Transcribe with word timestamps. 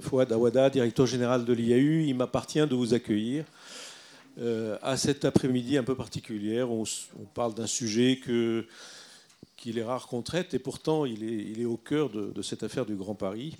Fouad 0.00 0.32
Awada, 0.32 0.70
directeur 0.70 1.06
général 1.06 1.44
de 1.44 1.52
l'IAU, 1.52 2.06
il 2.06 2.14
m'appartient 2.14 2.64
de 2.64 2.74
vous 2.74 2.94
accueillir 2.94 3.44
à 4.82 4.96
cet 4.96 5.24
après-midi 5.24 5.76
un 5.76 5.82
peu 5.82 5.96
particulier. 5.96 6.62
On, 6.62 6.84
parle 7.34 7.54
d'un 7.54 7.66
sujet 7.66 8.20
qu'il 9.56 9.78
est 9.78 9.82
rare 9.82 10.06
qu'on 10.06 10.22
traite 10.22 10.54
et 10.54 10.60
pourtant 10.60 11.04
il 11.04 11.58
est, 11.60 11.64
au 11.64 11.76
cœur 11.76 12.10
de, 12.10 12.42
cette 12.42 12.62
affaire 12.62 12.86
du 12.86 12.94
Grand 12.94 13.16
Paris, 13.16 13.56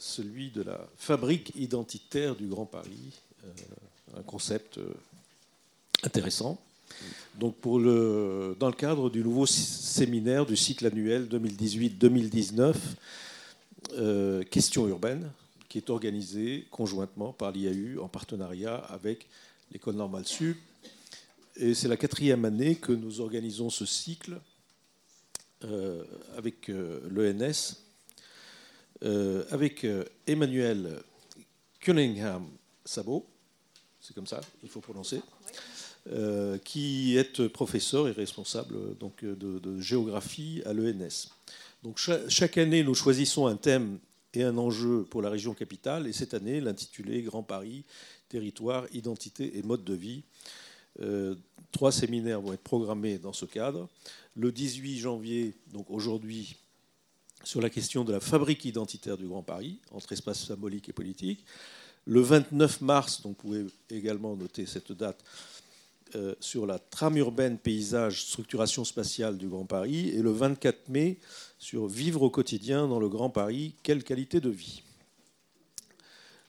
celui 0.00 0.50
de 0.50 0.62
la 0.62 0.80
fabrique 0.96 1.52
identitaire 1.54 2.34
du 2.34 2.48
Grand 2.48 2.66
Paris, 2.66 3.12
un 4.16 4.22
concept 4.22 4.80
intéressant. 6.02 6.60
Donc 7.38 7.54
dans 7.62 7.78
le 7.78 8.76
cadre 8.76 9.10
du 9.10 9.22
nouveau 9.22 9.46
séminaire 9.46 10.44
du 10.44 10.56
cycle 10.56 10.86
annuel 10.86 11.28
2018-2019, 11.30 12.74
euh, 13.92 14.42
Questions 14.44 14.86
urbaines, 14.88 15.30
qui 15.68 15.78
est 15.78 15.90
organisé 15.90 16.66
conjointement 16.70 17.32
par 17.32 17.52
l'IAU 17.52 18.02
en 18.02 18.08
partenariat 18.08 18.76
avec 18.76 19.26
l'École 19.72 19.96
normale 19.96 20.26
sup. 20.26 20.56
Et 21.56 21.74
c'est 21.74 21.88
la 21.88 21.96
quatrième 21.96 22.44
année 22.44 22.76
que 22.76 22.92
nous 22.92 23.20
organisons 23.20 23.70
ce 23.70 23.84
cycle 23.84 24.40
euh, 25.64 26.04
avec 26.36 26.68
euh, 26.68 27.00
l'ENS, 27.10 27.76
avec 29.52 29.86
Emmanuel 30.26 31.00
Cunningham-Sabot, 31.78 33.24
c'est 34.00 34.12
comme 34.12 34.26
ça, 34.26 34.40
il 34.64 34.68
faut 34.68 34.80
prononcer, 34.80 35.20
qui 36.64 37.16
est 37.16 37.46
professeur 37.46 38.08
et 38.08 38.10
responsable 38.10 38.98
donc, 38.98 39.24
de, 39.24 39.80
géographie 39.80 40.62
à 40.66 40.72
l'ENS. 40.72 41.28
Donc, 41.82 41.98
chaque, 42.28 42.58
année, 42.58 42.82
nous 42.82 42.94
choisissons 42.94 43.46
un 43.46 43.56
thème 43.56 43.98
et 44.34 44.42
un 44.42 44.58
enjeu 44.58 45.04
pour 45.04 45.22
la 45.22 45.30
région 45.30 45.54
capitale, 45.54 46.06
et 46.06 46.12
cette 46.12 46.34
année, 46.34 46.60
l'intitulé 46.60 47.22
Grand 47.22 47.42
Paris, 47.42 47.84
territoire, 48.28 48.86
identité 48.92 49.58
et 49.58 49.62
mode 49.62 49.84
de 49.84 49.94
vie. 49.94 50.22
Euh, 51.00 51.34
trois 51.70 51.92
séminaires 51.92 52.40
vont 52.40 52.52
être 52.52 52.62
programmés 52.62 53.18
dans 53.18 53.32
ce 53.32 53.44
cadre. 53.44 53.88
Le 54.34 54.50
18 54.50 54.98
janvier, 54.98 55.54
donc 55.72 55.90
aujourd'hui, 55.90 56.56
sur 57.44 57.60
la 57.60 57.70
question 57.70 58.04
de 58.04 58.12
la 58.12 58.20
fabrique 58.20 58.64
identitaire 58.64 59.16
du 59.16 59.26
Grand 59.26 59.42
Paris, 59.42 59.78
entre 59.92 60.12
espace 60.12 60.44
symbolique 60.44 60.88
et 60.88 60.92
politique. 60.92 61.44
Le 62.04 62.20
29 62.20 62.80
mars, 62.80 63.22
donc 63.22 63.36
vous 63.36 63.48
pouvez 63.48 63.66
également 63.90 64.34
noter 64.34 64.66
cette 64.66 64.92
date, 64.92 65.22
euh, 66.14 66.34
sur 66.40 66.66
la 66.66 66.78
trame 66.78 67.18
urbaine, 67.18 67.58
paysage, 67.58 68.24
structuration 68.24 68.84
spatiale 68.84 69.36
du 69.36 69.46
Grand 69.46 69.66
Paris, 69.66 70.08
et 70.08 70.22
le 70.22 70.30
24 70.30 70.88
mai 70.88 71.18
sur 71.58 71.86
vivre 71.86 72.22
au 72.22 72.30
quotidien 72.30 72.86
dans 72.86 73.00
le 73.00 73.08
Grand 73.08 73.30
Paris, 73.30 73.74
quelle 73.82 74.04
qualité 74.04 74.40
de 74.40 74.50
vie. 74.50 74.82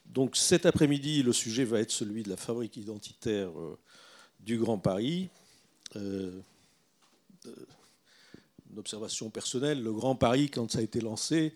Donc 0.06 0.36
cet 0.36 0.66
après-midi, 0.66 1.24
le 1.24 1.34
sujet 1.34 1.66
va 1.66 1.80
être 1.80 1.92
celui 1.92 2.24
de 2.24 2.30
la 2.30 2.38
fabrique 2.38 2.78
identitaire 2.78 3.50
euh, 3.60 3.78
du 4.40 4.58
Grand 4.58 4.78
Paris. 4.78 5.30
Euh, 5.96 6.40
une 8.72 8.78
observation 8.78 9.30
personnelle, 9.30 9.82
le 9.82 9.94
Grand 9.94 10.16
Paris, 10.16 10.50
quand 10.50 10.72
ça 10.72 10.80
a 10.80 10.82
été 10.82 11.02
lancé, 11.02 11.56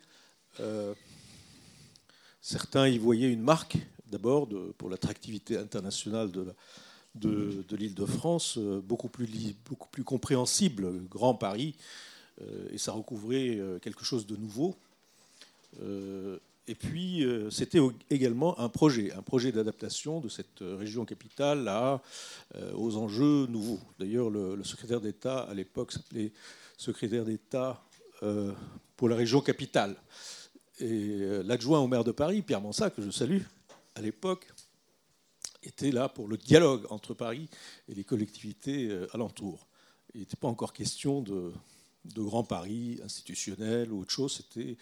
certains 2.41 2.87
y 2.87 2.97
voyaient 2.97 3.31
une 3.31 3.41
marque, 3.41 3.77
d'abord, 4.07 4.49
pour 4.77 4.89
l'attractivité 4.89 5.57
internationale 5.57 6.31
de 6.31 7.75
l'île 7.75 7.95
de 7.95 8.05
France, 8.05 8.57
euh, 8.57 8.81
beaucoup 8.81 9.09
plus, 9.09 9.27
compréhensible, 10.03 11.07
Grand 11.09 11.35
Paris, 11.35 11.75
euh, 11.77 12.12
et 12.71 12.77
ça 12.77 12.91
recouvrait 12.91 13.57
euh, 13.57 13.79
quelque 13.79 14.03
chose 14.03 14.25
de 14.25 14.35
nouveau. 14.35 14.75
Et 16.67 16.75
puis, 16.75 17.25
c'était 17.49 17.79
également 18.11 18.57
un 18.59 18.69
projet, 18.69 19.11
un 19.13 19.23
projet 19.23 19.51
d'adaptation 19.51 20.19
de 20.21 20.29
cette 20.29 20.59
région 20.61 21.03
capitale 21.03 21.67
à, 21.67 21.99
aux 22.75 22.95
enjeux 22.95 23.47
nouveaux. 23.47 23.79
D'ailleurs, 23.99 24.29
le, 24.29 24.63
secrétaire 24.63 25.01
d'État, 25.01 25.39
à 25.39 25.53
l'époque, 25.55 25.91
s'appelait 25.91 26.31
secrétaire 26.77 27.25
d'État 27.25 27.83
pour 28.95 29.09
la 29.09 29.15
région 29.15 29.41
capitale. 29.41 29.95
Et 30.79 31.17
l'adjoint 31.43 31.79
au 31.79 31.87
maire 31.87 32.03
de 32.03 32.11
Paris, 32.11 32.43
Pierre 32.43 32.61
Mansat, 32.61 32.91
que 32.91 33.01
je 33.01 33.09
salue, 33.09 33.41
à 33.95 34.01
l'époque, 34.01 34.47
était 35.67 35.91
là 35.91 36.09
pour 36.09 36.27
le 36.27 36.37
dialogue 36.37 36.85
entre 36.89 37.13
Paris 37.13 37.49
et 37.87 37.95
les 37.95 38.03
collectivités 38.03 38.87
euh, 38.89 39.07
alentours. 39.13 39.67
Il 40.13 40.21
n'était 40.21 40.35
pas 40.35 40.47
encore 40.47 40.73
question 40.73 41.21
de, 41.21 41.51
de, 42.05 42.21
Grand 42.21 42.43
Paris 42.43 42.99
institutionnel 43.03 43.91
ou 43.91 44.01
autre 44.01 44.11
chose, 44.11 44.35
c'était 44.37 44.77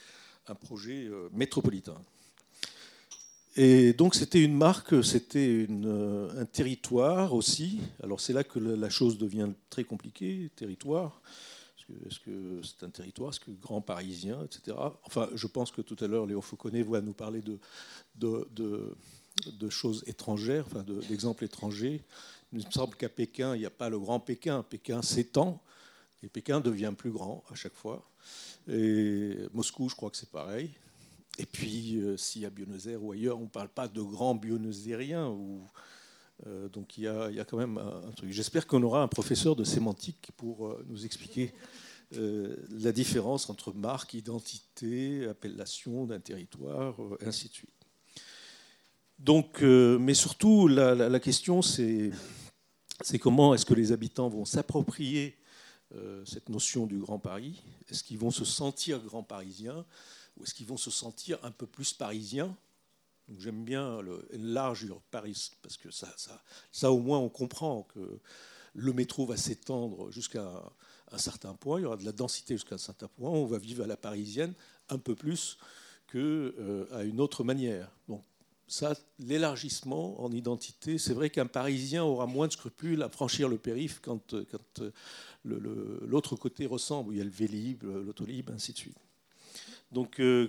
un 0.47 0.55
projet 0.55 1.05
euh, 1.05 1.29
métropolitain. 1.33 2.01
Et 3.57 3.93
donc 3.93 4.15
c'était 4.15 4.41
une 4.41 4.55
marque, 4.55 5.03
c'était 5.03 5.67
euh, 5.69 6.41
un 6.41 6.45
territoire 6.45 7.33
aussi. 7.33 7.81
Alors 8.01 8.21
c'est 8.21 8.33
là 8.33 8.43
que 8.43 8.59
la 8.59 8.89
chose 8.89 9.17
devient 9.17 9.49
très 9.69 9.83
compliquée, 9.83 10.49
territoire. 10.55 11.21
Est-ce 12.07 12.19
que 12.19 12.61
c'est 12.63 12.85
un 12.85 12.89
territoire? 12.89 13.31
Est-ce 13.31 13.39
que 13.39 13.51
grand 13.51 13.81
parisien, 13.81 14.39
etc. 14.45 14.77
Enfin, 15.03 15.29
je 15.33 15.47
pense 15.47 15.71
que 15.71 15.81
tout 15.81 15.97
à 15.99 16.07
l'heure, 16.07 16.25
Léo 16.25 16.41
Fauconnet 16.41 16.83
va 16.83 17.01
nous 17.01 17.13
parler 17.13 17.41
de, 18.15 18.89
choses 19.69 20.03
étrangères, 20.07 20.65
d'exemples 21.09 21.43
étrangers. 21.43 22.01
Il 22.53 22.59
me 22.59 22.71
semble 22.71 22.95
qu'à 22.95 23.09
Pékin, 23.09 23.55
il 23.55 23.59
n'y 23.59 23.65
a 23.65 23.71
pas 23.71 23.89
le 23.89 23.99
grand 23.99 24.19
Pékin. 24.19 24.63
Pékin 24.63 25.01
s'étend 25.01 25.61
et 26.23 26.29
Pékin 26.29 26.59
devient 26.59 26.93
plus 26.95 27.11
grand 27.11 27.43
à 27.51 27.55
chaque 27.55 27.75
fois. 27.75 28.09
Et 28.67 29.37
Moscou, 29.53 29.89
je 29.89 29.95
crois 29.95 30.09
que 30.09 30.17
c'est 30.17 30.29
pareil. 30.29 30.71
Et 31.37 31.45
puis, 31.45 31.97
euh, 31.97 32.17
y 32.35 32.45
a 32.45 32.49
Buenos 32.49 32.87
Aires 32.87 33.03
ou 33.03 33.11
ailleurs, 33.11 33.39
on 33.39 33.43
ne 33.43 33.49
parle 33.49 33.69
pas 33.69 33.87
de 33.87 34.01
grands 34.01 34.35
Buenos 34.35 34.85
Ou, 34.85 35.61
euh, 36.45 36.69
donc 36.69 36.97
il 36.97 37.03
y, 37.03 37.07
a, 37.07 37.45
quand 37.45 37.57
même 37.57 37.77
un, 37.77 38.11
truc. 38.11 38.31
J'espère 38.31 38.67
qu'on 38.67 38.83
aura 38.83 39.01
un 39.01 39.07
professeur 39.07 39.55
de 39.55 39.63
sémantique 39.63 40.29
pour 40.37 40.67
euh, 40.67 40.85
nous 40.87 41.05
expliquer 41.05 41.53
la 42.13 42.91
différence 42.91 43.49
entre 43.49 43.71
marque, 43.71 44.15
identité, 44.15 45.25
appellation 45.27 46.05
d'un 46.05 46.19
territoire, 46.19 46.97
ainsi 47.25 47.47
de 47.47 47.53
suite. 47.53 47.81
Donc, 49.21 49.61
euh, 49.61 49.99
mais 49.99 50.15
surtout, 50.15 50.67
la, 50.67 51.19
question, 51.19 51.61
c'est 51.61 52.11
comment 53.19 53.53
est-ce 53.53 53.65
que 53.65 53.75
les 53.75 53.91
habitants 53.91 54.29
vont 54.29 54.45
s'approprier 54.45 55.35
euh, 55.35 55.40
cette 56.25 56.49
notion 56.49 56.85
du 56.87 56.99
Grand 56.99 57.19
Paris 57.19 57.61
Est-ce 57.89 58.03
qu'ils 58.03 58.17
vont 58.17 58.31
se 58.31 58.45
sentir 58.45 58.99
grands 58.99 59.23
parisiens 59.23 59.85
ou 60.37 60.43
est-ce 60.43 60.53
qu'ils 60.53 60.67
vont 60.67 60.77
se 60.77 60.91
sentir 60.91 61.37
un 61.43 61.51
peu 61.51 61.67
plus 61.67 61.93
parisiens? 61.93 62.55
J'aime 63.37 63.63
bien 63.63 64.01
le 64.01 64.27
large 64.33 64.93
Paris 65.09 65.51
parce 65.61 65.77
que 65.77 65.91
ça, 65.91 66.13
ça, 66.71 66.91
au 66.91 66.99
moins, 66.99 67.19
on 67.19 67.29
comprend 67.29 67.83
que 67.83 68.19
le 68.73 68.93
métro 68.93 69.25
va 69.25 69.37
s'étendre 69.37 70.11
jusqu'à 70.11 70.63
un 71.11 71.17
certain 71.17 71.53
point, 71.53 71.79
il 71.79 71.83
y 71.83 71.85
aura 71.85 71.97
de 71.97 72.05
la 72.05 72.11
densité 72.11 72.55
jusqu'à 72.55 72.75
un 72.75 72.79
certain 72.79 73.07
point, 73.07 73.29
on 73.29 73.45
va 73.45 73.57
vivre 73.57 73.83
à 73.83 73.87
la 73.87 73.97
parisienne 73.97 74.53
un 74.89 74.97
peu 74.97 75.15
plus 75.15 75.57
qu'à 76.07 76.17
euh, 76.17 77.05
une 77.05 77.19
autre 77.19 77.43
manière. 77.43 77.89
Ça, 78.71 78.95
l'élargissement 79.19 80.23
en 80.23 80.31
identité, 80.31 80.97
c'est 80.97 81.13
vrai 81.13 81.29
qu'un 81.29 81.45
Parisien 81.45 82.05
aura 82.05 82.25
moins 82.25 82.47
de 82.47 82.53
scrupules 82.53 83.03
à 83.03 83.09
franchir 83.09 83.49
le 83.49 83.57
périph' 83.57 83.99
quand, 84.01 84.33
quand 84.49 84.83
l'autre 85.43 86.37
côté 86.37 86.65
ressemble, 86.65 87.13
il 87.13 87.17
y 87.17 87.21
a 87.21 87.25
le 87.25 87.29
Vélib, 87.29 87.83
l'autolib, 87.83 88.49
ainsi 88.49 88.71
de 88.71 88.77
suite. 88.77 88.97
Donc, 89.91 90.21
euh, 90.21 90.47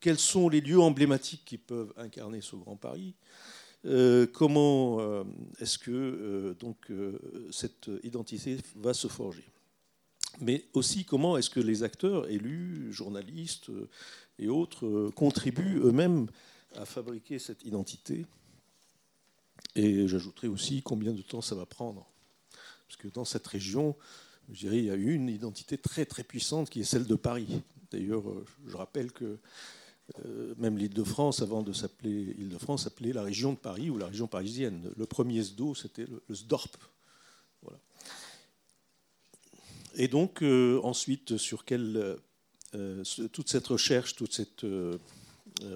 quels 0.00 0.18
sont 0.18 0.48
les 0.48 0.60
lieux 0.60 0.80
emblématiques 0.80 1.44
qui 1.44 1.56
peuvent 1.56 1.92
incarner 1.96 2.40
ce 2.40 2.56
Grand 2.56 2.74
Paris? 2.74 3.14
Euh, 3.84 4.26
Comment 4.26 4.98
euh, 4.98 5.22
est-ce 5.60 5.78
que 5.78 6.56
donc, 6.58 6.90
cette 7.52 7.88
identité 8.02 8.56
va 8.74 8.92
se 8.92 9.06
forger? 9.06 9.44
Mais 10.40 10.64
aussi 10.74 11.04
comment 11.04 11.38
est-ce 11.38 11.48
que 11.48 11.60
les 11.60 11.84
acteurs, 11.84 12.28
élus, 12.28 12.92
journalistes 12.92 13.70
et 14.40 14.48
autres, 14.48 15.10
contribuent 15.14 15.78
eux-mêmes 15.84 16.26
à 16.76 16.84
fabriquer 16.84 17.38
cette 17.38 17.64
identité. 17.64 18.26
Et 19.74 20.08
j'ajouterai 20.08 20.48
aussi 20.48 20.82
combien 20.82 21.12
de 21.12 21.22
temps 21.22 21.40
ça 21.40 21.54
va 21.54 21.66
prendre. 21.66 22.06
Parce 22.86 22.96
que 22.96 23.08
dans 23.08 23.24
cette 23.24 23.46
région, 23.46 23.96
je 24.52 24.60
dirais, 24.60 24.78
il 24.78 24.84
y 24.84 24.90
a 24.90 24.94
une 24.94 25.28
identité 25.28 25.76
très 25.76 26.06
très 26.06 26.22
puissante 26.22 26.70
qui 26.70 26.80
est 26.80 26.84
celle 26.84 27.06
de 27.06 27.16
Paris. 27.16 27.62
D'ailleurs, 27.90 28.28
euh, 28.28 28.44
je 28.66 28.76
rappelle 28.76 29.12
que 29.12 29.38
euh, 30.24 30.54
même 30.56 30.78
l'Île-de-France, 30.78 31.42
avant 31.42 31.62
de 31.62 31.72
s'appeler 31.72 32.34
Île-de-France, 32.38 32.84
s'appelait 32.84 33.12
la 33.12 33.22
région 33.22 33.52
de 33.52 33.58
Paris 33.58 33.90
ou 33.90 33.98
la 33.98 34.06
région 34.06 34.28
parisienne. 34.28 34.92
Le 34.96 35.06
premier 35.06 35.42
SDO, 35.42 35.74
c'était 35.74 36.06
le, 36.06 36.22
SDORP. 36.34 36.76
Et 39.98 40.08
donc, 40.08 40.42
euh, 40.42 40.78
ensuite, 40.84 41.38
sur 41.38 41.64
quelle, 41.64 42.16
toute 43.32 43.48
cette 43.48 43.66
recherche, 43.66 44.14
toute 44.14 44.34
cette 44.34 44.66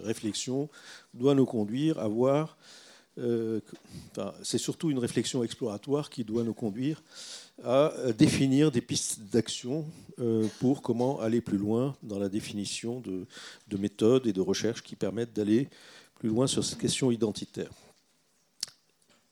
réflexion 0.05 0.69
doit 1.15 1.35
nous 1.35 1.47
conduire 1.47 1.99
à 1.99 2.09
voir 2.09 2.57
c'est 4.43 4.59
surtout 4.59 4.91
une 4.91 4.99
réflexion 4.99 5.43
exploratoire 5.43 6.11
qui 6.11 6.25
doit 6.25 6.45
nous 6.45 6.55
conduire 6.55 7.03
à 7.65 7.93
définir 8.17 8.71
des 8.71 8.81
pistes 8.81 9.21
d'action 9.33 9.85
pour 10.59 10.81
comment 10.81 11.21
aller 11.21 11.41
plus 11.41 11.59
loin 11.59 11.97
dans 12.03 12.19
la 12.19 12.29
définition 12.29 13.01
de, 13.01 13.27
de 13.69 13.77
méthodes 13.77 14.27
et 14.27 14.33
de 14.33 14.41
recherches 14.41 14.83
qui 14.83 14.97
permettent 14.97 15.35
d'aller 15.35 15.69
plus 16.19 16.29
loin 16.29 16.47
sur 16.47 16.65
cette 16.65 16.79
question 16.79 17.11
identitaire. 17.11 17.71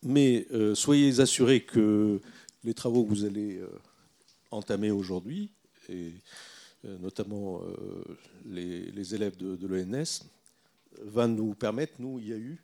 Mais 0.02 0.46
soyez 0.74 1.20
assurés 1.20 1.60
que 1.60 2.20
les 2.64 2.74
travaux 2.74 3.04
que 3.04 3.10
vous 3.10 3.24
allez 3.24 3.60
entamer 4.50 4.90
aujourd'hui, 4.90 5.50
et 5.88 6.12
notamment 6.84 7.62
les, 8.44 9.14
élèves 9.14 9.36
de 9.36 9.66
l'ENS, 9.66 10.24
va 11.02 11.26
nous 11.26 11.54
permettre, 11.54 11.94
nous, 11.98 12.18
IAU, 12.18 12.58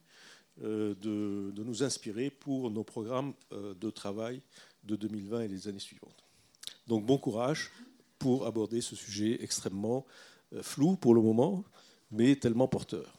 euh, 0.63 0.95
de, 1.03 1.51
de, 1.51 1.65
nous 1.65 1.83
inspirer 1.83 2.31
pour 2.31 2.71
nos 2.71 2.85
programmes 2.85 3.35
euh, 3.51 3.75
de 3.75 3.91
travail 3.91 4.41
de 4.85 4.95
2020 4.95 5.41
et 5.41 5.49
les 5.49 5.67
années 5.67 5.81
suivantes. 5.81 6.25
Donc 6.87 7.05
bon 7.05 7.19
courage 7.19 7.73
pour 8.21 8.47
aborder 8.47 8.81
ce 8.81 8.95
sujet 8.95 9.43
extrêmement 9.43 10.07
euh, 10.53 10.63
flou 10.63 10.95
pour 10.95 11.13
le 11.13 11.21
moment, 11.21 11.65
mais 12.13 12.37
tellement 12.37 12.69
porteur. 12.69 13.13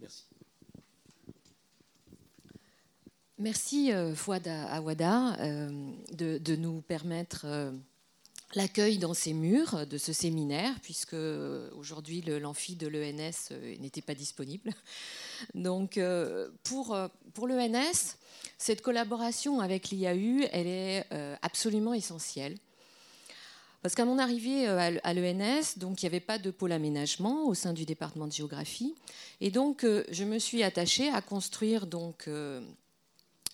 Merci. 0.00 0.24
Merci 3.38 3.90
Fouad 4.16 4.46
Awada 4.48 5.36
de, 6.12 6.36
de, 6.38 6.56
nous 6.56 6.82
permettre 6.82 7.46
l'accueil 8.54 8.98
dans 8.98 9.14
ces 9.14 9.32
murs 9.32 9.86
de 9.86 9.98
ce 9.98 10.12
séminaire, 10.12 10.74
puisque 10.82 11.14
aujourd'hui 11.76 12.22
l'amphi 12.22 12.74
de 12.76 12.88
l'ENS 12.88 13.52
euh, 13.52 13.76
n'était 13.78 14.02
pas 14.02 14.14
disponible. 14.14 14.72
Donc 15.54 15.96
euh, 15.96 16.50
pour, 16.64 16.94
euh, 16.94 17.08
pour 17.34 17.46
l'ENS, 17.46 18.16
cette 18.58 18.82
collaboration 18.82 19.60
avec 19.60 19.90
l'IAU, 19.90 20.46
elle 20.52 20.66
est 20.66 21.06
absolument 21.42 21.94
essentielle. 21.94 22.56
Parce 23.82 23.94
qu'à 23.94 24.04
mon 24.04 24.18
arrivée 24.18 24.66
à 24.66 25.14
l'ENS, 25.14 25.78
donc 25.78 26.02
il 26.02 26.04
n'y 26.04 26.08
avait 26.08 26.20
pas 26.20 26.38
de 26.38 26.50
pôle 26.50 26.72
aménagement 26.72 27.46
au 27.46 27.54
sein 27.54 27.72
du 27.72 27.86
département 27.86 28.26
de 28.26 28.32
géographie, 28.32 28.94
et 29.40 29.50
donc 29.50 29.86
je 30.10 30.24
me 30.24 30.38
suis 30.38 30.62
attachée 30.62 31.08
à 31.08 31.22
construire 31.22 31.86
donc 31.86 32.28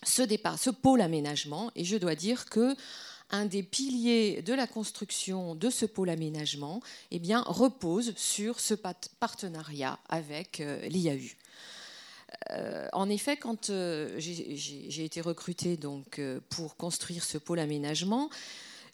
ce, 0.03 0.23
départ, 0.23 0.59
ce 0.59 0.71
pôle 0.71 1.01
aménagement, 1.01 1.71
et 1.77 1.85
je 1.85 1.97
dois 1.97 2.17
dire 2.17 2.47
que 2.47 2.75
un 3.31 3.47
des 3.47 3.63
piliers 3.63 4.43
de 4.43 4.55
la 4.55 4.67
construction 4.67 5.55
de 5.55 5.71
ce 5.71 5.87
pôle 5.87 6.11
aménagement 6.11 6.81
eh 7.11 7.21
repose 7.47 8.15
sur 8.17 8.61
ce 8.61 8.75
partenariat 8.75 9.99
avec 10.09 10.61
euh, 10.61 10.81
l'IAU. 10.89 11.35
Euh, 12.51 12.89
en 12.93 13.09
effet, 13.09 13.37
quand 13.37 13.71
euh, 13.71 14.15
j'ai 14.19 15.05
été 15.05 15.21
recrutée 15.21 15.77
donc, 15.77 16.21
pour 16.51 16.77
construire 16.77 17.25
ce 17.25 17.39
pôle 17.39 17.59
aménagement, 17.59 18.31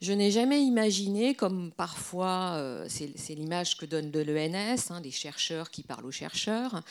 je 0.00 0.12
n'ai 0.12 0.31
jamais 0.31 0.62
imaginé, 0.62 1.34
comme 1.34 1.70
parfois 1.70 2.84
c'est 2.88 3.34
l'image 3.34 3.76
que 3.76 3.87
donne 3.87 4.11
de 4.11 4.19
l'ENS, 4.19 4.90
hein, 4.90 5.00
des 5.00 5.12
chercheurs 5.12 5.70
qui 5.70 5.84
parlent 5.84 6.06
aux 6.06 6.11
chercheurs, 6.11 6.82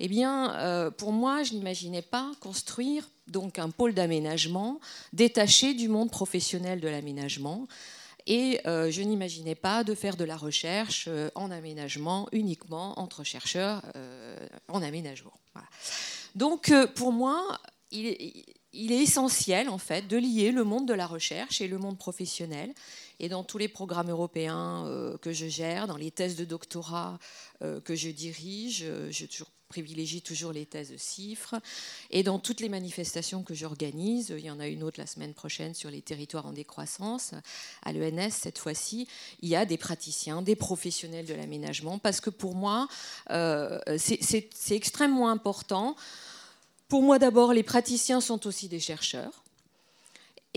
eh 0.00 0.08
bien, 0.08 0.90
pour 0.98 1.12
moi, 1.12 1.44
je 1.44 1.52
n'imaginais 1.52 2.02
pas 2.02 2.32
construire 2.40 3.08
donc 3.28 3.58
un 3.58 3.70
pôle 3.70 3.94
d'aménagement 3.94 4.80
détaché 5.12 5.74
du 5.74 5.88
monde 5.88 6.10
professionnel 6.10 6.80
de 6.80 6.88
l'aménagement. 6.88 7.66
Et 8.26 8.60
euh, 8.66 8.90
je 8.90 9.02
n'imaginais 9.02 9.54
pas 9.54 9.84
de 9.84 9.94
faire 9.94 10.16
de 10.16 10.24
la 10.24 10.36
recherche 10.36 11.06
euh, 11.08 11.30
en 11.36 11.50
aménagement 11.50 12.28
uniquement 12.32 12.98
entre 12.98 13.22
chercheurs 13.22 13.82
euh, 13.94 14.36
en 14.68 14.82
aménagement. 14.82 15.32
Donc 16.34 16.72
pour 16.96 17.12
moi, 17.12 17.58
il 17.90 18.06
est, 18.06 18.44
essentiel 18.72 19.70
en 19.70 19.78
fait 19.78 20.06
de 20.06 20.18
lier 20.18 20.52
le 20.52 20.64
monde 20.64 20.86
de 20.86 20.92
la 20.92 21.06
recherche 21.06 21.62
et 21.62 21.68
le 21.68 21.78
monde 21.78 21.96
professionnel. 21.96 22.74
Et 23.20 23.30
dans 23.30 23.42
tous 23.42 23.56
les 23.56 23.68
programmes 23.68 24.10
européens 24.10 24.84
que 25.22 25.32
je 25.32 25.46
gère, 25.46 25.86
dans 25.86 25.96
les 25.96 26.10
thèses 26.10 26.36
de 26.36 26.44
doctorat 26.44 27.18
que 27.60 27.94
je 27.94 28.10
dirige, 28.10 28.84
je 29.08 29.24
toujours 29.24 29.48
privilégie 29.68 30.22
toujours 30.22 30.52
les 30.52 30.66
thèses 30.66 30.90
de 30.90 30.96
chiffres. 30.96 31.56
Et 32.10 32.22
dans 32.22 32.38
toutes 32.38 32.60
les 32.60 32.68
manifestations 32.68 33.42
que 33.42 33.54
j'organise, 33.54 34.32
il 34.36 34.44
y 34.44 34.50
en 34.50 34.60
a 34.60 34.66
une 34.66 34.82
autre 34.82 35.00
la 35.00 35.06
semaine 35.06 35.34
prochaine 35.34 35.74
sur 35.74 35.90
les 35.90 36.02
territoires 36.02 36.46
en 36.46 36.52
décroissance, 36.52 37.32
à 37.82 37.92
l'ENS 37.92 38.30
cette 38.30 38.58
fois-ci, 38.58 39.08
il 39.40 39.48
y 39.48 39.56
a 39.56 39.66
des 39.66 39.76
praticiens, 39.76 40.42
des 40.42 40.56
professionnels 40.56 41.26
de 41.26 41.34
l'aménagement, 41.34 41.98
parce 41.98 42.20
que 42.20 42.30
pour 42.30 42.54
moi, 42.54 42.88
euh, 43.30 43.78
c'est 43.98 44.48
extrêmement 44.70 45.28
important. 45.30 45.96
Pour 46.88 47.02
moi 47.02 47.18
d'abord, 47.18 47.52
les 47.52 47.62
praticiens 47.62 48.20
sont 48.20 48.46
aussi 48.46 48.68
des 48.68 48.80
chercheurs. 48.80 49.42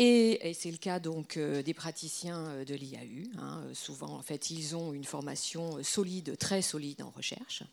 Et, 0.02 0.54
c'est 0.58 0.72
le 0.72 0.78
cas 0.78 1.00
donc 1.00 1.36
euh, 1.36 1.62
des 1.62 1.74
praticiens 1.74 2.46
euh, 2.46 2.66
de 2.66 2.74
l'IAU. 2.74 3.28
Hein. 3.38 3.64
Souvent, 3.74 4.14
en 4.14 4.22
fait, 4.22 4.50
ils 4.50 4.74
ont 4.74 4.94
une 4.94 5.04
formation 5.04 5.84
solide, 5.84 6.38
très 6.38 6.62
solide 6.62 7.02
en 7.02 7.10
recherche. 7.10 7.64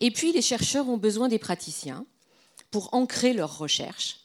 Et 0.00 0.10
puis, 0.10 0.32
les 0.32 0.42
chercheurs 0.42 0.88
ont 0.88 0.96
besoin 0.96 1.28
des 1.28 1.38
praticiens 1.38 2.06
pour 2.70 2.92
ancrer 2.94 3.32
leurs 3.32 3.58
recherches. 3.58 4.22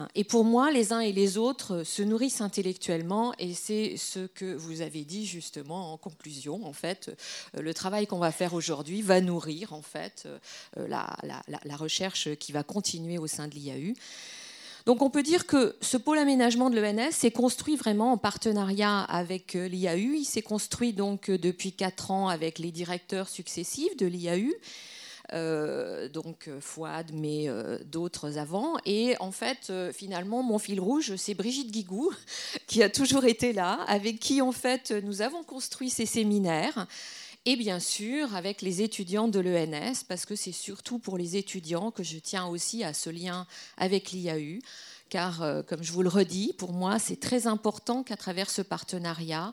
Hein. 0.00 0.08
Et 0.14 0.24
pour 0.24 0.44
moi, 0.44 0.70
les 0.70 0.92
uns 0.92 1.00
et 1.00 1.12
les 1.12 1.36
autres 1.36 1.84
se 1.84 2.02
nourrissent 2.02 2.40
intellectuellement, 2.40 3.34
et 3.38 3.54
c'est 3.54 3.96
ce 3.96 4.26
que 4.26 4.54
vous 4.54 4.80
avez 4.80 5.04
dit 5.04 5.26
justement 5.26 5.92
en 5.92 5.96
conclusion. 5.96 6.64
En 6.66 6.72
fait, 6.72 7.14
euh, 7.56 7.62
le 7.62 7.74
travail 7.74 8.06
qu'on 8.06 8.18
va 8.18 8.32
faire 8.32 8.54
aujourd'hui 8.54 9.02
va 9.02 9.20
nourrir 9.20 9.72
en 9.72 9.82
fait 9.82 10.26
euh, 10.26 10.88
la, 10.88 11.16
la, 11.22 11.76
recherche 11.76 12.34
qui 12.36 12.52
va 12.52 12.62
continuer 12.62 13.18
au 13.18 13.26
sein 13.26 13.48
de 13.48 13.54
l'IAU. 13.54 13.94
Donc 14.86 15.02
on 15.02 15.10
peut 15.10 15.22
dire 15.22 15.46
que 15.46 15.76
ce 15.82 15.98
pôle 15.98 16.18
aménagement 16.18 16.70
de 16.70 16.80
l'ENS 16.80 17.12
s'est 17.12 17.30
construit 17.30 17.76
vraiment 17.76 18.12
en 18.12 18.18
partenariat 18.18 19.00
avec 19.02 19.54
euh, 19.54 19.68
l'IAU. 19.68 20.14
Il 20.14 20.24
s'est 20.24 20.42
construit 20.42 20.92
donc 20.92 21.30
depuis 21.30 21.72
quatre 21.72 22.10
ans 22.10 22.28
avec 22.28 22.58
les 22.58 22.72
directeurs 22.72 23.28
successifs 23.28 23.96
de 23.96 24.06
l'IAU 24.06 24.52
donc 25.32 26.48
euh, 26.48 26.60
Fouad, 26.60 27.12
mais 27.14 27.48
euh, 27.48 27.78
d'autres 27.84 28.38
avant. 28.38 28.76
Et 28.84 29.14
en 29.20 29.32
fait, 29.32 29.72
finalement, 29.92 30.42
mon 30.42 30.58
fil 30.58 30.80
rouge, 30.80 31.16
c'est 31.16 31.34
Brigitte 31.34 31.70
Guigou, 31.70 32.12
qui 32.66 32.82
a 32.82 32.90
toujours 32.90 33.24
été 33.24 33.52
là, 33.52 33.84
avec 33.86 34.18
qui 34.18 34.42
en 34.42 34.52
fait 34.52 34.90
nous 35.04 35.22
avons 35.22 35.42
construit 35.42 35.90
ces 35.90 36.06
séminaires. 36.06 36.86
Et 37.46 37.56
bien 37.56 37.80
sûr, 37.80 38.34
avec 38.36 38.60
les 38.60 38.82
étudiants 38.82 39.28
de 39.28 39.40
l'ENS, 39.40 40.04
parce 40.06 40.26
que 40.26 40.36
c'est 40.36 40.52
surtout 40.52 40.98
pour 40.98 41.16
les 41.16 41.36
étudiants 41.36 41.90
que 41.90 42.02
je 42.02 42.18
tiens 42.18 42.46
aussi 42.46 42.84
à 42.84 42.92
ce 42.92 43.08
lien 43.08 43.46
avec 43.78 44.12
l'IAU 44.12 44.58
car, 45.08 45.64
comme 45.66 45.82
je 45.82 45.90
vous 45.90 46.02
le 46.02 46.08
redis, 46.08 46.52
pour 46.56 46.72
moi, 46.72 47.00
c'est 47.00 47.18
très 47.18 47.48
important 47.48 48.04
qu'à 48.04 48.16
travers 48.16 48.48
ce 48.48 48.62
partenariat, 48.62 49.52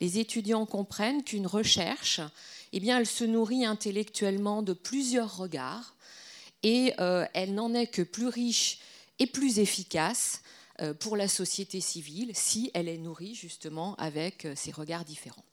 les 0.00 0.18
étudiants 0.18 0.66
comprennent 0.66 1.24
qu'une 1.24 1.46
recherche, 1.46 2.20
eh 2.72 2.88
elle 2.88 3.06
se 3.06 3.24
nourrit 3.24 3.64
intellectuellement 3.64 4.62
de 4.62 4.72
plusieurs 4.72 5.36
regards 5.36 5.94
et 6.62 6.92
euh, 7.00 7.24
elle 7.34 7.54
n'en 7.54 7.74
est 7.74 7.86
que 7.86 8.02
plus 8.02 8.28
riche 8.28 8.80
et 9.18 9.26
plus 9.26 9.58
efficace 9.58 10.42
euh, 10.80 10.94
pour 10.94 11.16
la 11.16 11.28
société 11.28 11.80
civile 11.80 12.30
si 12.34 12.70
elle 12.74 12.88
est 12.88 12.98
nourrie 12.98 13.34
justement 13.34 13.94
avec 13.96 14.44
euh, 14.44 14.52
ces 14.56 14.72
regards 14.72 15.04
différents. 15.04 15.44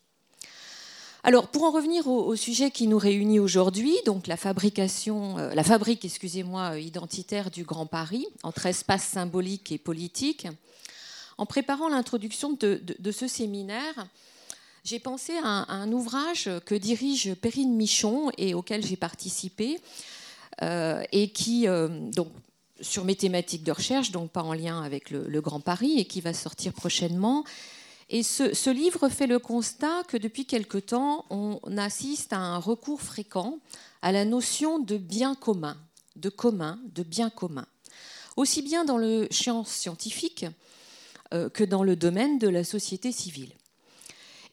Alors, 1.23 1.47
pour 1.47 1.63
en 1.63 1.71
revenir 1.71 2.07
au, 2.07 2.35
sujet 2.35 2.69
qui 2.69 2.85
nous 2.85 2.99
réunit 2.99 3.39
aujourd'hui, 3.39 3.97
donc 4.05 4.27
la 4.27 4.37
fabrication, 4.37 5.37
la 5.37 5.63
fabrique, 5.63 6.05
excusez-moi, 6.05 6.77
identitaire 6.77 7.49
du 7.49 7.63
Grand 7.63 7.87
Paris 7.87 8.27
entre 8.43 8.67
espace 8.67 9.05
symbolique 9.05 9.71
et 9.71 9.79
politique, 9.79 10.45
en 11.39 11.47
préparant 11.47 11.89
l'introduction 11.89 12.53
de, 12.53 13.11
ce 13.11 13.27
séminaire, 13.27 14.07
j'ai 14.85 14.99
pensé 14.99 15.33
à 15.43 15.73
un, 15.73 15.91
ouvrage 15.91 16.49
que 16.65 16.75
dirige 16.75 17.33
Perrine 17.33 17.75
Michon 17.75 18.29
et 18.37 18.53
auquel 18.53 18.85
j'ai 18.85 18.95
participé, 18.95 19.81
euh, 20.61 21.01
et 21.11 21.29
qui, 21.29 21.67
euh, 21.67 21.87
donc, 22.11 22.29
sur 22.81 23.03
mes 23.03 23.15
thématiques 23.15 23.63
de 23.63 23.71
recherche, 23.71 24.11
donc 24.11 24.29
pas 24.31 24.43
en 24.43 24.53
lien 24.53 24.83
avec 24.83 25.09
le, 25.09 25.41
Grand 25.41 25.59
Paris, 25.59 25.95
et 25.97 26.05
qui 26.05 26.21
va 26.21 26.33
sortir 26.33 26.71
prochainement. 26.71 27.43
Et 28.11 28.21
ce, 28.21 28.69
livre 28.69 29.09
fait 29.09 29.25
le 29.25 29.39
constat 29.39 30.03
que 30.07 30.17
depuis 30.17 30.45
quelque 30.45 30.77
temps, 30.77 31.25
on 31.31 31.59
assiste 31.77 32.31
à 32.31 32.37
un 32.37 32.59
recours 32.59 33.01
fréquent 33.01 33.57
à 34.03 34.11
la 34.11 34.23
notion 34.23 34.77
de 34.77 34.97
bien 34.97 35.33
commun, 35.33 35.77
de 36.15 36.29
commun, 36.29 36.79
de 36.93 37.01
bien 37.01 37.31
commun, 37.31 37.65
aussi 38.35 38.61
bien 38.61 38.85
dans 38.85 38.99
le 38.99 39.27
champ 39.31 39.63
scientifique 39.63 40.45
euh, 41.33 41.49
que 41.49 41.63
dans 41.63 41.83
le 41.83 41.95
domaine 41.95 42.37
de 42.37 42.47
la 42.47 42.63
société 42.63 43.11
civile. 43.11 43.51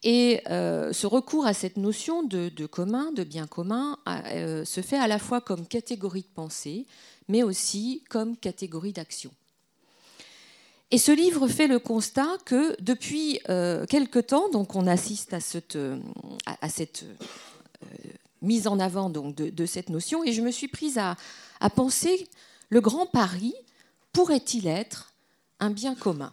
Et 0.03 0.41
euh, 0.51 0.93
ce 0.93 1.07
recours 1.07 1.47
à 1.47 1.55
cette 1.55 1.77
notion 1.77 2.23
de, 2.23 2.67
commun, 2.67 3.13
de 3.13 3.23
bien 3.23 3.47
commun, 3.47 3.99
euh, 4.09 4.65
se 4.65 4.81
fait 4.81 4.99
à 4.99 5.07
la 5.07 5.19
fois 5.19 5.41
comme 5.41 5.67
catégorie 5.67 6.23
de 6.23 6.35
pensée, 6.35 6.87
mais 7.29 7.43
aussi 7.43 8.03
comme 8.09 8.37
catégorie 8.37 8.93
d'action. 8.93 9.31
Et 10.91 10.99
ce 10.99 11.13
livre 11.13 11.49
fait 11.49 11.69
le 11.69 11.79
constat 11.79 12.37
que 12.45 12.77
depuis 12.83 13.41
euh, 13.49 13.87
quelque 13.87 14.19
temps, 14.19 14.51
donc 14.51 14.75
on 14.75 14.87
assiste 14.87 15.33
à 15.33 15.41
cette, 15.41 15.79
mise 18.43 18.67
en 18.67 18.81
avant 18.81 19.09
de, 19.09 19.67
cette 19.67 19.89
notion, 19.89 20.25
et 20.25 20.33
je 20.33 20.43
me 20.43 20.51
suis 20.51 20.69
prise 20.69 20.99
à, 20.99 21.17
à 21.61 21.71
penser 21.71 22.29
le 22.71 22.81
Grand 22.81 23.07
Paris 23.07 23.55
pourrait-il 24.13 24.67
être 24.67 25.13
un 25.61 25.71
bien 25.71 25.95
commun? 25.95 26.33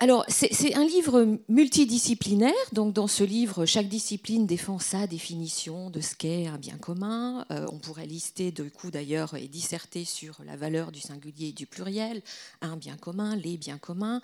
Alors, 0.00 0.24
c'est 0.28 0.76
un 0.76 0.84
livre 0.84 1.38
multidisciplinaire. 1.48 2.54
Donc, 2.72 2.92
dans 2.92 3.08
ce 3.08 3.24
livre, 3.24 3.66
chaque 3.66 3.88
discipline 3.88 4.46
défend 4.46 4.78
sa 4.78 5.08
définition 5.08 5.90
de 5.90 6.00
ce 6.00 6.14
qu'est 6.14 6.46
un 6.46 6.56
bien 6.56 6.76
commun. 6.76 7.44
Euh, 7.50 7.66
on 7.72 7.78
pourrait 7.78 8.06
lister, 8.06 8.52
de 8.52 8.62
coup 8.68 8.92
d'ailleurs, 8.92 9.34
et 9.34 9.48
disserter 9.48 10.04
sur 10.04 10.36
la 10.46 10.54
valeur 10.54 10.92
du 10.92 11.00
singulier 11.00 11.48
et 11.48 11.52
du 11.52 11.66
pluriel, 11.66 12.22
un 12.60 12.76
bien 12.76 12.96
commun, 12.96 13.34
les 13.34 13.56
biens 13.56 13.78
communs. 13.78 14.22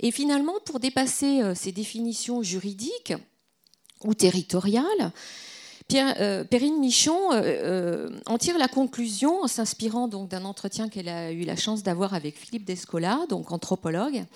Et 0.00 0.10
finalement, 0.10 0.56
pour 0.66 0.80
dépasser 0.80 1.40
euh, 1.40 1.54
ces 1.54 1.72
définitions 1.72 2.42
juridiques 2.42 3.14
ou 4.04 4.12
territoriales, 4.12 5.12
euh, 5.94 6.44
Perrine 6.44 6.78
Michon 6.78 7.30
en 8.26 8.38
tire 8.38 8.58
la 8.58 8.68
conclusion 8.68 9.44
en 9.44 9.46
s'inspirant 9.46 10.08
donc 10.08 10.28
d'un 10.28 10.44
entretien 10.44 10.90
qu'elle 10.90 11.08
a 11.08 11.32
eu 11.32 11.44
la 11.44 11.56
chance 11.56 11.82
d'avoir 11.82 12.12
avec 12.12 12.36
Philippe 12.36 12.66
Descola, 12.66 13.20
donc 13.30 13.50
anthropologue, 13.50 14.26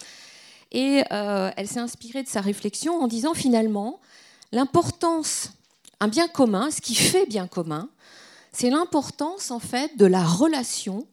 et 0.73 1.03
euh, 1.11 1.51
elle 1.57 1.69
s'est 1.69 1.81
inspirée 1.81 2.23
de 2.23 2.29
sa 2.29 2.41
réflexion 2.41 3.01
en 3.01 3.09
disant 3.09 3.35
finalement, 3.35 4.01
l'importance, 4.53 5.51
un 6.01 6.09
bien 6.09 6.29
commun, 6.29 6.71
ce 6.71 6.81
qui 6.81 6.95
fait 6.95 7.27
bien 7.27 7.47
commun, 7.47 7.89
c'est 8.53 8.71
l'importance 8.71 9.51
en 9.51 9.61
fait 9.61 9.97
de 9.97 10.07
la 10.07 10.25
relation 10.25 11.07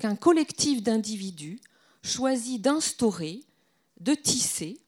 qu'un 0.00 0.16
collectif 0.16 0.82
d'individus 0.82 1.60
choisit 2.02 2.60
d'instaurer, 2.60 3.42
de 4.00 4.14
tisser 4.14 4.80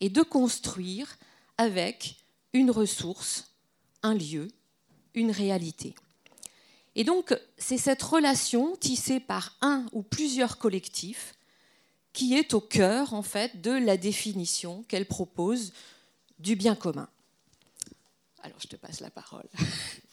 et 0.00 0.10
de 0.10 0.22
construire 0.22 1.16
avec 1.56 2.16
une 2.52 2.70
ressource, 2.70 3.52
un 4.02 4.14
lieu, 4.14 4.48
une 5.14 5.30
réalité. 5.30 5.94
Et 6.94 7.04
donc, 7.04 7.36
c'est 7.56 7.78
cette 7.78 8.02
relation 8.02 8.76
tissée 8.76 9.20
par 9.20 9.56
un 9.60 9.86
ou 9.92 10.02
plusieurs 10.02 10.58
collectifs 10.58 11.34
qui 12.18 12.34
est 12.34 12.52
au 12.52 12.60
cœur 12.60 13.14
en 13.14 13.22
fait 13.22 13.60
de 13.60 13.70
la 13.70 13.96
définition 13.96 14.82
qu'elle 14.88 15.06
propose 15.06 15.72
du 16.40 16.56
bien 16.56 16.74
commun. 16.74 17.08
Alors 18.42 18.58
je 18.60 18.66
te 18.66 18.74
passe 18.74 18.98
la 18.98 19.10
parole. 19.10 19.46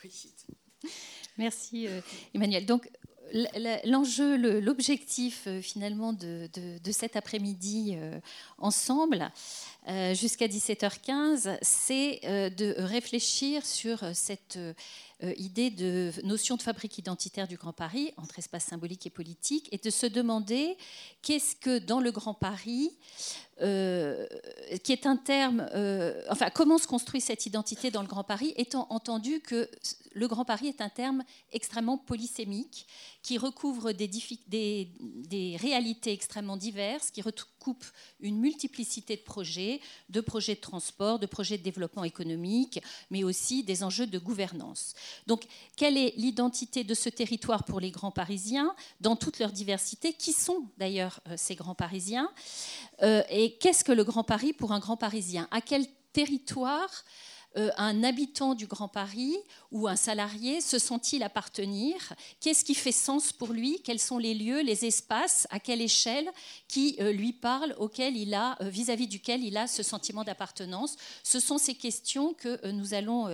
Merci 1.40 1.88
euh, 1.88 2.02
Emmanuel. 2.36 2.68
Donc 2.68 2.88
l'enjeu, 3.86 4.38
l'objectif 4.60 5.46
euh, 5.48 5.62
finalement 5.62 6.14
de, 6.14 6.48
cet 6.92 7.16
après-midi 7.16 7.96
euh, 7.96 8.20
ensemble, 8.60 9.32
jusqu'à 10.14 10.48
17h15, 10.48 11.58
c'est 11.62 12.20
de 12.24 12.76
réfléchir 12.78 13.66
sur 13.66 14.04
cette 14.14 14.58
euh, 15.24 15.34
idée 15.38 15.70
de 15.70 16.12
notion 16.26 16.58
de 16.58 16.62
fabrique 16.62 16.98
identitaire 16.98 17.48
du 17.48 17.56
Grand 17.56 17.72
Paris 17.72 18.12
entre 18.18 18.38
espace 18.38 18.66
symbolique 18.66 19.08
et 19.08 19.10
politique 19.10 19.70
et 19.72 19.78
de 19.78 19.90
se 19.90 20.06
demander 20.06 20.78
qu'est-ce 21.22 21.56
que 21.56 21.80
dans 21.80 22.02
le 22.02 22.12
Grand 22.12 22.34
Paris, 22.34 22.92
euh, 23.62 24.28
qui 24.84 24.92
est 24.92 25.06
un 25.06 25.16
terme, 25.16 25.70
euh, 25.74 26.22
enfin 26.30 26.50
comment 26.50 26.78
se 26.78 26.86
construit 26.86 27.22
cette 27.22 27.46
identité 27.46 27.92
dans 27.92 28.02
le 28.02 28.10
Grand 28.10 28.26
Paris, 28.26 28.54
étant 28.58 28.88
entendu 28.90 29.40
que 29.40 29.70
le 30.12 30.28
Grand 30.28 30.44
Paris 30.44 30.68
est 30.68 30.82
un 30.82 30.90
terme 30.90 31.24
extrêmement 31.54 31.98
polysémique 31.98 32.86
qui 33.22 33.38
recouvre 33.38 33.94
des, 33.94 34.10
des, 34.48 34.90
des 35.00 35.56
réalités 35.56 36.12
extrêmement 36.12 36.58
diverses, 36.58 37.10
qui 37.10 37.22
recoupe 37.22 37.86
une 38.20 38.38
multiplicité 38.38 39.16
de 39.16 39.22
projets, 39.22 39.75
de 40.10 40.22
projets 40.22 40.56
de 40.56 40.62
transport, 40.62 41.20
de 41.20 41.26
projets 41.26 41.58
de 41.58 41.64
développement 41.64 42.04
économique, 42.04 42.80
mais 43.10 43.24
aussi 43.24 43.64
des 43.64 43.84
enjeux 43.84 44.08
de 44.08 44.20
gouvernance. 44.20 44.94
Donc, 45.28 45.46
quelle 45.76 45.98
est 45.98 46.14
l'identité 46.18 46.84
de 46.84 46.94
ce 46.94 47.10
territoire 47.10 47.64
pour 47.64 47.80
les 47.80 47.92
grands 47.92 48.12
Parisiens 48.12 48.76
dans 49.02 49.16
toute 49.16 49.40
leur 49.40 49.52
diversité? 49.52 50.14
Qui 50.14 50.34
sont 50.34 50.70
d'ailleurs 50.78 51.20
euh, 51.28 51.36
ces 51.38 51.56
grands 51.56 51.76
Parisiens? 51.76 52.30
Euh, 53.02 53.24
Et 53.30 53.58
qu'est-ce 53.58 53.84
que 53.84 53.92
le 53.92 54.04
Grand 54.04 54.24
Paris 54.24 54.54
pour 54.54 54.72
un 54.72 54.80
grand 54.80 54.98
Parisien? 54.98 55.48
À 55.52 55.62
quel 55.62 55.86
territoire 56.14 57.04
euh, 57.58 57.70
un 57.78 58.04
habitant 58.04 58.54
du 58.54 58.68
Grand 58.68 58.88
Paris 58.88 59.36
ou 59.72 59.88
un 59.88 59.96
salarié 59.96 60.62
se 60.62 60.78
sent-il 60.80 61.24
appartenir? 61.24 61.96
Qu'est-ce 62.40 62.66
qui 62.66 62.76
fait 62.76 62.92
sens 62.92 63.32
pour 63.32 63.54
lui? 63.54 63.82
Quels 63.84 64.00
sont 64.00 64.18
les 64.18 64.34
lieux, 64.34 64.62
les 64.62 64.86
espaces, 64.86 65.48
à 65.52 65.60
quelle 65.60 65.82
échelle? 65.82 66.30
Qui 66.68 66.98
euh, 67.00 67.12
lui 67.12 67.34
parlent, 67.34 67.76
il 67.98 68.34
a, 68.34 68.58
euh, 68.62 68.70
vis-à-vis 68.70 69.08
duquel 69.08 69.44
il 69.44 69.58
a 69.58 69.68
ce 69.68 69.84
sentiment 69.84 70.24
d'appartenance? 70.24 70.98
Ce 71.24 71.40
sont 71.40 71.58
ces 71.58 71.76
questions 71.76 72.34
que 72.34 72.68
nous 72.72 72.94
allons 72.94 73.28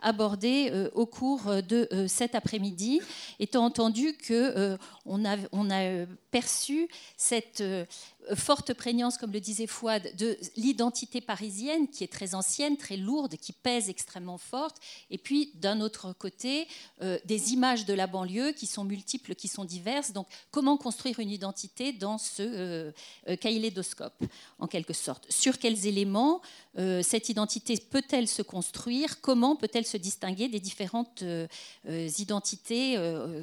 aborder 0.00 0.88
au 0.94 1.06
cours 1.06 1.62
de 1.62 2.06
cet 2.08 2.34
après-midi, 2.34 3.00
étant 3.38 3.64
entendu 3.64 4.14
que 4.16 4.76
on 5.06 5.24
a, 5.24 5.36
on 5.52 5.70
a 5.70 6.06
perçu 6.30 6.88
cette 7.16 7.62
forte 8.34 8.74
prégnance, 8.74 9.18
comme 9.18 9.32
le 9.32 9.40
disait 9.40 9.66
Fouad, 9.66 10.14
de 10.16 10.36
l'identité 10.56 11.20
parisienne 11.20 11.88
qui 11.88 12.04
est 12.04 12.12
très 12.12 12.34
ancienne, 12.34 12.76
très 12.76 12.96
lourde, 12.96 13.36
qui 13.36 13.52
pèse 13.52 13.88
extrêmement 13.88 14.38
forte, 14.38 14.76
et 15.10 15.18
puis 15.18 15.52
d'un 15.54 15.80
autre 15.80 16.12
côté, 16.12 16.68
euh, 17.02 17.18
des 17.24 17.52
images 17.52 17.84
de 17.84 17.94
la 17.94 18.06
banlieue 18.06 18.52
qui 18.52 18.66
sont 18.66 18.84
multiples, 18.84 19.34
qui 19.34 19.48
sont 19.48 19.64
diverses. 19.64 20.12
Donc, 20.12 20.26
comment 20.50 20.76
construire 20.76 21.18
une 21.18 21.30
identité 21.30 21.92
dans 21.92 22.18
ce 22.18 22.42
euh, 22.42 22.92
euh 23.28 23.36
kaléidoscope, 23.36 24.22
en 24.58 24.66
quelque 24.66 24.92
sorte? 24.92 25.30
Sur 25.30 25.58
quels 25.58 25.86
éléments 25.86 26.40
euh, 26.78 27.02
cette 27.02 27.28
identité 27.28 27.76
peut-elle 27.76 28.28
se 28.28 28.42
construire? 28.42 29.20
Comment 29.20 29.56
peut-elle 29.56 29.86
se 29.86 29.96
distinguer 29.96 30.48
des 30.48 30.60
différentes 30.60 31.24
identités 32.18 32.96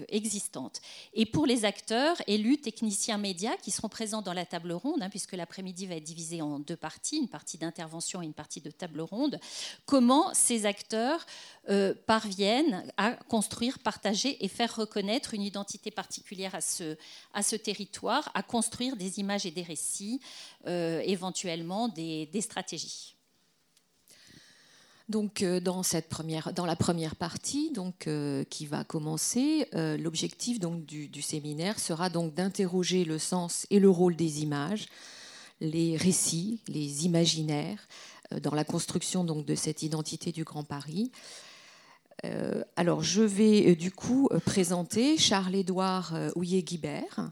existantes? 0.09 0.81
Et 1.13 1.25
pour 1.25 1.45
les 1.45 1.65
acteurs, 1.65 2.17
élus, 2.27 2.57
techniciens, 2.57 3.17
médias, 3.17 3.55
qui 3.57 3.71
seront 3.71 3.89
présents 3.89 4.21
dans 4.21 4.33
la 4.33 4.45
table 4.45 4.68
ronde, 4.73 5.01
hein, 5.01 5.09
puisque 5.09 5.33
l'après-midi 5.33 5.85
va 5.87 5.95
être 5.95 6.03
divisé 6.03 6.41
en 6.41 6.59
deux 6.59 6.75
parties, 6.75 7.17
une 7.17 7.27
partie 7.27 7.57
d'intervention 7.57 8.21
et 8.21 8.25
une 8.25 8.33
partie 8.33 8.61
de 8.61 8.71
table 8.71 9.01
ronde, 9.01 9.39
comment 9.85 10.33
ces 10.33 10.65
acteurs 10.65 11.25
euh, 11.69 11.93
parviennent 12.05 12.91
à 12.97 13.11
construire, 13.11 13.79
partager 13.79 14.43
et 14.43 14.47
faire 14.47 14.75
reconnaître 14.75 15.33
une 15.33 15.43
identité 15.43 15.91
particulière 15.91 16.55
à 16.55 16.61
ce, 16.61 17.55
territoire, 17.55 18.31
à 18.33 18.43
construire 18.43 18.95
des 18.95 19.19
images 19.19 19.45
et 19.45 19.51
des 19.51 19.63
récits, 19.63 20.19
euh, 20.67 21.01
éventuellement 21.05 21.87
des 21.87 22.41
stratégies. 22.41 23.18
Donc, 25.09 25.41
euh, 25.41 25.59
dans, 25.59 25.81
cette 25.83 26.07
première, 26.07 26.53
dans 26.53 26.65
la 26.65 26.75
première 26.75 27.15
partie, 27.15 27.71
donc, 27.71 28.07
qui 28.49 28.65
va 28.65 28.83
commencer, 28.83 29.67
l'objectif 29.73 30.59
donc, 30.59 30.85
du, 30.85 31.21
séminaire 31.21 31.79
sera 31.79 32.09
donc 32.09 32.33
d'interroger 32.33 33.03
le 33.05 33.17
sens 33.17 33.65
et 33.69 33.79
le 33.79 33.89
rôle 33.89 34.15
des 34.15 34.41
images, 34.41 34.87
les 35.61 35.97
récits, 35.97 36.61
les 36.67 37.05
imaginaires, 37.05 37.87
dans 38.41 38.53
la 38.53 38.63
construction 38.63 39.23
donc, 39.23 39.45
de 39.45 39.55
cette 39.55 39.81
identité 39.83 40.31
du 40.31 40.43
Grand 40.43 40.63
Paris. 40.63 41.11
alors, 42.75 43.01
je 43.01 43.23
vais 43.23 43.75
du 43.75 43.91
coup 43.91 44.29
présenter 44.45 45.17
Charles-Édouard 45.17 46.13
Houillet-Guibert 46.35 47.31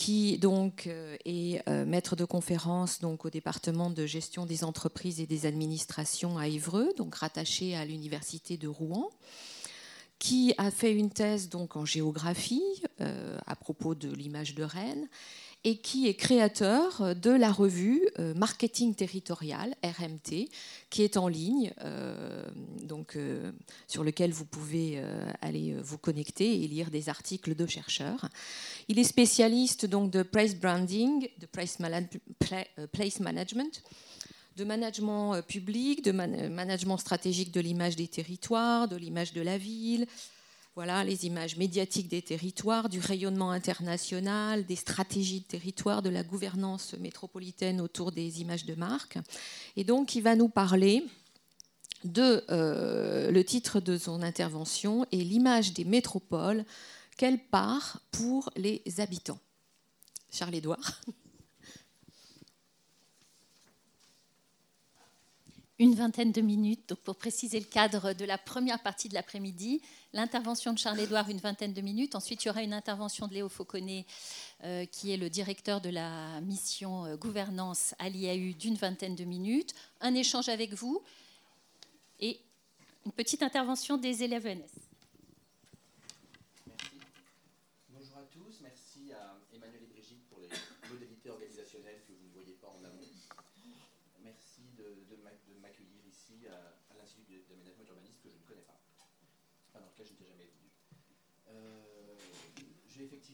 qui 0.00 0.38
donc 0.38 0.86
euh, 0.86 1.14
est 1.26 1.60
euh, 1.68 1.84
maître 1.84 2.16
de 2.16 2.24
conférence 2.24 3.00
donc 3.00 3.26
au 3.26 3.30
département 3.30 3.90
de 3.90 4.06
gestion 4.06 4.46
des 4.46 4.64
entreprises 4.64 5.20
et 5.20 5.26
des 5.26 5.44
administrations 5.44 6.38
à 6.38 6.48
Évreux, 6.48 6.88
donc 6.96 7.16
rattaché 7.16 7.76
à 7.76 7.84
l'université 7.84 8.56
de 8.56 8.66
Rouen, 8.66 9.10
qui 10.18 10.54
a 10.56 10.70
fait 10.70 10.94
une 10.94 11.10
thèse 11.10 11.50
donc 11.50 11.76
en 11.76 11.84
géographie 11.84 12.82
euh, 13.02 13.36
à 13.46 13.54
propos 13.56 13.94
de 13.94 14.10
l'image 14.10 14.54
de 14.54 14.62
Rennes 14.62 15.06
et 15.64 15.76
qui 15.76 16.08
est 16.08 16.14
créateur 16.14 17.14
de 17.14 17.30
la 17.30 17.52
revue 17.52 18.08
euh, 18.18 18.32
Marketing 18.34 18.94
Territorial, 18.94 19.74
RMT, 19.84 20.48
qui 20.88 21.02
est 21.02 21.18
en 21.18 21.28
ligne, 21.28 21.72
euh, 21.84 22.48
donc, 22.82 23.16
euh, 23.16 23.52
sur 23.86 24.02
lequel 24.02 24.32
vous 24.32 24.46
pouvez 24.46 25.02
aller 25.42 25.74
vous 25.82 25.98
connecter 25.98 26.62
et 26.62 26.68
lire 26.68 26.90
des 26.90 27.08
articles 27.08 27.54
de 27.54 27.66
chercheurs. 27.66 28.28
Il 28.88 28.98
est 28.98 29.04
spécialiste 29.04 29.86
donc, 29.86 30.10
de 30.10 30.22
price 30.22 30.56
branding, 30.56 31.28
de 31.38 31.46
price, 31.46 31.78
place 32.92 33.20
management, 33.20 33.82
de 34.56 34.64
management 34.64 35.42
public, 35.42 36.02
de 36.02 36.12
management 36.12 36.96
stratégique 36.96 37.52
de 37.52 37.60
l'image 37.60 37.96
des 37.96 38.08
territoires, 38.08 38.88
de 38.88 38.96
l'image 38.96 39.32
de 39.32 39.42
la 39.42 39.58
ville, 39.58 40.06
voilà, 40.76 41.04
les 41.04 41.26
images 41.26 41.56
médiatiques 41.56 42.08
des 42.08 42.22
territoires, 42.22 42.88
du 42.88 43.00
rayonnement 43.00 43.50
international, 43.50 44.64
des 44.66 44.76
stratégies 44.76 45.40
de 45.40 45.46
territoire, 45.46 46.00
de 46.00 46.10
la 46.10 46.22
gouvernance 46.22 46.94
métropolitaine 46.94 47.80
autour 47.80 48.12
des 48.12 48.40
images 48.40 48.64
de 48.64 48.74
marque. 48.74 49.18
Et 49.76 49.84
donc, 49.84 50.14
il 50.14 50.22
va 50.22 50.36
nous 50.36 50.48
parler 50.48 51.04
de 52.04 52.44
euh, 52.50 53.30
le 53.30 53.44
titre 53.44 53.80
de 53.80 53.98
son 53.98 54.22
intervention 54.22 55.04
et 55.12 55.18
l'image 55.18 55.74
des 55.74 55.84
métropoles, 55.84 56.64
quelle 57.16 57.38
part 57.38 58.00
pour 58.10 58.50
les 58.56 58.82
habitants. 58.98 59.40
Charles-Édouard. 60.32 61.00
Une 65.80 65.94
vingtaine 65.94 66.30
de 66.30 66.42
minutes. 66.42 66.90
Donc 66.90 66.98
pour 66.98 67.16
préciser 67.16 67.58
le 67.58 67.64
cadre 67.64 68.12
de 68.12 68.26
la 68.26 68.36
première 68.36 68.80
partie 68.82 69.08
de 69.08 69.14
l'après-midi, 69.14 69.80
l'intervention 70.12 70.74
de 70.74 70.78
Charles-Édouard, 70.78 71.30
une 71.30 71.38
vingtaine 71.38 71.72
de 71.72 71.80
minutes. 71.80 72.14
Ensuite, 72.14 72.44
il 72.44 72.48
y 72.48 72.50
aura 72.50 72.62
une 72.62 72.74
intervention 72.74 73.26
de 73.26 73.32
Léo 73.32 73.48
Fauconnet, 73.48 74.04
euh, 74.64 74.84
qui 74.84 75.10
est 75.10 75.16
le 75.16 75.30
directeur 75.30 75.80
de 75.80 75.88
la 75.88 76.42
mission 76.42 77.06
euh, 77.06 77.16
gouvernance 77.16 77.94
à 77.98 78.10
l'IAU, 78.10 78.52
d'une 78.52 78.74
vingtaine 78.74 79.16
de 79.16 79.24
minutes. 79.24 79.74
Un 80.02 80.14
échange 80.14 80.50
avec 80.50 80.74
vous 80.74 81.02
et 82.20 82.38
une 83.06 83.12
petite 83.12 83.42
intervention 83.42 83.96
des 83.96 84.22
élèves 84.22 84.46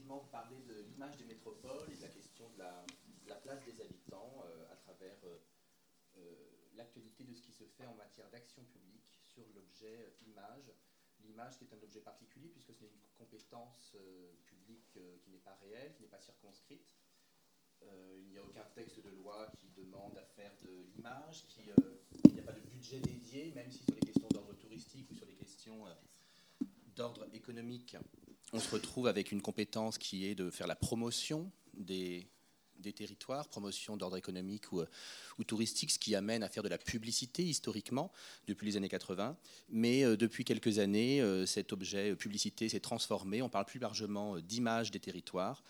Effectivement 0.07 0.31
parler 0.31 0.61
de 0.69 0.83
l'image 0.83 1.17
des 1.17 1.25
métropoles 1.25 1.91
et 1.91 1.97
de 1.97 2.03
la 2.03 2.09
question 2.09 2.49
de 2.51 2.59
la, 2.59 3.35
place 3.43 3.65
des 3.65 3.81
habitants 3.81 4.41
euh, 4.45 4.73
à 4.73 4.77
travers 4.77 5.17
euh, 5.25 5.39
euh, 6.19 6.21
l'actualité 6.75 7.25
de 7.25 7.35
ce 7.35 7.43
qui 7.43 7.51
se 7.51 7.65
fait 7.65 7.87
en 7.87 7.95
matière 7.97 8.31
d'action 8.31 8.63
publique 8.67 9.19
sur 9.25 9.43
l'objet 9.53 10.15
image. 10.25 10.71
L'image 11.25 11.59
qui 11.59 11.65
est 11.65 11.75
un 11.75 11.83
objet 11.83 11.99
particulier 12.03 12.51
puisque 12.51 12.73
c'est 12.73 12.85
une 12.85 13.01
compétence 13.19 13.97
publique 14.45 14.97
qui 15.23 15.31
n'est 15.31 15.39
pas 15.39 15.57
réelle, 15.57 15.93
qui 15.95 16.03
n'est 16.03 16.09
pas 16.09 16.21
circonscrite. 16.21 16.87
il 17.83 18.29
n'y 18.29 18.39
a 18.39 18.45
aucun 18.45 18.65
texte 18.77 19.01
de 19.01 19.11
loi 19.11 19.51
qui 19.59 19.71
demande 19.71 20.17
à 20.19 20.25
faire 20.25 20.53
de 20.63 20.85
l'image, 20.95 21.47
il 22.27 22.33
n'y 22.33 22.39
a 22.39 22.45
pas 22.45 22.53
de 22.53 22.61
budget 22.61 23.01
dédié, 23.01 23.51
même 23.57 23.73
si 23.73 23.83
sur 23.83 23.95
les 23.95 24.07
questions 24.07 24.29
d'ordre 24.29 24.55
touristique 24.55 25.11
ou 25.11 25.15
sur 25.15 25.27
les 25.27 25.35
questions 25.35 25.85
d'ordre 26.97 27.27
économique, 27.33 27.97
on 28.53 28.61
se 28.61 28.71
retrouve 28.71 29.07
avec 29.07 29.33
une 29.33 29.43
compétence 29.43 29.99
qui 29.99 30.27
est 30.27 30.35
de 30.35 30.51
faire 30.51 30.67
la 30.67 30.77
promotion 30.77 31.51
des, 31.75 32.29
territoires, 32.95 33.49
promotion 33.49 33.97
d'ordre 33.97 34.17
économique 34.17 34.73
ou, 34.73 34.85
touristique, 35.45 35.91
ce 35.91 35.99
qui 35.99 36.15
amène 36.15 36.43
à 36.43 36.49
faire 36.49 36.63
de 36.63 36.69
la 36.69 36.79
publicité 36.79 37.45
historiquement 37.45 38.13
depuis 38.47 38.67
les 38.67 38.77
années 38.77 38.89
80. 38.89 39.37
Mais 39.69 40.05
euh, 40.05 40.17
depuis 40.17 40.45
quelques 40.45 40.79
années, 40.79 41.21
euh, 41.21 41.45
cet 41.47 41.73
objet 41.73 42.13
euh, 42.13 42.17
publicité 42.17 42.69
s'est 42.69 42.81
transformé. 42.81 43.43
On 43.43 43.49
parle 43.49 43.65
plus 43.65 43.81
largement 43.81 44.39
d'image 44.39 44.91
des 44.91 45.01
territoires 45.01 45.65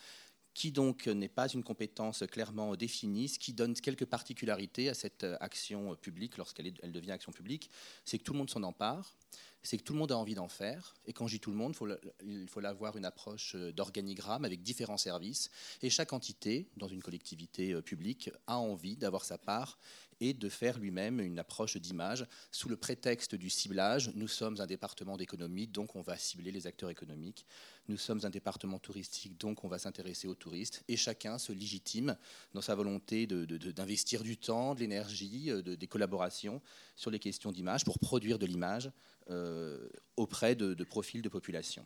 qui 0.56 0.72
donc 0.72 1.06
n'est 1.06 1.28
pas 1.28 1.48
une 1.48 1.62
compétence 1.62 2.24
clairement 2.32 2.76
définie, 2.76 3.28
ce 3.28 3.38
qui 3.38 3.52
donne 3.52 3.74
quelques 3.74 4.06
particularités 4.06 4.88
à 4.88 4.94
cette 4.94 5.26
action 5.40 5.94
publique 5.96 6.38
lorsqu'elle 6.38 6.72
devient 6.92 7.10
action 7.10 7.30
publique, 7.30 7.70
c'est 8.06 8.16
que 8.16 8.24
tout 8.24 8.32
le 8.32 8.38
monde 8.38 8.48
s'en 8.48 8.62
empare, 8.62 9.14
c'est 9.62 9.76
que 9.76 9.82
tout 9.82 9.92
le 9.92 9.98
monde 9.98 10.12
a 10.12 10.16
envie 10.16 10.34
d'en 10.34 10.48
faire. 10.48 10.94
Et 11.04 11.12
quand 11.12 11.26
je 11.26 11.36
tout 11.36 11.50
le 11.50 11.58
monde, 11.58 11.76
il 12.24 12.48
faut 12.48 12.64
avoir 12.64 12.96
une 12.96 13.04
approche 13.04 13.54
euh, 13.54 13.70
d'organigramme 13.72 14.46
avec 14.46 14.62
différents 14.62 14.96
services. 14.96 15.50
Et 15.82 15.90
chaque 15.90 16.14
entité, 16.14 16.70
dans 16.78 16.88
une 16.88 17.02
collectivité 17.02 17.72
euh, 17.72 17.82
publique, 17.82 18.30
a 18.46 18.58
envie 18.58 18.96
d'avoir 18.96 19.24
sa 19.26 19.36
part 19.36 19.76
et 20.20 20.32
de 20.32 20.48
faire 20.48 20.78
lui-même 20.78 21.20
une 21.20 21.38
approche 21.38 21.76
d'image. 21.76 22.26
Sous 22.50 22.68
le 22.68 22.76
prétexte 22.76 23.34
du 23.34 23.50
ciblage, 23.50 24.10
nous 24.14 24.28
sommes 24.28 24.60
un 24.60 24.66
département 24.66 25.16
d'économie, 25.16 25.66
donc 25.66 25.96
on 25.96 26.02
va 26.02 26.16
cibler 26.16 26.52
les 26.52 26.66
acteurs 26.66 26.90
économiques. 26.90 27.44
Nous 27.88 27.96
sommes 27.96 28.20
un 28.24 28.30
département 28.30 28.78
touristique, 28.78 29.38
donc 29.38 29.64
on 29.64 29.68
va 29.68 29.78
s'intéresser 29.78 30.26
aux 30.26 30.34
touristes. 30.34 30.82
Et 30.88 30.96
chacun 30.96 31.38
se 31.38 31.52
légitime 31.52 32.16
dans 32.54 32.62
sa 32.62 32.74
volonté 32.74 33.26
d'investir 33.26 34.22
du 34.22 34.36
temps, 34.36 34.74
de 34.74 34.80
l'énergie, 34.80 35.50
euh, 35.50 35.62
des 35.62 35.86
collaborations 35.86 36.60
sur 36.96 37.10
les 37.10 37.18
questions 37.18 37.52
d'image 37.52 37.84
pour 37.84 37.98
produire 37.98 38.38
de 38.38 38.46
l'image 38.46 38.90
euh, 39.30 39.88
auprès 40.16 40.54
de, 40.54 40.82
profils 40.84 41.22
de 41.22 41.28
population. 41.28 41.84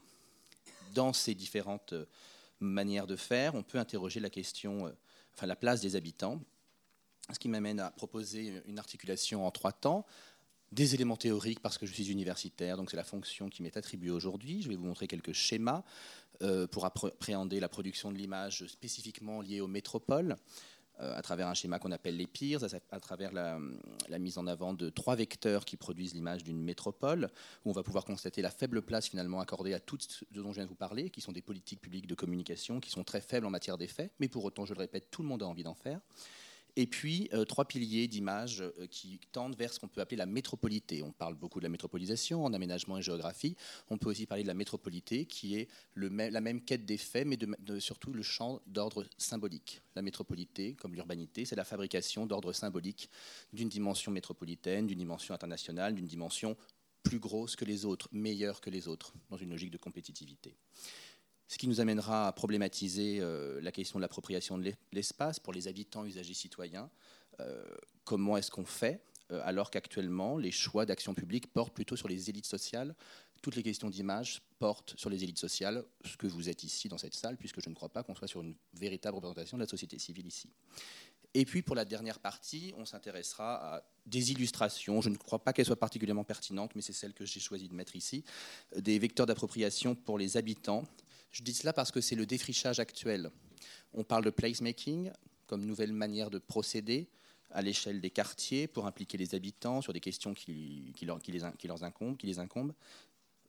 Dans 0.95 1.13
ces 1.13 1.35
différentes 1.35 1.93
euh, 1.93 2.07
manières 2.61 3.07
de 3.07 3.17
faire, 3.17 3.55
on 3.55 3.63
peut 3.63 3.79
interroger 3.79 4.21
la 4.21 4.31
question, 4.31 4.93
enfin 5.35 5.47
la 5.47 5.57
place 5.57 5.81
des 5.81 5.97
habitants, 5.97 6.41
ce 7.33 7.39
qui 7.39 7.49
m'amène 7.49 7.81
à 7.81 7.91
proposer 7.91 8.63
une 8.67 8.79
articulation 8.79 9.47
en 9.47 9.51
trois 9.51 9.73
temps. 9.73 10.07
Des 10.73 10.95
éléments 10.95 11.17
théoriques 11.17 11.61
parce 11.61 11.79
que 11.79 11.87
je 11.87 11.93
suis 11.93 12.11
universitaire, 12.11 12.77
donc 12.77 12.91
c'est 12.91 12.97
la 12.97 13.05
fonction 13.05 13.49
qui 13.49 13.63
m'est 13.63 13.77
attribuée 13.77 14.11
aujourd'hui. 14.11 14.63
Je 14.63 14.69
vais 14.69 14.77
vous 14.77 14.85
montrer 14.85 15.09
quelques 15.09 15.33
schémas 15.33 15.83
pour 16.71 16.87
appréhender 16.87 17.61
la 17.61 17.69
production 17.69 18.13
de 18.13 18.17
l'image 18.17 18.65
spécifiquement 18.67 19.41
liée 19.41 19.61
aux 19.61 19.67
métropoles. 19.67 20.37
Euh, 21.01 21.17
à 21.17 21.23
travers 21.23 21.49
un 21.49 21.55
schéma 21.55 21.79
qu'on 21.79 21.93
appelle 21.93 22.17
les 22.17 22.27
pires, 22.27 22.61
à, 22.91 23.01
travers 23.01 23.33
la, 23.33 23.59
mise 24.19 24.37
en 24.37 24.47
avant 24.47 24.75
de 24.75 24.91
trois 24.91 25.17
vecteurs 25.17 25.65
qui 25.65 25.77
produisent 25.77 26.13
l'image 26.13 26.45
d'une 26.45 26.61
métropole, 26.61 27.31
où 27.65 27.71
on 27.71 27.73
va 27.73 27.83
pouvoir 27.83 28.05
constater 28.05 28.43
la 28.43 28.51
faible 28.51 28.83
place 28.83 29.09
finalement 29.09 29.41
accordée 29.41 29.73
à 29.73 29.81
tout 29.81 29.97
ce 29.99 30.25
dont 30.33 30.51
je 30.51 30.57
viens 30.57 30.65
de 30.65 30.69
vous 30.69 30.75
parler, 30.75 31.09
qui 31.09 31.23
sont 31.23 31.33
des 31.33 31.41
politiques 31.41 31.81
publiques 31.81 32.07
de 32.07 32.15
communication 32.15 32.81
qui 32.81 32.91
sont 32.91 33.03
très 33.03 33.23
faibles 33.23 33.47
en 33.47 33.51
matière 33.51 33.79
d'effets, 33.79 34.11
mais 34.21 34.29
pour 34.29 34.45
autant, 34.45 34.67
je 34.67 34.75
le 34.75 34.81
répète, 34.81 35.11
tout 35.11 35.23
le 35.23 35.29
monde 35.29 35.43
a 35.43 35.47
envie 35.47 35.63
d'en 35.63 35.75
faire. 35.75 36.01
Et 36.77 36.87
puis, 36.87 37.29
euh, 37.33 37.45
trois 37.45 37.65
piliers 37.65 38.09
d'image 38.09 38.61
euh, 38.61 38.87
qui 38.87 39.21
tendent 39.33 39.57
vers 39.57 39.73
ce 39.73 39.81
qu'on 39.81 39.89
peut 39.89 40.01
appeler 40.01 40.17
la 40.17 40.27
métropolité. 40.27 41.03
On 41.03 41.13
parle 41.13 41.35
beaucoup 41.35 41.59
de 41.61 41.65
la 41.65 41.69
métropolisation 41.69 42.45
en 42.45 42.53
aménagement 42.53 42.99
et 42.99 43.03
géographie. 43.03 43.57
On 43.89 43.99
peut 43.99 44.11
aussi 44.11 44.27
parler 44.27 44.43
de 44.43 44.49
la 44.49 44.55
métropolité, 44.55 45.27
qui 45.27 45.57
est 45.57 45.69
la 45.97 46.41
même 46.41 46.63
quête 46.63 46.85
des 46.85 46.97
faits, 46.97 47.27
mais 47.27 47.37
de, 47.37 47.81
surtout 47.81 48.13
le 48.13 48.23
champ 48.23 48.61
d'ordre 48.67 49.07
symbolique. 49.19 49.83
La 49.97 50.03
métropolité, 50.03 50.75
comme 50.75 50.95
l'urbanité, 50.95 51.45
c'est 51.45 51.57
la 51.57 51.65
fabrication 51.65 52.27
d'ordre 52.27 52.53
symbolique 52.53 53.11
d'une 53.53 53.69
dimension 53.69 54.13
métropolitaine, 54.13 54.87
d'une 54.87 54.99
dimension 54.99 55.35
internationale, 55.35 55.95
d'une 55.95 56.07
dimension 56.07 56.57
plus 57.03 57.19
grosse 57.19 57.57
que 57.57 57.65
les 57.65 57.85
autres, 57.85 58.09
meilleure 58.13 58.61
que 58.61 58.71
les 58.71 58.87
autres, 58.87 59.15
dans 59.31 59.37
une 59.37 59.51
logique 59.51 59.71
de 59.71 59.79
compétitivité 59.79 60.55
ce 61.51 61.59
qui 61.59 61.67
nous 61.67 61.81
amènera 61.81 62.29
à 62.29 62.33
problématiser 62.33 63.19
euh, 63.19 63.61
la 63.61 63.73
question 63.73 63.99
de 63.99 64.03
l'appropriation 64.03 64.57
de 64.57 64.73
l'espace 64.93 65.41
pour 65.41 65.53
les 65.53 65.67
habitants, 65.67 66.05
usagers, 66.05 66.33
citoyens. 66.33 66.89
Euh, 67.41 67.65
comment 68.05 68.37
est-ce 68.37 68.53
qu'on 68.53 68.65
fait 68.65 69.03
euh, 69.33 69.41
alors 69.43 69.73
qu'actuellement 69.73 70.39
les 70.39 70.53
choix 70.53 70.87
d'action 70.87 71.13
publique 71.13 71.53
portent 71.53 71.75
plutôt 71.75 71.97
sur 71.97 72.07
les 72.07 72.31
élites 72.31 72.47
sociales? 72.47 72.95
Toutes 73.43 73.57
les 73.57 73.65
questions 73.65 73.91
d'image 73.91 74.43
portent 74.61 74.95
sur 74.97 75.11
les 75.11 75.25
élites 75.25 75.41
sociales, 75.41 75.85
ce 76.05 76.17
que 76.17 76.29
vous 76.29 76.49
êtes 76.49 76.63
ici 76.63 76.89
dans 76.89 76.99
cette 76.99 77.15
salle, 77.15 77.37
puisque 77.37 77.61
je 77.61 77.69
ne 77.69 77.75
crois 77.75 77.89
pas 77.89 78.05
qu'on 78.05 78.15
soit 78.15 78.29
sur 78.29 78.43
une 78.43 78.55
véritable 78.75 79.17
représentation 79.17 79.57
de 79.57 79.65
la 79.65 79.69
société 79.69 79.99
civile 79.99 80.29
ici. 80.29 80.51
Et 81.35 81.45
puis 81.45 81.63
pour 81.63 81.75
la 81.75 81.85
dernière 81.85 82.21
partie, 82.21 82.73
on 82.77 82.85
s'intéressera 82.85 83.75
à 83.75 83.83
des 84.07 84.31
illustrations. 84.31 85.01
Je 85.01 85.09
ne 85.09 85.17
crois 85.17 85.43
pas 85.43 85.53
qu'elles 85.53 85.67
soient 85.67 85.75
particulièrement 85.75 86.25
pertinentes, 86.25 86.77
mais 86.77 86.83
c'est 86.83 86.93
celles 86.93 87.15
que 87.15 87.25
j'ai 87.25 87.41
choisi 87.41 87.69
de 87.69 87.75
mettre 87.75 87.97
ici. 87.97 88.23
Des 88.77 89.01
vecteurs 89.01 89.27
d'appropriation 89.27 89.97
pour 89.97 90.17
les 90.17 90.37
habitants 90.37 90.85
je 91.31 91.43
dis 91.43 91.55
cela 91.55 91.73
parce 91.73 91.91
que 91.91 92.01
c'est 92.01 92.17
le 92.17 92.27
défrichage 92.27 92.81
actuel. 92.81 93.31
On 93.93 94.05
parle 94.05 94.25
de 94.25 94.31
placemaking 94.31 95.11
comme 95.47 95.65
nouvelle 95.65 95.93
manière 95.93 96.31
de 96.31 96.39
procéder 96.39 97.09
à 97.51 97.63
l'échelle 97.63 98.01
des 98.01 98.11
quartiers 98.11 98.69
pour 98.69 98.87
impliquer 98.87 99.19
les 99.19 99.35
habitants 99.35 99.83
sur 99.83 99.93
des 99.93 100.01
questions 100.01 100.35
qui, 100.35 100.95
leur, 101.03 101.19
les, 101.27 102.39
incombent. 102.39 102.73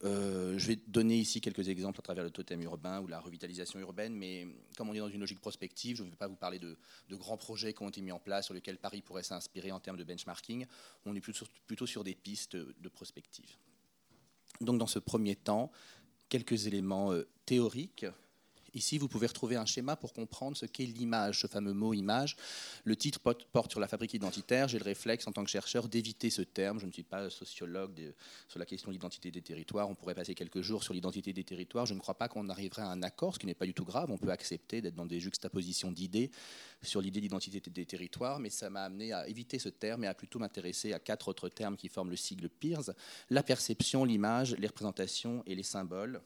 Euh, 0.04 0.58
je 0.58 0.68
vais 0.68 0.80
donner 0.88 1.18
ici 1.18 1.42
quelques 1.42 1.70
exemples 1.70 2.00
à 2.00 2.02
travers 2.02 2.24
le 2.24 2.32
totem 2.32 2.60
urbain 2.64 3.02
ou 3.02 3.08
la 3.08 3.20
revitalisation 3.20 3.80
urbaine, 3.80 4.16
mais 4.16 4.48
comme 4.76 4.90
on 4.90 4.96
est 4.96 5.00
dans 5.00 5.10
une 5.10 5.20
logique 5.20 5.40
prospective, 5.40 5.98
je 5.98 6.04
ne 6.04 6.10
vais 6.10 6.16
pas 6.16 6.28
vous 6.28 6.36
parler 6.36 6.58
de, 6.58 6.76
grands 7.12 7.38
projets 7.38 7.74
qui 7.74 7.84
ont 7.84 7.90
été 7.90 8.02
mis 8.02 8.12
en 8.12 8.20
place 8.20 8.46
sur 8.46 8.56
lesquels 8.56 8.80
Paris 8.80 9.04
pourrait 9.04 9.22
s'inspirer 9.22 9.72
en 9.72 9.80
termes 9.80 9.98
de 9.98 10.04
benchmarking. 10.04 10.66
On 11.06 11.16
est 11.16 11.22
plutôt 11.22 11.86
sur 11.86 12.04
des 12.04 12.16
pistes 12.16 12.56
de 12.56 12.90
prospective. 12.90 13.56
Donc 14.60 14.78
dans 14.78 14.88
ce 14.88 15.00
premier 15.00 15.36
temps, 15.36 15.72
quelques 16.32 16.66
éléments 16.66 17.12
euh, 17.12 17.28
théoriques. 17.46 18.06
Ici, 18.74 18.98
vous 18.98 19.08
pouvez 19.08 19.28
retrouver 19.28 19.58
un 19.58 19.66
schéma 19.66 19.96
pour 19.96 20.14
comprendre 20.14 20.56
ce 20.56 20.66
qu'est 20.66 20.86
l'image, 20.86 21.42
ce 21.42 21.48
fameux 21.48 21.74
mot 21.74 21.94
image. 21.94 22.38
Le 22.86 22.96
titre 22.96 23.20
porte 23.20 23.72
sur 23.72 23.80
la 23.80 23.88
fabrique 23.88 24.14
identitaire. 24.14 24.68
J'ai 24.68 24.80
le 24.80 24.84
réflexe, 24.84 25.28
en 25.28 25.32
tant 25.32 25.44
que 25.44 25.50
chercheur, 25.50 25.90
d'éviter 25.90 26.30
ce 26.30 26.42
terme. 26.42 26.80
Je 26.80 26.86
ne 26.86 26.92
suis 26.92 27.04
pas 27.04 27.30
sociologue 27.30 28.14
sur 28.48 28.60
la 28.60 28.66
question 28.66 28.90
de 28.90 28.94
l'identité 28.94 29.30
des 29.30 29.42
territoires. 29.42 29.90
On 29.90 29.96
pourrait 29.96 30.16
passer 30.16 30.36
quelques 30.36 30.62
jours 30.62 30.84
sur 30.84 30.94
l'identité 30.94 31.34
des 31.34 31.44
territoires. 31.44 31.86
Je 31.86 31.94
ne 31.94 32.00
crois 32.00 32.16
pas 32.16 32.30
qu'on 32.30 32.48
arriverait 32.50 32.84
à 32.84 32.90
un 32.90 33.04
accord, 33.04 33.34
ce 33.34 33.40
qui 33.40 33.46
n'est 33.46 33.54
pas 33.54 33.66
du 33.66 33.74
tout 33.74 33.86
grave. 33.86 34.10
On 34.10 34.18
peut 34.18 34.32
accepter 34.32 34.82
d'être 34.82 34.96
dans 34.96 35.06
des 35.06 35.20
juxtapositions 35.20 35.92
d'idées 35.92 36.32
sur 36.82 37.02
l'idée 37.02 37.22
d'identité 37.22 37.62
des 37.70 37.86
territoires, 37.86 38.40
mais 38.40 38.50
ça 38.50 38.70
m'a 38.70 38.84
amené 38.84 39.12
à 39.12 39.28
éviter 39.28 39.60
ce 39.60 39.70
terme 39.70 40.06
et 40.06 40.08
à 40.08 40.14
plutôt 40.14 40.40
m'intéresser 40.40 40.94
à 40.94 41.00
quatre 41.00 41.28
autres 41.28 41.50
termes 41.50 41.76
qui 41.76 41.90
forment 41.90 42.10
le 42.10 42.16
sigle 42.16 42.50
PIRS 42.50 42.92
la 43.30 43.44
perception, 43.44 44.06
l'image, 44.06 44.56
les 44.58 44.68
représentations 44.68 45.44
et 45.46 45.56
les 45.56 45.64
symboles 45.64 46.22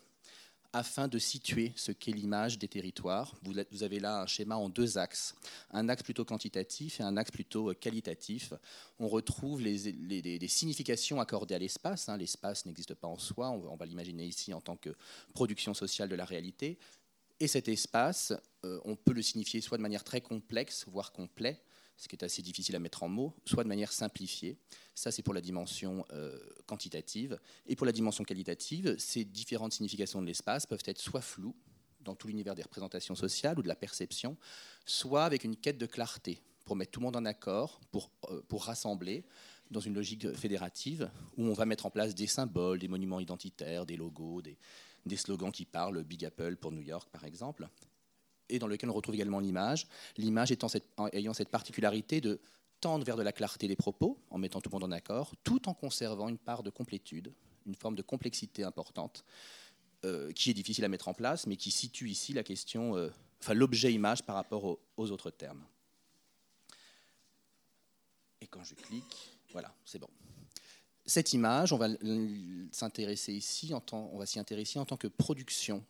afin 0.75 1.07
de 1.07 1.17
situer 1.19 1.71
ce 1.77 1.93
qu'est 1.93 2.11
l'image 2.11 2.59
des 2.59 2.67
territoires. 2.67 3.33
Vous 3.43 3.83
avez 3.83 4.01
là 4.01 4.21
un 4.21 4.27
schéma 4.27 4.57
en 4.57 4.67
deux 4.67 4.97
axes, 4.97 5.33
un 5.71 5.87
axe 5.87 6.03
plutôt 6.03 6.25
quantitatif 6.25 6.99
et 6.99 7.03
un 7.03 7.15
axe 7.15 7.31
plutôt 7.31 7.69
euh, 7.69 7.73
qualitatif. 7.73 8.51
On 8.99 9.07
retrouve 9.07 9.61
les, 9.61 10.47
significations 10.49 11.21
accordées 11.21 11.55
à 11.55 11.59
l'espace. 11.59 12.09
Hein. 12.09 12.17
L'espace 12.17 12.65
n'existe 12.65 12.93
pas 12.93 13.07
en 13.07 13.17
soi, 13.17 13.51
on 13.51 13.77
va, 13.77 13.85
l'imaginer 13.85 14.25
ici 14.25 14.53
en 14.53 14.59
tant 14.59 14.75
que 14.75 14.89
production 15.33 15.73
sociale 15.73 16.09
de 16.09 16.15
la 16.15 16.25
réalité. 16.25 16.77
Et 17.39 17.47
cet 17.47 17.69
espace, 17.69 18.33
euh, 18.65 18.81
on 18.83 18.97
peut 18.97 19.13
le 19.13 19.21
signifier 19.21 19.61
soit 19.61 19.77
de 19.77 19.81
manière 19.81 20.03
très 20.03 20.19
complexe, 20.19 20.85
voire 20.89 21.13
complet, 21.13 21.61
ce 21.97 22.07
qui 22.07 22.15
est 22.15 22.23
assez 22.23 22.41
difficile 22.41 22.75
à 22.75 22.79
mettre 22.79 23.03
en 23.03 23.09
mots, 23.09 23.33
soit 23.45 23.63
de 23.63 23.69
manière 23.69 23.91
simplifiée. 23.91 24.57
Ça, 24.93 25.11
c'est 25.11 25.21
pour 25.21 25.33
la 25.33 25.41
dimension 25.41 26.05
euh, 26.11 26.37
quantitative. 26.65 27.39
Et 27.67 27.75
pour 27.75 27.85
la 27.85 27.91
dimension 27.91 28.23
qualitative, 28.23 28.95
ces 28.97 29.23
différentes 29.23 29.73
significations 29.73 30.21
de 30.21 30.27
l'espace 30.27 30.65
peuvent 30.65 30.83
être 30.85 30.99
soit 30.99 31.21
floues, 31.21 31.55
dans 32.01 32.15
tout 32.15 32.27
l'univers 32.27 32.55
des 32.55 32.61
représentations 32.61 33.15
sociales 33.15 33.57
ou 33.57 33.63
de 33.63 33.67
la 33.67 33.75
perception, 33.75 34.37
soit 34.85 35.25
avec 35.25 35.43
une 35.43 35.55
quête 35.55 35.77
de 35.77 35.85
clarté, 35.85 36.41
pour 36.63 36.75
mettre 36.75 36.91
tout 36.91 36.99
le 36.99 37.05
monde 37.05 37.15
en 37.15 37.25
accord, 37.25 37.79
pour, 37.91 38.11
euh, 38.29 38.41
pour 38.47 38.65
rassembler 38.65 39.25
dans 39.71 39.79
une 39.79 39.95
logique 39.95 40.31
fédérative, 40.33 41.09
où 41.37 41.45
on 41.45 41.53
va 41.53 41.65
mettre 41.65 41.85
en 41.85 41.89
place 41.89 42.13
des 42.13 42.27
symboles, 42.27 42.79
des 42.79 42.87
monuments 42.87 43.19
identitaires, 43.19 43.85
des 43.85 43.97
logos, 43.97 44.41
des, 44.43 44.57
des 45.05 45.17
slogans 45.17 45.51
qui 45.51 45.65
parlent, 45.65 46.03
Big 46.03 46.25
Apple 46.25 46.57
pour 46.57 46.71
New 46.71 46.81
York 46.81 47.09
par 47.11 47.25
exemple, 47.25 47.67
et 48.49 48.59
dans 48.59 48.67
lequel 48.67 48.89
on 48.89 48.93
retrouve 48.93 49.15
également 49.15 49.39
l'image, 49.39 49.87
l'image 50.17 50.53
ayant 51.13 51.33
cette 51.33 51.49
particularité 51.49 52.21
de 52.21 52.39
tendre 52.81 53.05
vers 53.05 53.15
de 53.15 53.23
la 53.23 53.31
clarté 53.31 53.67
des 53.67 53.75
propos, 53.75 54.19
en 54.29 54.37
mettant 54.37 54.61
tout 54.61 54.69
le 54.69 54.75
monde 54.75 54.83
en 54.83 54.91
accord, 54.91 55.33
tout 55.43 55.67
en 55.67 55.73
conservant 55.73 56.29
une 56.29 56.37
part 56.37 56.63
de 56.63 56.69
complétude, 56.69 57.33
une 57.65 57.75
forme 57.75 57.95
de 57.95 58.01
complexité 58.01 58.63
importante, 58.63 59.25
euh, 60.03 60.31
qui 60.33 60.51
est 60.51 60.53
difficile 60.53 60.85
à 60.85 60.87
mettre 60.87 61.07
en 61.07 61.13
place, 61.13 61.47
mais 61.47 61.55
qui 61.55 61.71
situe 61.71 62.09
ici 62.09 62.35
euh, 62.77 63.09
l'objet 63.49 63.91
image 63.91 64.23
par 64.23 64.35
rapport 64.35 64.77
aux, 64.97 65.11
autres 65.11 65.31
termes. 65.31 65.63
Et 68.41 68.47
quand 68.47 68.63
je 68.63 68.75
clique, 68.75 69.37
voilà, 69.51 69.73
c'est 69.83 69.97
bon. 69.97 70.09
Cette 71.07 71.33
image, 71.33 71.73
on 71.73 71.77
va 71.77 71.87
on 72.03 74.17
va 74.17 74.25
s'y 74.25 74.39
intéresser 74.39 74.79
en 74.79 74.85
tant 74.85 74.97
que 74.97 75.07
production 75.07 75.83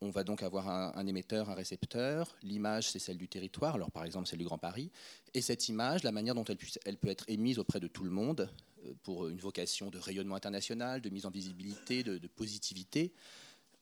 on 0.00 0.10
va 0.10 0.24
donc 0.24 0.42
avoir 0.42 0.68
un, 0.68 1.06
émetteur, 1.06 1.50
un 1.50 1.54
récepteur. 1.54 2.36
L'image, 2.42 2.90
c'est 2.90 2.98
celle 2.98 3.18
du 3.18 3.28
territoire, 3.28 3.74
alors 3.74 3.90
par 3.90 4.04
exemple 4.04 4.28
celle 4.28 4.38
du 4.38 4.44
Grand 4.44 4.58
Paris. 4.58 4.90
Et 5.34 5.40
cette 5.40 5.68
image, 5.68 6.04
la 6.04 6.12
manière 6.12 6.34
dont 6.34 6.44
elle, 6.44 6.96
peut 6.96 7.08
être 7.08 7.24
émise 7.28 7.58
auprès 7.58 7.80
de 7.80 7.88
tout 7.88 8.04
le 8.04 8.10
monde, 8.10 8.50
euh, 8.86 8.92
pour 9.02 9.28
une 9.28 9.38
vocation 9.38 9.90
de 9.90 9.98
rayonnement 9.98 10.36
international, 10.36 11.00
de 11.00 11.10
mise 11.10 11.26
en 11.26 11.30
visibilité, 11.30 12.04
de, 12.04 12.26
positivité, 12.28 13.12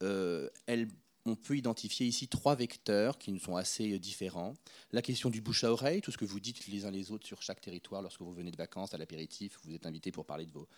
euh, 0.02 0.48
on 1.26 1.34
peut 1.34 1.56
identifier 1.56 2.06
ici 2.06 2.28
trois 2.28 2.54
vecteurs 2.54 3.18
qui 3.18 3.36
sont 3.38 3.56
assez 3.56 3.98
différents. 3.98 4.54
La 4.92 5.02
question 5.02 5.28
du 5.28 5.40
bouche 5.40 5.64
à 5.64 5.72
oreille, 5.72 6.00
tout 6.00 6.12
ce 6.12 6.18
que 6.18 6.24
vous 6.24 6.40
dites 6.40 6.66
les 6.68 6.84
uns 6.84 6.90
les 6.90 7.10
autres 7.10 7.26
sur 7.26 7.42
chaque 7.42 7.60
territoire 7.60 8.00
lorsque 8.00 8.20
vous 8.20 8.32
venez 8.32 8.52
de 8.52 8.56
vacances 8.56 8.94
à 8.94 8.98
l'apéritif, 8.98 9.58
vous 9.64 9.74
êtes 9.74 9.86
invité 9.86 10.12
pour 10.12 10.24
parler 10.24 10.46
de 10.46 10.52
vos, 10.52 10.68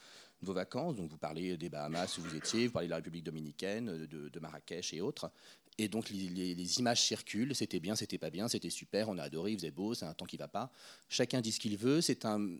vos 0.42 0.52
vacances. 0.52 0.96
Donc 0.96 1.10
vous 1.10 1.18
parlez 1.18 1.56
des 1.56 1.68
Bahamas 1.68 2.18
où 2.18 2.22
vous 2.22 2.34
étiez, 2.34 2.66
vous 2.66 2.72
parlez 2.72 2.88
de 2.88 2.90
la 2.90 2.96
République 2.96 3.24
dominicaine, 3.24 4.06
de, 4.06 4.40
Marrakech 4.40 4.94
et 4.94 5.00
autres. 5.00 5.30
Et 5.78 5.88
donc 5.88 6.10
les, 6.10 6.78
images 6.78 7.02
circulent, 7.02 7.54
c'était 7.54 7.80
bien, 7.80 7.94
c'était 7.94 8.18
pas 8.18 8.30
bien, 8.30 8.48
c'était 8.48 8.70
super, 8.70 9.08
on 9.08 9.18
a 9.18 9.22
adoré, 9.22 9.52
il 9.52 9.58
faisait 9.58 9.70
beau, 9.70 9.94
c'est 9.94 10.06
un 10.06 10.14
temps 10.14 10.26
qui 10.26 10.36
va 10.36 10.48
pas. 10.48 10.72
Chacun 11.08 11.40
dit 11.40 11.52
ce 11.52 11.60
qu'il 11.60 11.76
veut, 11.76 12.00
c'est 12.00 12.24
un, 12.24 12.58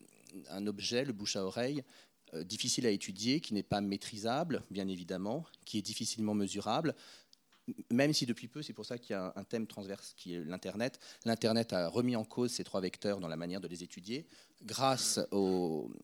objet, 0.67 1.05
le 1.05 1.13
bouche 1.13 1.35
à 1.37 1.45
oreille, 1.45 1.83
euh, 2.35 2.45
difficile 2.45 2.87
à 2.87 2.91
étudier, 2.91 3.41
qui 3.41 3.55
n'est 3.55 3.65
pas 3.65 3.81
maîtrisable, 3.81 4.63
bien 4.71 4.87
évidemment, 4.87 5.45
qui 5.65 5.79
est 5.79 5.83
difficilement 5.83 6.35
mesurable, 6.35 6.95
même 7.91 8.13
si 8.13 8.27
depuis 8.27 8.49
peu, 8.49 8.63
c'est 8.63 8.73
pour 8.73 8.87
ça 8.87 8.99
qu'il 8.99 9.15
y 9.15 9.17
a 9.17 9.33
un 9.37 9.45
thème 9.45 9.67
transverse 9.67 10.15
qui 10.17 10.35
est 10.35 10.45
l'Internet, 10.45 10.99
l'Internet 11.25 11.73
a 11.73 11.89
remis 11.89 12.17
en 12.17 12.25
cause 12.25 12.53
ces 12.53 12.65
trois 12.65 12.81
vecteurs 12.81 13.21
dans 13.21 13.29
la 13.29 13.37
manière 13.37 13.61
de 13.61 13.69
les 13.69 13.83
étudier, 13.83 14.27
grâce 14.63 15.19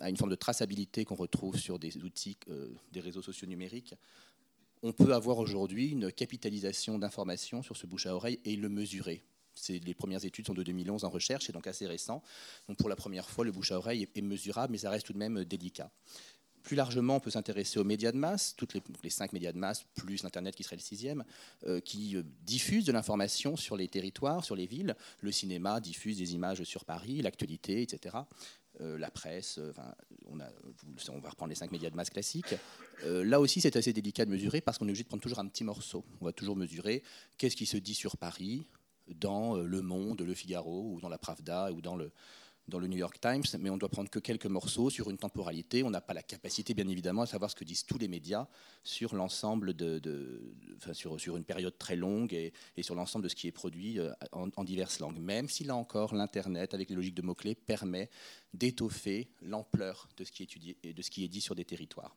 à 0.01 0.11
une 0.11 0.17
forme 0.17 0.31
de 0.31 0.37
traçabilité 0.37 1.05
qu'on 1.05 1.15
retrouve 1.15 1.57
sur 1.57 1.79
des 1.79 1.97
outils 1.99 2.37
euh, 2.49 2.69
des 2.93 3.01
réseaux 3.01 3.23
sociaux 3.23 3.49
numériques. 3.49 3.95
On 4.83 4.93
peut 4.93 5.15
avoir 5.15 5.39
aujourd'hui 5.39 5.89
une 5.89 6.13
capitalisation 6.13 6.99
d'informations 6.99 7.63
sur 7.63 7.77
ce 7.77 7.87
bouche 7.87 8.07
à 8.07 8.15
oreille 8.15 8.39
et 8.45 8.57
le 8.57 8.69
mesurer. 8.69 9.25
Les 9.69 9.95
premières 9.95 10.25
études 10.25 10.47
sont 10.47 10.55
de 10.55 10.63
2011 10.63 11.05
en 11.05 11.11
recherche, 11.11 11.45
c'est 11.47 11.53
donc 11.53 11.67
assez 11.67 11.87
récent. 11.87 12.23
Donc 12.69 12.77
pour 12.77 12.89
la 12.89 12.97
première 12.97 13.31
fois, 13.31 13.45
le 13.45 13.53
bouche 13.53 13.73
à 13.73 13.79
oreille 13.79 14.09
est 14.15 14.23
mesurable, 14.23 14.73
mais 14.73 14.79
ça 14.79 14.91
reste 14.91 15.07
tout 15.07 15.13
de 15.13 15.19
même 15.19 15.45
délicat. 15.45 15.91
Plus 16.65 16.77
largement, 16.77 17.17
on 17.17 17.21
peut 17.21 17.31
s'intéresser 17.31 17.79
aux 17.79 17.85
médias 17.85 18.11
de 18.11 18.17
masse, 18.17 18.55
toutes 18.57 18.73
les, 18.73 19.11
cinq 19.11 19.35
médias 19.35 19.53
de 19.53 19.59
masse, 19.59 19.85
plus 19.95 20.23
l'Internet 20.23 20.57
qui 20.57 20.63
serait 20.63 20.77
le 20.77 20.83
sixième, 20.83 21.23
euh, 21.67 21.79
qui 21.79 22.17
euh, 22.17 22.23
diffusent 22.43 22.87
de 22.87 22.93
l'information 22.93 23.55
sur 23.55 23.77
les 23.77 23.87
territoires, 23.87 24.43
sur 24.43 24.57
les 24.57 24.67
villes. 24.67 24.97
Le 25.21 25.31
cinéma 25.31 25.79
diffuse 25.81 26.17
des 26.17 26.35
images 26.35 26.65
sur 26.65 26.87
Paris, 26.87 27.21
l'actualité, 27.21 27.83
etc. 27.83 28.17
Euh, 28.81 28.97
la 28.99 29.11
presse, 29.11 29.61
on, 30.25 30.39
on, 30.41 31.19
va 31.21 31.29
reprendre 31.29 31.51
les 31.51 31.55
cinq 31.55 31.71
médias 31.71 31.91
de 31.91 31.97
masse 31.97 32.11
classiques. 32.11 32.55
là 33.05 33.41
aussi, 33.41 33.61
c'est 33.61 33.77
assez 33.77 33.93
délicat 33.93 34.25
de 34.25 34.31
mesurer 34.31 34.63
parce 34.63 34.79
qu'on 34.79 34.87
est 34.87 34.91
obligé 34.91 35.05
de 35.05 35.09
prendre 35.09 35.23
toujours 35.23 35.41
un 35.41 35.47
petit 35.47 35.65
morceau. 35.65 36.03
On 36.23 36.25
va 36.25 36.33
toujours 36.33 36.57
mesurer 36.57 37.03
qu'est-ce 37.37 37.57
qui 37.57 37.67
se 37.67 37.77
dit 37.77 37.95
sur 37.95 38.17
Paris 38.17 38.67
dans 39.07 39.57
Le 39.57 39.83
Monde, 39.83 40.23
Le 40.23 40.33
Figaro, 40.33 40.95
ou 40.95 41.01
dans 41.03 41.11
la 41.11 41.19
Pravda, 41.19 41.73
ou 41.73 41.83
dans 41.83 41.95
le, 41.95 42.11
dans 42.69 42.79
le 42.79 42.87
New 42.87 42.97
York 42.97 43.21
Times, 43.21 43.45
mais 43.59 43.69
on 43.69 43.77
doit 43.77 43.91
prendre 43.91 44.09
que 44.09 44.19
quelques 44.19 44.47
morceaux 44.47 44.89
sur 44.89 45.11
une 45.11 45.19
temporalité. 45.19 45.83
On 45.83 45.91
n'a 45.91 46.01
pas 46.01 46.15
la 46.15 46.23
capacité, 46.23 46.73
bien 46.73 46.89
évidemment, 46.89 47.23
à 47.23 47.27
savoir 47.27 47.51
ce 47.51 47.57
que 47.57 47.65
disent 47.65 47.85
tous 47.85 47.99
les 47.99 48.09
médias 48.09 48.47
sur 48.83 49.15
l'ensemble 49.15 49.75
de, 49.75 50.55
enfin, 50.77 50.95
sur, 50.95 51.37
une 51.37 51.45
période 51.45 51.77
très 51.77 51.97
longue 51.97 52.33
et, 52.33 52.53
sur 52.83 52.95
l'ensemble 52.95 53.25
de 53.25 53.29
ce 53.29 53.35
qui 53.35 53.49
est 53.49 53.53
produit 53.53 53.99
euh, 53.99 54.13
en, 54.33 54.65
diverses 54.65 54.99
langues. 55.01 55.19
Même 55.19 55.49
si 55.49 55.65
là 55.65 55.77
encore, 55.77 56.15
l'Internet, 56.15 56.73
avec 56.73 56.89
les 56.89 56.97
logiques 56.97 57.15
de 57.15 57.23
mots-clés, 57.23 57.55
permet 57.55 58.09
d'étoffer 58.55 59.29
l'ampleur 59.43 60.09
de 60.17 60.25
ce 60.25 60.33
qui 60.33 60.43
est 60.43 60.47
étudié 60.47 60.79
et 60.83 60.95
de 60.95 61.03
ce 61.03 61.11
qui 61.11 61.25
est 61.25 61.29
dit 61.29 61.41
sur 61.41 61.55
des 61.55 61.65
territoires. 61.65 62.17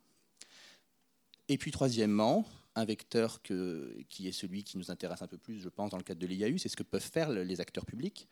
Et 1.50 1.58
puis 1.58 1.72
troisièmement, 1.72 2.46
un 2.76 2.86
vecteur 2.86 3.42
qui 3.42 4.28
est 4.28 4.32
celui 4.32 4.64
qui 4.64 4.78
nous 4.78 4.92
intéresse 4.92 5.22
un 5.22 5.28
peu 5.28 5.38
plus, 5.38 5.60
je 5.60 5.70
pense, 5.70 5.92
dans 5.92 5.98
le 5.98 6.04
cadre 6.04 6.20
de 6.20 6.28
l'IAU, 6.28 6.58
c'est 6.58 6.70
ce 6.70 6.76
que 6.76 6.84
peuvent 6.84 7.02
faire 7.02 7.30
les 7.30 7.60
acteurs 7.60 7.86
publics. 7.86 8.28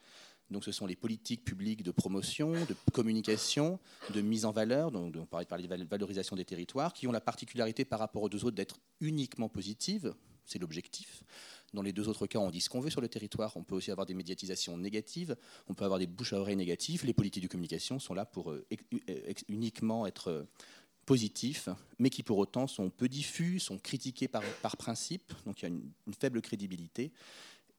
Donc 0.52 0.64
ce 0.64 0.72
sont 0.72 0.86
les 0.86 0.96
politiques 0.96 1.44
publiques 1.44 1.84
de 1.84 1.92
promotion, 1.92 2.52
de 2.52 2.76
communication, 2.94 3.80
de 4.14 4.22
mise 4.22 4.46
en 4.46 4.52
valeur, 4.52 4.92
donc 4.92 5.16
on 5.16 5.26
parlait 5.26 5.46
de 5.46 5.86
valorisation 5.86 6.36
des 6.36 6.46
territoires, 6.46 6.94
qui 6.94 7.08
ont 7.08 7.12
la 7.12 7.22
particularité 7.22 7.84
par 7.84 8.00
rapport 8.00 8.22
aux 8.24 8.30
deux 8.30 8.46
autres 8.46 8.56
d'être 8.56 8.78
uniquement 9.02 9.50
positives, 9.50 10.14
c'est 10.46 10.60
l'objectif. 10.60 11.24
Dans 11.74 11.82
les 11.82 11.92
deux 11.92 12.08
autres 12.08 12.28
cas, 12.28 12.40
on 12.40 12.52
dit 12.52 12.62
ce 12.62 12.70
qu'on 12.70 12.80
veut 12.80 12.90
sur 12.90 13.02
le 13.02 13.08
territoire. 13.08 13.58
On 13.58 13.64
peut 13.64 13.76
aussi 13.76 13.92
avoir 13.92 14.06
des 14.06 14.14
médiatisations 14.14 14.78
négatives, 14.78 15.36
on 15.68 15.74
peut 15.74 15.84
avoir 15.84 16.00
des 16.00 16.08
bouches 16.08 16.34
à 16.34 16.40
oreilles 16.40 16.56
négatives. 16.56 17.06
Les 17.06 17.14
politiques 17.14 17.44
de 17.44 17.50
communication 17.50 18.00
sont 18.00 18.14
là 18.14 18.26
pour 18.26 18.52
euh, 18.52 18.66
uniquement 19.50 20.06
être 20.06 20.30
euh, 20.30 20.44
positifs, 21.06 21.70
mais 22.00 22.10
qui 22.10 22.24
pour 22.24 22.38
autant 22.38 22.68
sont 22.68 22.90
peu 22.90 23.10
diffus, 23.10 23.60
sont 23.60 23.78
critiqués 23.78 24.28
par, 24.28 24.44
principe, 24.78 25.34
donc 25.46 25.62
il 25.62 25.64
y 25.64 25.66
a 25.66 25.70
une 25.70 26.14
faible 26.20 26.42
crédibilité. 26.42 27.12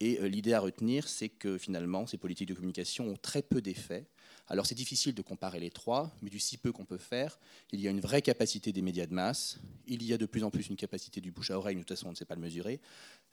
Et 0.01 0.21
euh, 0.21 0.29
l'idée 0.29 0.53
à 0.53 0.61
retenir, 0.61 1.09
c'est 1.09 1.29
que 1.29 1.59
finalement, 1.59 2.07
ces 2.07 2.19
politiques 2.19 2.49
de 2.49 2.55
communication 2.55 3.09
ont 3.09 3.17
très 3.17 3.43
peu 3.43 3.61
d'effets. 3.61 4.07
Alors 4.49 4.67
c'est 4.67 4.75
difficile 4.75 5.15
de 5.15 5.23
comparer 5.23 5.59
les 5.59 5.71
trois, 5.71 6.15
mais 6.23 6.31
du 6.31 6.39
si 6.39 6.57
peu 6.57 6.71
qu'on 6.71 6.85
peut 6.85 6.99
faire, 6.99 7.39
il 7.73 7.81
y 7.81 7.89
a 7.89 7.91
une 7.91 8.01
vraie 8.01 8.23
capacité 8.23 8.73
des 8.73 8.83
médias 8.83 9.07
de 9.07 9.15
masse, 9.15 9.59
il 9.87 10.05
y 10.05 10.13
a 10.13 10.19
de 10.19 10.27
plus 10.27 10.45
en 10.45 10.51
plus 10.51 10.69
une 10.69 10.77
capacité 10.77 11.21
du 11.21 11.33
bouche 11.33 11.51
à 11.51 11.59
oreille, 11.59 11.75
de 11.75 11.81
toute 11.81 11.89
façon 11.89 12.09
on 12.09 12.11
ne 12.11 12.17
sait 12.17 12.25
pas 12.25 12.37
le 12.37 12.41
mesurer, 12.41 12.81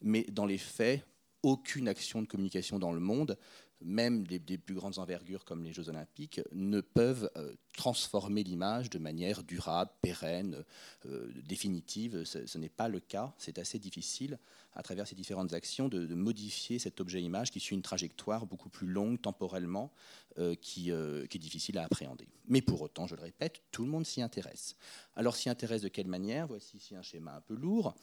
mais 0.01 0.23
dans 0.31 0.47
les 0.47 0.57
faits, 0.57 1.05
aucune 1.43 1.87
action 1.87 2.21
de 2.21 2.27
communication 2.27 2.79
dans 2.79 2.93
le 2.93 2.99
monde 2.99 3.37
même 3.83 4.25
des, 4.25 4.57
plus 4.57 4.75
grandes 4.75 4.99
envergures 4.99 5.45
comme 5.45 5.63
les 5.63 5.73
Jeux 5.73 5.89
olympiques, 5.89 6.41
ne 6.51 6.81
peuvent 6.81 7.29
euh, 7.37 7.53
transformer 7.75 8.43
l'image 8.43 8.89
de 8.89 8.99
manière 8.99 9.43
durable, 9.43 9.91
pérenne, 10.01 10.63
euh, 11.05 11.31
définitive. 11.47 12.23
Ce, 12.23 12.57
n'est 12.57 12.69
pas 12.69 12.87
le 12.87 12.99
cas. 12.99 13.33
C'est 13.37 13.59
assez 13.59 13.79
difficile, 13.79 14.39
à 14.73 14.83
travers 14.83 15.07
ces 15.07 15.15
différentes 15.15 15.53
actions, 15.53 15.89
de, 15.89 16.13
modifier 16.13 16.79
cet 16.79 17.01
objet-image 17.01 17.51
qui 17.51 17.59
suit 17.59 17.75
une 17.75 17.81
trajectoire 17.81 18.45
beaucoup 18.45 18.69
plus 18.69 18.87
longue 18.87 19.21
temporellement, 19.21 19.91
euh, 20.39 20.55
qui, 20.55 20.91
qui, 21.29 21.37
est 21.37 21.41
difficile 21.41 21.77
à 21.77 21.83
appréhender. 21.83 22.27
Mais 22.47 22.61
pour 22.61 22.81
autant, 22.81 23.07
je 23.07 23.15
le 23.15 23.21
répète, 23.21 23.61
tout 23.71 23.83
le 23.83 23.89
monde 23.89 24.05
s'y 24.05 24.21
intéresse. 24.21 24.75
Alors 25.15 25.35
s'y 25.35 25.49
intéresse 25.49 25.81
de 25.81 25.89
quelle 25.89 26.07
manière? 26.07 26.47
Voici 26.47 26.77
ici 26.77 26.95
un 26.95 27.01
schéma 27.01 27.35
un 27.35 27.41
peu 27.41 27.55
lourd 27.55 27.95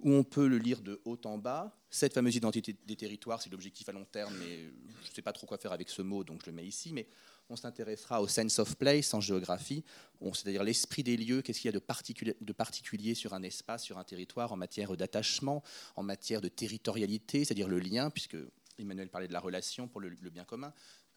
où 0.00 0.12
on 0.12 0.24
peut 0.24 0.46
le 0.46 0.58
lire 0.58 0.80
de 0.80 1.00
haut 1.04 1.18
en 1.24 1.38
bas. 1.38 1.74
Cette 1.90 2.12
fameuse 2.12 2.36
identité 2.36 2.76
des 2.86 2.96
territoires, 2.96 3.42
c'est 3.42 3.50
l'objectif 3.50 3.88
à 3.88 3.92
long 3.92 4.04
terme, 4.04 4.34
mais 4.38 4.58
je 5.02 5.10
ne 5.10 5.14
sais 5.14 5.22
pas 5.22 5.32
trop 5.32 5.46
quoi 5.46 5.58
faire 5.58 5.72
avec 5.72 5.88
ce 5.88 6.02
mot, 6.02 6.22
donc 6.22 6.42
je 6.44 6.50
le 6.50 6.56
mets 6.56 6.66
ici. 6.66 6.92
Mais 6.92 7.08
on 7.50 7.56
s'intéressera 7.56 8.20
au 8.20 8.28
sense 8.28 8.58
of 8.58 8.76
place 8.76 9.14
en 9.14 9.20
géographie, 9.20 9.84
c'est-à-dire 10.20 10.62
l'esprit 10.62 11.02
des 11.02 11.16
lieux, 11.16 11.42
qu'est-ce 11.42 11.60
qu'il 11.60 11.68
y 11.68 11.74
a 11.74 11.80
de 12.40 12.52
particulier, 12.52 13.14
sur 13.14 13.32
un 13.32 13.42
espace, 13.42 13.84
sur 13.84 13.98
un 13.98 14.04
territoire, 14.04 14.52
en 14.52 14.56
matière 14.56 14.94
d'attachement, 14.96 15.62
en 15.96 16.02
matière 16.02 16.40
de 16.40 16.48
territorialité, 16.48 17.44
c'est-à-dire 17.44 17.68
le 17.68 17.78
lien, 17.78 18.10
puisque 18.10 18.36
Emmanuel 18.78 19.08
parlait 19.08 19.28
de 19.28 19.32
la 19.32 19.40
relation 19.40 19.88
pour 19.88 20.00
le, 20.00 20.10
bien 20.10 20.44
commun. 20.44 20.72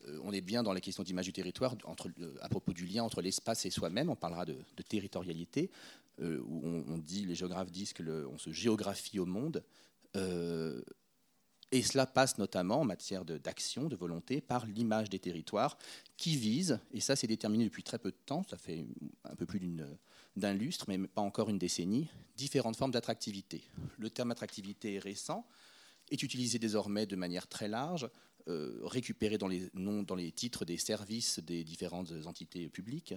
Euh, 0.05 0.19
on 0.23 0.31
est 0.31 0.41
bien 0.41 0.63
dans 0.63 0.73
la 0.73 0.81
question 0.81 1.03
d'image 1.03 1.25
du 1.25 1.33
territoire, 1.33 1.75
entre, 1.83 2.09
à 2.41 2.49
propos 2.49 2.73
du 2.73 2.85
lien 2.85 3.03
entre 3.03 3.21
l'espace 3.21 3.65
et 3.65 3.69
soi-même, 3.69 4.09
on 4.09 4.15
parlera 4.15 4.45
de 4.45 4.63
territorialité. 4.87 5.69
Euh, 6.19 6.39
où 6.45 6.83
on, 6.87 6.97
dit, 6.97 7.25
les 7.25 7.35
géographes 7.35 7.71
disent 7.71 7.93
qu'on 7.93 8.37
se 8.37 8.51
géographie 8.51 9.17
au 9.17 9.25
monde. 9.25 9.63
Euh, 10.15 10.81
et 11.71 11.81
cela 11.81 12.05
passe 12.05 12.37
notamment 12.37 12.81
en 12.81 12.83
matière 12.83 13.23
d'action, 13.23 13.87
de, 13.87 13.95
volonté, 13.95 14.41
par 14.41 14.65
l'image 14.65 15.09
des 15.09 15.19
territoires 15.19 15.77
qui 16.17 16.35
vise, 16.35 16.79
et 16.91 16.99
ça 16.99 17.15
c'est 17.15 17.27
déterminé 17.27 17.63
depuis 17.63 17.81
très 17.81 17.97
peu 17.97 18.11
de 18.11 18.17
temps, 18.25 18.43
ça 18.49 18.57
fait 18.57 18.85
un 19.23 19.35
peu 19.35 19.45
plus 19.45 19.61
d'un 20.35 20.53
lustre, 20.53 20.85
mais 20.89 20.97
pas 21.07 21.21
encore 21.21 21.49
une 21.49 21.57
décennie, 21.57 22.09
différentes 22.35 22.75
formes 22.75 22.91
d'attractivité. 22.91 23.63
Le 23.97 24.09
terme 24.09 24.31
attractivité 24.31 24.95
est 24.95 24.99
récent, 24.99 25.47
est 26.11 26.21
utilisé 26.21 26.59
désormais 26.59 27.05
de 27.05 27.15
manière 27.15 27.47
très 27.47 27.69
large. 27.69 28.09
récupérer 28.47 29.37
dans 29.37 29.47
les 29.47 29.69
noms, 29.73 30.03
dans 30.03 30.15
les 30.15 30.33
titres 30.33 30.65
des 30.65 30.77
services 30.77 31.39
des 31.39 31.63
différentes 31.63 32.11
entités 32.25 32.67
publiques, 32.67 33.13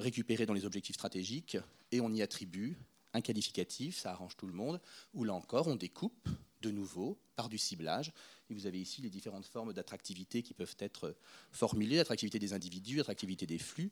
récupérer 0.00 0.46
dans 0.46 0.54
les 0.54 0.64
objectifs 0.64 0.96
stratégiques, 0.96 1.58
et 1.92 2.00
on 2.00 2.12
y 2.12 2.22
attribue 2.22 2.76
un 3.12 3.20
qualificatif, 3.20 3.98
ça 3.98 4.12
arrange 4.12 4.36
tout 4.36 4.46
le 4.46 4.52
monde, 4.52 4.80
où 5.14 5.24
là 5.24 5.34
encore 5.34 5.66
on 5.66 5.76
découpe 5.76 6.28
de 6.62 6.70
nouveau 6.70 7.18
par 7.36 7.48
du 7.48 7.58
ciblage. 7.58 8.12
Et 8.48 8.54
vous 8.54 8.66
avez 8.66 8.80
ici 8.80 9.02
les 9.02 9.10
différentes 9.10 9.46
formes 9.46 9.72
d'attractivité 9.72 10.42
qui 10.42 10.54
peuvent 10.54 10.76
être 10.78 11.16
formulées, 11.50 11.98
attractivité 11.98 12.38
des 12.38 12.52
individus, 12.52 13.00
attractivité 13.00 13.46
des 13.46 13.58
flux, 13.58 13.90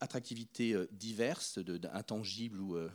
attractivité 0.00 0.74
euh, 0.74 0.88
diverses, 0.92 1.58
intangibles 1.92 2.60
ou, 2.60 2.76
euh, 2.76 2.90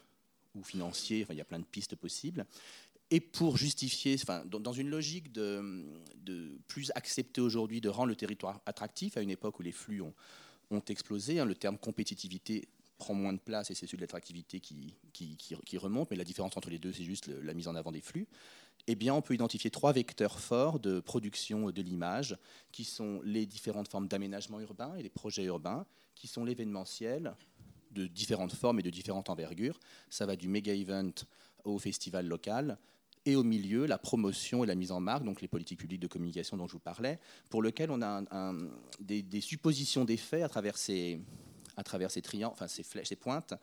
ou 0.55 0.63
financiers, 0.63 1.23
enfin, 1.23 1.33
il 1.33 1.37
y 1.37 1.41
a 1.41 1.45
plein 1.45 1.59
de 1.59 1.65
pistes 1.65 1.95
possibles. 1.95 2.45
Et 3.09 3.21
pour 3.21 3.55
justifier, 3.55 4.15
enfin, 4.21 4.43
dans 4.45 4.73
une 4.73 4.89
logique 4.89 5.31
de, 5.31 5.85
de 6.17 6.59
plus 6.67 6.91
accepter 6.93 7.39
aujourd'hui 7.39 7.79
de 7.79 7.87
rendre 7.87 8.09
le 8.09 8.17
territoire 8.17 8.61
attractif, 8.65 9.15
à 9.15 9.21
une 9.21 9.29
époque 9.29 9.59
où 9.59 9.63
les 9.63 9.71
flux 9.71 10.01
ont, 10.01 10.13
ont 10.71 10.83
explosé, 10.87 11.39
hein, 11.39 11.45
le 11.45 11.55
terme 11.55 11.77
compétitivité 11.77 12.67
prend 12.97 13.13
moins 13.13 13.33
de 13.33 13.39
place 13.39 13.69
et 13.71 13.75
c'est 13.75 13.85
celui 13.85 13.97
de 13.97 14.01
l'attractivité 14.01 14.59
qui, 14.59 14.95
qui, 15.13 15.77
remonte, 15.77 16.09
mais 16.09 16.17
la 16.17 16.23
différence 16.23 16.57
entre 16.57 16.69
les 16.69 16.79
deux, 16.79 16.91
c'est 16.91 17.03
juste 17.03 17.27
la 17.27 17.53
mise 17.53 17.67
en 17.67 17.75
avant 17.75 17.91
des 17.91 18.01
flux. 18.01 18.27
Eh 18.87 18.95
bien, 18.95 19.13
on 19.13 19.21
peut 19.21 19.33
identifier 19.33 19.69
trois 19.69 19.93
vecteurs 19.93 20.39
forts 20.39 20.79
de 20.79 20.99
production 20.99 21.69
de 21.69 21.81
l'image, 21.81 22.37
qui 22.71 22.83
sont 22.83 23.21
les 23.23 23.45
différentes 23.45 23.87
formes 23.87 24.07
d'aménagement 24.07 24.59
urbain 24.59 24.95
et 24.95 25.03
les 25.03 25.09
projets 25.09 25.43
urbains, 25.43 25.85
qui 26.15 26.27
sont 26.27 26.43
l'événementiel 26.43 27.35
de 27.91 28.07
différentes 28.07 28.53
formes 28.53 28.79
et 28.79 28.83
de 28.83 28.89
différentes 28.89 29.29
envergures. 29.29 29.79
Ça 30.09 30.25
va 30.25 30.35
du 30.35 30.47
méga 30.47 30.73
event 30.73 31.11
au 31.63 31.77
festival 31.77 32.27
local, 32.27 32.77
et 33.27 33.35
au 33.35 33.43
milieu 33.43 33.85
la 33.85 33.97
promotion 33.97 34.63
et 34.63 34.67
la 34.67 34.75
mise 34.75 34.91
en 34.91 35.01
marque, 35.01 35.25
donc 35.25 35.41
les 35.41 35.49
politiques 35.49 35.79
publiques 35.79 35.99
de 35.99 36.07
communication 36.07 36.55
dont 36.55 36.65
je 36.65 36.71
vous 36.71 36.79
parlais, 36.79 37.19
pour 37.49 37.61
lequel 37.61 37.91
on 37.91 38.01
a 38.01 38.53
des, 39.01 39.21
des, 39.21 39.41
suppositions 39.41 40.05
d'effets 40.05 40.43
à 40.43 40.49
travers 40.49 40.77
ces, 40.77 41.19
à 41.75 41.83
travers 41.83 42.09
ces 42.09 42.21
flèches, 42.21 43.09
ces 43.09 43.15
pointes, 43.17 43.53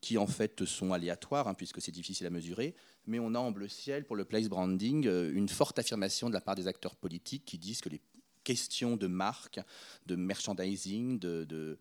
qui 0.00 0.18
en 0.18 0.26
fait 0.26 0.64
sont 0.64 0.92
aléatoires, 0.92 1.46
hein, 1.46 1.54
puisque 1.54 1.80
c'est 1.80 1.92
difficile 1.92 2.26
à 2.26 2.30
mesurer, 2.30 2.74
mais 3.06 3.20
on 3.20 3.34
a 3.36 3.38
en 3.38 3.52
bleu 3.52 3.68
ciel 3.68 4.04
pour 4.04 4.16
le 4.16 4.24
place 4.24 4.48
branding 4.48 5.06
euh, 5.06 5.32
une 5.32 5.48
forte 5.48 5.78
affirmation 5.78 6.28
de 6.28 6.34
la 6.34 6.40
part 6.40 6.56
des 6.56 6.66
acteurs 6.66 6.96
politiques 6.96 7.44
qui 7.44 7.56
disent 7.56 7.80
que 7.80 7.88
les 7.88 8.00
questions 8.42 8.96
de 8.96 9.06
marque, 9.06 9.60
de 10.06 10.16
merchandising, 10.16 11.20
de 11.20 11.78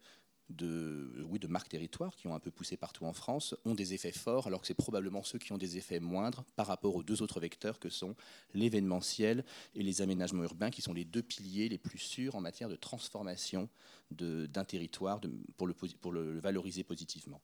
de, 0.49 1.25
oui, 1.29 1.39
de 1.39 1.47
marques 1.47 1.69
territoires 1.69 2.15
qui 2.15 2.27
ont 2.27 2.36
un 2.36 2.39
peu 2.39 2.51
poussé 2.51 2.77
partout 2.77 3.06
en 3.06 3.13
France 3.13 3.56
ont 3.65 3.75
des 3.75 3.93
effets 3.93 4.12
forts, 4.12 4.47
alors 4.47 4.62
que 4.62 4.67
c'est 4.67 4.73
probablement 4.73 5.23
ceux 5.23 5.39
qui 5.39 5.51
ont 5.53 5.58
des 5.58 5.77
effets 5.77 5.99
moindres 5.99 6.43
par 6.56 6.67
rapport 6.67 6.95
aux 6.95 7.03
deux 7.03 7.21
autres 7.21 7.39
vecteurs 7.39 7.79
que 7.79 7.89
sont 7.89 8.15
l'événementiel 8.53 9.45
et 9.75 9.84
les 9.84 10.01
aménagements 10.01 10.43
urbains, 10.43 10.69
qui 10.69 10.82
sont 10.82 10.93
les 10.93 11.06
deux 11.06 11.23
piliers 11.23 11.69
les 11.69 11.77
plus 11.77 11.99
sûrs 11.99 12.36
en 12.36 12.41
matière 12.41 12.69
de 12.69 12.75
transformation 12.75 13.69
d'un 14.12 14.65
territoire 14.65 15.19
pour, 15.58 15.67
le, 15.67 16.39
valoriser 16.39 16.84
positivement. 16.84 17.41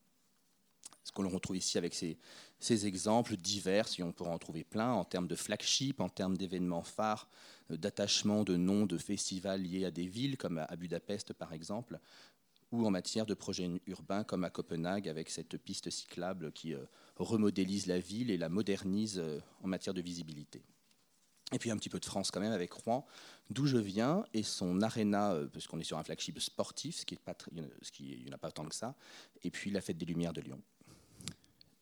Ce 1.03 1.11
qu'on 1.11 1.27
retrouve 1.27 1.57
ici 1.57 1.77
avec 1.77 1.95
ces, 1.95 2.19
ces, 2.59 2.85
exemples 2.85 3.35
divers, 3.35 3.87
et 3.97 4.03
on 4.03 4.11
pourra 4.11 4.29
en 4.29 4.37
trouver 4.37 4.63
plein, 4.63 4.91
en 4.91 5.05
termes 5.05 5.27
de 5.27 5.35
flagship, 5.35 6.01
en 6.01 6.09
termes 6.09 6.37
d'événements 6.37 6.83
phares, 6.83 7.27
euh, 7.71 7.77
d'attachement 7.77 8.43
de 8.43 8.57
noms 8.57 8.85
de 8.85 8.97
festivals 8.97 9.63
liés 9.63 9.85
à 9.85 9.91
des 9.91 10.05
villes, 10.05 10.37
comme 10.37 10.59
à 10.59 10.75
Budapest 10.75 11.33
par 11.33 11.53
exemple, 11.53 11.99
ou 12.71 12.85
en 12.85 12.91
matière 12.91 13.25
de 13.25 13.33
projets 13.33 13.69
urbains, 13.87 14.23
comme 14.23 14.43
à 14.43 14.49
Copenhague, 14.49 15.07
avec 15.07 15.29
cette 15.29 15.57
piste 15.57 15.89
cyclable 15.89 16.51
qui 16.51 16.73
euh, 16.73 16.85
remodélise 17.17 17.87
la 17.87 17.99
ville 17.99 18.31
et 18.31 18.37
la 18.37 18.49
modernise 18.49 19.19
euh, 19.19 19.39
en 19.63 19.67
matière 19.67 19.93
de 19.93 20.01
visibilité. 20.01 20.63
Et 21.51 21.57
puis 21.57 21.71
un 21.71 21.77
petit 21.77 21.89
peu 21.89 21.99
de 21.99 22.05
France 22.05 22.29
quand 22.29 22.39
même 22.39 22.51
avec 22.51 22.71
Rouen, 22.71 23.05
d'où 23.49 23.65
je 23.65 23.77
viens, 23.77 24.23
et 24.33 24.43
son 24.43 24.81
aréna, 24.81 25.33
euh, 25.33 25.47
parce 25.47 25.67
qu'on 25.67 25.79
est 25.79 25.83
sur 25.83 25.97
un 25.97 26.03
flagship 26.03 26.39
sportif, 26.39 26.97
ce 26.97 27.05
qui 27.91 28.03
n'y 28.23 28.29
en 28.29 28.35
a 28.35 28.37
pas 28.37 28.51
tant 28.51 28.65
que 28.65 28.75
ça, 28.75 28.95
et 29.43 29.49
puis 29.49 29.71
la 29.71 29.81
fête 29.81 29.97
des 29.97 30.05
Lumières 30.05 30.33
de 30.33 30.41
Lyon. 30.41 30.61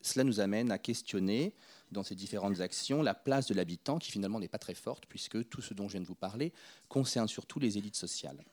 Cela 0.02 0.24
nous 0.24 0.40
amène 0.40 0.72
à 0.72 0.78
questionner, 0.78 1.54
dans 1.92 2.04
ces 2.04 2.16
différentes 2.16 2.62
actions, 2.62 3.02
la 3.02 3.14
place 3.14 3.48
de 3.48 3.54
l'habitant, 3.54 3.98
qui 3.98 4.12
finalement 4.12 4.40
n'est 4.40 4.48
pas 4.48 4.58
très 4.58 4.74
forte, 4.74 5.06
puisque 5.06 5.50
tout 5.50 5.62
ce 5.62 5.74
dont 5.74 5.88
je 5.88 5.94
viens 5.94 6.02
de 6.02 6.08
vous 6.08 6.16
parler 6.16 6.54
concerne 6.88 7.28
surtout 7.28 7.60
les 7.60 7.78
élites 7.78 7.96
sociales. 7.96 8.44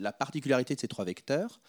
La 0.00 0.12
particularité 0.12 0.74
de 0.74 0.80
ces 0.80 0.88
trois 0.88 1.04
vecteurs, 1.04 1.60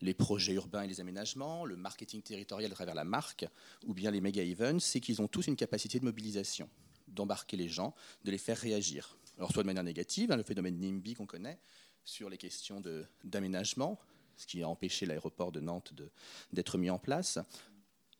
les 0.00 0.12
projets 0.12 0.54
urbains 0.54 0.82
et 0.82 0.88
les 0.88 1.00
aménagements, 1.00 1.64
le 1.64 1.76
marketing 1.76 2.20
territorial 2.20 2.72
à 2.72 2.74
travers 2.74 2.96
la 2.96 3.04
marque, 3.04 3.46
ou 3.84 3.94
bien 3.94 4.10
les 4.10 4.20
méga 4.20 4.42
events, 4.42 4.80
c'est 4.80 4.98
qu'ils 4.98 5.22
ont 5.22 5.28
tous 5.28 5.46
une 5.46 5.54
capacité 5.54 6.00
de 6.00 6.04
mobilisation 6.04 6.68
d'embarquer 7.06 7.56
les 7.56 7.68
gens, 7.68 7.94
de 8.24 8.32
les 8.32 8.38
faire 8.38 8.58
réagir. 8.58 9.16
Alors 9.38 9.52
soit 9.52 9.62
de 9.62 9.68
manière 9.68 9.84
négative, 9.84 10.32
hein, 10.32 10.36
le 10.36 10.42
phénomène 10.42 10.80
NIMBY 10.80 11.14
qu'on 11.14 11.26
connaît, 11.26 11.60
sur 12.02 12.28
les 12.28 12.38
questions 12.38 12.82
d'aménagement, 13.22 14.00
ce 14.36 14.48
qui 14.48 14.64
a 14.64 14.68
empêché 14.68 15.06
l'aéroport 15.06 15.52
de 15.52 15.60
Nantes 15.60 15.94
d'être 16.52 16.78
mis 16.78 16.90
en 16.90 16.98
place, 16.98 17.38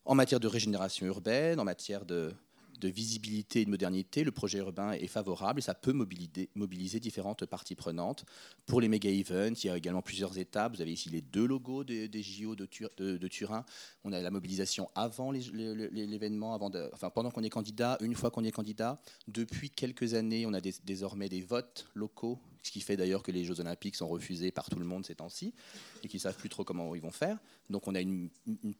en 0.05 0.15
matière 0.15 0.39
de 0.39 0.47
régénération 0.47 1.07
urbaine, 1.07 1.59
en 1.59 1.65
matière 1.65 2.07
de, 2.07 2.33
de 2.79 2.89
visibilité 2.89 3.61
et 3.61 3.65
de 3.65 3.71
modernité, 3.71 4.25
le 4.25 4.33
projet 4.33 4.59
urbain 4.59 4.93
est 4.93 5.07
favorable 5.07 5.59
et 5.59 5.63
ça 5.63 5.75
peut 5.75 5.93
mobiliser, 5.93 6.51
mobiliser 6.55 7.01
différentes 7.01 7.47
parties 7.47 7.75
prenantes. 7.75 8.25
Pour 8.67 8.81
les 8.81 8.89
méga 8.89 9.11
events, 9.11 9.55
il 9.63 9.67
y 9.67 9.71
a 9.71 9.77
également 9.77 10.03
plusieurs 10.03 10.39
étapes. 10.39 10.77
Vous 10.77 10.83
avez 10.83 10.93
ici 10.93 11.11
les 11.11 11.23
deux 11.23 11.47
logos 11.47 11.85
des, 11.85 12.09
JO 12.23 12.55
de, 12.55 12.69
de, 12.99 13.29
Turin. 13.29 13.65
On 14.05 14.13
a 14.13 14.21
la 14.21 14.31
mobilisation 14.31 14.91
avant 14.95 15.31
l'événement, 15.31 16.55
avant 16.55 16.71
enfin, 16.93 17.11
pendant 17.11 17.31
qu'on 17.31 17.43
est 17.43 17.51
candidat, 17.51 17.99
une 18.01 18.15
fois 18.15 18.31
qu'on 18.31 18.45
est 18.45 18.53
candidat. 18.53 18.99
Depuis 19.29 19.71
quelques 19.71 20.15
années, 20.15 20.47
on 20.47 20.55
a 20.55 20.61
désormais 20.61 21.29
des 21.29 21.43
votes 21.43 21.89
locaux 21.95 22.39
ce 22.67 22.73
qui 22.73 22.81
fait 22.81 22.97
d'ailleurs 22.97 23.23
que 23.23 23.31
les 23.31 23.45
Jeux 23.45 23.61
Olympiques 23.61 23.95
sont 23.95 24.09
refusés 24.09 24.51
par 24.51 24.69
tout 24.69 24.79
le 24.79 24.85
monde 24.85 25.07
ces 25.07 25.15
temps-ci 25.15 25.55
et 26.03 26.09
qu'ils 26.09 26.19
ne 26.19 26.23
savent 26.23 26.37
plus 26.37 26.49
trop 26.49 26.65
comment 26.65 26.95
ils 26.95 27.01
vont 27.01 27.13
faire. 27.13 27.39
Donc 27.71 27.87
on 27.87 27.95
a 27.95 28.01
une, 28.01 28.29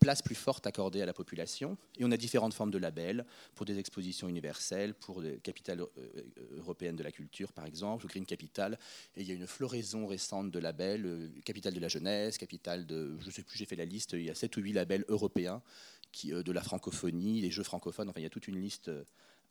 place 0.01 0.23
plus 0.23 0.35
forte 0.35 0.67
accordée 0.67 1.03
à 1.03 1.07
la 1.07 1.13
population 1.13 1.77
et 1.99 2.05
on 2.05 2.11
a 2.11 2.17
différentes 2.17 2.55
formes 2.55 2.71
de 2.71 2.79
labels 2.79 3.25
pour 3.55 3.65
des 3.65 3.79
expositions 3.79 4.29
universelles, 4.29 4.95
pour 4.95 5.23
des 5.23 5.39
capitales 5.39 5.81
euh, 5.81 5.89
euh, 5.99 6.59
européennes 6.59 6.97
de 6.97 7.03
la 7.03 7.13
culture 7.13 7.53
par 7.53 7.65
exemple, 7.65 8.07
Green 8.07 8.27
Capital. 8.27 8.79
Et 9.17 9.23
il 9.23 9.29
y 9.29 9.31
a 9.31 9.35
une 9.35 9.47
floraison 9.47 10.07
récente 10.07 10.51
de 10.51 10.59
labels, 10.59 11.07
euh, 11.07 11.29
capitale 11.45 11.75
de 11.75 11.81
la 11.81 11.89
jeunesse, 11.89 12.39
capitale 12.39 12.87
de, 12.87 13.17
je 13.21 13.27
ne 13.27 13.31
sais 13.31 13.43
plus, 13.43 13.57
j'ai 13.57 13.67
fait 13.67 13.77
la 13.77 13.85
liste, 13.85 14.13
il 14.15 14.25
y 14.25 14.31
a 14.31 14.35
7 14.35 14.57
ou 14.57 14.61
8 14.61 14.73
labels 14.73 15.05
européens 15.09 15.63
qui, 16.11 16.31
de 16.31 16.53
la 16.53 16.63
francophonie, 16.63 17.41
les 17.41 17.51
jeux 17.51 17.63
francophones, 17.63 18.09
enfin 18.09 18.21
il 18.21 18.25
y 18.25 18.27
a 18.27 18.31
toute 18.31 18.49
une 18.49 18.61
liste 18.61 18.91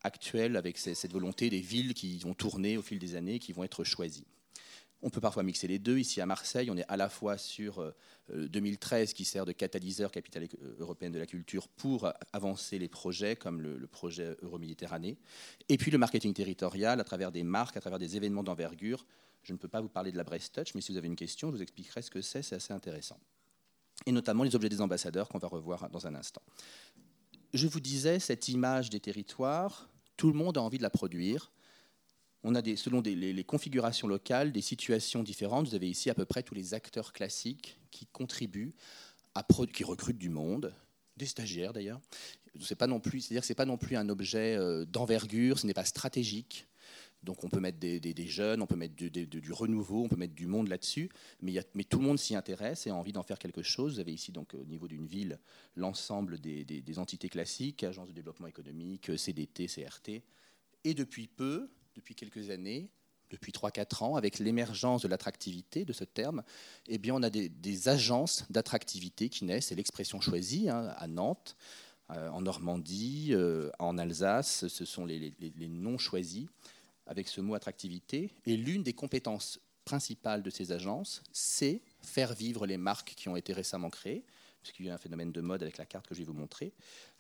actuelle 0.06 0.56
avec 0.56 0.78
cette 0.78 1.12
volonté 1.12 1.50
des 1.50 1.60
villes 1.60 1.94
qui 1.94 2.20
vont 2.20 2.34
tourner 2.34 2.78
au 2.78 2.82
fil 2.82 3.00
des 3.00 3.16
années, 3.16 3.40
qui 3.40 3.54
vont 3.54 3.64
être 3.64 3.84
choisies. 3.84 4.26
On 5.02 5.10
peut 5.10 5.22
parfois 5.22 5.44
mixer 5.44 5.68
les 5.68 5.78
deux. 5.78 6.00
Ici 6.00 6.22
à 6.22 6.26
Marseille, 6.26 6.70
on 6.72 6.78
est 6.78 6.86
à 6.88 6.98
la 6.98 7.10
fois 7.10 7.38
sur 7.38 7.94
2013 8.30 9.10
euh, 9.10 9.14
qui 9.14 9.26
sert 9.26 9.46
de 9.46 9.52
catalyseur 9.52 10.12
capitale 10.12 10.48
euh, 10.64 10.76
européenne 10.80 11.12
de 11.12 11.20
la 11.20 11.26
culture 11.26 11.68
pour 11.68 12.12
avancer 12.34 12.80
les 12.80 12.88
projets 12.88 13.36
comme 13.36 13.62
le, 13.62 13.86
projet 13.88 14.36
Euroméditerranée, 14.42 15.18
et 15.70 15.78
puis 15.78 15.92
le 15.92 15.98
marketing 15.98 16.34
territorial 16.34 17.00
à 17.00 17.04
travers 17.04 17.32
des 17.32 17.44
marques, 17.44 17.78
à 17.78 17.82
travers 17.82 18.00
des 18.00 18.16
événements 18.18 18.44
d'envergure. 18.44 19.06
Je 19.44 19.54
ne 19.54 19.58
peux 19.58 19.68
pas 19.68 19.80
vous 19.80 19.90
parler 19.90 20.12
de 20.12 20.18
la 20.18 20.24
Brest 20.24 20.56
Touch, 20.56 20.74
mais 20.74 20.82
si 20.82 20.92
vous 20.92 20.98
avez 20.98 21.08
une 21.08 21.16
question, 21.16 21.52
je 21.52 21.58
vous 21.58 21.62
expliquerai 21.62 22.02
ce 22.02 22.10
que 22.10 22.22
c'est, 22.22 22.42
c'est 22.42 22.56
assez 22.56 22.74
intéressant. 22.74 23.20
Et 24.08 24.12
notamment 24.12 24.44
les 24.44 24.56
objets 24.56 24.70
des 24.70 24.82
ambassadeurs 24.82 25.30
qu'on 25.30 25.38
va 25.38 25.48
revoir 25.48 25.88
dans 25.92 26.08
un 26.08 26.16
instant. 26.16 26.42
Je 27.54 27.68
vous 27.68 27.80
disais, 27.80 28.20
cette 28.20 28.50
image 28.50 28.90
des 28.90 29.00
territoires, 29.00 29.88
tout 30.18 30.28
le 30.28 30.34
monde 30.34 30.58
a 30.58 30.62
envie 30.62 30.78
de 30.78 30.84
la 30.84 30.90
produire. 30.90 31.52
On 32.44 32.54
a 32.54 32.62
selon 32.76 33.02
les, 33.02 33.44
configurations 33.44 34.08
locales 34.08 34.52
des 34.52 34.62
situations 34.62 35.24
différentes. 35.24 35.68
Vous 35.68 35.76
avez 35.76 35.90
ici 35.90 36.10
à 36.10 36.14
peu 36.14 36.26
près 36.26 36.44
tous 36.44 36.54
les 36.54 36.74
acteurs 36.74 37.12
classiques 37.12 37.80
qui 37.90 38.06
contribuent, 38.06 38.76
qui 39.74 39.84
recrutent 39.84 40.20
du 40.20 40.30
monde, 40.30 40.74
des 41.18 41.26
stagiaires 41.26 41.74
d'ailleurs. 41.74 42.00
C'est 42.62 42.76
pas 42.76 42.88
non 42.88 43.00
plus, 43.00 43.22
c'est-à-dire 43.22 43.44
c'est 43.44 43.56
pas 43.56 43.66
non 43.66 43.78
plus 43.78 43.96
un 43.96 44.08
objet 44.10 44.56
euh, 44.56 44.86
d'envergure, 44.86 45.60
ce 45.60 45.68
n'est 45.68 45.74
pas 45.74 45.86
stratégique. 45.86 46.68
Donc 47.26 47.44
on 47.44 47.50
peut 47.50 47.60
mettre 47.60 47.80
des, 47.80 48.28
jeunes, 48.28 48.62
on 48.62 48.68
peut 48.68 48.76
mettre 48.76 48.96
du, 48.96 49.52
renouveau, 49.52 50.04
on 50.04 50.08
peut 50.08 50.16
mettre 50.16 50.36
du 50.36 50.46
monde 50.46 50.68
là-dessus, 50.68 51.10
mais, 51.42 51.62
tout 51.84 52.00
le 52.00 52.06
monde 52.06 52.20
s'y 52.20 52.36
intéresse 52.36 52.88
et 52.88 52.92
a 52.92 52.96
envie 52.96 53.12
d'en 53.12 53.24
faire 53.24 53.40
quelque 53.40 53.64
chose. 53.64 53.96
Vous 53.96 54.00
avez 54.00 54.14
ici 54.14 54.32
donc 54.32 54.54
au 54.54 54.64
niveau 54.66 54.88
d'une 54.88 55.08
ville 55.08 55.40
l'ensemble 55.76 56.40
des, 56.40 57.00
entités 57.00 57.28
classiques, 57.28 57.84
agences 57.84 58.08
de 58.08 58.14
développement 58.14 58.48
économique, 58.48 59.18
CDT, 59.18 59.66
CRT, 59.68 60.22
et 60.84 60.94
depuis 60.94 61.28
peu, 61.28 61.70
depuis 61.96 62.14
quelques 62.14 62.52
années, 62.52 62.90
depuis 63.32 63.52
3-4 63.52 64.04
ans, 64.04 64.16
avec 64.16 64.38
l'émergence 64.38 65.02
de 65.02 65.08
l'attractivité 65.08 65.84
de 65.84 65.94
ce 65.94 66.04
terme, 66.04 66.44
eh 66.88 67.00
bien, 67.00 67.16
on 67.16 67.24
a 67.24 67.32
des, 67.32 67.90
agences 67.90 68.46
d'attractivité 68.52 69.30
qui 69.30 69.46
naissent, 69.46 69.68
c'est 69.68 69.76
l'expression 69.76 70.22
choisie 70.22 70.70
hein, 70.70 70.94
à 70.96 71.08
Nantes, 71.08 71.58
euh, 72.12 72.30
en 72.30 72.42
Normandie, 72.42 73.30
euh, 73.32 73.72
en 73.80 73.98
Alsace, 73.98 74.68
ce 74.68 74.86
sont 74.86 75.08
les 75.08 75.34
noms 75.68 75.98
choisis 75.98 76.46
avec 77.08 77.28
ce 77.28 77.42
mot 77.42 77.56
attractivité. 77.56 78.32
Et 78.46 78.58
l'une 78.58 78.84
des 78.84 78.94
compétences 78.94 79.60
principales 79.86 80.42
de 80.44 80.50
ces 80.50 80.72
agences, 80.72 81.22
c'est 81.32 81.82
faire 82.02 82.34
vivre 82.34 82.66
les 82.66 82.78
marques 82.78 83.14
qui 83.16 83.30
ont 83.30 83.36
été 83.36 83.54
récemment 83.54 83.90
créées, 83.90 84.26
puisqu'il 84.62 84.88
y 84.88 84.90
a 84.90 84.96
un 84.96 85.00
phénomène 85.00 85.32
de 85.32 85.42
mode 85.42 85.62
avec 85.62 85.78
la 85.78 85.86
carte 85.86 86.08
que 86.08 86.16
je 86.16 86.20
vais 86.22 86.26
vous 86.26 86.34
montrer, 86.34 86.74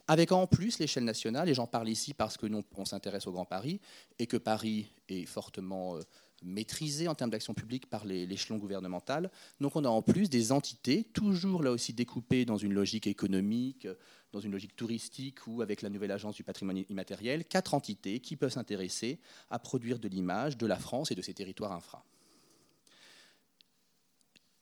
avec 0.07 0.31
en 0.31 0.47
plus 0.47 0.79
l'échelle 0.79 1.03
nationale, 1.03 1.49
et 1.49 1.53
j'en 1.53 1.67
parle 1.67 1.89
ici 1.89 2.13
parce 2.13 2.37
que 2.37 2.45
nous, 2.45 2.63
on 2.75 2.85
s'intéresse 2.85 3.27
au 3.27 3.31
Grand 3.31 3.45
Paris, 3.45 3.79
et 4.19 4.27
que 4.27 4.37
Paris 4.37 4.91
est 5.09 5.25
fortement 5.25 5.99
euh, 6.43 6.45
maîtrisé 6.45 7.07
en 7.07 7.15
termes 7.15 7.29
d'action 7.29 7.53
publique 7.53 7.89
par 7.89 8.05
l'échelon 8.05 8.57
gouvernemental. 8.57 9.31
Donc 9.59 9.75
on 9.75 9.85
a 9.85 9.89
en 9.89 10.01
plus 10.01 10.29
des 10.29 10.51
entités, 10.51 11.03
toujours 11.03 11.63
là 11.63 11.71
aussi 11.71 11.93
découpées 11.93 12.45
dans 12.45 12.57
une 12.57 12.73
logique 12.73 13.07
économique, 13.07 13.87
dans 14.31 14.39
une 14.39 14.51
logique 14.51 14.75
touristique 14.75 15.47
ou 15.47 15.61
avec 15.61 15.81
la 15.81 15.89
nouvelle 15.89 16.11
agence 16.11 16.35
du 16.35 16.43
patrimoine 16.43 16.83
immatériel, 16.89 17.45
quatre 17.45 17.73
entités 17.73 18.19
qui 18.19 18.35
peuvent 18.35 18.51
s'intéresser 18.51 19.19
à 19.49 19.59
produire 19.59 19.99
de 19.99 20.07
l'image 20.07 20.57
de 20.57 20.67
la 20.67 20.77
France 20.77 21.11
et 21.11 21.15
de 21.15 21.21
ses 21.21 21.33
territoires 21.33 21.71
infra 21.71 22.05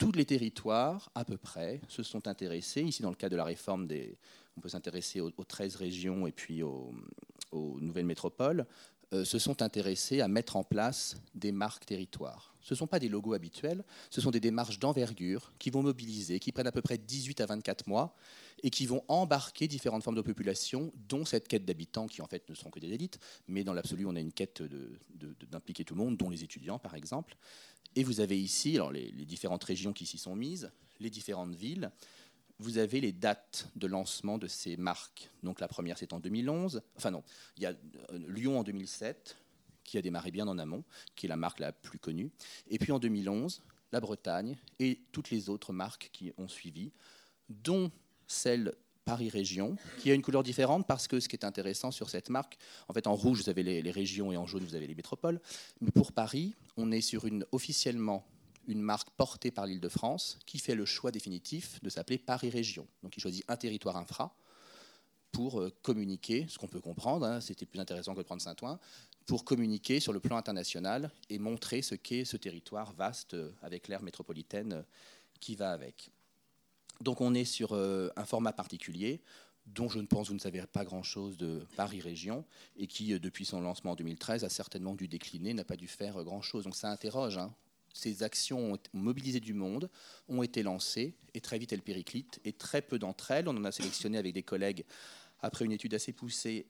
tous 0.04 0.12
les 0.12 0.26
territoires, 0.26 1.10
à 1.16 1.24
peu 1.24 1.38
près, 1.38 1.80
se 1.88 2.04
sont 2.04 2.28
intéressés. 2.28 2.82
Ici, 2.82 3.02
dans 3.02 3.10
le 3.10 3.16
cas 3.16 3.30
de 3.30 3.38
la 3.38 3.46
réforme, 3.46 3.88
des, 3.88 4.18
on 4.58 4.62
peut 4.62 4.68
s'intéresser 4.70 5.22
aux, 5.22 5.32
13 5.32 5.76
régions 5.78 6.28
et 6.28 6.34
puis 6.34 6.62
aux, 6.62 6.94
nouvelles 7.54 8.06
métropoles, 8.06 8.66
se 9.23 9.39
sont 9.39 9.62
intéressés 9.62 10.21
à 10.21 10.28
mettre 10.28 10.56
en 10.56 10.63
place 10.63 11.17
des 11.36 11.52
marques 11.52 11.86
territoires. 11.86 12.54
Ce 12.63 12.73
ne 12.73 12.78
sont 12.78 12.88
pas 12.88 12.99
des 12.99 13.10
logos 13.10 13.34
habituels, 13.34 13.84
ce 14.10 14.21
sont 14.21 14.32
des 14.32 14.39
démarches 14.39 14.80
d'envergure 14.80 15.52
qui 15.60 15.69
vont 15.69 15.84
mobiliser, 15.84 16.39
qui 16.39 16.54
prennent 16.54 16.67
à 16.67 16.71
peu 16.71 16.82
près 16.82 16.97
18 16.97 17.41
à 17.41 17.45
24 17.45 17.88
mois 17.88 18.15
et 18.63 18.69
qui 18.69 18.86
vont 18.86 19.04
embarquer 19.10 19.67
différentes 19.67 20.04
formes 20.04 20.15
de 20.15 20.21
population, 20.21 20.93
dont 21.10 21.26
cette 21.26 21.49
quête 21.49 21.65
d'habitants 21.65 22.08
qui 22.08 22.21
en 22.21 22.28
fait 22.28 22.47
ne 22.49 22.56
sont 22.56 22.69
que 22.69 22.80
des 22.80 22.93
élites, 22.93 23.19
mais 23.49 23.65
dans 23.65 23.73
l'absolu 23.73 24.06
on 24.06 24.15
a 24.15 24.19
une 24.21 24.32
quête 24.32 24.63
d'impliquer 25.52 25.84
tout 25.84 25.93
le 25.93 26.04
monde, 26.04 26.15
dont 26.15 26.30
les 26.30 26.43
étudiants 26.43 26.80
par 26.80 26.95
exemple. 26.95 27.36
Et 27.95 28.04
vous 28.04 28.21
avez 28.21 28.41
ici 28.41 28.76
alors 28.76 28.91
les, 28.91 29.12
différentes 29.12 29.63
régions 29.65 29.91
qui 29.91 30.06
s'y 30.06 30.17
sont 30.17 30.36
mises, 30.36 30.71
les 31.02 31.10
différentes 31.10 31.56
villes. 31.56 31.91
Vous 32.60 32.78
avez 32.78 33.02
les 33.02 33.12
dates 33.12 33.70
de 33.76 33.88
lancement 33.88 34.38
de 34.38 34.48
ces 34.48 34.78
marques. 34.78 35.30
Donc 35.42 35.60
la 35.60 35.68
première, 35.68 35.98
c'est 35.98 36.13
en 36.13 36.20
2011. 36.20 36.82
Enfin 36.96 37.12
non, 37.12 37.24
il 37.58 37.63
y 37.63 37.66
a 37.66 37.74
euh, 38.12 38.20
Lyon 38.30 38.60
en 38.60 38.63
2007, 38.63 39.38
qui 39.84 39.98
a 39.98 40.02
démarré 40.02 40.32
bien 40.32 40.48
en 40.48 40.58
amont, 40.58 40.84
qui 41.16 41.26
est 41.26 41.30
la 41.30 41.36
marque 41.36 41.60
la 41.60 41.72
plus 41.72 42.00
connue. 42.00 42.32
Et 42.68 42.78
puis 42.80 42.92
en 42.92 43.00
2011, 43.00 43.62
la 43.92 44.00
Bretagne 44.00 44.58
et 44.80 45.02
toutes 45.12 45.30
les 45.30 45.50
autres 45.50 45.74
marques 45.74 46.10
qui 46.13 46.32
ont 46.38 46.48
suivi, 46.48 46.92
dont 47.50 47.92
celle 48.28 48.74
Paris 49.06 49.30
Région, 49.30 49.76
qui 50.00 50.12
a 50.12 50.13
une 50.13 50.22
couleur 50.22 50.44
différente 50.44 50.88
parce 50.88 51.08
que 51.08 51.20
ce 51.20 51.28
qui 51.28 51.36
est 51.36 51.46
intéressant 51.46 51.92
sur 51.92 52.10
cette 52.10 52.30
marque, 52.30 52.58
en 52.88 52.94
fait 52.94 53.08
en 53.08 53.16
rouge 53.16 53.42
vous 53.42 53.50
avez 53.50 53.63
les, 53.63 53.92
régions 53.92 54.32
et 54.32 54.38
en 54.38 54.46
jaune 54.46 54.63
vous 54.63 54.76
avez 54.76 54.88
les 54.88 54.96
métropoles, 54.96 55.42
mais 55.82 55.92
pour 55.92 56.13
Paris, 56.13 56.56
on 56.78 56.92
est 56.92 57.02
sur 57.02 57.26
une 57.26 57.46
officiellement 57.52 58.26
une 58.67 58.82
marque 58.82 59.10
portée 59.12 59.52
par 59.52 59.65
l'Île-de-France 59.65 60.39
qui 60.45 60.60
fait 60.60 60.76
le 60.76 60.86
choix 60.86 61.12
définitif 61.12 61.82
de 61.82 61.89
s'appeler 61.89 62.17
Paris 62.17 62.49
Région. 62.49 62.88
Donc 63.02 63.15
il 63.17 63.21
choisit 63.21 63.43
un 63.49 63.58
territoire 63.58 63.97
infra 63.97 64.36
pour 65.34 65.60
euh, 65.60 65.73
communiquer, 65.82 66.45
ce 66.47 66.58
qu'on 66.58 66.67
peut 66.67 66.80
comprendre, 66.80 67.26
hein, 67.26 67.41
c'était 67.41 67.65
plus 67.65 67.80
intéressant 67.80 68.13
que 68.13 68.19
de 68.19 68.23
prendre 68.23 68.41
Saint-Ouen, 68.41 68.80
pour 69.26 69.43
communiquer 69.43 69.99
sur 69.99 70.13
le 70.13 70.19
plan 70.19 70.38
international 70.38 71.12
et 71.30 71.39
montrer 71.39 71.82
ce 71.82 71.95
qu'est 71.95 72.23
ce 72.23 72.38
territoire 72.38 72.93
vaste 72.93 73.34
euh, 73.34 73.52
avec 73.62 73.88
l'ère 73.88 74.04
métropolitaine 74.04 74.73
euh, 74.73 74.84
qui 75.41 75.56
va 75.56 75.71
avec. 75.71 76.12
Donc 77.02 77.19
on 77.19 77.34
est 77.34 77.45
sur 77.45 77.73
un 77.73 78.26
format 78.26 78.54
particulier 78.54 79.19
dont 79.65 79.89
je 79.89 79.99
ne 79.99 80.06
pense 80.06 80.28
vous 80.28 80.36
ne 80.36 80.39
savez 80.39 80.62
pas 80.67 80.86
grand-chose 80.86 81.36
de 81.36 81.65
Paris 81.76 81.99
Région 81.99 82.45
et 82.78 82.88
qui, 82.88 83.19
depuis 83.19 83.43
son 83.43 83.60
lancement 83.60 83.91
en 83.91 83.95
2013, 83.95 84.45
a 84.45 84.49
certainement 84.49 84.93
dû 84.93 85.10
décliner, 85.10 85.54
n'a 85.54 85.65
pas 85.65 85.76
dû 85.76 85.88
faire 85.88 86.23
grand-chose. 86.23 86.63
Donc 86.63 86.76
ça 86.76 86.89
interroge. 86.91 87.38
Hein. 87.38 87.54
Ces 87.94 88.24
actions 88.24 88.74
ont 88.74 88.78
mobilisé 88.94 89.40
du 89.40 89.54
monde, 89.54 89.90
ont 90.28 90.44
été 90.44 90.64
lancées, 90.64 91.14
et 91.34 91.42
très 91.42 91.58
vite 91.58 91.74
elles 91.74 91.82
périclitent. 91.82 92.40
Et 92.44 92.54
très 92.54 92.82
peu 92.82 93.00
d'entre 93.00 93.32
elles, 93.32 93.48
on 93.48 93.56
en 93.56 93.64
a 93.64 93.72
sélectionné 93.72 94.18
avec 94.18 94.34
des 94.34 94.44
collègues, 94.44 94.84
après 95.42 95.66
une 95.66 95.72
étude 95.72 95.94
assez 95.94 96.12
poussée, 96.12 96.68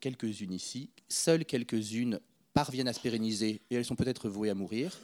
quelques-unes 0.00 0.52
ici. 0.52 0.90
Seules 1.08 1.44
quelques-unes 1.44 2.20
parviennent 2.54 2.88
à 2.88 2.92
se 2.92 3.00
pérenniser, 3.00 3.62
et 3.70 3.76
elles 3.76 3.84
sont 3.84 3.96
peut-être 3.96 4.28
vouées 4.28 4.50
à 4.50 4.54
mourir 4.54 4.98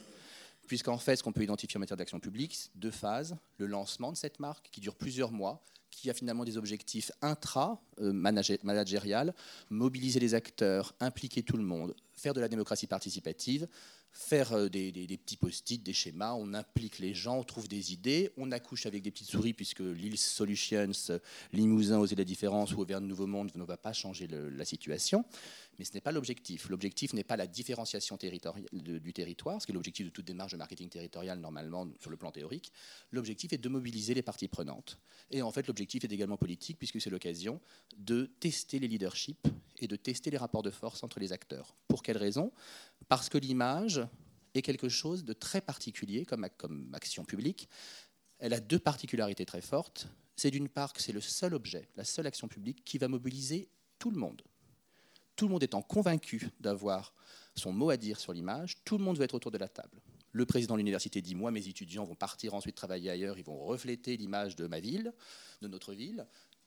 puisqu'en 0.67 0.97
fait, 0.97 1.15
ce 1.15 1.23
qu'on 1.23 1.31
peut 1.31 1.43
identifier 1.43 1.77
en 1.77 1.79
matière 1.79 1.97
d'action 1.97 2.19
publique, 2.19 2.69
deux 2.75 2.91
phases. 2.91 3.35
Le 3.57 3.67
lancement 3.67 4.11
de 4.11 4.17
cette 4.17 4.39
marque, 4.39 4.69
qui 4.71 4.81
dure 4.81 4.95
plusieurs 4.95 5.31
mois, 5.31 5.63
qui 5.91 6.09
a 6.09 6.13
finalement 6.13 6.43
des 6.43 6.57
objectifs 6.57 7.11
intra-managérial, 7.21 9.33
mobiliser 9.69 10.19
les 10.19 10.33
acteurs, 10.33 10.93
impliquer 10.99 11.43
tout 11.43 11.57
le 11.57 11.63
monde, 11.63 11.95
faire 12.13 12.33
de 12.33 12.41
la 12.41 12.47
démocratie 12.47 12.87
participative, 12.87 13.67
faire 14.15 14.53
euh, 14.53 14.69
des, 14.69 14.91
petits 15.17 15.35
post-it, 15.35 15.83
des 15.83 15.93
schémas, 15.93 16.33
on 16.33 16.53
implique 16.53 16.99
les 16.99 17.13
gens, 17.13 17.37
on 17.37 17.43
trouve 17.43 17.67
des 17.67 17.91
idées, 17.91 18.31
on 18.37 18.51
accouche 18.51 18.85
avec 18.85 19.03
des 19.03 19.11
petites 19.11 19.29
souris, 19.29 19.53
puisque 19.53 19.81
l'île 19.81 20.17
Solutions, 20.17 20.91
Limousin, 21.51 21.99
Oser 21.99 22.15
la 22.15 22.23
différence 22.23 22.73
ou 22.73 22.79
Auvergne 22.79 23.05
Nouveau 23.05 23.27
Monde 23.27 23.51
ne 23.55 23.63
va 23.63 23.75
pas 23.75 23.91
changer 23.91 24.27
la 24.27 24.65
situation. 24.65 25.25
Mais 25.77 25.85
ce 25.85 25.93
n'est 25.93 26.01
pas 26.01 26.11
l'objectif. 26.11 26.69
L'objectif 26.69 27.13
n'est 27.13 27.23
pas 27.23 27.35
la 27.35 27.47
différenciation 27.47 28.17
du 28.17 29.13
territoire, 29.13 29.61
ce 29.61 29.65
qui 29.65 29.71
est 29.71 29.73
l'objectif 29.73 30.05
de 30.05 30.11
toute 30.11 30.25
démarche 30.25 30.51
de 30.51 30.57
marketing 30.57 30.89
territorial 30.89 31.39
normalement 31.39 31.87
sur 31.99 32.09
le 32.09 32.17
plan 32.17 32.31
théorique. 32.31 32.71
L'objectif 33.11 33.53
est 33.53 33.57
de 33.57 33.69
mobiliser 33.69 34.13
les 34.13 34.21
parties 34.21 34.47
prenantes. 34.47 34.97
Et 35.31 35.41
en 35.41 35.51
fait, 35.51 35.67
l'objectif 35.67 36.03
est 36.03 36.11
également 36.11 36.37
politique, 36.37 36.77
puisque 36.77 37.01
c'est 37.01 37.09
l'occasion 37.09 37.59
de 37.97 38.25
tester 38.39 38.79
les 38.79 38.87
leaderships 38.87 39.47
et 39.79 39.87
de 39.87 39.95
tester 39.95 40.29
les 40.29 40.37
rapports 40.37 40.63
de 40.63 40.71
force 40.71 41.03
entre 41.03 41.19
les 41.19 41.33
acteurs. 41.33 41.75
Pour 41.87 42.03
quelle 42.03 42.17
raison? 42.17 42.51
Parce 43.07 43.29
que 43.29 43.37
l'image 43.37 44.01
est 44.53 44.61
quelque 44.61 44.89
chose 44.89 45.25
de 45.25 45.33
très 45.33 45.61
particulier 45.61 46.25
comme, 46.25 46.47
comme 46.57 46.93
action 46.93 47.25
publique. 47.25 47.67
Elle 48.39 48.53
a 48.53 48.59
deux 48.59 48.79
particularités 48.79 49.45
très 49.45 49.61
fortes. 49.61 50.07
C'est 50.35 50.51
d'une 50.51 50.69
part 50.69 50.93
que 50.93 51.01
c'est 51.01 51.13
le 51.13 51.21
seul 51.21 51.53
objet, 51.53 51.89
la 51.95 52.03
seule 52.03 52.27
action 52.27 52.47
publique 52.47 52.83
qui 52.83 52.97
va 52.97 53.07
mobiliser 53.07 53.69
tout 53.99 54.11
le 54.11 54.17
monde. 54.17 54.41
Tout 55.35 55.45
le 55.45 55.51
monde 55.51 55.63
étant 55.63 55.81
convaincu 55.81 56.49
d'avoir 56.59 57.13
son 57.55 57.73
mot 57.73 57.89
à 57.89 57.97
dire 57.97 58.19
sur 58.19 58.33
l'image, 58.33 58.77
tout 58.83 58.97
le 58.97 59.03
monde 59.03 59.17
veut 59.17 59.23
être 59.23 59.35
autour 59.35 59.51
de 59.51 59.57
la 59.57 59.67
table. 59.67 60.01
Le 60.31 60.45
président 60.45 60.75
de 60.75 60.79
l'université 60.79 61.21
dit 61.21 61.35
Moi, 61.35 61.51
mes 61.51 61.67
étudiants 61.67 62.03
vont 62.03 62.15
partir 62.15 62.53
ensuite 62.53 62.75
travailler 62.75 63.09
ailleurs, 63.09 63.37
ils 63.37 63.45
vont 63.45 63.57
refléter 63.57 64.17
l'image 64.17 64.55
de 64.55 64.67
ma 64.67 64.79
ville, 64.79 65.13
de 65.61 65.67
notre 65.67 65.93
ville 65.93 66.25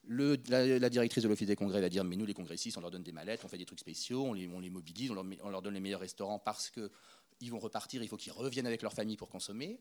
la, 0.09 0.91
directrice 0.91 1.23
de 1.23 1.29
l'Office 1.29 1.47
des 1.47 1.57
congrès 1.57 1.81
va 1.81 1.89
dire 1.89 2.05
Mais 2.05 2.17
nous, 2.17 2.27
les 2.27 2.35
congressistes, 2.35 2.79
on 2.79 2.81
leur 2.81 2.91
donne 2.91 3.03
des 3.03 3.13
mallettes, 3.13 3.45
on 3.45 3.49
fait 3.49 3.59
des 3.59 3.67
trucs 3.67 3.81
spéciaux, 3.81 4.25
on 4.25 4.33
les, 4.33 4.47
mobilise, 4.47 5.11
on 5.11 5.51
leur, 5.51 5.63
donne 5.63 5.75
les 5.75 5.81
meilleurs 5.81 6.01
restaurants 6.01 6.39
parce 6.39 6.71
qu'ils 6.71 7.51
vont 7.51 7.59
repartir, 7.59 8.03
il 8.03 8.09
faut 8.09 8.17
qu'ils 8.17 8.33
reviennent 8.33 8.67
avec 8.67 8.83
leur 8.83 8.93
famille 8.93 9.17
pour 9.17 9.29
consommer. 9.29 9.81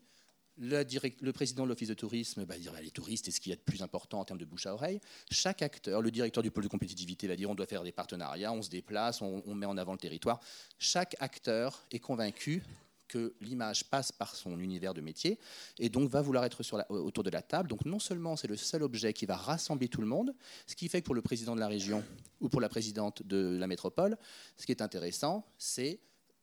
Le 0.58 1.30
président 1.30 1.64
de 1.64 1.68
l'Office 1.68 1.88
de 1.88 1.94
tourisme 1.94 2.44
va 2.44 2.58
dire 2.58 2.72
bah, 2.72 2.80
Les 2.82 2.90
touristes, 2.90 3.26
c'est 3.26 3.30
ce 3.30 3.40
qu'il 3.40 3.50
y 3.50 3.52
a 3.52 3.56
de 3.56 3.62
plus 3.62 3.82
important 3.82 4.20
en 4.20 4.24
termes 4.24 4.38
de 4.38 4.44
bouche 4.44 4.66
à 4.66 4.74
oreille. 4.74 5.00
Chaque 5.30 5.62
acteur, 5.62 6.02
le 6.02 6.10
directeur 6.10 6.42
du 6.42 6.50
pôle 6.50 6.64
de 6.64 6.68
compétitivité 6.68 7.26
va 7.26 7.36
dire 7.36 7.50
On 7.50 7.54
doit 7.54 7.66
faire 7.66 7.84
des 7.84 7.92
partenariats, 7.92 8.52
on 8.52 8.62
se 8.62 8.70
déplace, 8.70 9.22
on 9.22 9.54
met 9.54 9.66
en 9.66 9.76
avant 9.76 9.92
le 9.92 9.98
territoire. 9.98 10.40
Chaque 10.78 11.16
acteur 11.20 11.84
est 11.90 12.00
convaincu 12.00 12.62
que 13.08 13.34
l'image 13.40 13.84
passe 13.84 14.12
par 14.12 14.36
son 14.36 14.60
univers 14.60 14.94
de 14.94 15.00
métier 15.00 15.38
et 15.78 15.88
donc 15.88 16.10
va 16.10 16.22
vouloir 16.22 16.44
être 16.44 16.62
autour 16.90 17.24
de 17.24 17.30
la 17.30 17.42
table. 17.42 17.68
Donc 17.68 17.84
non 17.84 17.98
seulement 17.98 18.36
c'est 18.36 18.46
le 18.46 18.56
seul 18.56 18.82
objet 18.82 19.12
qui 19.12 19.26
va 19.26 19.36
rassembler 19.36 19.88
tout 19.88 20.00
le 20.00 20.06
monde, 20.06 20.34
ce 20.66 20.76
qui 20.76 20.88
fait 20.88 21.00
que 21.00 21.06
pour 21.06 21.14
le 21.14 21.22
président 21.22 21.54
de 21.54 21.60
la 21.60 21.68
région 21.68 22.04
ou 22.40 22.48
pour 22.48 22.60
la 22.60 22.68
présidente 22.68 23.22
de 23.24 23.56
la 23.58 23.66
métropole, 23.66 24.16
ce 24.56 24.66
qui 24.66 24.72
est 24.72 24.82
intéressant, 24.82 25.44
c'est 25.56 25.98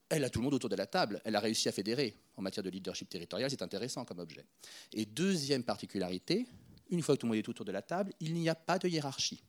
elle 0.09 0.23
a 0.23 0.29
tout 0.29 0.39
le 0.39 0.43
monde 0.43 0.53
autour 0.53 0.69
de 0.69 0.75
la 0.75 0.85
table. 0.85 1.21
Elle 1.25 1.35
a 1.35 1.39
réussi 1.39 1.67
à 1.67 1.71
fédérer 1.71 2.15
en 2.37 2.41
matière 2.41 2.63
de 2.63 2.69
leadership 2.69 3.09
territorial. 3.09 3.49
C'est 3.49 3.61
intéressant 3.61 4.05
comme 4.05 4.19
objet. 4.19 4.45
Et 4.93 5.05
deuxième 5.05 5.63
particularité, 5.63 6.45
une 6.89 7.01
fois 7.01 7.15
que 7.15 7.21
tout 7.21 7.25
le 7.27 7.31
monde 7.31 7.39
est 7.39 7.49
autour 7.49 7.65
de 7.65 7.71
la 7.71 7.81
table, 7.81 8.13
il 8.19 8.33
n'y 8.33 8.49
a 8.49 8.55
pas 8.55 8.77
de 8.77 8.87
hiérarchie. 8.87 9.43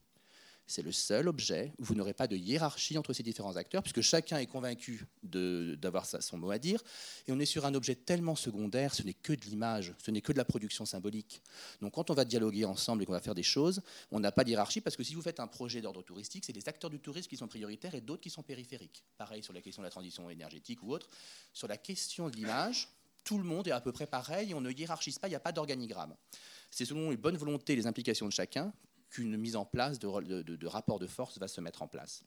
C'est 0.68 0.82
le 0.82 0.90
seul 0.90 1.28
objet 1.28 1.72
où 1.78 1.84
vous 1.84 1.94
n'aurez 1.94 2.12
pas 2.12 2.26
de 2.26 2.36
hiérarchie 2.36 2.98
entre 2.98 3.12
ces 3.12 3.22
différents 3.22 3.54
acteurs, 3.54 3.82
puisque 3.82 4.00
chacun 4.00 4.38
est 4.38 4.46
convaincu 4.46 5.06
d'avoir 5.22 6.06
son 6.06 6.38
mot 6.38 6.50
à 6.50 6.58
dire. 6.58 6.82
Et 7.28 7.32
on 7.32 7.38
est 7.38 7.46
sur 7.46 7.66
un 7.66 7.74
objet 7.74 7.94
tellement 7.94 8.34
secondaire, 8.34 8.92
ce 8.92 9.04
n'est 9.04 9.14
que 9.14 9.32
de 9.32 9.42
l'image, 9.42 9.94
ce 10.04 10.10
n'est 10.10 10.20
que 10.20 10.32
de 10.32 10.38
la 10.38 10.44
production 10.44 10.84
symbolique. 10.84 11.40
Donc 11.80 11.94
quand 11.94 12.10
on 12.10 12.14
va 12.14 12.24
dialoguer 12.24 12.64
ensemble 12.64 13.02
et 13.02 13.06
qu'on 13.06 13.12
va 13.12 13.20
faire 13.20 13.34
des 13.34 13.44
choses, 13.44 13.80
on 14.10 14.18
n'a 14.18 14.32
pas 14.32 14.42
de 14.42 14.50
hiérarchie, 14.50 14.80
parce 14.80 14.96
que 14.96 15.04
si 15.04 15.14
vous 15.14 15.22
faites 15.22 15.38
un 15.38 15.46
projet 15.46 15.80
d'ordre 15.80 16.02
touristique, 16.02 16.44
c'est 16.44 16.52
des 16.52 16.68
acteurs 16.68 16.90
du 16.90 16.98
tourisme 16.98 17.28
qui 17.28 17.36
sont 17.36 17.48
prioritaires 17.48 17.94
et 17.94 18.00
d'autres 18.00 18.22
qui 18.22 18.30
sont 18.30 18.42
périphériques. 18.42 19.04
Pareil 19.18 19.44
sur 19.44 19.52
la 19.52 19.60
question 19.60 19.82
de 19.82 19.86
la 19.86 19.90
transition 19.90 20.28
énergétique 20.30 20.82
ou 20.82 20.92
autre. 20.92 21.08
Sur 21.52 21.68
la 21.68 21.76
question 21.76 22.28
de 22.28 22.34
l'image, 22.34 22.88
tout 23.22 23.38
le 23.38 23.44
monde 23.44 23.68
est 23.68 23.72
à 23.72 23.80
peu 23.80 23.92
près 23.92 24.06
pareil, 24.06 24.52
on 24.52 24.60
ne 24.60 24.72
hiérarchise 24.72 25.18
pas, 25.18 25.28
il 25.28 25.30
n'y 25.30 25.36
a 25.36 25.40
pas 25.40 25.52
d'organigramme. 25.52 26.16
C'est 26.70 26.84
selon 26.84 27.10
les 27.10 27.16
bonnes 27.16 27.36
volontés 27.36 27.76
les 27.76 27.86
implications 27.86 28.26
de 28.26 28.32
chacun 28.32 28.72
qu'une 29.10 29.36
mise 29.36 29.56
en 29.56 29.64
place 29.64 29.98
de, 29.98 30.42
de, 30.42 30.66
rapport 30.66 30.98
de 30.98 31.06
force 31.06 31.38
va 31.38 31.48
se 31.48 31.60
mettre 31.60 31.82
en 31.82 31.88
place. 31.88 32.24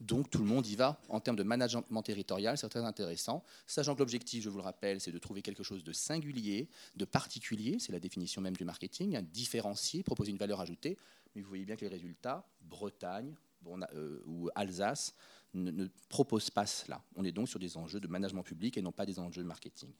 Donc 0.00 0.30
tout 0.30 0.38
le 0.38 0.44
monde 0.44 0.66
y 0.66 0.76
va. 0.76 1.00
En 1.08 1.20
termes 1.20 1.36
de 1.36 1.42
management 1.42 2.02
territorial, 2.02 2.56
c'est 2.56 2.68
très 2.68 2.84
intéressant. 2.84 3.44
Sachant 3.66 3.94
que 3.94 3.98
l'objectif, 3.98 4.42
je 4.42 4.48
vous 4.48 4.56
le 4.56 4.62
rappelle, 4.62 5.00
c'est 5.00 5.12
de 5.12 5.18
trouver 5.18 5.42
quelque 5.42 5.62
chose 5.62 5.84
de 5.84 5.92
singulier, 5.92 6.68
de 6.96 7.04
particulier, 7.04 7.78
c'est 7.78 7.92
la 7.92 8.00
définition 8.00 8.40
même 8.40 8.56
du 8.56 8.64
marketing, 8.64 9.16
un 9.16 9.22
différencier, 9.22 10.02
proposer 10.02 10.30
une 10.30 10.38
valeur 10.38 10.60
ajoutée. 10.60 10.96
Mais 11.34 11.42
vous 11.42 11.48
voyez 11.48 11.64
bien 11.64 11.76
que 11.76 11.82
les 11.82 11.90
résultats, 11.90 12.48
Bretagne 12.62 13.34
euh, 13.66 14.22
ou 14.26 14.48
Alsace, 14.54 15.14
ne, 15.52 15.70
ne 15.70 15.86
proposent 16.08 16.50
pas 16.50 16.66
cela. 16.66 17.02
On 17.14 17.24
est 17.24 17.32
donc 17.32 17.48
sur 17.48 17.58
des 17.58 17.76
enjeux 17.76 18.00
de 18.00 18.08
management 18.08 18.42
public 18.42 18.78
et 18.78 18.82
non 18.82 18.92
pas 18.92 19.04
des 19.04 19.18
enjeux 19.18 19.42
de 19.42 19.48
marketing. 19.48 19.90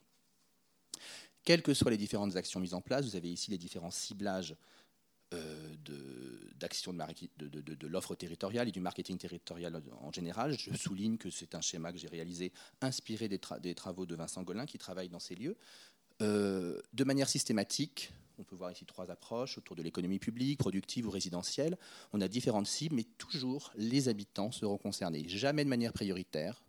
Quelles 1.45 1.62
que 1.62 1.74
soient 1.74 1.91
les 1.91 1.97
différentes 1.97 2.37
actions 2.37 2.61
mises 2.61 2.74
en 2.74 2.80
place, 2.80 3.05
vous 3.07 3.16
avez 3.16 3.30
ici 3.30 3.51
les 3.51 3.59
différents 3.59 3.91
ciblages 3.91 4.57
d'action 6.57 6.93
de, 6.93 7.49
de, 7.49 7.87
l'offre 7.87 8.14
territoriale 8.14 8.68
et 8.68 8.72
du 8.72 8.81
marketing 8.81 9.16
territorial 9.16 9.81
en 10.01 10.12
général. 10.12 10.57
Je 10.59 10.76
souligne 10.76 11.16
que 11.16 11.31
c'est 11.31 11.55
un 11.55 11.61
schéma 11.61 11.93
que 11.93 11.99
j'ai 11.99 12.09
réalisé 12.09 12.53
inspiré 12.81 13.28
des, 13.28 13.74
travaux 13.74 14.07
de 14.07 14.14
Vincent 14.14 14.43
Golin 14.43 14.66
qui 14.66 14.78
travaille 14.78 15.09
dans 15.09 15.20
ces 15.20 15.35
lieux. 15.35 15.57
de 16.20 17.05
manière 17.05 17.28
systématique, 17.28 18.12
on 18.41 18.45
peut 18.45 18.57
voir 18.57 18.72
ici 18.72 18.87
trois 18.87 19.11
approches 19.11 19.59
autour 19.59 19.76
de 19.76 19.83
l'économie 19.83 20.18
publique, 20.18 20.59
productive 20.59 21.07
ou 21.07 21.11
résidentielle. 21.11 21.76
On 22.12 22.20
a 22.20 22.28
différentes 22.28 22.66
cibles, 22.66 22.97
mais 22.97 23.05
toujours 23.05 23.70
les 23.76 24.09
habitants 24.09 24.51
seront 24.51 24.78
concernés. 24.78 25.28
Jamais 25.28 25.62
de 25.62 25.68
manière 25.68 25.93
prioritaire, 25.93 26.62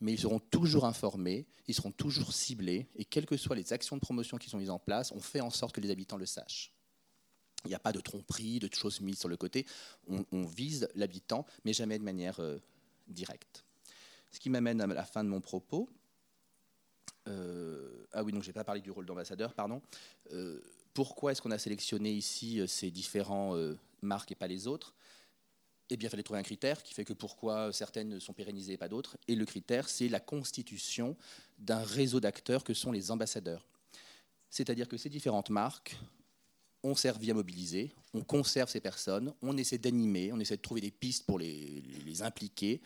mais 0.00 0.12
ils 0.12 0.20
seront 0.20 0.38
toujours 0.38 0.84
informés, 0.84 1.46
ils 1.68 1.74
seront 1.74 1.90
toujours 1.90 2.32
ciblés, 2.32 2.86
et 2.96 3.04
quelles 3.04 3.26
que 3.26 3.36
soient 3.36 3.56
les 3.56 3.72
actions 3.72 3.96
de 3.96 4.00
promotion 4.00 4.36
qui 4.36 4.50
sont 4.50 4.58
mises 4.58 4.70
en 4.70 4.78
place, 4.78 5.10
on 5.12 5.20
fait 5.20 5.40
en 5.40 5.50
sorte 5.50 5.74
que 5.74 5.80
les 5.80 5.90
habitants 5.90 6.18
le 6.18 6.26
sachent. 6.26 6.75
Il 7.66 7.70
n'y 7.70 7.74
a 7.74 7.80
pas 7.80 7.92
de 7.92 8.00
tromperie, 8.00 8.58
de 8.58 8.72
choses 8.72 9.00
mises 9.00 9.18
sur 9.18 9.28
le 9.28 9.36
côté. 9.36 9.66
On, 10.08 10.44
vise 10.44 10.88
l'habitant, 10.94 11.46
mais 11.64 11.72
jamais 11.72 11.98
de 11.98 12.04
manière 12.04 12.40
euh, 12.40 12.58
directe. 13.08 13.64
Ce 14.30 14.40
qui 14.40 14.50
m'amène 14.50 14.80
à 14.80 14.86
la 14.86 15.04
fin 15.04 15.24
de 15.24 15.28
mon 15.28 15.40
propos. 15.40 15.88
Euh, 17.28 18.06
ah 18.12 18.22
oui, 18.22 18.32
donc 18.32 18.42
je 18.42 18.48
n'ai 18.48 18.52
pas 18.52 18.64
parlé 18.64 18.80
du 18.80 18.90
rôle 18.90 19.06
d'ambassadeur, 19.06 19.54
pardon. 19.54 19.82
Euh, 20.32 20.60
pourquoi 20.94 21.32
est-ce 21.32 21.42
qu'on 21.42 21.50
a 21.50 21.58
sélectionné 21.58 22.12
ici 22.12 22.62
ces 22.66 22.90
différents 22.90 23.54
marques 24.00 24.32
et 24.32 24.34
pas 24.34 24.46
les 24.46 24.66
autres? 24.66 24.94
Eh 25.90 25.96
bien, 25.96 26.08
il 26.08 26.10
fallait 26.10 26.22
trouver 26.22 26.40
un 26.40 26.44
critère 26.44 26.82
qui 26.82 26.94
fait 26.94 27.04
que 27.04 27.12
pourquoi 27.12 27.72
certaines 27.72 28.18
sont 28.18 28.32
pérennisées 28.32 28.72
et 28.72 28.76
pas 28.78 28.88
d'autres. 28.88 29.16
Et 29.28 29.36
le 29.36 29.44
critère, 29.44 29.88
c'est 29.88 30.08
la 30.08 30.20
constitution 30.20 31.16
d'un 31.58 31.82
réseau 31.82 32.18
d'acteurs 32.18 32.64
que 32.64 32.74
sont 32.74 32.92
les 32.92 33.10
ambassadeurs. 33.10 33.68
C'est-à-dire 34.50 34.88
que 34.88 34.96
ces 34.96 35.10
différentes 35.10 35.50
marques 35.50 35.96
on 36.82 36.94
servi 36.94 37.30
à 37.30 37.34
mobiliser, 37.34 37.92
on 38.14 38.22
conserve 38.22 38.68
ces 38.68 38.80
personnes, 38.80 39.32
on 39.42 39.56
essaie 39.56 39.78
d'animer, 39.78 40.32
on 40.32 40.40
essaie 40.40 40.56
de 40.56 40.62
trouver 40.62 40.80
des 40.80 40.90
pistes 40.90 41.26
pour 41.26 41.38
les, 41.38 41.82
impliquer, 42.22 42.80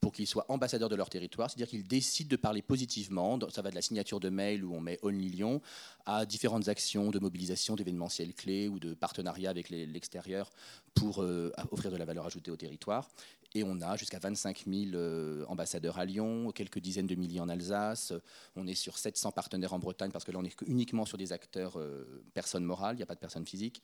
pour 0.00 0.12
qu'ils 0.12 0.26
soient 0.26 0.46
ambassadeurs 0.48 0.88
de 0.88 0.94
leur 0.94 1.10
territoire, 1.10 1.50
c'est-à-dire 1.50 1.68
qu'ils 1.68 1.86
décident 1.86 2.28
de 2.28 2.36
parler 2.36 2.62
positivement, 2.62 3.38
ça 3.50 3.62
va 3.62 3.70
de 3.70 3.74
la 3.74 3.82
signature 3.82 4.20
de 4.20 4.28
mail 4.28 4.64
où 4.64 4.74
on 4.74 4.80
met 4.80 4.98
Only 5.02 5.28
Lyon, 5.28 5.60
à 6.04 6.24
différentes 6.24 6.68
actions 6.68 7.10
de 7.10 7.18
mobilisation 7.18 7.74
d'événementiels 7.74 8.34
clés 8.34 8.68
ou 8.68 8.78
de 8.78 8.94
partenariat 8.94 9.50
avec 9.50 9.70
l'extérieur 9.70 10.50
pour 10.94 11.22
euh, 11.22 11.52
offrir 11.72 11.90
de 11.90 11.96
la 11.96 12.04
valeur 12.04 12.26
ajoutée 12.26 12.50
au 12.50 12.56
territoire. 12.56 13.08
Et 13.54 13.64
on 13.64 13.80
a 13.80 13.96
jusqu'à 13.96 14.18
25 14.18 14.64
000 14.66 14.94
euh, 14.94 15.44
ambassadeurs 15.48 15.98
à 15.98 16.04
Lyon, 16.04 16.50
quelques 16.52 16.78
dizaines 16.78 17.06
de 17.06 17.14
milliers 17.14 17.40
en 17.40 17.48
Alsace. 17.48 18.12
On 18.54 18.66
est 18.66 18.74
sur 18.74 18.98
700 18.98 19.32
partenaires 19.32 19.72
en 19.72 19.78
Bretagne 19.78 20.10
parce 20.10 20.24
que 20.24 20.32
là, 20.32 20.38
on 20.40 20.44
est 20.44 20.56
uniquement 20.66 21.06
sur 21.06 21.18
des 21.18 21.32
acteurs 21.32 21.78
euh, 21.78 22.24
personnes 22.34 22.64
morales, 22.64 22.96
il 22.96 22.98
n'y 22.98 23.02
a 23.02 23.06
pas 23.06 23.14
de 23.14 23.20
personnes 23.20 23.46
physiques. 23.46 23.82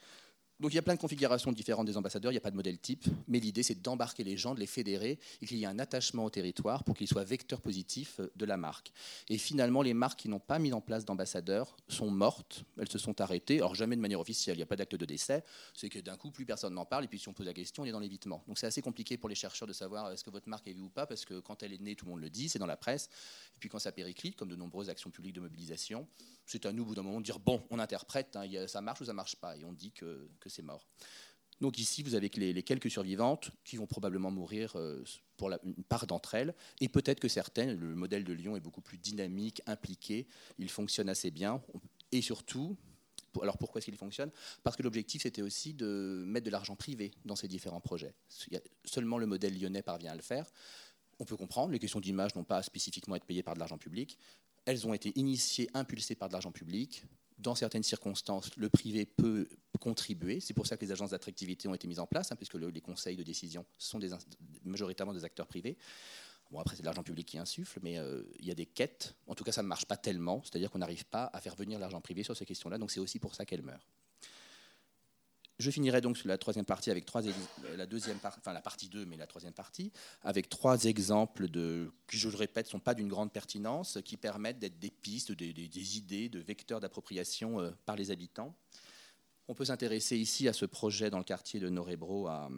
Donc 0.62 0.70
il 0.72 0.76
y 0.76 0.78
a 0.78 0.82
plein 0.82 0.94
de 0.94 1.00
configurations 1.00 1.50
différentes 1.50 1.88
des 1.88 1.96
ambassadeurs, 1.96 2.30
il 2.30 2.34
n'y 2.34 2.38
a 2.38 2.40
pas 2.40 2.52
de 2.52 2.56
modèle 2.56 2.78
type, 2.78 3.04
mais 3.26 3.40
l'idée 3.40 3.64
c'est 3.64 3.82
d'embarquer 3.82 4.22
les 4.22 4.36
gens, 4.36 4.54
de 4.54 4.60
les 4.60 4.68
fédérer 4.68 5.18
et 5.40 5.46
qu'il 5.46 5.58
y 5.58 5.64
ait 5.64 5.66
un 5.66 5.80
attachement 5.80 6.24
au 6.24 6.30
territoire 6.30 6.84
pour 6.84 6.96
qu'ils 6.96 7.08
soient 7.08 7.24
vecteurs 7.24 7.60
positifs 7.60 8.20
euh, 8.20 8.30
de 8.36 8.44
la 8.44 8.56
marque. 8.56 8.92
Et 9.28 9.38
finalement, 9.38 9.82
les 9.82 9.92
marques 9.92 10.20
qui 10.20 10.28
n'ont 10.28 10.38
pas 10.38 10.60
mis 10.60 10.72
en 10.72 10.80
place 10.80 11.04
d'ambassadeurs 11.04 11.76
sont 11.88 12.12
mortes, 12.12 12.62
elles 12.78 12.88
se 12.88 12.98
sont 12.98 13.20
arrêtées, 13.20 13.56
alors 13.56 13.74
jamais 13.74 13.96
de 13.96 14.00
manière 14.00 14.20
officielle, 14.20 14.54
il 14.54 14.58
n'y 14.58 14.62
a 14.62 14.66
pas 14.66 14.76
d'acte 14.76 14.94
de 14.94 15.04
décès, 15.04 15.42
c'est 15.74 15.88
que 15.88 15.98
d'un 15.98 16.16
coup 16.16 16.30
plus 16.30 16.46
personne 16.46 16.74
n'en 16.74 16.84
parle 16.84 17.06
et 17.06 17.08
puis 17.08 17.18
si 17.18 17.28
on 17.28 17.32
pose 17.32 17.46
la 17.46 17.54
question, 17.54 17.82
on 17.82 17.86
est 17.86 17.90
dans 17.90 17.98
l'évitement. 17.98 18.44
Donc 18.46 18.56
c'est 18.56 18.68
assez 18.68 18.82
compliqué 18.82 19.16
pour 19.16 19.28
les 19.28 19.34
chercheurs 19.34 19.66
de 19.66 19.72
savoir 19.72 20.12
est-ce 20.12 20.22
que 20.22 20.30
votre 20.30 20.48
marque 20.48 20.68
est 20.68 20.74
vue 20.74 20.82
ou 20.82 20.90
pas, 20.90 21.06
parce 21.06 21.24
que 21.24 21.40
quand 21.40 21.64
elle 21.64 21.72
est 21.72 21.80
née, 21.80 21.96
tout 21.96 22.04
le 22.04 22.12
monde 22.12 22.20
le 22.20 22.30
dit, 22.30 22.48
c'est 22.48 22.60
dans 22.60 22.66
la 22.66 22.76
presse, 22.76 23.08
et 23.56 23.58
puis 23.58 23.68
quand 23.68 23.80
ça 23.80 23.90
périclite, 23.90 24.36
comme 24.36 24.48
de 24.48 24.56
nombreuses 24.56 24.90
actions 24.90 25.10
publiques 25.10 25.34
de 25.34 25.40
mobilisation, 25.40 26.06
c'est 26.46 26.66
à 26.66 26.72
nous, 26.72 26.82
au 26.82 26.86
bout 26.86 26.94
d'un 26.94 27.02
moment, 27.02 27.20
de 27.20 27.24
dire 27.24 27.38
bon, 27.38 27.62
on 27.70 27.78
interprète, 27.78 28.36
hein, 28.36 28.46
ça 28.66 28.80
marche 28.80 29.00
ou 29.00 29.04
ça 29.04 29.12
marche 29.12 29.36
pas, 29.36 29.56
et 29.56 29.64
on 29.64 29.72
dit 29.72 29.90
que, 29.92 30.28
c'est 30.52 30.62
mort. 30.62 30.86
Donc 31.60 31.78
ici, 31.78 32.02
vous 32.02 32.14
avez 32.14 32.28
les, 32.28 32.62
quelques 32.64 32.90
survivantes 32.90 33.50
qui 33.64 33.76
vont 33.76 33.86
probablement 33.86 34.32
mourir 34.32 34.72
euh, 34.74 35.04
pour 35.36 35.50
une 35.50 35.84
part 35.84 36.06
d'entre 36.06 36.34
elles, 36.34 36.54
et 36.80 36.88
peut-être 36.88 37.20
que 37.20 37.28
certaines, 37.28 37.78
le 37.78 37.94
modèle 37.94 38.24
de 38.24 38.32
Lyon 38.32 38.56
est 38.56 38.60
beaucoup 38.60 38.80
plus 38.80 38.98
dynamique, 38.98 39.62
impliqué, 39.66 40.26
il 40.58 40.68
fonctionne 40.68 41.08
assez 41.08 41.30
bien, 41.30 41.62
et 42.10 42.20
surtout, 42.20 42.76
alors 43.40 43.58
pourquoi 43.58 43.78
est-ce 43.78 43.86
qu'il 43.86 43.96
fonctionne? 43.96 44.30
Parce 44.64 44.76
que 44.76 44.82
l'objectif, 44.82 45.22
c'était 45.22 45.42
aussi 45.42 45.72
de 45.72 46.24
mettre 46.26 46.46
de 46.46 46.50
l'argent 46.50 46.74
privé 46.74 47.12
dans 47.24 47.36
ces 47.36 47.48
différents 47.48 47.80
projets. 47.80 48.14
Seulement 48.84 49.18
le 49.18 49.26
modèle 49.26 49.58
lyonnais 49.58 49.82
parvient 49.82 50.12
à 50.12 50.16
le 50.16 50.22
faire. 50.22 50.50
On 51.20 51.24
peut 51.24 51.36
comprendre, 51.36 51.72
les 51.72 51.78
questions 51.78 52.00
d'image 52.00 52.34
n'ont 52.34 52.44
pas 52.44 52.62
spécifiquement 52.62 53.14
à 53.14 53.18
être 53.18 53.24
payées 53.24 53.44
par 53.44 53.54
de 53.54 53.60
l'argent 53.60 53.78
public, 53.78 54.18
elles 54.64 54.86
ont 54.86 54.94
été 54.94 55.12
initiées, 55.16 55.70
impulsées 55.74 56.14
par 56.14 56.28
de 56.28 56.32
l'argent 56.32 56.52
public. 56.52 57.04
Dans 57.42 57.56
certaines 57.56 57.82
circonstances, 57.82 58.56
le 58.56 58.68
privé 58.68 59.04
peut 59.04 59.48
contribuer. 59.80 60.38
C'est 60.38 60.54
pour 60.54 60.66
ça 60.66 60.76
que 60.76 60.84
les 60.84 60.92
agences 60.92 61.10
d'attractivité 61.10 61.66
ont 61.66 61.74
été 61.74 61.88
mises 61.88 61.98
en 61.98 62.06
place, 62.06 62.30
hein, 62.30 62.36
puisque 62.36 62.54
les 62.54 62.80
conseils 62.80 63.16
de 63.16 63.24
décision 63.24 63.66
sont 63.78 63.98
majoritairement 64.64 65.12
des 65.12 65.24
acteurs 65.24 65.48
privés. 65.48 65.76
Bon, 66.52 66.60
après, 66.60 66.76
c'est 66.76 66.82
de 66.82 66.86
l'argent 66.86 67.02
public 67.02 67.26
qui 67.26 67.38
insuffle, 67.38 67.80
mais 67.82 67.98
euh, 67.98 68.22
il 68.38 68.46
y 68.46 68.50
a 68.52 68.54
des 68.54 68.66
quêtes. 68.66 69.16
En 69.26 69.34
tout 69.34 69.42
cas, 69.42 69.52
ça 69.52 69.62
ne 69.62 69.68
marche 69.68 69.86
pas 69.86 69.96
tellement, 69.96 70.42
c'est-à-dire 70.44 70.70
qu'on 70.70 70.78
n'arrive 70.78 71.04
pas 71.06 71.30
à 71.32 71.40
faire 71.40 71.56
venir 71.56 71.78
l'argent 71.80 72.00
privé 72.00 72.22
sur 72.22 72.36
ces 72.36 72.44
questions-là, 72.44 72.78
donc 72.78 72.90
c'est 72.90 73.00
aussi 73.00 73.18
pour 73.18 73.34
ça 73.34 73.44
qu'elles 73.44 73.62
meurent. 73.62 73.88
Je 75.62 75.70
finirai 75.70 76.00
donc 76.00 76.18
sur 76.18 76.26
la 76.26 76.38
troisième 76.38 76.64
partie 76.64 76.90
avec 76.90 77.04
trois 77.04 77.22
la 77.76 77.86
deuxième 77.86 78.18
enfin 78.24 78.52
la 78.52 78.60
partie 78.60 78.88
2, 78.88 79.04
mais 79.06 79.16
la 79.16 79.28
troisième 79.28 79.52
partie, 79.52 79.92
avec 80.22 80.48
trois 80.48 80.86
exemples 80.86 81.48
de, 81.48 81.92
qui, 82.08 82.18
je 82.18 82.28
le 82.28 82.36
répète, 82.36 82.66
sont 82.66 82.80
pas 82.80 82.94
d'une 82.94 83.06
grande 83.06 83.32
pertinence, 83.32 83.98
qui 84.04 84.16
permettent 84.16 84.58
d'être 84.58 84.80
des 84.80 84.90
pistes, 84.90 85.30
des, 85.30 85.96
idées, 85.96 86.28
de 86.28 86.40
vecteurs 86.40 86.80
d'appropriation 86.80 87.60
euh, 87.60 87.70
par 87.86 87.94
les 87.94 88.10
habitants. 88.10 88.56
On 89.46 89.54
peut 89.54 89.66
s'intéresser 89.66 90.16
ici 90.16 90.48
à 90.48 90.52
ce 90.52 90.66
projet 90.66 91.10
dans 91.10 91.18
le 91.18 91.24
quartier 91.24 91.60
de 91.60 91.68
Norebro 91.68 92.26
à, 92.26 92.48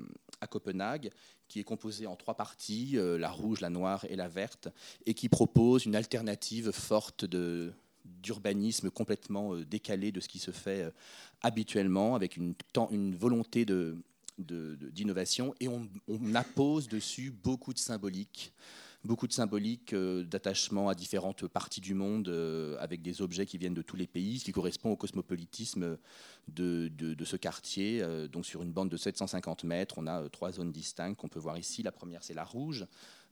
Copenhague, 0.49 1.11
qui 1.47 1.61
est 1.61 1.65
composé 1.65 2.07
en 2.07 2.17
trois 2.17 2.37
parties, 2.37 2.93
euh, 2.95 3.19
la 3.19 3.31
rouge, 3.31 3.61
la 3.61 3.71
noire 3.71 4.07
et 4.09 4.17
la 4.17 4.29
verte, 4.29 4.69
et 5.05 5.13
qui 5.13 5.29
propose 5.29 5.85
une 5.85 5.97
alternative 5.97 6.71
forte 6.71 7.27
de, 7.27 7.75
d'urbanisme 8.25 8.91
complètement 8.91 9.55
euh, 9.55 9.65
décalé 9.65 10.11
de 10.11 10.19
ce 10.19 10.29
qui 10.29 10.41
se 10.41 10.51
fait 10.51 10.83
euh, 10.83 10.91
habituellement, 11.43 12.17
avec 12.17 12.37
une, 12.37 12.55
volonté 13.15 13.67
d'innovation, 14.39 15.55
et 15.61 15.69
on, 15.69 15.89
appose 16.35 16.89
dessus 16.89 17.31
beaucoup 17.31 17.75
de 17.75 17.79
symbolique, 17.79 18.55
beaucoup 19.05 19.27
de 19.29 19.33
symbolique 19.35 19.93
euh, 19.93 20.25
d'attachement 20.25 20.89
à 20.89 20.95
différentes 20.95 21.47
parties 21.47 21.83
du 21.83 21.93
monde, 21.93 22.29
avec 22.81 23.03
des 23.03 23.21
objets 23.21 23.45
qui 23.45 23.59
viennent 23.59 23.75
de 23.75 23.83
tous 23.83 23.97
les 23.97 24.07
pays, 24.07 24.39
ce 24.39 24.45
qui 24.47 24.53
correspond 24.53 24.91
au 24.91 24.97
cosmopolitisme 24.97 25.99
de 26.49 27.25
ce 27.25 27.37
quartier. 27.37 28.03
donc 28.33 28.47
sur 28.47 28.63
une 28.63 28.73
bande 28.73 28.89
de 28.89 28.97
750 28.97 29.65
mètres, 29.65 29.97
on 29.99 30.07
a 30.07 30.29
trois 30.31 30.51
zones 30.51 30.73
distinctes 30.73 31.19
qu'on 31.19 31.29
peut 31.29 31.41
voir 31.41 31.59
ici. 31.59 31.83
La 31.83 31.93
première, 31.93 32.25
c'est 32.25 32.35
la 32.35 32.45
rouge, 32.45 32.87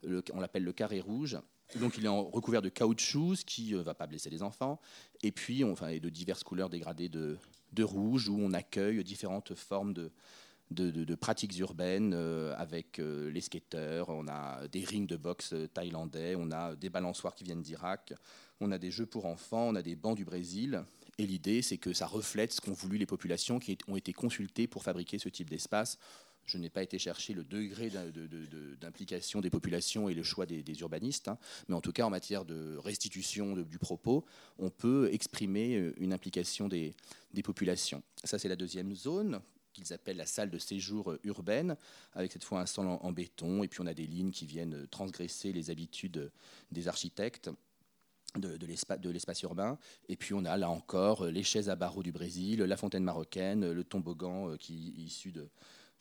on 0.05 0.41
l'appelle 0.41 0.65
le 0.65 0.73
carré 0.73 1.01
rouge. 1.01 1.39
Donc 1.81 1.97
il 1.97 2.05
est 2.05 2.09
recouvert 2.09 2.63
de 2.63 2.69
caoutchouc, 2.69 3.37
ce 3.37 3.45
qui 3.45 3.73
ne 3.73 3.79
euh, 3.79 3.83
va 3.83 3.95
pas 3.95 4.07
blesser 4.07 4.31
les 4.31 4.43
enfants. 4.43 4.81
Et 5.23 5.33
puis, 5.33 5.65
enfin, 5.65 5.89
et 5.89 6.01
de 6.01 6.09
diverses 6.09 6.43
couleurs 6.43 6.69
dégradées 6.69 7.09
de, 7.09 7.39
rouge, 7.81 8.29
où 8.29 8.39
on 8.39 8.53
accueille 8.53 9.03
différentes 9.03 9.55
formes 9.55 9.95
de, 9.95 10.11
de, 10.71 11.15
pratiques 11.15 11.57
urbaines 11.59 12.13
euh, 12.15 12.55
avec 12.57 12.99
euh, 12.99 13.31
les 13.31 13.41
skateurs, 13.41 14.09
on 14.09 14.27
a 14.29 14.67
des 14.69 14.85
rings 14.85 15.07
de 15.07 15.17
boxe 15.17 15.55
thaïlandais, 15.73 16.35
on 16.37 16.51
a 16.51 16.77
des 16.77 16.91
balançoires 16.91 17.35
qui 17.35 17.45
viennent 17.45 17.63
d'Irak, 17.63 18.15
on 18.61 18.71
a 18.73 18.79
des 18.79 18.91
jeux 18.91 19.07
pour 19.07 19.27
enfants, 19.27 19.69
on 19.69 19.75
a 19.75 19.83
des 19.83 19.97
bancs 19.97 20.17
du 20.17 20.25
Brésil. 20.25 20.83
Et 21.19 21.27
l'idée, 21.27 21.63
c'est 21.63 21.79
que 21.79 21.93
ça 21.93 22.07
reflète 22.07 22.53
ce 22.53 22.61
qu'ont 22.61 22.73
voulu 22.73 22.97
les 22.97 23.07
populations 23.07 23.59
qui 23.59 23.77
ont 23.87 23.97
été 23.97 24.13
consultées 24.13 24.67
pour 24.67 24.83
fabriquer 24.83 25.19
ce 25.19 25.29
type 25.29 25.51
d'espace 25.51 25.99
je 26.47 26.59
n'ai 26.59 26.71
pas 26.71 26.83
été 26.83 26.99
chercher 26.99 27.35
le 27.35 27.45
degré 27.45 27.91
d'implication 28.81 29.41
des 29.41 29.51
populations 29.51 30.09
et 30.09 30.15
le 30.15 30.23
choix 30.23 30.47
des, 30.47 30.81
urbanistes, 30.81 31.29
hein. 31.29 31.39
mais 31.69 31.75
en 31.75 31.81
tout 31.81 31.93
cas 31.93 32.05
en 32.05 32.11
matière 32.11 32.45
de 32.45 32.77
restitution 32.77 33.57
du 33.57 33.79
propos, 33.79 34.25
on 34.59 34.71
peut 34.71 35.09
exprimer 35.13 35.77
euh, 35.77 35.95
une 35.99 36.13
implication 36.13 36.69
des, 36.69 36.95
populations. 37.45 38.03
Ça, 38.25 38.39
c'est 38.39 38.49
la 38.49 38.57
deuxième 38.57 38.95
zone 38.95 39.41
qu'ils 39.73 39.93
appellent 39.95 40.19
la 40.19 40.27
salle 40.27 40.51
de 40.51 40.59
séjour 40.59 41.17
urbaine, 41.25 41.77
avec 42.13 42.31
cette 42.33 42.45
fois 42.45 42.61
un 42.61 42.67
sol 42.67 42.87
en, 42.87 43.13
béton, 43.13 43.63
et 43.63 43.69
puis 43.69 43.81
on 43.81 43.87
a 43.87 43.95
des 43.95 44.07
lignes 44.07 44.31
qui 44.31 44.45
viennent 44.45 44.87
transgresser 44.89 45.51
les 45.51 45.71
habitudes 45.71 46.31
des 46.71 46.89
architectes 46.89 47.51
de, 48.39 48.67
l'espace 49.11 49.43
urbain. 49.43 49.79
Et 50.09 50.17
puis 50.17 50.35
on 50.35 50.45
a 50.45 50.57
là 50.57 50.69
encore 50.69 51.27
les 51.27 51.43
chaises 51.43 51.71
à 51.71 51.77
barreaux 51.77 52.03
du 52.03 52.13
Brésil, 52.13 52.61
la 52.61 52.77
fontaine 52.77 53.05
marocaine, 53.05 53.73
le 53.73 53.85
toboggan 53.85 54.51
euh, 54.51 54.57
qui 54.57 54.95
est 54.99 55.01
issu 55.01 55.33
de, 55.33 55.49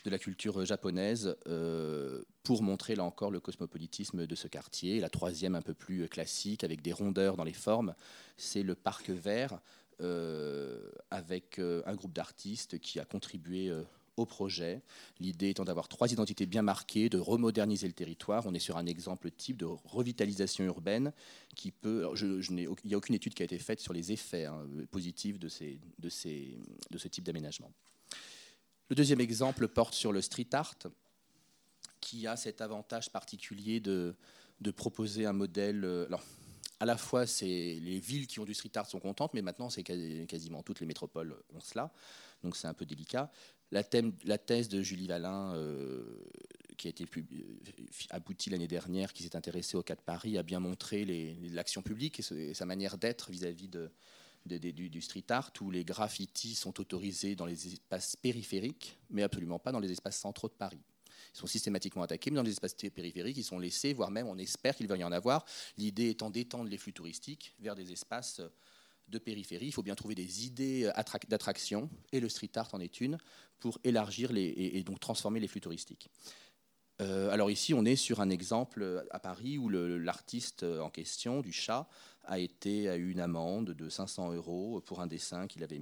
de 0.04 0.10
la 0.10 0.20
culture 0.20 0.66
japonaise 0.66 1.36
euh, 1.48 2.24
pour 2.44 2.64
montrer 2.64 2.96
là 2.96 3.04
encore 3.04 3.32
le 3.32 3.40
cosmopolitisme 3.40 4.26
de 4.26 4.36
ce 4.36 4.48
quartier. 4.48 5.00
La 5.00 5.10
troisième, 5.10 5.56
un 5.56 5.62
peu 5.62 5.74
plus 5.74 6.08
classique, 6.08 6.64
avec 6.64 6.82
des 6.82 6.94
rondeurs 6.94 7.38
dans 7.38 7.44
les 7.44 7.54
formes, 7.54 7.96
c'est 8.38 8.64
le 8.64 8.76
parc 8.76 9.10
vert, 9.10 9.60
euh, 10.02 10.90
avec 11.12 11.60
euh, 11.60 11.84
un 11.86 11.96
groupe 11.96 12.14
d'artistes 12.14 12.80
qui 12.80 13.00
a 13.00 13.06
contribué 13.06 13.72
au 14.18 14.26
projet. 14.26 14.82
L'idée 15.20 15.50
étant 15.50 15.66
d'avoir 15.66 15.88
trois 15.88 16.12
identités 16.12 16.46
bien 16.46 16.62
marquées, 16.62 17.10
de 17.10 17.18
remoderniser 17.18 17.88
le 17.88 17.94
territoire. 17.94 18.46
On 18.46 18.54
est 18.54 18.60
sur 18.60 18.78
un 18.78 18.86
exemple 18.86 19.32
type 19.32 19.58
de 19.58 19.66
revitalisation 19.66 20.64
urbaine 20.66 21.14
qui 21.56 21.72
peut. 21.72 22.10
Je, 22.14 22.42
il 22.50 22.68
n'y 22.86 22.94
a 22.94 22.98
aucune 22.98 23.16
étude 23.16 23.34
qui 23.34 23.44
a 23.44 23.46
été 23.46 23.58
faite 23.58 23.80
sur 23.80 23.94
les 23.94 24.12
effets 24.12 24.46
hein, 24.46 24.68
positifs 24.90 25.40
de, 25.40 25.48
ces, 25.48 25.80
de, 26.00 26.10
ces, 26.10 26.58
de 26.90 26.98
ce 26.98 27.08
type 27.08 27.24
d'aménagement. 27.24 27.72
Le 28.92 28.96
deuxième 28.96 29.22
exemple 29.22 29.70
porte 29.70 29.94
sur 29.94 30.12
le 30.12 30.20
street 30.20 30.50
art, 30.52 30.76
qui 32.02 32.28
a 32.28 32.36
cet 32.36 32.60
avantage 32.60 33.10
particulier 33.10 33.80
de, 33.80 34.18
proposer 34.76 35.26
un 35.26 35.32
modèle. 35.32 35.86
Alors, 36.08 36.22
à 36.82 36.86
la 36.86 36.98
fois, 36.98 37.24
les 37.40 38.00
villes 38.02 38.28
qui 38.28 38.42
ont 38.42 38.44
du 38.44 38.54
street 38.54 38.72
art 38.76 38.88
sont 38.88 39.00
contentes, 39.00 39.34
mais 39.34 39.42
maintenant, 39.42 39.70
c'est 39.70 39.84
quasiment 39.84 40.62
toutes 40.62 40.82
les 40.82 40.86
métropoles 40.86 41.38
ont 41.54 41.62
cela, 41.62 41.94
donc 42.44 42.58
c'est 42.58 42.68
un 42.68 42.74
peu 42.74 42.86
délicat. 42.86 43.32
La, 43.72 43.82
thèse 43.82 44.68
de 44.68 44.82
Julie 44.82 45.08
Valin, 45.08 45.56
euh, 45.56 46.26
qui 46.78 46.88
a 46.88 46.90
été 46.90 47.08
aboutie 48.10 48.50
l'année 48.50 48.68
dernière, 48.68 49.14
qui 49.14 49.24
s'est 49.24 49.38
intéressée 49.38 49.78
au 49.78 49.84
cas 49.84 49.96
de 49.96 50.02
Paris, 50.02 50.38
a 50.38 50.44
bien 50.44 50.60
montré 50.60 51.06
l'action 51.54 51.82
publique 51.82 52.20
et, 52.30 52.54
sa 52.54 52.66
manière 52.66 52.98
d'être 52.98 53.32
vis-à-vis 53.32 53.70
de, 53.70 53.90
du, 54.46 55.02
street 55.02 55.26
art, 55.30 55.52
où 55.62 55.72
les 55.72 55.86
graffitis 55.86 56.56
sont 56.56 56.80
autorisés 56.80 57.36
dans 57.36 57.46
les 57.46 57.74
espaces 57.74 58.16
périphériques, 58.16 58.98
mais 59.10 59.24
absolument 59.24 59.60
pas 59.60 59.72
dans 59.72 59.80
les 59.80 59.92
espaces 59.92 60.20
centraux 60.20 60.48
de 60.48 60.54
Paris. 60.54 60.82
Ils 61.34 61.38
sont 61.38 61.48
systématiquement 61.48 62.04
attaqués, 62.04 62.32
mais 62.32 62.38
dans 62.38 62.44
les 62.44 62.52
espaces 62.52 62.74
périphériques, 62.74 63.38
ils 63.38 63.44
sont 63.44 63.60
laissés, 63.60 63.94
voire 63.94 64.12
même 64.12 64.28
on 64.28 64.38
espère 64.38 64.76
qu'il 64.76 64.88
va 64.88 64.98
y 64.98 65.04
en 65.04 65.12
avoir. 65.12 65.46
L'idée 65.78 66.10
étant 66.10 66.30
d'étendre 66.30 66.70
les 66.70 66.78
flux 66.78 66.94
touristiques 66.94 67.56
vers 67.60 67.76
des 67.76 67.92
espaces 67.92 68.42
de 69.08 69.20
périphérie. 69.20 69.68
Il 69.68 69.72
faut 69.74 69.84
bien 69.84 69.96
trouver 69.96 70.16
des 70.16 70.46
idées 70.46 70.90
d'attraction, 71.28 71.90
et 72.12 72.20
le 72.20 72.30
street 72.30 72.52
art 72.56 72.70
en 72.74 72.80
est 72.80 73.02
une, 73.02 73.18
pour 73.60 73.80
élargir 73.84 74.32
et, 74.36 74.84
donc 74.84 75.00
transformer 75.00 75.40
les 75.40 75.48
flux 75.48 75.62
touristiques. 75.62 76.10
Euh, 77.02 77.30
alors 77.30 77.50
ici, 77.50 77.74
on 77.74 77.86
est 77.86 77.96
sur 77.96 78.22
un 78.22 78.30
exemple 78.30 79.06
à 79.12 79.20
Paris 79.20 79.58
où 79.58 79.70
l'artiste 79.70 80.64
en 80.64 80.90
question, 80.90 81.42
du 81.42 81.52
chat, 81.52 81.88
a 82.24 82.40
été 82.40 82.90
à 82.90 82.98
eu 82.98 83.12
une 83.12 83.20
amende 83.20 83.72
de 83.72 83.90
500 83.90 84.34
euros 84.34 84.82
pour 84.86 85.02
un 85.02 85.08
dessin 85.08 85.48
qu'il 85.48 85.64
avait 85.64 85.82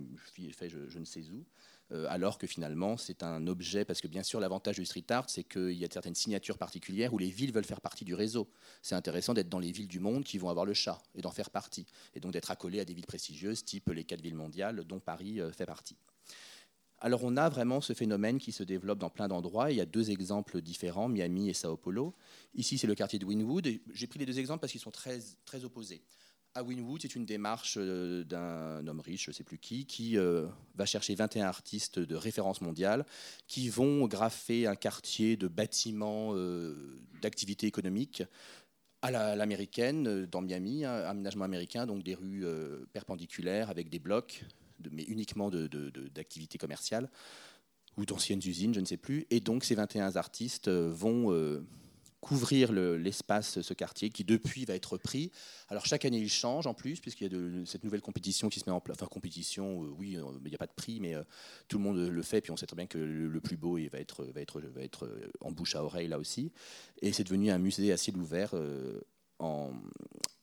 fait 0.51 0.69
je, 0.69 0.99
ne 0.99 1.05
sais 1.05 1.29
où. 1.31 1.45
Euh, 1.91 2.05
alors 2.09 2.37
que 2.37 2.45
finalement 2.45 2.97
c'est 2.97 3.23
un 3.23 3.47
objet, 3.47 3.83
parce 3.83 3.99
que 3.99 4.07
bien 4.07 4.23
sûr 4.23 4.39
l'avantage 4.39 4.75
du 4.75 4.85
street 4.85 5.05
art, 5.09 5.29
c'est 5.29 5.43
qu'il 5.43 5.73
y 5.73 5.85
a 5.85 5.87
certaines 5.91 6.15
signatures 6.15 6.57
particulières 6.57 7.13
où 7.13 7.17
les 7.17 7.29
villes 7.29 7.51
veulent 7.51 7.65
faire 7.65 7.81
partie 7.81 8.05
du 8.05 8.13
réseau. 8.13 8.47
C'est 8.81 8.95
intéressant 8.95 9.33
d'être 9.33 9.49
dans 9.49 9.59
les 9.59 9.71
villes 9.71 9.87
du 9.87 9.99
monde 9.99 10.23
qui 10.23 10.37
vont 10.37 10.49
avoir 10.49 10.65
le 10.65 10.73
chat 10.73 11.01
et 11.15 11.21
d'en 11.21 11.31
faire 11.31 11.49
partie, 11.49 11.87
et 12.13 12.19
donc 12.19 12.33
d'être 12.33 12.51
accolé 12.51 12.79
à 12.79 12.85
des 12.85 12.93
villes 12.93 13.07
prestigieuses, 13.07 13.65
type 13.65 13.89
les 13.89 14.03
quatre 14.03 14.21
villes 14.21 14.35
mondiales 14.35 14.83
dont 14.83 14.99
Paris 14.99 15.41
euh, 15.41 15.51
fait 15.51 15.65
partie. 15.65 15.97
Alors 17.01 17.23
on 17.23 17.37
a 17.37 17.47
vraiment 17.47 17.79
ce 17.79 17.93
phénomène 17.93 18.39
qui 18.39 18.51
se 18.51 18.61
développe 18.63 18.99
dans 18.99 19.09
plein 19.09 19.27
d'endroits. 19.27 19.71
Il 19.71 19.77
y 19.77 19.81
a 19.81 19.85
deux 19.85 20.11
exemples 20.11 20.61
différents, 20.61 21.07
Miami 21.07 21.49
et 21.49 21.53
Sao 21.53 21.77
Paulo. 21.77 22.13
Ici 22.53 22.77
c'est 22.77 22.87
le 22.87 22.95
quartier 22.95 23.19
de 23.19 23.25
Wynwood. 23.25 23.67
J'ai 23.93 24.07
pris 24.07 24.19
les 24.19 24.25
deux 24.25 24.37
exemples 24.37 24.59
parce 24.59 24.71
qu'ils 24.71 24.81
sont 24.81 24.91
très, 24.91 25.19
très 25.45 25.63
opposés 25.63 26.03
Winwood, 26.64 27.01
c'est 27.01 27.16
une 27.16 27.26
démarche 27.26 27.76
euh, 27.78 28.24
d'un 28.24 28.86
homme 28.88 28.99
riche, 28.99 29.26
je 29.26 29.32
ne 29.32 29.36
sais 29.36 29.43
plus 29.43 29.57
qui, 29.57 29.86
qui 29.86 30.18
euh, 30.18 30.47
va 30.76 30.86
chercher 30.86 31.16
21 31.16 31.45
artistes 31.45 31.99
de 31.99 32.16
référence 32.16 32.62
mondiale 32.62 33.05
qui 33.47 33.70
vont 33.70 34.07
graffer 34.07 34.68
un 34.68 34.76
quartier 34.76 35.38
de 35.38 35.47
bâtiments 35.47 36.32
euh, 36.34 36.99
d'activité 37.22 37.68
économique 37.68 38.24
à 39.01 39.12
l'américaine, 39.12 40.26
dans 40.26 40.41
Miami, 40.41 40.84
un 40.84 41.05
aménagement 41.05 41.45
américain, 41.45 41.86
donc 41.86 42.03
des 42.03 42.16
rues 42.16 42.43
perpendiculaires 42.91 43.70
avec 43.70 43.89
des 43.89 43.97
blocs, 43.97 44.43
mais 44.91 45.03
uniquement 45.03 45.49
d'activité 45.49 46.57
de, 46.57 46.62
commerciale 46.62 47.10
ou 47.95 48.05
d'anciennes 48.05 48.41
usines, 48.45 48.74
je 48.74 48.82
ne 48.82 48.86
sais 48.86 48.97
plus. 48.97 49.26
Et 49.30 49.39
donc 49.39 49.64
ces 49.64 49.76
21 49.76 50.18
artistes 50.18 50.68
vont 50.68 51.32
couvrir 52.22 52.72
l'espace, 52.72 53.61
ce 53.61 53.74
quartier, 53.74 54.09
qui 54.09 54.24
depuis 54.24 54.65
va 54.65 54.76
être 54.76 54.97
pris. 54.97 55.32
Alors 55.70 55.86
chaque 55.86 56.05
année, 56.05 56.20
il 56.20 56.30
change 56.30 56.67
en 56.67 56.74
plus, 56.74 56.99
puisqu'il 56.99 57.32
y 57.32 57.36
a 57.36 57.65
cette 57.65 57.84
nouvelle 57.84 58.01
compétition 58.01 58.49
qui 58.49 58.59
se 58.59 58.70
met 58.70 58.74
en 58.74 58.82
place. 58.82 58.97
Enfin, 58.99 59.07
compétition, 59.07 59.84
euh, 59.84 59.88
oui, 59.97 60.17
euh, 60.17 60.24
il 60.43 60.49
n'y 60.49 60.55
a 60.55 60.57
pas 60.57 60.67
de 60.67 60.74
prix, 60.74 60.99
mais 60.99 61.15
euh, 61.15 61.24
tout 61.67 61.78
le 61.78 61.84
monde 61.84 61.97
le 61.97 62.22
fait, 62.22 62.41
puis 62.41 62.51
on 62.51 62.57
sait 62.57 62.65
très 62.65 62.76
bien 62.76 62.88
que 62.88 62.97
le, 62.97 63.39
plus 63.39 63.57
beau 63.57 63.78
il 63.78 63.89
va, 63.89 63.99
être, 63.99 64.26
va, 64.26 64.41
être, 64.41 64.59
va 64.59 64.82
être 64.82 65.09
en 65.41 65.51
bouche 65.51 65.76
à 65.76 65.84
oreille 65.84 66.07
là 66.07 66.20
aussi. 66.20 66.51
Et 67.01 67.13
c'est 67.13 67.24
devenu 67.24 67.51
un 67.51 67.57
musée 67.57 67.91
à 67.91 67.97
ciel 67.97 68.17
ouvert. 68.17 68.53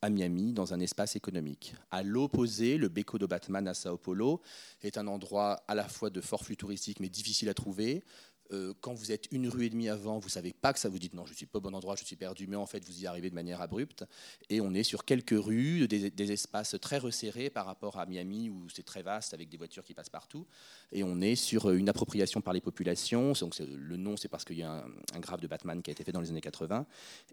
À 0.00 0.08
Miami, 0.08 0.54
dans 0.54 0.72
un 0.72 0.80
espace 0.80 1.16
économique. 1.16 1.74
À 1.90 2.02
l'opposé, 2.02 2.78
le 2.78 2.88
Beco 2.88 3.18
de 3.18 3.26
Batman 3.26 3.68
à 3.68 3.74
Sao 3.74 3.98
Paulo 3.98 4.40
est 4.82 4.96
un 4.96 5.06
endroit 5.06 5.62
à 5.68 5.74
la 5.74 5.86
fois 5.86 6.08
de 6.08 6.22
fort 6.22 6.44
flux 6.44 6.56
touristique, 6.56 7.00
mais 7.00 7.10
difficile 7.10 7.50
à 7.50 7.54
trouver, 7.54 8.04
euh, 8.52 8.74
quand 8.80 8.94
vous 8.94 9.12
êtes 9.12 9.26
une 9.32 9.48
rue 9.48 9.66
et 9.66 9.70
demie 9.70 9.88
avant, 9.88 10.18
vous 10.18 10.28
savez 10.28 10.52
pas 10.52 10.72
que 10.72 10.78
ça 10.78 10.88
vous 10.88 10.98
dit 10.98 11.10
non, 11.14 11.26
je 11.26 11.34
suis 11.34 11.46
pas 11.46 11.58
au 11.58 11.60
bon 11.60 11.74
endroit, 11.74 11.96
je 11.96 12.04
suis 12.04 12.16
perdu, 12.16 12.46
mais 12.46 12.56
en 12.56 12.66
fait 12.66 12.84
vous 12.84 13.02
y 13.02 13.06
arrivez 13.06 13.30
de 13.30 13.34
manière 13.34 13.60
abrupte. 13.60 14.04
Et 14.50 14.60
on 14.60 14.74
est 14.74 14.82
sur 14.82 15.04
quelques 15.04 15.36
rues, 15.36 15.88
des, 15.88 16.32
espaces 16.32 16.76
très 16.80 16.98
resserrés 16.98 17.50
par 17.50 17.66
rapport 17.66 17.98
à 17.98 18.06
Miami 18.06 18.50
où 18.50 18.68
c'est 18.68 18.84
très 18.84 19.02
vaste 19.02 19.32
avec 19.34 19.48
des 19.48 19.56
voitures 19.56 19.84
qui 19.84 19.94
passent 19.94 20.08
partout. 20.08 20.46
Et 20.92 21.04
on 21.04 21.20
est 21.20 21.36
sur 21.36 21.70
une 21.70 21.88
appropriation 21.88 22.40
par 22.40 22.52
les 22.52 22.60
populations. 22.60 23.32
Donc 23.40 23.58
le 23.58 23.96
nom, 23.96 24.16
c'est 24.16 24.28
parce 24.28 24.44
qu'il 24.44 24.58
y 24.58 24.62
a 24.62 24.84
un, 25.14 25.20
graphe 25.20 25.40
de 25.40 25.46
Batman 25.46 25.82
qui 25.82 25.90
a 25.90 25.92
été 25.92 26.04
fait 26.04 26.12
dans 26.12 26.20
les 26.20 26.30
années 26.30 26.40
80. 26.40 26.86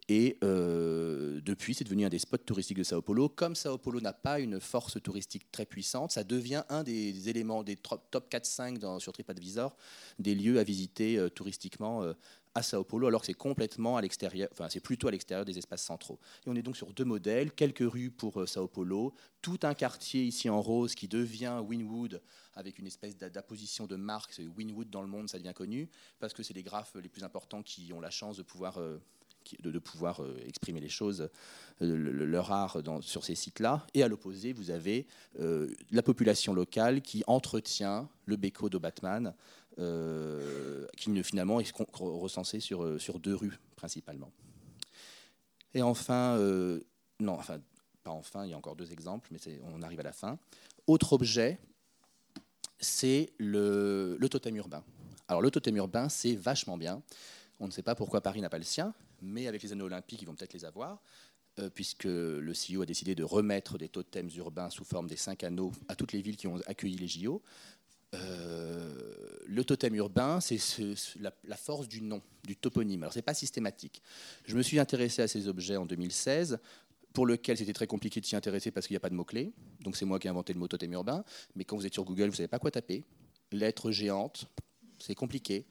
Et 0.09 0.38
euh, 0.43 1.41
depuis, 1.41 1.74
c'est 1.74 1.84
devenu 1.84 2.05
un 2.05 2.09
des 2.09 2.20
spots 2.20 2.38
touristiques 2.38 2.78
de 2.78 2.84
Sao 2.84 3.01
Paulo. 3.01 3.30
Comme 3.30 3.55
Sao 3.55 3.78
Paulo 3.78 3.99
n'a 3.99 4.14
pas 4.14 4.39
une 4.39 4.59
force 4.59 5.01
touristique 5.01 5.51
très 5.51 5.66
puissante, 5.66 6.11
ça 6.11 6.24
devient 6.24 6.64
un 6.70 6.84
des 6.84 7.30
éléments 7.30 7.64
des 7.64 7.76
top 7.76 8.32
4-5 8.32 8.99
sur 8.99 9.14
TripAdvisor 9.14 9.76
des 10.20 10.36
lieux 10.36 10.59
à 10.59 10.64
visiter 10.64 11.03
euh, 11.04 11.30
touristiquement 11.30 12.04
euh, 12.04 12.14
à 12.56 12.62
Sao 12.62 12.84
Paulo, 12.84 13.08
alors 13.08 13.22
que 13.22 13.28
c'est 13.28 13.34
complètement 13.34 13.97
à 13.97 14.01
l'extérieur, 14.01 14.47
enfin 14.51 14.68
c'est 14.70 14.80
plutôt 14.80 15.08
à 15.08 15.12
l'extérieur 15.12 15.45
des 15.45 15.58
espaces 15.58 15.84
centraux. 15.84 16.20
Et 16.45 16.49
on 16.49 16.56
est 16.56 16.62
donc 16.62 16.78
sur 16.78 16.93
deux 16.93 17.06
modèles, 17.06 17.51
quelques 17.51 17.89
rues 17.89 18.12
pour 18.12 18.41
euh, 18.41 18.45
Sao 18.45 18.68
Paulo, 18.68 19.14
tout 19.41 19.60
un 19.64 19.74
quartier 19.74 20.24
ici 20.24 20.49
en 20.49 20.62
rose 20.62 20.95
qui 20.95 21.08
devient 21.08 21.62
Winwood 21.66 22.22
avec 22.56 22.80
une 22.80 22.88
espèce 22.88 23.18
d'apposition 23.18 23.88
de 23.88 23.95
marque. 23.95 24.39
Winwood 24.56 24.89
dans 24.89 25.01
le 25.01 25.08
monde, 25.08 25.30
ça 25.30 25.39
devient 25.39 25.54
connu 25.56 25.89
parce 26.20 26.34
que 26.34 26.43
c'est 26.43 26.54
les 26.54 26.64
graphes 26.64 26.95
les 27.01 27.10
plus 27.10 27.24
importants 27.24 27.64
qui 27.64 27.91
ont 27.93 27.99
la 27.99 28.12
chance 28.12 28.38
de 28.38 28.43
pouvoir 28.43 28.80
de, 29.60 29.80
pouvoir 29.80 30.22
exprimer 30.45 30.80
les 30.80 30.89
choses, 30.89 31.28
leur 31.82 32.51
art 32.51 32.78
sur 33.01 33.26
ces 33.26 33.36
sites-là. 33.36 33.86
Et 33.93 34.04
à 34.04 34.08
l'opposé, 34.08 34.54
vous 34.54 34.70
avez 34.70 35.08
la 35.39 36.04
population 36.04 36.54
locale 36.54 37.01
qui 37.01 37.24
entretient 37.28 38.08
le 38.26 38.36
Beko 38.38 38.70
de 38.70 38.78
Batman 38.78 39.34
euh, 39.80 40.86
qui 40.98 41.24
finalement 41.24 41.60
est 41.60 41.72
recensé 41.76 42.60
sur, 42.60 42.84
euh, 42.84 43.00
sur 43.00 43.20
deux 43.20 43.34
rues 43.34 43.58
principalement. 43.76 44.32
Et 45.74 45.82
enfin, 45.82 46.38
euh, 46.38 46.82
non, 47.20 47.34
enfin, 47.34 47.60
pas 48.04 48.12
enfin, 48.12 48.46
il 48.46 48.52
y 48.52 48.54
a 48.54 48.58
encore 48.58 48.76
deux 48.76 48.92
exemples, 48.92 49.30
mais 49.32 49.40
on 49.74 49.82
arrive 49.82 50.00
à 50.00 50.04
la 50.04 50.14
fin. 50.14 50.38
Autre 50.86 51.14
objet, 51.14 51.58
c'est 52.80 53.34
le, 53.40 54.16
le, 54.20 54.30
totem 54.30 54.56
urbain. 54.58 54.84
Alors 55.28 55.42
le 55.42 55.50
totem 55.50 55.76
urbain, 55.78 56.08
c'est 56.08 56.36
vachement 56.36 56.78
bien. 56.78 57.02
On 57.60 57.66
ne 57.66 57.72
sait 57.72 57.82
pas 57.82 57.96
pourquoi 57.96 58.22
Paris 58.22 58.42
n'a 58.42 58.50
pas 58.50 58.60
le 58.60 58.64
sien, 58.64 58.94
mais 59.24 59.48
avec 59.48 59.64
les 59.64 59.72
anneaux 59.72 59.86
olympiques, 59.86 60.22
ils 60.22 60.26
vont 60.26 60.36
peut-être 60.36 60.54
les 60.54 60.66
avoir, 60.66 61.02
puisque 61.74 62.04
le 62.04 62.52
CEO 62.52 62.82
a 62.84 62.86
décidé 62.86 63.16
de 63.16 63.24
remettre 63.24 63.78
des 63.78 63.90
totems 63.90 64.30
urbains 64.36 64.70
sous 64.70 64.84
forme 64.84 65.08
des 65.08 65.16
cinq 65.16 65.44
anneaux 65.44 65.72
à 65.88 65.96
toutes 65.96 66.12
les 66.12 66.22
villes 66.22 66.38
qui 66.38 66.48
ont 66.48 66.60
accueilli 66.68 66.98
les 66.98 67.08
JO. 67.08 67.42
Euh, 68.14 69.03
le 69.45 69.64
totem 69.64 69.95
urbain, 69.95 70.39
c'est 70.41 70.59
la, 71.20 71.57
force 71.57 71.88
du 71.88 72.01
nom, 72.01 72.22
du 72.43 72.55
toponyme. 72.55 73.03
Alors, 73.03 73.14
ce 73.14 73.20
n'est 73.20 73.24
pas 73.24 73.34
systématique. 73.34 74.01
Je 74.45 74.55
me 74.55 74.64
suis 74.64 74.80
intéressé 74.80 75.22
à 75.22 75.28
ces 75.28 75.47
objets 75.47 75.78
en 75.78 75.86
2016, 75.86 76.59
pour 77.14 77.28
lequel 77.28 77.57
c'était 77.57 77.74
très 77.74 77.88
compliqué 77.88 78.20
de 78.20 78.26
s'y 78.26 78.36
intéresser 78.36 78.72
parce 78.72 78.88
qu'il 78.88 78.95
n'y 78.95 78.97
a 78.97 79.01
pas 79.01 79.09
de 79.09 79.16
mots-clés. 79.16 79.53
Donc, 79.82 79.95
c'est 79.95 80.05
moi 80.05 80.20
qui 80.20 80.28
ai 80.28 80.30
inventé 80.32 80.53
le 80.53 80.59
mot 80.59 80.68
totem 80.68 80.91
urbain. 80.93 81.24
Mais 81.55 81.64
quand 81.64 81.78
vous 81.78 81.86
êtes 81.86 81.93
sur 81.93 82.03
Google, 82.03 82.24
vous 82.24 82.32
ne 82.32 82.38
savez 82.38 82.47
pas 82.47 82.59
quoi 82.59 82.72
taper. 82.72 83.03
Lettres 83.51 83.91
géantes, 83.91 84.47
c'est 84.97 85.14
compliqué. 85.14 85.66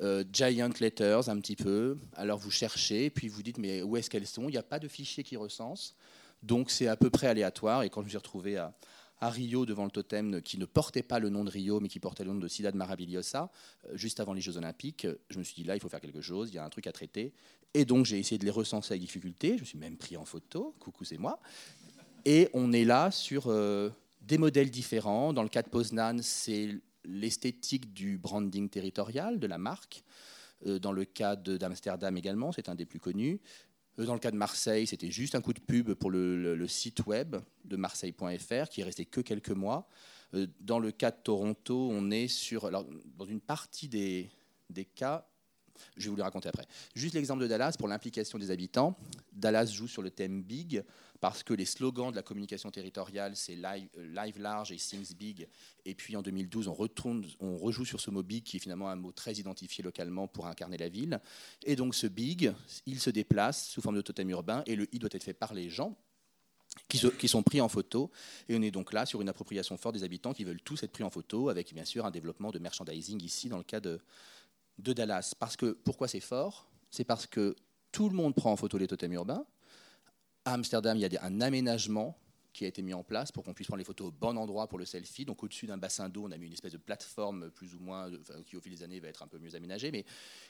Euh, 0.00 0.24
giant 0.32 0.70
letters, 0.80 1.28
un 1.28 1.38
petit 1.40 1.56
peu. 1.56 1.98
Alors, 2.14 2.38
vous 2.38 2.50
cherchez, 2.50 3.10
puis 3.10 3.28
vous 3.28 3.42
dites, 3.42 3.58
mais 3.58 3.82
où 3.82 3.96
est-ce 3.96 4.08
qu'elles 4.08 4.26
sont? 4.26 4.48
Il 4.48 4.52
n'y 4.52 4.58
a 4.58 4.62
pas 4.62 4.78
de 4.78 4.88
fichier 4.88 5.22
qui 5.22 5.36
recense. 5.36 5.94
Donc, 6.42 6.70
c'est 6.70 6.86
à 6.86 6.96
peu 6.96 7.10
près 7.10 7.26
aléatoire. 7.26 7.82
Et 7.82 7.90
quand 7.90 8.00
je 8.00 8.06
me 8.06 8.10
suis 8.10 8.18
retrouvé 8.18 8.56
à 8.56 8.74
à 9.22 9.30
Rio 9.30 9.64
devant 9.64 9.84
le 9.84 9.90
totem 9.90 10.42
qui 10.42 10.58
ne 10.58 10.64
portait 10.64 11.04
pas 11.04 11.20
le 11.20 11.28
nom 11.28 11.44
de 11.44 11.50
Rio, 11.50 11.78
mais 11.78 11.88
qui 11.88 12.00
portait 12.00 12.24
le 12.24 12.32
nom 12.32 12.40
de 12.40 12.48
Ciudad 12.48 12.74
Maravillosa, 12.74 13.52
euh, 13.86 13.96
juste 13.96 14.18
avant 14.18 14.32
les 14.32 14.40
Jeux 14.40 14.56
Olympiques. 14.56 15.06
Je 15.30 15.38
me 15.38 15.44
suis 15.44 15.54
dit 15.54 15.64
là, 15.64 15.76
il 15.76 15.80
faut 15.80 15.88
faire 15.88 16.00
quelque 16.00 16.20
chose, 16.20 16.50
il 16.50 16.56
y 16.56 16.58
a 16.58 16.64
un 16.64 16.68
truc 16.68 16.88
à 16.88 16.92
traiter. 16.92 17.32
Et 17.72 17.84
donc 17.84 18.04
j'ai 18.04 18.18
essayé 18.18 18.36
de 18.36 18.44
les 18.44 18.50
recenser 18.50 18.94
avec 18.94 19.00
difficulté. 19.00 19.54
Je 19.56 19.60
me 19.60 19.64
suis 19.64 19.78
même 19.78 19.96
pris 19.96 20.16
en 20.16 20.24
photo. 20.24 20.74
Coucou, 20.80 21.04
c'est 21.04 21.18
moi. 21.18 21.40
Et 22.24 22.48
on 22.52 22.72
est 22.72 22.84
là 22.84 23.12
sur 23.12 23.44
euh, 23.46 23.90
des 24.20 24.38
modèles 24.38 24.70
différents. 24.70 25.32
Dans 25.32 25.44
le 25.44 25.48
cas 25.48 25.62
de 25.62 25.68
Poznan, 25.68 26.20
c'est 26.20 26.80
l'esthétique 27.04 27.92
du 27.92 28.18
branding 28.18 28.68
territorial 28.68 29.38
de 29.38 29.46
la 29.46 29.58
marque. 29.58 30.02
Euh, 30.66 30.80
dans 30.80 30.92
le 30.92 31.04
cas 31.04 31.36
d'Amsterdam 31.36 32.16
également, 32.16 32.50
c'est 32.50 32.68
un 32.68 32.74
des 32.74 32.86
plus 32.86 32.98
connus. 32.98 33.40
Dans 33.98 34.14
le 34.14 34.20
cas 34.20 34.30
de 34.30 34.36
Marseille, 34.36 34.86
c'était 34.86 35.10
juste 35.10 35.34
un 35.34 35.40
coup 35.42 35.52
de 35.52 35.60
pub 35.60 35.92
pour 35.94 36.10
le, 36.10 36.66
site 36.66 37.06
web 37.06 37.36
de 37.64 37.76
marseille.fr 37.76 38.68
qui 38.70 38.80
est 38.80 38.84
resté 38.84 39.04
que 39.04 39.20
quelques 39.20 39.50
mois. 39.50 39.86
Euh, 40.34 40.46
dans 40.60 40.78
le 40.78 40.92
cas 40.92 41.10
de 41.10 41.18
Toronto, 41.22 41.90
on 41.92 42.10
est 42.10 42.28
sur, 42.28 42.70
dans 42.70 43.26
une 43.26 43.40
partie 43.40 43.88
des, 43.88 44.30
des 44.70 44.86
cas, 44.86 45.28
Je 45.96 46.04
vais 46.04 46.10
vous 46.10 46.16
le 46.16 46.22
raconter 46.22 46.48
après. 46.48 46.66
Juste 46.94 47.14
l'exemple 47.14 47.42
de 47.42 47.48
Dallas 47.48 47.76
pour 47.78 47.88
l'implication 47.88 48.38
des 48.38 48.50
habitants. 48.50 48.96
Dallas 49.32 49.66
joue 49.66 49.88
sur 49.88 50.02
le 50.02 50.10
thème 50.10 50.42
big 50.42 50.84
parce 51.20 51.42
que 51.42 51.54
les 51.54 51.64
slogans 51.64 52.10
de 52.10 52.16
la 52.16 52.22
communication 52.22 52.70
territoriale, 52.70 53.36
c'est 53.36 53.54
live, 53.54 53.88
live, 53.96 54.40
large 54.40 54.72
et 54.72 54.76
things 54.76 55.14
big. 55.14 55.46
Et 55.84 55.94
puis 55.94 56.16
en 56.16 56.22
2012, 56.22 56.68
on, 56.68 56.74
retourne, 56.74 57.24
on 57.40 57.56
rejoue 57.56 57.84
sur 57.84 58.00
ce 58.00 58.10
mot 58.10 58.22
big 58.22 58.42
qui 58.42 58.56
est 58.56 58.60
finalement 58.60 58.88
un 58.88 58.96
mot 58.96 59.12
très 59.12 59.34
identifié 59.34 59.84
localement 59.84 60.26
pour 60.26 60.46
incarner 60.46 60.78
la 60.78 60.88
ville. 60.88 61.20
Et 61.64 61.76
donc 61.76 61.94
ce 61.94 62.06
big, 62.06 62.52
il 62.86 63.00
se 63.00 63.10
déplace 63.10 63.68
sous 63.68 63.80
forme 63.80 63.96
de 63.96 64.02
totem 64.02 64.28
urbain 64.30 64.62
et 64.66 64.74
le 64.74 64.92
i 64.92 64.98
doit 64.98 65.10
être 65.12 65.24
fait 65.24 65.32
par 65.32 65.54
les 65.54 65.70
gens 65.70 65.96
qui, 66.88 67.28
sont 67.28 67.42
pris 67.42 67.60
en 67.60 67.68
photo. 67.68 68.10
Et 68.48 68.56
on 68.56 68.62
est 68.62 68.70
donc 68.70 68.92
là 68.92 69.06
sur 69.06 69.20
une 69.20 69.28
appropriation 69.28 69.76
forte 69.76 69.94
des 69.94 70.04
habitants 70.04 70.32
qui 70.32 70.44
veulent 70.44 70.60
tous 70.60 70.82
être 70.82 70.92
pris 70.92 71.04
en 71.04 71.10
photo, 71.10 71.48
avec 71.48 71.72
bien 71.74 71.84
sûr 71.84 72.06
un 72.06 72.10
développement 72.10 72.50
de 72.50 72.58
merchandising 72.58 73.22
ici 73.22 73.48
dans 73.48 73.58
le 73.58 73.64
cas 73.64 73.80
de, 73.80 74.00
de 74.78 74.92
Dallas. 74.92 75.34
Parce 75.38 75.56
que 75.56 75.72
pourquoi 75.72 76.08
c'est 76.08 76.20
fort? 76.20 76.68
C'est 76.90 77.04
parce 77.04 77.26
que 77.26 77.56
tout 77.90 78.08
le 78.08 78.16
monde 78.16 78.34
prend 78.34 78.52
en 78.52 78.56
photo 78.56 78.78
les 78.78 78.86
totems 78.86 79.12
urbains. 79.12 79.46
À 80.44 80.54
Amsterdam, 80.54 80.96
il 80.96 81.00
y 81.00 81.16
a 81.16 81.24
un 81.24 81.40
aménagement 81.40 82.18
qui 82.52 82.64
a 82.64 82.68
été 82.68 82.82
mis 82.82 82.92
en 82.92 83.02
place 83.02 83.32
pour 83.32 83.44
qu'on 83.44 83.54
puisse 83.54 83.66
prendre 83.66 83.78
les 83.78 83.84
photos 83.84 84.08
au 84.08 84.10
bon 84.10 84.36
endroit 84.36 84.68
pour 84.68 84.78
le 84.78 84.84
selfie. 84.84 85.24
Donc 85.24 85.42
au-dessus 85.42 85.66
d'un 85.66 85.78
bassin 85.78 86.08
d'eau, 86.08 86.24
on 86.26 86.30
a 86.32 86.36
mis 86.36 86.46
une 86.46 86.52
espèce 86.52 86.72
de 86.72 86.78
plateforme 86.78 87.50
plus 87.50 87.74
ou 87.74 87.80
moins, 87.80 88.10
qui 88.44 88.56
au 88.56 88.60
fil 88.60 88.72
des 88.72 88.82
années 88.82 89.00
va 89.00 89.08
être 89.08 89.22
un 89.22 89.26
peu 89.26 89.38
mieux 89.38 89.54
aménagée, 89.54 89.90
mais 89.90 90.04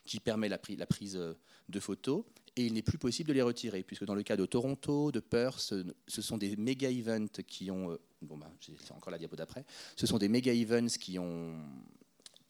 qui 0.05 0.19
permet 0.19 0.49
la, 0.49 0.59
la 0.77 0.87
prise 0.87 1.17
euh, 1.17 1.35
de 1.69 1.81
photos. 1.81 2.25
Et 2.57 2.67
il 2.67 2.73
n'est 2.73 2.83
plus 2.83 2.99
possible 2.99 3.29
de 3.29 3.35
les 3.35 3.43
retirer, 3.43 3.83
puisque 3.85 4.05
dans 4.05 4.17
le 4.17 4.23
cas 4.23 4.37
de 4.37 4.45
Toronto, 4.47 5.13
de 5.13 5.21
Perth, 5.21 5.75
ce 6.09 6.23
sont 6.23 6.39
des 6.39 6.57
méga 6.57 6.91
events 6.91 7.43
qui 7.47 7.71
ont... 7.71 7.93
Euh, 7.93 8.01
bon, 8.21 8.37
ben, 8.37 8.51
j'ai 8.61 8.75
encore 8.91 9.11
la 9.11 9.19
diapo 9.19 9.37
d'après. 9.37 9.65
Ce 9.97 10.07
sont 10.07 10.19
des 10.19 10.29
méga 10.29 10.53
events 10.53 10.99
qui 11.01 11.19
ont 11.19 11.55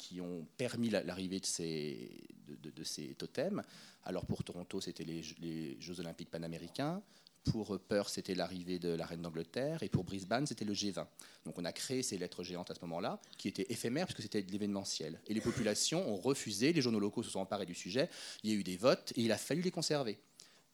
qui 0.02 0.20
ont 0.20 0.44
permis 0.56 0.90
l'arrivée 0.90 1.38
de 1.38 1.46
ces, 1.46 3.14
totems. 3.16 3.62
Alors 4.04 4.26
pour 4.26 4.42
Toronto, 4.42 4.80
c'était 4.80 5.04
les, 5.04 5.22
les, 5.40 5.80
Jeux 5.80 6.00
olympiques 6.00 6.30
panaméricains. 6.30 7.00
Pour 7.44 7.78
Perth, 7.78 8.08
c'était 8.08 8.34
l'arrivée 8.34 8.78
de 8.80 8.88
la 8.88 9.06
reine 9.06 9.22
d'Angleterre. 9.22 9.84
Et 9.84 9.88
pour 9.88 10.02
Brisbane, 10.02 10.46
c'était 10.46 10.64
le 10.64 10.74
G20. 10.74 11.06
Donc 11.44 11.56
on 11.56 11.64
a 11.64 11.72
créé 11.72 12.02
ces 12.02 12.18
lettres 12.18 12.42
géantes 12.42 12.70
à 12.72 12.74
ce 12.74 12.80
moment-là, 12.82 13.20
qui 13.38 13.46
étaient 13.46 13.66
éphémères 13.68 14.06
puisque 14.06 14.22
c'était 14.22 14.42
de 14.42 14.50
l'événementiel. 14.50 15.20
Et 15.28 15.34
les 15.34 15.40
populations 15.40 16.08
ont 16.08 16.16
refusé, 16.16 16.72
les 16.72 16.82
journaux 16.82 17.00
locaux 17.00 17.22
se 17.22 17.30
sont 17.30 17.40
emparés 17.40 17.66
du 17.66 17.74
sujet, 17.74 18.10
il 18.42 18.50
y 18.50 18.52
a 18.52 18.56
eu 18.56 18.64
des 18.64 18.76
votes 18.76 19.12
et 19.16 19.22
il 19.22 19.30
a 19.30 19.38
fallu 19.38 19.62
les 19.62 19.70
conserver. 19.70 20.18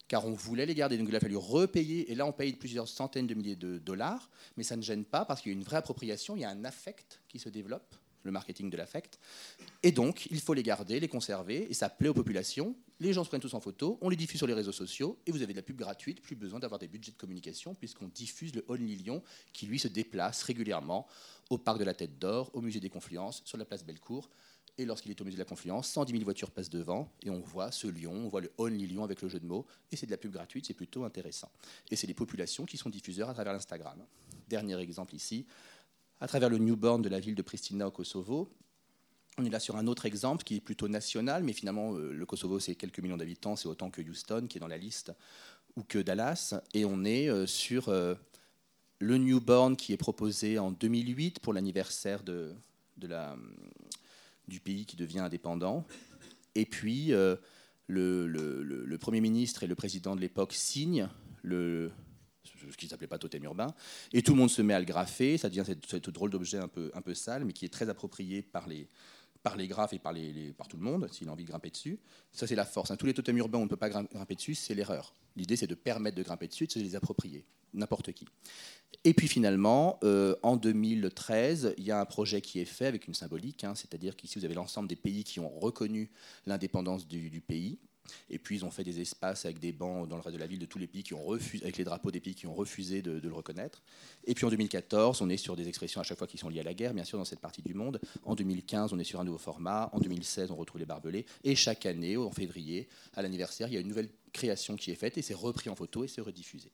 Car 0.09 0.27
on 0.27 0.33
voulait 0.33 0.65
les 0.65 0.75
garder, 0.75 0.97
donc 0.97 1.09
il 1.11 1.17
a 1.17 1.21
fallu 1.21 1.37
repayer. 1.37 2.11
Et 2.11 2.15
là, 2.15 2.25
on 2.25 2.33
paye 2.33 2.55
plusieurs 2.55 2.89
centaines 2.89 3.27
de 3.27 3.35
milliers 3.35 3.57
de 3.57 3.77
dollars, 3.77 4.31
mais 4.57 4.63
ça 4.63 4.75
ne 4.75 4.81
gêne 4.81 5.05
pas 5.05 5.27
parce 5.27 5.43
qu'il 5.43 5.53
y 5.53 5.55
a 5.55 5.59
une 5.59 5.65
vraie 5.65 5.77
appropriation, 5.77 6.35
il 6.35 6.41
y 6.41 6.45
a 6.47 6.51
un 6.51 6.65
affect 6.65 7.21
qui 7.29 7.39
se 7.39 7.51
développe 7.51 7.95
le 8.29 8.33
marketing 8.33 8.71
de 8.71 8.77
l'affect. 8.77 9.19
Et 9.83 9.91
donc, 9.91 10.27
il 10.31 10.41
faut 10.41 10.55
les 10.55 10.63
garder, 10.63 11.01
les 11.01 11.09
conserver, 11.09 11.67
et 11.69 11.75
ça 11.75 11.89
plaît 11.89 12.09
aux 12.09 12.15
populations. 12.15 12.77
Les 13.01 13.13
gens 13.13 13.25
se 13.25 13.29
prennent 13.29 13.41
tous 13.41 13.55
en 13.55 13.61
photo, 13.61 13.99
on 14.01 14.09
les 14.09 14.17
diffuse 14.17 14.39
sur 14.39 14.47
les 14.47 14.55
réseaux 14.55 14.73
sociaux, 14.73 15.19
et 15.27 15.33
vous 15.33 15.43
avez 15.43 15.53
de 15.53 15.59
la 15.59 15.63
pub 15.63 15.77
gratuite, 15.77 16.21
plus 16.21 16.37
besoin 16.37 16.61
d'avoir 16.61 16.79
des 16.79 16.89
budgets 16.89 17.13
de 17.13 17.17
communication, 17.17 17.75
puisqu'on 17.75 18.09
diffuse 18.09 18.55
le 18.55 18.65
Only 18.69 18.97
Lyon, 18.97 19.23
qui 19.53 19.67
lui 19.67 19.79
se 19.79 19.89
déplace 19.89 20.43
régulièrement 20.43 21.07
au 21.51 21.59
parc 21.59 21.79
de 21.79 21.85
la 21.85 21.95
Tête 21.95 22.19
d'Or, 22.19 22.51
au 22.55 22.61
musée 22.61 22.81
des 22.81 22.91
Confluences, 22.91 23.43
sur 23.45 23.57
la 23.57 23.65
place 23.65 23.85
Bellecour. 23.85 24.29
Et 24.81 24.85
lorsqu'il 24.85 25.11
est 25.11 25.21
au 25.21 25.25
musée 25.25 25.37
de 25.37 25.43
la 25.43 25.49
Confluence, 25.49 25.89
110 25.89 26.13
000 26.13 26.25
voitures 26.25 26.51
passent 26.51 26.71
devant, 26.71 27.13
et 27.23 27.31
on 27.31 27.41
voit 27.41 27.73
ce 27.73 27.89
lion, 27.89 28.13
on 28.13 28.29
voit 28.29 28.41
le 28.41 28.53
Only 28.59 28.87
Lyon 28.87 29.05
avec 29.05 29.23
le 29.23 29.29
jeu 29.29 29.41
de 29.41 29.47
mots, 29.47 29.67
et 29.91 29.97
c'est 29.97 30.07
de 30.07 30.11
la 30.11 30.19
pub 30.19 30.33
gratuite, 30.33 30.67
c'est 30.67 30.75
plutôt 30.75 31.05
intéressant. 31.05 31.51
Et 31.91 31.97
c'est 31.97 32.07
les 32.07 32.15
populations 32.15 32.65
qui 32.65 32.77
sont 32.77 32.91
diffuseurs 32.91 33.29
à 33.29 33.35
travers 33.35 33.53
l'Instagram. 33.53 34.05
Dernier 34.49 34.79
exemple 34.79 35.15
ici, 35.15 35.47
à 36.21 36.29
travers 36.29 36.49
le 36.49 36.59
newborn 36.59 37.03
de 37.03 37.09
la 37.09 37.21
ville 37.21 37.35
de 37.35 37.43
Pristina 37.43 37.87
au 37.87 37.91
Kosovo. 37.91 38.51
On 39.39 39.45
est 39.45 39.51
là 39.51 39.61
sur 39.61 39.77
un 39.77 39.87
autre 39.87 40.05
exemple 40.07 40.43
qui 40.43 40.57
est 40.57 40.61
plutôt 40.61 40.89
national, 40.89 41.45
mais 41.45 41.53
finalement, 41.53 41.95
euh, 41.95 42.13
le 42.13 42.27
Kosovo, 42.27 42.59
c'est 42.59 42.75
quelques 42.75 42.99
millions 42.99 43.17
d'habitants, 43.17 43.55
c'est 43.55 43.69
autant 43.69 43.91
que 43.91 44.03
Houston, 44.03 44.47
qui 44.49 44.59
est 44.59 44.61
dans 44.61 44.67
la 44.67 44.79
liste, 44.79 45.13
ou 45.77 45.85
que 45.85 45.99
Dallas. 45.99 46.55
Et 46.75 46.85
on 46.85 47.05
est 47.05 47.29
euh, 47.29 47.47
sur 47.47 47.89
euh, 47.89 48.17
le 48.99 49.17
newborn 49.17 49.77
qui 49.77 49.93
est 49.93 49.97
proposé 49.97 50.59
en 50.59 50.73
2008 50.73 51.39
pour 51.39 51.53
l'anniversaire 51.53 52.25
de, 52.25 52.53
du 54.49 54.59
pays 54.59 54.87
qui 54.87 54.97
devient 54.97 55.21
indépendant. 55.21 55.87
Et 56.57 56.67
puis, 56.67 57.13
le, 57.87 58.27
le, 58.27 58.99
Premier 58.99 59.21
ministre 59.21 59.63
et 59.63 59.69
le 59.69 59.77
président 59.77 60.17
de 60.17 60.21
l'époque 60.21 60.53
signent 60.53 61.09
le, 61.43 61.93
ce 62.71 62.77
qui 62.77 62.89
s'appelait 62.89 63.07
pas 63.07 63.19
totem 63.19 63.45
urbain, 63.45 63.75
et 64.13 64.23
tout 64.23 64.33
le 64.33 64.39
monde 64.39 64.51
se 64.51 64.63
met 64.63 64.75
à 64.75 64.81
le 64.81 64.85
graffer, 64.85 65.39
ça 65.39 65.49
devient 65.49 65.65
cette, 65.65 66.11
drôle 66.11 66.31
d'objet 66.31 66.59
un 66.59 66.69
peu, 66.69 67.15
sale, 67.15 67.45
mais 67.45 67.53
qui 67.53 67.65
est 67.65 67.73
très 67.73 67.89
approprié 67.89 68.43
par 68.43 68.67
les, 68.69 68.89
graphes 69.69 69.93
et 69.93 69.99
par, 69.99 70.15
tout 70.69 70.77
le 70.77 70.83
monde, 70.83 71.09
s'il 71.13 71.29
a 71.29 71.33
envie 71.33 71.45
de 71.45 71.49
grimper 71.49 71.71
dessus. 71.71 71.99
Ça, 72.33 72.47
c'est 72.47 72.55
la 72.55 72.65
force. 72.65 72.91
Hein. 72.91 72.97
Tous 72.97 73.07
les 73.07 73.15
totems 73.15 73.39
urbains, 73.39 73.59
on 73.59 73.65
ne 73.65 73.69
peut 73.69 73.77
pas 73.77 73.91
grimper 73.91 74.35
dessus, 74.35 74.55
c'est 74.55 74.75
l'erreur. 74.75 75.15
L'idée, 75.37 75.57
c'est 75.57 75.67
de 75.67 75.75
permettre 75.75 76.17
de 76.17 76.23
grimper 76.23 76.49
dessus, 76.49 76.67
de 76.67 76.73
se 76.73 76.79
les 76.79 76.97
approprier, 76.97 77.45
n'importe 77.75 78.13
qui. 78.13 78.27
Et 79.05 79.15
puis 79.15 79.29
finalement, 79.29 79.99
euh, 80.03 80.35
en 80.43 80.57
2013, 80.57 81.75
il 81.79 81.85
y 81.85 81.91
a 81.91 82.01
un 82.01 82.05
projet 82.05 82.41
qui 82.41 82.59
est 82.59 82.65
fait 82.65 82.87
avec 82.87 83.07
une 83.07 83.15
symbolique, 83.15 83.65
hein, 83.65 83.75
c'est-à-dire 83.75 84.17
qu'ici, 84.17 84.39
vous 84.39 84.45
avez 84.45 84.55
l'ensemble 84.55 84.89
des 84.89 84.97
pays 84.97 85.25
qui 85.25 85.41
ont 85.41 85.49
reconnu 85.49 86.11
l'indépendance 86.47 87.07
du 87.07 87.41
pays. 87.41 87.79
Et 88.31 88.39
puis 88.39 88.57
ils 88.57 88.65
ont 88.65 88.71
fait 88.71 88.85
des 88.85 89.01
espaces 89.01 89.45
avec 89.45 89.59
des 89.59 89.73
bancs 89.73 90.09
dans 90.09 90.17
le 90.17 90.23
reste 90.23 90.35
de 90.35 90.41
la 90.41 90.47
ville 90.47 90.59
de 90.59 90.67
tous 90.67 90.79
les 90.79 90.87
pays 90.87 91.03
qui 91.03 91.15
ont 91.15 91.23
refusé, 91.23 91.65
avec 91.65 91.77
les 91.77 91.85
drapeaux 91.85 92.11
des 92.11 92.21
pays 92.21 92.35
qui 92.35 92.47
ont 92.47 92.55
refusé 92.55 93.03
de, 93.03 93.19
le 93.19 93.33
reconnaître. 93.33 93.83
Et 94.25 94.35
puis 94.35 94.45
en 94.45 94.51
2014, 94.51 95.23
on 95.23 95.29
est 95.29 95.37
sur 95.37 95.57
des 95.57 95.69
expressions 95.69 96.01
à 96.01 96.05
chaque 96.05 96.19
fois 96.19 96.27
qui 96.27 96.39
sont 96.39 96.49
liées 96.49 96.61
à 96.61 96.65
la 96.65 96.75
guerre, 96.75 96.95
bien 96.95 97.05
sûr, 97.05 97.19
dans 97.19 97.25
cette 97.25 97.41
partie 97.41 97.63
du 97.63 97.75
monde. 97.75 98.01
En 98.25 98.35
2015, 98.35 98.93
on 98.93 98.99
est 98.99 99.05
sur 99.05 99.21
un 99.21 99.25
nouveau 99.25 99.39
format. 99.39 99.91
En 99.93 100.01
2016, 100.01 100.51
on 100.51 100.57
retrouve 100.57 100.81
les 100.81 100.87
barbelés. 100.87 101.27
Et 101.45 101.55
chaque 101.55 101.87
année, 101.87 102.17
en 102.17 102.31
février, 102.31 102.89
à 103.15 103.23
l'anniversaire, 103.23 103.69
il 103.69 103.75
y 103.75 103.77
a 103.77 103.81
une 103.81 103.89
nouvelle 103.89 104.11
création 104.33 104.77
qui 104.77 104.91
est 104.91 104.97
faite 104.97 105.19
et 105.19 105.23
c'est 105.23 105.35
repris 105.35 105.71
en 105.71 105.75
photo 105.75 106.05
et 106.05 106.09
c'est 106.09 106.21
rediffusé. 106.21 106.71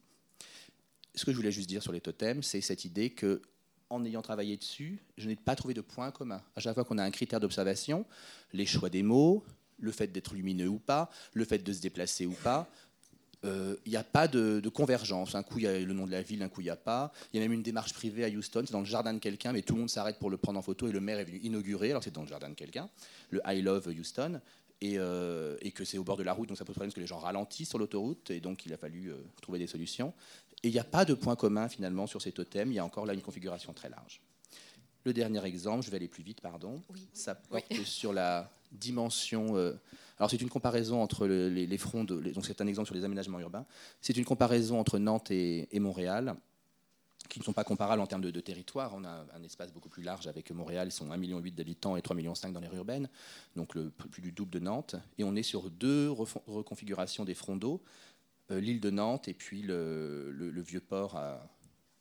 Ce 1.14 1.24
que 1.24 1.30
je 1.30 1.36
voulais 1.36 1.52
juste 1.52 1.68
dire 1.68 1.82
sur 1.82 1.92
les 1.92 2.00
totems, 2.00 2.42
c'est 2.42 2.60
cette 2.60 2.84
idée 2.84 3.10
que 3.10 3.42
en 3.90 4.04
ayant 4.04 4.22
travaillé 4.22 4.56
dessus, 4.56 5.02
je 5.16 5.28
n'ai 5.28 5.36
pas 5.36 5.54
trouvé 5.54 5.74
de 5.74 5.80
point 5.80 6.10
commun. 6.10 6.42
À 6.56 6.60
chaque 6.60 6.74
fois 6.74 6.84
qu'on 6.84 6.98
a 6.98 7.04
un 7.04 7.10
critère 7.10 7.38
d'observation, 7.38 8.04
les 8.52 8.66
choix 8.66 8.90
des 8.90 9.02
mots, 9.02 9.44
le 9.78 9.92
fait 9.92 10.08
d'être 10.08 10.34
lumineux 10.34 10.68
ou 10.68 10.78
pas, 10.78 11.10
le 11.32 11.44
fait 11.44 11.58
de 11.58 11.72
se 11.72 11.80
déplacer 11.80 12.26
ou 12.26 12.32
pas. 12.32 12.68
Il 13.44 13.50
euh, 13.50 13.76
n'y 13.86 13.96
a 13.96 14.02
pas 14.02 14.26
de, 14.26 14.66
convergence. 14.70 15.34
Un 15.34 15.42
coup, 15.42 15.58
il 15.58 15.64
y 15.64 15.66
a 15.66 15.78
le 15.78 15.92
nom 15.92 16.06
de 16.06 16.10
la 16.10 16.22
ville, 16.22 16.42
un 16.42 16.48
coup, 16.48 16.62
il 16.62 16.64
n'y 16.64 16.70
a 16.70 16.76
pas. 16.76 17.12
Il 17.32 17.36
y 17.36 17.40
a 17.40 17.42
même 17.42 17.52
une 17.52 17.62
démarche 17.62 17.92
privée 17.92 18.24
à 18.24 18.28
Houston, 18.28 18.62
c'est 18.64 18.72
dans 18.72 18.80
le 18.80 18.86
jardin 18.86 19.12
de 19.12 19.18
quelqu'un, 19.18 19.52
mais 19.52 19.60
tout 19.60 19.74
le 19.74 19.80
monde 19.80 19.90
s'arrête 19.90 20.18
pour 20.18 20.30
le 20.30 20.38
prendre 20.38 20.58
en 20.58 20.62
photo 20.62 20.88
et 20.88 20.92
le 20.92 21.00
maire 21.00 21.18
est 21.18 21.24
venu 21.24 21.38
inaugurer, 21.40 21.90
alors 21.90 22.02
c'est 22.02 22.12
dans 22.12 22.22
le 22.22 22.28
jardin 22.28 22.48
de 22.48 22.54
quelqu'un, 22.54 22.88
le 23.28 23.42
I 23.46 23.60
Love 23.60 23.88
Houston, 23.88 24.40
et, 24.80 24.94
euh, 24.98 25.56
que 25.74 25.84
c'est 25.84 25.98
au 25.98 26.04
bord 26.04 26.16
de 26.16 26.22
la 26.22 26.32
route, 26.32 26.48
donc 26.48 26.56
ça 26.56 26.64
pose 26.64 26.74
problème 26.74 26.88
parce 26.88 26.94
que 26.94 27.00
les 27.00 27.06
gens 27.06 27.18
ralentissent 27.18 27.68
sur 27.68 27.78
l'autoroute, 27.78 28.30
et 28.30 28.40
donc 28.40 28.64
il 28.64 28.72
a 28.72 28.78
fallu 28.78 29.12
euh, 29.12 29.16
trouver 29.42 29.58
des 29.58 29.66
solutions. 29.66 30.14
Et 30.62 30.68
il 30.68 30.72
n'y 30.72 30.78
a 30.78 30.84
pas 30.84 31.04
de 31.04 31.12
point 31.12 31.36
commun 31.36 31.68
finalement 31.68 32.06
sur 32.06 32.22
ces 32.22 32.32
totems, 32.32 32.72
il 32.72 32.76
y 32.76 32.78
a 32.78 32.84
encore 32.84 33.04
là 33.04 33.12
une 33.12 33.20
configuration 33.20 33.74
très 33.74 33.90
large. 33.90 34.22
Le 35.04 35.12
dernier 35.12 35.44
exemple, 35.44 35.84
je 35.84 35.90
vais 35.90 35.96
aller 35.96 36.08
plus 36.08 36.22
vite, 36.22 36.40
pardon, 36.40 36.80
ça 37.12 37.34
porte 37.34 37.74
sur 37.84 38.14
la 38.14 38.50
dimension. 38.74 39.56
Euh, 39.56 39.72
alors 40.18 40.30
c'est 40.30 40.40
une 40.40 40.48
comparaison 40.48 41.02
entre 41.02 41.26
les, 41.26 41.78
fronts, 41.78 42.04
de, 42.04 42.20
donc 42.32 42.46
c'est 42.46 42.60
un 42.60 42.66
exemple 42.66 42.86
sur 42.86 42.94
les 42.94 43.04
aménagements 43.04 43.40
urbains. 43.40 43.66
C'est 44.00 44.16
une 44.16 44.24
comparaison 44.24 44.78
entre 44.78 44.98
Nantes 44.98 45.30
et, 45.30 45.68
Montréal, 45.80 46.36
qui 47.28 47.40
ne 47.40 47.44
sont 47.44 47.52
pas 47.52 47.64
comparables 47.64 48.00
en 48.00 48.06
termes 48.06 48.22
de, 48.22 48.40
territoire. 48.40 48.92
On 48.94 49.04
a 49.04 49.26
un 49.34 49.42
espace 49.42 49.72
beaucoup 49.72 49.88
plus 49.88 50.02
large 50.02 50.26
avec 50.26 50.50
Montréal, 50.52 50.88
ils 50.88 50.92
sont 50.92 51.08
1,8 51.08 51.18
million 51.18 51.40
d'habitants 51.40 51.96
et 51.96 52.00
3,5 52.00 52.14
millions 52.14 52.34
dans 52.52 52.60
l'aire 52.60 52.74
urbaine, 52.74 53.08
donc 53.56 53.76
plus 53.88 54.22
du 54.22 54.30
double 54.30 54.52
de 54.52 54.60
Nantes. 54.60 54.94
Et 55.18 55.24
on 55.24 55.34
est 55.34 55.42
sur 55.42 55.68
deux 55.70 56.10
reconfigurations 56.10 57.24
des 57.24 57.34
fronts 57.34 57.56
d'eau, 57.56 57.82
euh, 58.50 58.60
l'île 58.60 58.80
de 58.80 58.90
Nantes 58.90 59.26
et 59.26 59.34
puis 59.34 59.62
le, 59.62 60.62
vieux 60.64 60.80
port 60.80 61.16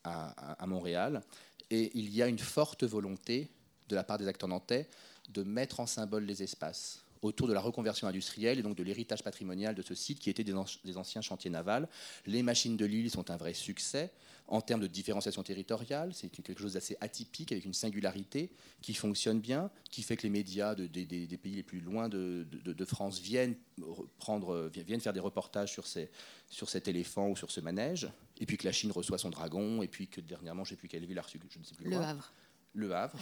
à 0.03 0.67
Montréal. 0.67 1.23
Et 1.71 1.91
il 1.97 2.13
y 2.13 2.21
a 2.21 2.27
une 2.27 2.37
forte 2.37 2.83
volonté 2.83 3.49
de 3.89 3.95
la 3.95 4.03
part 4.03 4.17
des 4.17 4.27
acteurs 4.27 4.49
nantais 4.49 4.89
de 5.29 5.43
mettre 5.43 5.79
en 5.79 5.85
symbole 5.85 6.25
les 6.25 6.43
espaces 6.43 7.03
autour 7.23 7.47
de 7.47 7.53
la 7.53 7.61
reconversion 7.61 8.07
industrielle 8.07 8.59
et 8.59 8.61
donc 8.61 8.75
de 8.75 8.83
l'héritage 8.83 9.23
patrimonial 9.23 9.75
de 9.75 9.81
ce 9.81 9.95
site 9.95 10.19
qui 10.19 10.29
était 10.29 10.43
des, 10.43 10.53
anciens 10.97 11.21
chantiers 11.21 11.49
navals. 11.49 11.87
Les 12.25 12.43
machines 12.43 12.77
de 12.77 12.85
l'île 12.85 13.09
sont 13.09 13.31
un 13.31 13.37
vrai 13.37 13.53
succès 13.53 14.11
en 14.47 14.61
termes 14.61 14.81
de 14.81 14.87
différenciation 14.87 15.41
territoriale. 15.41 16.13
C'est 16.13 16.29
quelque 16.29 16.61
chose 16.61 16.73
d'assez 16.73 16.97
atypique 16.99 17.51
avec 17.51 17.65
une 17.65 17.73
singularité 17.73 18.51
qui 18.81 18.93
fonctionne 18.93 19.39
bien, 19.39 19.71
qui 19.89 20.03
fait 20.03 20.17
que 20.17 20.23
les 20.23 20.29
médias 20.29 20.75
des 20.75 21.39
pays 21.41 21.55
les 21.55 21.63
plus 21.63 21.79
loin 21.79 22.09
de, 22.09 22.45
France 22.85 23.19
viennent, 23.19 23.55
prendre, 24.17 24.69
viennent 24.73 24.99
faire 24.99 25.13
des 25.13 25.21
reportages 25.21 25.71
sur, 25.71 25.87
ces, 25.87 26.09
sur 26.49 26.69
cet 26.69 26.87
éléphant 26.87 27.29
ou 27.29 27.37
sur 27.37 27.49
ce 27.49 27.61
manège, 27.61 28.09
et 28.39 28.45
puis 28.45 28.57
que 28.57 28.65
la 28.65 28.73
Chine 28.73 28.91
reçoit 28.91 29.17
son 29.17 29.29
dragon, 29.29 29.81
et 29.81 29.87
puis 29.87 30.07
que 30.07 30.19
dernièrement, 30.19 30.65
je 30.65 30.71
ne 30.71 30.75
sais 30.75 30.79
plus 30.79 30.89
quelle 30.89 31.05
ville 31.05 31.17
a 31.19 31.21
reçu, 31.21 31.39
je 31.49 31.59
ne 31.59 31.63
sais 31.63 31.75
plus 31.75 31.89
Le 31.89 31.97
Havre. 31.97 32.33
Le 32.75 32.91
Havre, 32.95 33.19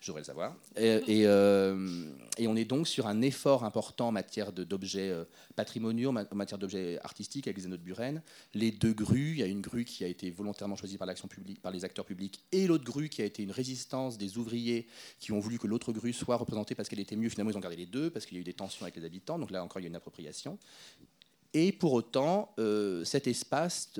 je 0.00 0.08
devrais 0.08 0.22
le 0.22 0.24
savoir. 0.24 0.56
Et, 0.76 1.00
euh, 1.24 2.10
et, 2.36 2.48
on 2.48 2.56
est 2.56 2.64
donc 2.64 2.88
sur 2.88 3.06
un 3.06 3.22
effort 3.22 3.62
important 3.62 4.08
en 4.08 4.12
matière 4.12 4.52
d'objets 4.52 5.10
euh, 5.10 5.24
patrimoniaux, 5.54 6.10
en 6.10 6.34
matière 6.34 6.58
d'objets 6.58 6.98
artistiques 7.04 7.46
avec 7.46 7.58
les 7.58 7.66
anneaux 7.66 7.76
de 7.76 7.82
Buren. 7.82 8.20
Les 8.54 8.72
deux 8.72 8.92
grues, 8.92 9.34
il 9.34 9.38
y 9.38 9.42
a 9.44 9.46
une 9.46 9.60
grue 9.60 9.84
qui 9.84 10.02
a 10.02 10.08
été 10.08 10.32
volontairement 10.32 10.74
choisie 10.74 10.98
par 10.98 11.06
l'action 11.06 11.28
publique, 11.28 11.62
par 11.62 11.70
les 11.70 11.84
acteurs 11.84 12.04
publics, 12.04 12.40
et 12.50 12.66
l'autre 12.66 12.84
grue 12.84 13.08
qui 13.08 13.22
a 13.22 13.24
été 13.24 13.44
une 13.44 13.52
résistance 13.52 14.18
des 14.18 14.36
ouvriers 14.36 14.88
qui 15.20 15.30
ont 15.30 15.38
voulu 15.38 15.60
que 15.60 15.68
l'autre 15.68 15.92
grue 15.92 16.12
soit 16.12 16.36
représentée 16.36 16.74
parce 16.74 16.88
qu'elle 16.88 17.00
était 17.00 17.16
mieux. 17.16 17.28
Finalement, 17.28 17.52
ils 17.52 17.56
ont 17.56 17.60
gardé 17.60 17.76
les 17.76 17.86
deux 17.86 18.10
parce 18.10 18.26
qu'il 18.26 18.36
y 18.36 18.38
a 18.38 18.42
eu 18.42 18.44
des 18.44 18.54
tensions 18.54 18.82
avec 18.82 18.96
les 18.96 19.04
habitants. 19.04 19.38
Donc 19.38 19.52
là 19.52 19.62
encore, 19.62 19.78
il 19.78 19.84
y 19.84 19.86
a 19.86 19.90
une 19.90 19.96
appropriation. 19.96 20.58
Et 21.54 21.70
pour 21.70 21.92
autant, 21.92 22.52
euh, 22.58 23.04
cet 23.04 23.28
espace 23.28 23.92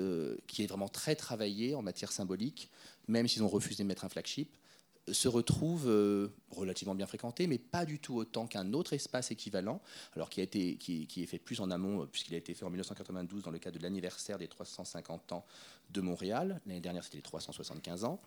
qui 0.48 0.64
est 0.64 0.66
vraiment 0.66 0.88
très 0.88 1.14
travaillé 1.14 1.76
en 1.76 1.82
matière 1.82 2.10
symbolique, 2.10 2.68
même 3.06 3.28
s'ils 3.28 3.44
ont 3.44 3.48
refusé 3.48 3.84
de 3.84 3.88
mettre 3.88 4.04
un 4.04 4.08
flagship, 4.08 4.56
se 5.12 5.28
retrouve 5.28 5.88
euh, 5.88 6.28
relativement 6.50 6.94
bien 6.94 7.06
fréquenté, 7.06 7.46
mais 7.46 7.58
pas 7.58 7.84
du 7.84 7.98
tout 7.98 8.16
autant 8.16 8.46
qu'un 8.46 8.72
autre 8.72 8.92
espace 8.92 9.30
équivalent, 9.30 9.80
alors 10.14 10.30
qui, 10.30 10.40
a 10.40 10.42
été, 10.42 10.76
qui, 10.76 11.08
est 11.16 11.26
fait 11.26 11.38
plus 11.38 11.60
en 11.60 11.70
amont, 11.70 12.02
euh, 12.02 12.06
puisqu'il 12.06 12.34
a 12.34 12.38
été 12.38 12.54
fait 12.54 12.64
en 12.64 12.70
1992 12.70 13.42
dans 13.42 13.50
le 13.50 13.58
cadre 13.58 13.78
de 13.78 13.82
l'anniversaire 13.82 14.38
des 14.38 14.48
350 14.48 15.32
ans 15.32 15.44
de 15.90 16.00
Montréal. 16.00 16.60
L'année 16.66 16.80
dernière, 16.80 17.04
c'était 17.04 17.18
les 17.18 17.22
375 17.22 18.04
ans. 18.04 18.20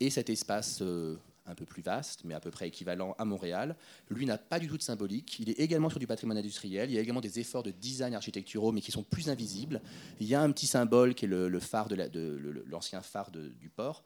Et 0.00 0.10
cet 0.10 0.28
espace 0.28 0.80
euh, 0.82 1.16
un 1.46 1.54
peu 1.54 1.64
plus 1.64 1.82
vaste, 1.82 2.22
mais 2.24 2.34
à 2.34 2.40
peu 2.40 2.50
près 2.50 2.68
équivalent 2.68 3.14
à 3.18 3.24
Montréal, 3.24 3.76
lui 4.10 4.26
n'a 4.26 4.38
pas 4.38 4.58
du 4.58 4.66
tout 4.68 4.76
de 4.76 4.82
symbolique. 4.82 5.38
Il 5.38 5.50
est 5.50 5.60
également 5.60 5.90
sur 5.90 5.98
du 5.98 6.06
patrimoine 6.06 6.38
industriel. 6.38 6.90
Il 6.90 6.94
y 6.94 6.98
a 6.98 7.00
également 7.00 7.20
des 7.20 7.38
efforts 7.38 7.62
de 7.62 7.70
design 7.70 8.14
architecturaux, 8.14 8.72
mais 8.72 8.80
qui 8.80 8.92
sont 8.92 9.02
plus 9.02 9.28
invisibles. 9.28 9.80
Il 10.20 10.26
y 10.26 10.34
a 10.34 10.40
un 10.40 10.50
petit 10.50 10.66
symbole 10.66 11.14
qui 11.14 11.26
est 11.26 11.28
le, 11.28 11.60
phare 11.60 11.88
de 11.88 12.64
l'ancien 12.66 13.02
phare 13.02 13.30
du 13.30 13.68
port, 13.68 14.02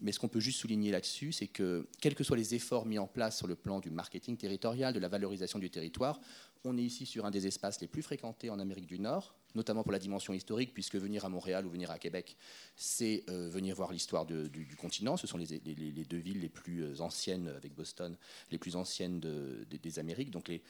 mais 0.00 0.12
ce 0.12 0.18
qu'on 0.18 0.28
peut 0.28 0.40
juste 0.40 0.60
souligner 0.60 0.90
là-dessus, 0.90 1.32
c'est 1.32 1.46
que 1.46 1.88
quels 2.00 2.14
que 2.14 2.24
soient 2.24 2.36
les 2.36 2.54
efforts 2.54 2.86
mis 2.86 2.98
en 2.98 3.06
place 3.06 3.36
sur 3.36 3.46
le 3.46 3.56
plan 3.56 3.80
du 3.80 3.90
marketing 3.90 4.36
territorial, 4.36 4.94
de 4.94 5.00
la 5.00 5.08
valorisation 5.08 5.58
du 5.58 5.70
territoire, 5.70 6.20
on 6.64 6.76
est 6.76 6.82
ici 6.82 7.06
sur 7.06 7.24
un 7.24 7.30
des 7.30 7.46
espaces 7.46 7.80
les 7.80 7.86
plus 7.86 8.02
fréquentés 8.02 8.50
en 8.50 8.58
Amérique 8.58 8.86
du 8.86 8.98
Nord, 8.98 9.34
notamment 9.54 9.82
pour 9.82 9.92
la 9.92 9.98
dimension 9.98 10.32
historique, 10.32 10.74
puisque 10.74 10.96
venir 10.96 11.24
à 11.24 11.28
Montréal 11.28 11.66
ou 11.66 11.70
venir 11.70 11.90
à 11.90 11.98
Québec, 11.98 12.36
c'est 12.76 13.24
euh, 13.28 13.48
venir 13.48 13.74
voir 13.74 13.92
l'histoire 13.92 14.26
du, 14.26 14.76
continent. 14.76 15.16
Ce 15.16 15.26
sont 15.26 15.38
les, 15.38 15.46
deux 16.04 16.18
villes 16.18 16.40
les 16.40 16.48
plus 16.48 16.84
euh, 16.84 17.00
anciennes, 17.00 17.48
avec 17.56 17.74
Boston, 17.74 18.16
les 18.50 18.58
plus 18.58 18.76
anciennes 18.76 19.20
des 19.20 19.98
Amériques. 19.98 20.30
Donc 20.30 20.48
les, 20.48 20.62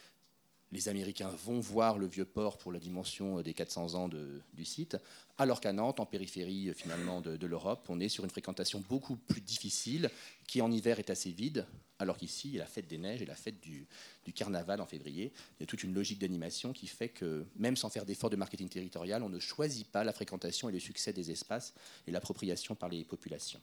les 0.71 0.87
Américains 0.87 1.31
vont 1.45 1.59
voir 1.59 1.97
le 1.97 2.07
vieux 2.07 2.25
port 2.25 2.57
pour 2.57 2.71
la 2.71 2.79
dimension 2.79 3.41
des 3.41 3.53
400 3.53 3.95
ans 3.95 4.09
du 4.09 4.65
site, 4.65 4.97
alors 5.37 5.61
qu'à 5.61 5.73
Nantes, 5.73 5.99
en 5.99 6.05
périphérie 6.05 6.73
finalement 6.75 7.21
de, 7.21 7.45
l'Europe, 7.47 7.85
on 7.89 7.99
est 7.99 8.09
sur 8.09 8.23
une 8.23 8.29
fréquentation 8.29 8.83
beaucoup 8.87 9.15
plus 9.15 9.41
difficile, 9.41 10.09
qui 10.47 10.61
en 10.61 10.71
hiver 10.71 10.99
est 10.99 11.09
assez 11.09 11.31
vide, 11.31 11.65
alors 11.99 12.17
qu'ici, 12.17 12.47
il 12.47 12.53
y 12.53 12.57
a 12.57 12.61
la 12.61 12.65
fête 12.65 12.87
des 12.87 12.97
neiges 12.97 13.21
et 13.21 13.25
la 13.25 13.35
fête 13.35 13.59
du, 13.61 13.85
carnaval 14.33 14.79
en 14.79 14.85
février. 14.85 15.33
Il 15.57 15.61
y 15.61 15.63
a 15.63 15.65
toute 15.65 15.83
une 15.83 15.93
logique 15.93 16.19
d'animation 16.19 16.71
qui 16.71 16.87
fait 16.87 17.09
que, 17.09 17.45
même 17.57 17.75
sans 17.75 17.89
faire 17.89 18.05
d'efforts 18.05 18.29
de 18.29 18.35
marketing 18.35 18.69
territorial, 18.69 19.23
on 19.23 19.29
ne 19.29 19.39
choisit 19.39 19.89
pas 19.91 20.03
la 20.03 20.13
fréquentation 20.13 20.69
et 20.69 20.71
le 20.71 20.79
succès 20.79 21.13
des 21.13 21.31
espaces 21.31 21.73
et 22.07 22.11
l'appropriation 22.11 22.75
par 22.75 22.89
les 22.89 23.03
populations. 23.03 23.59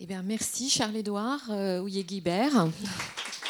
Eh 0.00 0.06
bien, 0.06 0.22
merci 0.22 0.70
Charles-Édouard 0.70 1.50
euh, 1.50 1.80
Houillet-Guibert. 1.80 2.68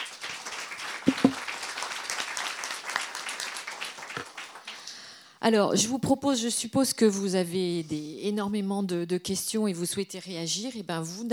Alors, 5.49 5.74
je 5.74 5.88
vous 5.88 5.99
propose, 5.99 6.42
je 6.42 6.51
suppose 6.51 6.92
que 6.92 7.07
vous 7.07 7.34
avez 7.34 7.86
énormément 8.28 8.82
de, 8.82 9.16
questions 9.16 9.66
et 9.66 9.72
vous 9.72 9.86
souhaitez 9.86 10.18
réagir. 10.18 10.76
Et 10.76 10.80
eh 10.80 10.82
ben, 10.82 11.01
vous, 11.01 11.26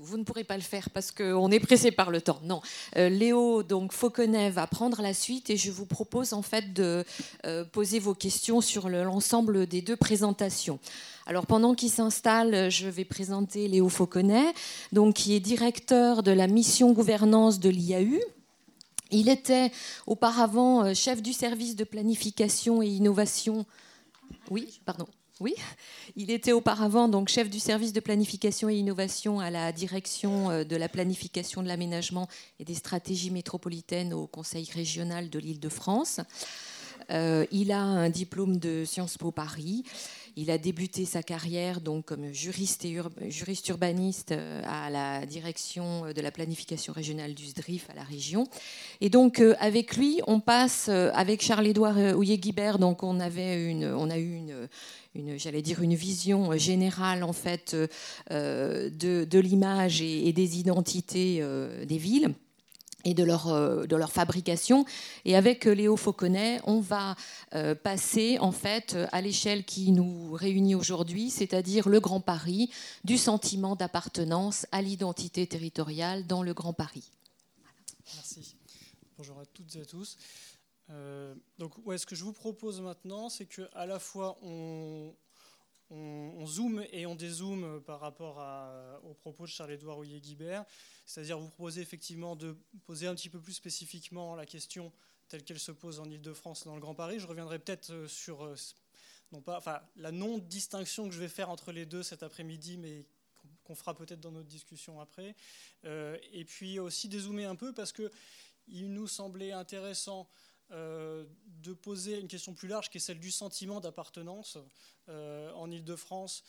vous 0.00 0.16
ne 0.16 0.22
pourrez 0.22 0.44
pas 0.44 0.54
le 0.54 0.62
faire 0.62 0.90
parce 0.90 1.10
qu'on 1.10 1.50
est 1.50 1.58
pressé 1.58 1.90
par 1.90 2.12
le 2.12 2.20
temps. 2.20 2.38
Non, 2.44 2.60
euh, 2.96 3.08
Léo 3.08 3.64
donc 3.64 3.90
Fauconnet 3.90 4.50
va 4.50 4.68
prendre 4.68 5.02
la 5.02 5.12
suite 5.12 5.50
et 5.50 5.56
je 5.56 5.72
vous 5.72 5.86
propose 5.86 6.34
en 6.34 6.42
fait 6.42 6.72
de 6.72 7.04
euh, 7.44 7.64
poser 7.64 7.98
vos 7.98 8.14
questions 8.14 8.60
sur 8.60 8.88
l'ensemble 8.88 9.66
des 9.66 9.82
deux 9.82 9.96
présentations. 9.96 10.78
Alors 11.26 11.46
pendant 11.46 11.74
qu'il 11.74 11.90
s'installe, 11.90 12.70
je 12.70 12.86
vais 12.86 13.04
présenter 13.04 13.66
Léo 13.66 13.88
Fauconnet, 13.88 14.54
donc 14.92 15.16
qui 15.16 15.34
est 15.34 15.40
directeur 15.40 16.22
de 16.22 16.30
la 16.30 16.46
mission 16.46 16.92
gouvernance 16.92 17.58
de 17.58 17.70
l'IAU, 17.70 18.20
il 19.12 19.28
était 19.28 19.70
auparavant 20.06 20.84
euh, 20.84 20.94
chef 20.94 21.22
du 21.22 21.32
service 21.32 21.76
de 21.76 21.84
planification 21.84 22.82
et 22.82 22.88
innovation. 22.88 23.64
Oui, 24.50 24.80
pardon. 24.84 25.06
Oui, 25.40 25.54
il 26.14 26.30
était 26.30 26.52
auparavant 26.52 27.08
donc 27.08 27.28
chef 27.28 27.50
du 27.50 27.58
service 27.58 27.92
de 27.92 28.00
planification 28.00 28.68
et 28.68 28.76
innovation 28.76 29.40
à 29.40 29.50
la 29.50 29.72
direction 29.72 30.50
euh, 30.50 30.64
de 30.64 30.76
la 30.76 30.88
planification 30.88 31.62
de 31.62 31.68
l'aménagement 31.68 32.28
et 32.60 32.64
des 32.64 32.74
stratégies 32.74 33.30
métropolitaines 33.30 34.14
au 34.14 34.26
Conseil 34.26 34.68
régional 34.72 35.30
de 35.30 35.38
l'Île-de-France. 35.38 36.20
Euh, 37.10 37.46
il 37.50 37.72
a 37.72 37.80
un 37.80 38.08
diplôme 38.08 38.58
de 38.58 38.84
Sciences 38.84 39.18
Po 39.18 39.30
Paris. 39.30 39.84
Il 40.36 40.50
a 40.50 40.56
débuté 40.56 41.04
sa 41.04 41.22
carrière 41.22 41.80
donc 41.80 42.06
comme 42.06 42.32
juriste, 42.32 42.84
et 42.84 42.98
juriste 43.28 43.68
urbaniste 43.68 44.32
euh, 44.32 44.62
à 44.66 44.88
la 44.88 45.26
direction 45.26 46.12
de 46.12 46.20
la 46.20 46.30
planification 46.30 46.92
régionale 46.92 47.34
du 47.34 47.46
SDRIF 47.46 47.90
à 47.90 47.94
la 47.94 48.02
région. 48.02 48.46
Et 49.00 49.10
donc 49.10 49.40
euh, 49.40 49.54
avec 49.60 49.96
lui, 49.96 50.20
on 50.26 50.40
passe 50.40 50.86
euh, 50.88 51.10
avec 51.12 51.42
Charles-Édouard 51.42 52.16
Houillet-Guibert, 52.16 52.78
donc 52.78 53.02
on 53.02 53.20
avait 53.20 53.70
une, 53.70 53.84
on 53.84 54.08
a 54.08 54.18
eu 54.18 54.34
une 54.34 54.68
j'allais 55.36 55.60
dire 55.60 55.82
une 55.82 55.94
vision 55.94 56.56
générale 56.56 57.22
en 57.22 57.34
fait 57.34 57.76
de, 58.30 59.38
l'image 59.38 60.00
et, 60.00 60.32
des 60.32 60.58
identités 60.58 61.44
des 61.86 61.98
villes 61.98 62.34
et 63.04 63.14
de 63.14 63.24
leur, 63.24 63.48
euh, 63.48 63.86
de 63.86 63.96
leur 63.96 64.12
fabrication. 64.12 64.84
Et 65.24 65.36
avec 65.36 65.66
euh, 65.66 65.72
Léo 65.72 65.96
Fauconnet, 65.96 66.60
on 66.64 66.80
va 66.80 67.16
euh, 67.54 67.74
passer 67.74 68.38
en 68.38 68.52
fait 68.52 68.96
à 69.12 69.20
l'échelle 69.20 69.64
qui 69.64 69.92
nous 69.92 70.32
réunit 70.32 70.74
aujourd'hui, 70.74 71.30
c'est-à-dire 71.30 71.88
le 71.88 72.00
Grand 72.00 72.20
Paris, 72.20 72.70
du 73.04 73.18
sentiment 73.18 73.76
d'appartenance 73.76 74.66
à 74.72 74.82
l'identité 74.82 75.46
territoriale 75.46 76.26
dans 76.26 76.42
le 76.42 76.54
Grand 76.54 76.72
Paris. 76.72 77.10
Merci. 78.14 78.56
Bonjour 79.16 79.38
à 79.38 79.46
toutes 79.46 79.76
et 79.76 79.80
à 79.80 79.84
tous. 79.84 80.16
donc, 81.58 81.74
ce 81.96 82.06
que 82.06 82.14
je 82.14 82.24
vous 82.24 82.32
propose 82.32 82.80
maintenant, 82.80 83.28
c'est 83.28 83.46
que 83.46 83.68
à 83.74 83.86
la 83.86 83.98
fois 83.98 84.38
on, 84.42 85.14
on, 85.92 86.46
zoome 86.46 86.84
et 86.90 87.06
on 87.06 87.14
dézoome 87.14 87.82
par 87.82 88.00
rapport 88.00 88.40
à, 88.40 89.00
aux 89.04 89.14
propos 89.14 89.44
de 89.44 89.50
Charles-Édouard 89.50 89.98
Houillet-Guibert. 89.98 90.64
C'est-à-dire 91.06 91.38
vous 91.38 91.48
proposer 91.48 91.80
effectivement 91.80 92.36
de 92.36 92.56
poser 92.86 93.06
un 93.06 93.14
petit 93.14 93.28
peu 93.28 93.40
plus 93.40 93.52
spécifiquement 93.52 94.34
la 94.34 94.46
question 94.46 94.92
telle 95.28 95.44
qu'elle 95.44 95.58
se 95.58 95.72
pose 95.72 96.00
en 96.00 96.10
Ile-de-France 96.10 96.64
dans 96.64 96.74
le 96.74 96.80
Grand 96.80 96.94
Paris. 96.94 97.18
Je 97.18 97.26
reviendrai 97.26 97.58
peut-être 97.58 97.90
euh, 97.90 98.08
sur 98.08 98.44
euh, 98.44 98.54
non 99.32 99.40
pas, 99.40 99.56
enfin, 99.56 99.80
la 99.96 100.12
non-distinction 100.12 101.08
que 101.08 101.14
je 101.14 101.20
vais 101.20 101.28
faire 101.28 101.50
entre 101.50 101.72
les 101.72 101.86
deux 101.86 102.02
cet 102.02 102.22
après-midi, 102.22 102.76
mais 102.76 103.06
qu'on 103.64 103.74
fera 103.74 103.94
peut-être 103.94 104.20
dans 104.20 104.32
notre 104.32 104.48
discussion 104.48 105.00
après. 105.00 105.34
Euh, 105.84 106.18
et 106.32 106.44
puis 106.44 106.78
aussi 106.78 107.08
dézoomer 107.08 107.46
un 107.46 107.56
peu 107.56 107.72
parce 107.72 107.92
que 107.92 108.10
il 108.68 108.92
nous 108.92 109.08
semblait 109.08 109.52
intéressant 109.52 110.28
de 110.72 111.72
poser 111.74 112.18
une 112.18 112.28
question 112.28 112.54
plus 112.54 112.68
large 112.68 112.90
qui 112.90 112.98
est 112.98 113.00
celle 113.00 113.20
du 113.20 113.30
sentiment 113.30 113.80
d'appartenance 113.80 114.58
en 115.08 115.70
Ile-de-France 115.70 116.44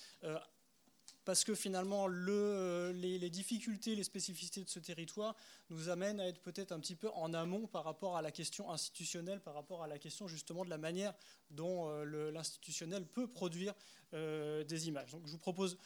parce 1.25 1.43
que 1.43 1.55
finalement 1.55 2.07
le, 2.07 2.91
les, 2.93 3.29
difficultés, 3.29 3.95
les 3.95 4.03
spécificités 4.03 4.63
de 4.63 4.69
ce 4.69 4.79
territoire 4.79 5.35
nous 5.69 5.89
amènent 5.89 6.19
à 6.19 6.27
être 6.27 6.41
peut-être 6.41 6.71
un 6.71 6.79
petit 6.79 6.95
peu 6.95 7.09
en 7.11 7.33
amont 7.33 7.67
par 7.67 7.83
rapport 7.83 8.17
à 8.17 8.21
la 8.21 8.31
question 8.31 8.71
institutionnelle, 8.71 9.39
par 9.39 9.53
rapport 9.53 9.83
à 9.83 9.87
la 9.87 9.97
question 9.97 10.27
justement 10.27 10.65
de 10.65 10.69
la 10.69 10.77
manière 10.77 11.13
dont 11.51 11.89
euh, 11.89 12.31
l'institutionnel 12.31 13.05
peut 13.05 13.27
produire 13.27 13.73
euh, 14.13 14.63
des 14.63 14.87
images. 14.87 15.11
Donc 15.11 15.25
je 15.25 15.31
vous 15.31 15.37
propose 15.37 15.77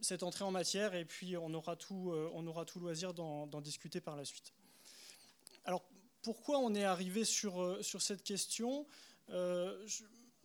cette 0.00 0.22
entrée 0.22 0.44
en 0.44 0.52
matière 0.52 0.94
et 0.94 1.04
puis 1.04 1.36
on 1.36 1.52
aura 1.52 1.76
tout, 1.76 2.12
euh, 2.12 2.30
on 2.32 2.46
aura 2.46 2.64
tout 2.64 2.80
loisir 2.80 3.12
d'en 3.12 3.60
discuter 3.60 4.00
par 4.00 4.16
la 4.16 4.24
suite. 4.24 4.54
Alors 5.64 5.84
pourquoi 6.26 6.58
on 6.58 6.74
est 6.74 6.84
arrivé 6.84 7.24
sur, 7.24 7.78
sur 7.80 8.02
cette 8.02 8.24
question 8.24 8.84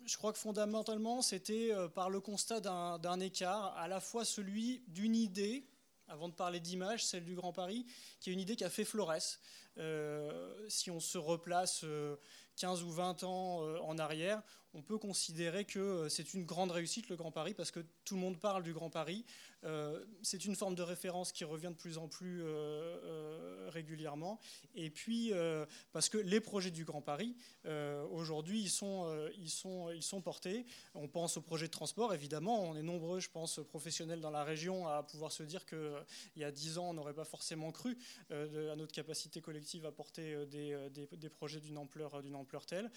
je 0.06 0.18
crois 0.18 0.34
que 0.34 0.40
fondamentalement, 0.40 1.22
c'était 1.22 1.72
euh, 1.72 1.88
par 1.88 2.10
le 2.10 2.20
constat 2.20 2.60
d'un 2.60 3.20
écart, 3.20 3.76
à 3.78 3.88
la 3.88 4.00
fois 4.00 4.26
celui 4.26 4.84
d'une 4.88 5.16
idée, 5.16 5.66
avant 6.08 6.28
de 6.28 6.34
parler 6.34 6.60
d'image, 6.60 7.06
celle 7.06 7.24
du 7.24 7.36
Grand 7.36 7.54
Paris, 7.54 7.86
qui 8.20 8.30
est 8.30 8.34
une 8.34 8.40
idée 8.40 8.56
qui 8.56 8.64
a 8.64 8.70
fait 8.70 8.84
Flores. 8.84 9.38
Euh, 9.78 10.66
si 10.68 10.92
on 10.92 11.00
se 11.00 11.18
replace 11.18 11.86
15 12.58 12.82
euh, 12.82 12.86
ou 12.86 12.92
20 12.92 13.24
ans 13.24 13.62
en 13.82 13.98
arrière, 13.98 14.42
on 14.74 14.82
peut 14.82 14.98
considérer 14.98 15.66
que 15.66 16.10
c'est 16.10 16.34
une 16.34 16.46
grande 16.46 16.72
réussite 16.72 17.10
le 17.10 17.16
Grand 17.16 17.32
Paris 17.32 17.54
parce 17.54 17.72
que 17.72 17.80
tout 18.04 18.16
le 18.16 18.22
monde 18.22 18.40
parle 18.40 18.64
du 18.64 18.74
Grand 18.74 18.90
Paris. 18.90 19.26
C'est 20.22 20.46
une 20.46 20.56
forme 20.56 20.76
de 20.76 20.82
référence 20.82 21.32
qui 21.32 21.44
revient 21.44 21.70
de 21.70 21.76
plus 21.76 21.98
en 21.98 22.08
plus 22.08 22.44
régulièrement. 23.68 24.40
Et 24.76 24.90
puis 24.90 25.32
parce 25.92 26.10
que 26.10 26.18
les 26.18 26.40
projets 26.40 26.72
du 26.72 26.86
Grand 26.86 27.02
Paris, 27.02 27.36
aujourd'hui, 28.12 28.62
ils 28.62 28.70
sont, 28.70 30.22
portés. 30.24 30.66
On 30.96 31.08
pense 31.08 31.38
aux 31.38 31.42
projets 31.42 31.68
de 31.68 31.72
transport, 31.72 32.14
évidemment. 32.14 32.64
On 32.64 32.76
est 32.76 32.84
nombreux, 32.84 33.20
je 33.20 33.30
pense, 33.30 33.60
professionnels 33.68 34.22
dans 34.22 34.32
la 34.32 34.44
région 34.44 34.88
à 34.88 35.04
pouvoir 35.04 35.32
se 35.32 35.44
dire 35.44 35.66
qu'il 35.66 36.06
y 36.38 36.44
a 36.44 36.52
dix 36.52 36.78
ans, 36.78 36.90
on 36.90 36.94
n'aurait 36.94 37.14
pas 37.14 37.26
forcément 37.26 37.72
cru 37.72 37.98
à 38.30 38.76
notre 38.76 38.92
capacité 38.92 39.42
collective 39.42 39.86
à 39.86 39.92
porter 39.92 40.46
des, 40.48 41.30
projets 41.30 41.60
d'une 41.60 41.78
ampleur, 41.78 42.66
telle. 42.66 42.92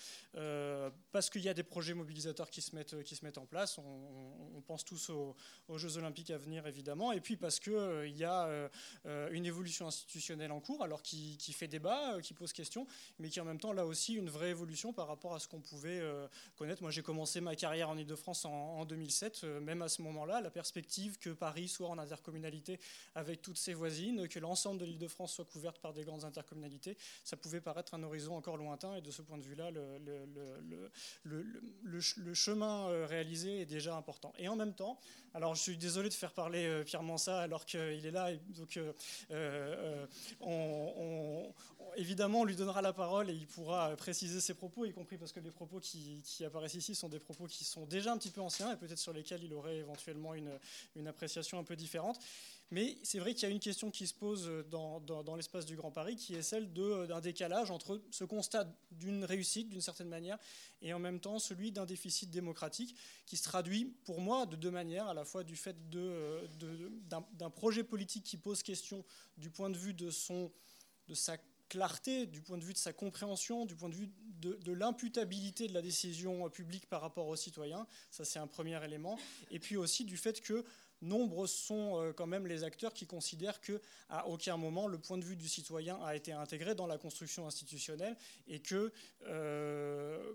parce 1.12 1.31
qu'il 1.31 1.43
y 1.43 1.49
a 1.49 1.55
des 1.55 1.62
projets 1.62 1.95
mobilisateurs 1.95 2.51
qui 2.51 2.61
se 2.62 2.75
mettent 2.75 3.39
en 3.39 3.47
place. 3.47 3.79
On, 3.79 4.62
pense 4.67 4.85
tous 4.85 5.11
aux, 5.11 5.37
Jeux 5.77 5.99
Olympiques 5.99 6.31
à 6.31 6.39
venir, 6.39 6.54
évidemment. 6.67 7.13
Et 7.13 7.21
puis 7.21 7.37
parce 7.37 7.61
qu'il 7.61 7.73
euh, 7.73 8.09
y 8.09 8.25
a 8.25 8.47
euh, 8.47 8.69
euh, 9.07 9.29
une 9.33 9.47
évolution 9.47 9.87
institutionnelle 9.87 10.53
en 10.53 10.61
cours, 10.61 10.83
alors 10.83 11.03
qui, 11.03 11.37
fait 11.53 11.69
débat, 11.69 12.21
qui 12.23 12.35
pose 12.35 12.53
question, 12.53 12.87
mais 13.19 13.29
qui 13.29 13.41
en 13.41 13.45
même 13.45 13.59
temps, 13.59 13.73
là 13.73 13.87
aussi, 13.87 14.15
une 14.15 14.31
vraie 14.31 14.51
évolution 14.51 14.93
par 14.93 15.09
rapport 15.09 15.35
à 15.35 15.39
ce 15.39 15.49
qu'on 15.49 15.61
pouvait 15.61 16.03
connaître. 16.57 16.83
Moi, 16.83 16.91
j'ai 16.91 17.03
commencé 17.03 17.41
ma 17.41 17.57
carrière 17.57 17.89
en 17.89 17.97
Ile-de-France 17.97 18.45
en, 18.45 18.85
2007. 18.85 19.45
même 19.45 19.83
à 19.83 19.89
ce 19.89 20.03
moment-là, 20.03 20.41
la 20.41 20.51
perspective 20.51 21.19
que 21.19 21.31
Paris 21.31 21.69
soit 21.69 21.89
en 21.89 21.99
intercommunalité 21.99 22.81
avec 23.15 23.43
toutes 23.43 23.59
ses 23.59 23.75
voisines, 23.75 24.29
que 24.29 24.39
l'ensemble 24.39 24.81
de 24.81 24.85
l'Île-de-France 24.85 25.35
soit 25.35 25.45
couverte 25.45 25.79
par 25.79 25.93
des 25.93 26.05
grandes 26.05 26.25
intercommunalités, 26.25 26.97
ça 27.25 27.37
pouvait 27.37 27.61
paraître 27.61 27.95
un 27.95 28.03
horizon 28.03 28.37
encore 28.37 28.57
lointain. 28.57 28.95
Et 28.97 29.01
de 29.01 29.11
ce 29.11 29.23
point 29.23 29.39
de 29.39 29.43
vue-là, 29.43 29.71
le, 29.71 29.99
le, 31.25 32.35
chemin 32.35 32.89
euh, 32.89 33.07
réalisé 33.07 33.61
est 33.61 33.67
déjà 33.67 33.97
important. 33.97 34.33
Et 34.39 34.49
en 34.49 34.57
même 34.57 34.75
temps, 34.75 34.99
alors 35.35 35.55
je 35.55 35.63
suis 35.63 35.77
désolé 35.77 36.09
de 36.09 36.15
faire 36.15 36.33
parler 36.33 36.44
euh, 36.53 36.85
Pierre 36.85 37.03
Mansa 37.03 37.41
alors 37.41 37.65
qu'il 37.65 38.07
est 38.07 38.11
là, 38.11 38.31
donc 38.57 38.79
euh, 39.31 40.07
on, 40.41 41.53
évidemment 41.97 42.41
on 42.41 42.45
lui 42.45 42.57
donnera 42.57 42.83
la 42.83 42.93
parole 42.93 43.31
et 43.31 43.35
il 43.35 43.47
pourra 43.47 43.95
préciser 43.97 44.41
ses 44.41 44.55
propos, 44.55 44.85
y 44.85 44.93
compris 44.93 45.17
parce 45.17 45.33
que 45.33 45.41
les 45.41 45.51
propos 45.51 45.81
qui, 45.81 46.23
apparaissent 46.45 46.75
ici 46.75 46.95
sont 46.95 47.09
des 47.09 47.19
propos 47.19 47.47
qui 47.47 47.65
sont 47.65 47.87
déjà 47.87 48.13
un 48.13 48.19
petit 48.19 48.31
peu 48.31 48.41
anciens 48.41 48.73
et 48.73 48.77
peut-être 48.77 48.99
sur 48.99 49.13
lesquels 49.13 49.43
il 49.43 49.53
aurait 49.55 49.77
éventuellement 49.77 50.35
une 50.35 51.07
appréciation 51.07 51.59
un 51.59 51.65
peu 51.65 51.77
différente. 51.77 52.19
Mais 52.75 52.99
c'est 53.05 53.20
vrai 53.20 53.35
qu'il 53.35 53.45
y 53.45 53.53
a 53.53 53.55
une 53.55 53.61
question 53.61 53.93
qui 53.93 54.05
se 54.05 54.12
pose 54.12 54.51
dans, 54.68 55.37
l'espace 55.37 55.64
du 55.64 55.77
Grand 55.77 55.93
Paris, 55.93 56.16
qui 56.16 56.35
est 56.35 56.43
celle 56.43 56.72
d'un 56.72 57.20
décalage 57.20 57.70
entre 57.70 58.03
ce 58.11 58.25
constat 58.25 58.66
d'une 58.91 59.22
réussite, 59.25 59.68
d'une 59.68 59.81
certaine 59.81 60.09
manière, 60.09 60.41
et 60.83 60.93
en 60.93 60.99
même 60.99 61.20
temps 61.20 61.39
celui 61.39 61.70
d'un 61.70 61.87
déficit 61.87 62.31
démocratique, 62.31 62.97
qui 63.27 63.37
se 63.37 63.45
traduit 63.45 63.95
pour 64.05 64.20
moi 64.20 64.45
de 64.47 64.57
deux 64.57 64.72
manières, 64.72 65.07
à 65.07 65.14
la 65.14 65.25
fois 65.25 65.45
du 65.45 65.55
fait 65.55 65.77
d'un 65.89 67.51
projet 67.51 67.85
politique 67.85 68.25
qui 68.25 68.37
pose 68.37 68.64
question 68.64 69.05
du 69.37 69.51
point 69.51 69.70
de 69.70 69.79
vue 69.79 69.95
de 69.95 70.11
sa 70.11 71.39
clarté, 71.68 72.27
du 72.27 72.43
point 72.43 72.59
de 72.59 72.64
vue 72.64 72.72
de 72.72 72.79
sa 72.79 72.93
compréhension, 72.93 73.66
du 73.66 73.77
point 73.77 73.89
de 73.89 73.95
vue 73.95 74.11
de, 74.41 74.55
de 74.55 74.72
l'imputabilité 74.72 75.68
de 75.68 75.75
la 75.75 75.83
décision 75.83 76.51
publique 76.51 76.89
par 76.89 77.01
rapport 77.01 77.29
aux 77.29 77.37
citoyens, 77.37 77.87
ça 78.11 78.25
c'est 78.25 78.41
un 78.41 78.49
premier 78.49 78.85
élément, 78.85 79.16
et 79.53 79.61
puis 79.61 79.77
aussi 79.77 80.05
du 80.05 80.16
fait 80.16 80.41
que 80.41 80.64
nombreux 81.05 81.47
sont 81.47 82.01
euh, 82.01 82.13
quand 82.13 82.27
même 82.27 82.47
les 82.47 82.65
acteurs 82.65 82.93
qui 82.93 83.07
considèrent 83.07 83.61
qu'à 83.61 84.27
aucun 84.27 84.57
moment 84.57 84.89
le 84.89 84.99
point 84.99 85.19
de 85.19 85.25
vue 85.25 85.37
du 85.37 85.49
citoyen 85.49 86.03
a 86.03 86.17
été 86.17 86.33
intégré 86.33 86.75
dans 86.75 86.87
la 86.87 86.99
construction 86.99 87.47
institutionnelle 87.47 88.17
et 88.49 88.61
que 88.61 88.93
euh, 89.27 90.33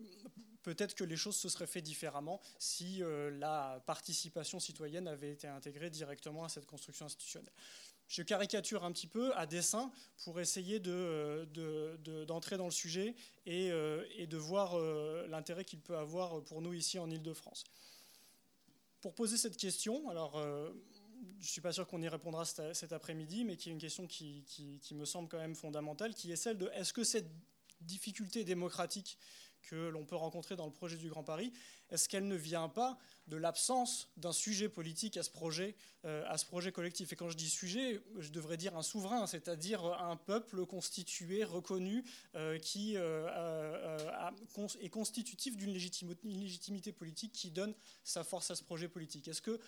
peut-être 0.63 0.95
que 0.95 1.03
les 1.03 1.17
choses 1.17 1.35
se 1.35 1.49
seraient 1.49 1.67
fait 1.67 1.81
différemment 1.81 2.39
si 2.57 3.03
euh, 3.03 3.31
la 3.31 3.83
participation 3.85 4.59
citoyenne 4.59 5.07
avait 5.07 5.31
été 5.31 5.47
intégrée 5.47 5.89
directement 5.89 6.45
à 6.45 6.49
cette 6.49 6.65
construction 6.65 7.05
institutionnelle. 7.05 7.53
Je 8.07 8.23
caricature 8.23 8.83
un 8.83 8.91
petit 8.91 9.07
peu 9.07 9.35
à 9.35 9.45
dessein 9.45 9.91
pour 10.23 10.39
essayer 10.39 10.79
d'entrer 10.79 12.57
dans 12.57 12.65
le 12.65 12.71
sujet 12.71 13.13
et, 13.45 13.67
et 14.17 14.25
de 14.25 14.37
voir 14.37 14.79
l'intérêt 15.27 15.63
qu'il 15.63 15.79
peut 15.79 15.95
avoir 15.95 16.43
pour 16.45 16.63
nous 16.63 16.73
ici 16.73 16.97
en 16.97 17.07
Ile-de-France 17.07 17.65
pour 19.01 19.13
poser 19.15 19.37
cette 19.37 19.57
question, 19.57 20.09
alors 20.09 20.37
euh, 20.37 20.71
je 21.39 21.45
ne 21.45 21.49
suis 21.49 21.61
pas 21.61 21.71
sûr 21.71 21.87
qu'on 21.87 22.01
y 22.01 22.07
répondra 22.07 22.45
cet 22.45 22.93
après-midi, 22.93 23.43
mais 23.45 23.55
qui 23.55 23.69
est 23.69 23.71
une 23.71 23.79
question 23.79 24.07
qui, 24.07 24.43
me 24.91 25.05
semble 25.05 25.29
quand 25.29 25.37
même 25.37 25.55
fondamentale, 25.55 26.13
qui 26.13 26.31
est 26.31 26.35
celle 26.35 26.57
de 26.57 26.69
est-ce 26.73 26.93
que 26.93 27.03
cette 27.03 27.29
difficulté 27.81 28.43
démocratique 28.43 29.17
que 29.63 29.89
l'on 29.89 30.05
peut 30.05 30.15
rencontrer 30.15 30.55
dans 30.55 30.65
le 30.65 30.71
projet 30.71 30.97
du 30.97 31.09
Grand 31.09 31.23
Paris, 31.23 31.51
est-ce 31.89 32.07
qu'elle 32.07 32.27
ne 32.27 32.35
vient 32.35 32.69
pas 32.69 32.97
de 33.27 33.37
l'absence 33.37 34.09
d'un 34.17 34.31
sujet 34.31 34.69
politique 34.69 35.17
à 35.17 35.23
ce 35.23 35.29
projet, 35.29 35.75
euh, 36.05 36.23
à 36.27 36.37
ce 36.37 36.45
projet 36.45 36.71
collectif? 36.71 37.13
Et 37.13 37.15
quand 37.15 37.29
je 37.29 37.37
dis 37.37 37.49
sujet, 37.49 38.01
je 38.17 38.29
devrais 38.29 38.57
dire 38.57 38.75
un 38.77 38.83
souverain, 38.83 39.25
c'est-à-dire 39.27 39.83
un 39.85 40.15
peuple 40.15 40.65
constitué, 40.65 41.43
reconnu, 41.43 42.03
euh, 42.35 42.57
qui 42.59 42.93
euh, 42.95 43.97
est 44.81 44.89
constitutif 44.89 45.57
d'une 45.57 45.73
légitimité 45.73 46.91
politique 46.91 47.31
qui 47.31 47.51
donne 47.51 47.73
sa 48.03 48.23
force 48.23 48.51
à 48.51 48.55
ce 48.55 48.63
projet 48.63 48.87
politique. 48.87 49.27
Est-ce 49.27 49.41
que 49.41 49.59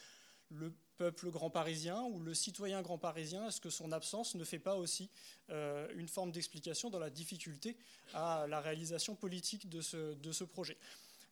le 0.51 0.73
peuple 0.97 1.31
grand 1.31 1.49
parisien 1.49 2.03
ou 2.03 2.19
le 2.19 2.33
citoyen 2.33 2.81
grand 2.81 2.97
parisien, 2.97 3.47
est-ce 3.47 3.59
que 3.59 3.69
son 3.69 3.91
absence 3.91 4.35
ne 4.35 4.43
fait 4.43 4.59
pas 4.59 4.75
aussi 4.75 5.09
une 5.49 6.07
forme 6.07 6.31
d'explication 6.31 6.89
dans 6.89 6.99
la 6.99 7.09
difficulté 7.09 7.75
à 8.13 8.45
la 8.47 8.61
réalisation 8.61 9.15
politique 9.15 9.67
de 9.67 9.81
ce, 9.81 10.43
projet? 10.43 10.77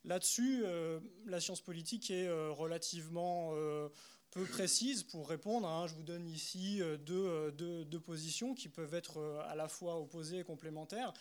Là-dessus, 0.04 0.62
euh, 0.64 0.98
la 1.26 1.40
science 1.40 1.60
politique 1.60 2.10
est 2.10 2.26
euh, 2.26 2.50
relativement 2.50 3.50
euh, 3.52 3.88
peu 4.30 4.44
précise 4.44 5.02
pour 5.02 5.28
répondre. 5.28 5.68
Hein. 5.68 5.86
Je 5.88 5.94
vous 5.94 6.02
donne 6.02 6.26
ici 6.26 6.80
deux, 7.04 8.00
positions 8.04 8.54
qui 8.54 8.68
peuvent 8.68 8.94
être 8.94 9.20
à 9.46 9.54
la 9.56 9.68
fois 9.68 10.00
opposées 10.00 10.38
et 10.38 10.44
complémentaires. 10.44 11.12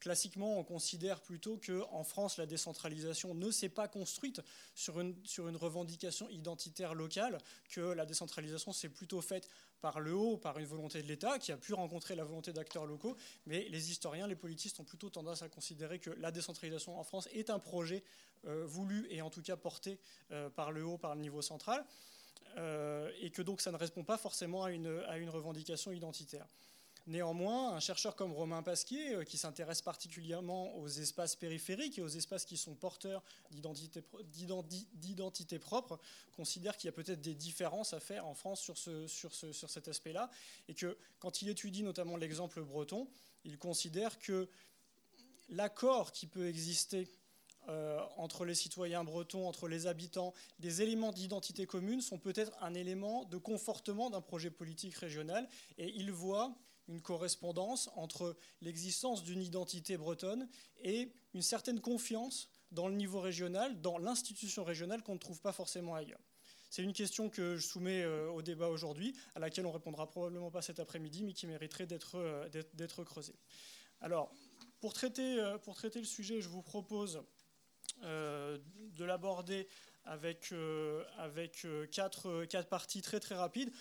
Classiquement, 0.00 0.58
on 0.58 0.64
considère 0.64 1.20
plutôt 1.20 1.58
qu'en 1.64 2.04
France, 2.04 2.36
la 2.36 2.46
décentralisation 2.46 3.34
ne 3.34 3.50
s'est 3.50 3.68
pas 3.68 3.88
construite 3.88 4.40
sur 4.76 5.00
une, 5.00 5.16
revendication 5.56 6.28
identitaire 6.28 6.94
locale, 6.94 7.38
que 7.70 7.80
la 7.80 8.06
décentralisation 8.06 8.72
s'est 8.72 8.88
plutôt 8.88 9.20
faite 9.20 9.48
par 9.80 9.98
le 9.98 10.14
haut, 10.14 10.36
par 10.36 10.58
une 10.58 10.66
volonté 10.66 11.02
de 11.02 11.08
l'État, 11.08 11.40
qui 11.40 11.50
a 11.50 11.56
pu 11.56 11.74
rencontrer 11.74 12.14
la 12.14 12.22
volonté 12.22 12.52
d'acteurs 12.52 12.86
locaux. 12.86 13.16
Mais 13.46 13.68
les 13.70 13.90
historiens, 13.90 14.28
les 14.28 14.36
politistes 14.36 14.78
ont 14.78 14.84
plutôt 14.84 15.10
tendance 15.10 15.42
à 15.42 15.48
considérer 15.48 15.98
que 15.98 16.10
la 16.10 16.30
décentralisation 16.30 16.98
en 16.98 17.02
France 17.02 17.28
est 17.32 17.50
un 17.50 17.58
projet 17.58 18.04
euh, 18.46 18.64
voulu 18.66 19.08
et 19.10 19.20
en 19.20 19.30
tout 19.30 19.42
cas 19.42 19.56
porté 19.56 19.98
euh, 20.30 20.48
par 20.48 20.70
le 20.70 20.84
haut, 20.84 20.96
par 20.96 21.16
le 21.16 21.20
niveau 21.20 21.42
central, 21.42 21.84
euh, 22.56 23.10
et 23.20 23.30
que 23.30 23.42
donc 23.42 23.60
ça 23.60 23.72
ne 23.72 23.76
répond 23.76 24.04
pas 24.04 24.16
forcément 24.16 24.62
à 24.62 24.70
une 24.70 25.28
revendication 25.28 25.90
identitaire. 25.90 26.46
Néanmoins, 27.08 27.72
un 27.72 27.80
chercheur 27.80 28.16
comme 28.16 28.34
Romain 28.34 28.62
Pasquier, 28.62 29.14
euh, 29.14 29.24
qui 29.24 29.38
s'intéresse 29.38 29.80
particulièrement 29.80 30.76
aux 30.76 30.88
espaces 30.88 31.36
périphériques 31.36 31.98
et 31.98 32.02
aux 32.02 32.08
espaces 32.08 32.44
qui 32.44 32.58
sont 32.58 32.74
porteurs 32.74 33.24
d'identité 33.50 35.58
propre, 35.58 35.98
considère 36.36 36.76
qu'il 36.76 36.88
y 36.88 36.90
a 36.90 36.92
peut-être 36.92 37.22
des 37.22 37.34
différences 37.34 37.94
à 37.94 38.00
faire 38.00 38.26
en 38.26 38.34
France 38.34 38.60
sur, 38.60 38.76
ce, 38.76 39.06
sur, 39.06 39.34
ce, 39.34 39.52
sur 39.52 39.70
cet 39.70 39.88
aspect-là, 39.88 40.28
et 40.68 40.74
que 40.74 40.98
quand 41.18 41.40
il 41.40 41.48
étudie 41.48 41.82
notamment 41.82 42.18
l'exemple 42.18 42.62
breton, 42.62 43.08
il 43.44 43.56
considère 43.56 44.18
que 44.18 44.50
l'accord 45.48 46.12
qui 46.12 46.26
peut 46.26 46.46
exister 46.46 47.08
euh, 47.70 48.00
entre 48.18 48.44
les 48.44 48.54
citoyens 48.54 49.02
bretons, 49.02 49.48
entre 49.48 49.66
les 49.66 49.86
habitants, 49.86 50.34
des 50.58 50.82
éléments 50.82 51.12
d'identité 51.12 51.64
commune 51.64 52.02
sont 52.02 52.18
peut-être 52.18 52.52
un 52.60 52.74
élément 52.74 53.24
de 53.24 53.38
confortement 53.38 54.10
d'un 54.10 54.20
projet 54.20 54.50
politique 54.50 54.96
régional. 54.96 55.48
Et 55.78 55.90
il 55.96 56.12
voit 56.12 56.54
une 56.88 57.00
correspondance 57.00 57.90
entre 57.94 58.36
l'existence 58.60 59.22
d'une 59.22 59.42
identité 59.42 59.96
bretonne 59.96 60.48
et 60.82 61.12
une 61.34 61.42
certaine 61.42 61.80
confiance 61.80 62.48
dans 62.72 62.88
le 62.88 62.94
niveau 62.94 63.20
régional, 63.20 63.80
dans 63.80 63.98
l'institution 63.98 64.64
régionale 64.64 65.02
qu'on 65.02 65.14
ne 65.14 65.18
trouve 65.18 65.40
pas 65.40 65.52
forcément 65.52 65.94
ailleurs. 65.94 66.20
C'est 66.70 66.82
une 66.82 66.92
question 66.92 67.30
que 67.30 67.56
je 67.56 67.66
soumets 67.66 68.02
euh, 68.02 68.30
au 68.30 68.42
débat 68.42 68.68
aujourd'hui, 68.68 69.14
à 69.34 69.38
laquelle 69.38 69.66
on 69.66 69.72
répondra 69.72 70.06
probablement 70.06 70.50
pas 70.50 70.62
cet 70.62 70.80
après-midi, 70.80 71.22
mais 71.22 71.32
qui 71.32 71.46
mériterait 71.46 71.86
d'être 71.86 72.16
euh, 72.16 73.04
creusée. 73.04 73.36
Alors, 74.00 74.30
pour 74.80 74.92
traiter, 74.92 75.40
euh, 75.40 75.58
pour 75.58 75.74
traiter 75.74 75.98
le 75.98 76.04
sujet, 76.04 76.40
je 76.40 76.48
vous 76.48 76.62
propose 76.62 77.22
de 78.02 79.04
l'aborder 79.04 79.66
avec, 80.04 80.52
avec 81.16 81.66
quatre, 81.90 82.44
quatre 82.44 82.68
parties 82.68 83.02
très 83.02 83.18
très 83.18 83.34
rapides. 83.34 83.72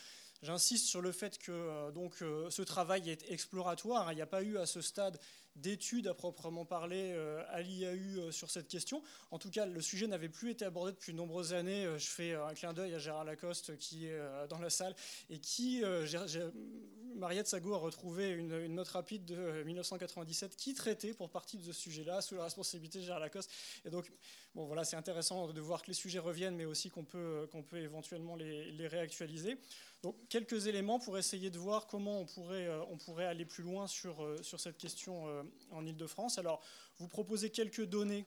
J'insiste 0.44 0.86
sur 0.86 1.02
le 1.02 1.12
fait 1.12 1.38
que 1.40 1.52
euh, 1.52 1.92
donc, 1.92 2.22
euh, 2.22 2.50
ce 2.50 2.62
travail 2.62 3.10
est 3.10 3.30
exploratoire. 3.32 4.12
Il 4.12 4.16
n'y 4.16 4.22
a 4.22 4.28
pas 4.28 4.44
eu 4.44 4.58
à 4.58 4.66
ce 4.66 4.82
stade 4.82 5.20
d'études 5.56 6.08
à 6.08 6.14
proprement 6.14 6.66
parler 6.66 7.14
euh, 7.16 7.44
à 7.50 7.62
l'IAU 7.62 8.32
sur 8.32 8.52
cette 8.52 8.68
question. 8.68 9.02
En 9.32 9.40
tout 9.40 9.50
cas, 9.50 9.66
le 9.66 9.82
sujet 9.82 10.06
n'avait 10.06 10.30
plus 10.30 10.52
été 10.52 10.66
abordé 10.66 10.92
depuis 10.92 11.14
de 11.14 11.18
nombreuses 11.18 11.54
années. 11.54 11.88
Je 11.98 12.08
fais 12.08 12.36
un 12.36 12.54
clin 12.54 12.74
d'œil 12.74 12.94
à 12.94 13.00
Gérard 13.00 13.24
Lacoste 13.24 13.76
qui 13.78 14.06
est 14.06 14.20
dans 14.50 14.60
la 14.60 14.70
salle 14.70 14.96
et 15.32 15.40
qui 15.40 15.82
Mariette 17.18 17.48
Sago 17.48 17.74
a 17.74 17.78
retrouvé 17.78 18.30
une, 18.30 18.68
note 18.68 18.88
rapide 18.90 19.26
de 19.26 19.64
1997 19.64 20.56
qui 20.56 20.74
traitait 20.76 21.14
pour 21.14 21.30
partie 21.30 21.58
de 21.58 21.64
ce 21.64 21.74
sujet-là 21.74 22.22
sous 22.22 22.36
la 22.36 22.44
responsabilité 22.44 23.00
de 23.00 23.06
Gérard 23.06 23.20
Lacoste. 23.20 23.50
Et 23.86 23.90
donc, 23.90 24.12
bon, 24.54 24.66
voilà, 24.66 24.84
c'est 24.84 24.96
intéressant 24.96 25.48
de 25.48 25.62
voir 25.62 25.82
que 25.82 25.88
les 25.88 25.94
sujets 25.96 26.20
reviennent, 26.20 26.56
mais 26.56 26.66
aussi 26.66 26.90
qu'on 26.90 27.06
peut, 27.06 27.48
qu'on 27.52 27.64
peut 27.64 27.78
éventuellement 27.78 28.36
les, 28.36 28.88
réactualiser. 28.88 29.58
Donc, 30.04 30.16
quelques 30.30 30.68
éléments 30.68 31.00
pour 31.00 31.18
essayer 31.18 31.50
de 31.50 31.58
voir 31.58 31.88
comment 31.88 32.20
on 32.20 32.26
pourrait, 32.26 32.68
euh, 32.68 33.30
aller 33.30 33.46
plus 33.46 33.64
loin 33.64 33.88
sur, 33.88 34.24
euh, 34.24 34.42
cette 34.44 34.78
question 34.78 35.28
euh, 35.28 35.44
en 35.72 35.86
Ile-de-France. 35.86 36.38
Alors, 36.38 36.62
vous 36.98 37.08
proposez 37.08 37.50
quelques 37.50 37.86
données 37.86 38.26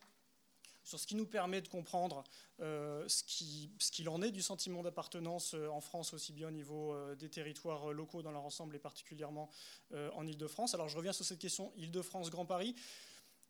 sur 0.83 0.99
ce 0.99 1.07
qui 1.07 1.15
nous 1.15 1.27
permet 1.27 1.61
de 1.61 1.69
comprendre 1.69 2.25
ce 2.59 3.91
qu'il 3.93 4.09
en 4.09 4.23
est 4.23 4.31
du 4.31 4.41
sentiment 4.41 4.83
d'appartenance 4.83 5.55
en 5.55 5.81
France, 5.81 6.15
aussi 6.15 6.33
bien 6.33 6.49
au 6.49 6.53
niveau 6.53 6.97
des 7.17 7.29
territoires 7.29 7.93
locaux 7.93 8.23
dans 8.23 8.33
leur 8.33 8.45
ensemble 8.45 8.75
et 8.75 8.79
particulièrement 8.79 9.51
en 9.93 10.27
Ile-de-France. 10.27 10.75
Alors 10.75 10.89
je 10.89 10.97
reviens 10.97 11.13
sur 11.13 11.25
cette 11.25 11.39
question 11.39 11.71
Ile-de-France-Grand 11.77 12.47
Paris. 12.47 12.75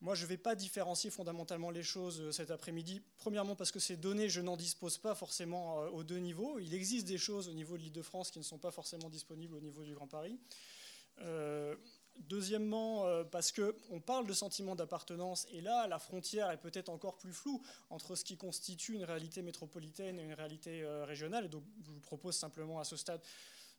Moi, 0.01 0.15
je 0.15 0.25
ne 0.25 0.29
vais 0.29 0.39
pas 0.39 0.55
différencier 0.55 1.11
fondamentalement 1.11 1.71
les 1.71 1.83
choses 1.83 2.31
cet 2.31 2.51
après-midi. 2.51 3.03
Premièrement, 3.19 3.55
parce 3.55 3.71
que 3.71 3.79
ces 3.79 3.97
données, 3.97 4.29
je 4.29 4.41
n'en 4.41 4.57
dispose 4.57 4.97
pas 4.97 5.15
forcément 5.15 5.77
aux 5.89 6.05
deux 6.05 6.19
niveaux. 6.19 6.59
Il 6.59 6.73
existe 6.73 7.07
des 7.07 7.19
choses 7.19 7.49
au 7.49 7.53
niveau 7.53 7.77
de 7.77 7.83
l'Île-de-France 7.83 8.31
qui 8.31 8.39
ne 8.39 8.45
sont 8.45 8.59
pas 8.59 8.71
forcément 8.71 9.11
disponibles 9.11 9.55
au 9.55 9.61
niveau 9.61 9.85
du 9.85 9.95
Grand 9.95 10.09
Paris. 10.09 10.39
Deuxièmement, 12.29 13.07
euh, 13.07 13.25
parce 13.25 13.51
qu'on 13.53 14.01
parle 14.01 14.27
de 14.27 14.33
sentiment 14.33 14.77
d'appartenance, 14.77 15.47
et 15.53 15.61
là, 15.61 15.87
la 15.87 15.99
frontière 15.99 16.51
est 16.51 16.59
peut-être 16.59 16.91
encore 16.91 17.17
plus 17.17 17.33
floue 17.33 17.63
entre 17.89 18.15
ce 18.15 18.25
qui 18.25 18.37
constitue 18.37 18.95
une 18.95 19.05
réalité 19.05 19.43
métropolitaine 19.43 20.19
et 20.19 20.25
une 20.25 20.35
réalité 20.35 20.83
euh, 20.83 21.05
régionale. 21.05 21.47
Et 21.47 21.49
donc, 21.49 21.65
je 21.83 21.91
vous 21.91 22.01
propose 22.01 22.37
simplement 22.37 22.79
à 22.79 22.85
ce 22.85 22.97
stade 22.97 23.23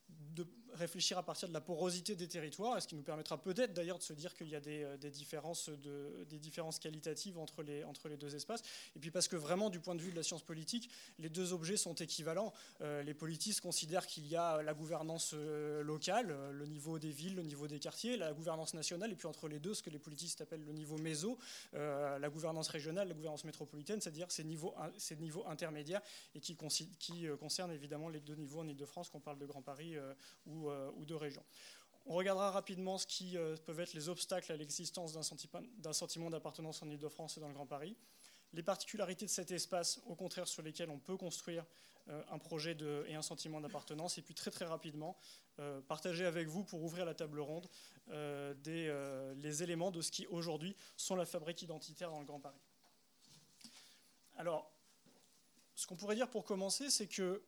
de 0.08 0.46
réfléchir 0.74 1.18
à 1.18 1.22
partir 1.22 1.48
de 1.48 1.52
la 1.52 1.60
porosité 1.60 2.14
des 2.14 2.28
territoires, 2.28 2.80
ce 2.80 2.88
qui 2.88 2.94
nous 2.94 3.02
permettra 3.02 3.40
peut-être 3.40 3.72
d'ailleurs 3.72 3.98
de 3.98 4.02
se 4.02 4.12
dire 4.12 4.34
qu'il 4.34 4.48
y 4.48 4.54
a 4.54 4.60
des, 4.60 4.84
euh, 4.84 4.96
différences 4.96 5.68
de, 5.68 6.24
des 6.28 6.38
différences 6.38 6.78
qualitatives 6.78 7.38
entre 7.38 7.62
les, 7.62 7.84
entre 7.84 8.08
les 8.08 8.16
deux 8.16 8.34
espaces. 8.34 8.62
Et 8.96 9.00
puis 9.00 9.10
parce 9.10 9.28
que 9.28 9.36
vraiment, 9.36 9.70
du 9.70 9.80
point 9.80 9.94
de 9.94 10.00
vue 10.00 10.10
de 10.10 10.16
la 10.16 10.22
science 10.22 10.42
politique, 10.42 10.90
les 11.18 11.28
deux 11.28 11.52
objets 11.52 11.76
sont 11.76 11.94
équivalents. 11.94 12.52
Euh, 12.80 13.02
les 13.02 13.14
politistes 13.14 13.60
considèrent 13.60 14.06
qu'il 14.06 14.26
y 14.26 14.36
a 14.36 14.62
la 14.62 14.74
gouvernance 14.74 15.32
euh, 15.34 15.82
locale, 15.82 16.34
le 16.52 16.66
niveau 16.66 16.98
des 16.98 17.10
villes, 17.10 17.36
le 17.36 17.42
niveau 17.42 17.66
des 17.66 17.78
quartiers, 17.78 18.16
la 18.16 18.32
gouvernance 18.32 18.74
nationale, 18.74 19.12
et 19.12 19.16
puis 19.16 19.26
entre 19.26 19.48
les 19.48 19.58
deux, 19.58 19.74
ce 19.74 19.82
que 19.82 19.90
les 19.90 19.98
politistes 19.98 20.40
appellent 20.40 20.64
le 20.64 20.72
niveau 20.72 20.98
méso, 20.98 21.38
la 21.72 22.28
gouvernance 22.28 22.68
régionale, 22.68 23.08
la 23.08 23.14
gouvernance 23.14 23.44
métropolitaine, 23.44 24.00
c'est-à-dire 24.00 24.30
ces 24.30 24.44
niveaux, 24.44 24.74
ces 24.96 25.16
niveaux 25.16 25.44
intermédiaires, 25.46 26.00
et 26.34 26.40
qui, 26.40 26.56
qui 26.98 27.26
concernent 27.40 27.72
évidemment 27.72 28.08
les 28.08 28.20
deux 28.20 28.34
niveaux 28.34 28.60
en 28.60 28.68
Ile-de-France, 28.68 29.10
qu'on 29.10 29.20
parle 29.20 29.38
de 29.38 29.46
Grand 29.46 29.62
Paris 29.62 29.96
ou, 30.46 30.61
ou 30.70 31.04
de 31.04 31.14
région. 31.14 31.42
On 32.06 32.14
regardera 32.14 32.50
rapidement 32.50 32.98
ce 32.98 33.06
qui 33.06 33.36
euh, 33.36 33.56
peuvent 33.64 33.80
être 33.80 33.94
les 33.94 34.08
obstacles 34.08 34.50
à 34.50 34.56
l'existence 34.56 35.12
d'un 35.12 35.92
sentiment 35.92 36.30
d'appartenance 36.30 36.82
en 36.82 36.90
Ile-de-France 36.90 37.36
et 37.36 37.40
dans 37.40 37.48
le 37.48 37.54
Grand 37.54 37.66
Paris, 37.66 37.96
les 38.52 38.62
particularités 38.62 39.24
de 39.24 39.30
cet 39.30 39.50
espace, 39.50 40.00
au 40.06 40.14
contraire, 40.14 40.48
sur 40.48 40.62
lesquelles 40.62 40.90
on 40.90 40.98
peut 40.98 41.16
construire 41.16 41.64
euh, 42.08 42.22
un 42.30 42.38
projet 42.38 42.76
et 43.06 43.14
un 43.14 43.22
sentiment 43.22 43.60
d'appartenance, 43.60 44.18
et 44.18 44.22
puis 44.22 44.34
très 44.34 44.50
très 44.50 44.64
rapidement, 44.64 45.16
euh, 45.60 45.80
partager 45.80 46.26
avec 46.26 46.48
vous, 46.48 46.64
pour 46.64 46.82
ouvrir 46.82 47.04
la 47.04 47.14
table 47.14 47.40
ronde, 47.40 47.68
des, 48.08 49.32
les 49.36 49.62
éléments 49.62 49.92
de 49.92 50.02
ce 50.02 50.10
qui 50.10 50.26
aujourd'hui 50.26 50.76
sont 50.96 51.14
la 51.14 51.24
fabrique 51.24 51.62
identitaire 51.62 52.10
dans 52.10 52.18
le 52.18 52.26
Grand 52.26 52.40
Paris. 52.40 52.60
Alors, 54.36 54.70
ce 55.76 55.86
qu'on 55.86 55.96
pourrait 55.96 56.16
dire 56.16 56.28
pour 56.28 56.44
commencer, 56.44 56.90
c'est 56.90 57.06
que 57.06 57.42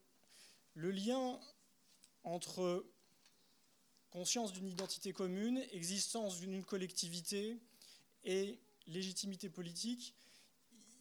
le 0.74 0.90
lien 0.92 1.38
entre 2.22 2.86
conscience 4.14 4.52
d'une 4.52 4.68
identité 4.68 5.12
commune, 5.12 5.60
existence 5.72 6.38
d'une 6.38 6.62
collectivité 6.62 7.58
et 8.24 8.60
légitimité 8.86 9.50
politique, 9.50 10.14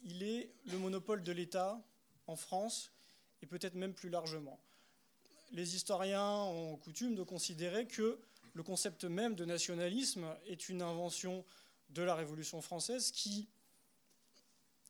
il 0.03 0.24
est 0.24 0.51
le 0.66 0.80
monopole 0.80 1.22
de 1.22 1.32
l'État 1.32 1.80
en 2.26 2.36
France 2.36 2.91
et 3.43 3.45
peut-être 3.45 3.76
même 3.76 3.93
plus 3.93 4.09
largement. 4.09 4.59
Les 5.51 5.76
historiens 5.76 6.28
ont 6.28 6.76
coutume 6.78 7.14
de 7.14 7.22
considérer 7.22 7.86
que 7.86 8.20
le 8.55 8.64
concept 8.64 9.03
même 9.03 9.36
de 9.36 9.45
nationalisme 9.45 10.26
est 10.47 10.68
une 10.68 10.82
invention 10.82 11.45
de 11.91 12.01
la 12.01 12.16
Révolution 12.16 12.64
française 12.64 13.11
qui 13.11 13.47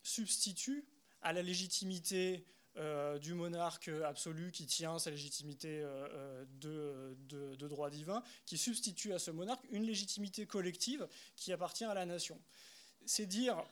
substitue 0.02 0.86
à 1.22 1.34
la 1.34 1.42
légitimité 1.42 2.46
euh, 2.78 3.20
du 3.20 3.36
monarque 3.36 3.92
absolu 4.04 4.52
qui 4.52 4.66
tient 4.66 4.98
sa 4.98 5.12
légitimité 5.12 5.82
euh, 5.84 6.44
euh, 6.66 7.56
de, 7.56 7.68
droit 7.68 7.92
divin, 7.92 8.24
qui 8.48 8.58
substitue 8.58 9.14
à 9.14 9.20
ce 9.20 9.30
monarque 9.30 9.64
une 9.70 9.84
légitimité 9.84 10.48
collective 10.48 11.08
qui 11.36 11.54
appartient 11.54 11.86
à 11.86 11.94
la 11.94 12.08
nation. 12.08 12.42
C'est 13.06 13.28
dire 13.28 13.64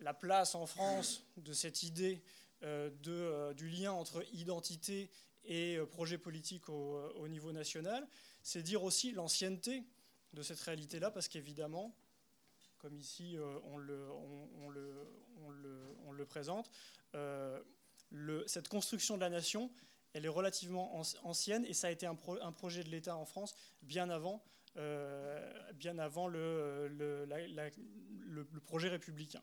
la 0.00 0.12
place 0.12 0.54
en 0.54 0.66
France 0.66 1.24
de 1.38 1.54
cette 1.54 1.84
idée 1.84 2.22
de, 2.60 3.54
du 3.54 3.68
lien 3.68 3.92
entre 3.92 4.22
identité 4.34 5.10
et 5.46 5.78
projet 5.90 6.18
politique 6.18 6.68
au, 6.68 7.26
niveau 7.28 7.52
national, 7.52 8.06
c'est 8.42 8.62
dire 8.62 8.84
aussi 8.84 9.12
l'ancienneté 9.12 9.84
de 10.34 10.42
cette 10.42 10.60
réalité-là, 10.60 11.10
parce 11.10 11.28
qu'évidemment, 11.28 11.96
comme 12.78 12.96
ici 12.96 13.38
on, 13.64 13.78
le, 13.78 13.96
présente, 16.26 16.70
cette 18.46 18.68
construction 18.68 19.16
de 19.16 19.20
la 19.20 19.30
nation, 19.30 19.70
elle 20.12 20.24
est 20.24 20.28
relativement 20.28 21.00
ancienne 21.24 21.64
et 21.66 21.74
ça 21.74 21.88
a 21.88 21.90
été 21.90 22.06
un, 22.06 22.14
projet 22.14 22.84
de 22.84 22.90
l'État 22.90 23.16
en 23.16 23.24
France 23.24 23.54
bien 23.82 24.08
avant, 24.10 24.42
euh, 24.76 25.72
bien 25.74 25.98
avant 25.98 26.28
le, 26.28 26.86
projet 28.66 28.88
républicain. 28.88 29.42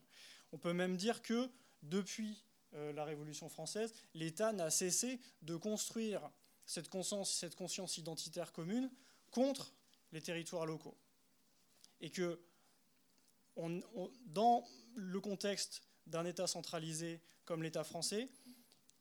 On 0.52 0.58
peut 0.58 0.72
même 0.72 0.96
dire 0.96 1.22
que 1.22 1.50
depuis 1.82 2.42
euh, 2.74 2.92
la 2.92 3.04
Révolution 3.04 3.48
française, 3.48 3.92
l'État 4.14 4.52
n'a 4.52 4.70
cessé 4.70 5.20
de 5.42 5.56
construire 5.56 6.30
cette 6.64 6.88
conscience 6.88 7.98
identitaire 7.98 8.52
commune 8.52 8.90
contre 9.30 9.74
les 10.12 10.22
territoires 10.22 10.64
locaux. 10.64 10.96
Et 12.00 12.10
que 12.10 12.40
dans 13.56 14.64
le 14.94 15.20
contexte 15.20 15.82
d'un 16.06 16.24
État 16.24 16.46
centralisé 16.46 17.20
comme 17.44 17.62
l'État 17.62 17.84
français, 17.84 18.28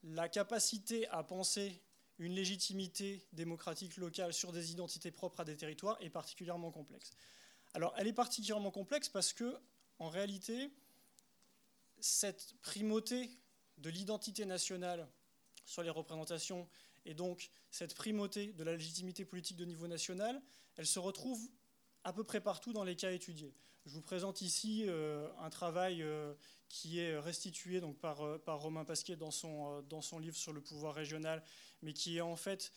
la 0.04 0.30
capacité 0.30 1.08
à 1.10 1.24
penser 1.24 1.82
une 2.18 2.34
légitimité 2.34 3.26
démocratique 3.34 3.98
locale 3.98 4.34
sur 4.34 4.52
des 4.52 4.72
identités 4.72 5.12
propres 5.12 5.40
à 5.40 5.46
des 5.46 5.58
territoires 5.58 5.98
est 6.02 6.10
particulièrement 6.10 6.72
complexe. 6.72 7.12
Alors, 7.74 7.94
elle 7.98 8.08
est 8.08 8.14
particulièrement 8.14 8.72
complexe 8.72 9.10
parce 9.10 9.34
que, 9.34 9.58
en 10.00 10.10
réalité, 10.10 10.72
cette 12.00 12.56
primauté 12.62 13.30
de 13.78 13.90
l'identité 13.90 14.46
nationale 14.46 15.08
sur 15.66 15.84
les 15.84 15.90
représentations 15.90 16.68
et 17.06 17.14
donc 17.14 17.50
cette 17.72 17.96
primauté 17.96 18.54
de 18.54 18.64
la 18.64 18.74
légitimité 18.74 19.26
politique 19.26 19.58
de 19.58 19.66
niveau 19.66 19.88
national, 19.88 20.42
elle 20.76 20.86
se 20.86 21.00
retrouve 21.00 21.50
à 22.04 22.14
peu 22.14 22.24
près 22.24 22.42
partout 22.42 22.74
dans 22.74 22.84
les 22.84 22.96
cas 22.96 23.12
étudiés. 23.12 23.54
Je 23.86 23.92
vous 23.92 24.02
présente 24.02 24.42
ici 24.42 24.86
euh, 24.88 25.28
un 25.40 25.50
travail 25.50 26.04
euh, 26.04 26.34
qui 26.72 27.00
est 27.00 27.18
restitué 27.20 27.82
euh, 27.82 28.38
par 28.40 28.60
Romain 28.62 28.86
Pasquier 28.86 29.16
dans 29.16 29.32
son, 29.32 29.82
dans 29.84 30.02
son 30.02 30.20
livre 30.20 30.38
sur 30.38 30.54
le 30.54 30.62
pouvoir 30.62 30.96
régional, 30.96 31.44
mais 31.82 31.94
qui 31.94 32.18
est 32.18 32.22
en 32.22 32.36
fait 32.36 32.72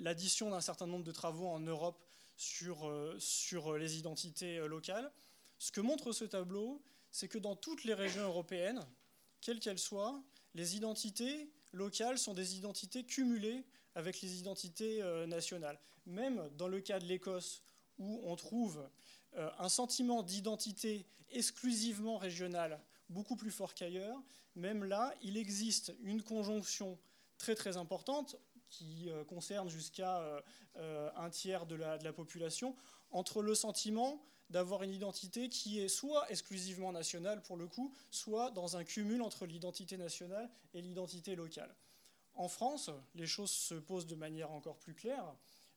l'addition 0.00 0.50
d'un 0.50 0.60
certain 0.60 0.88
nombre 0.88 1.04
de 1.04 1.12
travaux 1.12 1.46
en 1.46 1.60
Europe 1.60 2.04
sur, 2.36 2.90
les 3.78 3.98
identités 3.98 4.58
locales. 4.66 5.12
Ce 5.58 5.70
que 5.70 5.80
montre 5.80 6.10
ce 6.10 6.24
tableau, 6.24 6.82
c'est 7.12 7.28
que 7.28 7.38
dans 7.38 7.54
toutes 7.54 7.84
les 7.84 7.94
régions 7.94 8.24
européennes, 8.24 8.84
quelles 9.40 9.60
qu'elles 9.60 9.78
soient, 9.78 10.20
les 10.54 10.74
identités 10.76 11.48
locales 11.72 12.18
sont 12.18 12.34
des 12.34 12.56
identités 12.56 13.04
cumulées 13.04 13.64
avec 13.94 14.20
les 14.20 14.40
identités 14.40 15.00
nationales. 15.28 15.78
Même 16.06 16.50
dans 16.56 16.66
le 16.66 16.80
cas 16.80 16.98
de 16.98 17.06
l'Écosse, 17.06 17.62
où 17.98 18.20
on 18.24 18.36
trouve 18.36 18.78
euh, 18.78 18.88
un 19.36 19.68
sentiment 19.68 20.22
d'identité 20.22 21.06
exclusivement 21.30 22.16
régionale 22.16 22.80
beaucoup 23.08 23.36
plus 23.36 23.50
fort 23.50 23.74
qu'ailleurs, 23.74 24.20
même 24.54 24.84
là, 24.84 25.14
il 25.22 25.36
existe 25.36 25.94
une 26.02 26.22
conjonction 26.22 26.98
très 27.38 27.54
très 27.54 27.76
importante 27.76 28.36
qui 28.68 29.08
euh, 29.08 29.24
concerne 29.24 29.68
jusqu'à 29.68 30.42
euh, 30.76 31.10
un 31.16 31.30
tiers 31.30 31.66
de 31.66 31.76
la, 31.76 31.98
de 31.98 32.04
la, 32.04 32.12
population, 32.12 32.74
entre 33.10 33.42
le 33.42 33.54
sentiment 33.54 34.22
d'avoir 34.50 34.82
une 34.82 34.92
identité 34.92 35.48
qui 35.48 35.80
est 35.80 35.88
soit 35.88 36.28
exclusivement 36.30 36.92
nationale 36.92 37.42
pour 37.42 37.56
le 37.56 37.66
coup, 37.66 37.92
soit 38.10 38.50
dans 38.50 38.76
un 38.76 38.84
cumul 38.84 39.22
entre 39.22 39.46
l'identité 39.46 39.96
nationale 39.96 40.50
et 40.74 40.80
l'identité 40.80 41.36
locale. 41.36 41.74
En 42.34 42.48
France, 42.48 42.90
les 43.14 43.26
choses 43.26 43.50
se 43.50 43.74
posent 43.74 44.06
de 44.06 44.14
manière 44.14 44.50
encore 44.50 44.76
plus 44.76 44.94
claire. 44.94 45.24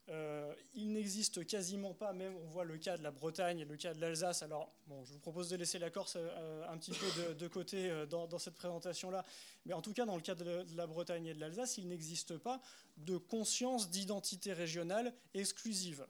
Euh, 0.10 0.53
il 0.74 0.91
n'existe 0.91 1.45
quasiment 1.45 1.93
pas, 1.93 2.14
même 2.14 2.36
on 2.43 2.47
voit 2.47 2.64
le 2.64 2.78
cas 2.78 2.97
de 2.97 3.03
la 3.03 3.12
Bretagne 3.12 3.60
et 3.60 3.66
le 3.66 3.78
cas 3.78 3.93
de 3.93 4.01
l'Alsace. 4.01 4.41
Alors, 4.41 4.74
bon, 4.88 5.03
je 5.05 5.14
vous 5.14 5.20
propose 5.20 5.49
de 5.49 5.55
laisser 5.55 5.78
la 5.78 5.91
Corse 5.91 6.18
euh, 6.18 6.68
un 6.68 6.78
petit 6.78 6.91
peu 6.91 7.36
de, 7.36 7.47
côté 7.47 7.89
euh, 7.89 8.05
dans, 8.07 8.39
cette 8.39 8.55
présentation-là. 8.55 9.24
Mais 9.66 9.74
en 9.74 9.82
tout 9.82 9.93
cas, 9.93 10.05
dans 10.05 10.16
le 10.16 10.22
cas 10.22 10.36
de, 10.36 10.66
la 10.76 10.88
Bretagne 10.88 11.28
et 11.28 11.34
de 11.34 11.39
l'Alsace, 11.39 11.78
il 11.78 11.88
n'existe 11.88 12.38
pas 12.38 12.60
de 12.97 13.18
conscience 13.18 13.91
d'identité 13.91 14.53
régionale 14.53 15.14
exclusive. 15.36 16.07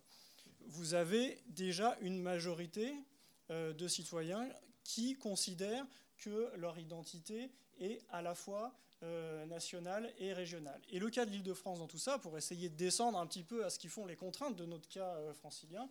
Vous 0.67 0.93
avez 0.93 1.41
déjà 1.47 1.97
une 2.01 2.21
majorité 2.21 2.93
de 3.49 3.87
citoyens 3.87 4.47
qui 4.83 5.15
considèrent 5.15 5.85
que 6.19 6.51
leur 6.55 6.77
identité 6.77 7.49
est 7.79 8.01
à 8.09 8.21
la 8.21 8.35
fois 8.35 8.73
euh, 9.01 9.45
nationale 9.45 10.13
et 10.17 10.33
régionale. 10.33 10.81
Et 10.89 10.99
le 10.99 11.09
cas 11.09 11.25
de 11.25 11.31
l'Île-de-France 11.31 11.79
dans 11.79 11.87
tout 11.87 11.97
ça, 11.97 12.19
pour 12.19 12.37
essayer 12.37 12.67
de 12.67 12.75
descendre 12.75 13.17
un 13.17 13.25
petit 13.27 13.45
peu 13.45 13.63
à 13.63 13.69
ce 13.69 13.79
qui 13.79 13.87
font 13.87 14.05
les 14.05 14.17
contraintes 14.17 14.57
de 14.57 14.65
notre 14.65 14.89
cas 14.89 15.15
euh, 15.15 15.33
francilien, 15.33 15.89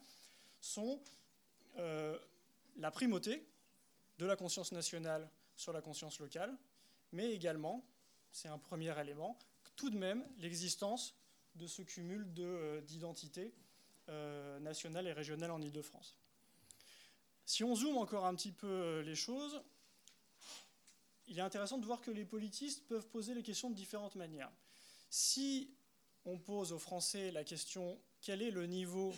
sont 0.61 1.01
euh, 1.79 2.19
la 2.77 2.91
primauté 2.91 3.47
de 4.19 4.27
la 4.27 4.37
conscience 4.37 4.73
nationale 4.73 5.27
sur 5.57 5.73
la 5.73 5.81
conscience 5.81 6.21
locale, 6.21 6.55
mais 7.13 7.33
également, 7.33 7.83
c'est 8.31 8.49
un 8.49 8.59
premier 8.59 9.01
élément, 9.01 9.39
tout 9.75 9.89
de 9.89 9.97
même 9.97 10.23
l'existence 10.39 11.15
de 11.55 11.67
ce 11.67 11.81
cumul 11.81 12.27
d'identités 12.85 13.55
nationales 14.61 15.07
et 15.07 15.13
régionales 15.13 15.51
en 15.51 15.63
Île-de-France. 15.63 16.17
Si 17.47 17.65
on 17.65 17.75
zoome 17.75 17.97
encore 17.97 18.27
un 18.27 18.35
petit 18.35 18.53
peu 18.53 19.01
les 19.01 19.15
choses, 19.15 19.63
il 21.29 21.39
est 21.39 21.43
intéressant 21.43 21.79
de 21.79 21.87
voir 21.87 22.01
que 22.01 22.11
les 22.11 22.25
politistes 22.25 22.87
peuvent 22.87 23.07
poser 23.09 23.35
les 23.35 23.43
questions 23.43 23.71
de 23.71 23.75
différentes 23.75 24.17
manières. 24.17 24.51
Si 25.11 25.71
on 26.25 26.39
pose 26.39 26.73
aux 26.73 26.79
Français 26.79 27.31
la 27.31 27.45
question 27.45 27.99
quel 28.21 28.43
est 28.43 28.51
le 28.51 28.67
niveau 28.67 29.15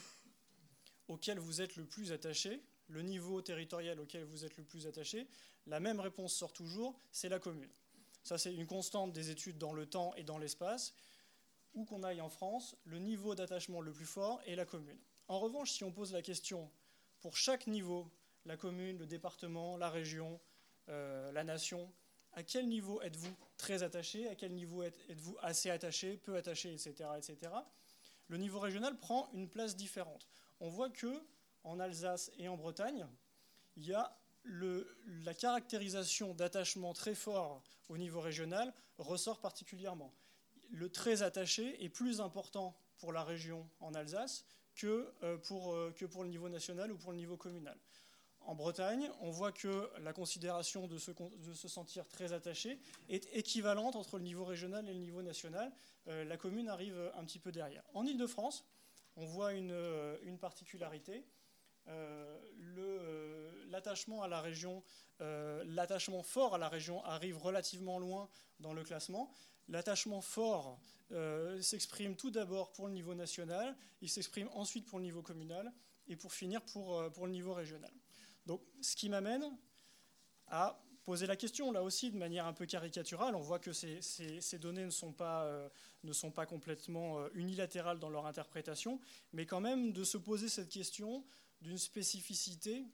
auquel 1.08 1.38
vous 1.38 1.61
êtes 1.61 1.76
le 1.76 1.84
plus 1.84 2.12
attaché, 2.12 2.62
le 2.88 3.02
niveau 3.02 3.40
territorial 3.40 3.98
auquel 4.00 4.24
vous 4.24 4.44
êtes 4.44 4.56
le 4.56 4.64
plus 4.64 4.86
attaché, 4.86 5.28
la 5.66 5.80
même 5.80 6.00
réponse 6.00 6.34
sort 6.34 6.52
toujours, 6.52 6.98
c'est 7.12 7.28
la 7.28 7.38
commune. 7.38 7.70
Ça, 8.22 8.38
c'est 8.38 8.54
une 8.54 8.66
constante 8.66 9.12
des 9.12 9.30
études 9.30 9.58
dans 9.58 9.72
le 9.72 9.86
temps 9.86 10.14
et 10.14 10.24
dans 10.24 10.38
l'espace. 10.38 10.94
Où 11.74 11.84
qu'on 11.84 12.02
aille 12.02 12.20
en 12.20 12.28
France, 12.28 12.76
le 12.84 12.98
niveau 12.98 13.34
d'attachement 13.34 13.80
le 13.80 13.92
plus 13.92 14.06
fort 14.06 14.40
est 14.44 14.56
la 14.56 14.64
commune. 14.64 14.98
En 15.28 15.38
revanche, 15.38 15.70
si 15.70 15.84
on 15.84 15.92
pose 15.92 16.12
la 16.12 16.20
question 16.20 16.70
pour 17.20 17.36
chaque 17.36 17.68
niveau, 17.68 18.11
la 18.44 18.56
commune, 18.56 18.98
le 18.98 19.06
département, 19.06 19.76
la 19.76 19.88
région, 19.88 20.40
euh, 20.88 21.30
la 21.32 21.44
nation, 21.44 21.92
à 22.32 22.42
quel 22.42 22.68
niveau 22.68 23.00
êtes-vous 23.02 23.34
très 23.56 23.82
attaché, 23.82 24.28
à 24.28 24.34
quel 24.34 24.52
niveau 24.52 24.82
êtes-vous 24.82 25.36
assez 25.40 25.70
attaché, 25.70 26.16
peu 26.16 26.36
attaché, 26.36 26.72
etc., 26.72 27.10
etc. 27.16 27.52
Le 28.28 28.36
niveau 28.36 28.60
régional 28.60 28.98
prend 28.98 29.28
une 29.32 29.48
place 29.48 29.76
différente. 29.76 30.28
On 30.60 30.68
voit 30.68 30.90
que 30.90 31.22
en 31.64 31.80
Alsace 31.80 32.30
et 32.38 32.48
en 32.48 32.56
Bretagne, 32.56 33.06
il 33.76 33.86
y 33.86 33.94
a 33.94 34.16
la 34.44 35.34
caractérisation 35.34 36.34
d'attachement 36.34 36.94
très 36.94 37.14
fort 37.14 37.62
au 37.88 37.98
niveau 37.98 38.20
régional 38.20 38.72
ressort 38.98 39.40
particulièrement. 39.40 40.14
Le 40.70 40.88
très 40.88 41.22
attaché 41.22 41.82
est 41.84 41.88
plus 41.88 42.20
important 42.20 42.76
pour 42.98 43.12
la 43.12 43.24
région 43.24 43.68
en 43.80 43.94
Alsace 43.94 44.44
que 44.76 45.12
euh, 45.22 45.36
euh, 45.50 45.90
que 45.92 46.04
pour 46.04 46.22
le 46.22 46.28
niveau 46.28 46.48
national 46.48 46.92
ou 46.92 46.96
pour 46.96 47.10
le 47.10 47.16
niveau 47.16 47.36
communal. 47.36 47.76
En 48.47 48.55
Bretagne, 48.55 49.09
on 49.20 49.30
voit 49.30 49.53
que 49.53 49.91
la 50.01 50.12
considération 50.12 50.86
de 50.86 50.99
se, 50.99 51.68
sentir 51.68 52.09
très 52.09 52.32
attaché 52.32 52.80
est 53.09 53.28
équivalente 53.34 53.97
entre 53.97 54.16
le 54.16 54.24
niveau 54.24 54.45
régional 54.45 54.88
et 54.88 54.93
le 54.93 54.99
niveau 54.99 55.22
national. 55.22 55.70
Euh, 56.09 56.24
la 56.24 56.36
commune 56.36 56.68
arrive 56.68 56.97
un 57.16 57.24
petit 57.24 57.38
peu 57.38 57.53
derrière. 57.53 57.82
En 57.95 58.07
Ile-de-France, 58.07 58.64
on 59.16 59.24
voit 59.24 59.53
une, 59.53 59.72
euh, 59.72 60.36
particularité. 60.41 61.24
Euh, 61.88 62.38
l'attachement 63.68 64.22
à 64.22 64.28
la 64.28 64.41
région, 64.41 64.82
l'attachement 65.20 66.22
fort 66.22 66.55
à 66.55 66.59
la 66.59 66.68
région 66.68 67.05
arrive 67.05 67.36
relativement 67.36 67.99
loin 67.99 68.28
dans 68.59 68.72
le 68.72 68.82
classement. 68.82 69.32
L'attachement 69.68 70.20
fort 70.22 70.78
s'exprime 71.61 72.16
tout 72.16 72.30
d'abord 72.30 72.72
pour 72.72 72.86
le 72.88 72.95
niveau 72.95 73.14
national, 73.14 73.76
il 74.01 74.09
s'exprime 74.09 74.49
ensuite 74.55 74.86
pour 74.86 74.99
le 74.99 75.05
niveau 75.05 75.22
communal 75.22 75.72
et 76.09 76.16
pour 76.16 76.32
finir 76.32 76.62
pour, 76.62 77.11
pour 77.12 77.26
le 77.26 77.32
niveau 77.32 77.55
régional. 77.55 77.93
Donc, 78.47 78.62
ce 78.80 78.97
qui 78.97 79.09
m'amène 79.09 79.57
à 80.49 80.80
poser 81.05 81.26
la 81.26 81.36
question, 81.36 81.72
là 81.72 81.82
aussi, 81.82 82.11
de 82.11 82.16
manière 82.16 82.47
un 82.47 82.53
peu 82.53 82.66
caricaturale. 82.66 83.34
On 83.34 83.41
voit 83.41 83.59
que 83.59 83.72
ces, 83.72 84.59
données 84.59 84.84
ne 84.84 84.91
sont, 84.91 85.12
pas, 85.12 85.45
euh, 85.45 85.68
complètement 86.49 87.18
euh, 87.18 87.28
unilatérales 87.34 87.99
dans 87.99 88.11
leur 88.11 88.26
interprétation, 88.26 89.01
mais 89.32 89.47
quand 89.47 89.61
même 89.61 89.93
de 89.93 90.05
se 90.05 90.18
poser 90.18 90.49
cette 90.49 90.68
question 90.68 91.24
d'une 91.62 91.78
spécificité 91.78 92.84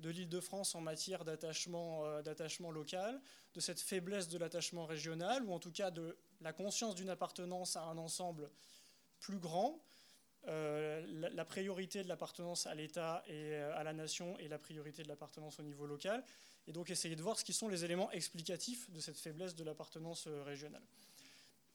de 0.00 0.10
l'Île-de-France 0.10 0.74
en 0.74 0.80
matière 0.80 1.24
d'attachement 1.24 2.04
euh, 2.04 2.72
local, 2.72 3.20
de 3.54 3.60
cette 3.60 3.80
faiblesse 3.80 4.28
de 4.28 4.38
l'attachement 4.38 4.86
régional, 4.86 5.44
ou 5.44 5.52
en 5.52 5.58
tout 5.58 5.70
cas 5.70 5.90
de 5.90 6.16
la 6.40 6.52
conscience 6.52 6.94
d'une 6.94 7.10
appartenance 7.10 7.76
à 7.76 7.82
un 7.82 7.98
ensemble 7.98 8.50
plus 9.20 9.38
grand, 9.38 9.80
euh, 10.48 11.30
la, 11.34 11.44
priorité 11.44 12.02
de 12.02 12.08
l'appartenance 12.08 12.66
à 12.66 12.74
l'État 12.74 13.22
et 13.28 13.54
euh, 13.54 13.76
à 13.76 13.84
la 13.84 13.92
nation 13.92 14.36
et 14.38 14.48
la 14.48 14.58
priorité 14.58 15.04
de 15.04 15.08
l'appartenance 15.08 15.60
au 15.60 15.62
niveau 15.62 15.86
local, 15.86 16.24
et 16.66 16.72
donc 16.72 16.90
essayer 16.90 17.14
de 17.14 17.22
voir 17.22 17.38
ce 17.38 17.44
qui 17.44 17.52
sont 17.52 17.68
les 17.68 17.84
éléments 17.84 18.10
explicatifs 18.10 18.90
de 18.90 18.98
cette 18.98 19.18
faiblesse 19.18 19.54
de 19.54 19.62
l'appartenance 19.62 20.26
euh, 20.26 20.42
régionale. 20.42 20.82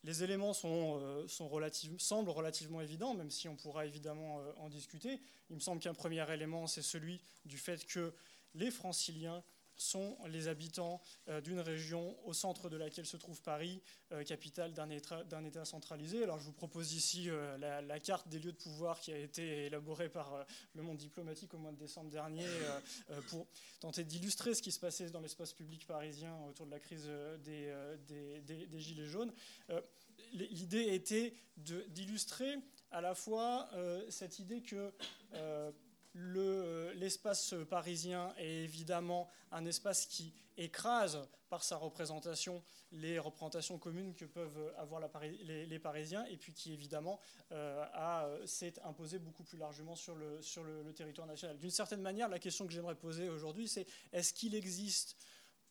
Les 0.03 0.23
éléments 0.23 0.53
semblent 0.53 2.29
relativement 2.29 2.81
évidents, 2.81 3.13
même 3.13 3.31
si 3.31 3.47
on 3.47 3.55
pourra 3.55 3.85
évidemment 3.85 4.41
en 4.57 4.69
discuter. 4.69 5.19
Il 5.49 5.55
me 5.55 5.59
semble 5.59 5.81
qu'un 5.81 5.95
premier 5.95 6.31
élément, 6.31 6.67
c'est 6.67 6.83
celui 6.83 7.19
du 7.45 7.57
fait 7.57 7.85
que 7.85 8.13
les 8.53 8.69
franciliens 8.69 9.43
sont 9.77 10.17
les 10.27 10.47
habitants 10.47 11.01
euh, 11.29 11.41
d'une 11.41 11.59
région 11.59 12.17
au 12.25 12.33
centre 12.33 12.69
de 12.69 12.77
laquelle 12.77 13.05
se 13.05 13.17
trouve 13.17 13.41
Paris, 13.41 13.81
euh, 14.11 14.23
capitale 14.23 14.73
d'un 14.73 14.89
État, 14.89 15.65
centralisé. 15.65 16.23
Alors 16.23 16.39
je 16.39 16.45
vous 16.45 16.53
propose 16.53 16.93
ici 16.93 17.29
euh, 17.29 17.57
la, 17.57 17.99
carte 17.99 18.27
des 18.27 18.39
lieux 18.39 18.51
de 18.51 18.57
pouvoir 18.57 18.99
qui 18.99 19.11
a 19.11 19.17
été 19.17 19.65
élaborée 19.65 20.09
par 20.09 20.45
le 20.73 20.83
monde 20.83 20.97
diplomatique 20.97 21.53
au 21.53 21.57
mois 21.57 21.71
de 21.71 21.77
décembre 21.77 22.09
dernier 22.09 22.45
pour 23.29 23.47
tenter 23.79 24.03
d'illustrer 24.03 24.53
ce 24.53 24.61
qui 24.61 24.71
se 24.71 24.79
passait 24.79 25.09
dans 25.09 25.19
l'espace 25.19 25.53
public 25.53 25.85
parisien 25.87 26.35
autour 26.47 26.65
de 26.67 26.71
la 26.71 26.79
crise 26.79 27.09
des, 27.43 28.77
Gilets 28.77 29.07
jaunes. 29.07 29.33
L'idée 30.33 30.93
était 30.93 31.33
d'illustrer 31.57 32.55
à 32.91 33.01
la 33.01 33.15
fois 33.15 33.69
cette 34.09 34.39
idée 34.39 34.61
que 34.61 34.93
l'espace 36.95 37.53
parisien 37.69 38.33
est 38.37 38.63
évidemment 38.63 39.29
un 39.51 39.65
espace 39.65 40.05
qui 40.05 40.33
écrase 40.57 41.19
par 41.49 41.63
sa 41.63 41.77
représentation 41.77 42.61
les 42.91 43.19
représentations 43.19 43.77
communes 43.77 44.15
que 44.15 44.25
peuvent 44.25 44.73
avoir 44.77 45.01
les, 45.21 45.79
Parisiens 45.79 46.25
et 46.25 46.37
puis 46.37 46.51
qui 46.51 46.73
évidemment 46.73 47.19
euh, 47.51 48.45
s'est 48.45 48.73
imposé 48.83 49.19
beaucoup 49.19 49.43
plus 49.43 49.57
largement 49.57 49.95
sur 49.95 50.15
le, 50.15 50.41
sur 50.41 50.63
le 50.63 50.91
territoire 50.93 51.27
national. 51.27 51.57
D'une 51.57 51.69
certaine 51.69 52.01
manière, 52.01 52.27
la 52.27 52.39
question 52.39 52.65
que 52.65 52.73
j'aimerais 52.73 52.95
poser 52.95 53.29
aujourd'hui, 53.29 53.67
c'est 53.67 53.85
est-ce 54.11 54.33
qu'il 54.33 54.55
existe 54.55 55.15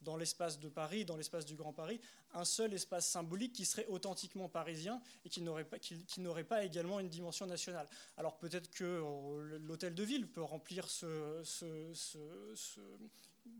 dans 0.01 0.17
l'espace 0.17 0.59
de 0.59 0.69
Paris, 0.69 1.05
dans 1.05 1.17
l'espace 1.17 1.45
du 1.45 1.55
Grand 1.55 1.73
Paris, 1.73 2.01
un 2.35 2.45
seul 2.45 2.73
espace 2.75 3.09
symbolique 3.09 3.53
qui 3.53 3.65
serait 3.65 3.87
authentiquement 3.87 4.49
parisien 4.49 5.01
et 5.25 5.29
qui 5.29 5.43
n'aurait 5.43 5.65
pas, 5.65 5.79
qui, 5.79 6.05
pas, 6.49 6.65
également 6.65 7.01
une 7.01 7.09
dimension 7.09 7.47
nationale. 7.47 7.89
Alors 8.17 8.37
peut-être 8.39 8.71
que 8.71 8.85
euh, 8.85 9.59
l'hôtel 9.59 9.95
de 9.95 10.03
ville 10.03 10.29
peut 10.29 10.43
remplir 10.43 10.89
ce, 10.89 11.43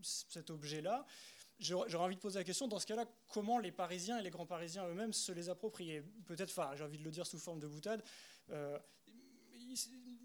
cet 0.01 0.49
objet-là. 0.49 1.05
J'aurais 1.59 1.95
envie 1.95 2.15
de 2.15 2.21
poser 2.21 2.37
la 2.37 2.43
question, 2.43 2.67
dans 2.67 2.77
ce 2.77 2.85
cas-là, 2.85 3.05
comment 3.29 3.57
les 3.57 3.71
Parisiens 3.71 4.19
et 4.19 4.21
les 4.21 4.29
grands 4.29 4.45
Parisiens 4.45 4.87
eux-mêmes 4.87 5.13
se 5.13 5.31
les 5.31 5.49
approprient? 5.49 6.01
Peut-être, 6.25 6.53
j'ai 6.75 6.83
envie 6.83 6.99
de 6.99 7.03
le 7.03 7.09
dire 7.09 7.25
sous 7.25 7.39
forme 7.39 7.59
de 7.59 7.65
boutade, 7.65 8.03
euh, 8.51 8.77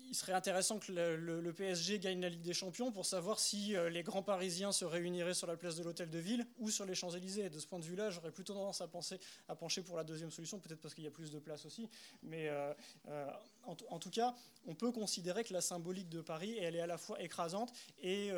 il 0.09 0.15
serait 0.15 0.33
intéressant 0.33 0.79
que 0.79 0.93
le, 0.93 1.53
PSG 1.53 1.99
gagne 1.99 2.21
la 2.21 2.29
Ligue 2.29 2.43
des 2.43 2.55
Champions 2.55 2.93
pour 2.93 3.07
savoir 3.07 3.39
si 3.39 3.77
euh, 3.77 3.89
les 3.89 4.03
grands 4.03 4.23
Parisiens 4.23 4.73
se 4.73 4.85
réuniraient 4.85 5.35
sur 5.35 5.47
la 5.47 5.57
place 5.57 5.77
de 5.77 5.83
l'Hôtel 5.83 6.11
de 6.11 6.19
Ville 6.19 6.47
ou 6.59 6.71
sur 6.71 6.85
les 6.85 6.95
Champs-Élysées. 6.95 7.51
De 7.51 7.59
ce 7.59 7.67
point 7.67 7.79
de 7.79 7.85
vue-là, 7.85 8.11
j'aurais 8.11 8.31
plutôt 8.31 8.55
tendance 8.55 8.81
à, 8.81 8.89
penser, 8.89 9.19
à 9.49 9.57
pencher 9.57 9.83
pour 9.83 9.97
la 9.97 10.05
deuxième 10.05 10.31
solution, 10.31 10.59
peut-être 10.59 10.81
parce 10.81 10.95
qu'il 10.95 11.05
y 11.05 11.07
a 11.07 11.11
plus 11.11 11.31
de 11.31 11.39
place 11.39 11.65
aussi. 11.65 11.89
Mais 12.23 12.49
euh, 12.49 12.73
euh, 13.09 13.27
en, 13.65 13.99
tout 13.99 14.11
cas, 14.11 14.35
on 14.67 14.75
peut 14.75 14.93
considérer 14.93 15.45
que 15.45 15.53
la 15.53 15.61
symbolique 15.61 16.09
de 16.09 16.21
Paris, 16.21 16.57
elle 16.59 16.77
est 16.77 16.81
à 16.81 16.87
la 16.87 16.99
fois 16.99 17.21
écrasante 17.23 17.73
et 18.03 18.31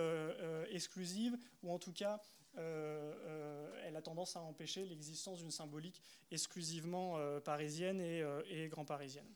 exclusive, 0.70 1.36
ou 1.62 1.72
en 1.72 1.78
tout 1.78 1.92
cas, 1.92 2.20
elle 2.56 3.96
a 3.96 4.02
tendance 4.02 4.36
à 4.36 4.40
empêcher 4.42 4.84
l'existence 4.84 5.38
d'une 5.38 5.50
symbolique 5.50 6.00
exclusivement 6.30 7.18
parisienne 7.40 8.00
et, 8.00 8.22
et 8.48 8.68
grand 8.68 8.84
parisienne. 8.84 9.26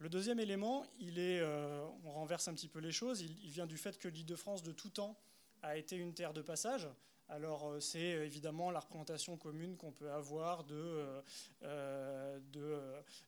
Le 0.00 0.08
deuxième 0.08 0.38
élément, 0.38 0.84
euh, 1.02 1.84
on 2.04 2.12
renverse 2.12 2.46
un 2.46 2.54
petit 2.54 2.68
peu 2.68 2.78
les 2.78 2.92
choses, 2.92 3.20
il, 3.20 3.50
vient 3.50 3.66
du 3.66 3.76
fait 3.76 3.98
que 3.98 4.06
l'Île-de-France 4.06 4.62
de 4.62 4.70
tout 4.70 4.90
temps 4.90 5.18
a 5.62 5.76
été 5.76 5.96
une 5.96 6.14
terre 6.14 6.32
de 6.32 6.40
passage. 6.40 6.88
Alors 7.28 7.68
euh, 7.68 7.80
c'est 7.80 7.98
évidemment 8.00 8.70
la 8.70 8.78
représentation 8.78 9.36
commune 9.36 9.76
qu'on 9.76 9.90
peut 9.90 10.10
avoir 10.10 10.62
de, 10.64 11.04
euh, 11.64 12.38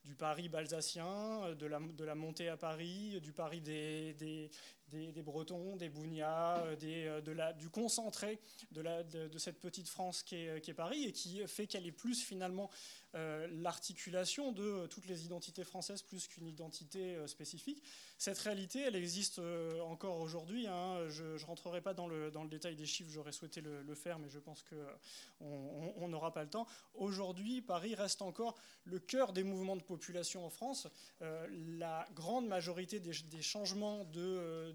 du 0.05 0.15
Paris 0.15 0.49
balsacien, 0.49 1.55
de 1.59 1.67
la, 1.67 1.81
de 1.81 2.13
montée 2.15 2.49
à 2.49 2.57
Paris, 2.57 3.21
du 3.21 3.33
Paris 3.33 3.61
des, 3.61 5.23
Bretons, 5.23 5.77
des 5.77 5.89
euh, 5.89 6.77
euh, 6.83 7.21
de 7.21 7.33
la, 7.33 7.53
du 7.53 7.71
concentré 7.71 8.41
de, 8.73 9.29
de, 9.29 9.39
cette 9.39 9.61
petite 9.61 9.89
France 9.89 10.23
qui 10.23 10.37
est, 10.37 10.75
Paris 10.75 11.05
et 11.05 11.13
qui 11.13 11.47
fait 11.47 11.67
qu'elle 11.67 11.87
est 11.87 11.93
plus 11.93 12.23
finalement 12.23 12.71
euh, 12.71 13.00
l'articulation 13.15 14.53
de 14.53 14.87
toutes 14.87 15.07
les 15.07 15.25
identités 15.25 15.65
françaises 15.65 16.03
plus 16.03 16.29
qu'une 16.29 16.47
identité 16.47 17.17
spécifique. 17.27 17.83
Cette 18.21 18.39
réalité, 18.39 18.81
elle 18.81 18.97
existe 18.97 19.41
encore 19.87 20.21
aujourd'hui. 20.21 20.67
Hein. 20.67 21.09
Je 21.09 21.25
ne 21.25 21.45
rentrerai 21.47 21.81
pas 21.81 21.95
dans 21.95 22.07
le, 22.07 22.31
détail 22.51 22.77
des 22.77 22.85
chiffres, 22.85 23.11
j'aurais 23.11 23.33
souhaité 23.33 23.63
le, 23.63 23.95
faire, 23.95 24.19
mais 24.19 24.29
je 24.29 24.39
pense 24.39 24.63
qu'on 24.63 26.09
n'aura 26.09 26.31
pas 26.31 26.43
le 26.43 26.51
temps. 26.51 26.67
Aujourd'hui, 26.93 27.63
Paris 27.63 27.95
reste 27.95 28.21
encore 28.21 28.57
le 28.85 28.99
cœur 28.99 29.33
des 29.33 29.43
mouvements 29.43 29.77
de 29.77 29.83
population 29.83 30.45
en 30.45 30.51
France. 30.51 30.87
la 31.21 32.07
grande 32.15 32.47
majorité 32.47 33.01
des, 33.01 33.41
changements 33.41 34.05
de 34.05 34.21
euh, 34.21 34.73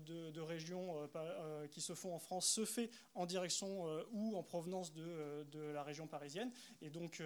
euh, 1.16 1.68
qui 1.68 1.82
se 1.82 1.94
font 1.94 2.14
en 2.14 2.20
France 2.20 2.48
se 2.48 2.66
fait 2.66 2.90
en 3.14 3.26
direction 3.26 3.88
euh, 3.88 4.04
ou 4.12 4.36
en 4.36 4.44
provenance 4.44 4.94
de, 4.94 5.72
la 5.74 5.84
région 5.84 6.08
parisienne. 6.08 6.52
Et 6.82 6.90
donc, 6.90 7.22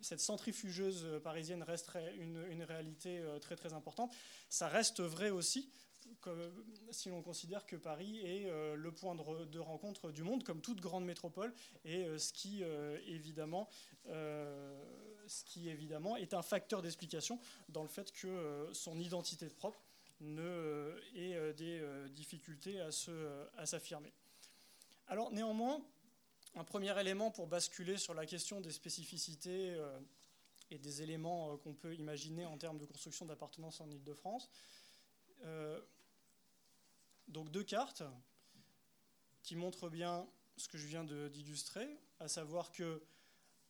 cette 0.00 0.20
centrifugeuse 0.20 1.20
parisienne 1.22 1.62
resterait 1.62 2.14
une, 2.16 2.62
réalité 2.62 3.22
très 3.40 3.56
très 3.56 3.72
importante. 3.72 4.12
Ça 4.58 4.66
reste 4.66 5.00
vrai 5.00 5.30
aussi 5.30 5.70
si 6.90 7.10
l'on 7.10 7.22
considère 7.22 7.64
que 7.64 7.76
Paris 7.76 8.18
est 8.18 8.50
le 8.74 8.90
point 8.90 9.14
de, 9.14 9.58
rencontre 9.60 10.10
du 10.10 10.24
monde, 10.24 10.42
comme 10.42 10.60
toute 10.60 10.80
grande 10.80 11.04
métropole, 11.04 11.54
et 11.84 12.04
ce, 12.18 12.32
qui, 12.32 12.64
évidemment, 13.06 13.68
ce 14.04 15.44
qui 15.44 15.68
évidemment 15.68 16.16
est 16.16 16.34
un 16.34 16.42
facteur 16.42 16.82
d'explication 16.82 17.38
dans 17.68 17.82
le 17.82 17.88
fait 17.88 18.10
que 18.10 18.68
son 18.72 18.98
identité 18.98 19.46
propre 19.46 19.80
ne, 20.20 20.42
euh, 20.42 21.00
ait 21.14 21.34
euh, 21.34 21.52
des 21.52 21.78
euh, 21.80 22.08
difficultés 22.08 22.80
à 22.80 23.66
s'affirmer. 23.66 24.12
Alors 25.06 25.30
néanmoins, 25.30 25.80
un 26.56 26.64
premier 26.64 26.98
élément 27.00 27.30
pour 27.30 27.46
basculer 27.46 27.96
sur 27.96 28.14
la 28.14 28.26
question 28.26 28.60
des 28.60 28.72
spécificités 28.72 29.76
et 30.70 30.78
des 30.78 31.02
éléments 31.02 31.56
qu'on 31.58 31.74
peut 31.74 31.94
imaginer 31.94 32.44
en 32.44 32.58
termes 32.58 32.78
de 32.78 32.84
construction 32.84 33.26
d'appartenance 33.26 33.80
en 33.80 33.90
Ile-de-France. 33.90 34.50
donc 37.28 37.50
deux 37.50 37.64
cartes 37.64 38.02
qui 39.42 39.56
montrent 39.56 39.88
bien 39.88 40.28
ce 40.56 40.68
que 40.68 40.78
je 40.78 40.86
viens 40.86 41.04
d'illustrer, 41.04 41.88
à 42.18 42.28
savoir 42.28 42.72
que 42.72 43.02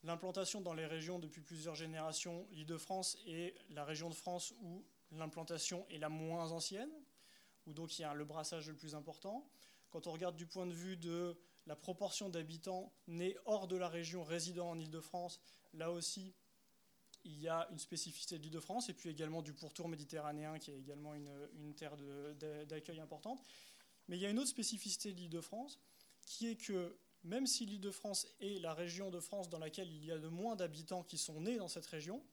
l'implantation 0.03 0.61
dans 0.61 0.73
les 0.73 0.85
régions 0.85 1.19
depuis 1.19 1.41
plusieurs 1.41 1.75
générations, 1.75 2.47
l'Île-de-France 2.51 3.17
est 3.25 3.55
la 3.69 3.85
région 3.85 4.09
de 4.09 4.15
France 4.15 4.53
où 4.61 4.83
l'implantation 5.11 5.85
est 5.89 5.97
la 5.97 6.09
moins 6.09 6.51
ancienne, 6.51 6.91
où 7.67 7.73
donc 7.73 7.97
il 7.97 8.03
y 8.03 8.05
a 8.05 8.13
le 8.13 8.25
brassage 8.25 8.67
le 8.67 8.75
plus 8.75 8.95
important. 8.95 9.47
Quand 9.89 10.07
on 10.07 10.11
regarde 10.11 10.35
du 10.35 10.45
point 10.45 10.65
de 10.65 10.73
vue 10.73 10.97
de 10.97 11.37
la 11.65 11.75
proportion 11.75 12.29
d'habitants 12.29 12.91
nés 13.07 13.37
hors 13.45 13.67
de 13.67 13.75
la 13.75 13.87
région 13.87 14.23
résidant 14.23 14.69
en 14.69 14.79
Ile-de-France, 14.79 15.39
là 15.73 15.91
aussi, 15.91 16.33
il 17.29 17.39
y 17.39 17.47
a 17.47 17.67
une 17.71 17.79
spécificité 17.79 18.37
de 18.37 18.43
l'Île-de-France, 18.43 18.89
et 18.89 18.93
puis 18.93 19.09
également 19.09 19.41
du 19.41 19.53
pourtour 19.53 19.87
méditerranéen, 19.87 20.57
qui 20.57 20.71
est 20.71 20.77
également 20.77 21.13
une, 21.13 21.73
terre 21.75 21.95
d'accueil 22.67 22.99
importante. 22.99 23.41
Mais 24.07 24.17
il 24.17 24.21
y 24.21 24.25
a 24.25 24.29
une 24.29 24.39
autre 24.39 24.49
spécificité 24.49 25.13
de 25.13 25.19
l'Île-de-France, 25.19 25.79
qui 26.25 26.47
est 26.49 26.55
que 26.55 26.97
même 27.23 27.45
si 27.45 27.65
l'Île-de-France 27.65 28.27
est 28.39 28.59
la 28.59 28.73
région 28.73 29.11
de 29.11 29.19
France 29.19 29.49
dans 29.49 29.59
laquelle 29.59 29.91
il 29.91 30.05
y 30.05 30.11
a 30.11 30.17
de 30.17 30.27
moins 30.27 30.55
d'habitants 30.55 31.03
qui 31.03 31.17
sont 31.17 31.41
nés 31.41 31.57
dans 31.57 31.67
cette 31.67 31.85
région, 31.85 32.23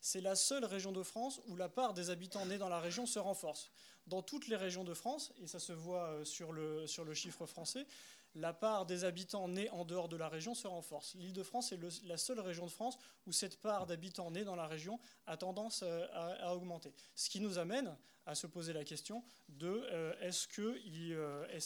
c'est 0.00 0.20
la 0.20 0.34
seule 0.34 0.64
région 0.64 0.92
de 0.92 1.02
France 1.02 1.40
où 1.46 1.56
la 1.56 1.68
part 1.68 1.94
des 1.94 2.10
habitants 2.10 2.44
nés 2.46 2.58
dans 2.58 2.68
la 2.68 2.80
région 2.80 3.06
se 3.06 3.18
renforce. 3.18 3.70
Dans 4.06 4.22
toutes 4.22 4.48
les 4.48 4.56
régions 4.56 4.84
de 4.84 4.92
France, 4.92 5.32
et 5.40 5.46
ça 5.46 5.58
se 5.58 5.72
voit 5.72 6.08
euh, 6.08 6.24
sur 6.24 6.52
le, 6.52 6.86
sur 6.86 7.04
le 7.04 7.14
chiffre 7.14 7.46
français, 7.46 7.86
la 8.34 8.52
part 8.52 8.86
des 8.86 9.04
habitants 9.04 9.48
nés 9.48 9.70
en 9.70 9.84
dehors 9.84 10.08
de 10.08 10.16
la 10.16 10.28
région 10.28 10.54
se 10.54 10.66
renforce. 10.66 11.14
L'Île-de-France 11.14 11.72
est 11.72 11.78
la 12.04 12.16
seule 12.16 12.40
région 12.40 12.66
de 12.66 12.70
France 12.70 12.98
où 13.26 13.32
cette 13.32 13.60
part 13.60 13.86
d'habitants 13.86 14.30
nés 14.30 14.44
dans 14.44 14.56
la 14.56 14.66
région 14.66 14.98
a 15.26 15.36
tendance 15.36 15.82
euh, 15.82 16.06
à, 16.12 16.54
augmenter. 16.54 16.92
Ce 17.14 17.30
qui 17.30 17.40
nous 17.40 17.58
amène 17.58 17.96
à 18.26 18.34
se 18.34 18.46
poser 18.46 18.72
la 18.72 18.84
question 18.84 19.22
de 19.48 19.86
euh, 19.92 20.14
est-ce 20.20 20.48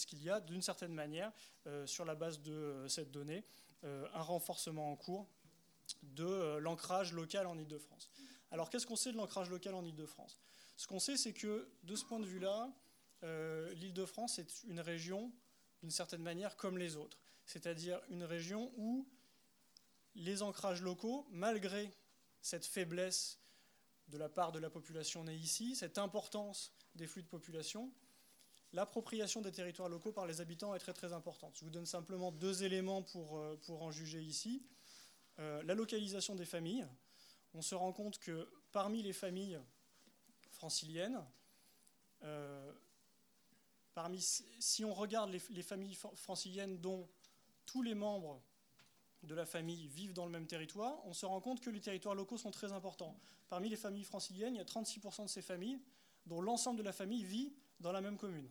qu'il 0.07 0.23
y 0.23 0.31
a 0.31 0.41
d'une 0.41 0.63
certaine 0.63 0.93
manière, 0.93 1.33
sur 1.85 2.05
la 2.05 2.15
base 2.15 2.41
de 2.41 2.87
cette 2.89 3.11
donnée, 3.11 3.45
un 3.83 4.23
renforcement 4.23 4.91
en 4.91 4.97
cours 4.97 5.29
de 6.03 6.57
l'ancrage 6.59 7.13
local 7.13 7.47
en 7.47 7.59
Île-de-France? 7.59 8.11
Alors 8.51 8.71
qu'est-ce 8.71 8.87
qu'on 8.87 8.97
sait 8.97 9.13
de 9.13 9.17
l'ancrage 9.17 9.51
local 9.51 9.75
en 9.75 9.85
Ile-de-France 9.85 10.39
Ce 10.77 10.87
qu'on 10.87 10.99
sait, 10.99 11.17
c'est 11.17 11.33
que 11.33 11.69
de 11.83 11.97
ce 11.97 12.05
point 12.05 12.19
de 12.21 12.27
vue-là, 12.27 12.71
euh, 13.25 13.73
l'Île-de-France 13.75 14.39
est 14.39 14.65
une 14.69 14.81
région, 14.81 15.33
d'une 15.81 15.91
certaine 15.91 16.23
manière, 16.23 16.57
comme 16.57 16.79
les 16.79 16.97
autres. 16.97 17.19
C'est-à-dire 17.45 18.01
une 18.09 18.25
région 18.25 18.73
où 18.77 19.09
les 20.15 20.43
ancrages 20.43 20.83
locaux, 20.83 21.27
malgré 21.31 21.91
cette 22.43 22.67
faiblesse 22.67 23.39
de 24.09 24.19
la 24.19 24.29
part 24.29 24.53
de 24.53 24.59
la 24.59 24.71
population 24.71 25.25
née 25.25 25.35
ici, 25.35 25.77
cette 25.77 25.99
importance 25.99 26.73
des 26.95 27.07
flux 27.07 27.23
de 27.23 27.29
population, 27.29 27.93
l'appropriation 28.73 29.41
des 29.41 29.53
territoires 29.53 29.89
locaux 29.89 30.13
par 30.13 30.27
les 30.27 30.41
habitants 30.41 30.75
est 30.75 30.79
très 30.79 30.93
très 30.93 31.13
importante. 31.13 31.57
Je 31.57 31.65
vous 31.65 31.71
donne 31.71 31.87
simplement 31.87 32.33
deux 32.33 32.65
éléments 32.65 33.03
pour, 33.03 33.39
euh, 33.39 33.59
pour 33.65 33.83
en 33.83 33.91
juger 33.91 34.23
ici. 34.23 34.67
Euh, 35.39 35.63
la 35.63 35.75
localisation 35.75 36.35
des 36.35 36.45
familles, 36.45 36.87
on 37.55 37.63
se 37.63 37.75
rend 37.75 37.93
compte 37.93 38.19
que 38.19 38.49
parmi 38.73 39.03
les 39.03 39.13
familles 39.13 39.61
franciliennes, 40.51 41.25
euh, 42.25 42.73
parmi, 43.99 44.21
si 44.21 44.85
on 44.85 44.95
regarde 44.95 45.29
les, 45.29 45.63
familles 45.63 45.99
franciliennes 46.15 46.79
dont 46.79 47.09
tous 47.67 47.83
les 47.83 47.97
membres 47.97 48.41
de 49.25 49.35
la 49.35 49.45
famille 49.45 49.89
vivent 49.89 50.13
dans 50.13 50.25
le 50.25 50.31
même 50.31 50.47
territoire, 50.47 51.05
on 51.05 51.13
se 51.13 51.27
rend 51.27 51.41
compte 51.41 51.61
que 51.61 51.69
les 51.69 51.81
territoires 51.81 52.15
locaux 52.15 52.39
sont 52.39 52.53
très 52.53 52.71
importants. 52.71 53.19
Parmi 53.49 53.69
les 53.69 53.77
familles 53.77 54.05
franciliennes, 54.05 54.55
il 54.55 54.59
y 54.59 54.61
a 54.61 54.65
36% 54.65 55.25
de 55.25 55.29
ces 55.29 55.43
familles 55.43 55.81
dont 56.27 56.41
l'ensemble 56.41 56.79
de 56.79 56.85
la 56.85 56.93
famille 56.93 57.25
vit 57.25 57.53
dans 57.81 57.91
la 57.91 58.01
même 58.01 58.17
commune. 58.17 58.49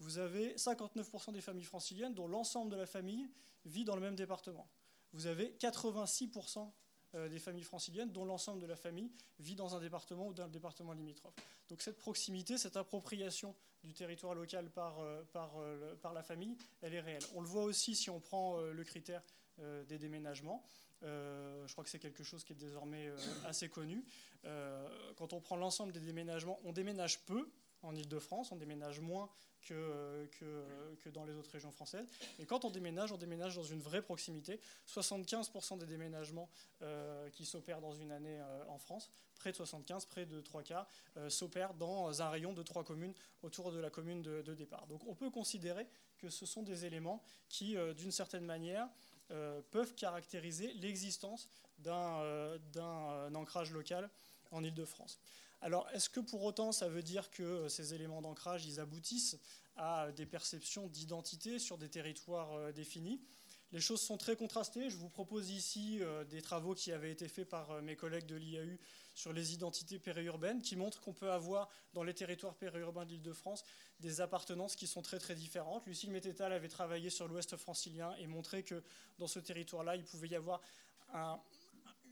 Vous 0.00 0.18
avez 0.18 0.56
59% 0.56 1.32
des 1.32 1.40
familles 1.40 1.62
franciliennes 1.62 2.14
dont 2.14 2.26
l'ensemble 2.26 2.72
de 2.72 2.76
la 2.76 2.86
famille 2.86 3.30
vit 3.66 3.84
dans 3.84 3.94
le 3.94 4.02
même 4.02 4.16
département. 4.16 4.68
Vous 5.12 5.28
avez 5.28 5.54
86% 5.60 6.58
euh, 6.58 6.62
des 7.28 7.38
familles 7.38 7.64
franciliennes 7.64 8.12
dont 8.12 8.24
l'ensemble 8.24 8.60
de 8.60 8.66
la 8.66 8.76
famille 8.76 9.10
vit 9.38 9.54
dans 9.54 9.74
un 9.74 9.80
département 9.80 10.26
ou 10.28 10.34
dans 10.34 10.44
un 10.44 10.48
département 10.48 10.92
limitrophe. 10.92 11.34
Donc 11.68 11.82
cette 11.82 11.98
proximité, 11.98 12.58
cette 12.58 12.76
appropriation 12.76 13.54
du 13.84 13.94
territoire 13.94 14.34
local 14.34 14.70
par, 14.70 15.00
euh, 15.00 15.22
euh, 15.34 15.96
par 15.96 16.12
la 16.12 16.22
famille, 16.22 16.56
elle 16.82 16.94
est 16.94 17.00
réelle. 17.00 17.22
On 17.34 17.40
le 17.40 17.46
voit 17.46 17.64
aussi 17.64 17.94
si 17.94 18.10
on 18.10 18.20
prend 18.20 18.60
le 18.60 18.84
critère 18.84 19.22
des 19.88 19.96
déménagements. 19.96 20.62
je 21.00 21.72
crois 21.72 21.82
que 21.82 21.88
c'est 21.88 21.98
quelque 21.98 22.22
chose 22.22 22.44
qui 22.44 22.52
est 22.52 22.56
désormais 22.56 23.10
assez 23.46 23.70
connu. 23.70 24.04
quand 25.16 25.32
on 25.32 25.40
prend 25.40 25.56
l'ensemble 25.56 25.92
des 25.92 26.00
déménagements, 26.00 26.60
on 26.64 26.72
déménage 26.72 27.24
peu 27.24 27.50
en 27.86 27.94
Ile-de-France, 27.94 28.52
on 28.52 28.56
déménage 28.56 29.00
moins 29.00 29.30
que, 29.62 30.28
que, 31.02 31.08
dans 31.10 31.24
les 31.24 31.34
autres 31.34 31.50
régions 31.50 31.70
françaises. 31.72 32.06
Et 32.38 32.46
quand 32.46 32.64
on 32.64 32.70
déménage, 32.70 33.12
on 33.12 33.16
déménage 33.16 33.56
dans 33.56 33.64
une 33.64 33.80
vraie 33.80 34.02
proximité. 34.02 34.60
75% 34.88 35.78
des 35.78 35.86
déménagements 35.86 36.48
euh, 36.82 37.28
qui 37.30 37.44
s'opèrent 37.44 37.80
dans 37.80 37.92
une 37.92 38.12
année 38.12 38.38
euh, 38.38 38.64
en 38.68 38.78
France, 38.78 39.10
près 39.36 39.50
de 39.50 39.56
75, 39.56 40.06
près 40.06 40.26
de 40.26 40.40
3 40.40 40.62
quarts, 40.62 40.86
euh, 41.16 41.30
s'opèrent 41.30 41.74
dans 41.74 42.22
un 42.22 42.28
rayon 42.30 42.52
de 42.52 42.62
trois 42.62 42.84
communes 42.84 43.14
autour 43.42 43.72
de 43.72 43.78
la 43.78 43.90
commune 43.90 44.22
de, 44.22 44.42
de, 44.42 44.54
départ. 44.54 44.86
Donc 44.86 45.06
on 45.06 45.14
peut 45.14 45.30
considérer 45.30 45.86
que 46.18 46.28
ce 46.28 46.46
sont 46.46 46.62
des 46.62 46.84
éléments 46.84 47.22
qui, 47.48 47.76
d'une 47.96 48.12
certaine 48.12 48.44
manière, 48.44 48.88
peuvent 49.70 49.94
caractériser 49.94 50.72
l'existence 50.74 51.48
d'un 51.78 53.34
ancrage 53.34 53.70
local 53.72 54.08
en 54.50 54.64
Ile-de-France. 54.64 55.20
Alors, 55.62 55.88
est-ce 55.92 56.08
que 56.08 56.20
pour 56.20 56.42
autant, 56.42 56.72
ça 56.72 56.88
veut 56.88 57.02
dire 57.02 57.30
que 57.30 57.42
euh, 57.42 57.68
ces 57.68 57.94
éléments 57.94 58.20
d'ancrage, 58.20 58.66
ils 58.66 58.78
aboutissent 58.78 59.38
à 59.76 60.12
des 60.12 60.26
perceptions 60.26 60.86
d'identité 60.88 61.58
sur 61.58 61.78
des 61.78 61.88
territoires 61.88 62.52
euh, 62.54 62.72
définis? 62.72 63.20
Les 63.72 63.80
choses 63.80 64.00
sont 64.00 64.16
très 64.16 64.36
contrastées. 64.36 64.90
Je 64.90 64.96
vous 64.96 65.08
propose 65.08 65.50
ici 65.50 65.98
euh, 66.00 66.24
des 66.24 66.42
travaux 66.42 66.74
qui 66.74 66.92
avaient 66.92 67.10
été 67.10 67.26
faits 67.26 67.48
par 67.48 67.82
mes 67.82 67.96
collègues 67.96 68.26
de 68.26 68.36
l'IAU 68.36 68.78
sur 69.14 69.32
les 69.32 69.54
identités 69.54 69.98
périurbaines, 69.98 70.60
qui 70.60 70.76
montrent 70.76 71.00
qu'on 71.00 71.14
peut 71.14 71.32
avoir 71.32 71.68
dans 71.94 72.04
les 72.04 72.14
territoires 72.14 72.54
périurbains 72.54 73.06
de 73.06 73.12
l'Île-de-France 73.12 73.64
des 73.98 74.20
appartenances 74.20 74.76
qui 74.76 74.86
sont 74.86 75.02
très 75.02 75.18
très 75.18 75.34
différentes. 75.34 75.86
Lucille 75.86 76.10
Mététal 76.10 76.52
avait 76.52 76.68
travaillé 76.68 77.08
sur 77.08 77.26
l'Ouest 77.26 77.56
francilien 77.56 78.14
et 78.18 78.26
montré 78.26 78.62
que 78.62 78.82
dans 79.18 79.26
ce 79.26 79.38
territoire-là, 79.38 79.96
il 79.96 80.04
pouvait 80.04 80.28
y 80.28 80.36
avoir 80.36 80.60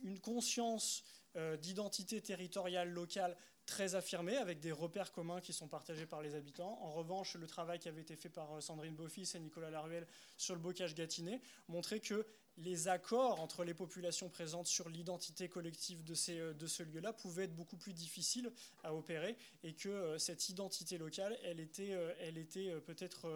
une 0.03 0.19
conscience 0.19 1.05
euh, 1.37 1.57
d'identité 1.57 2.21
territoriale 2.21 2.91
locale 2.91 3.37
très 3.67 3.95
affirmée, 3.95 4.37
avec 4.37 4.61
des 4.61 4.73
repères 4.73 5.11
communs 5.11 5.41
qui 5.41 5.53
sont 5.53 5.69
partagés 5.69 6.07
par 6.07 6.23
les 6.23 6.35
habitants. 6.35 6.79
En 6.83 6.93
revanche, 6.93 7.35
le 7.35 7.47
travail 7.47 7.79
qui 7.79 7.89
avait 7.89 8.03
été 8.03 8.15
fait 8.15 8.29
par 8.29 8.53
euh, 8.53 8.61
Sandrine 8.61 8.95
Beaufils 8.95 9.35
et 9.35 9.41
Nicolas 9.41 9.71
Laruelle 9.71 10.07
sur 10.37 10.55
le 10.55 10.61
bocage 10.61 10.95
gâtinais 10.95 11.41
montrait 11.69 12.01
qu'il 12.01 12.25
les 12.59 12.87
accords 12.87 13.41
entre 13.41 13.65
les 13.65 13.75
populations 13.75 14.29
présentes 14.29 14.67
sur 14.67 14.89
l'identité 14.89 15.49
collective 15.49 16.05
de, 16.05 16.15
ces, 16.15 16.39
de 16.55 16.67
ce 16.67 16.83
lieu-là 16.83 17.13
pouvaient 17.13 17.45
être 17.45 17.57
beaucoup 17.57 17.77
plus 17.77 17.95
difficiles 17.95 18.53
à 18.85 18.95
opérer 18.95 19.37
et 19.65 19.73
que 19.73 20.17
cette 20.19 20.49
identité 20.49 20.97
locale, 20.99 21.37
elle 21.43 21.59
était, 21.59 21.99
elle 22.21 22.39
était 22.39 22.71
peut-être 22.83 23.29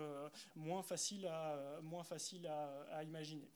moins 0.54 0.84
facile, 0.84 1.26
à, 1.26 1.80
moins 1.82 2.04
facile 2.04 2.46
à, 2.46 3.02
imaginer. 3.02 3.48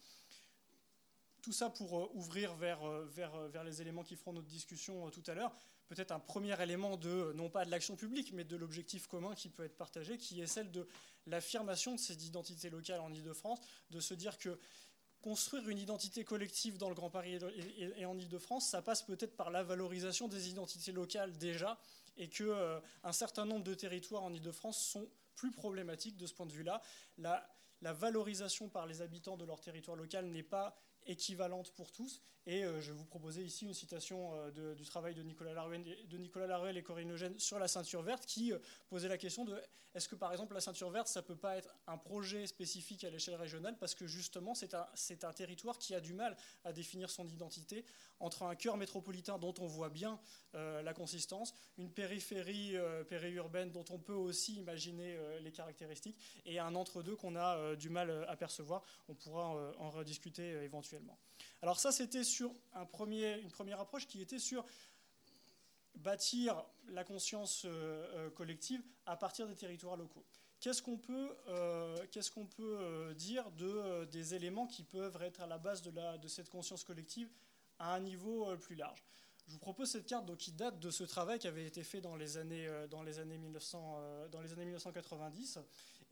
Tout 1.43 1.53
ça 1.53 1.69
pour 1.69 2.15
ouvrir 2.17 2.55
vers, 2.55 2.81
vers, 3.09 3.37
vers 3.49 3.65
les 3.65 3.83
éléments 3.83 4.05
qui 4.05 4.17
feront 4.17 4.33
notre 4.33 4.47
discussion 4.47 5.11
tout 5.11 5.23
à 5.27 5.35
l'heure 5.35 5.53
peut-être 5.93 6.13
un 6.13 6.21
premier 6.21 6.61
élément 6.63 6.97
de, 6.97 7.33
non 7.35 7.51
pas 7.51 7.67
de 7.67 7.71
l'action 7.71 7.97
publique, 7.97 8.33
mais 8.33 8.45
de 8.45 8.57
l'objectif 8.57 9.07
commun 9.07 9.35
qui 9.35 9.51
peut 9.51 9.65
être 9.65 9.77
partagé, 9.77 10.17
qui 10.17 10.41
est 10.41 10.47
celle 10.47 10.71
de 10.71 10.89
l'affirmation 11.27 11.95
de 11.95 12.01
cette 12.01 12.25
identité 12.25 12.71
locale 12.71 13.01
en 13.01 13.13
Ile-de-France, 13.13 13.61
de 13.91 14.01
se 14.01 14.15
dire 14.15 14.39
que 14.39 14.59
construire 15.21 15.69
une 15.69 15.79
identité 15.79 16.25
collective 16.25 16.79
dans 16.79 16.89
le 16.89 16.95
Grand 16.95 17.11
Paris 17.11 17.39
et 17.77 18.07
en 18.07 18.19
Ile-de-France, 18.19 18.69
ça 18.69 18.81
passe 18.81 19.03
peut-être 19.03 19.37
par 19.37 19.51
la 19.51 19.63
valorisation 19.63 20.29
des 20.29 20.49
identités 20.49 20.93
locales 20.93 21.37
déjà, 21.37 21.79
et 22.17 22.29
qu'un 22.29 22.45
euh, 22.45 22.81
certain 23.13 23.45
nombre 23.45 23.65
de 23.65 23.75
territoires 23.75 24.23
en 24.23 24.33
Ile-de-France 24.33 24.83
sont 24.83 25.09
plus 25.35 25.51
problématiques 25.51 26.17
de 26.17 26.27
ce 26.27 26.33
point 26.33 26.47
de 26.47 26.53
vue-là. 26.53 26.81
La 27.19 27.93
valorisation 27.93 28.69
par 28.69 28.87
les 28.87 29.03
habitants 29.03 29.37
de 29.37 29.45
leur 29.45 29.61
territoire 29.61 29.97
local 29.97 30.27
n'est 30.27 30.43
pas 30.43 30.75
équivalente 31.07 31.73
pour 31.75 31.93
tous. 31.93 32.23
Et 32.47 32.65
euh, 32.65 32.81
je 32.81 32.91
vais 32.91 32.99
vous 32.99 33.05
proposer 33.05 33.45
ici 33.45 33.67
une 33.67 33.75
citation 33.75 34.33
euh, 34.35 34.75
du 34.75 34.85
travail 34.85 35.15
de 35.15 35.23
Nicolas, 35.23 35.55
Laruelle, 35.55 36.77
et 36.77 36.83
Corinne 36.83 37.39
sur 37.39 37.59
la 37.59 37.69
ceinture 37.69 38.03
verte 38.03 38.27
qui 38.27 38.53
euh, 38.53 38.59
posait 38.89 39.09
la 39.09 39.19
question 39.19 39.45
de 39.45 39.57
est-ce 39.95 40.09
que 40.09 40.17
par 40.17 40.33
exemple 40.33 40.55
la 40.55 40.61
ceinture 40.61 40.91
verte, 40.91 41.07
ça 41.07 41.21
ne 41.21 41.27
peut 41.27 41.37
pas 41.37 41.57
être 41.57 41.77
un 41.87 41.99
projet 41.99 42.47
spécifique 42.47 43.05
à 43.05 43.11
l'échelle 43.11 43.35
régionale 43.35 43.77
parce 43.79 43.95
que 43.95 44.07
justement 44.07 44.55
c'est 44.55 44.73
un, 44.75 44.87
un, 45.23 45.33
territoire 45.33 45.79
qui 45.79 45.95
a 45.95 46.01
du 46.01 46.15
mal 46.15 46.35
à 46.65 46.73
définir 46.73 47.11
son 47.11 47.29
identité 47.29 47.85
entre 48.19 48.45
un 48.45 48.55
cœur 48.55 48.79
métropolitain 48.79 49.39
dont 49.39 49.53
on 49.61 49.67
voit 49.67 49.91
bien 49.91 50.19
la 50.55 50.95
consistance, 50.95 51.53
une 51.77 51.91
périphérie 51.91 52.75
périurbaine 53.11 53.71
dont 53.71 53.85
on 53.91 53.99
peut 53.99 54.15
aussi 54.15 54.55
imaginer 54.55 55.19
les 55.43 55.53
caractéristiques 55.53 56.17
et 56.47 56.59
un 56.59 56.75
entre-deux 56.75 57.17
qu'on 57.17 57.37
a 57.37 57.77
du 57.77 57.91
mal 57.91 58.25
à 58.29 58.37
percevoir. 58.37 58.83
On 59.09 59.15
pourra 59.15 59.75
en 59.77 59.91
rediscuter 59.91 60.53
éventuellement. 60.63 61.19
Alors 61.63 61.79
ça, 61.79 61.93
c'était 61.93 62.25
sur 62.25 62.55
une 62.75 63.51
première 63.51 63.81
approche 63.81 64.07
qui 64.07 64.21
était 64.21 64.39
sur 64.39 64.65
bâtir 65.97 66.65
la 66.89 67.05
conscience 67.05 67.65
euh, 67.65 68.07
euh, 68.15 68.31
collective 68.31 68.83
à 69.07 69.17
partir 69.17 69.47
des 69.47 69.55
territoires 69.55 69.97
locaux. 69.97 70.25
Qu'est-ce 70.61 70.83
qu'on 70.83 70.97
peut, 70.97 71.37
euh, 71.49 73.15
dire 73.15 73.51
de, 73.53 74.05
des 74.07 74.35
éléments 74.35 74.67
qui 74.67 74.85
peuvent 74.85 75.21
être 75.23 75.41
à 75.41 75.47
la 75.47 75.59
base 75.59 75.83
de, 75.83 76.29
cette 76.29 76.49
conscience 76.49 76.85
collective 76.85 77.29
à 77.79 77.95
un 77.95 78.01
niveau 78.01 78.57
plus 78.59 78.77
large? 78.77 79.03
Je 79.49 79.53
vous 79.53 79.59
propose 79.59 79.91
cette 79.91 80.07
carte 80.07 80.37
qui 80.37 80.53
date 80.53 80.79
de 80.79 80.91
ce 80.91 81.03
travail 81.03 81.41
qui 81.41 81.49
avait 81.49 81.67
été 81.67 81.83
fait 81.83 82.01
dans 82.01 82.15
les 82.15 82.37
années, 82.37 82.69
dans 82.91 83.03
les 83.03 83.19
années, 83.19 83.39
1900, 83.39 84.29
dans 84.31 84.41
les 84.41 84.53
années 84.53 84.65
1990 84.67 85.59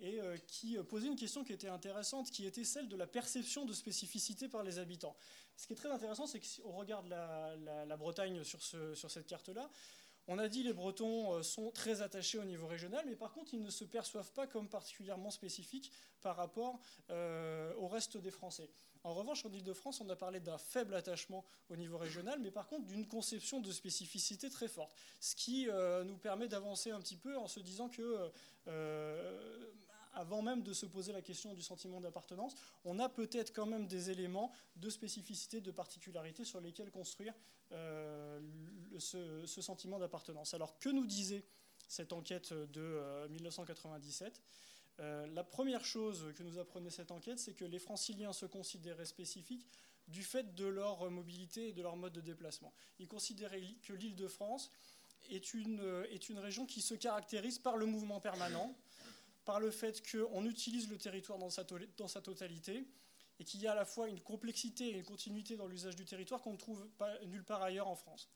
et 0.00 0.20
euh, 0.20 0.36
qui 0.46 0.76
euh, 0.76 0.82
posait 0.82 1.06
une 1.06 1.16
question 1.16 1.44
qui 1.44 1.52
était 1.52 1.68
intéressante, 1.68 2.30
qui 2.30 2.46
était 2.46 2.64
celle 2.64 2.88
de 2.88 2.96
la 2.96 3.06
perception 3.06 3.64
de 3.64 3.72
spécificité 3.72 4.48
par 4.48 4.62
les 4.62 4.78
habitants. 4.78 5.16
Ce 5.56 5.66
qui 5.66 5.74
est 5.74 5.76
très 5.76 5.90
intéressant, 5.90 6.26
c'est 6.26 6.40
qu'on 6.40 6.72
regarde 6.72 7.06
la, 7.08 7.96
Bretagne 7.96 8.42
sur 8.44 8.62
cette 8.62 9.26
carte-là, 9.26 9.70
on 10.26 10.38
a 10.38 10.48
dit 10.48 10.62
les 10.62 10.72
Bretons 10.72 11.34
euh, 11.34 11.42
sont 11.42 11.70
très 11.70 12.02
attachés 12.02 12.38
au 12.38 12.44
niveau 12.44 12.66
régional, 12.66 13.04
mais 13.06 13.16
par 13.16 13.32
contre, 13.32 13.52
ils 13.52 13.62
ne 13.62 13.70
se 13.70 13.84
perçoivent 13.84 14.32
pas 14.32 14.46
comme 14.46 14.68
particulièrement 14.68 15.30
spécifiques 15.30 15.92
par 16.22 16.36
rapport 16.36 16.78
au 17.10 17.88
reste 17.88 18.16
des 18.16 18.30
Français. 18.30 18.70
En 19.02 19.14
revanche, 19.14 19.46
en 19.46 19.52
Ile-de-France, 19.52 20.02
on 20.02 20.08
a 20.10 20.16
parlé 20.16 20.40
d'un 20.40 20.58
faible 20.58 20.94
attachement 20.94 21.44
au 21.70 21.76
niveau 21.76 21.96
régional, 21.96 22.38
mais 22.38 22.50
par 22.50 22.68
contre 22.68 22.86
d'une 22.86 23.08
conception 23.08 23.60
de 23.60 23.72
spécificité 23.72 24.50
très 24.50 24.68
forte. 24.68 24.94
Ce 25.20 25.34
qui 25.34 25.68
nous 26.04 26.18
permet 26.18 26.48
d'avancer 26.48 26.90
un 26.90 27.00
petit 27.00 27.16
peu 27.16 27.36
en 27.38 27.48
se 27.48 27.60
disant 27.60 27.88
que 27.88 28.30
avant 30.12 30.42
même 30.42 30.62
de 30.62 30.72
se 30.72 30.86
poser 30.86 31.12
la 31.12 31.22
question 31.22 31.54
du 31.54 31.62
sentiment 31.62 32.00
d'appartenance, 32.00 32.54
on 32.84 32.98
a 32.98 33.08
peut-être 33.08 33.52
quand 33.52 33.66
même 33.66 33.86
des 33.86 34.10
éléments 34.10 34.52
de 34.76 34.90
spécificité, 34.90 35.60
de 35.60 35.70
particularité 35.70 36.44
sur 36.44 36.60
lesquels 36.60 36.90
construire 36.90 37.34
euh, 37.72 38.40
ce, 38.98 39.62
sentiment 39.62 39.98
d'appartenance. 39.98 40.54
Alors 40.54 40.78
que 40.78 40.88
nous 40.88 41.06
disait 41.06 41.44
cette 41.86 42.12
enquête 42.12 42.52
de 42.52 43.26
1997 43.28 44.42
euh, 44.98 45.02
euh, 45.02 45.26
La 45.28 45.44
première 45.44 45.84
chose 45.84 46.32
que 46.36 46.42
nous 46.42 46.58
apprenait 46.58 46.90
cette 46.90 47.10
enquête, 47.10 47.38
c'est 47.38 47.54
que 47.54 47.64
les 47.64 47.78
franciliens 47.78 48.32
se 48.32 48.46
considéraient 48.46 49.06
spécifiques 49.06 49.66
du 50.08 50.24
fait 50.24 50.54
de 50.54 50.66
leur 50.66 51.08
mobilité 51.10 51.68
et 51.68 51.72
de 51.72 51.82
leur 51.82 51.96
mode 51.96 52.12
de 52.12 52.20
déplacement. 52.20 52.72
Ils 52.98 53.06
considéraient 53.06 53.62
que 53.82 53.92
l'île 53.92 54.16
de 54.16 54.26
France 54.26 54.70
est 55.30 55.54
une, 55.54 56.04
est 56.10 56.28
une 56.28 56.38
région 56.38 56.66
qui 56.66 56.80
se 56.80 56.94
caractérise 56.94 57.58
par 57.58 57.76
le 57.76 57.86
mouvement 57.86 58.20
permanent, 58.20 58.74
par 59.50 59.58
le 59.58 59.72
fait 59.72 60.00
qu'on 60.08 60.46
utilise 60.46 60.88
le 60.88 60.96
territoire 60.96 61.36
dans 61.36 61.50
sa, 61.50 61.64
totalité 62.20 62.86
et 63.40 63.44
qu'il 63.44 63.60
y 63.60 63.66
a 63.66 63.72
à 63.72 63.74
la 63.74 63.84
fois 63.84 64.08
une 64.08 64.20
complexité 64.20 64.90
et 64.90 64.92
une 64.92 65.02
continuité 65.02 65.56
dans 65.56 65.66
l'usage 65.66 65.96
du 65.96 66.04
territoire 66.04 66.40
qu'on 66.40 66.52
ne 66.52 66.56
trouve 66.56 66.88
nulle 67.26 67.42
part 67.42 67.60
ailleurs 67.60 67.88
en 67.88 67.96
France. 67.96 68.28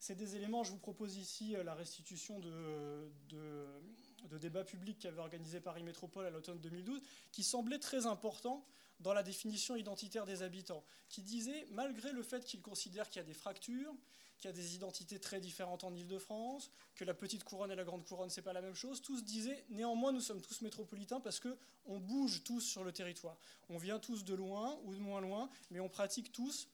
C'est 0.00 0.16
des 0.16 0.34
éléments, 0.34 0.64
je 0.64 0.72
vous 0.72 0.80
propose 0.80 1.16
ici 1.16 1.54
euh, 1.54 1.62
la 1.62 1.76
restitution 1.76 2.40
de, 2.40 3.08
de, 3.28 4.38
débats 4.38 4.64
publics 4.64 4.98
qu'avait 4.98 5.20
organisé 5.20 5.60
Paris 5.60 5.84
Métropole 5.84 6.26
à 6.26 6.30
l'automne 6.30 6.58
2012, 6.58 7.00
qui 7.30 7.44
semblaient 7.44 7.78
très 7.78 8.06
importants 8.06 8.66
dans 8.98 9.14
la 9.14 9.22
définition 9.22 9.76
identitaire 9.76 10.26
des 10.26 10.42
habitants, 10.42 10.82
qui 11.08 11.22
disaient, 11.22 11.68
malgré 11.70 12.10
le 12.10 12.24
fait 12.24 12.44
qu'ils 12.44 12.62
considèrent 12.62 13.08
qu'il 13.08 13.20
y 13.20 13.24
a 13.24 13.28
des 13.28 13.32
fractures, 13.32 13.94
qu'il 14.42 14.50
y 14.50 14.52
a 14.52 14.56
des 14.56 14.74
identités 14.74 15.20
très 15.20 15.40
différentes 15.40 15.84
en 15.84 15.94
Ile-de-France, 15.94 16.72
que 16.96 17.04
la 17.04 17.14
petite 17.14 17.44
couronne 17.44 17.70
et 17.70 17.76
la 17.76 17.84
grande 17.84 18.04
couronne, 18.04 18.28
c'est 18.28 18.42
pas 18.42 18.52
la 18.52 18.60
même 18.60 18.74
chose. 18.74 19.00
Tous 19.00 19.22
disaient, 19.22 19.64
néanmoins, 19.70 20.10
nous 20.10 20.20
sommes 20.20 20.42
tous 20.42 20.62
métropolitains 20.62 21.20
parce 21.20 21.38
que 21.38 21.56
on 21.86 22.00
bouge 22.00 22.42
tous 22.42 22.60
sur 22.60 22.82
le 22.82 22.90
territoire. 22.90 23.36
On 23.68 23.78
vient 23.78 24.00
tous 24.00 24.24
de 24.24 24.34
loin 24.34 24.80
ou 24.84 24.94
de 24.94 25.00
moins 25.00 25.20
loin, 25.20 25.48
mais 25.70 25.78
on 25.78 25.88
pratique 25.88 26.32
tous 26.32 26.68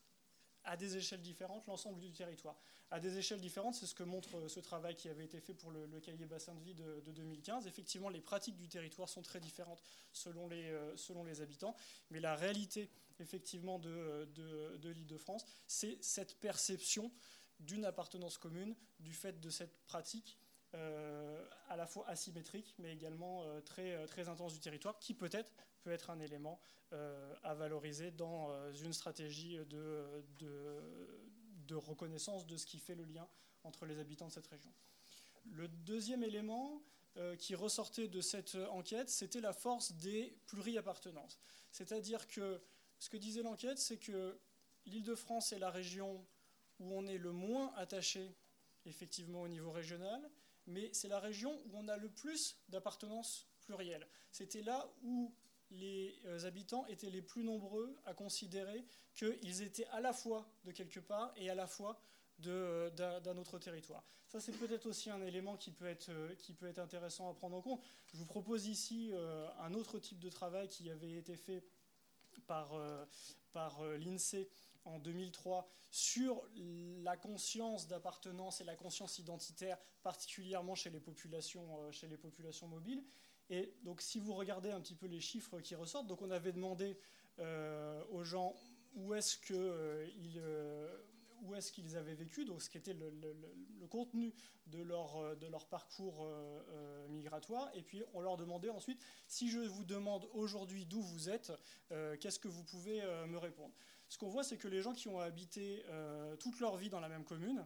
à 0.63 0.77
des 0.77 0.97
échelles 0.97 1.21
différentes 1.21 1.67
l'ensemble 1.67 1.99
du 1.99 2.11
territoire. 2.11 2.55
À 2.89 2.99
des 2.99 3.19
échelles 3.19 3.39
différentes, 3.39 3.75
c'est 3.75 3.85
ce 3.85 3.93
que 3.93 4.01
montre 4.01 4.37
euh, 4.37 4.47
ce 4.47 4.59
travail 4.59 4.95
qui 4.95 5.07
avait 5.07 5.25
été 5.25 5.39
fait 5.39 5.53
pour 5.53 5.69
le, 5.69 5.99
cahier 5.99 6.25
bassin 6.25 6.55
de 6.55 6.63
vie 6.63 6.73
de, 6.73 7.03
2015. 7.05 7.67
Effectivement, 7.67 8.09
les 8.09 8.19
pratiques 8.19 8.57
du 8.57 8.67
territoire 8.67 9.07
sont 9.07 9.21
très 9.21 9.39
différentes 9.39 9.83
selon 10.11 10.47
les, 10.47 10.71
euh, 10.71 10.97
selon 10.97 11.23
les 11.23 11.41
habitants, 11.41 11.75
mais 12.09 12.19
la 12.19 12.35
réalité 12.35 12.89
effectivement 13.19 13.77
de, 13.77 14.27
de, 14.33 14.77
de 14.77 14.89
l'île 14.89 15.05
de 15.05 15.17
France, 15.17 15.45
c'est 15.67 15.97
cette 16.01 16.39
perception 16.39 17.11
d'une 17.59 17.85
appartenance 17.85 18.37
commune 18.37 18.75
du 18.99 19.13
fait 19.13 19.39
de 19.39 19.49
cette 19.49 19.77
pratique 19.85 20.37
euh, 20.75 21.43
à 21.69 21.75
la 21.75 21.87
fois 21.87 22.07
asymétrique 22.07 22.75
mais 22.77 22.93
également 22.93 23.41
euh, 23.43 23.59
très, 23.59 23.95
euh, 23.95 24.05
très 24.05 24.29
intense 24.29 24.53
du 24.53 24.59
territoire 24.59 24.99
qui 24.99 25.15
peut-être 25.15 25.51
peut 25.81 25.91
être 25.91 26.11
un 26.11 26.19
élément 26.19 26.59
à 27.43 27.53
valoriser 27.53 28.09
dans 28.09 28.51
une 28.73 28.93
stratégie 28.93 29.57
de, 29.69 30.23
de, 30.39 31.75
reconnaissance 31.75 32.47
de 32.47 32.57
ce 32.57 32.65
qui 32.65 32.79
fait 32.79 32.95
le 32.95 33.03
lien 33.03 33.27
entre 33.63 33.85
les 33.85 33.99
habitants 33.99 34.27
de 34.27 34.31
cette 34.31 34.47
région. 34.47 34.73
Le 35.45 35.67
deuxième 35.67 36.23
élément 36.23 36.81
qui 37.37 37.53
ressortait 37.53 38.07
de 38.07 38.21
cette 38.21 38.55
enquête, 38.71 39.07
c'était 39.11 39.39
la 39.39 39.53
force 39.53 39.91
des 39.93 40.35
pluriappartenances. 40.47 41.39
C'est-à-dire 41.71 42.27
que 42.27 42.59
ce 42.97 43.07
que 43.07 43.17
disait 43.17 43.43
l'enquête, 43.43 43.77
c'est 43.77 43.97
que 43.97 44.39
l'Île-de-France 44.87 45.53
est 45.53 45.59
la 45.59 45.69
région 45.69 46.25
où 46.79 46.93
on 46.93 47.05
est 47.07 47.17
le 47.17 47.31
moins 47.31 47.73
attaché 47.75 48.35
effectivement 48.85 49.41
au 49.41 49.47
niveau 49.47 49.71
régional, 49.71 50.21
mais 50.67 50.89
c'est 50.93 51.07
la 51.07 51.19
région 51.19 51.51
où 51.65 51.71
on 51.73 51.87
a 51.87 51.97
le 51.97 52.09
plus 52.09 52.57
d'appartenance 52.69 53.47
plurielle. 53.61 54.07
C'était 54.31 54.61
là 54.61 54.89
où 55.03 55.33
les 55.71 56.15
euh, 56.25 56.45
habitants 56.45 56.85
étaient 56.87 57.09
les 57.09 57.21
plus 57.21 57.43
nombreux 57.43 57.95
à 58.05 58.13
considérer 58.13 58.83
qu'ils 59.13 59.61
étaient 59.61 59.87
à 59.87 60.01
la 60.01 60.13
fois 60.13 60.49
de 60.63 60.71
quelque 60.71 60.99
part 60.99 61.31
et 61.35 61.49
à 61.49 61.55
la 61.55 61.67
fois 61.67 61.99
euh, 62.47 62.89
d'un 62.91 63.37
autre 63.37 63.59
territoire. 63.59 64.03
Ça, 64.27 64.39
c'est 64.39 64.51
peut-être 64.53 64.85
aussi 64.85 65.09
un 65.09 65.21
élément 65.21 65.57
qui 65.57 65.71
peut, 65.71 65.87
être, 65.87 66.09
euh, 66.09 66.73
intéressant 66.77 67.29
à 67.29 67.33
prendre 67.33 67.57
en 67.57 67.61
compte. 67.61 67.83
Je 68.07 68.17
vous 68.17 68.25
propose 68.25 68.67
ici 68.67 69.11
un 69.59 69.73
autre 69.73 69.99
type 69.99 70.19
de 70.19 70.29
travail 70.29 70.69
qui 70.69 70.89
avait 70.89 71.13
été 71.13 71.35
fait 71.35 71.63
par, 72.45 72.71
par 73.51 73.83
l'INSEE 73.97 74.47
en 74.89 74.99
2003 74.99 75.67
sur 75.91 76.43
la 77.03 77.17
conscience 77.17 77.87
d'appartenance 77.87 78.61
et 78.61 78.63
la 78.63 78.75
conscience 78.75 79.17
identitaire, 79.19 79.77
particulièrement 80.03 80.75
chez 80.75 80.89
les 80.89 80.99
populations, 80.99 81.81
euh, 81.81 81.91
chez 81.91 82.07
les 82.07 82.17
populations 82.17 82.67
mobiles. 82.67 83.03
Et 83.49 83.73
donc, 83.83 84.01
si 84.01 84.19
vous 84.19 84.33
regardez 84.33 84.69
un 84.69 84.81
petit 84.81 84.95
peu 84.95 85.07
les 85.07 85.19
chiffres 85.19 85.59
qui 85.59 85.73
ressortent, 85.73 86.07
donc 86.07 86.21
on 86.21 86.29
avait 86.29 86.51
demandé 86.51 86.97
euh, 87.39 88.03
aux 88.11 88.23
gens 88.23 88.55
où 88.93 89.13
est-ce 89.15 89.37
que 89.37 89.53
euh, 89.55 90.97
où 91.41 91.55
est-ce 91.55 91.71
qu'ils 91.71 91.95
avaient 91.95 92.15
vécu, 92.15 92.43
donc 92.43 92.61
ce 92.61 92.69
qui 92.69 92.77
était 92.77 92.93
le, 92.93 93.87
contenu 93.89 94.33
de 94.67 94.81
leur, 94.83 95.37
de 95.37 95.47
leur 95.47 95.67
parcours 95.67 96.29
migratoire, 97.07 97.71
et 97.73 97.81
puis 97.81 98.03
on 98.13 98.19
leur 98.19 98.35
demandait 98.35 98.69
ensuite, 98.69 99.01
si 99.25 99.49
je 99.49 99.59
vous 99.59 99.85
demande 99.85 100.27
aujourd'hui 100.33 100.85
d'où 100.85 101.01
vous 101.01 101.29
êtes, 101.29 101.53
qu'est-ce 102.19 102.39
que 102.39 102.49
vous 102.49 102.65
pouvez 102.65 103.01
me 103.27 103.37
répondre 103.37 103.73
Ce 104.09 104.17
qu'on 104.17 104.27
voit, 104.27 104.43
c'est 104.43 104.57
que 104.57 104.67
les 104.67 104.81
gens 104.81 104.93
qui 104.93 105.07
ont 105.07 105.19
habité 105.19 105.85
toute 106.39 106.59
leur 106.59 106.75
vie 106.75 106.89
dans 106.89 106.99
la 106.99 107.09
même 107.09 107.23
commune 107.23 107.65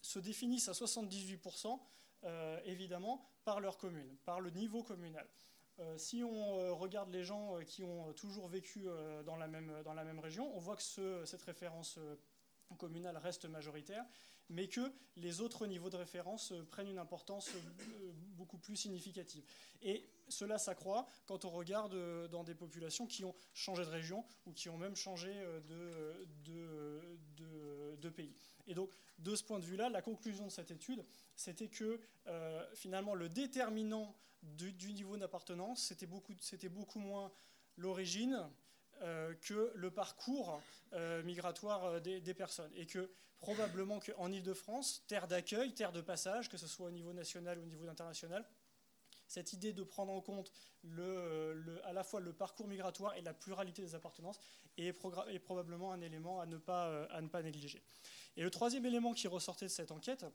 se 0.00 0.18
définissent 0.18 0.68
à 0.68 0.72
78%, 0.72 1.78
évidemment, 2.64 3.28
par 3.44 3.60
leur 3.60 3.76
commune, 3.76 4.16
par 4.24 4.40
le 4.40 4.50
niveau 4.50 4.82
communal. 4.82 5.26
Euh, 5.80 5.96
si 5.96 6.22
on 6.22 6.58
euh, 6.58 6.72
regarde 6.72 7.10
les 7.10 7.24
gens 7.24 7.56
euh, 7.56 7.62
qui 7.62 7.82
ont 7.82 8.12
toujours 8.12 8.48
vécu 8.48 8.86
dans 9.24 9.36
la 9.36 9.48
même, 9.48 9.82
dans 9.84 9.94
la 9.94 10.04
même 10.04 10.18
région, 10.18 10.54
on 10.54 10.60
voit 10.60 10.76
que 10.76 11.24
cette 11.24 11.42
référence 11.42 11.98
communale 12.76 13.16
reste 13.16 13.46
majoritaire, 13.46 14.04
mais 14.48 14.68
que 14.68 14.92
les 15.16 15.40
autres 15.40 15.66
niveaux 15.66 15.90
de 15.90 15.96
référence 15.96 16.52
prennent 16.70 16.88
une 16.88 16.98
importance 16.98 17.50
beaucoup 18.40 18.58
plus 18.58 18.76
significative. 18.76 19.44
Et 19.82 20.08
cela 20.28 20.58
s'accroît 20.58 21.06
quand 21.26 21.44
on 21.44 21.50
regarde 21.50 22.28
dans 22.28 22.42
des 22.42 22.54
populations 22.54 23.06
qui 23.06 23.24
ont 23.24 23.34
changé 23.54 23.84
de 23.84 23.90
région 23.90 24.24
ou 24.46 24.52
qui 24.52 24.68
ont 24.68 24.78
même 24.78 24.96
changé 24.96 25.32
de, 25.68 26.28
de, 27.36 27.96
de 27.96 28.08
pays. 28.08 28.34
Et 28.66 28.74
donc, 28.74 28.90
de 29.18 29.36
ce 29.36 29.44
point 29.44 29.58
de 29.58 29.64
vue-là, 29.64 29.88
la 29.88 30.02
conclusion 30.02 30.46
de 30.46 30.50
cette 30.50 30.70
étude, 30.70 31.04
c'était 31.36 31.68
que 31.68 32.00
finalement 32.74 33.14
le 33.14 33.28
déterminant 33.28 34.14
du, 34.42 34.92
niveau 34.92 35.16
d'appartenance, 35.16 35.82
c'était 35.82 36.06
beaucoup, 36.06 36.34
beaucoup, 36.70 36.98
moins 36.98 37.30
l'origine 37.76 38.48
euh, 39.02 39.34
que 39.34 39.72
le 39.74 39.90
parcours 39.90 40.60
euh, 40.92 41.22
migratoire 41.22 41.84
euh, 41.84 42.00
des, 42.00 42.34
personnes. 42.34 42.70
Et 42.74 42.86
que 42.86 43.10
probablement 43.40 44.00
qu'en 44.00 44.30
Ile-de-France, 44.30 45.04
terre 45.08 45.26
d'accueil, 45.26 45.72
terre 45.74 45.92
de 45.92 46.00
passage, 46.00 46.48
que 46.48 46.56
ce 46.56 46.66
soit 46.66 46.86
au 46.86 46.90
niveau 46.90 47.12
national 47.12 47.58
ou 47.58 47.62
au 47.62 47.66
niveau 47.66 47.88
international, 47.88 48.44
cette 49.26 49.52
idée 49.52 49.72
de 49.72 49.82
prendre 49.82 50.12
en 50.12 50.20
compte 50.20 50.52
le, 50.82 51.80
à 51.84 51.92
la 51.92 52.02
fois 52.02 52.20
le 52.20 52.32
parcours 52.32 52.66
migratoire 52.66 53.14
et 53.14 53.22
la 53.22 53.32
pluralité 53.32 53.80
des 53.80 53.94
appartenances 53.94 54.40
est, 54.76 54.92
probablement 54.92 55.92
un 55.92 56.00
élément 56.00 56.40
à 56.40 56.46
ne, 56.46 56.58
pas, 56.58 57.04
à 57.06 57.20
ne 57.20 57.28
pas 57.28 57.42
négliger. 57.42 57.82
Et 58.36 58.42
le 58.42 58.50
troisième 58.50 58.86
élément 58.86 59.12
qui 59.12 59.28
ressortait 59.28 59.66
de 59.66 59.70
cette 59.70 59.92
enquête, 59.92 60.26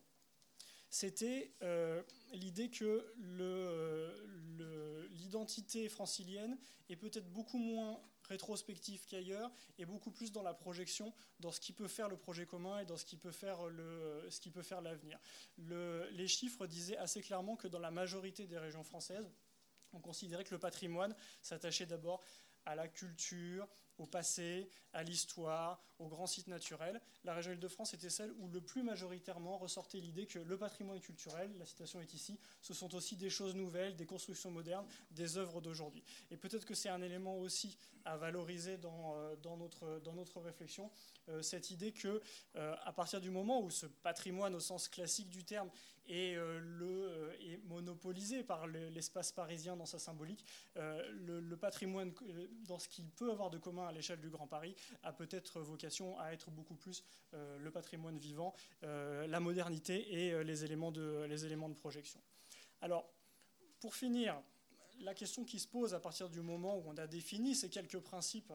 c'était 0.90 1.54
euh, 1.62 2.02
l'idée 2.32 2.70
que 2.70 3.14
l'identité 5.12 5.90
francilienne 5.90 6.58
est 6.90 6.96
peut-être 6.96 7.30
beaucoup 7.32 7.58
moins 7.58 8.00
rétrospective 8.28 9.06
qu'ailleurs 9.08 9.52
et 9.78 9.86
beaucoup 9.86 10.12
plus 10.12 10.32
dans 10.32 10.44
la 10.44 10.54
projection, 10.54 11.14
dans 11.40 11.52
ce 11.52 11.60
qui 11.60 11.74
peut 11.74 11.88
faire 11.88 12.10
le 12.10 12.18
projet 12.18 12.46
commun 12.46 12.80
et 12.80 12.86
dans 12.86 12.98
ce 12.98 13.06
qui 13.06 13.18
peut 13.18 13.32
faire 13.32 13.62
l'avenir. 14.82 15.20
les 15.58 16.28
chiffres 16.28 16.68
disaient 16.68 16.98
assez 16.98 17.22
clairement 17.22 17.56
que 17.56 17.68
dans 17.68 17.80
la 17.80 17.92
majorité 17.92 18.48
des 18.48 18.58
régions 18.58 18.84
françaises, 18.84 19.30
on 19.94 20.00
considérait 20.00 20.44
que 20.44 20.54
le 20.54 20.60
patrimoine 20.60 21.16
s'attachait 21.42 21.86
d'abord 21.86 22.22
à 22.66 22.76
la 22.76 22.88
culture, 22.88 23.68
au 23.98 24.06
passé, 24.06 24.70
à 24.94 25.04
l'histoire, 25.04 25.82
aux 26.00 26.08
grands 26.08 26.28
sites 26.28 26.48
naturels. 26.48 27.02
La 27.24 27.34
région 27.34 27.52
Île-de-France 27.52 27.94
était 27.94 28.10
celle 28.10 28.32
où 28.40 28.48
le 28.48 28.62
plus 28.62 28.84
majoritairement 28.84 29.58
ressortait 29.58 30.00
l'idée 30.00 30.26
que 30.26 30.40
le 30.40 30.58
patrimoine 30.58 31.00
culturel, 31.00 31.54
la 31.58 31.66
citation 31.66 32.02
est 32.02 32.14
ici, 32.14 32.40
ce 32.62 32.74
sont 32.74 32.94
aussi 32.96 33.16
des 33.16 33.30
choses 33.30 33.56
nouvelles, 33.56 33.96
des 33.96 34.06
constructions 34.06 34.52
modernes, 34.52 34.86
des 35.12 35.38
œuvres 35.38 35.62
d'aujourd'hui. 35.62 36.04
Et 36.32 36.38
peut-être 36.38 36.66
que 36.66 36.74
c'est 36.74 36.90
un 36.90 37.02
élément 37.02 37.38
aussi 37.38 37.78
à 38.06 38.18
valoriser 38.18 38.78
dans, 38.78 39.16
euh, 39.16 39.36
dans, 39.38 39.58
notre, 39.58 40.00
dans 40.04 40.14
notre 40.14 40.40
réflexion, 40.40 40.92
euh, 41.30 41.42
cette 41.42 41.72
idée 41.72 41.92
que 41.92 42.22
euh, 42.56 42.76
à 42.84 42.94
partir 42.94 43.20
du 43.20 43.32
moment 43.32 43.62
où 43.62 43.72
ce 43.72 43.88
patrimoine 43.88 44.54
au 44.56 44.60
sens 44.60 44.88
classique 44.88 45.30
du 45.30 45.44
terme 45.44 45.70
est, 46.08 46.36
le, 46.36 47.36
est 47.42 47.58
monopolisé 47.66 48.44
par 48.44 48.68
l'espace 48.68 49.32
parisien 49.32 49.76
dans 49.76 49.88
sa 49.88 49.98
symbolique, 49.98 50.46
le 50.76 51.56
patrimoine 51.56 52.14
dans 52.68 52.78
ce 52.78 52.88
qu'il 52.88 53.10
peut 53.10 53.32
avoir 53.32 53.50
de 53.50 53.58
commun 53.58 53.85
à 53.88 53.92
l'échelle 53.92 54.20
du 54.20 54.30
Grand 54.30 54.48
Paris 54.48 54.76
a 55.04 55.14
peut-être 55.14 55.62
vocation 55.62 56.20
à 56.20 56.32
être 56.32 56.52
beaucoup 56.52 56.76
plus 56.76 57.04
euh, 57.34 57.58
le 57.60 57.72
patrimoine 57.72 58.18
vivant, 58.18 58.54
euh, 58.84 59.28
la 59.28 59.40
modernité 59.40 60.14
et 60.14 60.32
euh, 60.32 60.44
les, 60.44 60.64
éléments 60.64 60.92
de, 60.92 61.26
les 61.28 61.46
éléments 61.46 61.70
de 61.70 61.74
projection. 61.74 62.20
Alors, 62.82 63.10
pour 63.80 63.96
finir, 63.96 64.42
la 65.00 65.14
question 65.14 65.44
qui 65.44 65.60
se 65.60 65.68
pose 65.68 65.94
à 65.94 66.00
partir 66.00 66.30
du 66.30 66.42
moment 66.42 66.78
où 66.78 66.84
on 66.88 66.98
a 66.98 67.08
défini 67.08 67.56
ces 67.56 67.70
quelques 67.70 68.00
principes 68.00 68.54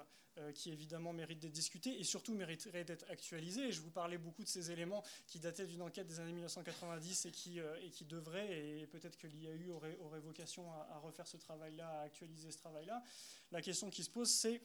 qui 0.55 0.71
évidemment 0.71 1.13
méritent 1.13 1.41
d'être 1.41 1.53
discutés 1.53 2.01
et 2.01 2.05
surtout 2.05 2.33
mériteraient 2.33 2.85
d'être 2.85 3.05
actualisés. 3.11 3.69
Et 3.69 3.73
je 3.73 3.83
vous 3.83 3.91
parlais 3.91 4.17
beaucoup 4.17 4.43
de 4.43 4.49
ces 4.49 4.71
éléments 4.71 5.03
qui 5.27 5.39
dataient 5.39 5.67
d'une 5.67 5.83
enquête 5.83 6.07
des 6.07 6.19
années 6.19 6.33
1990 6.33 7.27
et 7.27 7.31
qui, 7.31 7.59
et 7.59 7.91
qui 7.91 8.07
devraient, 8.07 8.81
et 8.81 8.87
peut-être 8.87 9.19
que 9.19 9.27
l'IAU 9.27 9.71
aurait, 9.75 9.99
aurait 9.99 10.21
vocation 10.21 10.73
à, 10.73 10.89
à 10.95 10.99
refaire 10.99 11.27
ce 11.27 11.37
travail-là, 11.37 11.87
à 11.91 12.03
actualiser 12.03 12.51
ce 12.53 12.57
travail-là. 12.57 13.03
La 13.51 13.61
question 13.61 13.91
qui 13.91 14.03
se 14.03 14.09
pose, 14.09 14.31
c'est 14.31 14.63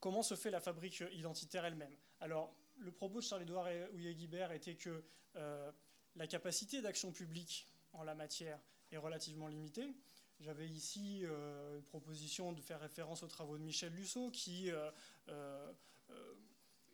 comment 0.00 0.22
se 0.22 0.34
fait 0.34 0.50
la 0.50 0.60
fabrique 0.60 1.02
identitaire 1.12 1.64
elle-même 1.64 1.94
Alors, 2.20 2.54
le 2.78 2.92
propos 2.92 3.20
de 3.20 3.24
Charles-Édouard 3.24 3.68
Houillet-Guibert 3.94 4.52
était 4.52 4.76
que 4.76 5.04
euh, 5.36 5.72
la 6.16 6.26
capacité 6.26 6.80
d'action 6.80 7.12
publique 7.12 7.66
en 7.92 8.02
la 8.02 8.14
matière 8.14 8.60
est 8.90 8.96
relativement 8.96 9.48
limitée. 9.48 9.94
J'avais 10.40 10.68
ici 10.68 11.22
euh, 11.24 11.78
une 11.78 11.84
proposition 11.84 12.52
de 12.52 12.60
faire 12.60 12.80
référence 12.80 13.22
aux 13.22 13.28
travaux 13.28 13.58
de 13.58 13.62
Michel 13.62 13.92
Lusso, 13.92 14.30
qui 14.30 14.70
euh, 14.70 15.72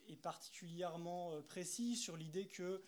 est 0.09 0.17
particulièrement 0.17 1.43
précis 1.43 1.97
sur 1.97 2.17
l'idée 2.17 2.47
que 2.47 2.83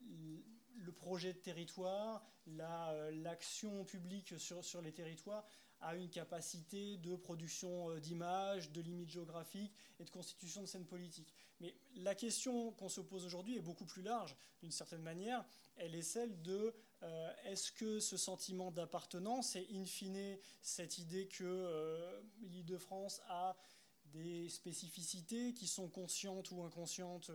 le 0.00 0.92
projet 0.92 1.32
de 1.32 1.38
territoire, 1.38 2.24
l'action 2.46 3.84
publique 3.84 4.38
sur, 4.38 4.64
sur 4.64 4.80
les 4.80 4.92
territoires 4.92 5.44
a 5.80 5.94
une 5.94 6.08
capacité 6.08 6.96
de 6.98 7.16
production 7.16 7.90
euh, 7.90 8.00
d'images, 8.00 8.70
de 8.72 8.80
limites 8.80 9.10
géographiques 9.10 9.72
et 9.98 10.04
de 10.04 10.10
constitution 10.10 10.60
de 10.62 10.66
scènes 10.66 10.86
politiques. 10.86 11.32
Mais 11.60 11.74
la 11.96 12.14
question 12.14 12.72
qu'on 12.72 12.88
se 12.88 13.00
pose 13.00 13.24
aujourd'hui 13.24 13.56
est 13.56 13.62
beaucoup 13.62 13.84
plus 13.84 14.02
large, 14.02 14.36
d'une 14.60 14.70
certaine 14.70 15.02
manière. 15.02 15.44
Elle 15.76 15.94
est 15.94 16.02
celle 16.02 16.40
de 16.42 16.74
euh, 17.02 17.32
est-ce 17.44 17.72
que 17.72 18.00
ce 18.00 18.16
sentiment 18.16 18.70
d'appartenance 18.70 19.56
et 19.56 19.66
in 19.72 19.84
fine 19.84 20.38
cette 20.62 20.98
idée 20.98 21.26
que 21.28 21.44
euh, 21.44 22.20
l'île 22.42 22.66
de 22.66 22.78
France 22.78 23.20
a 23.28 23.56
des 24.12 24.48
spécificités 24.48 25.54
qui 25.54 25.66
sont 25.66 25.88
conscientes 25.88 26.50
ou 26.50 26.62
inconscientes 26.62 27.30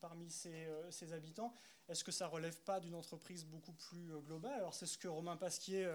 parmi 0.00 0.30
ses, 0.30 0.68
ses 0.90 1.12
habitants, 1.12 1.52
est-ce 1.88 2.04
que 2.04 2.12
ça 2.12 2.26
relève 2.26 2.60
pas 2.62 2.80
d'une 2.80 2.94
entreprise 2.94 3.44
beaucoup 3.44 3.72
plus 3.72 4.10
globale? 4.20 4.54
Alors 4.54 4.74
c'est 4.74 4.86
ce 4.86 4.98
que 4.98 5.08
Romain 5.08 5.36
Pasquier, 5.36 5.90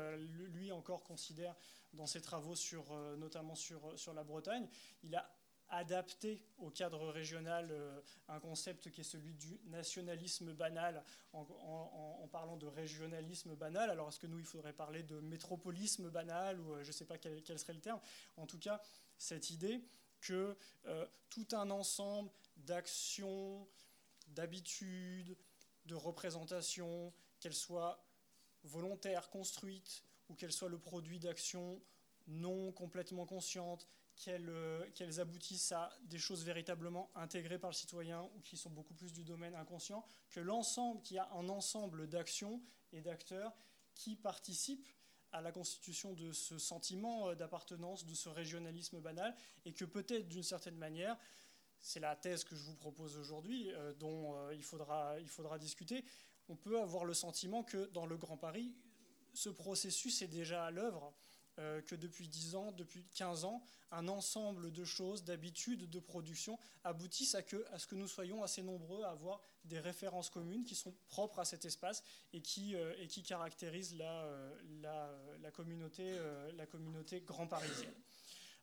lui 0.51 0.71
encore, 0.71 1.03
considère 1.03 1.55
dans 1.93 2.05
ses 2.05 2.21
travaux, 2.21 2.55
sur, 2.55 2.91
euh, 2.91 3.15
notamment 3.15 3.55
sur, 3.55 3.97
sur 3.97 4.13
la 4.13 4.23
Bretagne. 4.23 4.67
Il 5.03 5.15
a 5.15 5.29
adapté 5.69 6.41
au 6.57 6.69
cadre 6.69 7.07
régional 7.09 7.69
euh, 7.71 7.99
un 8.27 8.39
concept 8.39 8.91
qui 8.91 9.01
est 9.01 9.05
celui 9.05 9.33
du 9.33 9.59
nationalisme 9.65 10.53
banal, 10.53 11.03
en, 11.31 12.27
parlant 12.31 12.57
de 12.57 12.67
régionalisme 12.67 13.55
banal. 13.55 13.89
Alors 13.89 14.09
est-ce 14.09 14.19
que 14.19 14.27
nous, 14.27 14.39
il 14.39 14.45
faudrait 14.45 14.73
parler 14.73 15.03
de 15.03 15.19
métropolisme 15.19 16.09
banal, 16.09 16.59
ou 16.59 16.73
euh, 16.73 16.83
je 16.83 16.87
ne 16.87 16.93
sais 16.93 17.05
pas 17.05 17.17
quel, 17.17 17.59
serait 17.59 17.73
le 17.73 17.81
terme? 17.81 17.99
En 18.37 18.45
tout 18.45 18.59
cas, 18.59 18.81
cette 19.17 19.49
idée 19.51 19.81
que 20.23 20.57
tout 21.29 21.47
un 21.51 21.69
ensemble 21.69 22.29
d'actions, 22.57 23.67
d'habitudes, 24.27 25.37
de 25.85 25.95
représentations, 25.95 27.13
qu'elles 27.39 27.53
soient 27.53 28.03
volontaires, 28.63 29.29
construites, 29.29 30.03
ou 30.29 30.35
qu'elles 30.35 30.51
soient 30.51 30.69
le 30.69 30.79
produit 30.79 31.19
d'actions 31.19 31.81
non 32.27 32.71
complètement 32.71 33.25
conscientes, 33.25 33.87
euh, 34.27 34.89
qu'elles 34.91 35.19
aboutissent 35.19 35.71
à 35.73 35.91
des 36.03 36.19
choses 36.19 36.45
véritablement 36.45 37.11
intégrées 37.15 37.59
par 37.59 37.71
le 37.71 37.75
citoyen 37.75 38.21
ou 38.35 38.41
qui 38.41 38.55
sont 38.55 38.69
beaucoup 38.69 38.93
plus 38.93 39.11
du 39.11 39.23
domaine 39.23 39.55
inconscient, 39.55 40.05
que 40.29 40.39
l'ensemble, 40.39 41.01
qu'il 41.01 41.17
y 41.17 41.19
a 41.19 41.29
un 41.33 41.49
ensemble 41.49 42.07
d'actions 42.07 42.61
et 42.93 43.01
d'acteurs 43.01 43.53
qui 43.95 44.15
participent 44.15 44.87
à 45.33 45.41
la 45.41 45.51
constitution 45.51 46.13
de 46.13 46.31
ce 46.31 46.57
sentiment 46.57 47.29
euh, 47.29 47.35
d'appartenance, 47.35 48.05
de 48.05 48.13
ce 48.13 48.29
régionalisme 48.29 49.01
banal, 49.01 49.35
et 49.65 49.73
que 49.73 49.85
peut-être 49.85 50.29
d'une 50.29 50.43
certaine 50.43 50.77
manière, 50.77 51.17
c'est 51.79 51.99
la 51.99 52.15
thèse 52.15 52.43
que 52.43 52.55
je 52.55 52.63
vous 52.63 52.75
propose 52.75 53.17
aujourd'hui, 53.17 53.71
euh, 53.73 53.93
dont 53.93 54.49
il, 54.51 54.63
faudra, 54.63 55.19
il 55.19 55.27
faudra 55.27 55.59
discuter, 55.59 56.05
on 56.47 56.55
peut 56.55 56.79
avoir 56.79 57.05
le 57.05 57.13
sentiment 57.13 57.63
que 57.63 57.87
dans 57.87 58.05
le 58.05 58.17
Grand 58.17 58.37
Paris, 58.37 58.73
ce 59.33 59.49
processus 59.49 60.21
est 60.21 60.27
déjà 60.27 60.65
à 60.65 60.71
l'œuvre, 60.71 61.13
euh, 61.59 61.81
que 61.81 61.95
depuis 61.95 62.27
10 62.27 62.55
ans, 62.55 62.71
depuis 62.71 63.05
15 63.15 63.45
ans, 63.45 63.61
un 63.91 64.07
ensemble 64.07 64.71
de 64.71 64.83
choses, 64.83 65.23
d'habitudes, 65.23 65.89
de 65.89 65.99
production 65.99 66.57
aboutissent 66.83 67.35
à, 67.35 67.41
ce 67.77 67.85
que 67.85 67.95
nous 67.95 68.07
soyons 68.07 68.43
assez 68.43 68.63
nombreux 68.63 69.03
à 69.03 69.11
avoir 69.11 69.39
des 69.65 69.79
références 69.79 70.29
communes 70.29 70.63
qui 70.63 70.75
sont 70.75 70.93
propres 71.07 71.39
à 71.39 71.45
cet 71.45 71.65
espace 71.65 72.03
et 72.33 72.41
qui, 72.41 72.75
euh, 72.75 72.95
et 72.99 73.07
qui 73.07 73.21
caractérisent 73.21 73.95
la, 73.95 74.23
euh, 74.23 74.59
la, 74.81 75.11
la, 75.41 75.51
communauté, 75.51 76.17
la 76.55 76.65
communauté 76.65 77.21
grand 77.21 77.47
parisienne. 77.47 77.93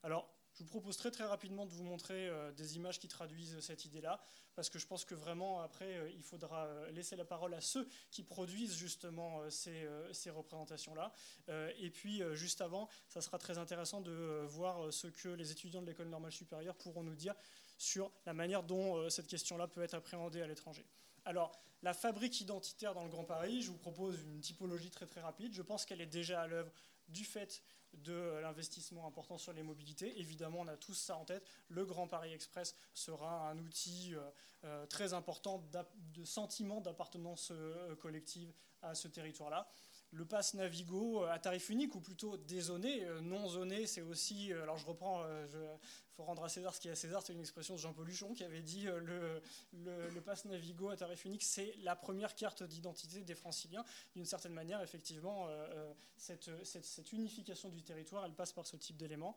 Alors, 0.02 0.28
Je 0.60 0.64
vous 0.66 0.70
propose 0.70 0.98
très 0.98 1.10
très 1.10 1.24
rapidement 1.24 1.64
de 1.64 1.70
vous 1.70 1.84
montrer 1.84 2.28
euh, 2.28 2.52
des 2.52 2.76
images 2.76 2.98
qui 2.98 3.08
traduisent 3.08 3.58
cette 3.60 3.86
idée-là, 3.86 4.20
parce 4.54 4.68
que 4.68 4.78
je 4.78 4.86
pense 4.86 5.06
que 5.06 5.14
vraiment 5.14 5.62
après, 5.62 5.96
euh, 5.96 6.10
il 6.10 6.22
faudra 6.22 6.66
euh, 6.66 6.90
laisser 6.90 7.16
la 7.16 7.24
parole 7.24 7.54
à 7.54 7.62
ceux 7.62 7.88
qui 8.10 8.22
produisent 8.22 8.76
justement 8.76 9.48
ces, 9.48 9.88
ces 10.12 10.28
représentations-là. 10.28 11.12
et 11.78 11.88
puis 11.88 12.22
juste 12.34 12.60
avant, 12.60 12.90
ça 13.08 13.22
sera 13.22 13.38
très 13.38 13.56
intéressant 13.56 14.02
de 14.02 14.44
voir 14.48 14.92
ce 14.92 15.06
que 15.06 15.30
les 15.30 15.50
étudiants 15.50 15.80
de 15.80 15.86
l'école 15.86 16.08
normale 16.08 16.32
supérieure 16.32 16.74
pourront 16.74 17.02
nous 17.02 17.14
dire 17.14 17.34
sur 17.78 18.12
la 18.26 18.34
manière 18.34 18.62
dont 18.62 19.08
cette 19.08 19.28
question-là 19.28 19.66
peut 19.66 19.82
être 19.82 19.94
appréhendée 19.94 20.42
à 20.42 20.46
l'étranger. 20.46 20.84
Alors, 21.24 21.52
la 21.82 21.94
fabrique 21.94 22.40
identitaire 22.40 22.92
dans 22.92 23.04
le 23.04 23.08
Grand 23.08 23.24
Paris, 23.24 23.62
je 23.62 23.70
vous 23.70 23.78
propose 23.78 24.20
une 24.22 24.40
typologie 24.40 24.90
très 24.90 25.06
très 25.06 25.22
rapide. 25.22 25.54
Je 25.54 25.62
pense 25.62 25.86
qu'elle 25.86 26.02
est 26.02 26.06
déjà 26.06 26.42
à 26.42 26.46
l'œuvre 26.46 26.70
du 27.10 27.24
fait 27.24 27.62
de 27.94 28.38
l'investissement 28.40 29.06
important 29.06 29.38
sur 29.38 29.52
les 29.52 29.62
mobilités. 29.62 30.18
Évidemment, 30.20 30.60
on 30.60 30.68
a 30.68 30.76
tous 30.76 30.94
ça 30.94 31.16
en 31.16 31.24
tête. 31.24 31.44
Le 31.68 31.84
Grand 31.84 32.06
Paris 32.06 32.32
Express 32.32 32.76
sera 32.94 33.50
un 33.50 33.58
outil 33.58 34.14
euh, 34.14 34.30
euh, 34.64 34.86
très 34.86 35.12
important 35.12 35.64
de 36.14 36.24
sentiment 36.24 36.80
d'appartenance 36.80 37.50
euh, 37.50 37.96
collective 37.96 38.52
à 38.82 38.94
ce 38.94 39.08
territoire-là 39.08 39.68
le 40.12 40.24
pass 40.24 40.54
Navigo 40.54 41.24
à 41.24 41.38
tarif 41.38 41.70
unique, 41.70 41.94
ou 41.94 42.00
plutôt 42.00 42.36
dézoné. 42.36 43.04
Non 43.22 43.48
zoné, 43.48 43.86
c'est 43.86 44.02
aussi. 44.02 44.52
Alors 44.52 44.76
je 44.76 44.86
reprends, 44.86 45.24
il 45.52 46.14
faut 46.16 46.24
rendre 46.24 46.44
à 46.44 46.48
César 46.48 46.74
ce 46.74 46.80
qui 46.80 46.88
est 46.88 46.92
à 46.92 46.96
César, 46.96 47.22
c'est 47.22 47.32
une 47.32 47.40
expression 47.40 47.74
de 47.74 47.78
Jean 47.78 47.92
paul 47.92 48.06
Luchon 48.06 48.34
qui 48.34 48.44
avait 48.44 48.62
dit 48.62 48.84
le, 48.84 49.40
le, 49.72 50.20
pass 50.20 50.44
Navigo 50.44 50.88
à 50.88 50.96
tarif 50.96 51.24
unique, 51.24 51.44
c'est 51.44 51.74
la 51.82 51.94
première 51.94 52.34
carte 52.34 52.62
d'identité 52.62 53.22
des 53.22 53.34
franciliens. 53.34 53.84
D'une 54.14 54.24
certaine 54.24 54.52
manière, 54.52 54.82
effectivement, 54.82 55.48
cette, 56.16 56.50
cette, 56.64 57.12
unification 57.12 57.68
du 57.68 57.82
territoire, 57.82 58.24
elle 58.24 58.34
passe 58.34 58.52
par 58.52 58.66
ce 58.66 58.76
type 58.76 58.96
d'éléments. 58.96 59.36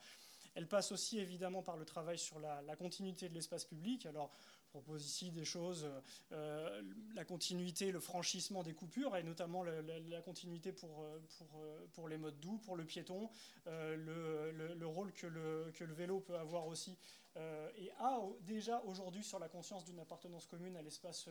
Elle 0.56 0.68
passe 0.68 0.92
aussi 0.92 1.20
évidemment 1.20 1.64
par 1.64 1.78
le 1.78 1.86
travail 1.86 2.18
sur 2.18 2.40
la, 2.40 2.62
la 2.62 2.76
continuité 2.76 3.28
de 3.30 3.34
l'espace 3.34 3.66
public. 3.66 4.06
Alors, 4.06 4.32
propose 4.74 5.06
ici 5.06 5.30
des 5.30 5.46
choses, 5.46 5.88
euh, 6.32 6.82
la 7.14 7.24
continuité, 7.24 7.92
le 7.92 8.00
franchissement 8.00 8.64
des 8.64 8.74
coupures, 8.74 9.16
et 9.16 9.22
notamment 9.22 9.64
la, 9.64 10.22
continuité 10.22 10.72
pour, 10.72 11.06
pour, 11.38 11.64
pour, 11.94 12.10
les 12.10 12.18
modes 12.18 12.40
doux, 12.40 12.58
pour 12.58 12.76
le 12.76 12.84
piéton, 12.84 13.30
euh, 13.68 14.52
le, 14.52 14.74
le, 14.74 14.88
rôle 14.88 15.14
que 15.14 15.28
le, 15.28 15.72
que 15.76 15.84
le, 15.84 15.94
vélo 15.94 16.22
peut 16.22 16.38
avoir 16.38 16.66
aussi, 16.66 16.98
euh, 17.38 17.72
et 17.78 17.92
a 18.00 18.20
déjà 18.42 18.82
aujourd'hui 18.86 19.24
sur 19.24 19.40
la 19.40 19.50
conscience 19.50 19.86
d'une 19.86 20.00
appartenance 20.00 20.46
commune 20.46 20.76
à 20.78 20.82
l'espace 20.82 21.28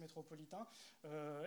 métropolitain. 0.00 0.66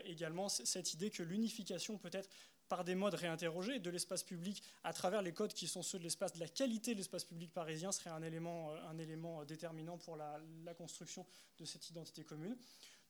également 0.06 0.50
cette 0.50 0.94
idée 0.94 1.10
que 1.10 1.24
l'unification 1.24 1.98
peut 1.98 2.10
être 2.14 2.30
par 2.72 2.86
des 2.86 2.96
modes 2.96 3.16
réinterrogés 3.16 3.80
de 3.80 3.90
l'espace 3.90 4.24
public 4.24 4.64
à 4.86 4.94
travers 4.94 5.22
les 5.22 5.34
codes 5.34 5.54
qui 5.54 5.68
sont 5.68 5.84
ceux 5.84 6.00
de 6.00 6.04
l'espace, 6.04 6.32
de 6.32 6.40
la 6.40 6.48
qualité 6.48 6.94
de 6.94 7.00
l'espace 7.00 7.26
public 7.26 7.52
parisien 7.52 7.92
serait 7.92 8.12
un 8.12 8.24
élément, 8.24 9.44
déterminant 9.44 9.98
pour 9.98 10.16
la, 10.16 10.40
construction 10.78 11.26
de 11.60 11.66
cette 11.66 11.90
identité 11.90 12.24
commune. 12.24 12.56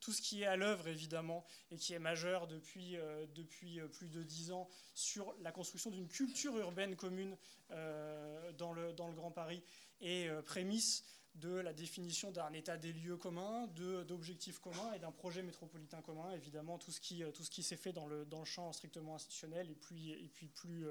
Tout 0.00 0.12
ce 0.12 0.20
qui 0.20 0.42
est 0.42 0.46
à 0.46 0.56
l'œuvre, 0.56 0.88
évidemment, 0.88 1.44
et 1.70 1.76
qui 1.76 1.92
est 1.92 2.00
majeur 2.00 2.48
depuis, 2.48 2.96
euh, 2.96 3.24
euh, 3.24 3.86
plus 3.86 4.08
de 4.08 4.24
dix 4.24 4.50
ans 4.50 4.68
sur 4.94 5.32
la 5.42 5.52
construction 5.52 5.90
d'une 5.90 6.08
culture 6.08 6.58
urbaine 6.58 6.96
commune 6.96 7.36
euh, 7.70 8.50
dans 8.54 8.72
le 8.72 9.14
Grand 9.14 9.30
Paris, 9.30 9.62
est 10.02 10.30
prémisse 10.42 11.04
de 11.36 11.54
la 11.54 11.72
définition 11.72 12.30
d'un 12.30 12.52
état 12.52 12.76
des 12.76 12.92
lieux 12.92 13.16
communs, 13.16 13.66
d'objectifs 14.06 14.58
communs 14.58 14.92
et 14.92 14.98
d'un 14.98 15.10
projet 15.10 15.42
métropolitain 15.42 16.02
commun. 16.02 16.30
Évidemment, 16.32 16.78
tout 16.78 16.90
ce 16.90 17.00
qui, 17.00 17.22
ce 17.22 17.50
qui 17.50 17.62
s'est 17.62 17.76
fait 17.76 17.92
dans 17.92 18.06
le, 18.06 18.26
dans 18.26 18.40
le 18.40 18.44
champ 18.44 18.70
strictement 18.72 19.14
institutionnel 19.14 19.70
et 19.70 19.74
puis, 19.74 20.10
et, 20.10 20.28
puis 20.28 20.48
plus, 20.48 20.86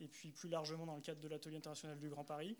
et 0.00 0.08
puis 0.08 0.30
plus 0.30 0.48
largement 0.48 0.86
dans 0.86 0.96
le 0.96 1.02
cadre 1.02 1.20
de 1.20 1.28
l'atelier 1.28 1.58
international 1.58 1.98
du 1.98 2.08
Grand 2.08 2.24
Paris. 2.24 2.56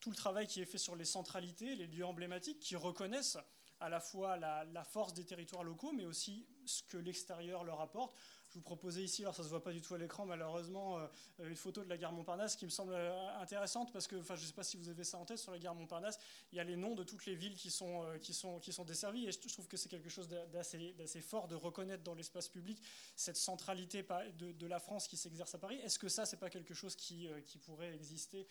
Tout 0.00 0.10
le 0.10 0.16
travail 0.16 0.46
qui 0.46 0.60
est 0.60 0.66
fait 0.66 0.78
sur 0.78 0.96
les 0.96 1.04
centralités, 1.04 1.74
les 1.76 1.86
lieux 1.86 2.04
emblématiques 2.04 2.60
qui 2.60 2.76
reconnaissent 2.76 3.38
à 3.80 3.88
la 3.88 4.00
fois 4.00 4.36
la, 4.36 4.84
force 4.84 5.14
des 5.14 5.24
territoires 5.24 5.64
locaux, 5.64 5.92
mais 5.92 6.04
aussi 6.04 6.46
ce 6.66 6.82
que 6.82 6.98
l'extérieur 6.98 7.64
leur 7.64 7.80
apporte. 7.80 8.14
Je 8.50 8.56
vous 8.56 8.62
proposais 8.62 9.04
ici, 9.04 9.22
alors 9.22 9.36
ça 9.36 9.42
ne 9.42 9.44
se 9.44 9.50
voit 9.50 9.62
pas 9.62 9.70
du 9.70 9.80
tout 9.80 9.94
à 9.94 9.98
l'écran 9.98 10.26
malheureusement, 10.26 10.98
euh, 10.98 11.06
une 11.38 11.54
photo 11.54 11.84
de 11.84 11.88
la 11.88 11.96
gare 11.96 12.12
Montparnasse 12.12 12.56
qui 12.56 12.64
me 12.64 12.70
semble 12.70 12.92
euh, 12.94 13.40
intéressante 13.40 13.92
parce 13.92 14.08
que, 14.08 14.16
enfin 14.16 14.34
je 14.34 14.42
ne 14.42 14.46
sais 14.48 14.52
pas 14.52 14.64
si 14.64 14.76
vous 14.76 14.88
avez 14.88 15.04
ça 15.04 15.18
en 15.18 15.24
tête, 15.24 15.38
sur 15.38 15.52
la 15.52 15.58
gare 15.60 15.76
Montparnasse, 15.76 16.18
il 16.50 16.56
y 16.56 16.60
a 16.60 16.64
les 16.64 16.74
noms 16.74 16.96
de 16.96 17.04
toutes 17.04 17.26
les 17.26 17.36
villes 17.36 17.54
qui 17.54 17.70
sont, 17.70 18.02
euh, 18.02 18.18
qui 18.18 18.34
sont, 18.34 18.58
qui 18.58 18.72
sont 18.72 18.84
desservies 18.84 19.28
et 19.28 19.30
je 19.30 19.38
trouve 19.38 19.68
que 19.68 19.76
c'est 19.76 19.88
quelque 19.88 20.08
chose 20.08 20.28
d'assez 20.28 21.20
fort 21.20 21.46
de 21.46 21.54
reconnaître 21.54 22.02
dans 22.02 22.14
l'espace 22.14 22.48
public 22.48 22.82
cette 23.14 23.36
centralité 23.36 24.04
de, 24.36 24.66
la 24.66 24.80
France 24.80 25.06
qui 25.06 25.16
s'exerce 25.16 25.54
à 25.54 25.58
Paris. 25.58 25.76
Est-ce 25.84 26.00
que 26.00 26.08
ça, 26.08 26.26
c'est 26.26 26.36
pas 26.36 26.50
quelque 26.50 26.74
chose 26.74 26.96
qui 26.96 27.28
pourrait 27.64 27.94
exister 27.94 28.48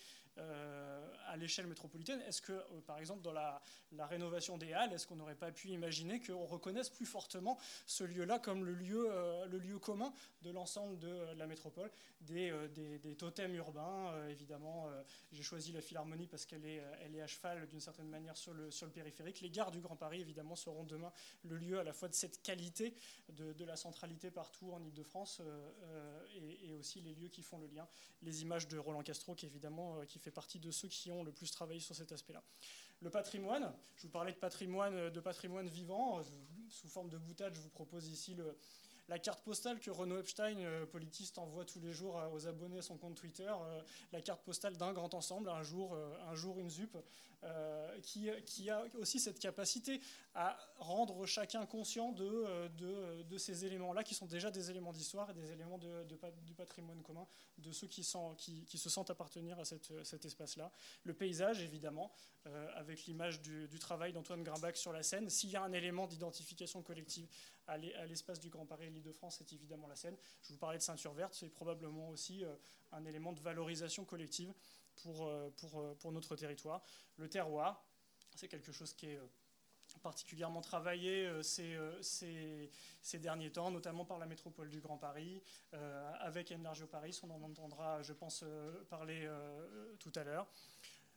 à 1.28 1.38
l'échelle 1.38 1.68
métropolitaine 1.68 2.22
Est-ce 2.22 2.42
que, 2.42 2.54
par 2.88 3.00
exemple, 3.00 3.22
dans 3.22 3.34
la, 3.34 3.62
rénovation 4.08 4.58
des 4.58 4.74
Halles, 4.74 4.94
est-ce 4.94 5.06
qu'on 5.06 5.16
n'aurait 5.16 5.36
pas 5.36 5.52
pu 5.52 5.70
imaginer 5.70 6.20
qu'on 6.20 6.46
reconnaisse 6.46 6.90
plus 6.90 7.06
fortement 7.06 7.58
ce 7.86 8.04
lieu-là 8.04 8.40
comme 8.40 8.66
le 8.66 8.74
lieu, 8.74 9.10
le 9.50 9.58
lieu 9.58 9.78
commun 9.80 10.14
de 10.42 10.52
l'ensemble 10.52 10.98
de 11.00 11.34
la 11.36 11.48
métropole, 11.48 11.92
des, 12.22 12.52
euh, 12.52 12.68
des, 12.68 13.16
totems 13.16 13.56
urbains. 13.56 14.12
Euh, 14.14 14.30
évidemment, 14.30 14.88
euh, 14.88 15.04
j'ai 15.32 15.44
choisi 15.44 15.72
la 15.72 15.82
Philharmonie 15.82 16.28
parce 16.28 16.46
qu'elle 16.46 16.66
est, 16.66 16.82
elle 17.02 17.16
est 17.16 17.22
à 17.22 17.28
cheval 17.28 17.68
d'une 17.68 17.80
certaine 17.80 18.10
manière 18.10 18.38
sur 18.38 18.54
le, 18.54 18.72
sur 18.72 18.86
le 18.86 18.92
périphérique. 18.92 19.42
Les 19.42 19.50
gares 19.50 19.72
du 19.72 19.80
Grand 19.80 19.96
Paris, 19.96 20.22
évidemment, 20.22 20.56
seront 20.56 20.84
demain 20.84 21.12
le 21.44 21.58
lieu 21.58 21.80
à 21.80 21.84
la 21.84 21.94
fois 21.94 22.08
de 22.08 22.14
cette 22.14 22.42
qualité, 22.42 22.96
de, 23.30 23.54
de 23.54 23.66
la 23.66 23.76
centralité 23.76 24.32
partout 24.32 24.72
en 24.72 24.84
Ile-de-France 24.84 25.42
et, 26.34 26.70
et, 26.70 26.76
aussi 26.76 27.02
les 27.02 27.14
lieux 27.14 27.30
qui 27.30 27.42
font 27.42 27.58
le 27.58 27.68
lien. 27.68 27.88
Les 28.22 28.42
images 28.42 28.68
de 28.68 28.78
Roland 28.78 29.04
Castro, 29.04 29.36
qui 29.36 29.46
évidemment 29.46 30.00
qui 30.06 30.20
fait 30.20 30.29
partie 30.32 30.60
de 30.60 30.72
ceux 30.72 30.88
qui 30.88 31.12
ont 31.12 31.24
le 31.24 31.32
plus 31.32 31.52
travaillé 31.52 31.80
sur 31.80 31.96
cet 31.96 32.12
aspect-là. 32.12 32.44
Le 33.02 33.10
patrimoine, 33.10 33.72
je 33.96 34.04
vous 34.04 34.10
parlais 34.10 34.34
de 34.34 34.38
patrimoine, 34.38 35.10
de 35.10 35.20
patrimoine 35.20 35.68
vivant, 35.68 36.22
sous 36.70 36.88
forme 36.90 37.10
de 37.10 37.18
boutade, 37.18 37.54
je 37.54 37.62
vous 37.62 37.70
propose 37.70 38.08
ici 38.08 38.36
la 39.10 39.18
carte 39.18 39.44
postale 39.44 39.80
que 39.80 39.90
Renaud 39.90 40.20
Epstein, 40.20 40.58
euh, 40.60 40.86
politiste, 40.86 41.40
envoie 41.40 41.66
tous 41.66 41.80
les 41.80 41.92
jours 41.92 42.22
aux 42.32 42.48
abonnés 42.48 42.78
à 42.78 42.82
son 42.82 42.96
compte 42.96 43.16
Twitter, 43.16 43.50
euh, 43.50 43.82
la 44.12 44.22
carte 44.22 44.44
postale 44.44 44.78
d'un 44.78 44.94
grand 44.94 45.14
ensemble, 45.16 45.50
un 45.50 45.64
jour, 45.64 45.96
euh, 45.96 46.16
un 46.30 46.36
jour 46.36 46.60
une 46.60 46.70
ZUP, 46.70 46.96
qui, 48.04 48.30
qui, 48.46 48.70
a 48.70 48.84
aussi 49.00 49.20
cette 49.20 49.40
capacité 49.40 50.02
à 50.36 50.58
rendre 50.78 51.26
chacun 51.26 51.66
conscient 51.66 52.12
de, 52.12 52.68
de, 53.24 53.38
ces 53.38 53.66
éléments-là, 53.66 54.04
qui 54.04 54.14
sont 54.14 54.26
déjà 54.26 54.52
des 54.52 54.70
éléments 54.70 54.92
d'histoire 54.92 55.30
et 55.30 55.34
des 55.34 55.52
éléments 55.52 55.78
du 55.78 56.54
patrimoine 56.54 57.02
commun 57.02 57.26
de 57.58 57.72
ceux 57.72 57.88
qui, 57.88 58.04
se 58.04 58.90
sentent 58.90 59.10
appartenir 59.10 59.60
à 59.60 59.66
cet 59.66 60.26
espace-là. 60.26 60.72
Le 61.04 61.14
paysage, 61.14 61.62
évidemment, 61.62 62.12
avec 62.76 63.06
l'image 63.06 63.42
du, 63.42 63.80
travail 63.80 64.14
d'Antoine 64.14 64.44
Grimbach 64.44 64.76
sur 64.76 64.94
la 64.94 65.04
scène. 65.04 65.30
S'il 65.30 65.50
y 65.50 65.56
a 65.56 65.64
un 65.64 65.74
élément 65.74 66.08
d'identification 66.08 66.82
collective 66.82 67.28
à 67.68 67.78
l'espace 67.78 68.40
du 68.40 68.50
Grand 68.50 68.66
Paris 68.66 68.90
de 68.90 69.12
France, 69.12 69.36
c'est 69.38 69.54
évidemment 69.54 69.88
la 69.88 69.96
Seine. 69.96 70.18
Je 70.42 70.54
vous 70.54 70.58
parlais 70.58 70.78
de 70.78 70.84
ceinture 70.84 71.14
verte, 71.14 71.34
c'est 71.34 71.50
probablement 71.50 72.10
aussi 72.10 72.44
euh, 72.44 72.56
un 72.92 73.06
élément 73.06 73.32
de 73.34 73.40
valorisation 73.40 74.06
collective 74.06 74.54
pour, 75.04 75.28
euh, 75.28 75.50
pour, 75.58 75.80
euh, 75.80 75.96
pour 76.00 76.12
notre 76.12 76.36
territoire. 76.36 76.82
Le 77.18 77.30
terroir, 77.30 77.86
c'est 78.36 78.48
quelque 78.48 78.72
chose 78.72 78.94
qui 78.94 79.08
est 79.08 79.20
particulièrement 80.04 80.62
travaillé 80.62 81.28
ces, 81.42 81.76
ces, 82.02 82.70
ces, 83.02 83.18
derniers 83.18 83.52
temps, 83.52 83.72
notamment 83.72 84.06
par 84.06 84.20
la 84.20 84.28
métropole 84.28 84.70
du 84.70 84.80
Grand 84.80 84.98
Paris, 84.98 85.42
avec 86.20 86.52
Enlargio 86.52 86.86
Paris, 86.86 87.20
on 87.24 87.32
en 87.32 87.42
entendra, 87.42 88.04
je 88.04 88.14
pense, 88.14 88.46
parler 88.88 89.28
tout 89.98 90.12
à 90.16 90.24
l'heure. 90.24 90.48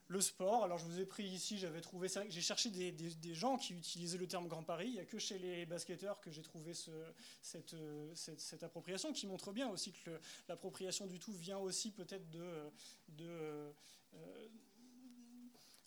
Le 0.08 0.20
sport, 0.20 0.64
alors 0.64 0.78
je 0.78 0.84
vous 0.84 1.00
ai 1.00 1.06
pris 1.06 1.24
ici, 1.24 1.56
j'avais 1.56 1.80
trouvé 1.80 2.08
j'ai 2.28 2.40
cherché 2.40 2.70
des, 2.70 3.34
gens 3.34 3.56
qui 3.56 3.72
utilisaient 3.72 4.18
le 4.18 4.26
terme 4.26 4.46
Grand 4.46 4.62
Paris, 4.62 4.88
il 4.88 4.92
n'y 4.94 5.00
a 5.00 5.06
que 5.06 5.18
chez 5.18 5.38
les 5.38 5.64
basketteurs 5.64 6.20
que 6.20 6.30
j'ai 6.30 6.42
trouvé 6.42 6.74
cette, 6.74 7.74
cette, 8.14 8.62
appropriation, 8.62 9.12
qui 9.12 9.26
montre 9.26 9.52
bien 9.52 9.70
aussi 9.70 9.92
que 9.92 10.10
l'appropriation 10.48 11.06
du 11.06 11.18
tout 11.18 11.32
vient 11.32 11.58
aussi 11.58 11.92
peut-être 11.92 12.28
de, 12.30 13.72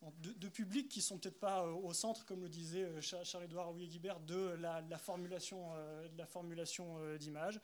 euh, 0.05 0.49
publics 0.49 0.89
qui 0.89 1.01
sont 1.01 1.17
peut-être 1.17 1.39
pas 1.39 1.65
euh, 1.65 1.71
au 1.71 1.93
centre, 1.93 2.25
comme 2.25 2.41
le 2.41 2.49
disait 2.49 2.83
euh, 2.83 3.01
Charles-Édouard 3.01 3.71
Houillet-Guibert, 3.71 4.19
de 4.19 4.55
la, 4.59 4.97
formulation, 4.97 5.73
de 6.11 6.17
la 6.17 6.25
formulation 6.25 6.97
d'image. 7.17 7.59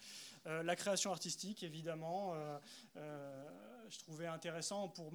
la 0.45 0.75
création 0.75 1.11
artistique, 1.11 1.63
évidemment, 1.63 2.33
je 2.95 3.99
trouvais 3.99 4.27
intéressant 4.27 4.89
pour 4.89 5.11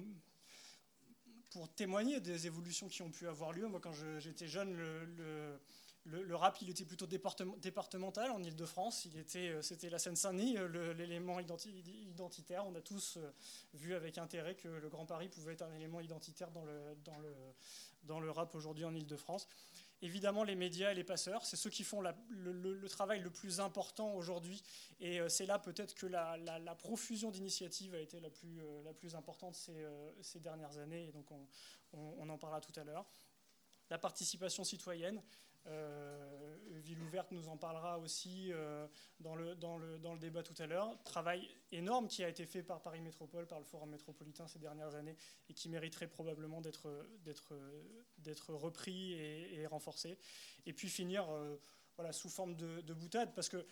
pour 1.57 1.69
témoigner 1.69 2.19
des 2.19 2.45
évolutions 2.45 2.87
qui 2.87 3.01
ont 3.01 3.09
pu 3.09 3.27
avoir 3.27 3.51
lieu. 3.51 3.67
Moi, 3.67 3.79
quand 3.79 3.93
j'étais 4.19 4.47
jeune, 4.47 4.73
le, 4.73 5.59
le, 6.05 6.35
rap, 6.35 6.55
il 6.61 6.69
était 6.69 6.85
plutôt 6.85 7.07
départemental 7.07 8.29
en 8.29 8.43
Ile-de-France. 8.43 9.07
Euh, 9.35 9.61
c'était 9.63 9.89
la 9.89 9.97
Seine-Saint-Denis, 9.97 10.55
euh, 10.59 10.93
l'élément 10.93 11.39
identitaire. 11.39 12.63
On 12.67 12.75
a 12.75 12.81
tous 12.81 13.17
euh, 13.17 13.33
vu 13.73 13.95
avec 13.95 14.19
intérêt 14.19 14.53
que 14.53 14.67
le 14.67 14.87
Grand 14.87 15.07
Paris 15.07 15.29
pouvait 15.29 15.53
être 15.53 15.63
un 15.63 15.73
élément 15.73 15.99
identitaire 15.99 16.51
dans 16.51 16.63
le, 16.63 16.95
dans 17.03 17.17
le, 17.17 17.33
dans 18.03 18.19
le 18.19 18.29
rap 18.29 18.53
aujourd'hui 18.53 18.85
en 18.85 18.93
Ile-de-France. 18.93 19.47
Évidemment 20.01 20.43
les 20.43 20.55
médias 20.55 20.91
et 20.91 20.95
les 20.95 21.03
passeurs. 21.03 21.45
C'est 21.45 21.55
ceux 21.55 21.69
qui 21.69 21.83
font 21.83 22.01
le, 22.01 22.87
travail 22.87 23.19
le 23.21 23.29
plus 23.29 23.59
important 23.59 24.13
aujourd'hui. 24.13 24.63
Et 24.99 25.19
c'est 25.29 25.45
là 25.45 25.59
peut-être 25.59 25.95
que 25.95 26.05
la, 26.05 26.75
profusion 26.77 27.31
d'initiatives 27.31 27.95
a 27.95 27.99
été 27.99 28.19
la 28.19 28.29
plus, 28.29 28.61
plus 28.97 29.15
importante 29.15 29.55
ces, 29.55 29.85
ces, 30.21 30.39
dernières 30.39 30.77
années. 30.77 31.07
Et 31.07 31.11
donc 31.11 31.29
on, 31.31 31.47
on 31.93 32.29
en 32.29 32.37
parlera 32.37 32.61
tout 32.61 32.77
à 32.79 32.83
l'heure. 32.83 33.05
La 33.89 33.97
participation 33.97 34.63
citoyenne, 34.63 35.17
euh, 35.17 35.21
Ville 36.87 37.01
ouverte 37.01 37.31
nous 37.31 37.49
en 37.49 37.57
parlera 37.57 37.99
aussi 37.99 38.51
euh, 38.51 38.87
dans, 39.19 39.35
le, 39.35 39.55
dans, 39.55 39.77
le, 39.77 39.99
dans, 39.99 40.13
le, 40.13 40.19
débat 40.19 40.43
tout 40.43 40.53
à 40.57 40.67
l'heure. 40.67 40.97
Travail 41.03 41.49
énorme 41.71 42.07
qui 42.07 42.23
a 42.23 42.29
été 42.29 42.45
fait 42.45 42.63
par 42.63 42.81
Paris 42.81 43.01
Métropole, 43.01 43.45
par 43.45 43.59
le 43.59 43.65
Forum 43.65 43.89
métropolitain 43.89 44.47
ces 44.47 44.59
dernières 44.59 44.95
années 44.95 45.17
et 45.49 45.53
qui 45.53 45.69
mériterait 45.69 46.07
probablement 46.07 46.61
d'être 46.61 46.87
repris 48.49 49.13
et, 49.13 49.55
et, 49.55 49.67
renforcé. 49.67 50.17
Et 50.65 50.73
puis 50.73 50.87
finir 50.87 51.29
euh, 51.29 51.57
voilà, 51.97 52.13
sous 52.13 52.29
forme 52.29 52.55
de, 52.55 52.81
de, 52.81 52.93
boutade, 52.93 53.33
parce 53.33 53.49
que 53.49 53.65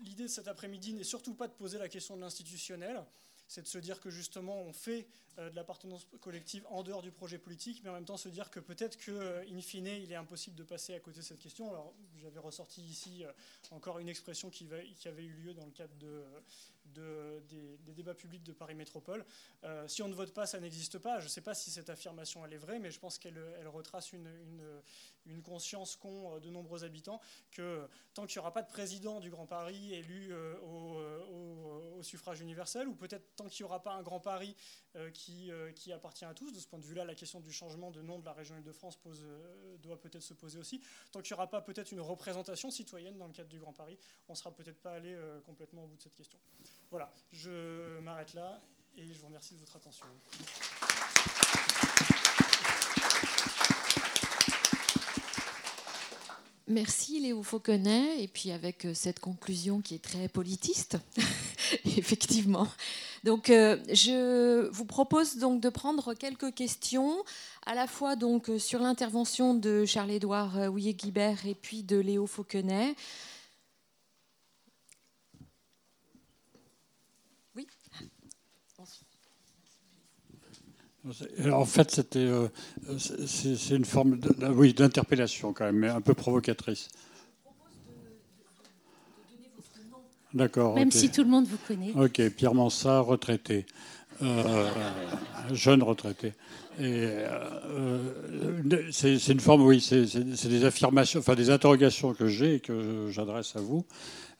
l'idée 0.00 0.24
de 0.24 0.28
cet 0.28 0.48
après-midi 0.48 0.94
n'est 0.94 1.04
surtout 1.04 1.34
pas 1.34 1.48
de 1.48 1.52
poser 1.52 1.78
la 1.78 1.88
question 1.88 2.16
de 2.16 2.22
l'institutionnel, 2.22 3.04
c'est 3.50 3.62
de 3.62 3.66
se 3.66 3.78
dire 3.78 4.00
que 4.00 4.10
justement 4.10 4.62
on 4.62 4.72
fait 4.72 5.08
euh, 5.38 5.50
de 5.50 5.56
l'appartenance 5.56 6.06
collective 6.20 6.64
en 6.70 6.84
dehors 6.84 7.02
du 7.02 7.10
projet 7.10 7.36
politique, 7.36 7.80
mais 7.82 7.90
en 7.90 7.94
même 7.94 8.04
temps 8.04 8.16
se 8.16 8.28
dire 8.28 8.48
que 8.48 8.60
peut-être 8.60 8.96
que, 8.96 9.10
euh, 9.10 9.44
in 9.50 9.60
fine, 9.60 9.88
il 9.88 10.12
est 10.12 10.16
impossible 10.16 10.54
de 10.54 10.62
passer 10.62 10.94
à 10.94 11.00
côté 11.00 11.18
de 11.18 11.24
cette 11.24 11.40
question. 11.40 11.68
Alors 11.68 11.92
j'avais 12.22 12.38
ressorti 12.38 12.80
ici 12.80 13.24
euh, 13.24 13.32
encore 13.72 13.98
une 13.98 14.08
expression 14.08 14.50
qui, 14.50 14.68
avait 15.04 15.24
eu 15.24 15.32
lieu 15.32 15.52
dans 15.52 15.64
le 15.64 15.72
cadre 15.72 15.94
des, 16.94 17.92
débats 17.94 18.14
publics 18.14 18.42
de 18.42 18.52
Paris 18.52 18.74
Métropole. 18.74 19.24
si 19.86 20.02
on 20.02 20.08
ne 20.08 20.14
vote 20.14 20.32
pas, 20.32 20.46
ça 20.46 20.60
n'existe 20.60 20.98
pas. 20.98 21.18
Je 21.18 21.24
ne 21.24 21.30
sais 21.30 21.40
pas 21.40 21.54
si 21.54 21.70
cette 21.70 21.90
affirmation 21.90 22.44
est 22.46 22.56
vraie, 22.56 22.78
mais 22.78 22.90
je 22.90 22.98
pense 22.98 23.18
qu'elle 23.18 23.38
retrace 23.68 24.12
une, 24.12 24.28
conscience 25.42 25.96
qu'ont 25.96 26.36
euh, 26.36 26.40
de 26.40 26.50
nombreux 26.50 26.84
habitants 26.84 27.20
que 27.50 27.88
tant 28.14 28.26
qu'il 28.26 28.38
n'y 28.38 28.40
aura 28.40 28.52
pas 28.52 28.62
de 28.62 28.68
président 28.68 29.20
du 29.20 29.30
Grand 29.30 29.46
Paris 29.46 29.94
élu 29.94 30.32
euh, 30.32 30.54
euh, 30.62 31.24
au, 31.96 32.02
suffrage 32.02 32.40
universel, 32.40 32.88
ou 32.88 32.94
peut-être 32.94 33.36
tant 33.36 33.46
qu'il 33.46 33.64
n'y 33.64 33.68
aura 33.68 33.82
pas 33.82 33.94
un 33.94 34.02
Grand 34.02 34.20
Paris 34.20 34.56
qui, 35.12 35.50
qui, 35.76 35.92
appartient 35.92 36.24
à 36.24 36.32
tous, 36.32 36.50
de 36.50 36.58
ce 36.58 36.66
point 36.66 36.78
de 36.78 36.84
vue-là, 36.84 37.04
la 37.04 37.14
question 37.14 37.40
du 37.40 37.52
changement 37.52 37.90
de 37.90 38.00
nom 38.00 38.18
de 38.18 38.24
la 38.24 38.32
région 38.32 38.56
Île-de-France 38.56 38.98
doit 39.82 40.00
peut-être 40.00 40.22
se 40.22 40.32
poser 40.32 40.58
aussi. 40.58 40.80
Tant 41.12 41.20
qu'il 41.20 41.34
n'y 41.34 41.38
aura 41.38 41.50
pas 41.50 41.60
peut-être 41.60 41.92
une 41.92 42.00
représentation 42.00 42.70
citoyenne 42.70 43.18
dans 43.18 43.26
le 43.26 43.32
cadre 43.34 43.50
du 43.50 43.58
Grand 43.58 43.74
Paris, 43.74 43.98
on 44.28 44.32
ne 44.32 44.38
sera 44.38 44.50
peut-être 44.50 44.80
pas 44.80 44.92
allé 44.92 45.14
complètement 45.44 45.84
au 45.84 45.88
bout 45.88 45.96
de 45.96 46.02
cette 46.02 46.14
question. 46.14 46.38
Voilà, 46.90 47.08
je 47.30 48.00
m'arrête 48.00 48.34
là 48.34 48.60
et 48.96 49.06
je 49.06 49.20
vous 49.20 49.26
remercie 49.26 49.54
de 49.54 49.60
votre 49.60 49.76
attention. 49.76 50.06
Merci 56.66 57.20
Léo 57.20 57.42
Fauconnet. 57.42 58.22
Et 58.22 58.26
puis 58.28 58.50
avec 58.50 58.86
euh, 58.86 58.94
cette 58.94 59.20
conclusion 59.20 59.80
qui 59.80 59.94
est 59.94 60.02
très 60.02 60.28
politiste, 60.28 60.98
effectivement. 61.84 62.66
Donc 63.22 63.50
euh, 63.50 63.76
je 63.92 64.68
vous 64.70 64.84
propose 64.84 65.36
donc 65.36 65.60
de 65.60 65.68
prendre 65.68 66.14
quelques 66.14 66.54
questions, 66.54 67.24
à 67.66 67.74
la 67.74 67.86
fois 67.86 68.16
donc 68.16 68.50
euh, 68.50 68.58
sur 68.58 68.80
l'intervention 68.80 69.54
de 69.54 69.84
Charles-Édouard 69.84 70.70
Houillet-Guibert 70.70 71.46
et 71.46 71.54
puis 71.54 71.82
de 71.82 71.98
Léo 71.98 72.26
Fauconnet. 72.26 72.94
En 81.50 81.64
fait, 81.64 81.90
c'était, 81.90 82.18
euh, 82.18 82.48
c'est 82.98 83.74
une 83.74 83.86
forme 83.86 84.18
oui, 84.54 84.74
d'interpellation 84.74 85.52
quand 85.52 85.64
même, 85.64 85.76
mais 85.76 85.88
un 85.88 86.00
peu 86.00 86.14
provocatrice. 86.14 86.88
D'accord. 90.34 90.74
Même 90.74 90.92
si 90.92 91.10
tout 91.10 91.22
le 91.22 91.28
monde 91.28 91.46
vous 91.46 91.58
connaît. 91.66 91.92
Ok, 91.96 92.28
Pierre 92.30 92.54
Mansart, 92.54 93.06
retraité. 93.06 93.66
Euh, 94.22 94.68
jeune 95.52 95.82
retraité. 95.82 96.34
Et 96.78 97.08
euh, 97.08 97.98
c'est 98.90 99.28
une 99.28 99.40
forme, 99.40 99.62
oui, 99.62 99.80
c'est 99.80 100.48
des 100.48 100.64
affirmations, 100.64 101.20
enfin 101.20 101.34
des 101.34 101.50
interrogations 101.50 102.12
que 102.14 102.26
j'ai 102.26 102.56
et 102.56 102.60
que 102.60 103.08
j'adresse 103.10 103.56
à 103.56 103.60
vous. 103.60 103.84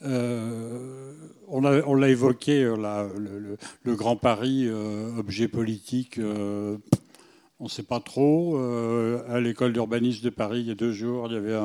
Euh, 0.03 1.13
on 1.49 1.61
l'a 1.61 2.09
évoqué, 2.09 2.63
euh, 2.63 3.57
le, 3.85 3.95
Grand 3.97 4.17
Paris, 4.17 4.65
euh, 4.67 5.19
objet 5.19 5.49
politique, 5.49 6.19
on 6.19 7.65
ne 7.65 7.69
sait 7.69 7.83
pas 7.83 8.01
trop. 8.01 8.57
à 8.57 9.41
l'école 9.41 9.73
d'urbanisme 9.73 10.25
de 10.25 10.31
Paris, 10.31 10.61
il 10.61 10.69
y 10.69 10.71
a 10.71 10.75
deux 10.75 10.93
jours, 10.93 11.27
il 11.29 11.35
y 11.35 11.37
avait 11.37 11.59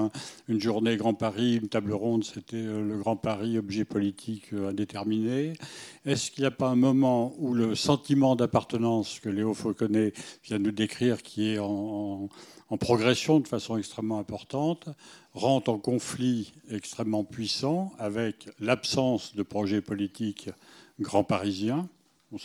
une 0.49 0.59
journée 0.59 0.97
Grand 0.97 1.13
Paris, 1.13 1.55
une 1.55 1.69
table 1.69 1.93
ronde, 1.93 2.23
c'était 2.25 2.61
le 2.61 2.97
Grand 2.97 3.15
Paris, 3.15 3.57
objet 3.57 3.85
politique 3.85 4.51
indéterminé. 4.53 5.53
Est-ce 6.05 6.31
qu'il 6.31 6.41
n'y 6.41 6.47
a 6.47 6.51
pas 6.51 6.67
un 6.67 6.75
moment 6.75 7.33
où 7.37 7.53
le 7.53 7.75
sentiment 7.75 8.35
d'appartenance 8.35 9.19
que 9.19 9.29
Léo 9.29 9.53
Fauconnet 9.53 10.11
vient 10.43 10.59
de 10.59 10.63
nous 10.63 10.71
décrire, 10.71 11.21
qui 11.21 11.51
est 11.51 11.59
en 11.59 12.29
en 12.69 12.77
progression 12.77 13.39
de 13.39 13.47
façon 13.47 13.77
extrêmement 13.77 14.19
importante, 14.19 14.89
rentre 15.35 15.69
en 15.69 15.77
conflit 15.77 16.53
extrêmement 16.71 17.25
puissant 17.25 17.91
avec 17.99 18.47
l'absence 18.59 19.35
de 19.35 19.43
projet 19.43 19.81
politique 19.81 20.49
grand 20.99 21.23
parisien. 21.23 21.89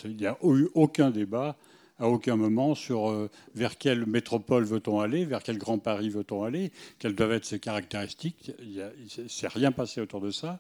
Il 0.04 0.16
n'y 0.16 0.26
a 0.26 0.36
eu 0.42 0.68
aucun 0.74 1.10
débat 1.10 1.56
à 2.00 2.08
aucun 2.08 2.36
moment 2.36 2.74
sur 2.74 3.10
euh, 3.10 3.30
vers 3.54 3.76
quelle 3.76 4.06
métropole 4.06 4.64
veut-on 4.64 5.00
aller, 5.00 5.24
vers 5.24 5.42
quel 5.42 5.58
Grand 5.58 5.78
Paris 5.78 6.08
veut-on 6.08 6.42
aller, 6.42 6.72
quelles 6.98 7.14
doivent 7.14 7.32
être 7.32 7.44
ses 7.44 7.60
caractéristiques. 7.60 8.52
Il 8.58 9.30
s'est 9.30 9.48
rien 9.48 9.70
passé 9.70 10.00
autour 10.00 10.22
de 10.22 10.30
ça. 10.30 10.58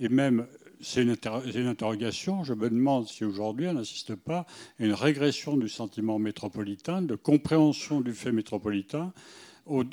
Et 0.00 0.10
même 0.10 0.46
c'est 0.82 1.02
une, 1.02 1.16
une, 1.54 1.66
interrogation. 1.66 2.44
Je 2.44 2.52
me 2.52 2.68
demande 2.68 3.08
si 3.08 3.24
aujourd'hui 3.24 3.68
on 3.68 3.72
n'assiste 3.72 4.14
pas 4.14 4.40
à 4.78 4.84
une 4.84 4.92
régression 4.92 5.56
du 5.56 5.68
sentiment 5.68 6.18
métropolitain, 6.18 7.00
de 7.00 7.14
compréhension 7.14 8.02
du 8.02 8.12
fait 8.12 8.32
métropolitain, 8.32 9.12
au, 9.64 9.84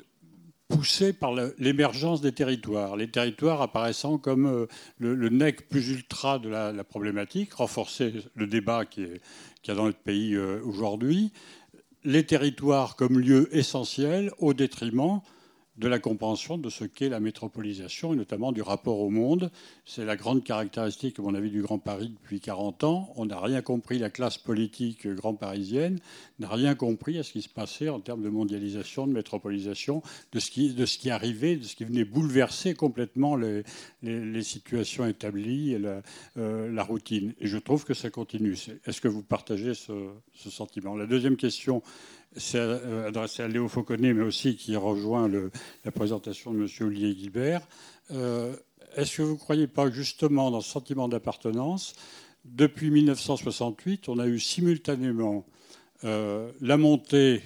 poussé 0.70 1.14
par 1.14 1.34
l'émergence 1.58 2.22
des 2.22 2.32
territoires. 2.32 2.96
Les 2.96 3.10
territoires 3.10 3.62
apparaissant 3.62 4.18
comme 4.18 4.46
euh, 4.46 4.68
le, 5.00 5.30
nec 5.30 5.68
plus 5.68 5.90
ultra 5.90 6.40
de 6.40 6.48
la, 6.48 6.84
problématique, 6.84 7.54
renforcer 7.54 8.14
le 8.36 8.48
débat 8.48 8.86
qui 8.86 9.04
est, 9.04 9.22
qu'il 9.62 9.70
y 9.70 9.72
a 9.72 9.76
dans 9.76 9.86
notre 9.86 10.00
pays 10.00 10.36
euh, 10.36 10.62
aujourd'hui. 10.64 11.32
Les 12.04 12.24
territoires 12.26 12.96
comme 12.96 13.20
lieu 13.20 13.50
essentiel 13.52 14.32
au 14.38 14.54
détriment 14.54 15.22
de 15.80 15.88
la 15.88 15.98
compréhension 15.98 16.58
de 16.58 16.70
ce 16.70 16.84
qu'est 16.84 17.08
la 17.08 17.22
métropolisation 17.22 18.14
et 18.14 18.18
notamment 18.18 18.52
du 18.52 18.62
rapport 18.62 19.00
au 19.00 19.10
monde. 19.10 19.50
C'est 19.86 20.04
la 20.04 20.18
grande 20.18 20.44
caractéristique, 20.44 21.20
à 21.20 21.22
mon 21.22 21.34
avis, 21.34 21.50
du 21.50 21.62
Grand 21.62 21.80
Paris 21.80 22.10
depuis 22.10 22.42
40 22.42 22.84
ans. 22.84 23.14
On 23.16 23.26
n'a 23.26 23.40
rien 23.40 23.62
compris, 23.62 23.98
la 23.98 24.10
classe 24.10 24.38
politique 24.38 25.08
grand 25.08 25.34
parisienne 25.34 26.00
n'a 26.40 26.50
rien 26.50 26.76
compris 26.76 27.18
à 27.18 27.24
ce 27.24 27.32
qui 27.32 27.42
se 27.42 27.50
passait 27.50 27.88
en 27.88 28.02
termes 28.02 28.22
de 28.22 28.30
mondialisation, 28.30 29.08
de 29.08 29.14
métropolisation, 29.14 30.04
de 30.34 30.40
ce 30.40 30.52
qui, 30.52 30.74
de 30.74 30.86
ce 30.86 30.98
qui 30.98 31.10
arrivait, 31.10 31.56
de 31.56 31.64
ce 31.64 31.76
qui 31.78 31.86
venait 31.86 32.06
bouleverser 32.06 32.74
complètement 32.74 33.38
les, 33.38 33.64
les, 34.04 34.44
situations 34.44 35.06
établies 35.06 35.74
et 35.74 35.80
la, 35.80 36.02
euh, 36.38 36.72
la, 36.72 36.84
routine. 36.84 37.34
Et 37.40 37.48
je 37.48 37.58
trouve 37.58 37.86
que 37.86 37.94
ça 37.94 38.10
continue. 38.10 38.58
Est-ce 38.86 39.00
que 39.00 39.08
vous 39.08 39.24
partagez 39.24 39.74
ce, 39.74 40.10
ce 40.34 40.50
sentiment? 40.50 40.96
La 40.96 41.06
deuxième 41.06 41.38
question, 41.38 41.82
c'est 42.36 42.60
euh, 42.60 43.08
adressé 43.08 43.44
à 43.44 43.48
Léo 43.48 43.68
Fauconnet, 43.68 44.14
mais 44.14 44.24
aussi 44.24 44.56
qui 44.56 44.76
rejoint 44.76 45.30
la 45.86 45.92
présentation 45.92 46.54
de 46.54 46.60
M. 46.60 46.68
Olivier 46.82 47.14
Guibert. 47.16 47.62
Euh, 48.12 48.56
est-ce 48.96 49.18
que 49.18 49.22
vous 49.22 49.34
ne 49.34 49.38
croyez 49.38 49.68
pas 49.68 49.90
justement 49.90 50.52
dans 50.52 50.62
ce 50.62 50.70
sentiment 50.70 51.08
d'appartenance? 51.08 51.94
Depuis 52.46 52.90
1968, 52.92 54.10
on 54.10 54.20
a 54.20 54.28
eu 54.28 54.40
simultanément 54.40 55.46
euh, 56.04 56.52
la 56.62 56.78
montée 56.78 57.42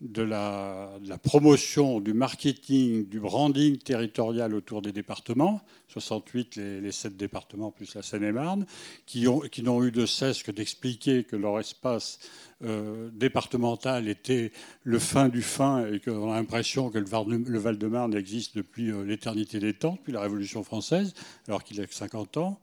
de 0.00 0.22
la, 0.22 0.90
promotion, 1.22 2.00
du 2.00 2.12
marketing, 2.12 3.08
du 3.08 3.18
branding 3.18 3.78
territorial 3.78 4.54
autour 4.54 4.80
des 4.80 4.92
départements, 4.92 5.60
68 5.88 6.56
les, 6.56 6.80
les 6.80 6.92
7 6.92 7.16
départements 7.16 7.72
plus 7.72 7.94
la 7.96 8.02
Seine-et-Marne, 8.02 8.64
qui, 9.06 9.26
qui 9.50 9.62
n'ont 9.62 9.82
eu 9.82 9.90
de 9.90 10.06
cesse 10.06 10.44
que 10.44 10.52
d'expliquer 10.52 11.24
que 11.24 11.34
leur 11.34 11.58
espace 11.58 12.20
euh, 12.64 13.10
départemental 13.12 14.08
était 14.08 14.52
le 14.84 14.98
fin 15.00 15.28
du 15.28 15.42
fin 15.42 15.86
et 15.86 15.98
qu'on 15.98 16.30
a 16.30 16.36
l'impression 16.36 16.90
que 16.90 16.98
le 16.98 17.58
Val-de-Marne 17.58 18.14
existe 18.14 18.56
depuis 18.56 18.90
euh, 18.90 19.04
l'éternité 19.04 19.58
des 19.58 19.74
temps, 19.74 19.94
depuis 19.94 20.12
la 20.12 20.20
Révolution 20.20 20.62
française, 20.62 21.14
alors 21.48 21.64
qu'il 21.64 21.80
a 21.80 21.86
que 21.86 21.94
50 21.94 22.36
ans 22.36 22.60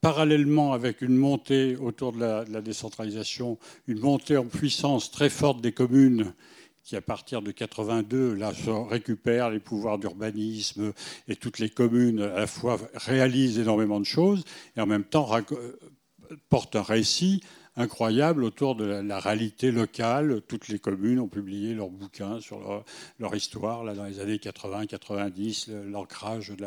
parallèlement 0.00 0.72
avec 0.72 1.02
une 1.02 1.16
montée 1.16 1.76
autour 1.76 2.12
de 2.12 2.20
la, 2.20 2.60
décentralisation, 2.60 3.58
une 3.86 4.00
montée 4.00 4.36
en 4.36 4.46
puissance 4.46 5.10
très 5.10 5.30
forte 5.30 5.60
des 5.60 5.72
communes 5.72 6.32
qui, 6.84 6.96
à 6.96 7.00
partir 7.00 7.42
de 7.42 7.50
82, 7.50 8.34
là, 8.34 8.52
récupèrent 8.88 9.50
les 9.50 9.60
pouvoirs 9.60 9.98
d'urbanisme 9.98 10.92
et 11.28 11.36
toutes 11.36 11.58
les 11.58 11.68
communes, 11.68 12.20
à 12.20 12.40
la 12.40 12.46
fois 12.46 12.78
réalisent 12.94 13.58
énormément 13.58 14.00
de 14.00 14.06
choses 14.06 14.44
et 14.76 14.80
en 14.80 14.86
même 14.86 15.04
temps 15.04 15.28
portent 16.48 16.76
un 16.76 16.82
récit 16.82 17.42
incroyable 17.76 18.44
autour 18.44 18.74
de 18.74 18.84
la, 18.84 19.18
réalité 19.18 19.70
locale. 19.70 20.42
Toutes 20.48 20.68
les 20.68 20.78
communes 20.78 21.20
ont 21.20 21.28
publié 21.28 21.74
leurs 21.74 21.90
bouquins 21.90 22.40
sur 22.40 22.84
leur, 23.18 23.34
histoire 23.34 23.84
là, 23.84 23.94
dans 23.94 24.04
les 24.04 24.20
années 24.20 24.36
80-90, 24.36 25.72
l'ancrage 25.90 26.50
de, 26.50 26.66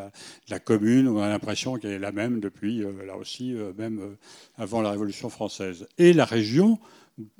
la, 0.50 0.60
commune. 0.60 1.08
On 1.08 1.22
a 1.22 1.30
l'impression 1.30 1.78
qu'elle 1.78 1.92
est 1.92 2.00
la 2.00 2.12
même 2.12 2.40
depuis, 2.40 2.84
euh, 2.84 3.06
là 3.06 3.18
aussi, 3.18 3.54
euh, 3.54 3.74
même 3.78 4.00
euh, 4.00 4.18
avant 4.58 4.82
la 4.82 4.92
Révolution 4.92 5.30
française. 5.30 5.88
Et 5.98 6.14
la 6.14 6.26
région, 6.26 6.80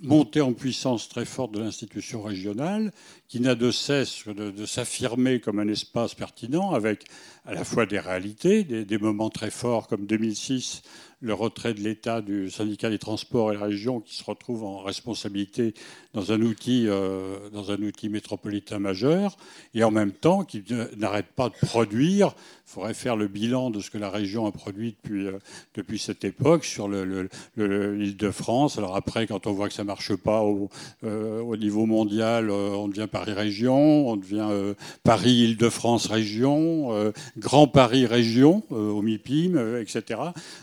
montée 0.02 0.42
en 0.42 0.54
puissance 0.54 1.10
très 1.10 1.26
forte 1.26 1.52
de 1.54 1.60
l'institution 1.60 2.22
régionale, 2.22 2.92
qui 3.28 3.40
n'a 3.40 3.56
de 3.56 3.72
cesse 3.72 4.28
de, 4.28 4.66
s'affirmer 4.66 5.40
comme 5.40 5.60
un 5.60 5.68
espace 5.68 6.14
pertinent, 6.14 6.74
avec 6.74 7.06
à 7.46 7.54
la 7.54 7.64
fois 7.64 7.86
des 7.86 8.00
réalités, 8.00 8.64
des 8.64 8.98
moments 9.00 9.32
très 9.32 9.50
forts 9.50 9.88
comme 9.88 10.06
2006 10.06 10.84
le 11.24 11.34
retrait 11.34 11.74
de 11.74 11.80
l'État 11.80 12.22
du 12.22 12.52
syndicat 12.52 12.90
des 12.90 13.00
transports 13.00 13.54
et 13.54 13.56
la 13.56 13.64
région 13.64 14.02
qui 14.02 14.14
se 14.14 14.24
retrouve 14.26 14.66
en 14.66 14.80
responsabilité 14.80 15.74
dans 16.14 16.32
un 16.32 16.42
outil, 16.42 16.86
euh, 16.88 17.50
dans 17.52 17.72
un 17.72 17.82
outil 17.82 18.10
métropolitain 18.10 18.78
majeur, 18.78 19.38
et 19.74 19.84
en 19.84 19.90
même 19.90 20.12
temps 20.12 20.44
qui 20.44 20.64
n'arrête 20.98 21.28
pas 21.28 21.50
de 21.50 21.56
produire. 21.66 22.36
Il 22.68 22.72
faudrait 22.74 22.94
faire 22.94 23.16
le 23.16 23.28
bilan 23.28 23.70
de 23.70 23.80
ce 23.80 23.90
que 23.90 23.98
la 23.98 24.10
région 24.10 24.46
a 24.46 24.52
produit 24.52 24.96
depuis, 25.02 25.28
euh, 25.28 25.40
depuis 25.76 25.98
cette 25.98 26.24
époque 26.26 26.66
sur 26.66 26.90
l'île 26.90 27.30
le, 27.56 28.14
de 28.14 28.32
France. 28.32 28.78
Alors 28.78 28.96
après, 28.96 29.26
quand 29.26 29.48
on 29.48 29.54
voit 29.54 29.70
que 29.70 29.74
ça 29.74 29.84
ne 29.84 29.88
marche 29.88 30.16
pas 30.16 30.42
au, 30.42 30.70
euh, 31.04 31.40
au 31.40 31.56
niveau 31.56 31.86
mondial, 31.86 32.52
on 32.52 32.88
devient 32.90 33.08
Paris-Région, 33.10 34.10
on 34.10 34.18
devient 34.18 34.74
Paris-Île-de-France 35.04 36.08
région, 36.08 37.14
Grand 37.38 37.68
Paris 37.68 38.06
région, 38.06 38.64
au 38.70 39.02
MIPIM, 39.02 39.78
etc. 39.80 40.20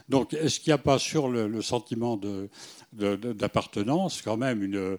Donc 0.09 0.37
est-ce 0.51 0.59
qu'il 0.59 0.71
n'y 0.71 0.75
a 0.75 0.79
pas 0.79 0.99
sur 0.99 1.29
le, 1.29 1.63
sentiment 1.63 2.21
d'appartenance, 2.93 4.21
quand 4.21 4.37
même, 4.37 4.75
euh, 4.75 4.97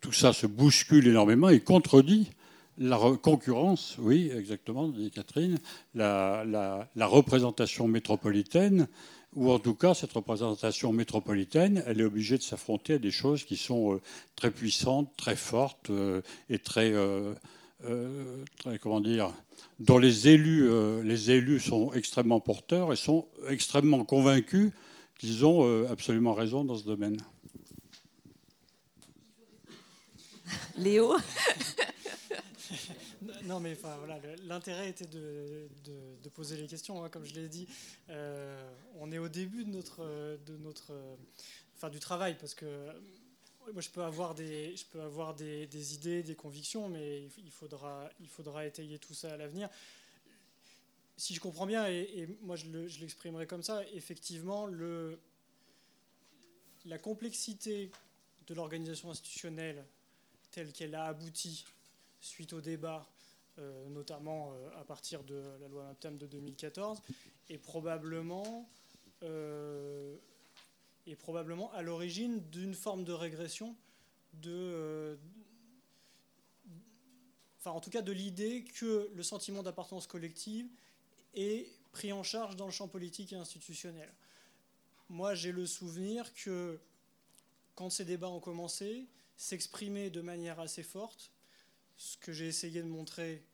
tout 0.00 0.12
ça 0.12 0.32
se 0.32 0.46
bouscule 0.46 1.08
énormément 1.08 1.48
et 1.48 1.58
contredit 1.58 2.30
la 2.78 2.96
concurrence, 3.20 3.96
oui, 3.98 4.30
exactement, 4.34 4.88
dit 4.88 5.10
Catherine, 5.10 5.58
la, 5.94 6.88
représentation 6.96 7.88
métropolitaine, 7.88 8.86
ou 9.34 9.50
en 9.50 9.58
tout 9.58 9.74
cas, 9.74 9.94
cette 9.94 10.12
représentation 10.12 10.92
métropolitaine, 10.92 11.82
elle 11.86 12.00
est 12.00 12.04
obligée 12.04 12.38
de 12.38 12.42
s'affronter 12.42 12.94
à 12.94 12.98
des 12.98 13.10
choses 13.10 13.44
qui 13.44 13.56
sont 13.56 13.94
euh, 13.94 14.00
très 14.36 14.52
puissantes, 14.52 15.10
très 15.16 15.36
fortes 15.36 15.90
euh, 15.90 16.22
et 16.48 16.60
très, 16.60 16.92
très, 18.58 18.78
comment 18.78 19.00
dire, 19.00 19.32
dont 19.82 19.98
les 19.98 20.28
élus, 20.28 20.70
euh, 20.70 21.02
les 21.02 21.30
élus 21.30 21.60
sont 21.60 21.92
extrêmement 21.92 22.40
porteurs 22.40 22.92
et 22.92 22.96
sont 22.96 23.26
extrêmement 23.48 24.04
convaincus 24.04 24.70
qu'ils 25.18 25.44
ont 25.44 25.66
euh, 25.66 25.88
absolument 25.90 26.34
raison 26.34 26.64
dans 26.64 26.76
ce 26.76 26.84
domaine. 26.84 27.16
Léo 30.76 31.16
Non, 33.44 33.58
mais 33.58 33.72
enfin, 33.72 33.96
voilà, 33.98 34.20
l'intérêt 34.46 34.88
était 34.88 35.06
de, 35.06 35.68
de, 36.22 36.28
poser 36.28 36.56
les 36.56 36.66
questions. 36.68 37.04
Hein, 37.04 37.08
comme 37.08 37.24
je 37.24 37.34
l'ai 37.34 37.48
dit, 37.48 37.66
euh, 38.08 38.62
on 39.00 39.10
est 39.10 39.18
au 39.18 39.28
début 39.28 39.64
de 39.64 39.70
notre, 39.70 40.38
de 40.46 40.56
notre, 40.58 40.92
enfin, 41.76 41.90
du 41.90 41.98
travail 41.98 42.36
parce 42.38 42.54
que 42.54 42.66
moi, 43.72 43.80
je 43.80 43.90
peux 43.90 44.02
avoir 44.02 44.34
des, 44.34 44.76
je 44.76 44.84
peux 44.86 45.00
avoir 45.00 45.34
des, 45.34 45.94
idées, 45.94 46.22
des 46.22 46.34
convictions, 46.34 46.88
mais 46.88 47.28
il 47.38 47.50
faudra, 47.50 48.10
il 48.20 48.28
faudra 48.28 48.66
étayer 48.66 48.98
tout 48.98 49.14
ça 49.14 49.32
à 49.32 49.36
l'avenir. 49.36 49.68
Si 51.16 51.34
je 51.34 51.40
comprends 51.40 51.66
bien, 51.66 51.86
et, 51.86 52.28
moi 52.42 52.56
je 52.56 52.66
l'exprimerai 53.00 53.46
comme 53.46 53.62
ça, 53.62 53.84
effectivement, 53.94 54.66
le, 54.66 55.18
la 56.86 56.98
complexité 56.98 57.90
de 58.46 58.54
l'organisation 58.54 59.10
institutionnelle 59.10 59.84
telle 60.50 60.72
qu'elle 60.72 60.94
a 60.94 61.04
abouti 61.04 61.64
suite 62.20 62.52
au 62.52 62.60
débat, 62.60 63.06
euh, 63.58 63.88
notamment 63.88 64.52
euh, 64.52 64.80
à 64.80 64.84
partir 64.84 65.22
de 65.24 65.42
la 65.60 65.68
loi 65.68 65.84
MAPTAM 65.84 66.18
de 66.18 66.26
2014, 66.26 67.00
est 67.48 67.58
probablement 67.58 68.68
euh, 69.22 70.16
est 71.06 71.16
probablement 71.16 71.72
à 71.72 71.82
l'origine 71.82 72.40
d'une 72.50 72.74
forme 72.74 73.04
de 73.04 73.12
régression 73.12 73.74
de, 74.34 74.50
euh, 74.50 75.16
enfin 77.58 77.72
en 77.72 77.80
tout 77.80 77.90
cas 77.90 78.02
de 78.02 78.12
l'idée 78.12 78.64
que 78.64 79.10
le 79.14 79.22
sentiment 79.22 79.62
d'appartenance 79.62 80.06
collective 80.06 80.68
est 81.34 81.68
pris 81.92 82.12
en 82.12 82.22
charge 82.22 82.56
dans 82.56 82.66
le 82.66 82.72
champ 82.72 82.88
politique 82.88 83.32
et 83.32 83.36
institutionnel. 83.36 84.12
Moi, 85.08 85.34
j'ai 85.34 85.52
le 85.52 85.66
souvenir 85.66 86.32
que 86.34 86.80
quand 87.74 87.90
ces 87.90 88.04
débats 88.04 88.30
ont 88.30 88.40
commencé, 88.40 89.06
s'exprimer 89.36 90.08
de 90.08 90.20
manière 90.20 90.60
assez 90.60 90.82
forte, 90.82 91.30
ce 91.96 92.16
que 92.16 92.32
j'ai 92.32 92.46
essayé 92.46 92.82
de 92.82 92.88
montrer 92.88 93.44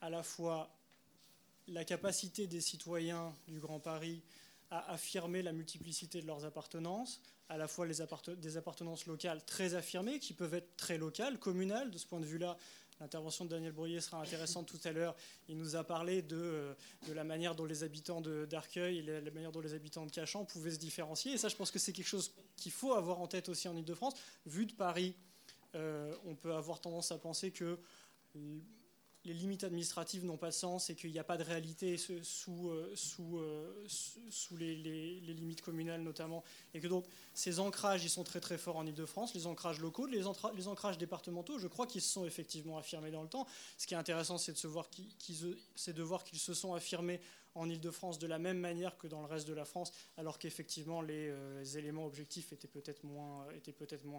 à 0.00 0.08
la 0.08 0.22
fois 0.22 0.74
la 1.68 1.84
capacité 1.84 2.46
des 2.46 2.60
citoyens 2.60 3.34
du 3.48 3.60
Grand 3.60 3.78
Paris 3.78 4.22
à 4.72 4.90
affirmer 4.90 5.42
la 5.42 5.52
multiplicité 5.52 6.22
de 6.22 6.26
leurs 6.26 6.46
appartenances, 6.46 7.20
à 7.50 7.58
la 7.58 7.68
fois 7.68 7.86
des 7.86 8.56
appartenances 8.56 9.06
locales 9.06 9.44
très 9.44 9.74
affirmées, 9.74 10.18
qui 10.18 10.32
peuvent 10.32 10.54
être 10.54 10.76
très 10.78 10.96
locales, 10.96 11.38
communales. 11.38 11.90
De 11.90 11.98
ce 11.98 12.06
point 12.06 12.20
de 12.20 12.24
vue-là, 12.24 12.56
l'intervention 12.98 13.44
de 13.44 13.50
Daniel 13.50 13.72
Brouillet 13.72 14.00
sera 14.00 14.22
intéressante 14.22 14.66
tout 14.66 14.80
à 14.84 14.92
l'heure. 14.92 15.14
Il 15.50 15.58
nous 15.58 15.76
a 15.76 15.84
parlé 15.84 16.22
de, 16.22 16.36
euh, 16.36 16.74
de 17.06 17.12
la 17.12 17.22
manière 17.22 17.54
dont 17.54 17.66
les 17.66 17.84
habitants 17.84 18.22
d'Arcueil 18.22 19.00
et 19.00 19.02
la, 19.02 19.30
manière 19.30 19.52
dont 19.52 19.60
les 19.60 19.74
habitants 19.74 20.06
de 20.06 20.10
Cachan 20.10 20.46
pouvaient 20.46 20.70
se 20.70 20.78
différencier. 20.78 21.32
Et 21.32 21.38
ça, 21.38 21.48
je 21.48 21.56
pense 21.56 21.70
que 21.70 21.78
c'est 21.78 21.92
quelque 21.92 22.08
chose 22.08 22.32
qu'il 22.56 22.72
faut 22.72 22.94
avoir 22.94 23.20
en 23.20 23.26
tête 23.26 23.50
aussi 23.50 23.68
en 23.68 23.76
Ile-de-France. 23.76 24.14
Vu 24.46 24.64
de 24.64 24.72
Paris, 24.72 25.14
euh, 25.74 26.14
on 26.24 26.34
peut 26.34 26.54
avoir 26.54 26.80
tendance 26.80 27.12
à 27.12 27.18
penser 27.18 27.50
que 27.50 27.78
les 29.24 29.34
limites 29.34 29.64
administratives 29.64 30.24
n'ont 30.24 30.36
pas 30.36 30.48
de 30.48 30.54
sens 30.54 30.90
et 30.90 30.96
qu'il 30.96 31.12
n'y 31.12 31.18
a 31.18 31.24
pas 31.24 31.36
de 31.36 31.44
réalité 31.44 31.96
sous, 31.96 32.70
euh, 32.70 32.94
euh, 33.20 33.86
les, 34.58 35.20
limites 35.34 35.62
communales 35.62 36.02
notamment, 36.02 36.42
et 36.74 36.80
que 36.80 36.88
donc 36.88 37.06
ces 37.34 37.60
ancrages, 37.60 38.04
ils 38.04 38.10
sont 38.10 38.24
très 38.24 38.40
très 38.40 38.58
forts 38.58 38.76
en 38.76 38.86
Ile-de-France, 38.86 39.34
les 39.34 39.46
ancrages 39.46 39.80
locaux, 39.80 40.06
les, 40.06 40.26
ancrages 40.26 40.98
départementaux, 40.98 41.58
je 41.58 41.68
crois 41.68 41.86
qu'ils 41.86 42.02
se 42.02 42.10
sont 42.10 42.26
effectivement 42.26 42.78
affirmés 42.78 43.10
dans 43.10 43.22
le 43.22 43.28
temps. 43.28 43.46
Ce 43.78 43.86
qui 43.86 43.94
est 43.94 43.96
intéressant, 43.96 44.38
c'est 44.38 44.60
de, 44.60 44.68
voir 46.02 46.24
qu'ils 46.24 46.38
se 46.38 46.54
sont 46.54 46.74
affirmés 46.74 47.20
en 47.54 47.68
Ile-de-France 47.68 48.18
de 48.18 48.26
la 48.26 48.38
même 48.38 48.58
manière 48.58 48.96
que 48.96 49.06
dans 49.06 49.20
le 49.20 49.26
reste 49.26 49.46
de 49.46 49.52
la 49.52 49.64
France, 49.64 49.92
alors 50.16 50.38
qu'effectivement 50.38 51.02
les, 51.02 51.28
euh, 51.28 51.64
éléments 51.76 52.06
objectifs 52.06 52.52
étaient 52.52 52.66
peut-être 52.66 53.04
moins 53.04 53.46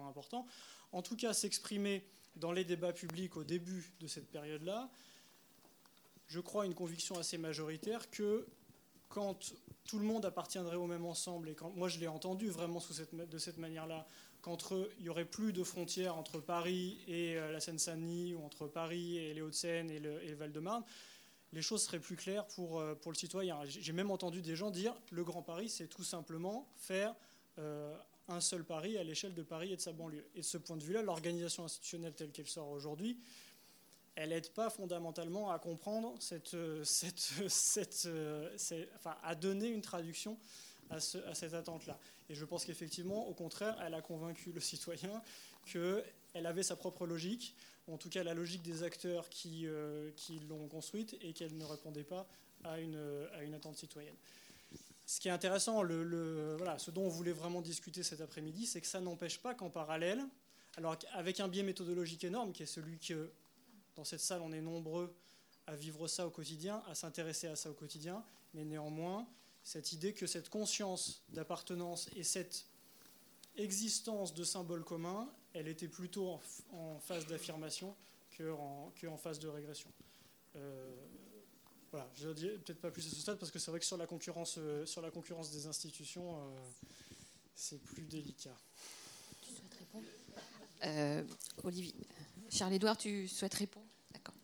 importants. 0.08 0.46
En 0.92 1.02
tout 1.02 1.16
cas, 1.16 1.34
s'exprimer 1.34 2.06
dans 2.36 2.52
les 2.52 2.64
débats 2.64 2.92
publics 2.92 3.36
au 3.36 3.44
début 3.44 3.92
de 4.00 4.06
cette 4.06 4.30
période-là, 4.30 4.90
je 6.26 6.40
crois 6.40 6.66
une 6.66 6.74
conviction 6.74 7.18
assez 7.18 7.38
majoritaire 7.38 8.10
que 8.10 8.46
quand 9.08 9.54
tout 9.84 9.98
le 9.98 10.04
monde 10.04 10.24
appartiendrait 10.24 10.76
au 10.76 10.86
même 10.86 11.04
ensemble, 11.04 11.48
et 11.48 11.54
quand 11.54 11.70
moi 11.76 11.88
je 11.88 11.98
l'ai 12.00 12.08
entendu 12.08 12.48
vraiment 12.48 12.80
de 13.12 13.38
cette 13.38 13.58
manière-là, 13.58 14.06
qu'entre 14.42 14.90
il 14.98 15.04
n'y 15.04 15.08
aurait 15.08 15.24
plus 15.24 15.52
de 15.52 15.62
frontières 15.62 16.16
entre 16.16 16.38
Paris 16.38 16.98
et 17.06 17.36
euh, 17.36 17.52
la 17.52 17.60
Seine-Saint-Denis, 17.60 18.34
ou 18.34 18.44
entre 18.44 18.66
Paris 18.66 19.16
et 19.18 19.32
les 19.32 19.40
Hauts-de-Seine 19.40 19.90
et 19.90 20.00
le, 20.00 20.34
Val-de-Marne, 20.34 20.84
les 21.52 21.62
choses 21.62 21.82
seraient 21.82 22.00
plus 22.00 22.16
claires 22.16 22.46
pour, 22.48 22.80
euh, 22.80 22.94
pour 22.94 23.12
le 23.12 23.16
citoyen. 23.16 23.60
J'ai 23.64 23.92
même 23.92 24.10
entendu 24.10 24.42
des 24.42 24.56
gens 24.56 24.70
dire 24.70 24.94
le 25.10 25.24
Grand 25.24 25.42
Paris, 25.42 25.68
c'est 25.68 25.86
tout 25.86 26.04
simplement 26.04 26.68
faire 26.76 27.14
euh, 27.58 27.96
un 28.28 28.40
seul 28.40 28.64
Paris 28.64 28.96
à 28.98 29.04
l'échelle 29.04 29.34
de 29.34 29.42
Paris 29.42 29.72
et 29.72 29.76
de 29.76 29.80
sa 29.80 29.92
banlieue. 29.92 30.26
Et 30.34 30.40
de 30.40 30.44
ce 30.44 30.58
point 30.58 30.76
de 30.76 30.82
vue-là, 30.82 31.02
l'organisation 31.02 31.64
institutionnelle 31.64 32.14
telle 32.14 32.32
qu'elle 32.32 32.48
sort 32.48 32.68
aujourd'hui, 32.68 33.18
elle 34.16 34.30
n'aide 34.30 34.50
pas 34.52 34.70
fondamentalement 34.70 35.50
à 35.50 35.58
comprendre 35.58 36.14
cette, 36.20 36.56
cette, 36.84 37.18
cette, 37.48 38.08
enfin, 38.96 39.16
à 39.22 39.34
donner 39.34 39.68
une 39.68 39.82
traduction 39.82 40.38
à, 40.90 41.00
cette 41.00 41.54
attente-là. 41.54 41.98
Et 42.28 42.34
je 42.34 42.44
pense 42.44 42.64
qu'effectivement, 42.64 43.28
au 43.28 43.34
contraire, 43.34 43.76
elle 43.84 43.94
a 43.94 44.02
convaincu 44.02 44.52
le 44.52 44.60
citoyen 44.60 45.22
qu'elle 45.66 46.46
avait 46.46 46.62
sa 46.62 46.76
propre 46.76 47.06
logique, 47.06 47.56
en 47.88 47.98
tout 47.98 48.08
cas 48.08 48.22
la 48.22 48.34
logique 48.34 48.62
des 48.62 48.82
acteurs 48.82 49.28
qui, 49.28 49.66
euh, 49.66 50.10
qui 50.16 50.40
l'ont 50.40 50.68
construite, 50.68 51.16
et 51.20 51.32
qu'elle 51.32 51.56
ne 51.56 51.64
répondait 51.64 52.04
pas 52.04 52.26
à 52.64 52.80
une, 52.80 53.26
à 53.34 53.42
une 53.42 53.54
attente 53.54 53.76
citoyenne. 53.76 54.16
Ce 55.06 55.20
qui 55.20 55.28
est 55.28 55.32
intéressant, 55.32 55.82
ce 55.82 56.90
dont 56.90 57.02
on 57.02 57.08
voulait 57.08 57.32
vraiment 57.32 57.60
discuter 57.60 58.02
cet 58.02 58.20
après-midi, 58.20 58.66
c'est 58.66 58.80
que 58.80 58.86
ça 58.86 59.00
n'empêche 59.00 59.38
pas 59.38 59.54
qu'en 59.54 59.70
parallèle, 59.70 60.24
alors 60.76 60.96
avec 61.12 61.40
un 61.40 61.48
biais 61.48 61.62
méthodologique 61.62 62.24
énorme, 62.24 62.52
qui 62.52 62.62
est 62.62 62.66
celui 62.66 62.98
que 62.98 63.30
dans 63.96 64.04
cette 64.04 64.20
salle 64.20 64.40
on 64.42 64.52
est 64.52 64.62
nombreux 64.62 65.14
à 65.66 65.76
vivre 65.76 66.08
ça 66.08 66.26
au 66.26 66.30
quotidien, 66.30 66.82
à 66.88 66.94
s'intéresser 66.94 67.46
à 67.48 67.56
ça 67.56 67.70
au 67.70 67.74
quotidien, 67.74 68.24
mais 68.54 68.64
néanmoins, 68.64 69.26
cette 69.62 69.92
idée 69.92 70.12
que 70.12 70.26
cette 70.26 70.48
conscience 70.48 71.22
d'appartenance 71.30 72.08
et 72.16 72.22
cette 72.22 72.66
existence 73.56 74.34
de 74.34 74.44
symboles 74.44 74.84
communs, 74.84 75.30
elle 75.52 75.68
était 75.68 75.88
plutôt 75.88 76.40
en, 76.72 76.98
phase 76.98 77.26
d'affirmation 77.26 77.94
qu'en 78.36 78.92
que 78.96 79.06
en 79.06 79.16
phase 79.16 79.38
de 79.38 79.48
régression. 79.48 79.90
Euh, 80.56 80.94
voilà, 81.94 82.10
je 82.16 82.26
ne 82.26 82.34
dirais 82.34 82.58
peut-être 82.58 82.80
pas 82.80 82.90
plus 82.90 83.06
à 83.06 83.10
ce 83.10 83.20
stade 83.20 83.38
parce 83.38 83.52
que 83.52 83.60
c'est 83.60 83.70
vrai 83.70 83.78
que 83.78 83.86
sur 83.86 83.96
la 83.96 84.08
concurrence, 84.08 84.56
euh, 84.58 84.84
sur 84.84 85.00
la 85.00 85.12
concurrence 85.12 85.52
des 85.52 85.68
institutions, 85.68 86.38
euh, 86.40 86.56
c'est 87.54 87.80
plus 87.80 88.02
délicat. 88.02 88.56
Tu 89.40 89.50
souhaites 89.52 89.74
répondre? 89.78 90.04
Euh, 90.82 91.22
Olivier, 91.62 91.94
Charles-Édouard, 92.50 92.98
tu 92.98 93.28
souhaites 93.28 93.54
répondre? 93.54 93.86
D'accord. 94.12 94.34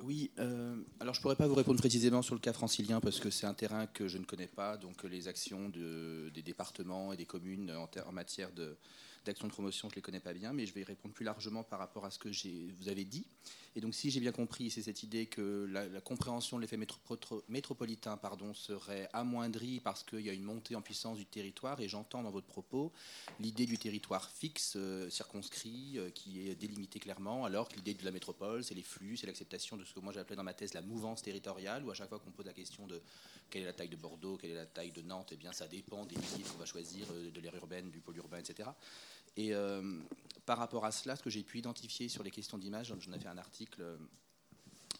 Oui, 0.00 0.30
euh, 0.38 0.76
alors 1.00 1.14
je 1.14 1.20
ne 1.20 1.22
pourrais 1.22 1.36
pas 1.36 1.46
vous 1.46 1.54
répondre 1.54 1.78
précisément 1.78 2.20
sur 2.20 2.34
le 2.34 2.42
cas 2.42 2.52
francilien 2.52 3.00
parce 3.00 3.18
que 3.18 3.30
c'est 3.30 3.46
un 3.46 3.54
terrain 3.54 3.86
que 3.86 4.06
je 4.06 4.18
ne 4.18 4.24
connais 4.26 4.48
pas, 4.48 4.76
donc 4.76 5.04
les 5.04 5.28
actions 5.28 5.70
de, 5.70 6.30
des 6.34 6.42
départements 6.42 7.14
et 7.14 7.16
des 7.16 7.24
communes 7.24 7.70
en, 7.70 7.88
en 8.06 8.12
matière 8.12 8.52
de, 8.52 8.76
d'action 9.24 9.46
de 9.46 9.52
promotion, 9.52 9.88
je 9.88 9.94
ne 9.94 9.96
les 9.96 10.02
connais 10.02 10.20
pas 10.20 10.34
bien, 10.34 10.52
mais 10.52 10.66
je 10.66 10.74
vais 10.74 10.82
y 10.82 10.84
répondre 10.84 11.14
plus 11.14 11.24
largement 11.24 11.64
par 11.64 11.78
rapport 11.78 12.04
à 12.04 12.10
ce 12.10 12.18
que 12.18 12.28
vous 12.28 12.88
avez 12.90 13.06
dit. 13.06 13.24
Et 13.74 13.80
donc, 13.80 13.94
si 13.94 14.10
j'ai 14.10 14.20
bien 14.20 14.32
compris, 14.32 14.70
c'est 14.70 14.82
cette 14.82 15.02
idée 15.02 15.26
que 15.26 15.66
la, 15.70 16.00
compréhension 16.00 16.58
de 16.58 16.62
l'effet 16.62 16.78
métropolitain 17.48 18.18
serait 18.54 19.08
amoindrie 19.12 19.80
parce 19.80 20.02
qu'il 20.02 20.20
y 20.20 20.30
a 20.30 20.32
une 20.32 20.42
montée 20.42 20.76
en 20.76 20.82
puissance 20.82 21.16
du 21.16 21.24
territoire. 21.24 21.80
Et 21.80 21.88
j'entends 21.88 22.22
dans 22.22 22.30
votre 22.30 22.46
propos 22.46 22.92
l'idée 23.40 23.64
du 23.64 23.78
territoire 23.78 24.28
fixe, 24.28 24.74
euh, 24.76 25.08
circonscrit, 25.08 25.94
euh, 25.96 26.10
qui 26.10 26.48
est 26.48 26.54
délimité 26.54 26.98
clairement, 26.98 27.44
alors 27.44 27.68
que 27.68 27.76
l'idée 27.76 27.94
de 27.94 28.04
la 28.04 28.10
métropole, 28.10 28.62
c'est 28.62 28.74
les 28.74 28.82
flux, 28.82 29.16
c'est 29.16 29.26
l'acceptation 29.26 29.76
de 29.76 29.84
ce 29.84 29.94
que 29.94 30.00
moi 30.00 30.12
j'appelais 30.12 30.36
dans 30.36 30.44
ma 30.44 30.54
thèse 30.54 30.74
la 30.74 30.82
mouvance 30.82 31.22
territoriale, 31.22 31.84
où 31.84 31.90
à 31.90 31.94
chaque 31.94 32.08
fois 32.08 32.18
qu'on 32.18 32.30
pose 32.30 32.46
la 32.46 32.52
question 32.52 32.86
de 32.86 33.00
quelle 33.50 33.62
est 33.62 33.66
la 33.66 33.72
taille 33.72 33.88
de 33.88 33.96
Bordeaux, 33.96 34.36
quelle 34.36 34.50
est 34.50 34.54
la 34.54 34.66
taille 34.66 34.92
de 34.92 35.02
Nantes, 35.02 35.30
eh 35.32 35.36
bien 35.36 35.52
ça 35.52 35.68
dépend 35.68 36.04
des 36.06 36.16
milliers 36.16 36.44
qu'on 36.50 36.58
va 36.58 36.66
choisir, 36.66 37.06
euh, 37.12 37.30
de 37.30 37.40
l'aire 37.40 37.54
urbaine, 37.54 37.90
du 37.90 38.00
pôle 38.00 38.16
urbain, 38.16 38.38
etc. 38.38 38.68
Et 39.36 39.54
euh, 39.54 39.98
par 40.46 40.58
rapport 40.58 40.84
à 40.84 40.92
cela, 40.92 41.16
ce 41.16 41.22
que 41.22 41.30
j'ai 41.30 41.42
pu 41.42 41.58
identifier 41.58 42.08
sur 42.08 42.22
les 42.22 42.30
questions 42.30 42.58
d'image, 42.58 42.94
j'en 42.98 43.12
ai 43.12 43.18
fait 43.18 43.28
un 43.28 43.38
article 43.38 43.82
euh, 43.82 43.96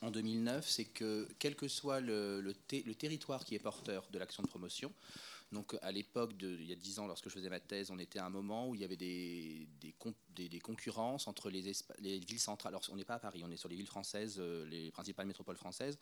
en 0.00 0.10
2009, 0.10 0.68
c'est 0.68 0.84
que 0.84 1.28
quel 1.38 1.54
que 1.54 1.68
soit 1.68 2.00
le, 2.00 2.52
territoire 2.98 3.44
qui 3.44 3.54
est 3.54 3.58
porteur 3.58 4.08
de 4.10 4.18
l'action 4.18 4.42
de 4.42 4.48
promotion, 4.48 4.92
donc 5.52 5.76
à 5.82 5.92
l'époque, 5.92 6.32
il 6.40 6.64
y 6.64 6.72
a 6.72 6.76
10 6.76 6.98
ans, 7.00 7.06
lorsque 7.06 7.28
je 7.28 7.34
faisais 7.34 7.50
ma 7.50 7.60
thèse, 7.60 7.90
on 7.90 7.98
était 7.98 8.18
à 8.18 8.24
un 8.24 8.30
moment 8.30 8.68
où 8.68 8.74
il 8.74 8.80
y 8.80 8.84
avait 8.84 8.96
des, 8.96 9.68
concurrences 10.62 11.28
entre 11.28 11.50
les, 11.50 11.72
les, 12.00 12.18
villes 12.18 12.40
centrales. 12.40 12.72
Alors 12.72 12.82
on 12.90 12.96
n'est 12.96 13.04
pas 13.04 13.16
à 13.16 13.18
Paris, 13.18 13.42
on 13.44 13.50
est 13.50 13.56
sur 13.58 13.68
les 13.68 13.76
villes 13.76 13.86
françaises, 13.86 14.36
euh, 14.38 14.66
les 14.66 14.90
principales 14.90 15.26
métropoles 15.26 15.58
françaises 15.58 15.98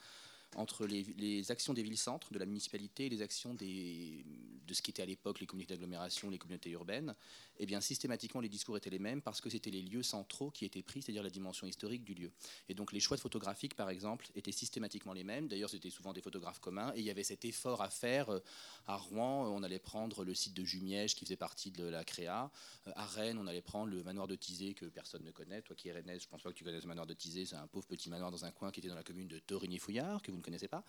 entre 0.57 0.87
les, 0.87 1.51
actions 1.51 1.75
des 1.75 1.83
villes-centres, 1.83 2.33
de 2.33 2.39
la 2.39 2.47
municipalité, 2.47 3.07
et 3.07 3.09
les 3.09 3.23
actions 3.23 3.55
de 3.55 4.75
ce 4.75 4.83
qui 4.83 4.91
était 4.91 5.03
à 5.03 5.07
l'époque 5.07 5.41
les 5.41 5.47
communautés 5.47 5.75
d'agglomération, 5.75 6.31
les 6.31 6.39
communautés 6.39 6.71
urbaines, 6.71 7.15
eh 7.59 7.67
bien 7.67 7.81
systématiquement 7.81 8.41
les 8.41 8.49
discours 8.49 8.77
étaient 8.77 8.91
les 8.91 8.99
mêmes 8.99 9.21
parce 9.21 9.41
que 9.41 9.51
c'était 9.51 9.71
les 9.71 9.83
lieux 9.83 10.03
centraux 10.03 10.51
qui 10.51 10.65
étaient 10.65 10.83
pris, 10.83 11.03
c'est-à-dire 11.03 11.23
la 11.23 11.31
dimension 11.31 11.67
historique 11.67 12.05
du 12.05 12.15
lieu. 12.15 12.33
Et 12.69 12.75
donc 12.75 12.93
les 12.93 13.01
choix 13.01 13.17
de 13.17 13.21
photographiques, 13.21 13.75
par 13.75 13.91
exemple, 13.91 14.27
étaient 14.35 14.53
systématiquement 14.53 15.13
les 15.13 15.25
mêmes. 15.25 15.47
D'ailleurs, 15.47 15.71
c'était 15.71 15.91
souvent 15.91 16.13
des 16.13 16.23
photographes 16.23 16.61
communs, 16.61 16.93
et 16.95 17.01
il 17.01 17.05
y 17.05 17.11
avait 17.11 17.25
cet 17.25 17.45
effort 17.45 17.83
à 17.83 17.91
faire. 17.91 18.31
Euh, 18.31 18.41
à 18.87 18.97
Rouen, 18.97 19.49
on 19.55 19.63
allait 19.63 19.79
prendre 19.79 20.25
le 20.25 20.35
site 20.35 20.55
de 20.55 20.65
Jumièges 20.65 21.15
qui 21.15 21.25
faisait 21.25 21.37
partie 21.37 21.71
de 21.71 21.85
la 21.85 22.05
Créa. 22.05 22.51
Euh, 22.87 22.93
à 22.97 23.07
Rennes, 23.07 23.39
on 23.39 23.47
allait 23.47 23.61
prendre 23.61 23.93
le 23.93 24.03
manoir 24.03 24.27
de 24.27 24.35
Tizé 24.35 24.75
que 24.75 24.87
personne 24.87 25.23
ne 25.25 25.31
connaît. 25.31 25.63
Toi 25.63 25.77
qui 25.77 25.89
es 25.89 25.93
rennaise, 25.93 26.23
je 26.23 26.29
pense 26.29 26.43
pas 26.43 26.51
que 26.51 26.57
tu 26.57 26.65
connaisses 26.65 26.83
le 26.83 26.89
manoir 26.89 27.07
de 27.07 27.15
Tizé. 27.15 27.45
C'est 27.45 27.57
un 27.57 27.67
pauvre 27.67 27.87
petit 27.87 28.09
manoir 28.09 28.31
dans 28.31 28.45
un 28.45 28.51
coin 28.51 28.71
qui 28.71 28.81
était 28.81 28.89
dans 28.89 28.95
la 28.95 29.03
commune 29.03 29.29
de 29.29 29.39
Torigny-Fouillard, 29.39 30.23
que 30.23 30.33
vous 30.33 30.40
ne 30.41 30.45
connaissez 30.45 30.69
pas. 30.69 30.85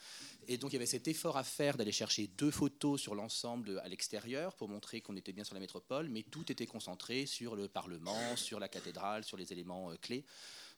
Et 0.48 0.58
donc 0.58 0.72
il 0.72 0.74
y 0.74 0.78
avait 0.78 0.86
cet 0.86 1.08
effort 1.08 1.38
à 1.38 1.44
faire 1.44 1.78
d'aller 1.78 1.92
chercher 1.92 2.28
deux 2.28 2.52
photos 2.52 3.00
sur 3.00 3.16
l'ensemble 3.16 3.80
à 3.84 3.88
l'extérieur 3.88 4.56
pour 4.56 4.70
montrer 4.70 5.02
qu'on 5.02 5.16
était 5.16 5.34
bien 5.34 5.44
sur 5.44 5.54
la 5.54 5.60
métropole, 5.60 6.10
mais 6.10 6.24
tout 6.24 6.52
était 6.52 6.66
concentré 6.66 7.26
sur 7.26 7.56
le 7.56 7.68
Parlement, 7.68 8.36
sur 8.36 8.60
la 8.60 8.68
cathédrale, 8.68 9.24
sur 9.24 9.38
les 9.38 9.52
éléments 9.52 9.92
euh, 9.92 9.96
clés. 9.96 10.26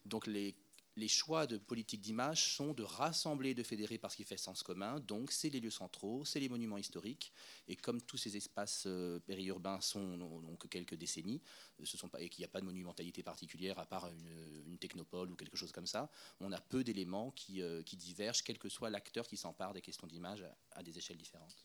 Donc 0.04 0.26
les 0.26 0.54
les 0.96 1.08
choix 1.08 1.46
de 1.46 1.58
politique 1.58 2.00
d'image 2.00 2.54
sont 2.54 2.72
de 2.72 2.82
rassembler 2.82 3.54
de 3.54 3.62
fédérer 3.62 3.98
parce 3.98 4.14
qu'il 4.14 4.24
fait 4.24 4.36
sens 4.36 4.62
commun. 4.62 5.00
Donc, 5.00 5.32
c'est 5.32 5.50
les 5.50 5.60
lieux 5.60 5.70
centraux, 5.70 6.24
c'est 6.24 6.38
les 6.38 6.48
monuments 6.48 6.78
historiques. 6.78 7.32
Et 7.66 7.74
comme 7.74 8.00
tous 8.00 8.16
ces 8.16 8.36
espaces 8.36 8.84
euh, 8.86 9.18
périurbains 9.20 9.80
sont 9.80 10.16
donc 10.16 10.68
quelques 10.68 10.94
décennies, 10.94 11.42
euh, 11.80 11.84
ce 11.84 11.96
sont 11.96 12.08
pas, 12.08 12.20
et 12.20 12.28
qu'il 12.28 12.42
n'y 12.42 12.46
a 12.46 12.48
pas 12.48 12.60
de 12.60 12.66
monumentalité 12.66 13.22
particulière 13.22 13.78
à 13.78 13.86
part 13.86 14.08
une, 14.08 14.78
technopole 14.78 15.30
ou 15.30 15.36
quelque 15.36 15.56
chose 15.56 15.72
comme 15.72 15.86
ça, 15.86 16.10
on 16.40 16.52
a 16.52 16.60
peu 16.60 16.84
d'éléments 16.84 17.30
qui, 17.30 17.62
euh, 17.62 17.82
qui, 17.82 17.96
divergent, 17.96 18.42
quel 18.42 18.58
que 18.58 18.68
soit 18.68 18.90
l'acteur 18.90 19.26
qui 19.26 19.36
s'empare 19.36 19.72
des 19.72 19.80
questions 19.80 20.06
d'image 20.06 20.44
à, 20.72 20.82
des 20.82 20.98
échelles 20.98 21.16
différentes. 21.16 21.56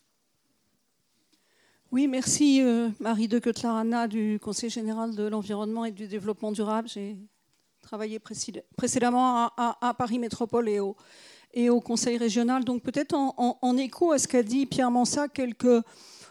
Oui, 1.92 2.08
merci 2.08 2.62
Marie 3.00 3.28
de 3.28 3.40
Cotlarana 3.40 4.08
du 4.08 4.40
Conseil 4.40 4.70
général 4.70 5.16
de 5.16 5.24
l'environnement 5.24 5.86
et 5.86 5.92
du 5.92 6.08
développement 6.08 6.52
durable. 6.52 6.88
Travaillé 7.82 8.20
précédemment 8.20 9.52
à, 9.58 9.94
Paris 9.98 10.20
Métropole 10.20 10.70
et 10.70 10.80
au, 11.70 11.82
Conseil 11.82 12.18
régional. 12.18 12.64
Donc 12.64 12.84
peut-être 12.84 13.14
en, 13.16 13.78
écho 13.78 14.12
à 14.12 14.20
ce 14.20 14.28
qu'a 14.28 14.44
dit 14.44 14.66
Pierre 14.66 14.92
Mansa, 14.92 15.28
quelques 15.28 15.84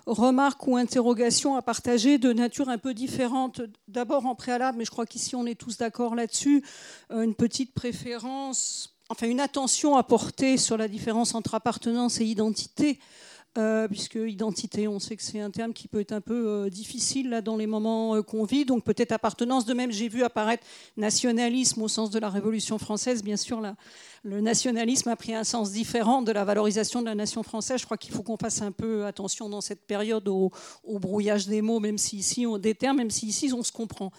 remarques 0.07 0.66
ou 0.66 0.77
interrogations 0.77 1.57
à 1.57 1.62
partager 1.62 2.19
de 2.19 2.33
nature 2.33 2.69
un 2.69 2.79
peu 2.79 2.95
différente. 2.95 3.61
D'abord 3.89 4.27
en 4.27 4.35
préalable, 4.35 4.79
mais 4.79 4.85
je 4.85 4.91
crois 4.91 5.07
qu'ici 5.07 5.37
on 5.37 5.47
est 5.47 5.59
tous 5.59 5.77
d'accord 5.77 6.15
là-dessus, 6.15 6.65
euh, 7.11 7.23
une 7.23 7.35
petite 7.35 7.75
préférence, 7.75 8.97
enfin 9.11 9.29
une 9.29 9.41
attention 9.41 9.97
à 9.97 10.03
porter 10.03 10.57
sur 10.57 10.77
la 10.77 10.89
différence 10.89 11.35
entre 11.35 11.55
appartenance 11.55 12.20
et 12.20 12.25
identité. 12.25 12.99
Euh, 13.59 13.89
puisque 13.89 14.14
identité, 14.14 14.86
on 14.86 15.01
sait 15.01 15.16
que 15.16 15.22
c'est 15.22 15.40
un 15.40 15.51
terme 15.51 15.72
qui 15.72 15.89
peut 15.89 15.98
être 15.98 16.12
un 16.12 16.20
peu 16.20 16.47
euh, 16.47 16.70
difficile 16.70 17.28
là, 17.28 17.40
dans 17.40 17.56
les 17.56 17.66
moments 17.66 18.14
euh, 18.14 18.22
qu'on 18.22 18.44
vit. 18.44 18.64
Donc 18.64 18.85
peut-être 18.85 19.10
appartenance. 19.10 19.64
De 19.64 19.74
même, 19.74 19.90
j'ai 19.90 20.09
vu 20.09 20.22
apparaître 20.22 20.64
nationalisme 20.97 21.82
au 21.82 21.89
sens 21.89 22.10
de 22.10 22.20
la 22.20 22.30
Révolution 22.30 22.78
française. 22.78 23.24
Bien 23.24 23.36
sûr, 23.36 23.60
le 24.22 24.40
nationalisme 24.40 25.09
a 25.09 25.16
pris 25.16 25.35
un 25.35 25.43
sens 25.43 25.72
différent 25.72 26.22
de 26.22 26.30
la 26.30 26.44
valorisation 26.44 27.01
de 27.01 27.06
la 27.06 27.16
nation 27.16 27.43
française. 27.43 27.80
Je 27.80 27.85
crois 27.85 27.98
qu'il 27.98 28.14
faut 28.14 28.22
qu'on 28.22 28.36
fasse 28.36 28.62
un 28.62 28.70
peu 28.70 29.06
attention 29.06 29.48
dans 29.48 29.60
cette 29.60 29.85
période 29.86 30.28
au, 30.28 30.52
au 30.85 31.01
brouillage 31.01 31.48
des 31.48 31.60
mots, 31.60 31.80
même 31.80 31.98
si 31.98 32.18
ici 32.18 32.47
on 32.47 32.59
des 32.59 32.76
termes, 32.76 32.98
même 32.98 33.10
si 33.10 33.26
ici 33.26 33.52
on 33.52 33.64
se 33.64 33.72
comprend. 33.72 34.12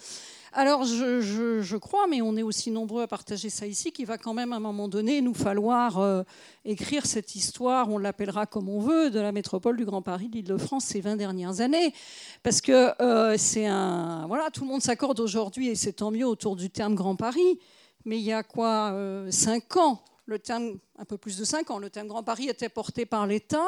Alors 0.52 0.84
je, 0.84 1.76
crois, 1.76 2.08
mais 2.08 2.22
on 2.22 2.36
est 2.36 2.42
aussi 2.42 2.72
nombreux 2.72 3.02
à 3.02 3.06
partager 3.06 3.50
ça 3.50 3.66
ici, 3.66 3.92
qu'il 3.92 4.06
va 4.06 4.18
quand 4.18 4.34
même 4.34 4.52
à 4.52 4.56
un 4.56 4.60
moment 4.60 4.88
donné 4.88 5.20
nous 5.20 5.34
falloir 5.34 5.98
euh, 5.98 6.24
écrire 6.64 7.06
cette 7.06 7.36
histoire, 7.36 7.88
on 7.88 7.98
l'appellera 7.98 8.46
comme 8.46 8.68
on 8.68 8.80
veut, 8.80 9.10
de 9.10 9.20
la 9.20 9.30
métropole 9.30 9.76
du 9.76 9.84
Grand 9.84 10.02
Paris, 10.02 10.28
d'Île-de-France 10.28 10.86
ces 10.86 11.00
20 11.00 11.16
dernières 11.16 11.60
années. 11.60 11.94
Parce 12.42 12.60
que 12.60 13.00
euh, 13.00 13.36
c'est 13.38 13.66
un... 13.66 14.26
Voilà, 14.26 14.50
tout 14.50 14.64
le 14.64 14.70
monde 14.70 14.82
s'accorde 14.82 15.20
aujourd'hui, 15.20 15.68
et 15.68 15.76
c'est 15.76 15.92
tant 15.92 16.10
mieux, 16.10 16.26
autour 16.26 16.56
du 16.56 16.68
terme 16.68 16.96
Grand 16.96 17.14
Paris. 17.14 17.60
Mais 18.04 18.18
il 18.18 18.24
y 18.24 18.32
a 18.32 18.42
quoi 18.42 18.92
5 19.30 19.76
euh, 19.76 19.80
ans? 19.80 20.02
Le 20.26 20.40
terme, 20.40 20.78
un 20.98 21.04
peu 21.04 21.16
plus 21.16 21.38
de 21.38 21.44
5 21.44 21.70
ans, 21.70 21.78
le 21.78 21.90
terme 21.90 22.08
Grand 22.08 22.24
Paris 22.24 22.48
était 22.48 22.68
porté 22.68 23.06
par 23.06 23.26
l'État 23.26 23.66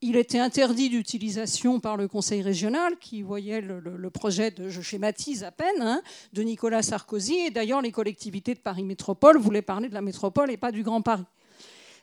il 0.00 0.16
était 0.16 0.38
interdit 0.38 0.90
d'utilisation 0.90 1.80
par 1.80 1.96
le 1.96 2.08
Conseil 2.08 2.42
régional, 2.42 2.98
qui 2.98 3.22
voyait 3.22 3.60
le, 3.60 4.10
projet, 4.10 4.50
de, 4.50 4.68
je 4.68 4.82
schématise 4.82 5.44
à 5.44 5.50
peine, 5.50 5.80
hein, 5.80 6.02
de 6.32 6.42
Nicolas 6.42 6.82
Sarkozy. 6.82 7.36
Et 7.46 7.50
d'ailleurs, 7.50 7.80
les 7.80 7.92
collectivités 7.92 8.54
de 8.54 8.60
Paris 8.60 8.84
Métropole 8.84 9.38
voulaient 9.38 9.62
parler 9.62 9.88
de 9.88 9.94
la 9.94 10.02
métropole 10.02 10.50
et 10.50 10.56
pas 10.56 10.72
du 10.72 10.82
Grand 10.82 11.02
Paris. 11.02 11.24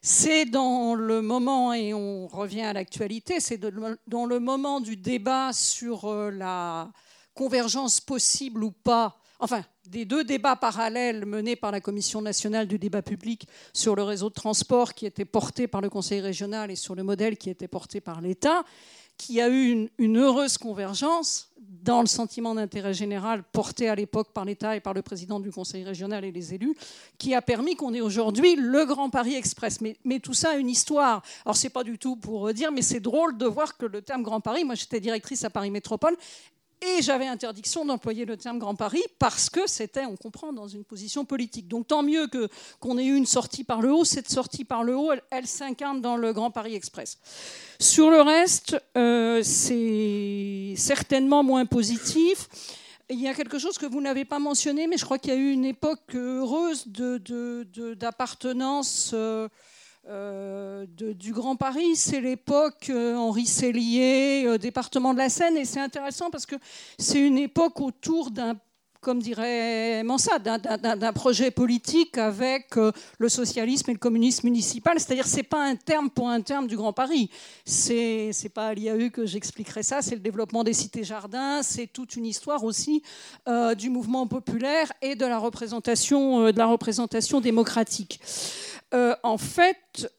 C'est 0.02 0.46
dans 0.46 0.96
le 0.96 1.22
moment, 1.22 1.74
et 1.74 1.94
on 1.94 2.28
revient 2.28 2.62
à 2.62 2.74
l'actualité, 2.74 3.40
c'est 3.40 3.60
dans 3.60 4.26
le 4.26 4.40
moment 4.40 4.82
du 4.82 4.98
débat 4.98 5.54
sur 5.54 6.06
euh, 6.06 6.32
la 6.32 6.92
convergence 7.36 8.02
possible 8.02 8.64
ou 8.64 8.72
pas 8.72 9.22
enfin, 9.42 9.64
des 9.88 10.06
deux 10.06 10.24
débats 10.24 10.56
parallèles 10.56 11.26
menés 11.26 11.56
par 11.56 11.72
la 11.72 11.82
Commission 11.82 12.22
nationale 12.22 12.68
du 12.68 12.78
débat 12.78 13.02
public 13.02 13.48
sur 13.74 13.96
le 13.96 14.04
réseau 14.04 14.30
de 14.30 14.34
transport 14.34 14.94
qui 14.94 15.06
était 15.06 15.26
porté 15.26 15.68
par 15.68 15.82
le 15.82 15.90
Conseil 15.90 16.22
régional 16.22 16.72
et 16.72 16.76
sur 16.76 16.96
le 16.96 17.04
modèle 17.04 17.38
qui 17.38 17.50
était 17.50 17.68
porté 17.68 18.00
par 18.00 18.22
l'État, 18.22 18.64
qui 19.18 19.42
a 19.42 19.50
eu 19.50 19.90
une, 19.98 20.18
heureuse 20.18 20.58
convergence 20.58 21.52
dans 21.60 22.02
le 22.02 22.08
sentiment 22.08 22.56
d'intérêt 22.56 22.94
général 22.94 23.44
porté 23.52 23.88
à 23.88 23.96
l'époque 23.96 24.34
par 24.34 24.46
l'État 24.46 24.76
et 24.76 24.80
par 24.80 24.94
le 24.94 25.02
président 25.02 25.40
du 25.40 25.52
Conseil 25.52 25.84
régional 25.84 26.26
et 26.26 26.32
les 26.32 26.54
élus, 26.54 26.76
qui 27.18 27.36
a 27.36 27.42
permis 27.42 27.76
qu'on 27.76 27.94
ait 27.94 28.02
aujourd'hui 28.02 28.56
le 28.56 28.86
Grand 28.86 29.10
Paris 29.10 29.36
Express. 29.36 29.82
Mais, 29.82 29.96
mais, 30.04 30.20
tout 30.20 30.34
ça 30.34 30.52
a 30.52 30.56
une 30.56 30.70
histoire. 30.70 31.22
Alors 31.46 31.56
c'est 31.56 31.70
pas 31.70 31.84
du 31.84 31.98
tout 31.98 32.16
pour 32.16 32.52
dire, 32.54 32.72
mais 32.72 32.82
c'est 32.82 33.00
drôle 33.00 33.38
de 33.38 33.46
voir 33.46 33.78
que 33.78 33.86
le 33.86 34.02
terme 34.02 34.24
Grand 34.24 34.42
Paris, 34.42 34.64
moi 34.64 34.76
j'étais 34.76 35.00
directrice 35.00 35.44
à 35.44 35.50
Paris 35.50 35.72
Métropole, 35.72 36.16
et 36.82 37.02
j'avais 37.02 37.28
interdiction 37.28 37.86
d'employer 37.86 38.26
le 38.26 38.38
terme 38.38 38.60
Grand 38.60 38.76
Paris 38.76 39.04
parce 39.20 39.50
que 39.50 39.68
c'était, 39.68 40.06
on 40.06 40.16
comprend, 40.16 40.52
dans 40.52 40.68
une 40.68 40.84
position 40.84 41.26
politique. 41.26 41.68
Donc 41.68 41.88
tant 41.88 42.04
mieux 42.04 42.28
que, 42.28 42.50
qu'on 42.80 42.98
ait 42.98 43.06
eu 43.06 43.16
une 43.16 43.26
sortie 43.26 43.64
par 43.64 43.82
le 43.82 43.94
haut. 43.94 44.04
Cette 44.04 44.30
sortie 44.30 44.66
par 44.66 44.84
le 44.84 44.96
haut, 44.96 45.12
elle, 45.30 45.48
s'incarne 45.48 46.02
dans 46.02 46.18
le 46.18 46.34
Grand 46.34 46.52
Paris 46.52 46.76
Express. 46.76 47.18
Sur 47.80 48.10
le 48.10 48.22
reste, 48.22 48.78
euh, 48.98 49.42
c'est 49.44 50.74
certainement 50.76 51.44
moins 51.44 51.66
positif. 51.66 52.50
Il 53.10 53.20
y 53.20 53.28
a 53.28 53.34
quelque 53.34 53.60
chose 53.60 53.78
que 53.78 53.86
vous 53.86 54.02
n'avez 54.02 54.26
pas 54.26 54.40
mentionné, 54.40 54.88
mais 54.88 54.98
je 54.98 55.06
crois 55.06 55.20
qu'il 55.20 55.34
y 55.34 55.36
a 55.36 55.40
eu 55.40 55.52
une 55.52 55.66
époque 55.66 56.16
heureuse 56.16 56.88
d'appartenance. 56.88 59.14
De, 59.14 59.50
euh, 60.08 60.88
du 60.88 61.32
Grand 61.32 61.56
Paris, 61.56 61.96
c'est 61.96 62.22
l'époque 62.22 62.90
euh, 62.90 63.16
Henri 63.16 63.46
Sellier, 63.46 64.46
euh, 64.48 64.58
département 64.58 65.14
de 65.14 65.20
la 65.20 65.30
Seine, 65.30 65.58
et 65.58 65.66
c'est 65.66 65.80
intéressant 65.80 66.32
parce 66.32 66.48
que 66.48 66.56
c'est 66.98 67.20
une 67.20 67.38
époque 67.38 67.80
autour 67.82 68.32
d'un 68.32 68.56
comme 69.02 69.20
dirait 69.20 70.04
Mansa, 70.04 70.38
d'un 70.38 71.14
projet 71.14 71.50
politique 71.50 72.20
avec 72.20 72.78
euh, 72.78 72.92
le 73.18 73.30
socialisme 73.30 73.90
et 73.90 73.94
le 73.94 74.00
communisme 74.00 74.46
municipal. 74.46 75.00
C'est-à-dire 75.00 75.26
c'est 75.26 75.42
pas 75.44 75.64
un 75.64 75.76
terme 75.76 76.12
pour 76.12 76.30
un 76.30 76.42
terme 76.42 76.68
du 76.68 76.78
Grand 76.78 76.94
Paris. 76.94 77.32
C'est 77.66 78.30
n'est 78.44 78.50
pas 78.50 78.68
à 78.68 78.74
l'IAU 78.76 79.10
que 79.10 79.26
j'expliquerai 79.26 79.82
ça, 79.82 80.04
c'est 80.04 80.14
le 80.14 80.22
développement 80.22 80.64
des 80.64 80.74
cités-jardins, 80.74 81.64
c'est 81.64 81.88
toute 81.88 82.16
une 82.16 82.28
histoire 82.28 82.64
aussi 82.64 83.02
euh, 83.48 83.74
du 83.74 83.90
mouvement 83.90 84.28
populaire 84.28 84.94
et 85.02 85.16
de 85.16 85.26
la 85.26 85.40
représentation, 85.40 86.46
euh, 86.46 86.52
de 86.52 86.60
la 86.60 86.68
représentation 86.68 87.42
démocratique. 87.42 88.20
en 89.24 89.38
fait, 89.38 90.12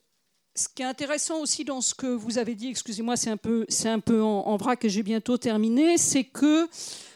ce 0.57 0.69
qui 0.69 0.83
est 0.83 0.87
intéressant 0.87 1.39
aussi 1.39 1.65
dans 1.65 1.81
ce 1.81 1.95
que 1.95 2.09
vous 2.09 2.37
avez 2.37 2.57
dit, 2.57 2.69
excusez-moi, 2.69 3.17
c'est 3.17 3.31
un 3.31 3.37
peu, 3.37 3.65
un 3.85 4.01
peu 4.01 4.23
en, 4.23 4.47
en 4.47 4.57
vrac 4.57 4.85
et 4.85 4.89
j'ai 4.89 5.05
bientôt 5.05 5.39
terminé, 5.39 5.99
c'est 5.99 6.25
que 6.25 6.69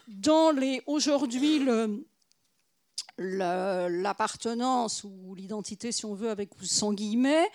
dans 0.08 0.50
les 0.50 0.82
aujourd'hui 0.86 1.66
l'appartenance 3.18 5.04
ou 5.04 5.34
l'identité, 5.34 5.92
si 5.92 6.04
on 6.04 6.14
veut, 6.14 6.30
avec 6.30 6.50
sans 6.62 6.92
guillemets, 6.92 7.48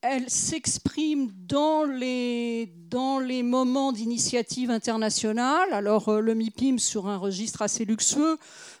elle 0.00 0.30
s'exprime 0.30 1.30
dans 1.32 1.84
les, 1.84 2.66
dans 2.88 3.18
les 3.18 3.42
moments 3.42 3.90
d'initiative 3.92 4.70
internationale. 4.70 5.72
Alors, 5.72 6.08
euh, 6.08 6.20
le 6.20 6.34
MIPIM 6.34 6.78
sur 6.78 7.08
un 7.08 7.16
registre 7.16 7.62
assez 7.62 7.84
luxueux. 7.84 8.38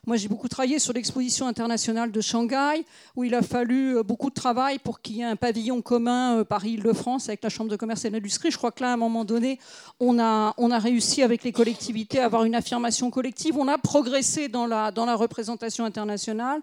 Moi, 0.08 0.16
j'ai 0.16 0.28
beaucoup 0.28 0.48
travaillé 0.48 0.78
sur 0.78 0.94
l'exposition 0.94 1.46
internationale 1.46 2.10
de 2.10 2.20
Shanghai, 2.22 2.82
où 3.14 3.24
il 3.24 3.34
a 3.34 3.42
fallu 3.42 3.98
euh, 3.98 4.02
beaucoup 4.02 4.30
de 4.30 4.34
travail 4.34 4.78
pour 4.78 5.02
qu'il 5.02 5.16
y 5.16 5.20
ait 5.20 5.24
un 5.24 5.36
pavillon 5.36 5.82
commun 5.82 6.38
euh, 6.38 6.44
Paris-Île-de-France 6.44 7.28
avec 7.28 7.42
la 7.42 7.50
Chambre 7.50 7.70
de 7.70 7.76
commerce 7.76 8.06
et 8.06 8.10
d'industrie. 8.10 8.50
Je 8.50 8.56
crois 8.56 8.72
que 8.72 8.82
là, 8.82 8.92
à 8.92 8.94
un 8.94 8.96
moment 8.96 9.26
donné, 9.26 9.58
on 10.00 10.18
a, 10.18 10.54
on 10.56 10.70
a 10.70 10.78
réussi 10.78 11.22
avec 11.22 11.44
les 11.44 11.52
collectivités 11.52 12.20
à 12.20 12.24
avoir 12.24 12.44
une 12.44 12.54
affirmation 12.54 13.10
collective. 13.10 13.58
On 13.58 13.68
a 13.68 13.76
progressé 13.76 14.48
dans 14.48 14.66
la, 14.66 14.92
dans 14.92 15.04
la 15.04 15.14
représentation 15.14 15.84
internationale. 15.84 16.62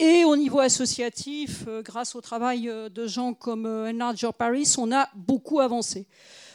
Et 0.00 0.24
au 0.24 0.34
niveau 0.34 0.58
associatif, 0.58 1.66
grâce 1.84 2.16
au 2.16 2.20
travail 2.20 2.68
de 2.92 3.06
gens 3.06 3.34
comme 3.34 3.66
Enlarger 3.66 4.30
Paris, 4.36 4.68
on 4.78 4.90
a 4.90 5.08
beaucoup 5.14 5.60
avancé. 5.60 6.08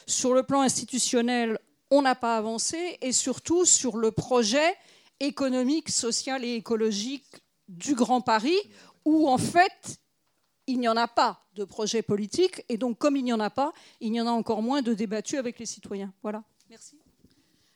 Sur 0.06 0.34
le 0.34 0.44
plan 0.44 0.60
institutionnel, 0.60 1.60
on 1.92 2.02
n'a 2.02 2.16
pas 2.16 2.36
avancé, 2.36 2.98
et 3.02 3.14
surtout 3.14 3.64
sur 3.64 3.96
le 3.96 4.12
projet 4.12 4.76
économique, 5.20 5.90
social 5.90 6.44
et 6.44 6.56
écologique 6.56 7.26
du 7.68 7.96
Grand 7.96 8.22
Paris, 8.22 8.58
où 9.06 9.28
en 9.28 9.38
fait, 9.38 10.00
il 10.68 10.80
n'y 10.80 10.88
en 10.88 10.98
a 10.98 11.08
pas 11.08 11.46
de 11.56 11.64
projet 11.64 12.02
politique, 12.02 12.64
et 12.70 12.78
donc 12.78 12.98
comme 12.98 13.16
il 13.16 13.24
n'y 13.24 13.34
en 13.34 13.40
a 13.40 13.50
pas, 13.50 13.74
il 14.02 14.14
y 14.14 14.22
en 14.22 14.28
a 14.28 14.32
encore 14.32 14.62
moins 14.62 14.82
de 14.82 14.94
débattus 14.94 15.40
avec 15.40 15.60
les 15.60 15.66
citoyens. 15.66 16.14
Voilà. 16.22 16.44
Merci. 16.70 17.00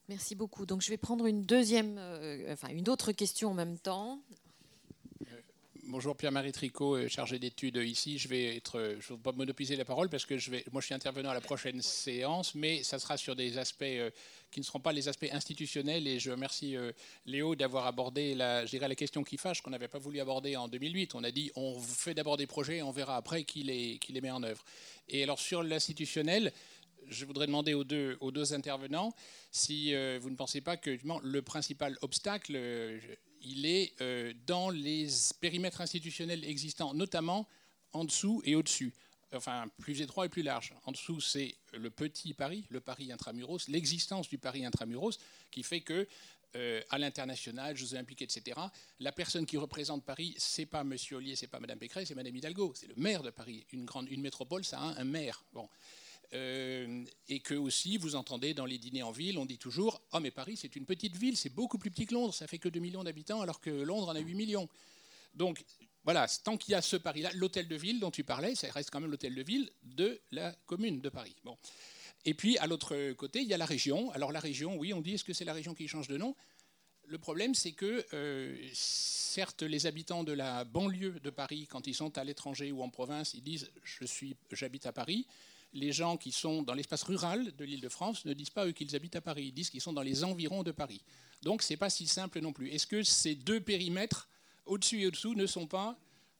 Merci 0.09 0.35
beaucoup. 0.35 0.65
Donc 0.65 0.81
je 0.81 0.89
vais 0.89 0.97
prendre 0.97 1.27
une 1.27 1.43
deuxième, 1.43 1.97
euh, 1.99 2.51
enfin 2.51 2.69
une 2.69 2.89
autre 2.89 3.11
question 3.11 3.51
en 3.51 3.53
même 3.53 3.77
temps. 3.77 4.21
Bonjour 5.91 6.15
Pierre-Marie 6.15 6.51
Tricot, 6.51 6.97
euh, 6.97 7.07
chargé 7.07 7.39
d'études 7.39 7.77
ici. 7.77 8.19
Je 8.19 8.27
vais 8.27 8.55
être, 8.55 8.77
euh, 8.77 8.97
je 8.99 9.11
ne 9.11 9.17
vais 9.17 9.23
pas 9.23 9.31
monopoliser 9.31 9.75
la 9.75 9.85
parole 9.85 10.07
parce 10.07 10.23
que 10.23 10.37
je 10.37 10.51
vais, 10.51 10.63
moi 10.71 10.81
je 10.81 10.85
suis 10.85 10.93
intervenant 10.93 11.31
à 11.31 11.33
la 11.33 11.41
prochaine 11.41 11.81
séance, 11.81 12.53
mais 12.53 12.83
ça 12.83 12.99
sera 12.99 13.17
sur 13.17 13.35
des 13.35 13.57
aspects 13.57 13.81
euh, 13.81 14.11
qui 14.51 14.59
ne 14.59 14.65
seront 14.65 14.81
pas 14.81 14.91
les 14.91 15.07
aspects 15.07 15.25
institutionnels. 15.31 16.07
Et 16.07 16.19
je 16.19 16.29
remercie 16.29 16.75
Léo 17.25 17.55
d'avoir 17.55 17.87
abordé 17.87 18.35
la, 18.35 18.67
je 18.67 18.77
la 18.77 18.93
question 18.93 19.23
qui 19.23 19.37
fâche 19.37 19.61
qu'on 19.61 19.71
n'avait 19.71 19.87
pas 19.87 19.97
voulu 19.97 20.19
aborder 20.19 20.55
en 20.55 20.67
2008. 20.67 21.15
On 21.15 21.23
a 21.23 21.31
dit 21.31 21.51
on 21.55 21.79
fait 21.79 22.13
d'abord 22.13 22.37
des 22.37 22.45
projets, 22.45 22.83
on 22.83 22.91
verra 22.91 23.15
après 23.17 23.43
qui 23.43 23.63
les, 23.63 24.21
met 24.21 24.29
en 24.29 24.43
œuvre. 24.43 24.63
Et 25.07 25.23
alors 25.23 25.39
sur 25.39 25.63
l'institutionnel, 25.63 26.53
je 27.07 27.25
voudrais 27.25 27.47
demander 27.47 27.73
aux 27.73 27.83
deux 27.83 28.53
intervenants 28.53 29.11
si 29.49 29.95
vous 30.19 30.29
ne 30.29 30.35
pensez 30.35 30.61
pas 30.61 30.77
que 30.77 30.99
le 31.23 31.41
principal 31.41 31.97
obstacle 32.03 32.59
il 33.41 33.65
est 33.65 33.93
euh, 34.01 34.33
dans 34.45 34.69
les 34.69 35.07
périmètres 35.39 35.81
institutionnels 35.81 36.43
existants, 36.45 36.93
notamment 36.93 37.47
en 37.93 38.05
dessous 38.05 38.41
et 38.45 38.55
au-dessus. 38.55 38.93
Enfin, 39.33 39.65
plus 39.77 40.01
étroit 40.01 40.25
et 40.25 40.29
plus 40.29 40.41
large. 40.41 40.73
En 40.85 40.91
dessous, 40.91 41.21
c'est 41.21 41.55
le 41.73 41.91
petit 41.91 42.33
Paris, 42.33 42.65
le 42.69 42.81
Paris 42.81 43.11
intramuros, 43.11 43.67
l'existence 43.67 44.27
du 44.27 44.39
Paris 44.39 44.65
intramuros, 44.65 45.19
qui 45.51 45.61
fait 45.61 45.81
que 45.81 46.07
euh, 46.55 46.81
à 46.89 46.97
l'international, 46.97 47.77
Jeux 47.77 47.93
Olympiques, 47.93 48.23
etc. 48.23 48.59
La 48.99 49.11
personne 49.11 49.45
qui 49.45 49.57
représente 49.57 50.03
Paris, 50.03 50.33
c'est 50.37 50.65
pas 50.65 50.83
Monsieur 50.83 51.17
Ollier, 51.17 51.35
c'est 51.35 51.47
pas 51.47 51.59
Madame 51.59 51.77
Pécresse, 51.77 52.07
c'est 52.07 52.15
Madame 52.15 52.35
Hidalgo, 52.35 52.73
c'est 52.75 52.87
le 52.87 52.95
maire 52.95 53.21
de 53.21 53.29
Paris. 53.29 53.67
Une 53.71 53.85
grande, 53.85 54.09
une 54.09 54.21
métropole, 54.21 54.65
ça 54.65 54.79
a 54.79 54.81
un, 54.81 54.97
un 54.97 55.03
maire. 55.03 55.43
Bon. 55.53 55.69
Euh, 56.33 57.03
et 57.27 57.39
que 57.39 57.55
aussi, 57.55 57.97
vous 57.97 58.15
entendez 58.15 58.53
dans 58.53 58.65
les 58.65 58.77
dîners 58.77 59.01
en 59.01 59.11
ville, 59.11 59.37
on 59.39 59.45
dit 59.45 59.57
toujours 59.57 60.01
Oh, 60.11 60.19
mais 60.19 60.29
Paris, 60.29 60.57
c'est 60.57 60.75
une 60.75 60.85
petite 60.85 61.15
ville, 61.17 61.35
c'est 61.35 61.53
beaucoup 61.53 61.79
plus 61.79 61.89
petit 61.89 62.05
que 62.05 62.13
Londres, 62.13 62.33
ça 62.33 62.45
fait 62.45 62.59
que 62.59 62.69
2 62.69 62.79
millions 62.79 63.03
d'habitants, 63.03 63.41
alors 63.41 63.59
que 63.59 63.69
Londres 63.69 64.09
en 64.09 64.15
a 64.15 64.19
8 64.19 64.35
millions. 64.35 64.69
Donc, 65.33 65.63
voilà, 66.03 66.27
tant 66.43 66.57
qu'il 66.57 66.73
y 66.73 66.75
a 66.75 66.81
ce 66.81 66.97
Paris-là, 66.97 67.31
l'hôtel 67.33 67.67
de 67.67 67.75
ville 67.75 67.99
dont 67.99 68.11
tu 68.11 68.23
parlais, 68.23 68.53
ça 68.53 68.71
reste 68.71 68.91
quand 68.91 68.99
même 68.99 69.09
l'hôtel 69.09 69.33
de 69.33 69.41
ville 69.41 69.71
de 69.83 70.21
la 70.31 70.51
commune 70.65 71.01
de 71.01 71.09
Paris. 71.09 71.35
Bon. 71.43 71.57
Et 72.25 72.33
puis, 72.35 72.57
à 72.59 72.67
l'autre 72.67 73.13
côté, 73.13 73.41
il 73.41 73.47
y 73.47 73.53
a 73.53 73.57
la 73.57 73.65
région. 73.65 74.11
Alors, 74.11 74.31
la 74.31 74.39
région, 74.39 74.77
oui, 74.77 74.93
on 74.93 75.01
dit 75.01 75.15
Est-ce 75.15 75.23
que 75.23 75.33
c'est 75.33 75.45
la 75.45 75.53
région 75.53 75.73
qui 75.73 75.87
change 75.87 76.07
de 76.07 76.17
nom? 76.17 76.35
Le 77.05 77.17
problème, 77.17 77.55
c'est 77.55 77.71
que, 77.71 78.05
euh, 78.13 78.55
certes, 78.73 79.63
les 79.63 79.87
habitants 79.87 80.23
de 80.23 80.31
la 80.31 80.63
banlieue 80.63 81.19
de 81.23 81.29
Paris, 81.31 81.65
quand 81.67 81.87
ils 81.87 81.95
sont 81.95 82.15
à 82.19 82.23
l'étranger 82.23 82.71
ou 82.71 82.83
en 82.83 82.89
province, 82.89 83.33
ils 83.33 83.41
disent 83.41 83.71
J'habite 84.51 84.85
à 84.85 84.91
Paris 84.91 85.25
les 85.73 85.91
gens 85.91 86.17
qui 86.17 86.31
sont 86.31 86.63
dans 86.63 86.73
l'espace 86.73 87.03
rural 87.03 87.55
de 87.55 87.65
l'île 87.65 87.81
de 87.81 87.89
France 87.89 88.25
ne 88.25 88.33
disent 88.33 88.49
pas 88.49 88.65
eux 88.65 88.71
qu'ils 88.71 88.95
habitent 88.95 89.15
à 89.15 89.21
Paris, 89.21 89.45
ils 89.47 89.53
disent 89.53 89.69
qu'ils 89.69 89.81
sont 89.81 89.93
dans 89.93 90.01
les 90.01 90.23
environs 90.23 90.63
de 90.63 90.71
Paris. 90.71 91.01
Donc 91.43 91.61
ce 91.61 91.73
n'est 91.73 91.77
pas 91.77 91.89
si 91.89 92.07
simple 92.07 92.39
non 92.41 92.53
plus. 92.53 92.69
Est-ce 92.69 92.87
que 92.87 93.03
ces 93.03 93.35
deux 93.35 93.61
périmètres, 93.61 94.27
au-dessus 94.65 95.01
et 95.01 95.07
au-dessous, 95.07 95.35
ne 95.35 95.45
sont 95.45 95.67
pas 95.67 95.97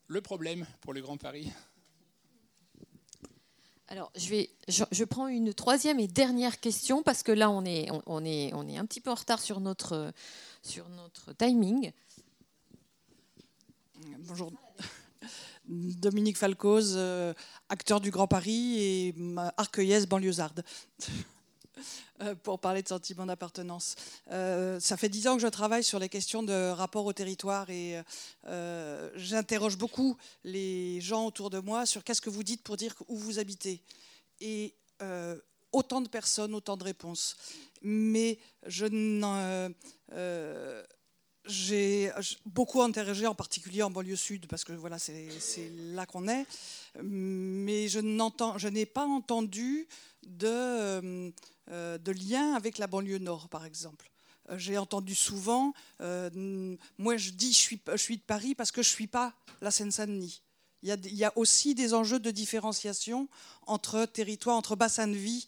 le 0.08 0.22
problème 0.22 0.66
pour 0.82 0.94
le 0.94 1.02
Grand 1.02 1.18
Paris? 1.18 1.52
Alors, 3.92 4.12
je, 4.16 4.30
vais, 4.30 4.52
je, 4.68 5.04
prends 5.04 5.28
une 5.28 5.52
troisième 5.52 6.00
et 6.00 6.08
dernière 6.08 6.60
question 6.60 7.02
parce 7.02 7.24
que 7.24 7.32
là, 7.32 7.50
on 7.50 7.66
est, 7.66 7.88
on, 8.06 8.24
est, 8.24 8.54
on 8.54 8.68
est 8.68 8.78
un 8.78 8.86
petit 8.86 9.02
peu 9.02 9.10
en 9.10 9.16
retard 9.16 9.42
sur 9.42 9.60
notre, 9.60 10.14
sur 10.62 10.88
notre 10.90 11.34
timing. 11.34 11.92
Bonjour. 14.20 14.52
Dominique 15.70 16.38
Falcoz, 16.38 16.96
euh, 16.96 17.34
acteur 17.70 18.02
du 18.02 18.10
Grand 18.10 18.28
Paris 18.28 18.78
et 18.80 19.16
arcueillesse 19.58 20.08
banlieusarde. 20.08 20.64
Euh, 22.22 22.36
pour 22.36 22.60
parler 22.60 22.84
de 22.84 22.88
sentiment 22.90 23.26
d'appartenance. 23.26 23.96
Euh, 24.32 24.82
ça 24.82 24.98
fait 24.98 25.08
dix 25.08 25.30
ans 25.30 25.38
que 25.38 25.42
je 25.42 25.48
travaille 25.48 25.86
sur 25.86 25.98
les 25.98 26.10
questions 26.10 26.44
de 26.44 26.72
rapport 26.72 27.06
au 27.06 27.14
territoire 27.14 27.70
et 27.70 28.02
j'interroge 29.16 29.78
beaucoup 29.78 30.18
les 30.44 31.00
gens 31.00 31.26
autour 31.26 31.50
de 31.50 31.60
moi 31.60 31.86
sur 31.86 32.04
qu'est-ce 32.04 32.20
que 32.20 32.30
vous 32.30 32.44
dites 32.44 32.64
pour 32.64 32.76
dire 32.76 32.94
où 33.08 33.16
vous 33.16 33.40
habitez. 33.40 33.82
Et 34.42 34.76
autant 35.72 36.02
de 36.02 36.10
personnes, 36.10 36.54
autant 36.54 36.76
de 36.76 36.84
réponses. 36.84 37.38
Mais 37.82 38.40
je 38.68 38.86
j'ai 41.46 42.12
beaucoup 42.46 42.82
interrogé, 42.82 43.26
en 43.28 43.36
particulier 43.36 43.82
en 43.84 43.90
banlieue 43.90 44.16
sud, 44.16 44.48
parce 44.48 44.64
que 44.64 44.74
voilà, 44.74 45.00
c'est 45.00 45.72
là 45.94 46.06
qu'on 46.06 46.28
est. 46.28 46.46
Mais 47.02 47.88
je 47.88 48.00
n'ai 48.68 48.86
pas 48.86 49.06
entendu 49.06 49.88
de, 50.24 51.32
euh, 51.72 51.98
de, 51.98 52.12
lien 52.12 52.54
avec 52.54 52.78
la 52.78 52.88
banlieue 52.88 53.20
nord, 53.20 53.50
par 53.50 53.66
exemple. 53.66 54.10
Euh, 54.50 54.58
j'ai 54.58 54.78
entendu 54.78 55.16
souvent, 55.16 55.74
euh, 56.02 56.76
moi 56.98 57.18
je 57.18 57.32
dis 57.32 57.54
je 57.54 57.98
suis, 57.98 58.18
de 58.18 58.22
Paris 58.22 58.56
parce 58.56 58.72
que 58.72 58.82
je 58.82 58.90
ne 58.90 58.94
suis 58.94 59.08
pas 59.08 59.34
la 59.62 59.72
Seine-Saint-Denis. 59.72 60.42
Il 60.82 60.90
y, 60.90 60.92
a, 60.94 60.98
il 61.04 61.16
y, 61.16 61.26
a, 61.26 61.38
aussi 61.38 61.76
des 61.76 61.94
enjeux 61.94 62.20
de 62.20 62.32
différenciation 62.32 63.28
entre 63.68 64.06
territoires, 64.06 64.56
entre 64.56 64.78
bassins 64.78 65.08
de 65.08 65.14
vie, 65.14 65.46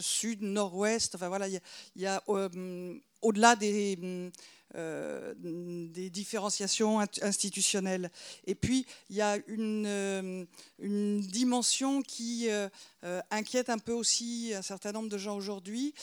sud, 0.00 0.42
nord-ouest. 0.42 1.14
Enfin 1.14 1.28
voilà, 1.28 1.46
il 1.46 1.60
y 1.94 2.06
a, 2.06 2.20
au-delà 2.26 3.54
des, 3.54 4.32
euh, 4.76 5.34
des 5.36 6.10
différenciations 6.10 6.98
institutionnelles. 7.22 8.10
Et 8.46 8.56
puis, 8.56 8.86
il 9.08 9.14
y 9.14 9.22
a 9.22 9.38
une, 9.46 9.86
euh, 9.86 10.44
dimension 10.78 12.02
qui 12.02 12.48
euh, 12.48 12.68
inquiète 13.30 13.70
un 13.70 13.78
peu 13.78 13.92
aussi 13.92 14.52
un 14.52 14.62
certain 14.62 14.90
nombre 14.90 15.08
de 15.08 15.18
gens 15.18 15.36
aujourd'hui. 15.36 15.94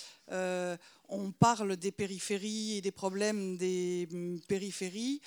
On 1.09 1.31
parle 1.31 1.75
des 1.75 1.91
périphéries 1.91 2.77
et 2.77 2.81
des 2.81 2.91
problèmes 2.91 3.57
des 3.57 4.07
mm, 4.09 4.39
périphéries 4.47 5.21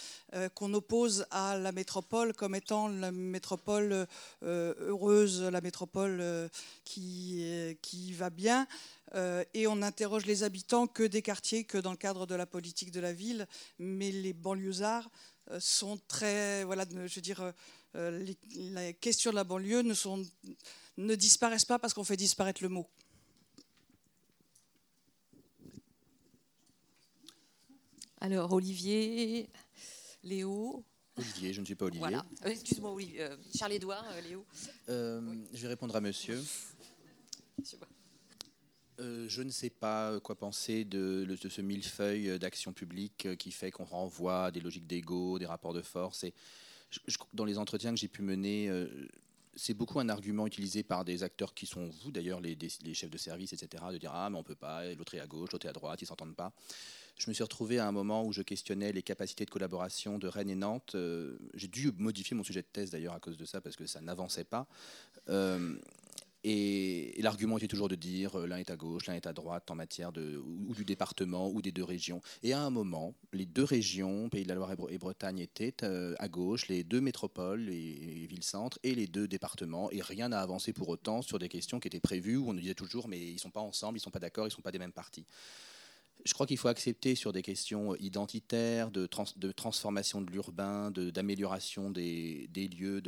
qu'on 0.54 0.72
oppose 0.72 1.26
à 1.30 1.58
la 1.58 1.72
métropole 1.72 2.32
comme 2.32 2.54
étant 2.54 2.88
la 2.88 3.12
métropole 3.12 4.06
heureuse, 4.42 5.42
la 5.42 5.60
métropole 5.60 6.50
qui, 6.84 8.12
va 8.12 8.30
bien. 8.30 8.66
Euh, 9.14 9.44
et 9.54 9.66
on 9.66 9.82
interroge 9.82 10.26
les 10.26 10.42
habitants 10.42 10.86
que 10.86 11.04
des 11.04 11.22
quartiers, 11.22 11.64
que 11.64 11.78
dans 11.78 11.92
le 11.92 11.96
cadre 11.96 12.26
de 12.26 12.34
la 12.34 12.46
politique 12.46 12.90
de 12.90 13.00
la 13.00 13.12
ville. 13.12 13.46
Mais 13.78 14.10
les 14.10 14.32
banlieusards 14.32 15.08
euh, 15.50 15.58
sont 15.60 15.98
très, 16.08 16.64
voilà, 16.64 16.84
je 16.90 17.14
veux 17.14 17.20
dire, 17.20 17.52
euh, 17.96 18.24
les, 18.50 18.94
questions 18.94 19.30
de 19.30 19.36
la 19.36 19.44
banlieue 19.44 19.82
ne, 19.82 19.94
sont, 19.94 20.24
ne 20.96 21.14
disparaissent 21.14 21.64
pas 21.64 21.78
parce 21.78 21.94
qu'on 21.94 22.04
fait 22.04 22.16
disparaître 22.16 22.62
le 22.62 22.68
mot. 22.68 22.88
Alors, 28.24 28.54
Olivier, 28.54 29.50
Léo. 30.22 30.82
Olivier, 31.18 31.52
je 31.52 31.60
ne 31.60 31.66
suis 31.66 31.74
pas 31.74 31.84
Olivier. 31.84 32.00
Voilà. 32.00 32.24
Euh, 32.46 32.48
excuse-moi, 32.48 32.96
euh, 33.18 33.36
Charles-Édouard, 33.54 34.06
Léo. 34.26 34.46
Je 34.88 35.60
vais 35.60 35.68
répondre 35.68 35.94
à 35.94 36.00
monsieur. 36.00 36.42
je 38.98 39.42
ne 39.42 39.50
sais 39.50 39.68
pas 39.68 40.18
quoi 40.20 40.36
penser 40.36 40.86
de, 40.86 41.26
de 41.38 41.48
ce 41.50 41.60
millefeuille 41.60 42.38
d'action 42.38 42.72
publique 42.72 43.36
qui 43.36 43.52
fait 43.52 43.70
qu'on 43.70 43.84
renvoie 43.84 44.46
à 44.46 44.50
des 44.50 44.60
logiques 44.60 44.86
d'ego, 44.86 45.38
des 45.38 45.44
rapports 45.44 45.74
de 45.74 45.82
force. 45.82 46.24
Et 46.24 46.32
dans 47.34 47.44
les 47.44 47.58
entretiens 47.58 47.90
que 47.90 48.00
j'ai 48.00 48.08
pu 48.08 48.22
mener, 48.22 48.70
c'est 49.54 49.74
beaucoup 49.74 50.00
un 50.00 50.08
argument 50.08 50.46
utilisé 50.46 50.82
par 50.82 51.04
des 51.04 51.24
acteurs 51.24 51.52
qui 51.52 51.66
sont 51.66 51.90
vous, 52.02 52.10
d'ailleurs, 52.10 52.40
les, 52.40 52.56
chefs 52.94 53.10
de 53.10 53.18
service, 53.18 53.52
etc., 53.52 53.84
de 53.92 53.98
dire 53.98 54.12
Ah, 54.14 54.30
mais 54.30 54.38
on 54.38 54.42
peut 54.42 54.54
pas, 54.54 54.94
l'autre 54.94 55.14
est 55.14 55.20
à 55.20 55.26
gauche, 55.26 55.52
l'autre 55.52 55.66
est 55.66 55.68
à 55.68 55.74
droite, 55.74 56.00
ils 56.00 56.06
s'entendent 56.06 56.34
pas. 56.34 56.54
Je 57.16 57.30
me 57.30 57.34
suis 57.34 57.44
retrouvé 57.44 57.78
à 57.78 57.86
un 57.86 57.92
moment 57.92 58.24
où 58.24 58.32
je 58.32 58.42
questionnais 58.42 58.92
les 58.92 59.02
capacités 59.02 59.44
de 59.44 59.50
collaboration 59.50 60.18
de 60.18 60.26
Rennes 60.26 60.50
et 60.50 60.56
Nantes. 60.56 60.92
Euh, 60.96 61.38
j'ai 61.54 61.68
dû 61.68 61.92
modifier 61.96 62.36
mon 62.36 62.42
sujet 62.42 62.62
de 62.62 62.66
thèse 62.66 62.90
d'ailleurs 62.90 63.14
à 63.14 63.20
cause 63.20 63.36
de 63.36 63.44
ça, 63.44 63.60
parce 63.60 63.76
que 63.76 63.86
ça 63.86 64.00
n'avançait 64.00 64.44
pas. 64.44 64.66
Euh, 65.28 65.76
et, 66.42 67.14
l'argument 67.22 67.56
était 67.56 67.68
toujours 67.68 67.88
de 67.88 67.94
dire 67.94 68.40
euh, 68.40 68.46
l'un 68.48 68.56
est 68.56 68.68
à 68.68 68.76
gauche, 68.76 69.06
l'un 69.06 69.14
est 69.14 69.28
à 69.28 69.32
droite 69.32 69.70
en 69.70 69.76
matière 69.76 70.10
de, 70.10 70.36
ou, 70.36 70.74
du 70.74 70.84
département 70.84 71.48
ou 71.50 71.62
des 71.62 71.70
deux 71.70 71.84
régions. 71.84 72.20
Et 72.42 72.52
à 72.52 72.60
un 72.60 72.70
moment, 72.70 73.14
les 73.32 73.46
deux 73.46 73.62
régions, 73.62 74.28
Pays 74.28 74.42
de 74.42 74.48
la 74.48 74.56
Loire 74.56 74.72
et, 74.90 74.98
Bretagne, 74.98 75.38
étaient 75.38 75.84
à 75.84 76.28
gauche, 76.28 76.66
les 76.66 76.82
deux 76.82 77.00
métropoles 77.00 77.68
et, 77.68 78.26
villes-centres 78.26 78.80
et 78.82 78.96
les 78.96 79.06
deux 79.06 79.28
départements. 79.28 79.88
Et 79.92 80.02
rien 80.02 80.30
n'a 80.30 80.40
avancé 80.40 80.72
pour 80.72 80.88
autant 80.88 81.22
sur 81.22 81.38
des 81.38 81.48
questions 81.48 81.78
qui 81.78 81.86
étaient 81.86 82.00
prévues 82.00 82.38
où 82.38 82.50
on 82.50 82.54
nous 82.54 82.60
disait 82.60 82.74
toujours 82.74 83.06
mais 83.06 83.20
ils 83.20 83.34
ne 83.34 83.38
sont 83.38 83.50
pas 83.50 83.60
ensemble, 83.60 83.98
ils 83.98 84.00
ne 84.00 84.04
sont 84.04 84.10
pas 84.10 84.18
d'accord, 84.18 84.46
ils 84.46 84.50
ne 84.50 84.54
sont 84.54 84.62
pas 84.62 84.72
des 84.72 84.80
mêmes 84.80 84.92
partis 84.92 85.24
je 86.24 86.32
crois 86.32 86.46
qu'il 86.46 86.56
faut 86.56 86.68
accepter 86.68 87.14
sur 87.14 87.32
des 87.32 87.42
questions 87.42 87.94
identitaires, 87.96 88.90
de, 88.90 89.06
transformation 89.52 90.22
de 90.22 90.30
l'urbain, 90.30 90.90
d'amélioration 90.90 91.90
des, 91.90 92.48
lieux, 92.54 93.02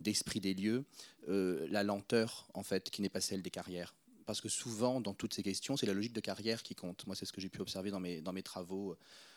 d'esprit 0.00 0.40
des 0.40 0.54
lieux, 0.54 0.84
euh, 1.28 1.66
la 1.70 1.84
lenteur, 1.84 2.48
en 2.54 2.64
fait, 2.64 2.90
qui 2.90 3.02
n'est 3.02 3.08
pas 3.08 3.20
celle 3.20 3.42
des 3.42 3.50
carrières. 3.50 3.94
Parce 4.26 4.40
que 4.40 4.48
souvent, 4.48 5.00
dans 5.00 5.14
toutes 5.14 5.34
ces 5.34 5.44
questions, 5.44 5.76
c'est 5.76 5.86
la 5.86 5.94
logique 5.94 6.12
de 6.12 6.20
carrière 6.20 6.64
qui 6.64 6.74
compte. 6.74 7.06
Moi, 7.06 7.14
c'est 7.14 7.26
ce 7.26 7.32
que 7.32 7.40
j'ai 7.40 7.48
pu 7.48 7.60
observer 7.60 7.92
dans 7.92 8.00
mes, 8.00 8.20
dans 8.20 8.32
mes 8.32 8.42
travaux. 8.42 8.96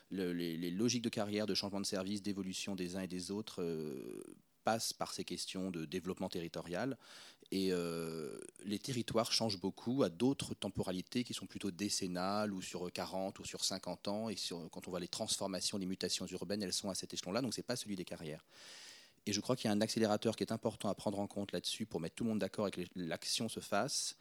les, 0.09 0.71
logiques 0.71 1.03
de 1.03 1.09
carrière, 1.09 1.45
de 1.45 1.53
changement 1.53 1.81
de 1.81 1.85
service, 1.85 2.23
d'évolution 2.23 2.75
des 2.75 2.95
uns 2.95 3.01
et 3.01 3.07
des 3.07 3.29
autres 3.29 3.61
euh, 3.61 4.23
passent 4.63 4.93
par 4.93 5.13
ces 5.13 5.23
questions 5.23 5.71
de 5.71 5.85
développement 5.85 6.29
territorial. 6.29 6.97
Et 7.51 7.69
euh, 7.71 8.39
les 8.63 8.77
territoires 8.77 9.31
changent 9.31 9.59
beaucoup 9.59 10.03
à 10.03 10.09
d'autres 10.09 10.53
temporalités 10.53 11.23
qui 11.23 11.33
sont 11.33 11.47
plutôt 11.47 11.71
décennales 11.71 12.53
ou 12.53 12.61
sur 12.61 12.91
40 12.91 13.39
ou 13.39 13.45
sur 13.45 13.63
50 13.63 14.07
ans. 14.07 14.29
Et 14.29 14.35
quand 14.71 14.87
on 14.87 14.91
voit 14.91 14.99
les 14.99 15.07
transformations, 15.07 15.77
les 15.77 15.87
mutations 15.87 16.27
urbaines, 16.27 16.61
elles 16.61 16.73
sont 16.73 16.89
à 16.89 16.95
cet 16.95 17.13
échelon-là. 17.13 17.41
Donc 17.41 17.53
ce 17.53 17.59
n'est 17.59 17.65
pas 17.65 17.75
celui 17.75 17.95
des 17.95 18.05
carrières. 18.05 18.45
Et 19.25 19.33
je 19.33 19.41
crois 19.41 19.55
qu'il 19.55 19.65
y 19.65 19.69
a 19.69 19.75
un 19.75 19.81
accélérateur 19.81 20.35
qui 20.35 20.43
est 20.43 20.51
important 20.51 20.89
à 20.89 20.95
prendre 20.95 21.19
en 21.19 21.27
compte 21.27 21.51
là-dessus 21.51 21.85
pour 21.85 21.99
mettre 21.99 22.15
tout 22.15 22.23
le 22.23 22.29
monde 22.29 22.39
d'accord 22.39 22.67
et 22.67 22.71
que 22.71 22.81
l'action 22.95 23.49
se 23.49 23.59
fasse. 23.59 24.15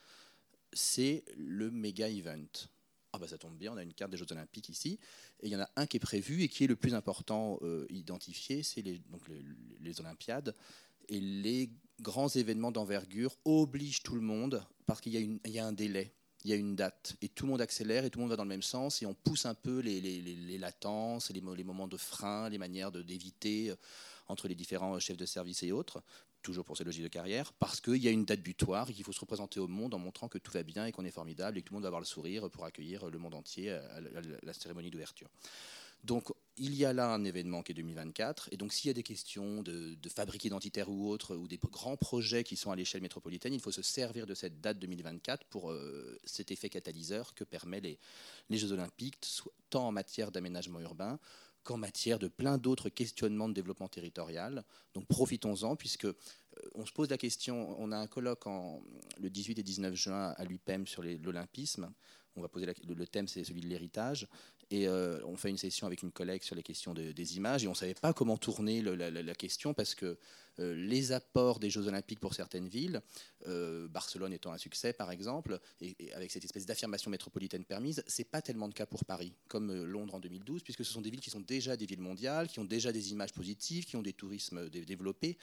C'est 0.72 1.24
le 1.36 1.70
méga 1.70 2.08
event. 2.08 2.68
Ah 3.18 3.20
bah 3.20 3.26
ça 3.26 3.36
tombe 3.36 3.56
bien, 3.56 3.72
on 3.72 3.76
a 3.76 3.82
une 3.82 3.94
carte 3.94 4.12
des 4.12 4.16
Jeux 4.16 4.30
Olympiques 4.30 4.68
ici, 4.68 5.00
et 5.40 5.48
il 5.48 5.52
y 5.52 5.56
en 5.56 5.60
a 5.60 5.68
un 5.74 5.86
qui 5.86 5.96
est 5.96 6.00
prévu 6.00 6.44
et 6.44 6.48
qui 6.48 6.62
est 6.62 6.66
le 6.68 6.76
plus 6.76 6.94
important 6.94 7.58
euh, 7.62 7.84
identifié, 7.90 8.62
c'est 8.62 8.80
les, 8.80 9.00
donc 9.10 9.22
les, 9.80 9.98
Olympiades. 9.98 10.54
Et 11.08 11.18
les 11.18 11.68
grands 12.00 12.28
événements 12.28 12.70
d'envergure 12.70 13.34
obligent 13.44 14.04
tout 14.04 14.14
le 14.14 14.20
monde 14.20 14.62
parce 14.86 15.00
qu'il 15.00 15.14
y, 15.44 15.58
a 15.58 15.66
un 15.66 15.72
délai, 15.72 16.12
il 16.44 16.50
y 16.50 16.52
a 16.52 16.56
une 16.56 16.76
date. 16.76 17.16
Et 17.22 17.28
tout 17.28 17.46
le 17.46 17.50
monde 17.50 17.60
accélère 17.60 18.04
et 18.04 18.10
tout 18.10 18.20
le 18.20 18.24
monde 18.24 18.30
va 18.30 18.36
dans 18.36 18.44
le 18.44 18.50
même 18.50 18.62
sens 18.62 19.02
et 19.02 19.06
on 19.06 19.14
pousse 19.14 19.46
un 19.46 19.54
peu 19.54 19.80
les, 19.80 20.58
latences, 20.58 21.30
les, 21.30 21.40
les, 21.40 21.64
moments 21.64 21.88
de 21.88 21.96
frein, 21.96 22.48
les 22.50 22.58
manières 22.58 22.92
d'éviter 22.92 23.70
euh, 23.70 23.76
entre 24.28 24.46
les 24.46 24.54
différents 24.54 24.96
chefs 25.00 25.16
de 25.16 25.26
service 25.26 25.64
et 25.64 25.72
autres, 25.72 26.04
toujours 26.48 26.64
pour 26.64 26.76
ces 26.78 26.84
logiques 26.84 27.02
de 27.02 27.08
carrière, 27.08 27.52
parce 27.52 27.80
qu'il 27.80 28.02
y 28.02 28.08
a 28.08 28.10
une 28.10 28.24
date 28.24 28.40
butoir 28.40 28.88
et 28.88 28.94
qu'il 28.94 29.04
faut 29.04 29.12
se 29.12 29.20
représenter 29.20 29.60
au 29.60 29.68
monde 29.68 29.92
en 29.92 29.98
montrant 29.98 30.28
que 30.28 30.38
tout 30.38 30.50
va 30.52 30.62
bien 30.62 30.86
et 30.86 30.92
qu'on 30.92 31.04
est 31.04 31.10
formidable 31.10 31.58
et 31.58 31.62
que 31.62 31.68
tout 31.68 31.74
le 31.74 31.76
monde 31.76 31.82
va 31.82 31.88
avoir 31.88 32.00
le 32.00 32.06
sourire 32.06 32.48
pour 32.48 32.64
accueillir 32.64 33.10
le 33.10 33.18
monde 33.18 33.34
entier 33.34 33.70
à 33.70 34.00
la 34.42 34.52
cérémonie 34.54 34.90
d'ouverture. 34.90 35.28
Donc 36.04 36.28
il 36.56 36.74
y 36.74 36.84
a 36.84 36.92
là 36.92 37.12
un 37.12 37.24
événement 37.24 37.62
qui 37.62 37.72
est 37.72 37.74
2024, 37.74 38.48
et 38.52 38.56
donc 38.56 38.72
s'il 38.72 38.88
y 38.88 38.90
a 38.90 38.94
des 38.94 39.02
questions 39.02 39.62
de, 39.62 39.96
fabrique 40.08 40.44
identitaire 40.44 40.88
ou 40.88 41.08
autre, 41.08 41.36
ou 41.36 41.46
des 41.46 41.58
grands 41.58 41.96
projets 41.96 42.44
qui 42.44 42.56
sont 42.56 42.70
à 42.70 42.76
l'échelle 42.76 43.02
métropolitaine, 43.02 43.52
il 43.52 43.60
faut 43.60 43.70
se 43.70 43.82
servir 43.82 44.26
de 44.26 44.34
cette 44.34 44.60
date 44.60 44.78
2024 44.78 45.44
pour 45.46 45.70
euh, 45.70 46.18
cet 46.24 46.50
effet 46.50 46.68
catalyseur 46.68 47.34
que 47.34 47.44
permet 47.44 47.80
les, 47.80 47.98
Jeux 48.50 48.72
olympiques, 48.72 49.18
tant 49.70 49.88
en 49.88 49.92
matière 49.92 50.32
d'aménagement 50.32 50.80
urbain 50.80 51.18
qu'en 51.68 51.76
matière 51.76 52.18
de 52.18 52.28
plein 52.28 52.56
d'autres 52.56 52.88
questionnements 52.88 53.46
de 53.46 53.52
développement 53.52 53.88
territorial. 53.88 54.64
Donc 54.94 55.06
profitons-en, 55.06 55.76
puisque 55.76 56.06
euh, 56.06 56.14
on 56.74 56.86
se 56.86 56.92
pose 56.92 57.10
la 57.10 57.18
question, 57.18 57.76
on 57.78 57.92
a 57.92 57.98
un 57.98 58.06
colloque 58.06 58.46
en, 58.46 58.80
le 59.20 59.28
18 59.28 59.58
et 59.58 59.62
19 59.62 59.94
juin 59.94 60.34
à 60.38 60.44
l'UPEM 60.46 60.86
sur 60.86 61.02
l'olympisme, 61.02 61.92
on 62.36 62.40
va 62.40 62.48
poser 62.48 62.64
le, 62.66 63.06
thème, 63.06 63.28
c'est 63.28 63.44
celui 63.44 63.60
de 63.60 63.66
l'héritage. 63.66 64.28
Et 64.70 64.86
euh, 64.86 65.18
on 65.24 65.36
fait 65.36 65.48
une 65.48 65.56
session 65.56 65.86
avec 65.86 66.02
une 66.02 66.12
collègue 66.12 66.42
sur 66.42 66.54
les 66.54 66.62
questions 66.62 66.92
des 66.92 67.36
images. 67.36 67.64
Et 67.64 67.68
on 67.68 67.72
ne 67.72 67.76
savait 67.76 67.94
pas 67.94 68.12
comment 68.12 68.36
tourner 68.36 68.82
la, 68.82 69.34
question 69.34 69.72
parce 69.72 69.94
que 69.94 70.18
euh, 70.58 70.74
les 70.74 71.12
apports 71.12 71.58
des 71.58 71.70
Jeux 71.70 71.86
Olympiques 71.86 72.20
pour 72.20 72.34
certaines 72.34 72.68
villes, 72.68 73.00
euh, 73.46 73.88
Barcelone 73.88 74.32
étant 74.32 74.52
un 74.52 74.58
succès 74.58 74.92
par 74.92 75.10
exemple, 75.10 75.58
et, 75.80 76.12
avec 76.12 76.30
cette 76.30 76.44
espèce 76.44 76.66
d'affirmation 76.66 77.10
métropolitaine 77.10 77.64
permise, 77.64 78.02
c'est 78.06 78.24
pas 78.24 78.42
tellement 78.42 78.66
le 78.66 78.72
cas 78.72 78.86
pour 78.86 79.04
Paris, 79.04 79.32
comme 79.46 79.84
Londres 79.84 80.16
en 80.16 80.20
2012, 80.20 80.62
puisque 80.62 80.84
ce 80.84 80.92
sont 80.92 81.00
des 81.00 81.10
villes 81.10 81.20
qui 81.20 81.30
sont 81.30 81.40
déjà 81.40 81.76
des 81.76 81.86
villes 81.86 82.00
mondiales, 82.00 82.48
qui 82.48 82.58
ont 82.58 82.64
déjà 82.64 82.92
des 82.92 83.12
images 83.12 83.32
positives, 83.32 83.86
qui 83.86 83.96
ont 83.96 84.02
des 84.02 84.12
tourismes 84.12 84.68
développés. 84.68 85.38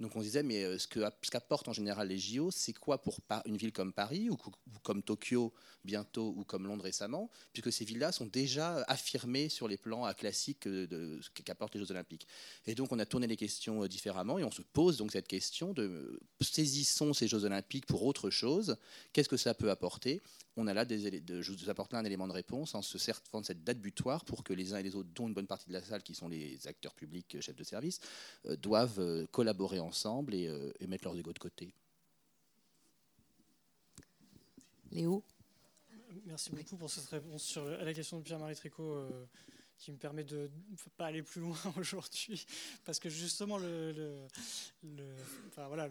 Donc 0.00 0.16
on 0.16 0.20
disait, 0.20 0.42
mais 0.42 0.78
ce 0.78 0.86
qu'apportent 1.30 1.68
en 1.68 1.72
général 1.72 2.08
les 2.08 2.18
JO, 2.18 2.50
c'est 2.50 2.72
quoi 2.72 3.00
pour 3.00 3.20
une 3.46 3.56
ville 3.56 3.72
comme 3.72 3.92
Paris 3.92 4.30
ou 4.30 4.36
comme 4.82 5.02
Tokyo 5.02 5.52
bientôt 5.84 6.34
ou 6.36 6.44
comme 6.44 6.66
Londres 6.66 6.84
récemment, 6.84 7.30
puisque 7.52 7.72
ces 7.72 7.84
villes-là 7.84 8.12
sont 8.12 8.26
déjà 8.26 8.82
affirmées 8.88 9.48
sur 9.48 9.68
les 9.68 9.76
plans 9.76 10.12
classiques 10.14 10.68
de 10.68 11.18
ce 11.20 11.30
qu'apportent 11.42 11.74
les 11.74 11.80
Jeux 11.80 11.90
Olympiques. 11.90 12.26
Et 12.66 12.74
donc 12.74 12.92
on 12.92 12.98
a 12.98 13.06
tourné 13.06 13.26
les 13.26 13.36
questions 13.36 13.82
euh, 13.82 13.88
différemment 13.88 14.38
et 14.38 14.44
on 14.44 14.50
se 14.50 14.62
pose 14.62 14.96
donc 14.96 15.12
cette 15.12 15.28
question 15.28 15.72
de 15.72 16.20
saisissons 16.40 17.12
ces 17.12 17.28
Jeux 17.28 17.44
Olympiques 17.44 17.86
pour 17.86 18.04
autre 18.04 18.30
chose, 18.30 18.76
qu'est-ce 19.12 19.28
que 19.28 19.36
ça 19.36 19.54
peut 19.54 19.70
apporter 19.70 20.20
on 20.56 20.66
a 20.66 20.74
là 20.74 20.84
des, 20.84 21.20
de, 21.20 21.42
je 21.42 21.52
vous 21.52 21.70
apporte 21.70 21.92
là 21.92 21.98
un 21.98 22.04
élément 22.04 22.28
de 22.28 22.32
réponse 22.32 22.74
en 22.74 22.82
se 22.82 22.98
servant 22.98 23.40
de 23.40 23.46
cette 23.46 23.64
date 23.64 23.78
butoir 23.78 24.24
pour 24.24 24.44
que 24.44 24.52
les 24.52 24.74
uns 24.74 24.78
et 24.78 24.82
les 24.82 24.94
autres, 24.94 25.10
dont 25.14 25.28
une 25.28 25.34
bonne 25.34 25.46
partie 25.46 25.68
de 25.68 25.72
la 25.72 25.82
salle, 25.82 26.02
qui 26.02 26.14
sont 26.14 26.28
les 26.28 26.66
acteurs 26.66 26.94
publics, 26.94 27.40
chefs 27.40 27.56
de 27.56 27.64
service, 27.64 28.00
euh, 28.46 28.56
doivent 28.56 29.00
euh, 29.00 29.26
collaborer 29.26 29.80
ensemble 29.80 30.34
et, 30.34 30.50
et 30.80 30.86
mettre 30.86 31.04
leurs 31.04 31.16
égaux 31.16 31.32
de 31.32 31.38
côté. 31.38 31.74
Léo 34.90 35.24
Merci 36.26 36.50
beaucoup 36.50 36.76
pour 36.76 36.90
cette 36.90 37.06
réponse 37.06 37.42
sur 37.42 37.64
la 37.64 37.94
question 37.94 38.18
de 38.18 38.22
Pierre-Marie 38.22 38.54
Tricot 38.54 38.96
euh, 38.96 39.26
qui 39.78 39.92
me 39.92 39.96
permet 39.96 40.24
de 40.24 40.50
ne 40.70 40.76
pas 40.96 41.06
aller 41.06 41.22
plus 41.22 41.40
loin 41.40 41.56
aujourd'hui 41.76 42.46
parce 42.84 43.00
que 43.00 43.08
justement 43.08 43.58
le, 43.58 44.26
voilà, 45.56 45.88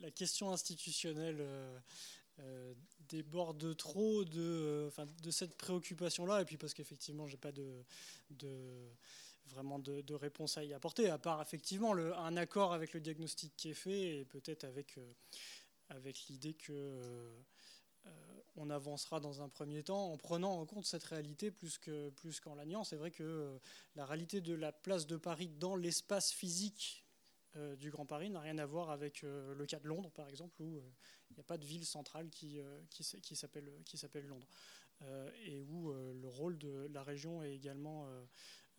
la 0.00 0.10
question 0.12 0.52
institutionnelle 0.52 1.38
euh, 1.40 1.78
euh, 2.40 2.74
déborde 3.16 3.76
trop 3.76 4.24
de, 4.24 4.90
de 5.22 5.30
cette 5.30 5.56
préoccupation-là 5.56 6.42
et 6.42 6.44
puis 6.44 6.56
parce 6.56 6.74
qu'effectivement 6.74 7.26
j'ai 7.26 7.36
pas 7.36 7.52
de, 7.52 7.84
vraiment 9.46 9.78
de, 9.78 10.14
réponse 10.14 10.56
à 10.56 10.64
y 10.64 10.72
apporter, 10.72 11.10
à 11.10 11.18
part 11.18 11.42
effectivement 11.42 11.92
le, 11.92 12.14
un 12.16 12.36
accord 12.36 12.72
avec 12.72 12.94
le 12.94 13.00
diagnostic 13.00 13.54
qui 13.56 13.70
est 13.70 13.74
fait 13.74 14.18
et 14.18 14.24
peut-être 14.24 14.64
avec, 14.64 14.98
avec 15.90 16.26
l'idée 16.28 16.54
que 16.54 17.00
on 18.56 18.70
avancera 18.70 19.20
dans 19.20 19.42
un 19.42 19.48
premier 19.48 19.82
temps 19.82 20.12
en 20.12 20.16
prenant 20.16 20.60
en 20.60 20.66
compte 20.66 20.84
cette 20.84 21.04
réalité 21.04 21.50
plus 21.50 21.78
qu'en 21.78 22.10
plus 22.16 22.40
qu'en 22.40 22.58
la. 22.58 22.84
C'est 22.84 22.96
vrai 22.96 23.10
que 23.10 23.22
euh, 23.22 23.58
la 23.96 24.04
réalité 24.06 24.40
de 24.40 24.54
la 24.54 24.72
place 24.72 25.06
de 25.06 25.16
Paris 25.16 25.48
dans 25.58 25.76
l'espace 25.76 26.32
physique 26.32 27.01
euh, 27.56 27.76
du 27.76 27.90
Grand 27.90 28.06
Paris 28.06 28.30
n'a 28.30 28.40
rien 28.40 28.58
à 28.58 28.66
voir 28.66 28.90
avec 28.90 29.24
euh, 29.24 29.54
le 29.54 29.66
cas 29.66 29.78
de 29.78 29.88
Londres, 29.88 30.10
par 30.10 30.28
exemple, 30.28 30.60
où 30.60 30.82
il 31.30 31.34
n'y 31.34 31.40
a 31.40 31.44
pas 31.44 31.58
de 31.58 31.64
ville 31.64 31.84
centrale 31.84 32.28
qui, 32.30 32.60
qui, 32.90 33.04
qui 33.20 33.36
s'appelle 33.36 34.26
Londres, 34.26 34.48
et 35.46 35.62
où 35.62 35.92
le 35.92 36.28
rôle 36.28 36.58
de 36.58 36.88
la 36.92 37.02
région 37.02 37.42
est 37.42 37.54
également 37.54 38.06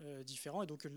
euh, 0.01 0.23
différents. 0.23 0.63
Et 0.63 0.65
donc, 0.65 0.87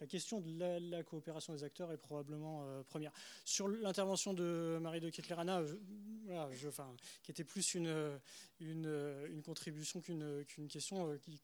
la 0.00 0.06
question 0.06 0.40
de 0.40 0.90
la, 0.90 1.02
coopération 1.04 1.52
des 1.52 1.64
acteurs 1.64 1.92
est 1.92 1.98
probablement 1.98 2.64
euh, 2.64 2.82
première. 2.82 3.12
Sur 3.44 3.68
l'intervention 3.68 4.32
de 4.32 4.78
Marie 4.80 5.00
de 5.00 5.10
Ketlerana, 5.10 5.62
qui 7.22 7.30
était 7.30 7.44
plus 7.44 7.74
une, 7.74 8.18
une, 8.58 9.42
contribution 9.44 10.00
qu'une 10.00 10.44
question, 10.68 11.10
euh, 11.10 11.18
qui 11.18 11.42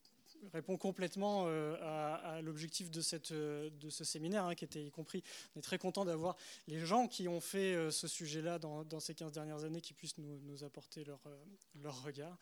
répond 0.53 0.77
complètement 0.77 1.45
euh, 1.47 1.77
à, 1.83 2.41
l'objectif 2.43 2.91
de, 2.91 3.01
euh, 3.33 3.71
ce 3.89 4.05
séminaire, 4.05 4.45
hein, 4.45 4.55
qui 4.55 4.65
était 4.65 4.83
y 4.83 4.91
compris. 4.91 5.23
On 5.55 5.61
est 5.61 5.63
très 5.63 5.79
content 5.79 6.05
d'avoir 6.05 6.37
les 6.67 6.85
gens 6.85 7.09
qui 7.09 7.29
ont 7.29 7.41
fait 7.41 7.75
euh, 7.75 7.91
ce 7.91 8.09
sujet-là 8.09 8.59
dans, 8.59 9.01
ces 9.01 9.15
15 9.15 9.33
dernières 9.33 9.65
années 9.65 9.81
qui 9.81 9.95
puissent 9.95 10.19
nous, 10.19 10.65
apporter 10.65 11.05
leur, 11.05 12.03
regard. 12.03 12.37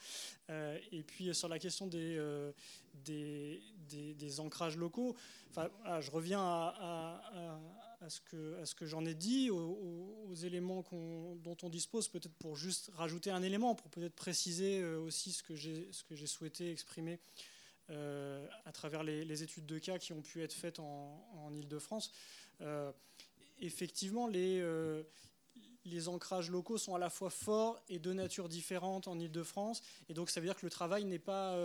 et 0.49 1.03
puis 1.03 1.35
sur 1.35 1.49
la 1.49 1.59
question 1.59 1.87
des, 1.87 2.11
ancrages 4.39 4.77
locaux, 4.77 5.15
enfin, 5.51 5.69
je 6.01 6.11
reviens 6.11 6.41
à 6.41 7.21
ce 8.09 8.75
que 8.75 8.87
j'en 8.87 9.05
ai 9.05 9.15
dit, 9.15 9.51
aux, 9.51 10.35
éléments 10.45 10.85
dont 10.91 11.57
on 11.63 11.69
dispose, 11.69 12.09
peut-être 12.09 12.35
pour 12.35 12.57
juste 12.57 12.91
rajouter 12.95 13.31
un 13.31 13.43
élément, 13.43 13.75
pour 13.75 13.91
peut-être 13.91 14.15
préciser 14.15 14.85
aussi 14.85 15.33
ce 15.33 15.43
que 15.43 15.55
j'ai 15.55 16.27
souhaité 16.27 16.71
exprimer 16.71 17.21
euh, 17.91 18.45
à 18.65 18.73
travers 18.73 19.05
les, 19.05 19.43
études 19.43 19.67
de 19.67 19.79
cas 19.79 19.99
qui 19.99 20.13
ont 20.13 20.23
pu 20.23 20.43
être 20.43 20.53
faites 20.53 20.81
en, 20.81 21.25
en 21.37 21.55
Ile-de-France. 21.55 22.11
Euh, 22.61 22.91
effectivement, 23.61 24.27
les, 24.27 24.59
euh, 24.61 25.05
les 25.85 26.09
ancrages 26.09 26.51
locaux 26.51 26.79
sont 26.79 26.97
à 26.97 26.99
la 26.99 27.11
fois 27.11 27.31
forts 27.31 27.81
et 27.89 28.01
de 28.01 28.13
nature 28.13 28.49
différente 28.49 29.07
en 29.07 29.19
Ile-de-France. 29.19 29.83
Et 30.09 30.15
donc, 30.15 30.31
ça 30.31 30.41
veut 30.41 30.47
dire 30.47 30.57
que 30.57 30.67
le 30.67 30.71
travail 30.71 31.05
n'est 31.05 31.21
pas, 31.21 31.57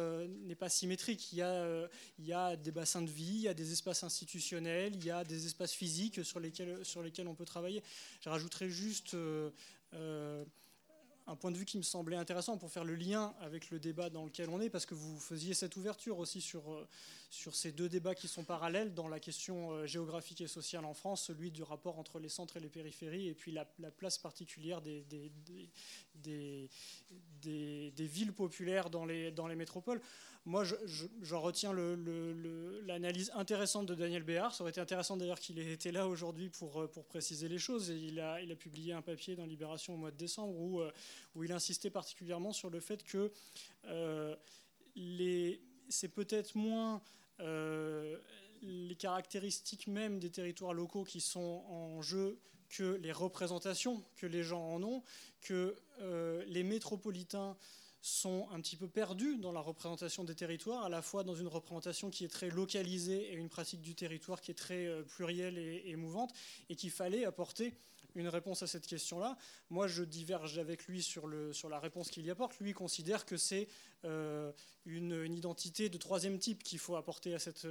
pas 0.60 0.70
symétrique. 0.70 1.32
Il 1.32 1.40
y, 1.40 1.42
a, 1.42 1.88
il 2.20 2.26
y 2.26 2.34
a 2.34 2.56
des 2.56 2.72
bassins 2.72 3.02
de 3.02 3.10
vie, 3.10 3.34
il 3.34 3.42
y 3.42 3.48
a 3.48 3.56
des 3.56 3.72
espaces 3.72 4.04
institutionnels, 4.04 4.96
il 4.96 5.04
y 5.04 5.12
a 5.12 5.24
des 5.24 5.48
espaces 5.48 5.74
physiques 5.74 6.24
sur 6.24 6.40
lesquels, 6.40 6.86
sur 6.86 7.02
lesquels 7.02 7.28
on 7.28 7.36
peut 7.36 7.46
travailler. 7.46 7.82
Je 8.20 8.30
rajouterai 8.30 8.70
juste 8.70 9.16
un 11.28 11.36
point 11.36 11.52
de 11.52 11.58
vue 11.58 11.66
qui 11.66 11.78
me 11.78 11.84
semblait 11.84 12.16
intéressant 12.16 12.58
pour 12.58 12.72
faire 12.72 12.84
le 12.84 12.96
lien 12.96 13.34
avec 13.42 13.70
le 13.70 13.80
débat 13.80 14.10
dans 14.10 14.26
lequel 14.26 14.50
on 14.50 14.60
est, 14.62 14.70
parce 14.70 14.86
que 14.86 14.96
vous 14.96 15.20
faisiez 15.20 15.54
cette 15.54 15.76
ouverture 15.76 16.20
aussi 16.20 16.42
sur, 16.42 16.72
euh, 16.72 16.88
sur 17.32 17.56
ces 17.56 17.72
deux 17.72 17.88
débats 17.88 18.14
qui 18.14 18.28
sont 18.28 18.44
parallèles 18.44 18.94
dans 18.94 19.08
la 19.08 19.20
question 19.20 19.72
euh, 19.72 19.88
géographique 19.88 20.42
et 20.42 20.48
sociale 20.48 20.84
en 20.84 20.94
France, 20.94 21.24
celui 21.24 21.50
du 21.50 21.64
rapport 21.64 21.98
entre 21.98 22.20
les 22.20 22.28
centres 22.28 22.58
et 22.58 22.60
les 22.60 22.70
périphéries, 22.70 23.30
et 23.30 23.34
puis 23.34 23.54
la, 23.54 23.66
place 23.66 24.18
particulière 24.18 24.82
des, 24.82 25.06
villes 27.98 28.34
populaires 28.34 28.90
dans 28.90 29.06
les, 29.06 29.56
métropoles. 29.56 30.02
Moi, 30.44 30.66
j'en 31.22 31.40
retiens 31.40 31.72
l'analyse 31.74 33.32
intéressante 33.34 33.86
de 33.86 33.96
Daniel 33.96 34.24
Béard. 34.24 34.54
Ça 34.54 34.64
aurait 34.64 34.72
été 34.72 34.82
intéressant 34.82 35.16
d'ailleurs 35.16 35.40
qu'il 35.40 35.58
ait 35.60 35.72
été 35.72 35.92
là 35.92 36.08
aujourd'hui 36.08 36.50
pour, 36.50 36.90
pour 36.90 37.06
préciser 37.06 37.48
les 37.48 37.60
choses. 37.60 37.90
Il, 37.90 38.20
a, 38.20 38.40
publié 38.56 38.92
un 38.92 39.02
papier 39.02 39.36
dans 39.38 39.46
Libération 39.46 39.94
au 39.94 39.98
mois 39.98 40.12
de 40.12 40.18
décembre 40.18 40.60
où, 40.60 40.82
euh, 40.82 40.92
il 41.42 41.52
insistait 41.54 41.92
particulièrement 41.92 42.52
sur 42.52 42.70
le 42.70 42.82
fait 42.82 43.04
que 43.04 43.32
euh, 43.86 44.36
c'est 45.88 46.10
peut-être 46.10 46.56
moins 46.56 47.02
euh, 47.42 48.18
les 48.62 48.96
caractéristiques 48.96 49.88
même 49.88 50.20
des 50.20 50.30
territoires 50.30 50.74
locaux 50.74 51.04
qui 51.04 51.22
sont 51.22 51.64
en 51.68 52.02
jeu 52.02 52.40
que 52.70 52.96
les 53.02 53.12
représentations 53.12 54.04
que 54.16 54.26
les 54.26 54.44
gens 54.44 54.64
en 54.64 54.82
ont, 54.84 55.04
que 55.42 55.76
les 56.48 56.64
métropolitains 56.64 57.58
sont 58.02 58.48
un 58.52 58.60
petit 58.60 58.76
peu 58.76 58.88
perdus 58.88 59.38
dans 59.38 59.52
la 59.52 59.60
représentation 59.60 60.24
des 60.24 60.34
territoires, 60.34 60.84
à 60.84 60.90
la 60.90 61.02
fois 61.02 61.24
dans 61.24 61.36
une 61.36 61.48
représentation 61.48 62.10
qui 62.10 62.26
est 62.26 62.30
très 62.30 62.50
localisée 62.50 63.32
et 63.32 63.36
une 63.36 63.50
pratique 63.50 63.82
du 63.82 63.94
territoire 63.94 64.42
qui 64.42 64.52
est 64.52 64.56
très 64.56 64.88
euh, 64.88 65.04
plurielle 65.04 65.58
et, 65.58 65.84
émouvante, 65.86 66.34
et 66.70 66.76
qu'il 66.76 66.90
fallait 66.90 67.26
apporter 67.26 67.76
une 68.16 68.28
réponse 68.28 68.64
à 68.64 68.68
cette 68.68 68.88
question-là. 68.88 69.38
Moi, 69.70 69.88
je 69.88 70.04
diverge 70.04 70.58
avec 70.58 70.86
lui 70.88 71.02
sur 71.02 71.30
la 71.30 71.80
réponse 71.80 72.10
qu'il 72.10 72.26
y 72.26 72.30
apporte. 72.30 72.60
Lui 72.60 72.74
considère 72.74 73.26
que 73.26 73.38
c'est 73.38 73.70
euh, 74.06 74.52
une, 74.88 75.38
identité 75.38 75.90
de 75.90 75.98
troisième 76.00 76.40
type 76.40 76.64
qu'il 76.64 76.80
faut 76.80 76.96
apporter 76.96 77.36
à 77.36 77.40
cette, 77.40 77.68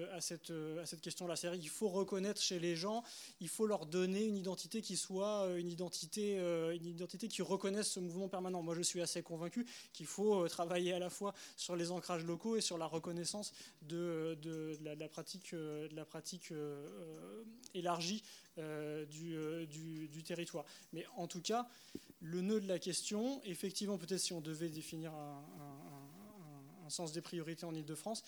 question-là. 1.02 1.35
C'est-à-dire 1.35 1.61
qu'il 1.61 1.69
faut 1.69 1.89
reconnaître 1.89 2.40
chez 2.40 2.61
les 2.61 2.77
gens, 2.77 3.02
il 3.40 3.48
faut 3.48 3.66
leur 3.66 3.86
donner 3.86 4.24
une 4.24 4.36
identité 4.36 4.81
qui 4.81 4.97
soit 4.97 5.47
euh, 5.47 5.57
une 5.57 5.69
identité, 5.69 6.39
euh, 6.39 6.77
une 6.77 6.86
identité 6.86 7.27
qui 7.27 7.43
reconnaisse 7.43 7.90
ce 7.90 7.98
mouvement 7.98 8.28
permanent. 8.28 8.62
Moi, 8.62 8.77
je 8.77 8.82
suis 8.82 9.01
assez 9.01 9.23
convaincu 9.23 9.66
qu'il 9.93 10.07
faut 10.07 10.47
travailler 10.48 10.93
à 10.93 11.01
la 11.01 11.11
fois 11.11 11.35
sur 11.57 11.74
les 11.74 11.90
ancrages 11.90 12.24
locaux 12.24 12.55
et 12.55 12.61
sur 12.61 12.78
la 12.78 12.86
reconnaissance 12.86 13.52
de, 13.82 14.39
la, 14.85 15.09
pratique, 15.09 15.52
élargie 17.74 18.23
du, 18.57 20.23
territoire. 20.24 20.65
Mais 20.93 21.05
en 21.16 21.27
tout 21.27 21.43
cas, 21.43 21.69
le 22.20 22.40
nœud 22.40 22.61
de 22.61 22.69
la 22.69 22.78
question, 22.78 23.43
effectivement, 23.44 23.98
peut-être 23.98 24.20
si 24.20 24.32
on 24.32 24.40
devait 24.40 24.69
définir 24.69 25.12
un 25.12 25.90
sens 26.91 27.12
des 27.12 27.21
priorités 27.21 27.65
en 27.65 27.75
Ile-de-France, 27.75 28.23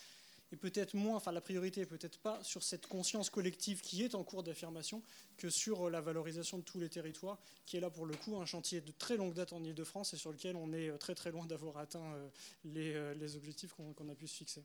et 0.53 0.55
peut-être 0.55 0.93
moins, 0.93 1.15
enfin 1.15 1.31
la 1.31 1.41
priorité 1.41 1.83
peut-être 1.85 2.19
pas 2.19 2.43
sur 2.43 2.61
cette 2.61 2.85
conscience 2.85 3.31
collective 3.31 3.81
qui 3.81 4.03
est 4.03 4.13
en 4.13 4.23
cours 4.23 4.43
d'affirmation 4.43 5.01
que 5.35 5.49
sur 5.49 5.89
la 5.89 5.99
valorisation 5.99 6.59
de 6.59 6.63
tous 6.63 6.79
les 6.79 6.89
territoires, 6.89 7.39
qui 7.65 7.77
est 7.77 7.79
là 7.79 7.89
pour 7.89 8.05
le 8.05 8.15
coup 8.15 8.37
un 8.37 8.45
chantier 8.45 8.79
de 8.79 8.91
très 8.91 9.17
longue 9.17 9.33
date 9.33 9.51
en 9.51 9.63
Ile-de-France 9.63 10.13
et 10.13 10.17
sur 10.17 10.31
lequel 10.31 10.55
on 10.55 10.71
est 10.71 10.95
très 10.99 11.15
très 11.15 11.31
loin 11.31 11.45
d'avoir 11.45 11.77
atteint 11.77 12.13
euh, 12.13 12.29
euh, 12.67 13.13
les, 13.15 13.35
objectifs 13.35 13.73
qu'on 13.73 14.09
a 14.09 14.13
pu 14.13 14.27
se 14.27 14.35
fixer. 14.35 14.63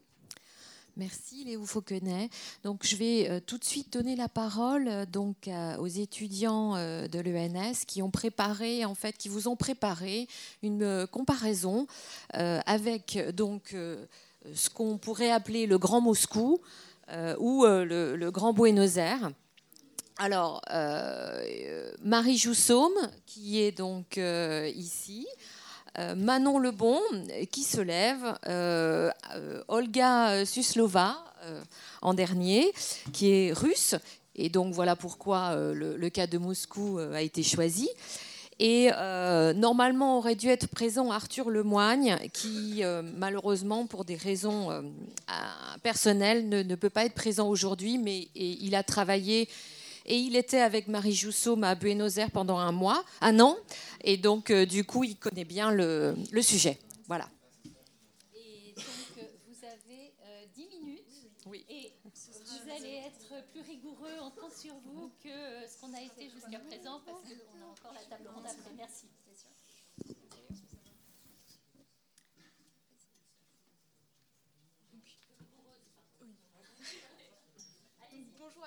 Merci 0.97 1.44
Léo 1.44 1.65
Fauquenet. 1.65 2.28
Donc 2.65 2.85
je 2.85 2.97
vais 2.97 3.31
euh, 3.31 3.40
tout 3.40 3.59
de 3.59 3.65
suite 3.65 3.93
donner 3.93 4.16
la 4.16 4.28
parole 4.28 5.06
donc 5.06 5.48
aux 5.78 5.86
étudiants 5.86 6.74
de 6.74 7.20
l'ENS 7.20 7.85
qui 7.86 8.02
ont 8.02 8.10
préparé 8.10 8.85
en 8.85 8.94
fait 8.94 9.16
qui 9.16 9.28
vous 9.28 9.48
ont 9.48 9.56
préparé 9.56 10.27
une 10.62 11.06
comparaison 11.06 11.86
avec 12.32 13.19
donc 13.35 13.74
ce 14.55 14.70
qu'on 14.70 14.98
pourrait 14.98 15.31
appeler 15.31 15.66
le 15.66 15.78
Grand 15.78 16.01
Moscou 16.01 16.60
euh, 17.10 17.35
ou 17.39 17.65
euh, 17.65 18.16
le, 18.16 18.31
Grand 18.31 18.52
Buenos 18.52 18.97
Aires. 18.97 19.31
Alors, 20.19 20.60
euh, 20.70 21.90
Marie 22.02 22.36
Joussaume, 22.36 22.93
qui 23.24 23.60
est 23.60 23.73
donc 23.73 24.19
ici, 24.74 25.27
Manon 26.16 26.59
Lebon, 26.59 27.01
qui 27.51 27.62
se 27.62 27.81
lève, 27.81 28.39
Olga 29.69 30.44
Suslova, 30.44 31.16
en 32.02 32.15
dernier, 32.15 32.73
qui 33.12 33.31
est 33.31 33.52
russe, 33.52 33.94
et 34.35 34.48
donc 34.48 34.74
voilà 34.74 34.97
pourquoi 34.97 35.56
le, 35.56 36.09
cas 36.09 36.27
de 36.27 36.39
Moscou 36.39 36.98
a 36.98 37.23
été 37.23 37.43
choisi. 37.43 37.89
Et 38.60 38.90
euh, 38.93 39.52
normalement 39.52 40.19
aurait 40.19 40.35
dû 40.35 40.48
être 40.48 40.66
présent 40.66 41.12
Arthur 41.12 41.48
Lemoigne, 41.48 42.16
qui 42.32 42.82
euh, 42.82 43.02
malheureusement, 43.16 43.86
pour 43.86 44.05
des 44.05 44.16
raisons 44.16 44.70
euh, 44.73 44.82
personnelles, 45.82 46.48
ne, 46.48 46.74
peut 46.74 46.90
pas 46.90 47.05
être 47.05 47.15
présent 47.15 47.48
aujourd'hui, 47.48 47.98
mais 47.98 48.28
il 48.35 48.74
a 48.74 48.82
travaillé 48.82 49.48
et 50.09 50.16
il 50.16 50.36
était 50.36 50.60
avec 50.60 50.89
Marie 50.89 51.14
Jousseau 51.14 51.56
à 51.62 51.74
Buenos 51.74 52.16
Aires 52.16 52.30
pendant 52.30 52.59
un 52.59 52.72
mois, 52.72 53.05
un 53.20 53.39
an, 53.40 53.56
et 54.01 54.16
donc 54.16 54.51
du 54.51 54.85
coup, 54.85 55.05
il 55.05 55.16
connaît 55.16 55.44
bien 55.44 55.70
le, 55.70 56.16
le 56.32 56.43
sujet. 56.43 56.78
Voilà. 57.06 57.28
Et 58.35 58.74
donc, 58.74 58.85
vous 59.47 59.64
avez 59.64 60.14
10 60.55 60.68
minutes. 60.80 61.05
Oui. 61.47 61.64
Et 61.68 61.93
vous 62.05 62.70
allez 62.74 63.02
être 63.06 63.47
plus 63.52 63.60
rigoureux, 63.60 64.16
on 64.22 64.30
compte 64.30 64.55
sur 64.55 64.74
vous, 64.76 65.12
que 65.22 65.28
ce 65.68 65.78
qu'on 65.80 65.93
a 65.93 66.01
été 66.01 66.30
jusqu'à 66.30 66.59
présent, 66.59 67.01
parce 67.05 67.20
qu'on 67.20 67.62
a 67.62 67.70
encore 67.70 67.93
la 67.93 68.16
table 68.16 68.28
ronde 68.35 68.47
après. 68.47 68.72
Merci. 68.76 69.06
Bonjour 78.39 78.64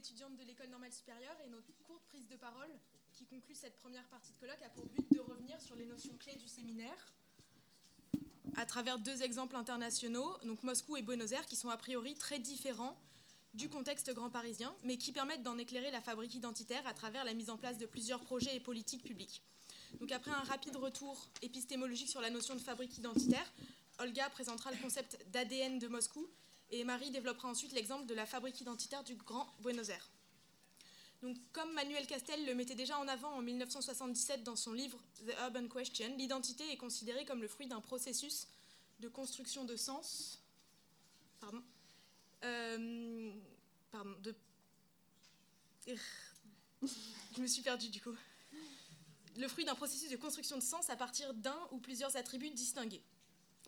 étudiantes 0.00 0.34
de 0.36 0.44
l'école 0.44 0.70
normale 0.70 0.92
supérieure 0.92 1.36
et 1.44 1.50
notre 1.50 1.72
courte 1.86 2.02
prise 2.08 2.26
de 2.26 2.36
parole 2.36 2.70
qui 3.12 3.26
conclut 3.26 3.54
cette 3.54 3.76
première 3.76 4.06
partie 4.08 4.32
de 4.32 4.38
colloque 4.38 4.62
a 4.64 4.70
pour 4.70 4.86
but 4.86 5.12
de 5.12 5.20
revenir 5.20 5.60
sur 5.60 5.76
les 5.76 5.84
notions 5.84 6.16
clés 6.16 6.36
du 6.36 6.48
séminaire 6.48 7.14
à 8.56 8.64
travers 8.64 8.98
deux 8.98 9.22
exemples 9.22 9.56
internationaux, 9.56 10.38
donc 10.44 10.62
Moscou 10.62 10.96
et 10.96 11.02
Buenos 11.02 11.32
Aires, 11.32 11.44
qui 11.44 11.54
sont 11.54 11.68
a 11.68 11.76
priori 11.76 12.14
très 12.14 12.38
différents 12.38 12.98
du 13.52 13.68
contexte 13.68 14.10
grand 14.14 14.30
parisien, 14.30 14.74
mais 14.84 14.96
qui 14.96 15.12
permettent 15.12 15.42
d'en 15.42 15.58
éclairer 15.58 15.90
la 15.90 16.00
fabrique 16.00 16.34
identitaire 16.34 16.86
à 16.86 16.94
travers 16.94 17.24
la 17.26 17.34
mise 17.34 17.50
en 17.50 17.58
place 17.58 17.76
de 17.76 17.84
plusieurs 17.84 18.20
projets 18.20 18.56
et 18.56 18.60
politiques 18.60 19.04
publiques. 19.04 19.42
Donc 20.00 20.12
après 20.12 20.30
un 20.30 20.44
rapide 20.44 20.76
retour 20.76 21.28
épistémologique 21.42 22.08
sur 22.08 22.22
la 22.22 22.30
notion 22.30 22.54
de 22.54 22.60
fabrique 22.60 22.96
identitaire, 22.96 23.52
Olga 23.98 24.30
présentera 24.30 24.72
le 24.72 24.78
concept 24.78 25.18
d'ADN 25.30 25.78
de 25.78 25.88
Moscou 25.88 26.26
et 26.70 26.84
Marie 26.84 27.10
développera 27.10 27.48
ensuite 27.48 27.72
l'exemple 27.72 28.06
de 28.06 28.14
la 28.14 28.26
fabrique 28.26 28.60
identitaire 28.60 29.02
du 29.02 29.16
Grand 29.16 29.52
Buenos 29.60 29.88
Aires. 29.88 30.08
Donc, 31.22 31.36
comme 31.52 31.72
Manuel 31.74 32.06
Castel 32.06 32.46
le 32.46 32.54
mettait 32.54 32.74
déjà 32.74 32.98
en 32.98 33.06
avant 33.06 33.32
en 33.32 33.42
1977 33.42 34.42
dans 34.42 34.56
son 34.56 34.72
livre 34.72 34.98
The 35.26 35.34
Urban 35.40 35.68
Question, 35.68 36.16
l'identité 36.16 36.70
est 36.72 36.78
considérée 36.78 37.26
comme 37.26 37.42
le 37.42 37.48
fruit 37.48 37.66
d'un 37.66 37.80
processus 37.80 38.48
de 39.00 39.08
construction 39.08 39.64
de 39.64 39.76
sens. 39.76 40.42
Pardon. 41.40 41.62
Euh, 42.44 43.32
pardon. 43.90 44.16
Je 47.36 47.42
me 47.42 47.46
suis 47.46 47.62
perdue 47.62 47.90
du 47.90 48.00
coup. 48.00 48.14
Le 49.36 49.46
fruit 49.48 49.64
d'un 49.64 49.74
processus 49.74 50.10
de 50.10 50.16
construction 50.16 50.56
de 50.56 50.62
sens 50.62 50.88
à 50.88 50.96
partir 50.96 51.34
d'un 51.34 51.58
ou 51.70 51.78
plusieurs 51.78 52.16
attributs 52.16 52.50
distingués, 52.50 53.02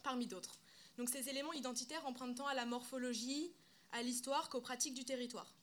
parmi 0.03 0.27
d'autres. 0.27 0.59
Donc 0.99 1.09
ces 1.09 1.29
éléments 1.29 1.53
identitaires 1.53 2.07
empruntent 2.07 2.37
tant 2.37 2.47
à 2.47 2.55
la 2.55 2.67
morphologie, 2.67 3.53
à 3.93 4.03
l'histoire 4.03 4.49
qu'aux 4.49 4.61
pratiques 4.61 4.95
du 4.95 5.05
territoire. 5.05 5.55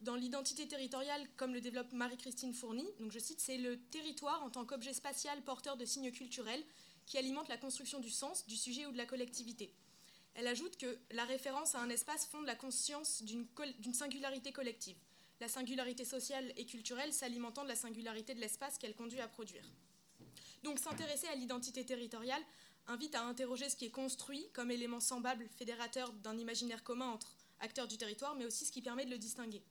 Dans 0.00 0.16
l'identité 0.16 0.68
territoriale, 0.68 1.26
comme 1.36 1.54
le 1.54 1.60
développe 1.60 1.92
Marie-Christine 1.92 2.52
Fourny, 2.52 2.86
donc 3.00 3.10
je 3.10 3.18
cite, 3.18 3.40
c'est 3.40 3.56
le 3.56 3.80
territoire 3.80 4.42
en 4.42 4.50
tant 4.50 4.64
qu'objet 4.64 4.92
spatial 4.92 5.40
porteur 5.42 5.76
de 5.76 5.84
signes 5.84 6.12
culturels 6.12 6.62
qui 7.06 7.18
alimente 7.18 7.48
la 7.48 7.56
construction 7.56 8.00
du 8.00 8.10
sens, 8.10 8.46
du 8.46 8.56
sujet 8.56 8.86
ou 8.86 8.92
de 8.92 8.96
la 8.96 9.06
collectivité. 9.06 9.72
Elle 10.34 10.46
ajoute 10.48 10.76
que 10.76 10.98
la 11.12 11.24
référence 11.24 11.74
à 11.74 11.80
un 11.80 11.88
espace 11.90 12.26
fonde 12.26 12.46
la 12.46 12.56
conscience 12.56 13.22
d'une 13.22 13.94
singularité 13.94 14.52
collective, 14.52 14.96
la 15.40 15.48
singularité 15.48 16.04
sociale 16.04 16.52
et 16.56 16.66
culturelle 16.66 17.12
s'alimentant 17.12 17.62
de 17.62 17.68
la 17.68 17.76
singularité 17.76 18.34
de 18.34 18.40
l'espace 18.40 18.78
qu'elle 18.78 18.96
conduit 18.96 19.20
à 19.20 19.28
produire. 19.28 19.64
Donc 20.64 20.78
s'intéresser 20.78 21.28
à 21.28 21.34
l'identité 21.34 21.84
territoriale 21.84 22.42
invite 22.86 23.14
à 23.14 23.24
interroger 23.24 23.68
ce 23.68 23.76
qui 23.76 23.86
est 23.86 23.90
construit 23.90 24.46
comme 24.52 24.70
élément 24.70 25.00
semblable 25.00 25.48
fédérateur 25.56 26.12
d'un 26.12 26.36
imaginaire 26.36 26.82
commun 26.82 27.08
entre 27.08 27.34
acteurs 27.60 27.88
du 27.88 27.96
territoire, 27.96 28.34
mais 28.34 28.44
aussi 28.44 28.64
ce 28.64 28.72
qui 28.72 28.82
permet 28.82 29.04
de 29.04 29.10
le 29.10 29.18
distinguer. 29.18 29.62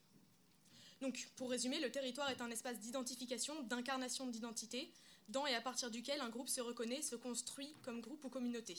Donc, 1.01 1.27
pour 1.35 1.49
résumer, 1.49 1.79
le 1.79 1.91
territoire 1.91 2.29
est 2.29 2.41
un 2.41 2.49
espace 2.49 2.79
d'identification, 2.79 3.61
d'incarnation 3.63 4.25
d'identité, 4.27 4.91
dans 5.29 5.45
et 5.45 5.53
à 5.53 5.61
partir 5.61 5.91
duquel 5.91 6.21
un 6.21 6.29
groupe 6.29 6.49
se 6.49 6.61
reconnaît, 6.61 7.01
se 7.01 7.15
construit 7.15 7.75
comme 7.81 8.01
groupe 8.01 8.23
ou 8.23 8.29
communauté. 8.29 8.77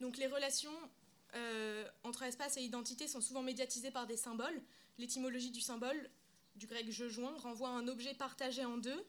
Donc, 0.00 0.16
les 0.16 0.26
relations 0.26 0.74
euh, 1.34 1.88
entre 2.04 2.22
espace 2.22 2.56
et 2.56 2.62
identité 2.62 3.08
sont 3.08 3.20
souvent 3.20 3.42
médiatisées 3.42 3.90
par 3.90 4.06
des 4.06 4.16
symboles. 4.16 4.62
L'étymologie 4.98 5.50
du 5.50 5.60
symbole, 5.60 6.10
du 6.54 6.66
grec 6.66 6.86
je 6.90 7.08
joins, 7.08 7.36
renvoie 7.38 7.68
à 7.68 7.72
un 7.72 7.88
objet 7.88 8.14
partagé 8.14 8.64
en 8.64 8.76
deux, 8.76 9.04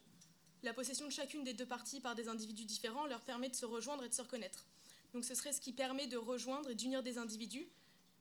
la 0.66 0.74
possession 0.74 1.06
de 1.06 1.12
chacune 1.12 1.44
des 1.44 1.54
deux 1.54 1.64
parties 1.64 2.00
par 2.00 2.16
des 2.16 2.26
individus 2.26 2.64
différents 2.64 3.06
leur 3.06 3.20
permet 3.20 3.48
de 3.48 3.54
se 3.54 3.64
rejoindre 3.64 4.02
et 4.02 4.08
de 4.08 4.14
se 4.14 4.20
reconnaître. 4.20 4.66
Donc 5.14 5.24
ce 5.24 5.32
serait 5.36 5.52
ce 5.52 5.60
qui 5.60 5.72
permet 5.72 6.08
de 6.08 6.16
rejoindre 6.16 6.70
et 6.70 6.74
d'unir 6.74 7.04
des 7.04 7.18
individus. 7.18 7.68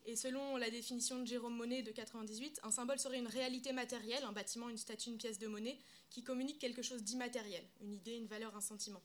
Et 0.06 0.16
selon 0.16 0.56
la 0.56 0.70
définition 0.70 1.20
de 1.20 1.26
Jérôme 1.26 1.56
Monnet 1.56 1.82
de 1.82 1.90
98, 1.90 2.60
un 2.62 2.70
symbole 2.70 3.00
serait 3.00 3.18
une 3.18 3.28
réalité 3.28 3.74
matérielle, 3.74 4.24
un 4.24 4.32
bâtiment, 4.32 4.70
une 4.70 4.78
statue, 4.78 5.10
une 5.10 5.18
pièce 5.18 5.40
de 5.40 5.48
monnaie, 5.48 5.80
qui 6.12 6.22
communique 6.22 6.60
quelque 6.60 6.84
chose 6.84 7.02
d'immatériel, 7.02 7.64
une 7.82 7.94
idée, 7.94 8.16
une 8.16 8.28
valeur, 8.28 8.56
un 8.56 8.62
sentiment. 8.62 9.02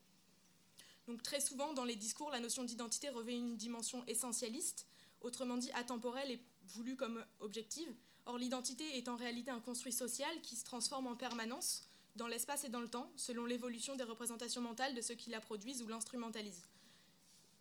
Donc 1.08 1.22
très 1.22 1.40
souvent, 1.40 1.72
dans 1.72 1.84
les 1.84 1.96
discours, 1.96 2.28
la 2.30 2.40
notion 2.40 2.62
d'identité 2.62 3.08
revêt 3.08 3.34
une 3.34 3.56
dimension 3.56 4.04
essentialiste, 4.06 4.86
autrement 5.22 5.56
dit 5.56 5.72
atemporelle 5.72 6.30
et 6.30 6.44
voulue 6.66 6.94
comme 6.94 7.24
objective. 7.40 7.90
Or, 8.26 8.36
l'identité 8.36 8.98
est 8.98 9.08
en 9.08 9.16
réalité 9.16 9.50
un 9.50 9.60
construit 9.60 9.94
social 9.94 10.42
qui 10.42 10.56
se 10.56 10.64
transforme 10.64 11.06
en 11.06 11.16
permanence, 11.16 11.89
dans 12.16 12.26
l'espace 12.26 12.64
et 12.64 12.68
dans 12.68 12.80
le 12.80 12.88
temps, 12.88 13.10
selon 13.16 13.44
l'évolution 13.44 13.96
des 13.96 14.04
représentations 14.04 14.60
mentales 14.60 14.94
de 14.94 15.00
ceux 15.00 15.14
qui 15.14 15.30
la 15.30 15.40
produisent 15.40 15.82
ou 15.82 15.88
l'instrumentalisent. 15.88 16.68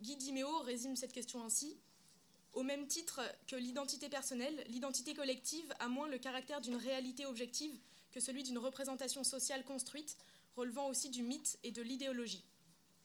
Guy 0.02 0.16
Diméo 0.16 0.60
résume 0.60 0.96
cette 0.96 1.12
question 1.12 1.44
ainsi. 1.44 1.78
Au 2.54 2.64
même 2.64 2.88
titre 2.88 3.22
que 3.48 3.56
l'identité 3.56 4.10
personnelle, 4.10 4.64
l'identité 4.68 5.14
collective 5.14 5.72
a 5.80 5.88
moins 5.88 6.08
le 6.08 6.18
caractère 6.18 6.62
d'une 6.62 6.76
réalité 6.76 7.26
objective 7.26 7.78
que 8.12 8.20
celui 8.20 8.44
d'une 8.44 8.58
représentation 8.58 9.24
sociale 9.24 9.64
construite, 9.64 10.18
relevant 10.56 10.88
aussi 10.88 11.10
du 11.10 11.22
mythe 11.22 11.60
et 11.64 11.72
de 11.72 11.82
l'idéologie. 11.82 12.44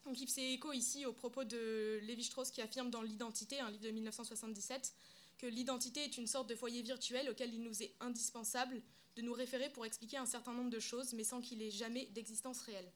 Donc 0.05 0.19
il 0.21 0.27
fait 0.27 0.53
écho 0.53 0.71
ici 0.71 1.05
au 1.05 1.13
propos 1.13 1.43
de 1.43 1.99
Lévi-Strauss 2.03 2.51
qui 2.51 2.61
affirme 2.61 2.89
dans 2.89 3.01
L'identité, 3.01 3.59
un 3.59 3.71
livre 3.71 3.83
de 3.83 3.91
1977, 3.91 4.93
que 5.37 5.47
l'identité 5.47 6.03
est 6.03 6.17
une 6.17 6.27
sorte 6.27 6.47
de 6.49 6.55
foyer 6.55 6.81
virtuel 6.81 7.29
auquel 7.29 7.53
il 7.53 7.61
nous 7.61 7.83
est 7.83 7.93
indispensable 7.99 8.81
de 9.15 9.21
nous 9.21 9.33
référer 9.33 9.69
pour 9.69 9.85
expliquer 9.85 10.17
un 10.17 10.25
certain 10.25 10.53
nombre 10.53 10.69
de 10.69 10.79
choses, 10.79 11.13
mais 11.13 11.23
sans 11.23 11.41
qu'il 11.41 11.61
ait 11.61 11.71
jamais 11.71 12.05
d'existence 12.07 12.61
réelle. 12.61 12.91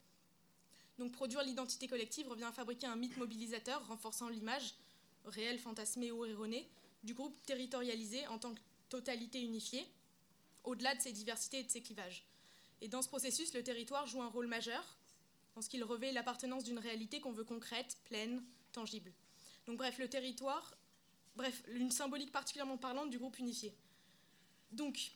Donc 0.97 1.13
produire 1.13 1.43
l'identité 1.43 1.87
collective 1.87 2.27
revient 2.27 2.43
à 2.43 2.51
fabriquer 2.51 2.87
un 2.87 2.95
mythe 2.95 3.17
mobilisateur 3.17 3.87
renforçant 3.87 4.27
l'image, 4.27 4.73
réelle, 5.25 5.59
fantasmée 5.59 6.11
ou 6.11 6.25
erronée, 6.25 6.67
du 7.03 7.13
groupe 7.13 7.41
territorialisé 7.45 8.27
en 8.27 8.37
tant 8.37 8.53
que 8.53 8.59
totalité 8.89 9.41
unifiée, 9.41 9.87
au-delà 10.65 10.95
de 10.95 11.01
ses 11.01 11.13
diversités 11.13 11.59
et 11.59 11.63
de 11.63 11.69
ses 11.69 11.81
clivages. 11.81 12.25
Et 12.81 12.89
dans 12.89 13.01
ce 13.01 13.07
processus, 13.07 13.53
le 13.53 13.63
territoire 13.63 14.07
joue 14.07 14.21
un 14.21 14.27
rôle 14.27 14.47
majeur, 14.47 14.97
en 15.55 15.61
ce 15.61 15.69
qu'il 15.69 15.83
revêt 15.83 16.11
l'appartenance 16.11 16.63
d'une 16.63 16.79
réalité 16.79 17.19
qu'on 17.21 17.31
veut 17.31 17.43
concrète, 17.43 17.97
pleine, 18.05 18.43
tangible. 18.71 19.13
Donc 19.67 19.77
bref, 19.77 19.97
le 19.99 20.09
territoire, 20.09 20.75
bref, 21.35 21.63
une 21.69 21.91
symbolique 21.91 22.31
particulièrement 22.31 22.77
parlante 22.77 23.09
du 23.09 23.17
groupe 23.17 23.39
unifié. 23.39 23.73
Donc, 24.71 25.11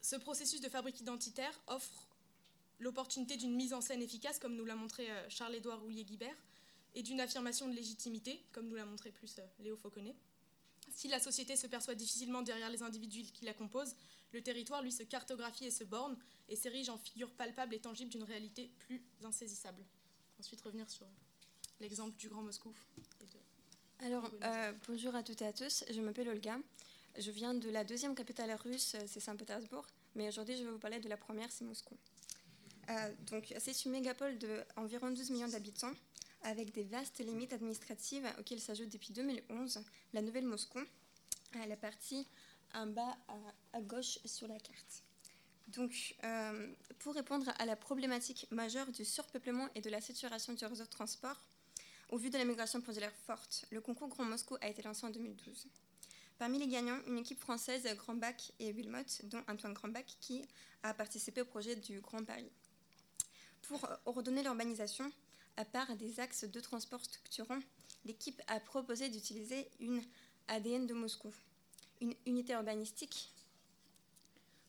ce 0.00 0.16
processus 0.16 0.60
de 0.60 0.68
fabrique 0.68 1.00
identitaire 1.00 1.60
offre 1.66 2.06
l'opportunité 2.80 3.36
d'une 3.36 3.54
mise 3.54 3.72
en 3.74 3.80
scène 3.80 4.02
efficace, 4.02 4.38
comme 4.38 4.54
nous 4.54 4.64
l'a 4.64 4.76
montré 4.76 5.10
euh, 5.10 5.28
Charles-Édouard 5.28 5.80
Roulier-Guibert, 5.80 6.36
et 6.94 7.02
d'une 7.02 7.20
affirmation 7.20 7.68
de 7.68 7.74
légitimité, 7.74 8.44
comme 8.52 8.68
nous 8.68 8.76
l'a 8.76 8.84
montré 8.84 9.10
plus 9.10 9.38
euh, 9.38 9.46
Léo 9.60 9.76
Fauconnet. 9.76 10.14
Si 10.90 11.08
la 11.08 11.20
société 11.20 11.56
se 11.56 11.66
perçoit 11.66 11.94
difficilement 11.94 12.42
derrière 12.42 12.70
les 12.70 12.82
individus 12.82 13.30
qui 13.32 13.44
la 13.44 13.54
composent, 13.54 13.94
le 14.32 14.42
territoire, 14.42 14.82
lui, 14.82 14.92
se 14.92 15.02
cartographie 15.02 15.66
et 15.66 15.70
se 15.70 15.84
borne 15.84 16.16
et 16.48 16.56
s'érige 16.56 16.88
en 16.88 16.98
figure 16.98 17.30
palpable 17.30 17.74
et 17.74 17.80
tangible 17.80 18.10
d'une 18.10 18.24
réalité 18.24 18.70
plus 18.78 19.02
insaisissable. 19.22 19.84
Ensuite, 20.38 20.60
revenir 20.60 20.88
sur 20.88 21.06
l'exemple 21.80 22.16
du 22.16 22.28
Grand 22.28 22.42
Moscou. 22.42 22.72
Alors, 24.00 24.30
euh, 24.44 24.72
bonjour 24.86 25.14
à 25.14 25.22
toutes 25.22 25.42
et 25.42 25.46
à 25.46 25.52
tous, 25.52 25.84
je 25.90 26.00
m'appelle 26.00 26.28
Olga. 26.28 26.58
Je 27.18 27.32
viens 27.32 27.52
de 27.52 27.68
la 27.68 27.82
deuxième 27.82 28.14
capitale 28.14 28.52
russe, 28.62 28.94
c'est 29.06 29.18
Saint-Pétersbourg, 29.18 29.84
mais 30.14 30.28
aujourd'hui 30.28 30.56
je 30.56 30.62
vais 30.62 30.70
vous 30.70 30.78
parler 30.78 31.00
de 31.00 31.08
la 31.08 31.16
première, 31.16 31.50
c'est 31.50 31.64
Moscou. 31.64 31.96
Euh, 32.90 33.12
donc, 33.26 33.52
c'est 33.58 33.84
une 33.84 33.90
mégapole 33.90 34.38
d'environ 34.38 35.10
12 35.10 35.30
millions 35.30 35.48
d'habitants, 35.48 35.92
avec 36.42 36.72
des 36.72 36.84
vastes 36.84 37.18
limites 37.18 37.52
administratives 37.52 38.24
auxquelles 38.38 38.60
s'ajoute 38.60 38.88
depuis 38.90 39.12
2011 39.12 39.82
la 40.12 40.22
nouvelle 40.22 40.44
Moscou, 40.44 40.78
à 41.60 41.66
la 41.66 41.76
partie 41.76 42.24
en 42.72 42.86
bas 42.86 43.16
à, 43.72 43.80
gauche 43.80 44.20
sur 44.24 44.46
la 44.46 44.60
carte. 44.60 45.02
Donc, 45.66 46.14
euh, 46.22 46.72
pour 47.00 47.14
répondre 47.14 47.52
à 47.58 47.66
la 47.66 47.74
problématique 47.74 48.46
majeure 48.52 48.92
du 48.92 49.04
surpeuplement 49.04 49.68
et 49.74 49.80
de 49.80 49.90
la 49.90 50.00
saturation 50.00 50.52
du 50.52 50.64
réseau 50.64 50.84
de 50.84 50.88
transport, 50.88 51.40
au 52.10 52.16
vu 52.16 52.30
de 52.30 52.38
la 52.38 52.44
migration 52.44 52.80
l'air 52.96 53.12
forte, 53.26 53.64
le 53.70 53.80
concours 53.80 54.08
Grand 54.08 54.24
Moscou 54.24 54.56
a 54.60 54.68
été 54.68 54.82
lancé 54.82 55.04
en 55.04 55.10
2012. 55.10 55.66
Parmi 56.38 56.60
les 56.60 56.68
gagnants, 56.68 57.00
une 57.08 57.18
équipe 57.18 57.40
française, 57.40 57.84
Grandbach 57.96 58.52
et 58.60 58.72
Wilmot, 58.72 59.02
dont 59.24 59.42
Antoine 59.48 59.72
Grandbach, 59.72 60.04
qui 60.20 60.46
a 60.84 60.94
participé 60.94 61.40
au 61.40 61.44
projet 61.44 61.74
du 61.74 62.00
Grand 62.00 62.22
Paris. 62.24 62.50
Pour 63.62 63.88
ordonner 64.06 64.44
l'urbanisation, 64.44 65.10
à 65.56 65.64
part 65.64 65.96
des 65.96 66.20
axes 66.20 66.44
de 66.44 66.60
transport 66.60 67.04
structurants, 67.04 67.58
l'équipe 68.04 68.40
a 68.46 68.60
proposé 68.60 69.08
d'utiliser 69.08 69.68
une 69.80 70.00
ADN 70.46 70.86
de 70.86 70.94
Moscou, 70.94 71.34
une 72.00 72.14
unité 72.24 72.52
urbanistique 72.52 73.32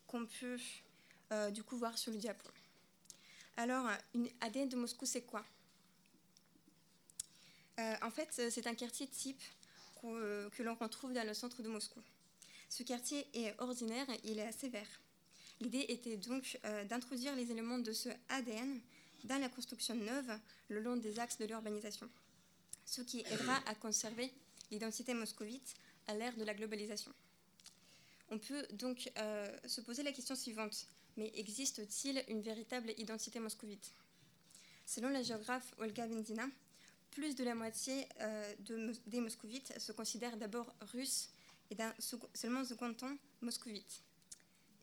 qu'on 0.07 0.25
peut 0.25 0.57
euh, 1.31 1.51
du 1.51 1.63
coup 1.63 1.77
voir 1.77 1.95
sur 1.99 2.11
le 2.11 2.17
diapo. 2.17 2.49
Alors, 3.57 3.87
une 4.15 4.27
ADN 4.41 4.69
de 4.69 4.75
Moscou, 4.75 5.05
c'est 5.05 5.21
quoi? 5.21 5.45
Euh, 7.79 7.95
En 8.01 8.09
fait, 8.09 8.49
c'est 8.49 8.65
un 8.65 8.73
quartier 8.73 9.05
type 9.07 9.41
euh, 10.03 10.49
que 10.51 10.63
l'on 10.63 10.75
retrouve 10.75 11.13
dans 11.13 11.25
le 11.25 11.33
centre 11.33 11.61
de 11.61 11.69
Moscou. 11.69 12.01
Ce 12.69 12.83
quartier 12.83 13.27
est 13.33 13.59
ordinaire, 13.59 14.07
il 14.23 14.39
est 14.39 14.47
assez 14.47 14.69
vert. 14.69 14.87
L'idée 15.59 15.85
était 15.89 16.17
donc 16.17 16.57
euh, 16.65 16.85
d'introduire 16.85 17.35
les 17.35 17.51
éléments 17.51 17.79
de 17.79 17.91
ce 17.91 18.09
ADN 18.29 18.79
dans 19.25 19.39
la 19.39 19.49
construction 19.49 19.95
neuve 19.95 20.31
le 20.69 20.79
long 20.79 20.95
des 20.95 21.19
axes 21.19 21.37
de 21.37 21.45
l'urbanisation, 21.45 22.09
ce 22.85 23.01
qui 23.01 23.21
aidera 23.21 23.57
à 23.65 23.75
conserver 23.75 24.31
l'identité 24.71 25.13
moscovite 25.13 25.75
à 26.07 26.13
l'ère 26.13 26.35
de 26.37 26.43
la 26.43 26.53
globalisation. 26.53 27.11
On 28.29 28.37
peut 28.37 28.65
donc 28.73 29.11
euh, 29.17 29.57
se 29.65 29.81
poser 29.81 30.03
la 30.03 30.11
question 30.11 30.35
suivante, 30.35 30.87
mais 31.17 31.31
existe-t-il 31.35 32.23
une 32.27 32.41
véritable 32.41 32.93
identité 32.97 33.39
moscovite? 33.39 33.91
Selon 34.85 35.09
la 35.09 35.23
géographe 35.23 35.73
Olga 35.79 36.07
Benzina, 36.07 36.47
plus 37.11 37.35
de 37.35 37.43
la 37.43 37.55
moitié 37.55 38.07
euh, 38.21 38.53
des 39.07 39.19
moscovites 39.19 39.77
se 39.79 39.91
considèrent 39.91 40.37
d'abord 40.37 40.73
russes 40.93 41.29
et 41.69 41.75
d'un 41.75 41.93
seulement 42.33 42.63
second 42.63 42.93
temps 42.93 43.15
moscovites. 43.41 44.01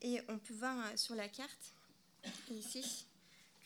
Et 0.02 0.20
on 0.28 0.38
peut 0.38 0.54
voir 0.54 0.86
euh, 0.86 0.96
sur 0.96 1.14
la 1.14 1.28
carte, 1.28 1.72
ici, 2.50 3.06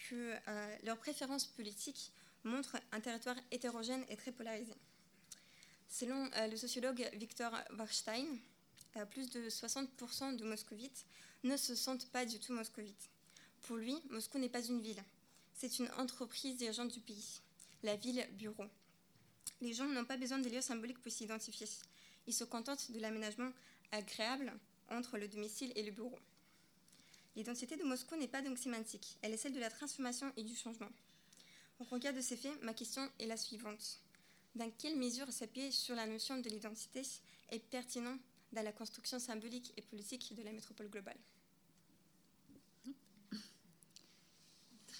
que 0.08 0.34
euh, 0.48 0.76
leurs 0.84 0.98
préférences 0.98 1.46
politiques 1.46 2.12
montrent 2.44 2.76
un 2.92 3.00
territoire 3.00 3.36
hétérogène 3.50 4.04
et 4.08 4.16
très 4.16 4.32
polarisé. 4.32 4.74
Selon 5.88 6.30
le 6.48 6.56
sociologue 6.56 7.10
Victor 7.14 7.52
Warstein, 7.76 8.24
plus 9.10 9.28
de 9.30 9.50
60% 9.50 10.36
de 10.36 10.44
moscovites 10.44 11.04
ne 11.42 11.56
se 11.56 11.74
sentent 11.74 12.08
pas 12.10 12.24
du 12.24 12.38
tout 12.38 12.52
moscovites. 12.52 13.10
Pour 13.62 13.76
lui, 13.76 13.96
Moscou 14.08 14.38
n'est 14.38 14.48
pas 14.48 14.62
une 14.62 14.80
ville, 14.80 15.02
c'est 15.52 15.80
une 15.80 15.90
entreprise 15.98 16.56
dirigeante 16.56 16.92
du 16.92 17.00
pays 17.00 17.40
la 17.82 17.96
ville 17.96 18.26
bureau. 18.32 18.64
Les 19.60 19.72
gens 19.72 19.86
n'ont 19.86 20.04
pas 20.04 20.16
besoin 20.16 20.38
de 20.38 20.48
lieux 20.48 20.60
symboliques 20.60 21.00
pour 21.00 21.12
s'identifier. 21.12 21.66
Ils 22.26 22.34
se 22.34 22.44
contentent 22.44 22.90
de 22.90 22.98
l'aménagement 22.98 23.50
agréable 23.92 24.52
entre 24.90 25.18
le 25.18 25.28
domicile 25.28 25.72
et 25.76 25.82
le 25.82 25.90
bureau. 25.90 26.18
L'identité 27.36 27.76
de 27.76 27.84
Moscou 27.84 28.16
n'est 28.16 28.28
pas 28.28 28.42
donc 28.42 28.58
sémantique, 28.58 29.16
elle 29.22 29.32
est 29.32 29.36
celle 29.36 29.52
de 29.52 29.60
la 29.60 29.70
transformation 29.70 30.32
et 30.36 30.42
du 30.42 30.56
changement. 30.56 30.90
Au 31.78 31.84
regard 31.84 32.12
de 32.12 32.20
ces 32.20 32.36
faits, 32.36 32.60
ma 32.62 32.74
question 32.74 33.08
est 33.18 33.26
la 33.26 33.36
suivante. 33.36 34.00
dans 34.56 34.70
quelle 34.70 34.96
mesure 34.96 35.32
s'appuyer 35.32 35.70
sur 35.70 35.94
la 35.94 36.06
notion 36.06 36.38
de 36.38 36.48
l'identité 36.48 37.02
est 37.50 37.60
pertinent 37.60 38.18
dans 38.52 38.62
la 38.62 38.72
construction 38.72 39.18
symbolique 39.18 39.72
et 39.76 39.82
politique 39.82 40.34
de 40.34 40.42
la 40.42 40.52
métropole 40.52 40.88
globale? 40.88 41.16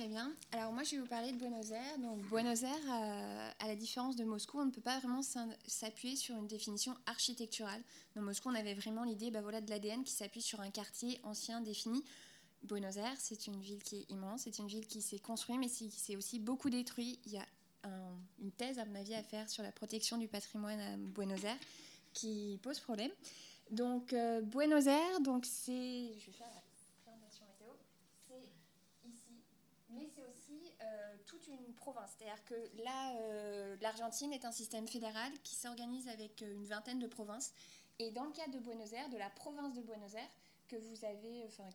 Très 0.01 0.09
bien. 0.09 0.35
Alors 0.52 0.72
moi, 0.72 0.82
je 0.82 0.93
vais 0.93 1.02
vous 1.02 1.06
parler 1.06 1.31
de 1.31 1.36
Buenos 1.36 1.72
Aires. 1.72 1.98
Donc 1.98 2.22
Buenos 2.31 2.62
Aires, 2.62 2.70
euh, 2.90 3.51
à 3.59 3.66
la 3.66 3.77
différence 3.77 4.16
de 4.16 4.24
Moscou, 4.24 4.59
on 4.59 4.64
ne 4.64 4.70
peut 4.70 4.81
pas 4.81 4.98
vraiment 4.98 5.20
s'appuyer 5.20 6.16
sur 6.16 6.36
une 6.36 6.47
définition 6.47 6.97
architecturale. 7.05 7.82
Dans 8.16 8.22
Moscou, 8.22 8.48
on 8.48 8.55
avait 8.55 8.72
vraiment 8.72 9.05
l'idée 9.05 9.31
bah, 9.31 9.43
voilà, 9.43 9.60
de 9.60 9.68
l'ADN 9.68 10.02
qui 10.02 10.14
s'appuie 10.14 10.40
sur 10.40 10.62
un 10.62 10.70
quartier 10.70 11.20
ancien 11.22 11.60
défini. 11.60 12.02
Buenos 12.62 12.97
Aires, 12.97 13.16
c'est 13.18 13.47
une 13.47 13.60
ville 13.60 13.82
qui 13.82 13.97
est 13.97 14.10
immense, 14.10 14.44
c'est 14.44 14.59
une 14.59 14.68
ville 14.68 14.86
qui 14.86 15.02
s'est 15.02 15.18
construite, 15.18 15.59
mais 15.59 15.68
qui 15.68 15.90
s'est 15.90 16.16
aussi 16.16 16.39
beaucoup 16.39 16.70
détruite. 16.70 17.20
Il 17.27 17.32
y 17.32 17.36
a 17.36 17.47
une 18.40 18.52
thèse, 18.52 18.78
à 18.78 18.86
mon 18.86 18.94
avis, 18.94 19.14
à 19.14 19.22
faire 19.22 19.51
sur 19.51 19.62
la 19.62 19.70
protection 19.70 20.16
du 20.16 20.28
patrimoine 20.28 20.81
à 20.81 20.97
Buenos 20.97 21.44
Aires 21.44 21.60
qui 22.14 22.59
pose 22.62 22.81
problème. 22.81 23.10
Donc, 23.70 24.14
euh, 24.14 24.40
Buenos 24.40 24.86
Aires, 24.86 25.20
donc 25.20 25.44
c'est 25.44 26.14
la 26.40 26.62
présentation 27.05 27.44
météo. 27.44 27.74
C'est 28.27 29.09
ici. 29.10 29.40
Mais 29.93 30.09
c'est 30.14 30.24
aussi 30.24 30.72
euh, 30.82 31.16
toute 31.27 31.39
une 31.66 31.74
province. 31.74 32.10
C'est-à-dire 32.16 32.44
que 32.44 32.55
là, 32.82 33.14
euh, 33.16 33.77
l'Argentine 33.81 34.32
est 34.32 34.44
un 34.44 34.52
système 34.52 34.86
fédéral 34.86 35.32
qui 35.43 35.55
s'organise 35.55 36.09
avec 36.09 36.40
une 36.43 36.66
vingtaine 36.66 36.98
de 36.98 37.06
provinces. 37.06 37.52
Et 37.98 38.10
dans 38.10 38.24
le 38.24 38.32
cas 38.32 38.48
de 38.48 38.59
Buenos 38.59 38.93
Aires, 38.93 39.09
de 39.10 39.18
la 39.18 39.31
province 39.31 39.74
de 39.74 39.82
Buenos 39.82 40.14
Aires, 40.14 40.31
que 40.68 40.77
vous 40.77 41.05
avez, 41.05 41.44
enfin, 41.47 41.68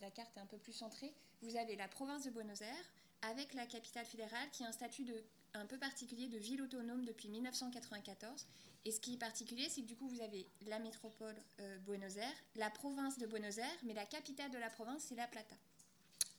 la, 0.00 0.10
carte 0.10 0.36
est 0.36 0.40
un 0.40 0.46
peu 0.46 0.58
plus 0.58 0.72
centrée, 0.72 1.14
vous 1.42 1.56
avez 1.56 1.76
la 1.76 1.88
province 1.88 2.24
de 2.24 2.30
Buenos 2.30 2.60
Aires 2.60 2.92
avec 3.22 3.54
la 3.54 3.66
capitale 3.66 4.04
fédérale 4.04 4.50
qui 4.52 4.64
a 4.64 4.68
un 4.68 4.72
statut 4.72 5.04
de, 5.04 5.24
un 5.54 5.66
peu 5.66 5.78
particulier 5.78 6.28
de 6.28 6.38
ville 6.38 6.62
autonome 6.62 7.04
depuis 7.04 7.28
1994. 7.28 8.46
Et 8.84 8.92
ce 8.92 9.00
qui 9.00 9.14
est 9.14 9.18
particulier, 9.18 9.68
c'est 9.68 9.80
que 9.82 9.86
du 9.86 9.96
coup, 9.96 10.08
vous 10.08 10.20
avez 10.20 10.46
la 10.66 10.78
métropole 10.78 11.34
euh, 11.60 11.78
Buenos 11.80 12.16
Aires, 12.16 12.44
la 12.54 12.70
province 12.70 13.18
de 13.18 13.26
Buenos 13.26 13.58
Aires, 13.58 13.78
mais 13.82 13.94
la 13.94 14.06
capitale 14.06 14.50
de 14.50 14.58
la 14.58 14.70
province, 14.70 15.06
c'est 15.08 15.16
La 15.16 15.26
Plata. 15.26 15.56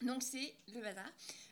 Donc 0.02 0.22
c'est 0.22 0.54
le 0.74 0.82
bazar. 0.82 1.10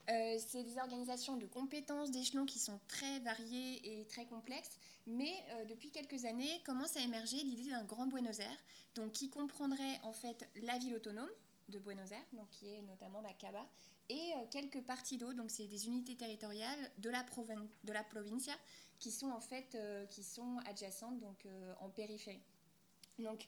Euh, 0.10 0.38
c'est 0.48 0.64
des 0.64 0.78
organisations 0.78 1.36
de 1.36 1.48
compétences, 1.48 2.12
d'échelons 2.12 2.46
qui 2.46 2.60
sont 2.60 2.80
très 2.88 3.20
variés 3.22 4.00
et 4.02 4.06
très 4.06 4.26
complexes, 4.26 4.78
mais 5.08 5.34
euh, 5.50 5.66
depuis 5.66 5.90
quelques 5.90 6.26
années 6.26 6.62
commence 6.64 6.96
à 6.96 7.02
émerger 7.02 7.38
l'idée 7.38 7.72
d'un 7.72 7.84
grand 7.84 8.06
Buenos 8.06 8.40
Aires, 8.40 8.60
donc 8.94 9.14
qui 9.14 9.30
comprendrait 9.32 10.00
en 10.04 10.14
fait 10.14 10.48
la 10.62 10.78
ville 10.78 10.96
autonome 10.96 11.30
de 11.70 11.80
Buenos 11.80 12.12
Aires, 12.12 12.26
donc 12.34 12.48
qui 12.52 12.68
est 12.68 12.84
notamment 12.84 13.22
la 13.22 13.34
Caba, 13.34 13.66
et 14.10 14.34
euh, 14.36 14.46
quelques 14.52 14.82
parties 14.82 15.18
d'eau, 15.18 15.34
donc 15.34 15.50
c'est 15.50 15.66
des 15.66 15.88
unités 15.88 16.16
territoriales 16.16 16.92
de 17.00 17.10
la, 17.10 17.26
de 17.84 17.94
la 17.94 18.04
provincia 18.04 18.54
qui 19.00 19.12
sont 19.12 19.32
en 19.32 19.42
fait 19.42 19.78
qui 20.12 20.24
sont 20.24 20.58
adjacentes, 20.68 21.20
donc 21.20 21.46
en 21.82 21.90
périphérie. 21.90 22.42
Donc 23.20 23.46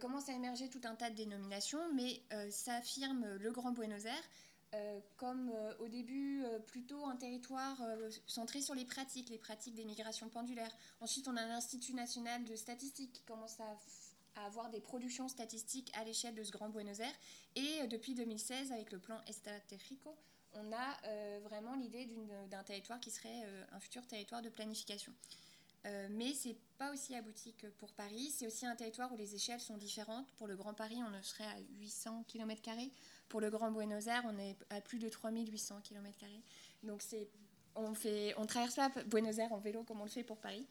commence 0.00 0.28
à 0.28 0.32
émerger 0.32 0.68
tout 0.68 0.80
un 0.84 0.94
tas 0.94 1.10
de 1.10 1.16
dénominations, 1.16 1.80
mais 1.94 2.22
ça 2.50 2.74
affirme 2.74 3.36
le 3.36 3.50
Grand 3.50 3.72
Buenos 3.72 4.04
Aires 4.04 4.30
comme 5.16 5.50
au 5.80 5.88
début 5.88 6.44
plutôt 6.66 7.06
un 7.06 7.16
territoire 7.16 7.82
centré 8.26 8.60
sur 8.60 8.74
les 8.74 8.84
pratiques, 8.84 9.28
les 9.30 9.38
pratiques 9.38 9.74
des 9.74 9.84
migrations 9.84 10.28
pendulaires. 10.28 10.76
Ensuite, 11.00 11.26
on 11.28 11.36
a 11.36 11.46
l'Institut 11.46 11.94
national 11.94 12.44
de 12.44 12.54
statistique 12.54 13.12
qui 13.12 13.22
commence 13.22 13.58
à 13.58 13.76
avoir 14.46 14.70
des 14.70 14.80
productions 14.80 15.28
statistiques 15.28 15.90
à 15.94 16.04
l'échelle 16.04 16.34
de 16.34 16.42
ce 16.42 16.52
grand 16.52 16.68
Buenos 16.68 17.00
Aires. 17.00 17.14
Et 17.56 17.80
euh, 17.82 17.86
depuis 17.86 18.14
2016, 18.14 18.72
avec 18.72 18.92
le 18.92 18.98
plan 18.98 19.20
Estratégico, 19.26 20.16
on 20.52 20.72
a 20.72 20.96
euh, 21.06 21.40
vraiment 21.44 21.74
l'idée 21.76 22.08
d'un 22.50 22.62
territoire 22.64 22.98
qui 23.00 23.10
serait 23.10 23.42
euh, 23.44 23.64
un 23.72 23.80
futur 23.80 24.06
territoire 24.06 24.42
de 24.42 24.48
planification. 24.48 25.12
Mais 25.84 26.34
ce 26.34 26.48
n'est 26.48 26.56
pas 26.78 26.92
aussi 26.92 27.14
abouti 27.14 27.54
que 27.54 27.66
pour 27.66 27.92
Paris. 27.92 28.30
C'est 28.34 28.46
aussi 28.46 28.66
un 28.66 28.76
territoire 28.76 29.12
où 29.12 29.16
les 29.16 29.34
échelles 29.34 29.60
sont 29.60 29.76
différentes. 29.76 30.30
Pour 30.32 30.46
le 30.46 30.56
Grand 30.56 30.74
Paris, 30.74 30.98
on 31.02 31.22
serait 31.22 31.44
à 31.44 31.56
800 31.78 32.24
km. 32.28 32.62
Pour 33.28 33.40
le 33.40 33.50
Grand 33.50 33.70
Buenos 33.70 34.06
Aires, 34.06 34.24
on 34.26 34.38
est 34.38 34.56
à 34.70 34.80
plus 34.80 34.98
de 34.98 35.08
3800 35.08 35.80
km. 35.82 36.18
Donc 36.82 37.02
on 37.74 37.90
ne 37.90 38.38
on 38.38 38.46
traverse 38.46 38.76
pas 38.76 38.90
Buenos 39.06 39.38
Aires 39.38 39.52
en 39.52 39.58
vélo 39.58 39.82
comme 39.84 40.00
on 40.00 40.04
le 40.04 40.10
fait 40.10 40.24
pour 40.24 40.38
Paris. 40.38 40.66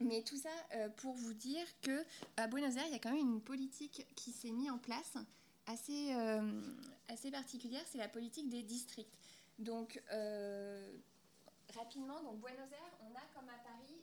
Mais 0.00 0.22
tout 0.22 0.36
ça 0.36 0.50
euh, 0.74 0.88
pour 0.88 1.14
vous 1.14 1.34
dire 1.34 1.66
que 1.80 2.04
à 2.36 2.46
Buenos 2.46 2.76
Aires, 2.76 2.86
il 2.86 2.92
y 2.92 2.96
a 2.96 2.98
quand 2.98 3.12
même 3.12 3.20
une 3.20 3.40
politique 3.40 4.06
qui 4.16 4.32
s'est 4.32 4.50
mise 4.50 4.70
en 4.70 4.78
place 4.78 5.16
assez, 5.66 6.14
euh, 6.14 6.60
assez 7.08 7.30
particulière, 7.30 7.82
c'est 7.86 7.98
la 7.98 8.08
politique 8.08 8.48
des 8.48 8.62
districts. 8.62 9.16
Donc, 9.58 10.02
euh, 10.12 10.96
rapidement, 11.74 12.20
donc 12.22 12.40
Buenos 12.40 12.70
Aires, 12.72 12.98
on 13.00 13.14
a 13.14 13.22
comme 13.34 13.48
à 13.48 13.58
Paris 13.62 14.01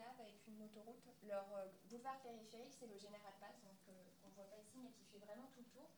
avec 0.00 0.46
une 0.46 0.62
autoroute. 0.62 1.04
Leur 1.22 1.46
boulevard 1.88 2.20
périphérique, 2.22 2.72
c'est 2.78 2.86
le 2.86 2.98
General 2.98 3.32
Pass, 3.40 3.60
donc 3.62 3.76
on 4.24 4.28
ne 4.28 4.34
voit 4.34 4.48
pas 4.48 4.58
ici, 4.58 4.78
mais 4.82 4.90
qui 4.90 5.04
fait 5.04 5.18
vraiment 5.18 5.48
tout 5.52 5.60
le 5.60 5.66
tour. 5.66 5.88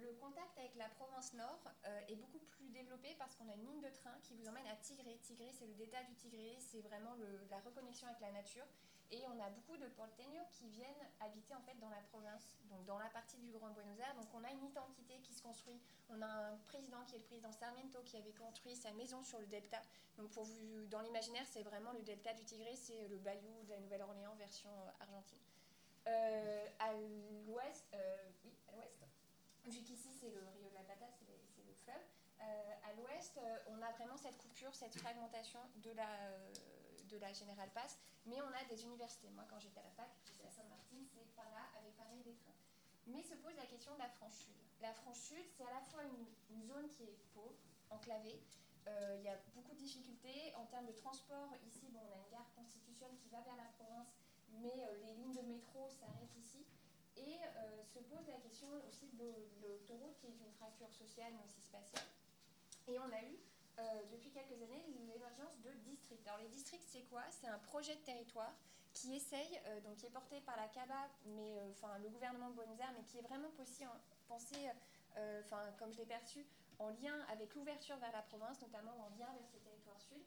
Le 0.00 0.12
contact 0.20 0.58
avec 0.58 0.74
la 0.76 0.88
province 0.90 1.32
nord 1.32 1.60
euh, 1.86 2.00
est 2.08 2.16
beaucoup 2.16 2.38
plus 2.38 2.68
développé 2.68 3.14
parce 3.18 3.34
qu'on 3.34 3.48
a 3.48 3.54
une 3.54 3.64
ligne 3.64 3.80
de 3.80 3.88
train 3.88 4.12
qui 4.22 4.34
vous 4.34 4.46
emmène 4.46 4.66
à 4.66 4.76
Tigré. 4.76 5.18
Tigré, 5.22 5.50
c'est 5.52 5.66
le 5.66 5.74
delta 5.74 6.02
du 6.04 6.14
Tigré, 6.16 6.56
c'est 6.58 6.82
vraiment 6.82 7.14
la 7.50 7.58
reconnexion 7.60 8.06
avec 8.06 8.20
la 8.20 8.32
nature. 8.32 8.66
Et 9.10 9.22
on 9.28 9.40
a 9.40 9.50
beaucoup 9.50 9.76
de 9.76 9.86
porteños 9.88 10.44
qui 10.50 10.68
viennent 10.68 11.06
habiter 11.20 11.54
en 11.54 11.60
fait 11.62 11.78
dans 11.78 11.88
la 11.88 12.00
province, 12.10 12.56
donc 12.64 12.84
dans 12.86 12.98
la 12.98 13.08
partie 13.10 13.38
du 13.38 13.50
Grand 13.52 13.70
Buenos 13.70 13.98
Aires. 14.00 14.14
Donc 14.16 14.26
on 14.34 14.42
a 14.42 14.50
une 14.50 14.64
identité 14.64 15.18
qui 15.20 15.32
se 15.32 15.42
construit. 15.42 15.80
On 16.10 16.20
a 16.20 16.26
un 16.26 16.56
président 16.64 17.04
qui 17.06 17.14
est 17.14 17.18
le 17.18 17.24
président 17.24 17.52
Sarmiento 17.52 18.02
qui 18.04 18.16
avait 18.16 18.32
construit 18.32 18.74
sa 18.74 18.90
maison 18.92 19.22
sur 19.22 19.38
le 19.38 19.46
delta. 19.46 19.80
Donc 20.16 20.30
pour 20.30 20.44
vous, 20.44 20.86
dans 20.86 21.00
l'imaginaire, 21.00 21.44
c'est 21.46 21.62
vraiment 21.62 21.92
le 21.92 22.02
delta 22.02 22.34
du 22.34 22.44
Tigré, 22.44 22.74
c'est 22.74 23.08
le 23.08 23.18
bayou 23.18 23.62
de 23.64 23.70
la 23.70 23.80
Nouvelle-Orléans 23.80 24.34
version 24.34 24.70
euh, 24.70 24.90
argentine. 25.04 25.38
Euh, 26.08 26.66
à 26.78 26.92
l'ouest, 27.46 27.84
oui, 28.44 28.52
à 28.68 28.76
l'ouest, 28.76 29.04
vu 29.66 29.82
qu'ici 29.82 30.10
c'est 30.20 30.30
le 30.30 30.40
Rio 30.54 30.68
de 30.68 30.74
la 30.74 30.82
Plata, 30.82 31.06
c'est 31.10 31.26
le 31.66 31.74
fleuve, 31.74 32.02
euh, 32.42 32.44
à 32.84 32.92
l'ouest, 32.92 33.38
euh, 33.38 33.58
on 33.68 33.82
a 33.82 33.90
vraiment 33.92 34.16
cette 34.16 34.36
coupure, 34.36 34.74
cette 34.74 34.94
fragmentation 34.96 35.60
de 35.76 35.90
la, 35.92 36.08
euh, 36.08 36.48
de 37.08 37.18
la 37.18 37.32
General 37.32 37.70
Pass, 37.70 37.98
mais 38.26 38.40
on 38.42 38.52
a 38.52 38.64
des 38.68 38.84
universités. 38.84 39.30
Moi, 39.30 39.44
quand 39.48 39.58
j'étais 39.58 39.80
à 39.80 39.84
la 39.84 39.90
fac, 39.90 40.10
j'étais 40.24 40.46
à 40.46 40.50
Saint-Martin, 40.50 40.96
c'est 41.12 41.26
par 41.34 41.50
là, 41.50 41.62
avec 41.78 41.96
pareil 41.96 42.22
des 42.22 42.34
trains. 42.34 42.54
Mais 43.06 43.22
se 43.22 43.34
pose 43.34 43.54
la 43.56 43.66
question 43.66 43.94
de 43.94 43.98
la 43.98 44.08
franche 44.08 44.34
sud. 44.34 44.54
La 44.80 44.92
franche 44.92 45.18
sud, 45.18 45.46
c'est 45.56 45.64
à 45.64 45.74
la 45.74 45.80
fois 45.80 46.02
une, 46.04 46.62
zone 46.62 46.88
qui 46.88 47.04
est 47.04 47.16
pauvre, 47.34 47.54
enclavée, 47.90 48.42
il 48.86 49.22
y 49.24 49.28
a 49.28 49.36
beaucoup 49.54 49.74
de 49.74 49.78
difficultés 49.78 50.54
en 50.54 50.64
termes 50.66 50.86
de 50.86 50.92
transport. 50.92 51.50
Ici, 51.66 51.88
bon, 51.90 52.00
on 52.06 52.12
a 52.12 52.16
une 52.16 52.30
gare 52.30 52.48
constitutionnelle 52.54 53.16
qui 53.18 53.28
va 53.28 53.40
vers 53.40 53.56
la 53.56 53.66
province, 53.78 54.14
mais 54.60 54.74
les 55.02 55.14
lignes 55.14 55.34
de 55.34 55.42
métro 55.42 55.88
s'arrêtent 55.88 56.36
ici. 56.36 56.64
Et 57.16 57.38
euh, 57.42 57.82
se 57.82 57.98
pose 58.00 58.26
la 58.28 58.38
question 58.38 58.68
aussi 58.86 59.08
de 59.14 59.32
l'autoroute, 59.62 60.16
qui 60.18 60.26
est 60.26 60.38
une 60.38 60.52
fracture 60.52 60.92
sociale 60.92 61.32
mais 61.34 61.44
aussi 61.44 61.60
spatiale. 61.62 62.06
Et 62.88 62.98
on 62.98 63.10
a 63.10 63.22
eu 63.22 63.38
euh, 63.78 63.82
depuis 64.12 64.30
quelques 64.30 64.60
années 64.62 64.84
l'émergence 65.08 65.58
de 65.62 65.70
districts. 65.84 66.26
Alors 66.26 66.40
les 66.40 66.48
districts, 66.48 66.86
c'est 66.88 67.02
quoi? 67.10 67.22
C'est 67.30 67.48
un 67.48 67.58
projet 67.58 67.94
de 67.94 68.00
territoire 68.00 68.54
qui 68.92 69.14
essaye, 69.14 69.60
euh, 69.66 69.80
donc 69.80 69.96
qui 69.96 70.06
est 70.06 70.10
porté 70.10 70.40
par 70.40 70.56
la 70.56 70.68
CABA, 70.68 71.08
mais 71.26 71.60
enfin 71.70 71.98
le 71.98 72.08
gouvernement 72.08 72.50
de 72.50 72.54
Buenos 72.54 72.80
Aires, 72.80 72.92
mais 72.96 73.04
qui 73.04 73.18
est 73.18 73.22
vraiment 73.22 73.50
possible, 73.50 73.90
pensé, 74.28 74.56
enfin 75.44 75.72
comme 75.78 75.92
je 75.92 75.98
l'ai 75.98 76.06
perçu, 76.06 76.44
en 76.78 76.88
lien 76.90 77.14
avec 77.30 77.54
l'ouverture 77.54 77.96
vers 77.96 78.12
la 78.12 78.22
province, 78.22 78.60
notamment 78.60 78.92
en 78.92 79.08
lien 79.18 79.32
vers 79.32 79.46
ces 79.50 79.58
territoires 79.58 80.00
sud. 80.00 80.22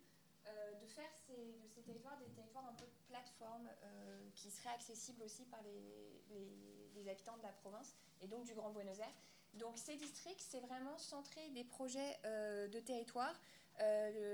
Euh, 0.50 0.74
de 0.82 0.88
faire 0.88 1.10
de 1.28 1.68
ces 1.76 1.82
territoires 1.82 2.18
des 2.18 2.30
territoires 2.34 2.66
un 2.68 2.74
peu 2.74 2.86
euh, 2.86 4.30
qui 4.36 4.50
seraient 4.50 4.74
accessibles 4.74 5.22
aussi 5.24 5.46
par 5.46 5.62
les, 5.62 7.10
habitants 7.10 7.38
de 7.38 7.44
la 7.44 7.52
province 7.52 7.96
et 8.22 8.28
donc 8.28 8.46
du 8.46 8.54
Grand 8.54 8.70
Buenos 8.70 9.00
Aires. 9.00 9.16
Donc 9.56 9.78
ces 9.78 9.96
districts, 9.96 10.46
c'est 10.48 10.60
vraiment 10.60 10.98
centrer 10.98 11.50
des 11.50 11.64
projets 11.64 12.18
euh, 12.26 12.68
de 12.68 12.80
territoire 12.80 13.36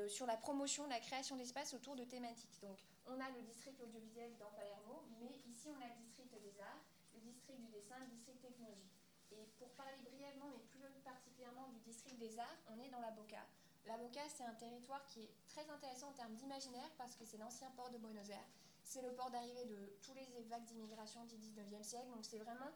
sur 0.10 0.26
la 0.26 0.38
promotion, 0.38 0.88
la 0.88 1.00
création 1.00 1.36
d'espaces 1.36 1.76
autour 1.76 1.96
de 1.96 2.04
thématiques. 2.04 2.60
Donc 2.64 2.80
on 3.06 3.20
a 3.22 3.30
le 3.30 3.44
district 3.44 3.80
audiovisuel 3.80 4.36
dans 4.40 4.50
Palermo, 4.58 5.04
mais 5.22 5.38
ici 5.46 5.70
on 5.70 5.80
a 5.80 5.88
le 5.88 6.02
district 6.02 6.34
des 6.42 6.60
arts, 6.60 6.82
le 7.14 7.20
district 7.20 7.60
du 7.60 7.68
dessin, 7.68 8.00
le 8.00 8.08
district 8.08 8.42
technologie. 8.42 8.90
Et 9.32 9.46
pour 9.60 9.70
parler 9.78 10.02
brièvement, 10.02 10.50
mais 10.50 10.64
plus 10.66 10.82
particulièrement 11.06 11.68
du 11.68 11.80
district 11.80 12.18
des 12.18 12.40
arts, 12.40 12.58
on 12.68 12.80
est 12.82 12.90
dans 12.90 13.00
la 13.00 13.12
Boca. 13.12 13.46
La 13.86 13.98
c'est 14.28 14.44
un 14.44 14.54
territoire 14.56 15.06
qui 15.06 15.22
est 15.22 15.32
très 15.48 15.70
intéressant 15.70 16.10
en 16.10 16.14
termes 16.14 16.34
d'imaginaire 16.34 16.90
parce 16.98 17.16
que 17.16 17.24
c'est 17.24 17.38
l'ancien 17.38 17.70
port 17.72 17.92
de 17.92 18.00
Buenos 18.00 18.30
Aires. 18.30 18.50
C'est 18.84 19.04
le 19.04 19.14
port 19.14 19.30
d'arrivée 19.30 19.66
de 19.66 19.94
tous 20.02 20.14
les 20.16 20.26
vagues 20.50 20.66
d'immigration 20.66 21.24
du 21.26 21.36
19e 21.36 21.84
siècle. 21.84 22.08
Donc 22.10 22.26
c'est 22.26 22.40
vraiment 22.40 22.72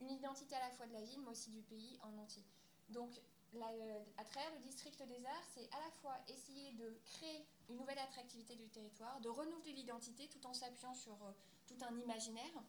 une 0.00 0.10
identité 0.10 0.56
à 0.56 0.60
la 0.60 0.70
fois 0.70 0.86
de 0.86 0.92
la 0.92 1.02
ville, 1.02 1.20
mais 1.20 1.30
aussi 1.30 1.50
du 1.50 1.62
pays 1.62 1.98
en 2.02 2.16
entier. 2.18 2.42
Donc 2.88 3.20
euh, 3.54 4.04
à 4.16 4.24
travers 4.24 4.52
le 4.54 4.60
district 4.60 5.02
des 5.02 5.26
arts, 5.26 5.44
c'est 5.54 5.68
à 5.72 5.80
la 5.80 5.90
fois 6.00 6.16
essayer 6.28 6.72
de 6.72 6.96
créer 7.04 7.44
une 7.68 7.76
nouvelle 7.76 7.98
attractivité 7.98 8.54
du 8.54 8.68
territoire, 8.68 9.20
de 9.20 9.28
renouveler 9.28 9.72
l'identité 9.72 10.28
tout 10.28 10.44
en 10.46 10.54
s'appuyant 10.54 10.94
sur 10.94 11.14
euh, 11.24 11.32
tout 11.66 11.76
un 11.82 11.96
imaginaire, 11.96 12.62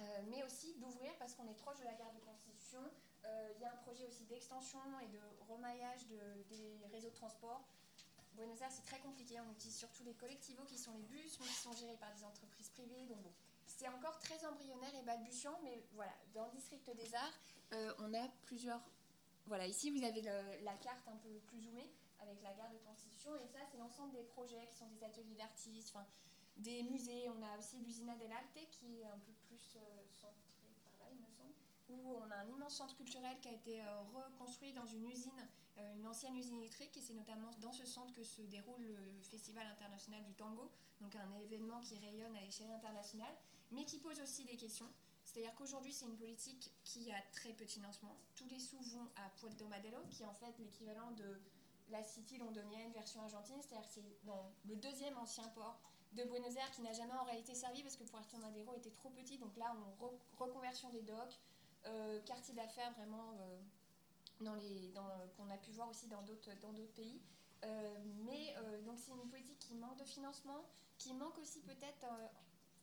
euh, 0.00 0.22
mais 0.30 0.42
aussi 0.44 0.74
d'ouvrir 0.76 1.12
parce 1.18 1.34
qu'on 1.34 1.48
est 1.48 1.58
proche 1.58 1.78
de 1.78 1.84
la 1.84 1.94
gare 1.94 2.12
de 2.12 2.20
Constitution, 2.20 2.80
il 3.56 3.60
y 3.60 3.64
a 3.66 3.72
un 3.72 3.76
projet 3.76 4.06
aussi 4.06 4.24
d'extension 4.24 4.80
et 5.02 5.08
de 5.08 5.20
remaillage 5.52 6.06
des 6.06 6.18
réseaux 6.90 7.10
de 7.10 7.14
transport 7.14 7.62
Buenos 8.38 8.62
Aires, 8.62 8.70
c'est 8.70 8.86
très 8.86 9.00
compliqué. 9.00 9.40
On 9.40 9.50
utilise 9.50 9.76
surtout 9.76 10.04
les 10.04 10.14
collectivos 10.14 10.64
qui 10.64 10.78
sont 10.78 10.92
les 10.92 11.02
bus, 11.02 11.38
mais 11.40 11.46
qui 11.46 11.54
sont 11.54 11.72
gérés 11.72 11.96
par 11.96 12.14
des 12.14 12.22
entreprises 12.22 12.68
privées. 12.68 13.04
Donc 13.08 13.18
bon, 13.18 13.32
c'est 13.78 13.88
encore 13.88 14.18
très 14.18 14.44
embryonnaire 14.44 14.92
et 14.96 15.02
balbutiant, 15.02 15.56
mais 15.62 15.84
voilà, 15.92 16.12
dans 16.34 16.46
le 16.46 16.50
district 16.50 16.90
des 16.96 17.14
arts, 17.14 17.38
euh, 17.74 17.94
on 18.00 18.12
a 18.12 18.26
plusieurs. 18.42 18.80
Voilà, 19.46 19.68
ici 19.68 19.90
vous 19.92 20.02
avez 20.02 20.20
la 20.20 20.74
carte 20.78 21.06
un 21.06 21.16
peu 21.16 21.30
plus 21.46 21.60
zoomée 21.60 21.88
avec 22.18 22.42
la 22.42 22.52
gare 22.54 22.70
de 22.70 22.78
Constitution, 22.78 23.36
et 23.36 23.46
ça, 23.46 23.60
c'est 23.70 23.78
l'ensemble 23.78 24.12
des 24.12 24.24
projets 24.24 24.66
qui 24.68 24.76
sont 24.76 24.88
des 24.88 25.04
ateliers 25.04 25.36
d'artistes, 25.36 25.96
des 26.56 26.82
musées. 26.82 27.28
On 27.30 27.40
a 27.40 27.56
aussi 27.56 27.78
l'usina 27.78 28.16
del 28.16 28.32
Arte 28.32 28.58
qui 28.72 29.00
est 29.00 29.06
un 29.06 29.18
peu 29.18 29.32
plus 29.46 29.76
euh, 29.76 29.80
centré 30.10 30.42
par 30.82 30.92
là, 30.98 31.06
il 31.12 31.20
me 31.20 31.30
semble, 31.30 31.54
où 31.88 32.16
on 32.16 32.30
a 32.32 32.36
un 32.36 32.48
immense 32.48 32.76
centre 32.76 32.96
culturel 32.96 33.38
qui 33.38 33.48
a 33.48 33.52
été 33.52 33.80
euh, 33.80 34.00
reconstruit 34.12 34.72
dans 34.72 34.86
une 34.86 35.08
usine, 35.08 35.48
une 35.94 36.08
ancienne 36.08 36.36
usine 36.36 36.56
électrique, 36.56 36.96
et 36.96 37.00
c'est 37.00 37.14
notamment 37.14 37.52
dans 37.60 37.70
ce 37.70 37.86
centre 37.86 38.12
que 38.12 38.24
se 38.24 38.42
déroule 38.42 38.82
le 38.82 39.22
Festival 39.22 39.64
international 39.68 40.24
du 40.24 40.34
tango, 40.34 40.68
donc 41.00 41.14
un 41.14 41.38
événement 41.38 41.78
qui 41.78 41.96
rayonne 42.00 42.34
à 42.34 42.40
l'échelle 42.40 42.72
internationale 42.72 43.36
mais 43.72 43.84
qui 43.84 43.98
pose 43.98 44.20
aussi 44.20 44.44
des 44.44 44.56
questions. 44.56 44.88
C'est-à-dire 45.24 45.54
qu'aujourd'hui, 45.54 45.92
c'est 45.92 46.06
une 46.06 46.16
politique 46.16 46.72
qui 46.84 47.12
a 47.12 47.20
très 47.32 47.52
peu 47.52 47.64
de 47.64 47.70
financement. 47.70 48.16
Tous 48.34 48.48
les 48.48 48.58
sous 48.58 48.80
vont 48.80 49.08
à 49.16 49.28
Puerto 49.36 49.66
Madero, 49.68 49.98
qui 50.10 50.22
est 50.22 50.26
en 50.26 50.32
fait 50.32 50.58
l'équivalent 50.58 51.10
de 51.12 51.38
la 51.90 52.02
City 52.02 52.38
londonienne 52.38 52.90
version 52.92 53.20
argentine. 53.22 53.56
C'est-à-dire 53.60 53.86
que 53.86 53.94
c'est 53.94 54.04
le 54.66 54.76
deuxième 54.76 55.16
ancien 55.18 55.46
port 55.48 55.78
de 56.12 56.24
Buenos 56.24 56.56
Aires 56.56 56.70
qui 56.70 56.82
n'a 56.82 56.92
jamais 56.92 57.12
en 57.12 57.24
réalité 57.24 57.54
servi 57.54 57.82
parce 57.82 57.96
que 57.96 58.04
Puerto 58.04 58.38
Madero 58.38 58.74
était 58.74 58.90
trop 58.90 59.10
petit. 59.10 59.38
Donc 59.38 59.56
là, 59.56 59.76
on 60.00 60.06
reconversion 60.38 60.88
des 60.90 61.02
docks, 61.02 61.38
euh, 61.86 62.20
quartier 62.22 62.54
d'affaires 62.54 62.92
vraiment 62.94 63.32
euh, 63.40 63.58
dans 64.40 64.56
qu'on 65.36 65.50
a 65.50 65.58
pu 65.58 65.72
voir 65.72 65.88
aussi 65.88 66.06
dans 66.08 66.22
d'autres, 66.22 66.50
dans 66.60 66.72
d'autres 66.72 66.94
pays. 66.94 67.20
Euh, 67.64 67.94
mais 68.24 68.54
donc 68.86 68.98
c'est 68.98 69.10
une 69.10 69.28
politique 69.28 69.58
qui 69.58 69.74
manque 69.74 69.98
de 69.98 70.04
financement, 70.04 70.64
qui 70.96 71.12
manque 71.12 71.36
aussi 71.38 71.60
peut-être 71.60 72.06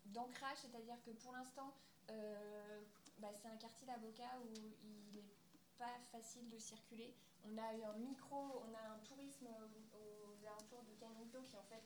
d'ancrage, 0.07 0.57
c'est-à-dire 0.57 1.02
que 1.03 1.11
pour 1.11 1.34
l'instant, 1.34 1.73
euh, 2.11 2.82
bah, 3.19 3.30
c'est 3.34 3.48
un 3.48 3.57
quartier 3.57 3.88
d'avocats 3.88 4.40
où 4.44 4.53
il 4.53 5.15
n'est 5.15 5.26
pas 5.77 5.98
facile 6.11 6.49
de 6.49 6.57
circuler. 6.57 7.14
On 7.45 7.57
a 7.57 7.73
eu 7.76 7.84
un 7.84 7.94
micro, 7.94 8.64
on 8.68 8.73
a 8.73 8.94
un 8.94 8.99
tourisme 8.99 9.48
aux, 9.48 10.48
alentours 10.48 10.84
de 10.84 10.94
Canuto 10.99 11.41
qui 11.41 11.57
en 11.57 11.64
fait, 11.64 11.82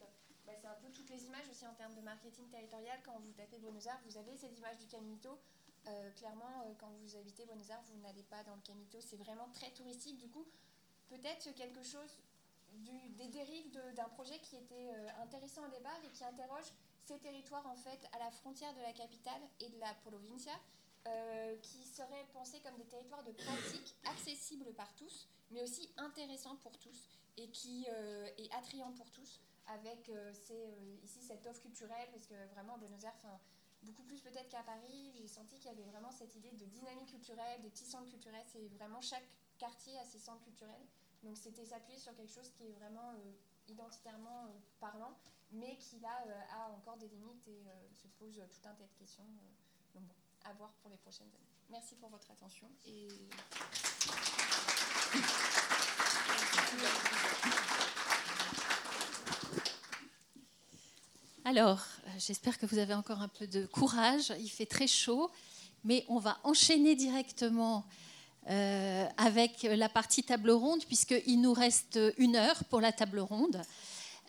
bah, 0.46 0.54
c'est 0.60 0.68
un 0.68 0.76
peu 0.82 0.90
toutes 0.91 1.10
les 1.10 1.26
images 1.26 1.48
aussi 1.50 1.66
en 1.66 1.74
termes 1.74 1.96
de 1.96 2.02
marketing 2.02 2.50
territorial. 2.50 3.00
Quand 3.04 3.20
vous 3.20 3.32
tapez 3.32 3.58
Buenos 3.58 3.86
Aires, 3.86 4.00
vous 4.06 4.18
avez 4.18 4.36
ces 4.36 4.54
images 4.58 4.78
du 4.78 4.88
Canuto. 4.88 5.40
Euh, 5.88 6.12
clairement, 6.12 6.64
euh, 6.66 6.74
quand 6.78 6.90
vous 7.02 7.16
habitez 7.16 7.46
Buenos 7.46 7.70
Aires, 7.70 7.82
vous 7.88 8.02
n'allez 8.02 8.24
pas 8.24 8.44
dans 8.44 8.56
le 8.56 8.62
Canuto. 8.62 9.00
C'est 9.00 9.18
vraiment 9.18 9.48
très 9.54 9.72
touristique. 9.72 10.18
Du 10.18 10.30
coup, 10.30 10.46
peut-être 11.08 11.56
quelque 11.56 11.84
chose 11.84 12.20
des 13.18 13.28
dérives 13.28 13.72
d'un 13.96 14.10
projet 14.10 14.38
qui 14.40 14.56
était 14.56 14.91
intéressant 15.20 15.66
au 15.66 15.70
départ 15.70 16.00
et 16.04 16.10
qui 16.10 16.24
interroge 16.24 16.72
ces 17.10 17.18
territoires 17.18 17.65
en 17.65 17.76
fait 17.76 18.07
à 18.14 18.19
la 18.19 18.30
frontière 18.30 18.73
de 18.76 18.81
la 18.81 18.94
capitale 18.94 19.41
et 19.60 19.69
de 19.69 19.80
la 19.80 19.94
provincia, 19.95 20.53
euh, 21.07 21.57
qui 21.57 21.84
seraient 21.84 22.27
pensés 22.34 22.60
comme 22.60 22.77
des 22.77 22.86
territoires 22.86 23.23
de 23.23 23.31
pratique 23.31 23.95
accessibles 24.06 24.72
par 24.73 24.94
tous, 24.95 25.27
mais 25.49 25.64
aussi 25.64 25.91
intéressants 25.98 26.57
pour 26.57 26.77
tous 26.77 27.10
et 27.38 27.49
qui 27.49 27.88
euh, 27.90 28.27
est 28.38 28.53
attrayant 28.53 28.91
pour 28.91 29.10
tous, 29.11 29.41
avec 29.68 30.10
euh, 30.10 30.31
ici 31.03 31.22
cette 31.22 31.48
offre 31.48 31.61
culturelle, 31.61 32.10
parce 32.11 32.27
que 32.27 32.36
vraiment 32.53 32.77
Buenos 32.77 33.03
Aires, 33.03 33.40
beaucoup 33.81 34.03
plus 34.03 34.22
peut-être 34.22 34.49
qu'à 34.49 34.64
Paris, 34.64 35.11
j'ai 35.15 35.27
senti 35.27 35.57
qu'il 35.57 35.72
y 35.72 35.73
avait 35.73 35.90
vraiment 35.90 36.11
cette 36.11 36.36
idée 36.36 36.52
de 36.52 36.65
dynamique 36.65 37.10
culturelle, 37.10 37.61
des 37.61 37.69
petits 37.69 37.86
centres 37.86 38.10
culturels, 38.10 38.45
c'est 38.45 38.68
vraiment 38.77 39.02
chaque 39.02 39.26
quartier 39.57 39.98
a 39.98 40.06
ses 40.06 40.19
centres 40.19 40.44
culturels, 40.44 40.86
donc 41.23 41.38
c'était 41.38 41.65
s'appuyer 41.65 41.98
sur 41.98 42.14
quelque 42.15 42.31
chose 42.31 42.52
qui 42.52 42.68
est 42.68 42.73
vraiment 42.73 43.14
identitairement 43.68 44.48
parlant 44.80 45.15
mais 45.52 45.78
qui 45.78 46.00
là 46.00 46.24
euh, 46.28 46.42
a 46.54 46.72
encore 46.72 46.98
des 46.98 47.08
limites 47.08 47.48
et 47.48 47.64
euh, 47.68 47.72
se 48.02 48.08
pose 48.20 48.36
tout 48.36 48.68
un 48.68 48.74
tas 48.74 48.84
de 48.84 49.00
questions. 49.00 49.24
Euh, 49.24 49.96
donc 49.96 50.04
bon, 50.04 50.14
à 50.46 50.54
voir 50.54 50.72
pour 50.82 50.90
les 50.90 50.98
prochaines 50.98 51.28
années. 51.28 51.48
Merci 51.70 51.96
pour 51.96 52.10
votre 52.10 52.30
attention 52.32 52.68
Alors, 61.46 61.84
j'espère 62.18 62.60
que 62.60 62.66
vous 62.66 62.78
avez 62.78 62.94
encore 62.94 63.22
un 63.22 63.28
peu 63.28 63.48
de 63.48 63.66
courage. 63.66 64.34
Il 64.40 64.50
fait 64.50 64.66
très 64.68 64.88
chaud, 64.88 65.32
mais 65.84 66.06
on 66.10 66.20
va 66.20 66.38
enchaîner 66.44 66.96
directement 66.96 67.86
avec 68.46 69.64
la 69.64 69.90
partie 69.90 70.24
table 70.24 70.52
ronde, 70.52 70.84
puisqu'il 70.86 71.42
nous 71.42 71.54
reste 71.54 72.00
une 72.18 72.36
heure 72.36 72.64
pour 72.66 72.82
la 72.82 72.92
table 72.92 73.20
ronde. 73.20 73.62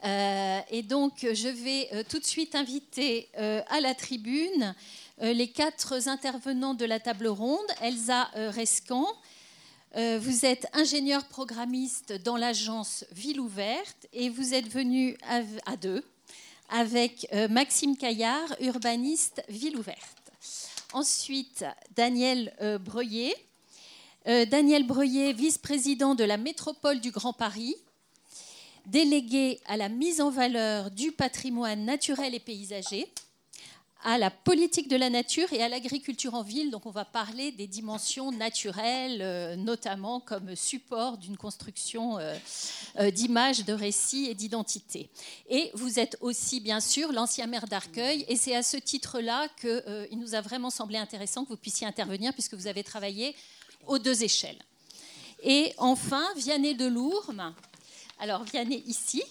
Euh, 0.05 0.61
et 0.71 0.83
donc, 0.83 1.27
je 1.33 1.49
vais 1.49 1.89
euh, 1.93 2.03
tout 2.09 2.19
de 2.19 2.25
suite 2.25 2.55
inviter 2.55 3.29
euh, 3.39 3.63
à 3.69 3.81
la 3.81 3.95
tribune 3.95 4.75
les 5.23 5.49
quatre 5.49 6.09
intervenants 6.09 6.73
de 6.73 6.87
la 6.87 6.99
table 6.99 7.27
ronde. 7.27 7.67
Elsa 7.83 8.31
Rescan, 8.33 9.07
vous 9.95 10.47
êtes 10.47 10.67
ingénieur 10.73 11.27
programmiste 11.27 12.15
dans 12.25 12.39
l'agence 12.39 13.05
Ville 13.13 13.39
Ouverte 13.39 14.07
et 14.15 14.31
vous 14.31 14.55
êtes 14.55 14.69
venu 14.69 15.19
à, 15.67 15.77
deux 15.77 16.03
avec 16.71 17.31
Maxime 17.51 17.99
Caillard, 17.99 18.57
urbaniste 18.61 19.43
Ville 19.51 19.77
Ouverte. 19.77 20.33
Ensuite, 20.95 21.67
Daniel 21.95 22.55
Breuillet. 22.81 23.37
Daniel 24.25 24.87
Breuillet, 24.87 25.35
vice-président 25.35 26.15
de 26.15 26.25
la 26.25 26.39
métropole 26.39 27.01
du 27.01 27.11
Grand 27.11 27.35
Paris 27.35 27.77
délégué 28.91 29.61
à 29.67 29.77
la 29.77 29.89
mise 29.89 30.21
en 30.21 30.31
valeur 30.31 30.91
du 30.91 31.13
patrimoine 31.13 31.85
naturel 31.85 32.35
et 32.35 32.41
paysager, 32.41 33.07
à 34.03 34.17
la 34.17 34.31
politique 34.31 34.89
de 34.89 34.97
la 34.97 35.11
nature 35.11 35.53
et 35.53 35.63
à 35.63 35.69
l'agriculture 35.69 36.35
en 36.35 36.43
ville. 36.43 36.71
Donc 36.71 36.87
on 36.87 36.91
va 36.91 37.05
parler 37.05 37.53
des 37.53 37.67
dimensions 37.67 38.33
naturelles, 38.33 39.21
euh, 39.21 39.57
notamment 39.57 40.21
comme 40.21 40.57
support 40.57 41.19
d'une 41.19 41.37
construction 41.37 42.19
euh, 42.19 42.35
euh, 42.99 43.11
d'images, 43.11 43.65
de 43.65 43.73
récits 43.73 44.27
et 44.27 44.35
d'identité. 44.35 45.11
Et 45.49 45.71
vous 45.75 45.99
êtes 45.99 46.17
aussi, 46.21 46.61
bien 46.61 46.81
sûr, 46.81 47.13
l'ancien 47.13 47.47
maire 47.47 47.67
d'Arcueil. 47.67 48.25
Et 48.29 48.37
c'est 48.37 48.57
à 48.57 48.63
ce 48.63 48.77
titre-là 48.79 49.49
qu'il 49.61 50.19
nous 50.19 50.35
a 50.35 50.41
vraiment 50.41 50.71
semblé 50.71 50.97
intéressant 50.97 51.45
que 51.45 51.51
vous 51.51 51.57
puissiez 51.57 51.87
intervenir, 51.87 52.33
puisque 52.33 52.55
vous 52.55 52.67
avez 52.67 52.83
travaillé 52.83 53.35
aux 53.87 53.99
deux 53.99 54.23
échelles. 54.23 54.59
Et 55.43 55.73
enfin, 55.79 56.25
Vianney 56.37 56.75
de 56.75 56.87
Lourmes, 56.87 57.55
alors, 58.21 58.45
viens 58.45 58.65
ici. 58.65 59.23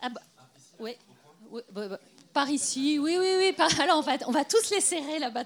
Ah 0.00 0.08
bah, 0.08 0.20
ouais, 0.78 0.96
bah, 1.72 1.88
bah, 1.88 2.00
par 2.32 2.48
ici, 2.48 2.98
oui, 2.98 3.16
oui, 3.18 3.34
oui. 3.38 3.54
alors, 3.80 3.98
on 3.98 4.02
va, 4.02 4.12
on 4.26 4.30
va 4.30 4.44
tous 4.44 4.70
les 4.70 4.80
serrer 4.80 5.18
là-bas. 5.18 5.44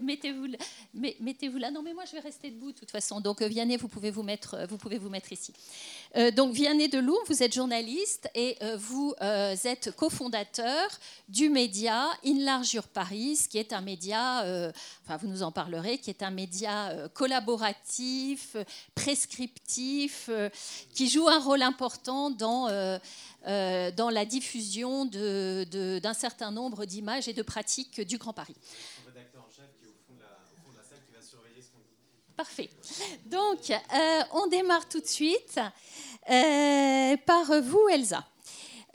Mettez-vous 0.00 0.46
mettez 0.94 1.48
là. 1.58 1.70
Non, 1.70 1.82
mais 1.82 1.92
moi, 1.92 2.04
je 2.04 2.12
vais 2.12 2.20
rester 2.20 2.50
debout 2.50 2.72
de 2.72 2.78
toute 2.78 2.90
façon. 2.90 3.20
Donc, 3.20 3.42
euh, 3.42 3.48
Vianney, 3.48 3.76
vous 3.76 3.88
pouvez 3.88 4.10
vous 4.10 4.22
mettre, 4.22 4.54
euh, 4.54 4.66
vous 4.66 4.78
pouvez 4.78 4.98
vous 4.98 5.08
mettre 5.08 5.32
ici. 5.32 5.52
Euh, 6.16 6.30
donc, 6.30 6.52
Vianney 6.52 6.88
Delourme, 6.88 7.24
vous 7.26 7.42
êtes 7.42 7.54
journaliste 7.54 8.28
et 8.34 8.56
vous 8.78 9.14
êtes 9.20 9.94
cofondateur 9.96 10.88
du 11.28 11.48
média 11.48 12.08
Inlargure 12.24 12.88
Paris, 12.88 13.38
qui 13.50 13.58
est 13.58 13.72
un 13.72 13.80
média, 13.80 14.44
enfin, 15.04 15.16
vous 15.16 15.28
nous 15.28 15.42
en 15.42 15.52
parlerez, 15.52 15.98
qui 15.98 16.10
est 16.10 16.22
un 16.22 16.30
média 16.30 16.92
collaboratif, 17.14 18.56
prescriptif, 18.94 20.30
qui 20.94 21.08
joue 21.08 21.28
un 21.28 21.38
rôle 21.38 21.62
important 21.62 22.30
dans, 22.30 22.68
dans 23.46 24.10
la 24.10 24.24
diffusion 24.24 25.04
de, 25.04 25.98
d'un 26.02 26.14
certain 26.14 26.50
nombre 26.50 26.84
d'images 26.84 27.28
et 27.28 27.32
de 27.32 27.42
pratiques 27.42 28.00
du 28.00 28.18
Grand 28.18 28.32
Paris. 28.32 28.56
Parfait. 32.36 32.68
Donc, 33.24 33.70
euh, 33.70 34.22
on 34.32 34.46
démarre 34.48 34.86
tout 34.90 35.00
de 35.00 35.06
suite 35.06 35.58
euh, 36.30 37.16
par 37.24 37.62
vous, 37.62 37.88
Elsa. 37.90 38.26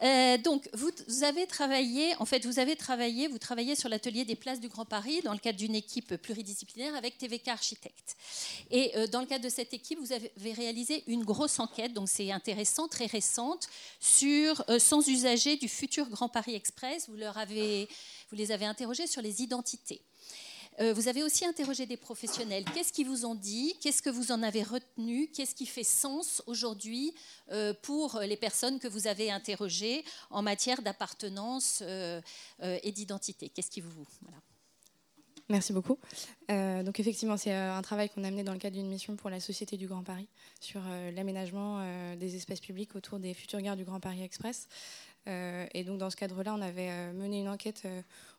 Euh, 0.04 0.38
donc, 0.38 0.70
vous, 0.74 0.92
avez 1.24 1.48
travaillé, 1.48 2.16
en 2.20 2.26
fait, 2.26 2.46
vous 2.46 2.60
avez 2.60 2.76
travaillé, 2.76 3.28
vous 3.28 3.40
travaillez 3.40 3.76
sur 3.76 3.90
l'atelier 3.90 4.26
des 4.26 4.36
places 4.36 4.60
du 4.60 4.68
Grand 4.68 4.86
Paris 4.86 5.22
dans 5.24 5.34
le 5.34 5.40
cadre 5.40 5.58
d'une 5.58 5.74
équipe 5.74 6.18
pluridisciplinaire 6.18 6.96
avec 6.96 7.18
TVK 7.18 7.48
Architectes. 7.48 8.16
Et 8.70 8.94
dans 9.12 9.22
le 9.22 9.28
cadre 9.28 9.44
de 9.44 9.50
cette 9.50 9.74
équipe, 9.74 10.00
vous 10.00 10.12
avez 10.12 10.54
réalisé 10.54 11.04
une 11.08 11.24
grosse 11.24 11.60
enquête, 11.60 11.94
donc 11.94 12.10
c'est 12.10 12.32
intéressant, 12.32 12.88
très 12.88 13.06
récente, 13.06 13.68
sur 14.00 14.64
sans 14.80 15.08
usagers 15.08 15.58
du 15.58 15.68
futur 15.68 16.10
Grand 16.10 16.30
Paris 16.30 16.56
Express. 16.56 17.08
Vous, 17.10 17.18
leur 17.18 17.38
avez, 17.38 17.88
vous 18.32 18.38
les 18.38 18.52
avez 18.52 18.66
interrogés 18.66 19.06
sur 19.06 19.22
les 19.22 19.44
identités. 19.44 20.02
Euh, 20.82 20.94
vous 20.94 21.08
avez 21.08 21.22
aussi 21.22 21.46
interrogé 21.46 21.86
des 21.86 21.98
professionnels. 21.98 22.66
Qu'est-ce 22.74 22.92
qu'ils 22.92 23.08
vous 23.08 23.26
ont 23.26 23.36
dit? 23.36 23.76
Qu'est-ce 23.82 24.02
que 24.02 24.10
vous 24.10 24.32
en 24.32 24.42
avez 24.42 24.64
retenu? 24.64 25.28
Qu'est-ce 25.28 25.54
qui 25.54 25.68
fait 25.68 25.84
sens 25.84 26.42
aujourd'hui 26.48 27.14
euh, 27.52 27.74
pour 27.84 28.20
les 28.22 28.38
personnes 28.38 28.80
que 28.80 28.88
vous 28.88 29.06
avez 29.06 29.30
interrogées 29.30 30.04
en 30.32 30.42
matière 30.42 30.82
d'appartenance 30.82 31.84
euh, 31.86 32.22
et 32.60 32.92
d'identité? 32.92 33.50
Qu'est-ce 33.50 33.70
qui 33.70 33.82
vous... 33.82 33.92
Merci 35.50 35.74
beaucoup. 35.74 35.98
Donc 36.48 36.98
effectivement, 37.02 37.36
c'est 37.36 37.52
un 37.52 37.82
travail 37.82 38.10
qu'on 38.10 38.24
a 38.24 38.32
mené 38.32 38.42
dans 38.42 38.54
le 38.54 38.58
cadre 38.60 38.78
d'une 38.78 38.88
mission 38.88 39.18
pour 39.18 39.30
la 39.30 39.42
Société 39.42 39.76
du 39.76 39.86
Grand 39.86 40.02
Paris 40.02 40.30
sur 40.62 40.80
l'aménagement 41.14 42.16
des 42.16 42.38
espaces 42.38 42.62
publics 42.62 42.96
autour 42.96 43.20
des 43.20 43.34
futures 43.34 43.60
gares 43.60 43.76
du 43.76 43.84
Grand 43.84 44.00
Paris 44.00 44.24
Express. 44.24 44.70
Et 45.28 45.84
donc 45.84 45.98
dans 45.98 46.10
ce 46.10 46.16
cadre-là, 46.16 46.54
on 46.58 46.62
avait 46.62 47.14
mené 47.14 47.40
une 47.40 47.50
enquête 47.50 47.88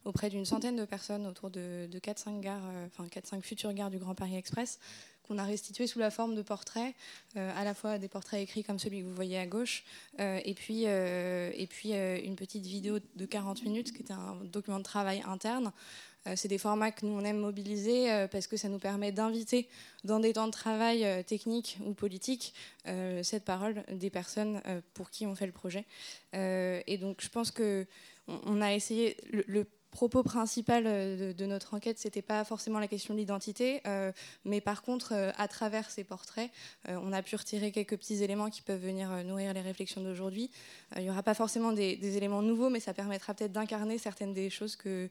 auprès 0.04 0.30
d'une 0.30 0.44
centaine 0.44 0.76
de 0.76 0.84
personnes 0.84 1.26
autour 1.26 1.50
de, 1.50 1.88
4-5 1.92 2.40
gares, 2.40 2.62
enfin 2.86 3.06
4-5 3.06 3.42
futures 3.42 3.72
gares 3.72 3.90
du 3.90 3.98
Grand 3.98 4.14
Paris 4.14 4.36
Express, 4.36 4.78
qu'on 5.22 5.38
a 5.38 5.44
restitué 5.44 5.86
sous 5.86 6.00
la 6.00 6.10
forme 6.10 6.34
de 6.34 6.42
portraits, 6.42 6.94
à 7.36 7.64
la 7.64 7.74
fois 7.74 7.98
des 7.98 8.08
portraits 8.08 8.42
écrits 8.42 8.64
comme 8.64 8.80
celui 8.80 9.00
que 9.00 9.04
vous 9.04 9.14
voyez 9.14 9.38
à 9.38 9.46
gauche, 9.46 9.84
et 10.18 10.54
puis, 10.54 10.84
et 10.84 11.66
puis 11.70 11.92
une 11.92 12.36
petite 12.36 12.66
vidéo 12.66 12.98
de 13.14 13.26
40 13.26 13.62
minutes 13.62 13.92
qui 13.92 14.02
était 14.02 14.12
un 14.12 14.36
document 14.44 14.78
de 14.78 14.84
travail 14.84 15.22
interne 15.26 15.66
euh, 15.66 16.11
c'est 16.36 16.48
des 16.48 16.58
formats 16.58 16.90
que 16.90 17.04
nous, 17.04 17.12
on 17.12 17.24
aime 17.24 17.38
mobiliser 17.38 18.10
euh, 18.10 18.28
parce 18.28 18.46
que 18.46 18.56
ça 18.56 18.68
nous 18.68 18.78
permet 18.78 19.12
d'inviter 19.12 19.68
dans 20.04 20.20
des 20.20 20.32
temps 20.32 20.46
de 20.46 20.52
travail 20.52 21.04
euh, 21.04 21.22
techniques 21.22 21.78
ou 21.84 21.94
politiques 21.94 22.54
cette 23.22 23.44
parole 23.44 23.84
des 23.92 24.10
personnes 24.10 24.60
pour 24.94 25.10
qui 25.10 25.24
on 25.24 25.36
fait 25.36 25.46
le 25.46 25.52
projet. 25.52 25.84
Et 26.32 26.98
donc, 26.98 27.20
je 27.20 27.28
pense 27.28 27.52
que 27.52 27.86
on 28.26 28.60
a 28.60 28.74
essayé 28.74 29.16
le, 29.30 29.66
propos 29.92 30.24
principal 30.24 30.84
de, 30.84 31.46
notre 31.46 31.74
enquête, 31.74 31.98
c'était 31.98 32.22
pas 32.22 32.42
forcément 32.44 32.80
la 32.80 32.88
question 32.88 33.14
de 33.14 33.18
l'identité, 33.18 33.82
mais 34.44 34.60
par 34.60 34.82
contre, 34.82 35.12
à 35.36 35.48
travers 35.48 35.90
ces 35.90 36.02
portraits, 36.02 36.50
on 36.88 37.12
a 37.12 37.22
pu 37.22 37.36
retirer 37.36 37.70
quelques 37.70 37.96
petits 37.96 38.24
éléments 38.24 38.50
qui 38.50 38.62
peuvent 38.62 38.82
venir 38.82 39.10
nourrir 39.24 39.52
les 39.52 39.60
réflexions 39.60 40.02
d'aujourd'hui. 40.02 40.50
il 40.96 41.02
n'y 41.02 41.10
aura 41.10 41.22
pas 41.22 41.34
forcément 41.34 41.72
des, 41.72 42.16
éléments 42.16 42.42
nouveaux, 42.42 42.70
mais 42.70 42.80
ça 42.80 42.94
permettra 42.94 43.34
peut-être 43.34 43.52
d'incarner 43.52 43.98
certaines 43.98 44.32
des 44.32 44.50
choses 44.50 44.76
que, 44.76 45.08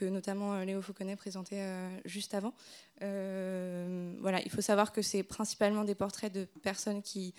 notamment 0.00 0.54
euh, 0.54 0.64
Léo 0.64 0.80
Fauconnet 0.80 1.16
présentait 1.16 1.60
euh, 1.60 1.88
juste 2.04 2.34
avant. 2.34 2.54
Euh, 3.02 4.14
voilà, 4.20 4.40
il 4.44 4.50
faut 4.50 4.60
savoir 4.60 4.92
que 4.92 5.02
c'est 5.02 5.22
principalement 5.22 5.84
des 5.84 5.94
portraits 5.94 6.32
de 6.32 6.44
personnes 6.62 7.02
qui 7.02 7.34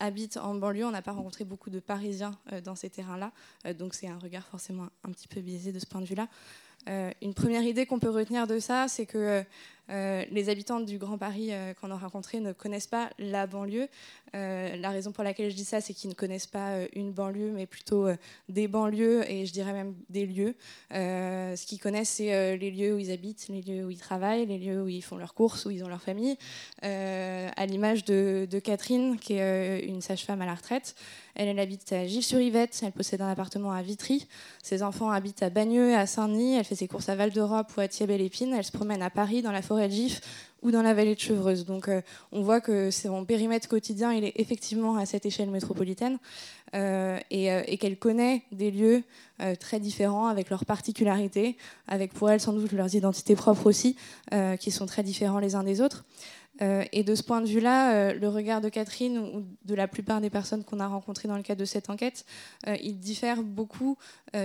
habitent 0.00 0.38
en 0.38 0.54
banlieue. 0.54 0.84
On 0.84 0.90
n'a 0.90 1.02
pas 1.02 1.12
rencontré 1.12 1.44
beaucoup 1.44 1.70
de 1.70 1.78
Parisiens 1.78 2.32
dans 2.64 2.74
ces 2.74 2.90
terrains-là, 2.90 3.32
donc 3.74 3.94
c'est 3.94 4.08
un 4.08 4.18
regard 4.18 4.46
forcément 4.46 4.88
un 5.04 5.12
petit 5.12 5.28
peu 5.28 5.40
biaisé 5.40 5.72
de 5.72 5.78
ce 5.78 5.86
point 5.86 6.00
de 6.00 6.06
vue-là. 6.06 6.26
une 7.22 7.34
première 7.34 7.62
idée 7.62 7.86
qu'on 7.86 7.98
peut 7.98 8.10
retenir 8.10 8.46
de 8.46 8.58
ça, 8.58 8.88
c'est 8.88 9.06
que 9.06 9.44
les 9.88 10.48
habitants 10.48 10.80
du 10.80 10.98
Grand 10.98 11.18
Paris 11.18 11.50
qu'on 11.80 11.90
a 11.90 11.96
rencontrés 11.96 12.40
ne 12.40 12.52
connaissent 12.52 12.86
pas 12.86 13.10
la 13.18 13.46
banlieue. 13.46 13.88
Euh, 14.36 14.76
la 14.76 14.90
raison 14.90 15.10
pour 15.10 15.24
laquelle 15.24 15.50
je 15.50 15.56
dis 15.56 15.64
ça, 15.64 15.80
c'est 15.80 15.92
qu'ils 15.92 16.10
ne 16.10 16.14
connaissent 16.14 16.46
pas 16.46 16.70
euh, 16.70 16.86
une 16.94 17.12
banlieue, 17.12 17.50
mais 17.50 17.66
plutôt 17.66 18.06
euh, 18.06 18.16
des 18.48 18.68
banlieues 18.68 19.28
et 19.28 19.44
je 19.44 19.52
dirais 19.52 19.72
même 19.72 19.94
des 20.08 20.26
lieux. 20.26 20.54
ce 20.90 21.66
qu'ils 21.66 21.80
connaissent, 21.80 22.10
c'est 22.10 22.56
les 22.56 22.70
lieux 22.70 22.94
où 22.94 22.98
ils 22.98 23.10
habitent, 23.10 23.46
les 23.48 23.62
lieux 23.62 23.86
où 23.86 23.90
ils 23.90 23.98
travaillent, 23.98 24.46
les 24.46 24.58
lieux 24.58 24.82
où 24.82 24.88
ils 24.88 25.02
font 25.02 25.16
leurs 25.16 25.34
courses, 25.34 25.64
où 25.64 25.70
ils 25.70 25.84
ont 25.84 25.88
leur 25.88 26.02
famille. 26.02 26.36
à 26.82 27.66
l'image 27.66 28.04
de, 28.04 28.46
Catherine, 28.62 29.18
qui 29.18 29.34
est 29.34 29.84
une 29.86 30.00
sage-femme 30.00 30.42
à 30.42 30.46
la 30.46 30.54
retraite. 30.54 30.94
Elle, 31.34 31.58
habite 31.58 31.92
à 31.92 32.06
Gilles-sur-Yvette, 32.06 32.80
elle 32.82 32.92
possède 32.92 33.22
un 33.22 33.30
appartement 33.30 33.72
à 33.72 33.82
Vitry. 33.82 34.26
Ses 34.62 34.82
enfants 34.82 35.10
habitent 35.10 35.42
à 35.42 35.48
Bagneux, 35.48 35.94
à 35.94 36.06
Saint-Denis. 36.06 36.56
Elle 36.56 36.64
fait 36.64 36.74
ses 36.74 36.88
courses 36.88 37.08
à 37.08 37.14
Val 37.14 37.30
d'Europe 37.30 37.72
ou 37.76 37.80
à 37.80 37.88
Thiers-Belle-Épine. 37.88 38.52
Elle 38.52 38.64
se 38.64 38.72
promène 38.72 39.00
à 39.00 39.10
Paris, 39.10 39.40
dans 39.40 39.52
la 39.52 39.62
forêt 39.62 39.79
ou 40.62 40.70
dans 40.70 40.82
la 40.82 40.94
vallée 40.94 41.14
de 41.14 41.20
Chevreuse. 41.20 41.64
Donc 41.64 41.88
euh, 41.88 42.02
on 42.32 42.42
voit 42.42 42.60
que 42.60 42.90
son 42.90 43.24
périmètre 43.24 43.68
quotidien, 43.68 44.12
il 44.12 44.24
est 44.24 44.32
effectivement 44.36 44.96
à 44.96 45.06
cette 45.06 45.26
échelle 45.26 45.50
métropolitaine 45.50 46.18
euh, 46.74 47.18
euh, 47.32 47.62
et, 47.66 47.78
qu'elle 47.78 47.98
connaît 47.98 48.42
des 48.52 48.70
lieux 48.70 49.02
très 49.58 49.80
différents 49.80 50.26
avec 50.26 50.50
leurs 50.50 50.66
particularités, 50.66 51.56
avec 51.88 52.12
pour 52.12 52.30
elle 52.30 52.40
sans 52.40 52.52
doute 52.52 52.72
leurs 52.72 52.94
identités 52.94 53.34
propres 53.34 53.66
aussi, 53.66 53.96
qui 54.60 54.70
sont 54.70 54.84
très 54.84 55.02
différents 55.02 55.38
les 55.38 55.54
uns 55.54 55.62
des 55.62 55.80
autres. 55.80 56.04
Euh, 56.62 56.84
et 56.92 57.04
de 57.04 57.14
ce 57.14 57.22
point 57.22 57.40
de 57.40 57.46
vue-là, 57.46 57.94
euh, 57.94 58.12
le 58.12 58.28
regard 58.28 58.60
de 58.60 58.68
Catherine 58.68 59.18
ou 59.18 59.44
de 59.64 59.74
la 59.74 59.88
plupart 59.88 60.20
des 60.20 60.30
personnes 60.30 60.64
qu'on 60.64 60.80
a 60.80 60.86
rencontrées 60.86 61.28
dans 61.28 61.36
le 61.36 61.42
cadre 61.42 61.60
de 61.60 61.64
cette 61.64 61.88
enquête, 61.88 62.26
euh, 62.66 62.76
il 62.82 62.98
diffère 62.98 63.42
beaucoup 63.42 63.96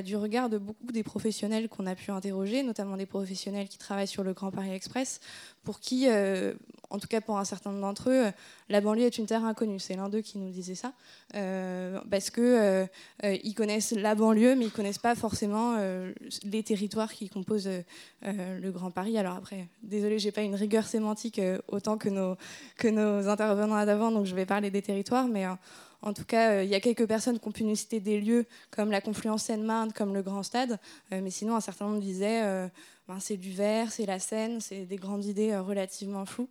du 0.03 0.15
regard 0.15 0.49
de 0.49 0.57
beaucoup 0.57 0.91
des 0.91 1.03
professionnels 1.03 1.69
qu'on 1.69 1.85
a 1.85 1.93
pu 1.93 2.09
interroger, 2.09 2.63
notamment 2.63 2.97
des 2.97 3.05
professionnels 3.05 3.67
qui 3.67 3.77
travaillent 3.77 4.07
sur 4.07 4.23
le 4.23 4.33
Grand 4.33 4.49
Paris 4.49 4.71
Express, 4.71 5.19
pour 5.63 5.79
qui, 5.79 6.07
en 6.95 6.99
tout 6.99 7.07
cas 7.07 7.21
pour 7.21 7.37
un 7.37 7.45
certain 7.45 7.71
nombre 7.71 7.81
d'entre 7.81 8.09
eux, 8.09 8.31
la 8.69 8.81
banlieue 8.81 9.05
est 9.05 9.17
une 9.17 9.25
terre 9.25 9.45
inconnue. 9.45 9.79
C'est 9.79 9.95
l'un 9.95 10.09
d'eux 10.09 10.21
qui 10.21 10.37
nous 10.37 10.49
disait 10.49 10.75
ça, 10.75 10.93
parce 12.09 12.29
que 12.29 12.87
ils 13.23 13.53
connaissent 13.53 13.91
la 13.91 14.15
banlieue, 14.15 14.55
mais 14.55 14.65
ils 14.65 14.71
connaissent 14.71 14.97
pas 14.97 15.15
forcément 15.15 15.77
les 16.43 16.63
territoires 16.63 17.13
qui 17.13 17.29
composent 17.29 17.69
le 18.23 18.71
Grand 18.71 18.91
Paris. 18.91 19.17
Alors 19.17 19.35
après, 19.35 19.67
désolé, 19.83 20.19
j'ai 20.19 20.31
pas 20.31 20.41
une 20.41 20.55
rigueur 20.55 20.85
sémantique 20.85 21.39
autant 21.67 21.97
que 21.97 22.09
nos, 22.09 22.35
que 22.77 22.87
nos 22.87 23.27
intervenants 23.27 23.85
d'avant, 23.85 24.11
donc 24.11 24.25
je 24.25 24.35
vais 24.35 24.45
parler 24.45 24.71
des 24.71 24.81
territoires, 24.81 25.27
mais 25.27 25.45
euh, 25.45 25.53
en 26.05 26.13
tout 26.13 26.23
cas, 26.23 26.51
euh, 26.51 26.63
il 26.63 26.69
y 26.69 26.75
a 26.75 26.79
quelques 26.79 27.07
personnes 27.07 27.39
qui 27.39 27.47
ont 27.47 27.51
pu 27.51 27.63
nous 27.63 27.75
citer 27.75 27.99
des 27.99 28.21
lieux 28.21 28.45
comme 28.69 28.91
la 28.91 29.01
Confluence 29.01 29.43
Seine-Marne, 29.43 29.91
comme 29.91 30.13
le 30.13 30.21
Grand 30.21 30.43
Stade, 30.43 30.79
euh, 31.11 31.19
mais 31.21 31.31
sinon, 31.31 31.55
un 31.55 31.61
certain 31.61 31.85
nombre 31.85 31.99
disaient 31.99 32.69
ben, 33.07 33.19
c'est 33.19 33.37
du 33.37 33.51
verre, 33.51 33.91
c'est 33.91 34.05
la 34.05 34.19
Seine, 34.19 34.61
c'est 34.61 34.85
des 34.85 34.97
grandes 34.97 35.25
idées 35.25 35.57
relativement 35.57 36.25
floues, 36.25 36.49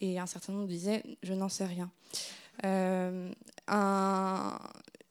et 0.00 0.18
un 0.18 0.26
certain 0.26 0.52
nombre 0.52 0.66
disaient 0.66 1.02
je 1.22 1.32
n'en 1.32 1.48
sais 1.48 1.64
rien. 1.64 1.90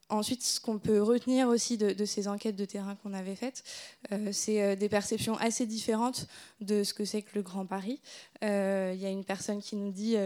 Ensuite, 0.10 0.44
ce 0.44 0.60
qu'on 0.60 0.78
peut 0.78 1.02
retenir 1.02 1.48
aussi 1.48 1.78
de, 1.78 2.06
ces 2.06 2.28
enquêtes 2.28 2.58
de 2.58 2.66
terrain 2.66 2.96
qu'on 2.96 3.14
avait 3.14 3.36
faites, 3.36 3.64
c'est 4.34 4.76
des 4.76 4.90
perceptions 4.90 5.38
assez 5.38 5.66
différentes 5.66 6.28
de 6.60 6.84
ce 6.84 6.94
que 6.94 7.06
c'est 7.06 7.22
que 7.22 7.32
le 7.36 7.42
Grand 7.42 7.66
Paris. 7.66 8.02
Il 8.42 8.48
y 8.48 9.06
a 9.06 9.10
une 9.10 9.24
personne 9.24 9.62
qui 9.62 9.78
nous 9.78 9.92
dit 9.92 10.18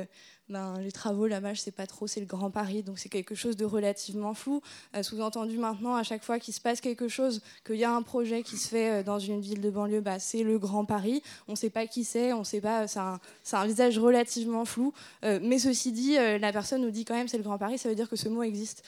ben, 0.47 0.79
les 0.79 0.91
travaux, 0.91 1.25
la 1.25 1.41
mâche, 1.41 1.61
c'est 1.61 1.71
pas 1.71 1.87
trop, 1.87 2.05
c'est 2.05 2.19
le 2.19 2.27
Grand 2.27 2.51
Paris, 2.51 2.83
donc 2.83 2.99
c'est 2.99 3.09
quelque 3.09 3.33
chose 3.33 3.57
de 3.57 3.65
relativement 3.65 4.35
flou. 4.35 4.61
Euh, 4.95 5.01
sous-entendu 5.01 5.57
maintenant, 5.57 5.95
à 5.95 6.03
chaque 6.03 6.23
fois 6.23 6.37
qu'il 6.37 6.53
se 6.53 6.61
passe 6.61 6.81
quelque 6.81 7.07
chose, 7.07 7.41
qu'il 7.65 7.77
y 7.77 7.83
a 7.83 7.91
un 7.91 8.03
projet 8.03 8.43
qui 8.43 8.57
se 8.57 8.67
fait 8.67 8.91
euh, 8.91 9.03
dans 9.03 9.17
une 9.17 9.41
ville 9.41 9.59
de 9.59 9.69
banlieue, 9.71 10.01
bah, 10.01 10.19
c'est 10.19 10.43
le 10.43 10.59
Grand 10.59 10.85
Paris. 10.85 11.23
On 11.47 11.53
ne 11.53 11.57
sait 11.57 11.71
pas 11.71 11.87
qui 11.87 12.03
c'est, 12.03 12.31
on 12.31 12.43
sait 12.43 12.61
pas, 12.61 12.87
c'est 12.87 12.99
un, 12.99 13.65
visage 13.65 13.97
relativement 13.97 14.65
flou. 14.65 14.93
Euh, 15.23 15.39
mais 15.41 15.57
ceci 15.57 15.91
dit, 15.91 16.15
la 16.15 16.51
personne 16.51 16.81
nous 16.81 16.91
dit 16.91 17.05
quand 17.05 17.15
même 17.15 17.27
c'est 17.27 17.37
le 17.37 17.43
Grand 17.43 17.57
Paris, 17.57 17.79
ça 17.79 17.89
veut 17.89 17.95
dire 17.95 18.09
que 18.09 18.15
ce 18.15 18.29
mot 18.29 18.43
existe 18.43 18.83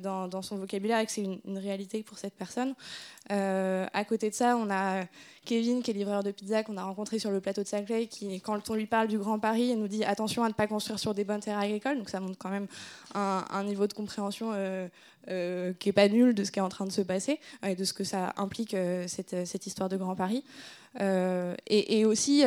dans, 0.00 0.42
son 0.42 0.56
vocabulaire 0.56 0.98
et 1.00 1.06
que 1.06 1.12
c'est 1.12 1.22
une, 1.22 1.58
réalité 1.58 2.02
pour 2.02 2.18
cette 2.18 2.34
personne. 2.34 2.74
à 3.28 4.04
côté 4.06 4.30
de 4.30 4.34
ça, 4.34 4.56
on 4.56 4.70
a 4.70 5.04
Kevin, 5.44 5.82
qui 5.82 5.90
est 5.90 5.94
livreur 5.94 6.22
de 6.22 6.30
pizza, 6.30 6.62
qu'on 6.62 6.76
a 6.76 6.84
rencontré 6.84 7.18
sur 7.18 7.30
le 7.30 7.40
plateau 7.40 7.62
de 7.62 7.66
Saclay, 7.66 8.06
qui, 8.06 8.40
quand 8.40 8.70
on 8.70 8.74
lui 8.74 8.86
parle 8.86 9.08
du 9.08 9.18
Grand 9.18 9.38
Paris, 9.38 9.74
nous 9.74 9.88
dit 9.88 10.04
attention 10.04 10.44
à 10.44 10.48
ne 10.48 10.52
pas 10.52 10.66
construire 10.66 10.98
sur 10.98 11.14
des 11.14 11.24
bonnes 11.24 11.40
terres 11.40 11.58
agricoles. 11.58 11.98
Donc 11.98 12.10
ça 12.10 12.20
montre 12.20 12.38
quand 12.38 12.50
même 12.50 12.66
un, 13.14 13.64
niveau 13.64 13.86
de 13.86 13.92
compréhension 13.92 14.52
euh, 14.54 14.88
euh, 15.28 15.72
qui 15.78 15.88
n'est 15.88 15.92
pas 15.92 16.08
nul 16.08 16.34
de 16.34 16.44
ce 16.44 16.52
qui 16.52 16.60
est 16.60 16.62
en 16.62 16.68
train 16.68 16.86
de 16.86 16.92
se 16.92 17.02
passer 17.02 17.40
et 17.66 17.74
de 17.74 17.84
ce 17.84 17.92
que 17.92 18.04
ça 18.04 18.32
implique 18.36 18.74
euh, 18.74 19.06
cette, 19.08 19.66
histoire 19.66 19.88
de 19.88 19.96
Grand 19.96 20.14
Paris. 20.14 20.44
et, 21.00 22.04
aussi 22.04 22.44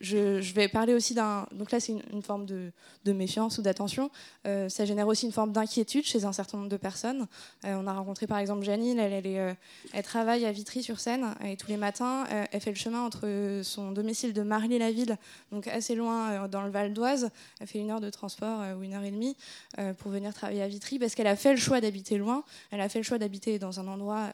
je, 0.00 0.52
vais 0.54 0.68
parler 0.68 0.94
aussi 0.94 1.14
d'un. 1.14 1.46
Donc 1.52 1.70
là, 1.70 1.80
c'est 1.80 1.92
une, 1.92 2.22
forme 2.22 2.46
de, 2.46 2.72
méfiance 3.12 3.58
ou 3.58 3.62
d'attention. 3.62 4.10
Euh, 4.46 4.68
ça 4.68 4.84
génère 4.84 5.08
aussi 5.08 5.26
une 5.26 5.32
forme 5.32 5.52
d'inquiétude 5.52 6.04
chez 6.04 6.24
un 6.24 6.32
certain 6.32 6.58
nombre 6.58 6.70
de 6.70 6.76
personnes. 6.76 7.26
Euh, 7.64 7.76
on 7.80 7.86
a 7.86 7.92
rencontré 7.92 8.26
par 8.26 8.38
exemple 8.38 8.64
Janine, 8.64 8.98
elle, 8.98 9.12
elle, 9.12 9.26
euh, 9.26 9.54
elle 9.92 10.02
travaille 10.02 10.44
à 10.44 10.52
Vitry-sur-Seine 10.52 11.34
et 11.44 11.56
tous 11.56 11.68
les 11.68 11.76
matins, 11.76 12.24
elle 12.50 12.60
fait 12.60 12.70
le 12.70 12.76
chemin 12.76 13.04
entre 13.04 13.60
son 13.62 13.92
domicile 13.92 14.32
de 14.32 14.42
Marly-la-Ville, 14.42 15.18
donc 15.52 15.68
assez 15.68 15.94
loin 15.94 16.48
dans 16.48 16.62
le 16.62 16.70
Val 16.70 16.92
d'Oise. 16.92 17.30
Elle 17.60 17.66
fait 17.66 17.78
une 17.78 17.90
heure 17.90 18.00
de 18.00 18.10
transport 18.10 18.60
ou 18.76 18.82
une 18.82 18.94
heure 18.94 19.04
et 19.04 19.10
demie 19.10 19.36
pour 19.98 20.10
venir 20.10 20.32
travailler 20.34 20.62
à 20.62 20.68
Vitry 20.68 20.98
parce 20.98 21.14
qu'elle 21.14 21.26
a 21.26 21.36
fait 21.36 21.52
le 21.52 21.58
choix 21.58 21.80
d'habiter 21.80 22.18
loin. 22.18 22.44
Elle 22.70 22.80
a 22.80 22.88
fait 22.88 22.98
le 22.98 23.04
choix 23.04 23.18
d'habiter 23.18 23.58
dans 23.58 23.80
un 23.80 23.86
endroit 23.86 24.32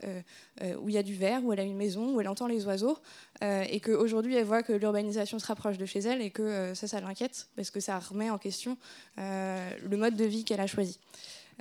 où 0.80 0.88
il 0.88 0.94
y 0.94 0.98
a 0.98 1.02
du 1.02 1.14
verre, 1.14 1.44
où 1.44 1.52
elle 1.52 1.60
a 1.60 1.64
une 1.64 1.76
maison, 1.76 2.14
où 2.14 2.20
elle 2.20 2.28
entend 2.28 2.46
les 2.46 2.64
oiseaux 2.66 2.98
et 3.42 3.80
qu'aujourd'hui, 3.80 4.36
elle 4.36 4.44
voit 4.44 4.62
que 4.62 4.72
l'urbanisation 4.72 5.39
se 5.40 5.46
rapproche 5.46 5.78
de 5.78 5.86
chez 5.86 6.00
elle 6.00 6.22
et 6.22 6.30
que 6.30 6.42
euh, 6.42 6.74
ça, 6.74 6.86
ça 6.86 7.00
l'inquiète 7.00 7.48
parce 7.56 7.70
que 7.70 7.80
ça 7.80 7.98
remet 7.98 8.30
en 8.30 8.38
question 8.38 8.76
euh, 9.18 9.70
le 9.88 9.96
mode 9.96 10.16
de 10.16 10.24
vie 10.24 10.44
qu'elle 10.44 10.60
a 10.60 10.66
choisi. 10.66 10.98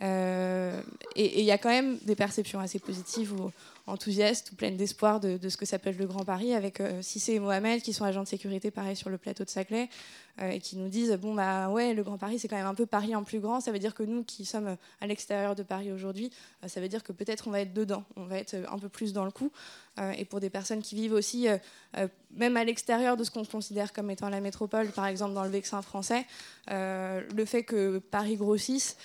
Euh, 0.01 0.81
et 1.15 1.39
il 1.39 1.45
y 1.45 1.51
a 1.51 1.57
quand 1.57 1.69
même 1.69 1.97
des 2.03 2.15
perceptions 2.15 2.59
assez 2.59 2.79
positives 2.79 3.33
ou 3.33 3.51
enthousiastes 3.85 4.51
ou 4.51 4.55
pleines 4.55 4.77
d'espoir 4.77 5.19
de, 5.19 5.37
ce 5.49 5.57
que 5.57 5.65
s'appelle 5.65 5.97
le 5.97 6.05
Grand 6.05 6.23
Paris, 6.23 6.53
avec 6.53 6.79
euh, 6.79 7.01
Cissé 7.01 7.33
et 7.33 7.39
Mohamed 7.39 7.81
qui 7.81 7.91
sont 7.91 8.05
agents 8.05 8.23
de 8.23 8.27
sécurité 8.27 8.71
pareil 8.71 8.95
sur 8.95 9.09
le 9.09 9.17
plateau 9.17 9.43
de 9.43 9.49
Saclay 9.49 9.89
et 10.41 10.59
qui 10.59 10.77
nous 10.77 10.89
disent 10.89 11.11
bon 11.13 11.33
bah 11.33 11.69
ouais 11.69 11.93
le 11.93 12.03
Grand 12.03 12.17
Paris 12.17 12.39
c'est 12.39 12.47
quand 12.47 12.55
même 12.55 12.65
un 12.65 12.75
peu 12.75 12.85
Paris 12.85 13.15
en 13.15 13.23
plus 13.23 13.39
grand, 13.39 13.59
ça 13.59 13.71
veut 13.71 13.79
dire 13.79 13.93
que 13.93 14.03
nous 14.03 14.23
qui 14.23 14.45
sommes 14.45 14.77
à 15.01 15.07
l'extérieur 15.07 15.55
de 15.55 15.63
Paris 15.63 15.91
aujourd'hui, 15.91 16.31
ça 16.67 16.79
veut 16.79 16.87
dire 16.87 17.03
que 17.03 17.11
peut-être 17.11 17.47
on 17.47 17.51
va 17.51 17.61
être 17.61 17.73
dedans, 17.73 18.03
on 18.15 18.25
va 18.25 18.37
être 18.37 18.55
un 18.69 18.79
peu 18.79 18.89
plus 18.89 19.13
dans 19.13 19.25
le 19.25 19.31
coup. 19.31 19.51
et 20.17 20.25
pour 20.25 20.39
des 20.39 20.49
personnes 20.49 20.81
qui 20.81 20.95
vivent 20.95 21.13
aussi 21.13 21.47
même 22.31 22.57
à 22.57 22.63
l'extérieur 22.63 23.17
de 23.17 23.23
ce 23.23 23.31
qu'on 23.31 23.43
considère 23.43 23.91
comme 23.91 24.09
étant 24.11 24.29
la 24.29 24.39
métropole, 24.39 24.91
par 24.91 25.07
exemple 25.07 25.33
dans 25.33 25.43
le 25.43 25.49
Vexin 25.49 25.81
français, 25.81 26.25
le 26.69 27.45
fait 27.45 27.63
que 27.63 27.99
Paris 27.99 28.37
grossisse, 28.37 28.97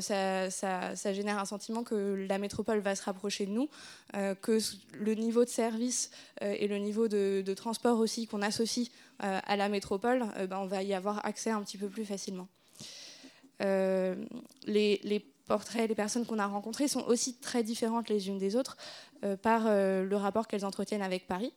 ça, 0.00 0.50
ça, 0.50 1.12
génère 1.12 1.38
un 1.38 1.44
sentiment 1.44 1.84
que 1.84 2.26
la 2.28 2.38
métropole 2.38 2.80
va 2.80 2.94
se 2.94 3.04
rapprocher 3.04 3.46
de 3.46 3.52
nous, 3.52 3.68
que 4.12 4.58
le 4.94 5.14
niveau 5.14 5.44
de 5.44 5.50
service 5.50 6.10
et 6.40 6.66
le 6.66 6.78
niveau 6.78 7.08
de, 7.08 7.54
transport 7.54 7.98
aussi 7.98 8.26
qu'on 8.26 8.42
associe 8.42 8.90
à 9.20 9.56
la 9.56 9.68
métropole, 9.68 10.24
ben, 10.48 10.58
on 10.58 10.66
va 10.66 10.82
y 10.82 10.94
avoir 10.94 11.24
accès 11.26 11.50
un 11.50 11.62
petit 11.62 11.78
peu 11.78 11.88
plus 11.88 12.04
facilement. 12.04 12.48
les, 13.60 14.16
les 14.66 15.20
portraits, 15.46 15.88
les 15.88 15.94
personnes 15.94 16.24
qu'on 16.24 16.38
a 16.38 16.46
rencontrées 16.46 16.88
sont 16.88 17.04
aussi 17.06 17.34
très 17.34 17.62
différentes 17.62 18.08
les 18.08 18.28
unes 18.28 18.38
des 18.38 18.56
autres 18.56 18.76
par 19.42 19.64
le 19.66 20.14
rapport 20.16 20.48
qu'elles 20.48 20.64
entretiennent 20.64 21.02
avec 21.02 21.26
Paris. 21.26 21.52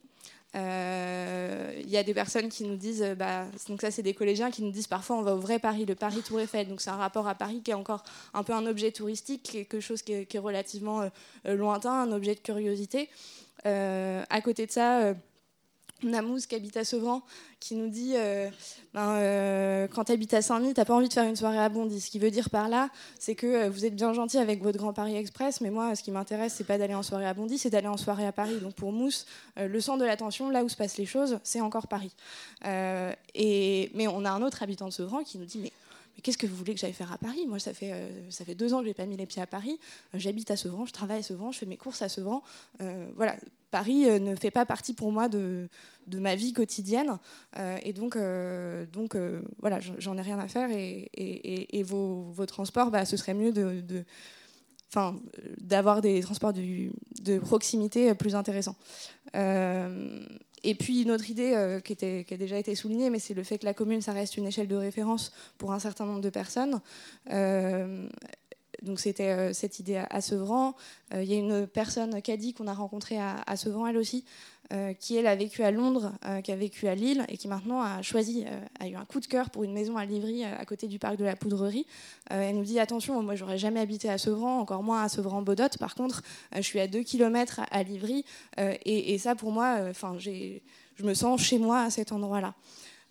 Il 0.55 0.59
euh, 0.59 1.81
y 1.87 1.97
a 1.97 2.03
des 2.03 2.13
personnes 2.13 2.47
qui 2.47 2.63
nous 2.63 2.75
disent, 2.75 3.01
euh, 3.01 3.15
bah, 3.15 3.47
donc 3.67 3.81
ça 3.81 3.89
c'est 3.89 4.03
des 4.03 4.13
collégiens 4.13 4.51
qui 4.51 4.61
nous 4.61 4.69
disent 4.69 4.85
parfois 4.85 5.15
on 5.15 5.23
va 5.23 5.33
au 5.33 5.39
vrai 5.39 5.57
Paris, 5.57 5.83
le 5.83 5.95
Paris 5.95 6.21
Tour 6.21 6.41
Eiffel. 6.41 6.67
Donc 6.67 6.79
c'est 6.79 6.91
un 6.91 6.95
rapport 6.95 7.27
à 7.27 7.33
Paris 7.33 7.61
qui 7.63 7.71
est 7.71 7.73
encore 7.73 8.03
un 8.35 8.43
peu 8.43 8.53
un 8.53 8.67
objet 8.67 8.91
touristique, 8.91 9.49
quelque 9.51 9.79
chose 9.79 10.03
qui 10.03 10.13
est, 10.13 10.37
relativement 10.37 11.01
euh, 11.01 11.55
lointain, 11.55 12.03
un 12.03 12.11
objet 12.11 12.35
de 12.35 12.39
curiosité. 12.39 13.09
à 13.65 14.41
côté 14.43 14.67
de 14.67 14.71
ça, 14.71 15.15
Namouz 16.09 16.45
qui 16.45 16.55
habite 16.55 16.77
à 16.77 16.83
Sevran 16.83 17.21
qui 17.59 17.75
nous 17.75 17.87
dit 17.87 18.13
euh, 18.15 18.49
ben, 18.93 19.15
euh, 19.15 19.87
quand 19.87 20.03
tu 20.05 20.11
habites 20.11 20.33
à 20.33 20.41
Saint-Denis, 20.41 20.73
tu 20.73 20.83
pas 20.83 20.93
envie 20.93 21.07
de 21.07 21.13
faire 21.13 21.23
une 21.23 21.35
soirée 21.35 21.59
à 21.59 21.69
Bondy. 21.69 22.01
Ce 22.01 22.11
qui 22.11 22.19
veut 22.19 22.29
dire 22.29 22.49
par 22.49 22.67
là, 22.67 22.89
c'est 23.19 23.35
que 23.35 23.47
euh, 23.47 23.69
vous 23.69 23.85
êtes 23.85 23.95
bien 23.95 24.11
gentil 24.11 24.37
avec 24.37 24.61
votre 24.61 24.77
Grand 24.77 24.91
Paris 24.91 25.15
Express, 25.15 25.61
mais 25.61 25.69
moi, 25.69 25.95
ce 25.95 26.03
qui 26.03 26.11
m'intéresse, 26.11 26.55
c'est 26.57 26.65
pas 26.65 26.77
d'aller 26.77 26.93
en 26.93 27.03
soirée 27.03 27.25
à 27.25 27.33
Bondy, 27.33 27.57
c'est 27.57 27.69
d'aller 27.69 27.87
en 27.87 27.97
soirée 27.97 28.25
à 28.25 28.33
Paris. 28.33 28.59
Donc 28.61 28.73
pour 28.73 28.91
Mousse, 28.91 29.25
le 29.55 29.79
centre 29.79 29.99
de 29.99 30.05
l'attention, 30.05 30.49
là 30.49 30.63
où 30.63 30.69
se 30.69 30.75
passent 30.75 30.97
les 30.97 31.05
choses, 31.05 31.39
c'est 31.43 31.61
encore 31.61 31.87
Paris. 31.87 32.11
et, 32.65 33.91
mais 33.93 34.07
on 34.07 34.25
a 34.25 34.31
un 34.31 34.41
autre 34.41 34.61
habitant 34.61 34.87
de 34.87 34.93
Sevran 34.93 35.23
qui 35.23 35.37
nous 35.37 35.45
dit 35.45 35.71
mais 36.15 36.21
qu'est-ce 36.21 36.37
que 36.37 36.47
vous 36.47 36.55
voulez 36.55 36.73
que 36.73 36.79
j'aille 36.79 36.93
faire 36.93 37.11
à 37.11 37.17
Paris? 37.17 37.45
Moi, 37.47 37.59
ça 37.59 37.73
fait, 37.73 37.93
ça 38.29 38.45
fait 38.45 38.55
deux 38.55 38.73
ans 38.73 38.79
que 38.79 38.83
je 38.83 38.89
n'ai 38.89 38.93
pas 38.93 39.05
mis 39.05 39.17
les 39.17 39.25
pieds 39.25 39.41
à 39.41 39.47
Paris. 39.47 39.79
J'habite 40.13 40.51
à 40.51 40.57
Sevran, 40.57 40.85
je 40.85 40.93
travaille 40.93 41.19
à 41.19 41.23
Sevran, 41.23 41.51
je 41.51 41.59
fais 41.59 41.65
mes 41.65 41.77
courses 41.77 42.01
à 42.01 42.09
Sevran. 42.09 42.43
voilà, 43.15 43.35
Paris 43.71 44.05
ne 44.21 44.35
fait 44.35 44.51
pas 44.51 44.67
partie 44.67 44.93
pour 44.93 45.11
moi 45.11 45.27
de, 45.27 45.67
de 46.07 46.19
ma 46.19 46.35
vie 46.35 46.53
quotidienne. 46.53 47.17
Euh, 47.57 47.77
et 47.83 47.93
donc, 47.93 48.15
euh, 48.15 48.85
donc 48.85 49.15
euh, 49.15 49.41
voilà, 49.59 49.79
j'en 49.79 50.17
ai 50.17 50.21
rien 50.21 50.39
à 50.39 50.47
faire. 50.47 50.69
Et, 50.71 51.09
et, 51.15 51.83
vos, 51.83 52.23
vos, 52.31 52.45
transports, 52.45 52.91
bah, 52.91 53.05
ce 53.05 53.17
serait 53.17 53.33
mieux 53.33 53.51
de, 53.51 53.81
de 53.81 54.03
d'avoir 55.57 56.01
des 56.01 56.21
transports 56.21 56.53
de 56.53 57.39
proximité 57.39 58.13
plus 58.13 58.35
intéressants. 58.35 58.75
Et 60.63 60.75
puis 60.75 61.03
une 61.03 61.11
autre 61.11 61.29
idée 61.29 61.79
qui, 61.83 61.93
était, 61.93 62.23
qui, 62.27 62.33
a 62.33 62.37
déjà 62.37 62.57
été 62.57 62.75
soulignée, 62.75 63.09
mais 63.09 63.19
c'est 63.19 63.33
le 63.33 63.43
fait 63.43 63.57
que 63.57 63.65
la 63.65 63.73
commune, 63.73 64.01
ça 64.01 64.13
reste 64.13 64.37
une 64.37 64.45
échelle 64.45 64.67
de 64.67 64.75
référence 64.75 65.33
pour 65.57 65.73
un 65.73 65.79
certain 65.79 66.05
nombre 66.05 66.21
de 66.21 66.29
personnes. 66.29 66.79
Donc 68.83 68.99
c'était 68.99 69.53
cette 69.53 69.79
idée 69.79 70.03
à, 70.09 70.21
Sevran. 70.21 70.75
Il 71.13 71.23
y 71.23 71.33
a 71.33 71.37
une 71.37 71.67
personne, 71.67 72.21
Caddy, 72.21 72.53
qu'on 72.53 72.67
a 72.67 72.73
rencontrée 72.73 73.17
à, 73.17 73.41
à 73.47 73.55
Sevran, 73.55 73.87
elle 73.87 73.97
aussi, 73.97 74.25
euh, 74.71 74.93
qui 74.93 75.17
elle 75.17 75.27
a 75.27 75.35
vécu 75.35 75.61
à 75.61 75.71
Londres, 75.71 76.13
euh, 76.25 76.39
qui 76.39 76.51
a 76.51 76.55
vécu 76.55 76.87
à 76.87 76.95
Lille 76.95 77.25
et 77.27 77.37
qui 77.37 77.49
maintenant 77.49 77.81
a 77.81 78.01
choisi, 78.01 78.45
euh, 78.47 78.59
a 78.79 78.87
eu 78.87 78.95
un 78.95 79.03
coup 79.03 79.19
de 79.19 79.25
cœur 79.25 79.49
pour 79.49 79.65
une 79.65 79.73
maison 79.73 79.97
à 79.97 80.05
Livry 80.05 80.45
à 80.45 80.63
côté 80.65 80.87
du 80.87 80.99
parc 80.99 81.17
de 81.17 81.25
la 81.25 81.35
Poudrerie. 81.35 81.85
elle 82.29 82.55
nous 82.55 82.63
dit 82.63 82.79
attention, 82.79 83.21
moi 83.21 83.35
j'aurais 83.35 83.57
jamais 83.57 83.81
habité 83.81 84.09
à 84.09 84.17
Sevran, 84.17 84.59
encore 84.59 84.81
moins 84.81 85.03
à 85.03 85.09
Sevran-Bodot. 85.09 85.77
Par 85.79 85.95
contre, 85.95 86.23
je 86.55 86.61
suis 86.61 86.79
à 86.79 86.87
2 86.87 87.03
km 87.03 87.59
à, 87.69 87.83
Livry 87.83 88.23
et, 88.57 89.13
et, 89.13 89.17
ça 89.17 89.35
pour 89.35 89.51
moi, 89.51 89.91
je 89.91 91.03
me 91.03 91.13
sens 91.13 91.41
chez 91.41 91.59
moi 91.59 91.81
à 91.81 91.89
cet 91.89 92.11
endroit-là. 92.11 92.55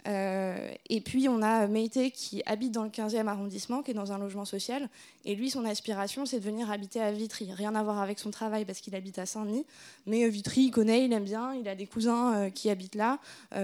Euh, 0.08 0.68
et 0.89 1.00
puis 1.00 1.28
on 1.28 1.42
a 1.42 1.66
Meite 1.68 2.12
qui 2.12 2.42
habite 2.47 2.72
dans 2.72 2.82
le 2.82 2.90
15e 2.90 3.26
arrondissement, 3.26 3.82
qui 3.82 3.92
est 3.92 3.94
dans 3.94 4.12
un 4.12 4.18
logement 4.18 4.44
social. 4.44 4.89
Et 5.24 5.34
lui, 5.34 5.50
son 5.50 5.64
aspiration, 5.64 6.26
c'est 6.26 6.40
de 6.40 6.44
venir 6.44 6.70
habiter 6.70 7.00
à 7.00 7.12
Vitry. 7.12 7.52
Rien 7.52 7.74
à 7.74 7.82
voir 7.82 8.00
avec 8.00 8.18
son 8.18 8.31
travail 8.31 8.64
parce 8.64 8.81
qu'il 8.81 8.94
habite 8.94 9.18
à 9.18 9.26
Saint-Denis. 9.26 9.64
Mais 10.06 10.24
euh, 10.24 10.28
Vitry, 10.28 10.62
il 10.62 10.70
connaît, 10.70 11.05
il 11.05 11.12
aime 11.12 11.24
bien, 11.24 11.55
il 11.55 11.68
a 11.68 11.74
des 11.74 11.86
cousins 11.86 12.34
euh, 12.34 12.50
qui 12.50 12.68
habitent 12.70 12.94
là. 12.94 13.18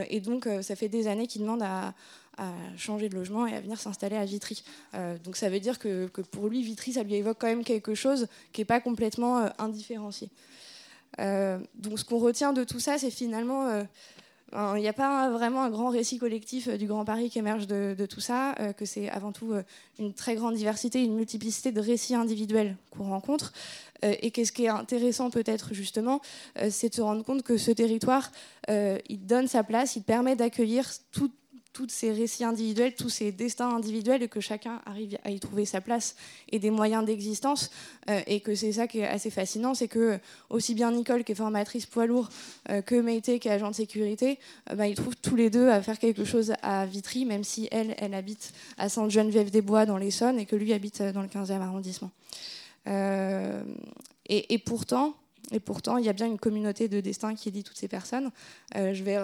et 0.08 0.20
donc 0.20 0.48
ça 0.62 0.76
fait 0.76 0.88
des 0.88 1.06
années 1.06 1.26
qu'il 1.26 1.42
demande 1.42 1.62
à, 1.62 1.94
changer 2.76 3.08
de 3.08 3.16
logement 3.16 3.48
et 3.48 3.54
à 3.54 3.60
venir 3.60 3.80
s'installer 3.80 4.14
à 4.14 4.24
Vitry. 4.24 4.62
donc 5.24 5.36
ça 5.36 5.48
veut 5.50 5.58
dire 5.58 5.78
que, 5.78 6.06
que, 6.06 6.20
pour 6.20 6.46
lui, 6.46 6.62
Vitry, 6.62 6.92
ça 6.92 7.02
lui 7.02 7.14
évoque 7.14 7.38
quand 7.40 7.48
même 7.48 7.64
quelque 7.64 7.96
chose 7.96 8.28
qui 8.52 8.60
n'est 8.60 8.64
pas 8.64 8.80
complètement 8.80 9.50
indifférencié. 9.58 10.28
donc 11.18 11.98
ce 11.98 12.04
qu'on 12.04 12.18
retient 12.18 12.52
de 12.52 12.62
tout 12.62 12.78
ça, 12.78 12.96
c'est 12.96 13.10
finalement 13.10 13.84
il 14.52 14.80
n'y 14.80 14.88
a 14.88 14.92
pas 14.92 15.28
vraiment 15.30 15.62
un 15.62 15.70
grand 15.70 15.90
récit 15.90 16.18
collectif 16.18 16.68
euh, 16.68 16.76
du 16.76 16.86
Grand 16.86 17.04
Paris 17.04 17.28
qui 17.28 17.38
émerge 17.38 17.66
de, 17.66 18.06
tout 18.06 18.20
ça, 18.20 18.54
euh, 18.60 18.72
que 18.72 18.86
c'est 18.86 19.08
avant 19.10 19.32
tout 19.32 19.52
euh, 19.52 19.62
une 19.98 20.14
très 20.14 20.36
grande 20.36 20.54
diversité, 20.54 21.02
une 21.02 21.14
multiplicité 21.14 21.70
de 21.70 21.80
récits 21.80 22.14
individuels 22.14 22.76
qu'on 22.90 23.10
rencontre. 23.10 23.52
Et 24.04 24.30
qu'est-ce 24.30 24.52
qui 24.52 24.66
est 24.66 24.68
intéressant 24.68 25.28
peut-être 25.28 25.74
justement, 25.74 26.20
c'est 26.70 26.90
de 26.90 26.94
se 26.94 27.00
rendre 27.00 27.24
compte 27.24 27.42
que 27.42 27.56
ce 27.56 27.72
territoire, 27.72 28.30
il 28.68 29.26
donne 29.26 29.48
sa 29.48 29.64
place, 29.64 29.96
il 29.96 30.04
permet 30.04 30.36
d'accueillir 30.36 30.88
tout, 31.10 31.32
tous 31.78 31.88
ces 31.90 32.10
récits 32.10 32.42
individuels, 32.42 32.96
tous 32.96 33.08
ces 33.08 33.30
destins 33.30 33.68
individuels, 33.68 34.20
et 34.24 34.28
que 34.28 34.40
chacun 34.40 34.80
arrive 34.84 35.16
à 35.22 35.30
y 35.30 35.38
trouver 35.38 35.64
sa 35.64 35.80
place 35.80 36.16
et 36.50 36.58
des 36.58 36.72
moyens 36.72 37.04
d'existence. 37.04 37.70
Euh, 38.10 38.20
et 38.26 38.40
que 38.40 38.56
c'est 38.56 38.72
ça 38.72 38.88
qui 38.88 38.98
est 38.98 39.06
assez 39.06 39.30
fascinant, 39.30 39.74
c'est 39.74 39.86
que 39.86 40.18
aussi 40.50 40.74
bien 40.74 40.90
Nicole, 40.90 41.22
qui 41.22 41.32
est 41.32 41.34
formatrice 41.36 41.86
poids 41.86 42.06
lourd, 42.06 42.30
euh, 42.70 42.82
que 42.82 42.96
Meite, 42.96 43.38
qui 43.38 43.46
est 43.46 43.52
agent 43.52 43.70
de 43.70 43.76
sécurité, 43.76 44.40
euh, 44.72 44.74
bah, 44.74 44.88
ils 44.88 44.96
trouvent 44.96 45.16
tous 45.22 45.36
les 45.36 45.50
deux 45.50 45.68
à 45.68 45.80
faire 45.80 46.00
quelque 46.00 46.24
chose 46.24 46.52
à 46.62 46.84
Vitry, 46.84 47.24
même 47.24 47.44
si 47.44 47.68
elle, 47.70 47.94
elle 47.98 48.14
habite 48.14 48.52
à 48.76 48.88
Sainte-Geneviève-des-Bois 48.88 49.86
dans 49.86 49.98
l'Essonne 49.98 50.40
et 50.40 50.46
que 50.46 50.56
lui 50.56 50.72
habite 50.72 51.00
dans 51.00 51.22
le 51.22 51.28
15e 51.28 51.60
arrondissement. 51.60 52.10
Et, 52.86 54.54
et, 54.54 54.58
pourtant, 54.58 55.14
et 55.52 55.60
pourtant, 55.60 55.96
il 55.96 56.04
y 56.04 56.08
a 56.08 56.12
bien 56.12 56.26
une 56.26 56.38
communauté 56.38 56.88
de 56.88 57.00
destin 57.00 57.34
qui 57.34 57.50
dit 57.50 57.62
toutes 57.62 57.78
ces 57.78 57.88
personnes. 57.88 58.30
je 58.74 59.02
vais 59.02 59.18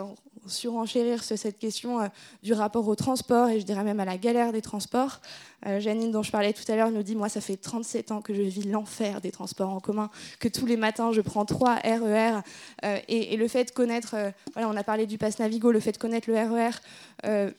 surenchérir 0.46 1.24
sur 1.24 1.38
cette 1.38 1.58
question 1.58 2.00
euh, 2.00 2.08
du 2.42 2.52
rapport 2.52 2.86
au 2.86 2.94
transport 2.94 3.48
et 3.48 3.60
je 3.60 3.64
dirais 3.64 3.84
même 3.84 4.00
à 4.00 4.04
la 4.04 4.18
galère 4.18 4.52
des 4.52 4.62
transports. 4.62 5.20
Euh, 5.66 5.80
Janine, 5.80 6.10
dont 6.10 6.22
je 6.22 6.30
parlais 6.30 6.52
tout 6.52 6.70
à 6.70 6.76
l'heure, 6.76 6.90
nous 6.90 7.02
dit 7.02 7.16
Moi, 7.16 7.28
ça 7.28 7.40
fait 7.40 7.56
37 7.56 8.12
ans 8.12 8.20
que 8.20 8.34
je 8.34 8.42
vis 8.42 8.64
l'enfer 8.64 9.20
des 9.20 9.30
transports 9.30 9.70
en 9.70 9.80
commun, 9.80 10.10
que 10.40 10.48
tous 10.48 10.66
les 10.66 10.76
matins, 10.76 11.12
je 11.12 11.20
prends 11.20 11.44
trois 11.44 11.76
RER. 11.76 12.40
Euh, 12.84 12.98
et, 13.08 13.36
le 13.36 13.48
fait 13.48 13.64
de 13.64 13.70
connaître, 13.70 14.14
voilà, 14.52 14.68
on 14.68 14.76
a 14.76 14.84
parlé 14.84 15.06
du 15.06 15.18
pass 15.18 15.38
Navigo, 15.38 15.72
le 15.72 15.80
fait 15.80 15.92
de 15.92 15.98
connaître 15.98 16.30
le 16.30 16.36
RER, 16.36 16.70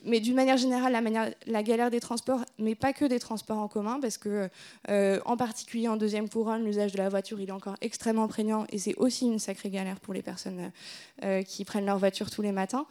mais 0.04 0.20
d'une 0.20 0.34
manière 0.34 0.56
générale, 0.56 0.92
la, 1.46 1.62
galère 1.62 1.90
des 1.90 2.00
transports, 2.00 2.40
mais 2.58 2.74
pas 2.74 2.92
que 2.92 3.04
des 3.04 3.18
transports 3.18 3.58
en 3.58 3.68
commun, 3.68 3.98
parce 4.00 4.18
que, 4.18 4.48
en 4.88 5.36
particulier 5.36 5.88
en 5.88 5.96
deuxième 5.96 6.28
couronne, 6.28 6.64
l'usage 6.64 6.92
de 6.92 6.98
la 6.98 7.08
voiture, 7.08 7.40
il 7.40 7.48
est 7.48 7.52
encore 7.52 7.76
extrêmement 7.80 8.28
prégnant 8.28 8.66
et 8.70 8.78
c'est 8.78 8.94
aussi 8.96 9.26
une 9.26 9.38
sacrée 9.38 9.70
galère 9.70 10.00
pour 10.00 10.14
les 10.14 10.22
personnes 10.22 10.70
qui 11.46 11.64
prennent 11.64 11.86
leur 11.86 11.98
voiture 11.98 12.30
tous 12.30 12.42
les 12.42 12.52
matins. 12.52 12.86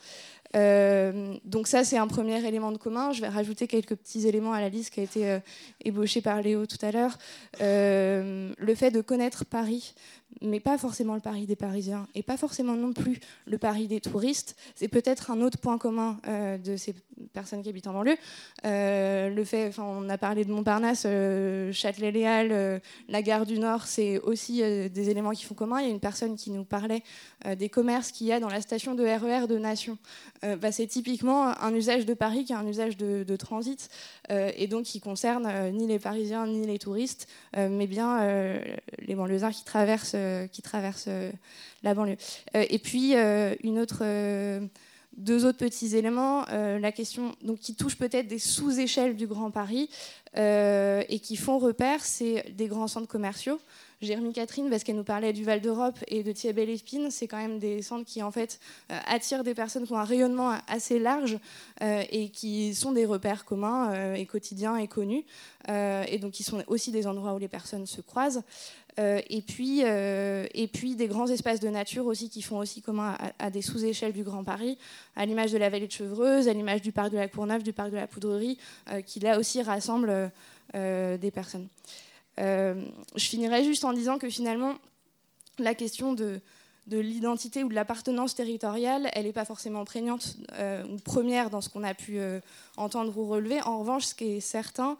Euh, 0.56 1.36
donc 1.44 1.68
ça, 1.68 1.84
c'est 1.84 1.98
un 1.98 2.08
premier 2.08 2.46
élément 2.46 2.72
de 2.72 2.78
commun. 2.78 3.12
Je 3.12 3.22
vais 3.22 3.28
rajouter 3.28 3.68
quelques 3.68 3.96
petits 3.96 4.28
éléments 4.28 4.54
à 4.54 4.62
la 4.62 4.70
liste 4.70 4.94
qui 4.94 5.02
a 5.02 5.04
été 5.04 5.30
euh, 5.30 5.40
ébauchée 5.84 6.22
par 6.22 6.42
Léo 6.42 6.66
tout 6.66 6.84
à 6.84 6.92
l'heure. 6.92 7.18
Euh, 7.62 8.54
le 8.58 8.76
fait 8.76 8.92
de 8.92 9.02
connaître 9.02 9.46
Paris, 9.46 9.94
mais 10.42 10.60
pas 10.60 10.78
forcément 10.78 11.16
le 11.16 11.22
Paris 11.22 11.46
des 11.46 11.56
Parisiens, 11.56 12.08
et 12.16 12.24
pas 12.24 12.38
forcément 12.38 12.76
non 12.76 12.94
plus 12.94 13.20
le 13.46 13.58
Paris 13.58 13.88
des 13.88 14.02
touristes, 14.02 14.56
c'est 14.76 14.88
peut-être 14.88 15.32
un 15.32 15.42
autre 15.42 15.58
point 15.58 15.78
commun 15.78 16.18
de 16.64 16.76
ces 16.78 16.94
personnes 17.34 17.62
qui 17.62 17.70
habitent 17.70 17.88
en 17.88 17.94
banlieue. 17.94 18.18
le 18.64 19.44
fait, 19.44 19.72
on 19.78 20.10
a 20.10 20.18
parlé 20.18 20.46
de 20.46 20.52
Montparnasse, 20.52 21.04
Châtelet-Léal, 21.72 22.82
la 23.08 23.22
gare 23.22 23.46
du 23.46 23.60
Nord, 23.60 23.86
c'est 23.88 24.20
aussi 24.20 24.60
des 24.60 25.10
éléments 25.10 25.32
qui 25.32 25.46
font 25.46 25.56
commun. 25.56 25.80
Il 25.80 25.88
y 25.88 25.90
a 25.90 25.92
une 25.92 26.00
personne 26.00 26.36
qui 26.36 26.52
nous 26.52 26.66
parlait 26.66 27.04
des 27.58 27.70
commerces 27.70 28.12
qu'il 28.12 28.28
y 28.28 28.32
a 28.32 28.40
dans 28.40 28.50
la 28.50 28.62
station 28.62 28.96
de 28.96 29.04
RER 29.04 29.44
e 29.44 29.48
de 29.48 29.58
Nation. 29.58 29.98
Euh, 30.44 30.56
bah, 30.56 30.72
c'est 30.72 30.88
typiquement 30.88 31.48
un 31.62 31.74
usage 31.74 32.06
de 32.06 32.14
Paris 32.14 32.46
qui 32.46 32.54
est 32.54 32.56
un 32.56 32.68
usage 32.68 32.98
de, 32.98 33.36
transit 33.36 33.90
euh, 34.32 34.52
et 34.56 34.68
donc 34.68 34.84
qui 34.84 35.00
concerne 35.00 35.46
euh, 35.46 35.70
ni 35.70 35.88
les 35.88 36.00
Parisiens 36.00 36.48
ni 36.48 36.66
les 36.66 36.80
touristes, 36.80 37.28
mais 37.56 37.88
bien 37.88 38.22
les 39.00 39.16
banlieusards 39.16 39.52
qui 39.52 39.64
traversent, 39.64 40.16
qui 40.52 40.62
traversent 40.62 41.10
la 41.84 41.94
banlieue. 41.94 42.18
et 42.54 42.80
puis 42.80 43.14
une 43.14 43.80
autre 43.80 44.04
deux 45.18 45.46
autres 45.46 45.58
petits 45.58 45.96
éléments. 45.96 46.46
la 46.52 46.92
question 46.92 47.34
donc, 47.42 47.60
qui 47.60 47.76
touche 47.76 47.96
peut-être 47.96 48.28
des 48.28 48.40
sous-échelles 48.40 49.16
du 49.16 49.28
Grand 49.28 49.52
Paris 49.52 49.90
et 50.36 51.20
qui 51.22 51.36
font 51.36 51.58
repère, 51.58 52.04
c'est 52.04 52.52
des 52.56 52.68
grands 52.68 52.88
centres 52.88 53.08
commerciaux. 53.08 53.60
Jérémy 54.02 54.34
Catherine, 54.34 54.70
parce 54.70 54.84
qu'elle 54.84 54.96
nous 54.96 55.04
parlait 55.04 55.34
du 55.34 55.44
Val 55.44 55.62
d'Europe 55.62 55.98
et 56.08 56.24
de 56.24 56.32
Thiebel 56.32 56.70
Espine, 56.70 57.12
c'est 57.12 57.28
quand 57.28 57.38
même 57.38 57.60
des 57.60 57.82
centres 57.82 58.06
qui 58.06 58.22
en 58.22 58.32
fait 58.32 58.60
euh, 58.92 58.98
attirent 59.08 59.44
des 59.44 59.54
personnes 59.54 59.86
qui 59.86 59.94
ont 59.94 59.98
un 59.98 60.04
rayonnement 60.04 60.58
assez 60.68 61.00
large 61.00 61.38
euh, 61.82 62.04
et 62.10 62.30
qui 62.30 62.76
sont 62.76 62.92
des 62.92 63.06
repères 63.06 63.46
communs 63.46 63.94
euh, 63.94 64.16
et 64.16 64.26
quotidiens 64.26 64.78
et 64.78 64.88
connus, 64.88 65.24
et 65.68 66.20
donc 66.20 66.34
qui 66.34 66.44
sont 66.44 66.64
aussi 66.68 66.92
des 66.92 67.08
endroits 67.08 67.34
où 67.34 67.40
les 67.40 67.48
personnes 67.48 67.88
se 67.88 68.00
croisent. 68.02 68.44
et, 69.00 69.42
puis, 69.42 69.82
et 69.82 70.70
puis 70.72 70.96
des 70.96 71.08
grands 71.08 71.26
espaces 71.26 71.60
de 71.60 71.70
nature 71.70 72.06
aussi 72.06 72.30
qui 72.30 72.44
font 72.44 72.60
aussi 72.60 72.84
commun 72.84 73.18
à, 73.40 73.50
des 73.50 73.64
sous-échelles 73.64 74.14
du 74.14 74.24
Grand 74.24 74.44
Paris, 74.44 74.78
à 75.16 75.26
l'image 75.26 75.52
de 75.52 75.58
la 75.58 75.70
vallée 75.70 75.88
de 75.88 75.92
Chevreuse, 75.92 76.48
à 76.48 76.54
l'image 76.54 76.84
du 76.84 76.92
parc 76.92 77.12
de 77.12 77.18
la 77.18 77.28
Courneuve, 77.28 77.64
du 77.64 77.74
parc 77.74 77.90
de 77.90 77.96
la 77.96 78.06
Poudrerie, 78.06 78.60
qui 79.08 79.20
là 79.20 79.40
aussi 79.40 79.64
rassemblent 79.64 80.32
des 80.74 81.32
personnes. 81.34 81.68
Euh, 82.40 82.86
je 83.16 83.26
finirai 83.26 83.64
juste 83.64 83.86
en 83.86 83.94
disant 83.94 84.18
que 84.18 84.30
finalement, 84.30 84.76
la 85.60 85.74
question 85.74 86.14
de, 86.14 86.42
de 86.88 86.98
l'identité 87.00 87.64
ou 87.64 87.70
de 87.70 87.76
l'appartenance 87.76 88.36
territoriale, 88.36 89.10
elle 89.14 89.26
n'est 89.26 89.34
pas 89.34 89.46
forcément 89.46 89.86
prégnante 89.86 90.38
ou 90.90 90.98
première 90.98 91.50
dans 91.50 91.62
ce 91.62 91.70
qu'on 91.70 91.84
a 91.84 91.94
pu 91.94 92.20
entendre 92.76 93.18
ou 93.18 93.26
relever. 93.28 93.62
En 93.62 93.80
revanche, 93.80 94.06
ce 94.06 94.16
qui 94.16 94.26
est 94.26 94.40
certain, 94.42 94.98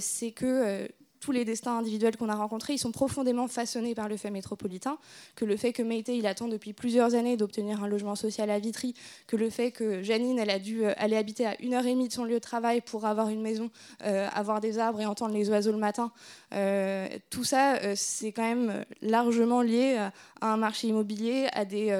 c'est 0.00 0.32
que 0.32 0.88
tous 1.22 1.32
les 1.32 1.44
destins 1.44 1.78
individuels 1.78 2.16
qu'on 2.16 2.28
a 2.28 2.34
rencontrés, 2.34 2.74
ils 2.74 2.78
sont 2.78 2.90
profondément 2.90 3.46
façonnés 3.46 3.94
par 3.94 4.08
le 4.08 4.16
fait 4.16 4.30
métropolitain, 4.30 4.98
que 5.36 5.44
le 5.44 5.56
fait 5.56 5.72
que 5.72 5.82
Meïté, 5.82 6.16
il 6.16 6.26
attend 6.26 6.48
depuis 6.48 6.72
plusieurs 6.72 7.14
années 7.14 7.36
d'obtenir 7.36 7.82
un 7.82 7.86
logement 7.86 8.16
social 8.16 8.50
à 8.50 8.58
Vitry, 8.58 8.94
que 9.28 9.36
le 9.36 9.48
fait 9.48 9.70
que 9.70 10.02
Janine, 10.02 10.38
elle 10.40 10.50
a 10.50 10.58
dû 10.58 10.84
euh, 10.84 10.92
aller 10.96 11.16
habiter 11.16 11.46
à 11.46 11.54
une 11.62 11.74
heure 11.74 11.86
et 11.86 11.92
demie 11.92 12.08
de 12.08 12.12
son 12.12 12.24
lieu 12.24 12.34
de 12.34 12.38
travail 12.40 12.80
pour 12.80 13.06
avoir 13.06 13.28
une 13.28 13.40
maison, 13.40 13.70
euh, 14.04 14.28
avoir 14.34 14.60
des 14.60 14.80
arbres 14.80 15.00
et 15.00 15.06
entendre 15.06 15.32
les 15.32 15.48
oiseaux 15.48 15.70
le 15.70 15.78
matin, 15.78 16.10
euh, 16.54 17.08
tout 17.30 17.44
ça, 17.44 17.94
c'est 17.94 18.32
quand 18.32 18.42
même 18.42 18.84
largement 19.00 19.62
lié 19.62 19.96
à 20.40 20.52
un 20.52 20.56
marché 20.56 20.88
immobilier, 20.88 21.46
à, 21.52 21.64
des, 21.64 21.92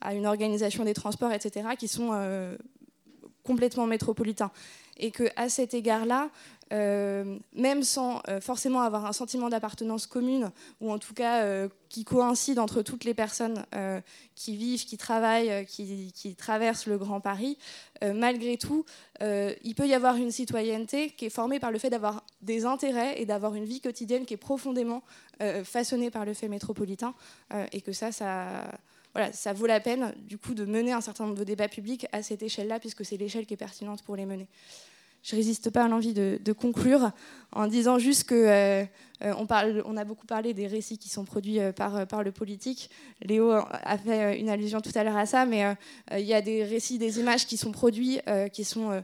à 0.00 0.14
une 0.14 0.26
organisation 0.26 0.84
des 0.84 0.94
transports, 0.94 1.32
etc., 1.32 1.70
qui 1.78 1.88
sont 1.88 2.12
complètement 3.48 3.86
métropolitains. 3.86 4.50
Et 4.98 5.10
qu'à 5.10 5.48
cet 5.48 5.74
égard-là, 5.74 6.30
euh, 6.72 7.38
même 7.54 7.82
sans 7.82 8.20
euh, 8.28 8.42
forcément 8.42 8.82
avoir 8.82 9.06
un 9.06 9.14
sentiment 9.14 9.48
d'appartenance 9.48 10.06
commune, 10.06 10.50
ou 10.80 10.92
en 10.92 10.98
tout 10.98 11.14
cas 11.14 11.42
euh, 11.42 11.68
qui 11.88 12.04
coïncide 12.04 12.58
entre 12.58 12.82
toutes 12.82 13.04
les 13.04 13.14
personnes 13.14 13.64
qui 14.34 14.56
vivent, 14.56 14.84
qui 14.84 14.98
travaillent, 14.98 15.64
qui, 15.64 16.34
traversent 16.36 16.86
le 16.86 16.98
Grand 16.98 17.20
Paris, 17.20 17.56
malgré 18.02 18.58
tout, 18.58 18.84
il 19.20 19.74
peut 19.74 19.86
y 19.86 19.94
avoir 19.94 20.16
une 20.16 20.30
citoyenneté 20.30 21.10
qui 21.10 21.24
est 21.26 21.30
formée 21.30 21.58
par 21.58 21.70
le 21.70 21.78
fait 21.78 21.88
d'avoir 21.88 22.24
des 22.42 22.66
intérêts 22.66 23.20
et 23.20 23.24
d'avoir 23.24 23.54
une 23.54 23.64
vie 23.64 23.80
quotidienne 23.80 24.26
qui 24.26 24.34
est 24.34 24.38
profondément 24.38 25.02
façonnée 25.64 26.10
par 26.10 26.26
le 26.26 26.34
fait 26.34 26.48
métropolitain, 26.48 27.14
et 27.72 27.80
que 27.80 27.92
ça, 27.92 28.12
ça... 28.12 28.70
Ça 29.32 29.52
vaut 29.52 29.66
la 29.66 29.80
peine 29.80 30.14
du 30.18 30.38
coup 30.38 30.54
de 30.54 30.64
mener 30.64 30.92
un 30.92 31.00
certain 31.00 31.24
nombre 31.24 31.38
de 31.38 31.42
débats 31.42 31.66
publics 31.66 32.06
à 32.12 32.22
cette 32.22 32.42
échelle-là, 32.42 32.78
puisque 32.78 33.04
c'est 33.04 33.16
l'échelle 33.16 33.46
qui 33.46 33.54
est 33.54 33.56
pertinente 33.56 34.02
pour 34.02 34.14
les 34.14 34.26
mener 34.26 34.46
je 35.28 35.36
résiste 35.36 35.68
pas 35.68 35.84
à 35.84 35.88
l'envie 35.88 36.14
de, 36.14 36.52
conclure 36.52 37.10
en 37.52 37.66
disant 37.66 37.98
juste 37.98 38.24
que 38.24 38.34
euh, 38.34 38.84
euh, 39.22 39.96
a 39.96 40.04
beaucoup 40.04 40.26
parlé 40.26 40.54
des 40.54 40.66
récits 40.66 40.96
qui 40.96 41.10
sont 41.10 41.24
produits 41.24 41.60
euh, 41.60 41.72
par 41.72 42.22
le 42.22 42.32
politique. 42.32 42.88
Léo 43.22 43.50
a 43.50 43.98
fait 43.98 44.40
une 44.40 44.48
allusion 44.48 44.80
tout 44.80 44.92
à 44.94 45.04
l'heure 45.04 45.18
à 45.18 45.26
ça, 45.26 45.44
mais 45.44 45.76
il 46.12 46.24
y 46.24 46.32
a 46.32 46.40
des 46.40 46.64
récits, 46.64 46.98
des 46.98 47.20
images 47.20 47.46
qui 47.46 47.58
sont 47.58 47.72
produits, 47.72 48.20
qui 48.52 48.64
sont 48.64 49.02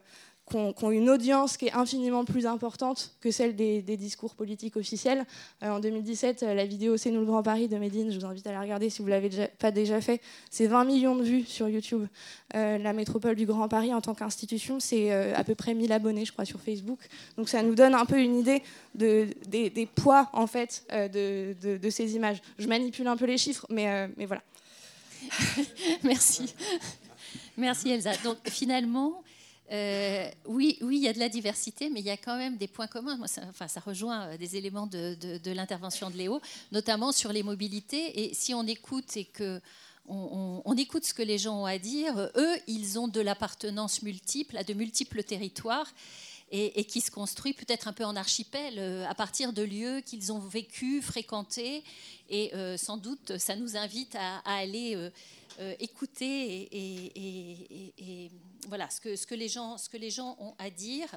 qui 0.50 0.56
ont, 0.56 0.90
une 0.90 1.08
audience 1.08 1.56
qui 1.56 1.66
est 1.66 1.72
infiniment 1.72 2.24
plus 2.24 2.46
importante 2.46 3.14
que 3.20 3.30
celle 3.30 3.56
des, 3.56 3.82
discours 3.82 4.34
politiques 4.34 4.76
officiels. 4.76 5.24
Euh, 5.62 5.70
en 5.70 5.80
2017, 5.80 6.42
euh, 6.42 6.54
la 6.54 6.66
vidéo 6.66 6.96
C'est 6.96 7.10
nous 7.10 7.20
le 7.20 7.26
Grand 7.26 7.42
Paris 7.42 7.68
de 7.68 7.78
Médine, 7.78 8.10
je 8.10 8.18
vous 8.18 8.26
invite 8.26 8.46
à 8.46 8.52
la 8.52 8.60
regarder 8.60 8.90
si 8.90 9.00
vous 9.00 9.08
ne 9.08 9.10
l'avez 9.10 9.30
pas 9.58 9.70
déjà 9.70 10.00
fait, 10.00 10.20
c'est 10.50 10.66
20 10.66 10.84
millions 10.84 11.16
de 11.16 11.22
vues 11.22 11.44
sur 11.44 11.68
YouTube. 11.68 12.06
Euh, 12.54 12.76
la 12.76 12.92
métropole 12.92 13.36
du 13.36 13.46
Grand 13.46 13.68
Paris 13.68 13.94
en 13.94 14.02
tant 14.02 14.14
qu'institution, 14.14 14.80
c'est 14.80 15.10
à 15.12 15.44
peu 15.44 15.54
près 15.54 15.74
1000 15.74 15.92
abonnés, 15.92 16.24
je 16.24 16.32
crois, 16.32 16.44
sur 16.44 16.60
Facebook. 16.60 16.98
Donc 17.36 17.48
ça 17.48 17.62
nous 17.62 17.74
donne 17.74 17.94
un 17.94 18.04
peu 18.04 18.20
une 18.20 18.38
idée 18.38 18.62
de, 18.94 19.26
des, 19.46 19.88
poids, 19.94 20.28
en 20.32 20.46
fait, 20.46 20.84
de, 20.90 21.54
de, 21.78 21.90
ces 21.90 22.16
images. 22.16 22.42
Je 22.58 22.68
manipule 22.68 23.06
un 23.06 23.16
peu 23.16 23.24
les 23.24 23.38
chiffres, 23.38 23.66
mais, 23.70 24.08
mais 24.16 24.26
voilà. 24.26 24.42
Merci. 26.02 26.54
Merci 27.56 27.90
Elsa. 27.90 28.12
Donc 28.24 28.36
finalement, 28.46 29.22
euh, 29.72 30.30
oui, 30.44 30.78
oui, 30.82 30.96
il 30.98 31.02
y 31.02 31.08
a 31.08 31.12
de 31.12 31.18
la 31.18 31.28
diversité, 31.28 31.88
mais 31.88 32.00
il 32.00 32.06
y 32.06 32.10
a 32.10 32.16
quand 32.16 32.36
même 32.36 32.56
des 32.56 32.68
points 32.68 32.86
communs. 32.86 33.18
Ça, 33.26 33.42
enfin, 33.48 33.66
ça 33.66 33.80
rejoint 33.80 34.28
euh, 34.28 34.36
des 34.36 34.56
éléments 34.56 34.86
de, 34.86 35.16
l'intervention 35.52 36.10
de 36.10 36.16
Léo, 36.16 36.40
notamment 36.72 37.12
sur 37.12 37.32
les 37.32 37.42
mobilités. 37.42 38.24
Et 38.24 38.34
si 38.34 38.52
on 38.52 38.66
écoute 38.66 39.16
et 39.16 39.24
que 39.24 39.60
on, 40.06 40.76
écoute 40.76 41.06
ce 41.06 41.14
que 41.14 41.22
les 41.22 41.38
gens 41.38 41.62
ont 41.62 41.64
à 41.64 41.78
dire, 41.78 42.30
eux, 42.36 42.56
ils 42.66 42.98
ont 42.98 43.08
de 43.08 43.22
l'appartenance 43.22 44.02
multiple 44.02 44.58
à 44.58 44.62
de 44.62 44.74
multiples 44.74 45.22
territoires. 45.22 45.90
Et, 46.56 46.84
qui 46.84 47.00
se 47.00 47.10
construit 47.10 47.52
peut-être 47.52 47.88
un 47.88 47.92
peu 47.92 48.04
en 48.04 48.14
archipel, 48.14 48.78
euh, 48.78 49.04
à 49.08 49.14
partir 49.16 49.52
de 49.52 49.62
lieux 49.62 50.00
qu'ils 50.02 50.32
ont 50.32 50.38
vécu, 50.38 51.02
fréquentés. 51.02 51.82
Et 52.30 52.52
sans 52.78 52.96
doute, 52.96 53.38
ça 53.38 53.56
nous 53.56 53.76
invite 53.76 54.14
à, 54.14 54.38
aller 54.44 55.10
écouter 55.80 56.68
et 56.72 58.30
voilà 58.68 58.88
ce 58.90 59.00
que, 59.00 59.16
ce, 59.16 59.26
que 59.26 59.34
les 59.34 59.48
gens, 59.48 59.78
ce 59.78 59.88
que 59.88 59.96
les 59.96 60.10
gens 60.10 60.36
ont 60.40 60.54
à 60.58 60.70
dire. 60.70 61.08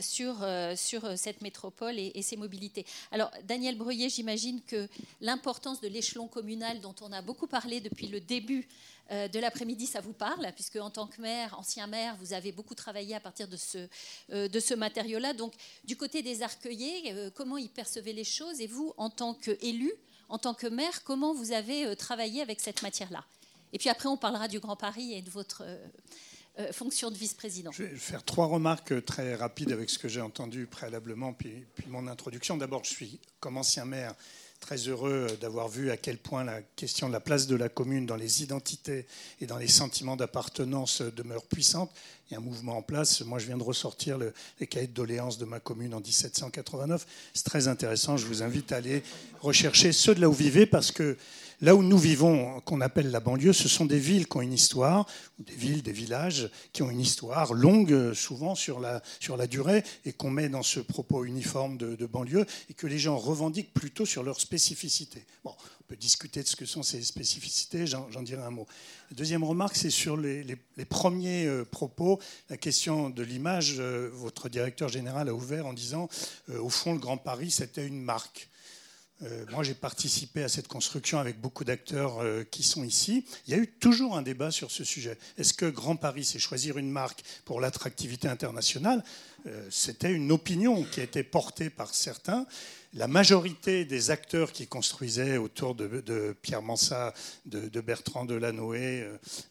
Sur, 0.00 0.42
euh, 0.42 0.74
sur 0.76 1.16
cette 1.16 1.40
métropole 1.42 1.98
et, 1.98 2.22
ses 2.22 2.36
mobilités. 2.36 2.84
Alors, 3.10 3.30
Daniel 3.44 3.76
Breuillet, 3.76 4.08
j'imagine 4.08 4.60
que 4.62 4.88
l'importance 5.20 5.80
de 5.80 5.88
l'échelon 5.88 6.26
communal 6.28 6.80
dont 6.80 6.94
on 7.00 7.12
a 7.12 7.22
beaucoup 7.22 7.46
parlé 7.46 7.80
depuis 7.80 8.08
le 8.08 8.20
début 8.20 8.68
euh, 9.10 9.28
de 9.28 9.38
l'après-midi, 9.38 9.86
ça 9.86 10.00
vous 10.00 10.12
parle, 10.12 10.50
puisque 10.54 10.76
en 10.76 10.90
tant 10.90 11.06
que 11.06 11.20
maire, 11.20 11.56
ancien 11.58 11.86
maire, 11.86 12.16
vous 12.20 12.32
avez 12.32 12.52
beaucoup 12.52 12.74
travaillé 12.74 13.14
à 13.14 13.20
partir 13.20 13.46
de 13.48 13.56
ce, 13.56 13.86
euh, 14.32 14.48
de 14.48 14.60
ce 14.60 14.74
matériau-là. 14.74 15.32
Donc, 15.32 15.52
du 15.84 15.96
côté 15.96 16.22
des 16.22 16.42
arcueillers, 16.42 17.14
comment 17.34 17.56
ils 17.56 17.70
percevaient 17.70 18.12
les 18.12 18.24
choses 18.24 18.60
Et 18.60 18.66
vous, 18.66 18.94
en 18.96 19.10
tant 19.10 19.34
qu'élu, 19.34 19.92
en 20.28 20.38
tant 20.38 20.54
que 20.54 20.66
maire, 20.66 21.04
comment 21.04 21.34
vous 21.34 21.52
avez 21.52 21.94
travaillé 21.96 22.42
avec 22.42 22.60
cette 22.60 22.82
matière-là? 22.82 23.24
Et 23.72 23.78
puis 23.78 23.88
après, 23.88 24.08
on 24.08 24.16
parlera 24.16 24.48
du 24.48 24.58
Grand 24.58 24.76
Paris 24.76 25.12
et 25.12 25.22
de 25.22 25.30
votre 25.30 25.62
euh, 26.58 26.62
euh, 26.68 26.72
fonction 26.72 27.10
de 27.10 27.16
vice-président. 27.16 27.70
Je 27.72 27.84
vais 27.84 27.96
faire 27.96 28.22
trois 28.22 28.46
remarques 28.46 29.04
très 29.04 29.34
rapides 29.34 29.72
avec 29.72 29.90
ce 29.90 29.98
que 29.98 30.08
j'ai 30.08 30.20
entendu 30.20 30.66
préalablement, 30.66 31.32
puis, 31.32 31.64
mon 31.88 32.06
introduction. 32.06 32.56
D'abord, 32.56 32.84
je 32.84 32.90
suis, 32.90 33.20
comme 33.40 33.56
ancien 33.56 33.84
maire, 33.84 34.14
très 34.60 34.76
heureux 34.88 35.26
d'avoir 35.40 35.68
vu 35.68 35.90
à 35.90 35.96
quel 35.96 36.16
point 36.16 36.42
la 36.42 36.62
question 36.62 37.08
de 37.08 37.12
la 37.12 37.20
place 37.20 37.46
de 37.46 37.56
la 37.56 37.68
commune 37.68 38.06
dans 38.06 38.16
les 38.16 38.42
identités 38.42 39.06
et 39.40 39.46
dans 39.46 39.58
les 39.58 39.68
sentiments 39.68 40.16
d'appartenance 40.16 41.02
demeure 41.02 41.44
puissante. 41.44 41.90
Il 42.28 42.32
y 42.32 42.36
a 42.36 42.38
un 42.38 42.42
mouvement 42.42 42.78
en 42.78 42.82
place. 42.82 43.20
Moi, 43.20 43.38
je 43.38 43.46
viens 43.46 43.58
de 43.58 43.62
ressortir 43.62 44.18
les 44.58 44.66
cahiers 44.66 44.86
de 44.86 44.94
doléances 44.94 45.38
de 45.38 45.44
ma 45.44 45.60
commune 45.60 45.94
en 45.94 46.00
1789. 46.00 47.06
C'est 47.34 47.44
très 47.44 47.68
intéressant. 47.68 48.16
Je 48.16 48.26
vous 48.26 48.42
invite 48.42 48.72
à 48.72 48.76
aller 48.76 49.02
rechercher 49.40 49.92
ceux 49.92 50.14
de 50.14 50.20
là 50.20 50.28
où 50.28 50.32
vous 50.32 50.38
vivez 50.38 50.66
parce 50.66 50.90
que 50.90 51.16
Là 51.62 51.74
où 51.74 51.82
nous 51.82 51.96
vivons, 51.96 52.60
qu'on 52.60 52.82
appelle 52.82 53.10
la 53.10 53.20
banlieue, 53.20 53.54
ce 53.54 53.66
sont 53.66 53.86
des 53.86 53.98
villes 53.98 54.28
qui 54.28 54.36
ont 54.36 54.42
une 54.42 54.52
histoire, 54.52 55.06
des 55.38 55.54
villes, 55.54 55.82
des 55.82 55.92
villages 55.92 56.50
qui 56.74 56.82
ont 56.82 56.90
une 56.90 57.00
histoire 57.00 57.54
longue, 57.54 58.12
souvent 58.12 58.54
sur 58.54 58.78
la, 58.78 59.02
la 59.38 59.46
durée, 59.46 59.82
et 60.04 60.12
qu'on 60.12 60.28
met 60.28 60.50
dans 60.50 60.62
ce 60.62 60.80
propos 60.80 61.24
uniforme 61.24 61.78
de, 61.78 62.06
banlieue, 62.06 62.44
et 62.68 62.74
que 62.74 62.86
les 62.86 62.98
gens 62.98 63.16
revendiquent 63.16 63.72
plutôt 63.72 64.04
sur 64.04 64.22
leurs 64.22 64.40
spécificités. 64.40 65.24
Bon, 65.44 65.54
on 65.80 65.84
peut 65.88 65.96
discuter 65.96 66.42
de 66.42 66.48
ce 66.48 66.56
que 66.56 66.66
sont 66.66 66.82
ces 66.82 67.02
spécificités, 67.02 67.86
j'en 67.86 68.22
dirai 68.22 68.42
un 68.42 68.50
mot. 68.50 68.66
deuxième 69.12 69.42
remarque, 69.42 69.76
c'est 69.76 69.88
sur 69.88 70.18
les, 70.18 70.44
premiers 70.90 71.46
euh, 71.46 71.64
propos, 71.64 72.20
la 72.50 72.58
question 72.58 73.08
de 73.08 73.22
l'image. 73.22 73.76
Euh, 73.78 74.10
votre 74.12 74.50
directeur 74.50 74.90
général 74.90 75.30
a 75.30 75.34
ouvert 75.34 75.66
en 75.66 75.72
disant, 75.72 76.10
euh, 76.50 76.60
au 76.60 76.68
fond, 76.68 76.92
le 76.92 76.98
Grand 76.98 77.16
Paris, 77.16 77.50
c'était 77.50 77.86
une 77.86 78.02
marque. 78.02 78.50
Euh, 79.22 79.46
moi, 79.50 79.62
j'ai 79.62 79.74
participé 79.74 80.42
à 80.42 80.48
cette 80.48 80.68
construction 80.68 81.18
avec 81.18 81.40
beaucoup 81.40 81.64
d'acteurs 81.64 82.20
euh, 82.20 82.44
qui 82.44 82.62
sont 82.62 82.84
ici. 82.84 83.24
Il 83.46 83.54
y 83.54 83.54
a 83.54 83.56
eu 83.58 83.66
toujours 83.66 84.16
un 84.16 84.22
débat 84.22 84.50
sur 84.50 84.70
ce 84.70 84.84
sujet. 84.84 85.16
Est-ce 85.38 85.54
que 85.54 85.66
Grand 85.66 85.96
Paris, 85.96 86.24
c'est 86.24 86.38
choisir 86.38 86.76
une 86.76 86.90
marque 86.90 87.22
pour 87.46 87.60
l'attractivité 87.60 88.28
internationale? 88.28 89.02
Euh, 89.46 89.66
C'était 89.70 90.12
une 90.12 90.30
opinion 90.32 90.84
qui 90.84 91.00
a 91.00 91.04
été 91.04 91.22
portée 91.22 91.70
par 91.70 91.94
certains. 91.94 92.46
La 92.92 93.08
majorité 93.08 93.86
des 93.86 94.10
acteurs 94.10 94.52
qui 94.52 94.66
construisaient 94.66 95.38
autour 95.38 95.74
de, 95.74 96.36
Pierre 96.42 96.62
Mansat, 96.62 97.14
de, 97.46 97.80
Bertrand 97.80 98.24
Delanoë, 98.24 99.04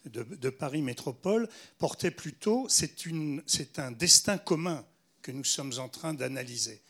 de, 0.04 0.22
de 0.22 0.50
Paris 0.50 0.82
Métropole, 0.82 1.48
portaient 1.78 2.10
plutôt 2.10 2.66
c'est 2.68 3.78
un 3.78 3.92
destin 3.92 4.38
commun 4.38 4.84
que 5.22 5.30
nous 5.30 5.44
sommes 5.44 5.74
en 5.78 5.88
train 5.88 6.12
d'analyser. 6.12 6.80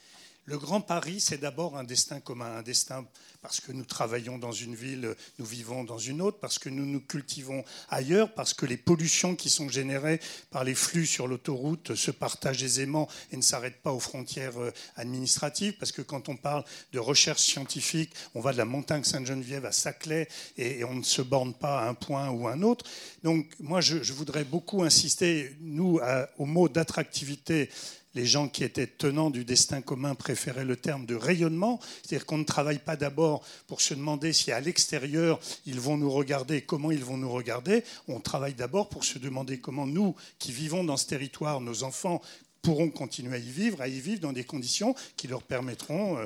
Le 0.49 0.59
Grand 0.59 0.81
Paris, 0.81 1.19
c'est 1.19 1.39
d'abord 1.39 1.77
un 1.77 1.83
destin 1.83 2.21
commun, 2.21 2.59
un 2.59 2.63
destin 2.63 3.05
parce 3.43 3.61
que 3.61 3.73
nous 3.73 3.85
travaillons 3.85 4.39
dans 4.39 4.53
une 4.53 4.77
ville, 4.77 5.17
nous 5.41 5.45
vivons 5.45 5.83
dans 5.83 5.99
une 5.99 6.23
autre, 6.23 6.39
parce 6.39 6.61
que 6.61 6.69
nous 6.69 6.87
nous 6.87 7.01
cultivons 7.01 7.65
ailleurs, 7.89 8.33
parce 8.33 8.55
que 8.55 8.65
les 8.65 8.77
pollutions 8.77 9.35
qui 9.35 9.51
sont 9.51 9.69
générées 9.69 10.21
par 10.53 10.63
les 10.63 10.77
flux 10.77 11.05
sur 11.05 11.27
l'autoroute 11.27 11.97
se 11.97 12.13
partagent 12.13 12.63
aisément 12.63 13.09
et 13.33 13.37
ne 13.37 13.43
s'arrêtent 13.43 13.83
pas 13.83 13.93
aux 13.93 13.99
frontières 14.01 14.61
euh, 14.61 14.73
administratives, 14.95 15.77
parce 15.79 15.91
que 15.91 16.03
quand 16.03 16.29
on 16.29 16.37
parle 16.37 16.65
de 16.93 17.01
recherche 17.01 17.43
scientifique, 17.43 18.13
on 18.37 18.41
va 18.41 18.53
de 18.53 18.59
la 18.59 18.65
montagne 18.65 19.03
Sainte-Geneviève 19.03 19.65
à 19.65 19.73
Saclay 19.73 20.29
et 20.57 20.85
on 20.85 20.95
ne 20.95 21.03
se 21.03 21.23
borne 21.23 21.55
pas 21.55 21.81
à 21.81 21.89
un 21.89 21.95
point 21.95 22.31
ou 22.31 22.47
à 22.47 22.53
un 22.53 22.63
autre. 22.63 22.85
Donc 23.25 23.53
moi, 23.59 23.81
je, 23.81 24.13
voudrais 24.13 24.45
beaucoup 24.45 24.85
insister, 24.85 25.57
nous, 25.61 26.01
au 26.39 26.47
mot 26.47 26.69
d'attractivité 26.69 27.69
les 28.17 28.27
gens 28.27 28.49
qui 28.49 28.65
étaient 28.65 28.87
tenants 28.87 29.31
du 29.31 29.45
destin 29.45 29.83
commun 29.83 30.15
préféraient 30.15 30.65
le 30.65 30.77
terme 30.77 31.05
de 31.05 31.15
rayonnement, 31.15 31.79
c'est-à-dire 32.03 32.25
qu'on 32.25 32.39
ne 32.39 32.45
travaille 32.45 32.79
pas 32.79 32.97
d'abord 32.97 33.45
pour 33.67 33.83
se 33.83 33.93
demander 33.93 34.33
si 34.33 34.51
à 34.51 34.61
l'extérieur 34.61 35.39
ils 35.67 35.79
vont 35.79 35.99
nous 35.99 36.11
regarder, 36.11 36.63
comment 36.63 36.91
ils 36.91 37.05
vont 37.05 37.19
nous 37.19 37.31
regarder, 37.31 37.85
on 38.09 38.19
travaille 38.19 38.55
d'abord 38.55 38.89
pour 38.89 39.05
se 39.05 39.19
demander 39.19 39.59
comment 39.59 39.87
nous, 39.87 40.17
qui 40.39 40.51
vivons 40.51 40.83
dans 40.83 40.97
ce 40.97 41.07
territoire, 41.07 41.61
nos 41.61 41.83
enfants, 41.83 42.23
pourront 42.67 42.91
continuer 42.91 43.37
à 43.37 43.39
y 43.39 43.49
vivre, 43.49 43.81
à 43.81 43.87
y 43.87 44.01
vivre 44.01 44.19
dans 44.19 44.33
des 44.33 44.43
conditions 44.43 44.97
qui 45.17 45.29
leur 45.29 45.41
permettront 45.45 46.19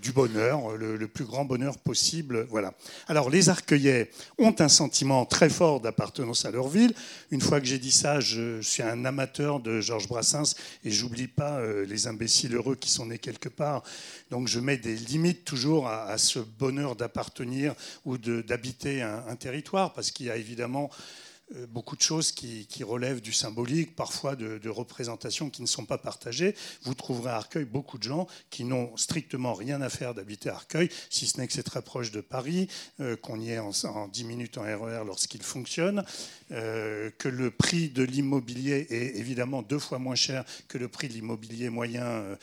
du 0.00 0.12
bonheur, 0.12 0.74
le, 0.74 1.06
plus 1.06 1.26
grand 1.26 1.44
bonheur 1.44 1.76
possible. 1.76 2.46
Voilà. 2.48 2.72
Alors 3.08 3.28
les 3.28 3.50
Arcueillais 3.50 4.10
ont 4.38 4.54
un 4.58 4.68
sentiment 4.68 5.26
très 5.26 5.50
fort 5.50 5.82
d'appartenance 5.82 6.46
à 6.46 6.50
leur 6.50 6.68
ville. 6.68 6.94
Une 7.30 7.42
fois 7.42 7.60
que 7.60 7.66
j'ai 7.66 7.78
dit 7.78 7.92
ça, 7.92 8.20
je, 8.20 8.62
suis 8.62 8.82
un 8.82 9.04
amateur 9.04 9.60
de 9.60 9.82
Georges 9.82 10.08
Brassens 10.08 10.54
et 10.82 10.90
j'oublie 10.90 11.28
pas 11.28 11.60
les 11.86 12.06
imbéciles 12.06 12.54
heureux 12.54 12.76
qui 12.76 12.90
sont 12.90 13.04
nés 13.04 13.18
quelque 13.18 13.50
part. 13.50 13.82
Donc 14.30 14.48
je 14.48 14.60
mets 14.60 14.78
des 14.78 14.96
limites 14.96 15.44
toujours 15.44 15.88
à, 15.88 16.16
ce 16.16 16.38
bonheur 16.38 16.96
d'appartenir 16.96 17.74
ou 18.06 18.16
d'habiter 18.18 19.02
un, 19.02 19.36
territoire, 19.36 19.92
parce 19.92 20.10
qu'il 20.10 20.26
y 20.26 20.30
a 20.30 20.36
évidemment 20.36 20.90
euh, 20.90 21.25
beaucoup 21.68 21.96
de 21.96 22.02
choses 22.02 22.32
qui, 22.32 22.66
relèvent 22.82 23.20
du 23.20 23.32
symbolique, 23.32 23.94
parfois 23.94 24.36
de, 24.36 24.68
représentations 24.68 25.48
qui 25.50 25.62
ne 25.62 25.66
sont 25.66 25.86
pas 25.86 25.98
partagées. 25.98 26.54
Vous 26.82 26.94
trouverez 26.94 27.30
à 27.30 27.36
Arcueil 27.36 27.64
beaucoup 27.64 27.98
de 27.98 28.02
gens 28.02 28.26
qui 28.50 28.64
n'ont 28.64 28.96
strictement 28.96 29.54
rien 29.54 29.80
à 29.80 29.88
faire 29.88 30.14
d'habiter 30.14 30.50
Arcueil, 30.50 30.88
si 31.10 31.26
ce 31.26 31.38
n'est 31.38 31.46
que 31.46 31.52
c'est 31.52 31.62
très 31.62 31.82
proche 31.82 32.10
de 32.10 32.20
Paris, 32.20 32.68
euh, 33.00 33.16
qu'on 33.16 33.40
y 33.40 33.50
est 33.50 33.58
en, 33.58 33.70
en, 33.84 34.08
10 34.08 34.24
minutes 34.24 34.58
en 34.58 34.62
RER 34.62 35.02
e 35.02 35.04
lorsqu'il 35.04 35.42
fonctionne, 35.42 36.04
euh, 36.52 37.10
que 37.18 37.28
le 37.28 37.50
prix 37.50 37.88
de 37.88 38.02
l'immobilier 38.02 38.86
est 38.90 39.16
évidemment 39.16 39.62
deux 39.62 39.78
fois 39.78 39.98
moins 39.98 40.14
cher 40.14 40.44
que 40.68 40.78
le 40.78 40.88
prix 40.88 41.08
de 41.08 41.14
l'immobilier 41.14 41.70
moyen 41.70 42.36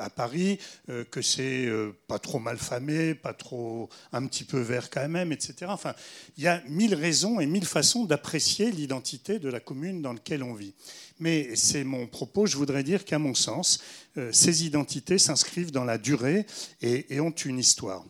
à 0.00 0.10
Paris, 0.10 0.58
que 1.10 1.22
c'est 1.22 1.68
pas 2.08 2.18
trop 2.18 2.40
mal 2.40 2.58
famé, 2.58 3.14
pas 3.14 3.32
trop 3.32 3.88
un 4.12 4.26
petit 4.26 4.44
peu 4.44 4.58
vert 4.58 4.90
quand 4.90 5.08
même, 5.08 5.30
etc. 5.30 5.66
Enfin, 5.68 5.94
il 6.36 6.42
y 6.42 6.48
a 6.48 6.62
mille 6.68 6.94
raisons 6.94 7.38
et 7.40 7.46
mille 7.46 7.64
façons 7.64 8.04
d'apprécier 8.04 8.72
l'identité 8.72 9.38
de 9.38 9.48
la 9.48 9.60
commune 9.60 10.02
dans 10.02 10.12
laquelle 10.12 10.42
on 10.42 10.54
vit. 10.54 10.74
Mais 11.20 11.54
c'est 11.56 11.84
mon 11.84 12.06
propos, 12.06 12.46
je 12.46 12.56
voudrais 12.56 12.82
dire 12.82 13.04
qu'à 13.04 13.18
mon 13.18 13.34
sens, 13.34 13.80
euh, 14.16 14.30
ces 14.32 14.64
identités 14.64 15.18
s'inscrivent 15.18 15.72
dans 15.72 15.84
la 15.84 15.98
durée 15.98 16.46
et, 16.80 17.20
ont 17.20 17.30
une 17.30 17.58
histoire. 17.58 18.04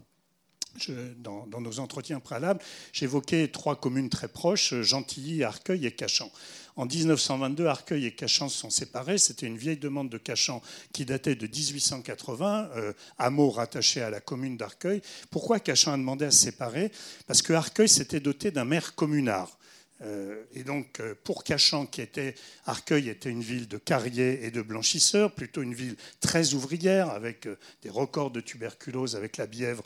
Dans, 1.19 1.47
nos 1.61 1.81
entretiens 1.81 2.21
préalables, 2.21 2.61
j'évoquais 2.93 3.49
trois 3.49 3.77
communes 3.77 4.09
très 4.09 4.29
proches, 4.29 4.75
Gentilly, 4.83 5.45
Arcueil 5.45 5.87
et 5.87 5.93
Cachan. 5.93 6.31
En 6.77 6.87
1922, 6.87 7.67
Arcueil 7.67 8.07
et 8.07 8.13
Cachan 8.13 8.49
se 8.49 8.57
sont 8.57 8.71
séparés. 8.71 9.19
C'était 9.19 9.47
une 9.47 9.59
vieille 9.59 9.79
demande 9.79 10.09
de 10.11 10.17
Cachan 10.17 10.63
qui 10.93 11.05
datait 11.05 11.35
de 11.35 11.49
1880, 11.49 12.71
euh, 12.77 12.93
hameau 13.19 13.51
rattaché 13.51 14.01
à 14.01 14.11
la 14.11 14.21
commune 14.21 14.57
d'Arcueil. 14.57 15.03
Pourquoi 15.33 15.59
Cachan 15.59 15.93
a 15.93 15.97
demandé 15.97 16.27
à 16.27 16.31
se 16.31 16.39
séparer? 16.39 16.93
Parce 17.27 17.43
que 17.43 17.53
Arcueil 17.53 17.89
s'était 17.89 18.21
doté 18.21 18.53
d'un 18.53 18.65
maire 18.65 18.95
communard. 18.95 19.58
Euh, 20.03 20.45
et 20.55 20.63
donc, 20.63 21.01
euh, 21.01 21.15
pour 21.25 21.45
Cachan, 21.45 21.87
qui 21.87 22.01
était 22.01 22.35
Arcueil, 22.67 23.09
était 23.09 23.31
une 23.31 23.43
ville 23.43 23.69
de 23.69 23.79
carriers 23.79 24.45
et 24.45 24.51
de 24.51 24.63
blanchisseurs, 24.63 25.33
plutôt 25.33 25.63
une 25.63 25.75
ville 25.75 25.97
très 26.21 26.55
ouvrière, 26.55 27.11
avec 27.11 27.47
euh, 27.47 27.57
des 27.83 27.91
records 27.91 28.31
de 28.31 28.41
tuberculose, 28.41 29.17
avec 29.17 29.37
la 29.37 29.47
Bièvre 29.47 29.83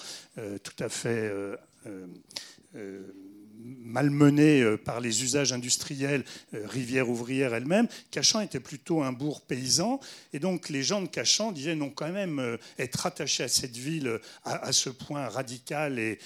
tout 0.62 0.84
à 0.84 0.88
fait 0.88 1.30
par 4.84 5.00
les 5.00 5.22
usages 5.22 5.52
industriels, 5.52 6.24
euh, 6.54 6.66
rivière 6.66 7.08
ouvrière 7.08 7.54
elle-même. 7.54 7.88
Cachan 8.10 8.40
était 8.40 8.60
plutôt 8.60 9.02
un 9.02 9.12
bourg 9.12 9.42
paysan. 9.42 10.00
Et 10.32 10.38
donc 10.38 10.68
les 10.68 10.82
gens 10.82 11.02
de 11.02 11.06
Cachan 11.06 11.52
disaient 11.52 11.74
non, 11.74 11.90
quand 11.90 12.10
même, 12.10 12.38
euh, 12.38 12.56
être 12.78 13.06
attachés 13.06 13.44
à 13.44 13.48
cette 13.48 13.76
ville 13.76 14.18
à, 14.44 14.72
ce 14.72 14.90
point 14.90 15.28
radical 15.28 15.98
et, 15.98 16.18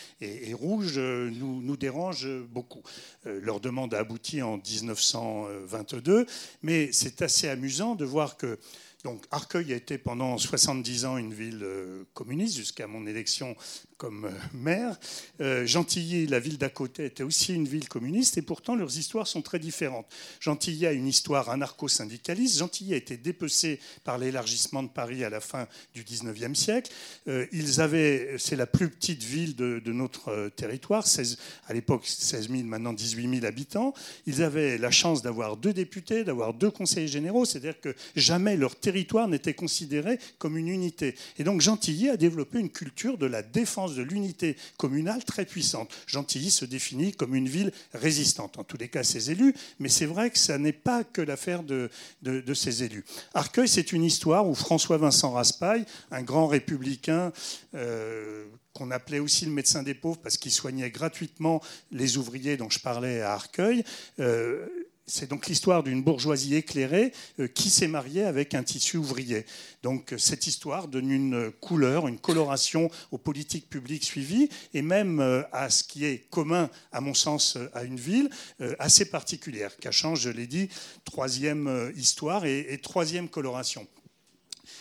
rouge 0.54 0.98
nous, 0.98 1.60
nous, 1.62 1.76
dérange 1.76 2.28
beaucoup. 2.50 2.82
leur 3.24 3.60
demande 3.60 3.94
a 3.94 3.98
abouti 3.98 4.42
en 4.42 4.58
1922. 4.58 6.26
Mais 6.62 6.90
c'est 6.92 7.22
assez 7.22 7.48
amusant 7.48 7.94
de 7.94 8.04
voir 8.04 8.36
que 8.36 8.58
donc 9.04 9.24
Arcueil 9.30 9.72
a 9.72 9.76
été 9.76 9.98
pendant 9.98 10.38
70 10.38 11.04
ans 11.04 11.16
une 11.16 11.34
ville 11.34 11.66
communiste 12.14 12.56
jusqu'à 12.56 12.86
mon 12.86 13.06
élection 13.06 13.56
comme 13.98 14.26
euh, 14.26 14.30
maire. 14.52 14.98
Euh, 15.40 15.66
Gentilly, 15.66 16.26
la 16.26 16.38
ville 16.38 16.58
d'à 16.58 16.68
côté, 16.68 17.06
était 17.06 17.22
aussi 17.22 17.54
une 17.54 17.66
ville 17.66 17.88
communiste 17.88 18.36
et 18.36 18.42
pourtant 18.42 18.76
leurs 18.76 18.98
histoires 18.98 19.26
sont 19.26 19.42
très 19.42 19.58
différentes. 19.58 20.06
Gentilly 20.40 20.86
a 20.86 20.92
une 20.92 21.06
histoire 21.06 21.48
anarcho-syndicaliste. 21.50 22.58
Gentilly 22.58 22.94
a 22.94 22.96
été 22.96 23.16
dépecé 23.16 23.80
par 24.04 24.18
l'élargissement 24.18 24.82
de 24.82 24.88
Paris 24.88 25.24
à 25.24 25.30
la 25.30 25.40
fin 25.40 25.66
du 25.94 26.04
19e 26.04 26.54
siècle. 26.54 26.90
Euh, 27.28 27.46
ils 27.52 27.80
avaient, 27.80 28.36
c'est 28.38 28.56
la 28.56 28.66
plus 28.66 28.90
petite 28.90 29.22
ville 29.22 29.56
de, 29.56 29.80
notre 29.86 30.50
territoire, 30.56 31.06
16, 31.06 31.38
à 31.68 31.72
l'époque 31.72 32.06
16 32.06 32.50
000, 32.50 32.62
maintenant 32.64 32.92
18 32.92 33.36
000 33.36 33.46
habitants. 33.46 33.94
Ils 34.26 34.42
avaient 34.42 34.78
la 34.78 34.90
chance 34.90 35.22
d'avoir 35.22 35.56
deux 35.56 35.72
députés, 35.72 36.24
d'avoir 36.24 36.52
deux 36.52 36.70
conseillers 36.70 37.08
généraux, 37.08 37.44
c'est-à-dire 37.44 37.80
que 37.80 37.94
jamais 38.14 38.56
leur 38.56 38.76
territoire 38.76 39.28
n'était 39.28 39.54
considéré 39.54 40.18
comme 40.38 40.58
une 40.58 40.68
unité. 40.68 41.14
Et 41.38 41.44
donc 41.44 41.60
Gentilly 41.60 42.10
a 42.10 42.16
développé 42.16 42.58
une 42.58 42.70
culture 42.70 43.16
de 43.16 43.26
la 43.26 43.42
défense 43.42 43.85
de 43.94 44.02
l'unité 44.02 44.56
communale 44.76 45.24
très 45.24 45.44
puissante. 45.44 45.90
Gentilly 46.06 46.50
se 46.50 46.64
définit 46.64 47.12
comme 47.12 47.34
une 47.34 47.48
ville 47.48 47.72
résistante, 47.92 48.58
en 48.58 48.64
tous 48.64 48.76
les 48.76 48.88
cas 48.88 49.04
ses 49.04 49.30
élus, 49.30 49.54
mais 49.78 49.88
c'est 49.88 50.06
vrai 50.06 50.30
que 50.30 50.38
ça 50.38 50.58
n'est 50.58 50.72
pas 50.72 51.04
que 51.04 51.20
l'affaire 51.22 51.62
de, 51.62 51.90
de, 52.22 52.54
ses 52.54 52.82
élus. 52.82 53.04
Arcueil, 53.34 53.68
c'est 53.68 53.92
une 53.92 54.04
histoire 54.04 54.48
où 54.48 54.54
François-Vincent 54.54 55.32
Raspail, 55.32 55.84
un 56.10 56.22
grand 56.22 56.46
républicain, 56.46 57.32
euh, 57.74 58.46
qu'on 58.72 58.90
appelait 58.90 59.20
aussi 59.20 59.46
le 59.46 59.52
médecin 59.52 59.82
des 59.82 59.94
pauvres 59.94 60.18
parce 60.22 60.36
qu'il 60.36 60.52
soignait 60.52 60.90
gratuitement 60.90 61.62
les 61.90 62.18
ouvriers 62.18 62.56
dont 62.56 62.68
je 62.68 62.78
parlais 62.78 63.22
à 63.22 63.32
Arcueil, 63.32 63.84
euh, 64.20 64.66
c'est 65.06 65.30
donc 65.30 65.46
l'histoire 65.46 65.84
d'une 65.84 66.02
bourgeoisie 66.02 66.56
éclairée 66.56 67.12
euh, 67.38 67.46
qui 67.46 67.70
s'est 67.70 67.86
mariée 67.86 68.24
avec 68.24 68.54
un 68.54 68.64
tissu 68.64 68.96
ouvrier. 68.96 69.46
Donc 69.82 70.12
euh, 70.12 70.18
cette 70.18 70.48
histoire 70.48 70.88
donne 70.88 71.10
une 71.10 71.52
couleur, 71.60 72.08
une 72.08 72.18
coloration 72.18 72.90
aux 73.12 73.18
politiques 73.18 73.70
publiques 73.70 74.04
suivies 74.04 74.48
et 74.74 74.82
même 74.82 75.20
euh, 75.20 75.42
à 75.52 75.70
ce 75.70 75.84
qui 75.84 76.04
est 76.04 76.28
commun, 76.30 76.70
à 76.90 77.00
mon 77.00 77.14
sens, 77.14 77.56
à 77.72 77.84
une 77.84 77.96
ville 77.96 78.30
assez 78.78 79.04
particulière. 79.04 79.76
Cachan, 79.76 80.14
je 80.14 80.30
l'ai 80.30 80.46
dit, 80.46 80.68
troisième 81.04 81.92
histoire 81.96 82.44
et 82.44 82.78
troisième 82.82 83.28
coloration. 83.28 83.86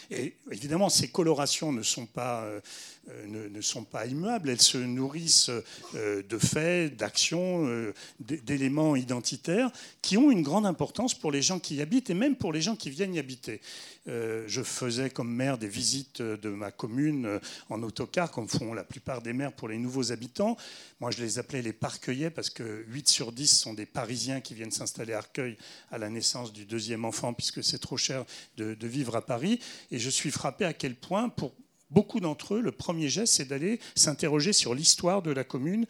Et 0.10 0.36
évidemment, 0.52 0.90
ces 0.90 1.08
colorations 1.08 1.72
ne 1.72 1.84
sont 1.84 2.06
pas 2.06 2.48
euh, 3.12 3.50
ne, 3.50 3.62
sont 3.62 3.84
pas 3.84 4.08
immuables, 4.08 4.50
elles 4.50 4.62
se 4.62 4.80
nourrissent 4.80 5.52
euh, 5.94 6.24
de 6.24 6.38
faits, 6.40 6.96
d'actions, 6.96 7.68
euh, 7.68 7.94
d'éléments 8.20 8.96
identitaires 8.96 9.72
qui 10.02 10.18
ont 10.18 10.32
une 10.32 10.42
grande 10.42 10.66
importance 10.66 11.14
pour 11.14 11.32
les 11.32 11.44
gens 11.44 11.60
qui 11.60 11.76
y 11.76 11.82
habitent 11.82 12.10
et 12.10 12.16
même 12.16 12.36
pour 12.36 12.52
les 12.52 12.62
gens 12.62 12.76
qui 12.76 12.90
viennent 12.90 13.14
y 13.14 13.20
habiter. 13.20 13.62
Je 14.08 14.62
faisais 14.64 15.10
comme 15.10 15.34
maire 15.34 15.58
des 15.58 15.68
visites 15.68 16.22
de 16.22 16.50
ma 16.50 16.70
commune 16.70 17.40
en 17.72 17.82
autocar, 17.82 18.30
comme 18.30 18.48
font 18.48 18.76
la 18.76 18.84
plupart 18.84 19.24
des 19.24 19.34
maires 19.34 19.52
pour 19.52 19.68
les 19.68 19.80
nouveaux 19.80 20.12
habitants. 20.12 20.58
Moi, 21.00 21.10
je 21.10 21.24
les 21.24 21.40
appelais 21.40 21.64
les 21.64 21.74
parcueillais 21.74 22.30
parce 22.30 22.52
que 22.52 22.86
8 22.88 23.10
sur 23.10 23.32
10 23.32 23.48
sont 23.48 23.74
des 23.74 23.88
Parisiens 23.88 24.42
qui 24.42 24.54
viennent 24.54 24.70
s'installer 24.70 25.14
à 25.14 25.20
Arcueil 25.20 25.58
à 25.90 25.98
la 25.98 26.10
naissance 26.10 26.54
du 26.54 26.66
deuxième 26.66 27.04
enfant, 27.04 27.34
puisque 27.34 27.64
c'est 27.64 27.80
trop 27.80 27.98
cher 27.98 28.26
de, 28.58 28.76
de 28.76 28.88
vivre 28.88 29.16
à 29.16 29.26
Paris. 29.26 29.60
Et 29.90 29.98
je 29.98 30.10
suis 30.12 30.30
frappé 30.30 30.66
à 30.66 30.74
quel 30.74 30.94
point, 30.94 31.30
pour 31.30 31.52
beaucoup 31.96 32.20
d'entre 32.20 32.56
eux, 32.56 32.62
le 32.62 32.74
premier 32.74 33.08
geste, 33.08 33.34
c'est 33.34 33.46
d'aller 33.46 33.80
s'interroger 33.96 34.52
sur 34.54 34.76
l'histoire 34.76 35.22
de 35.22 35.32
la 35.32 35.46
commune 35.46 35.86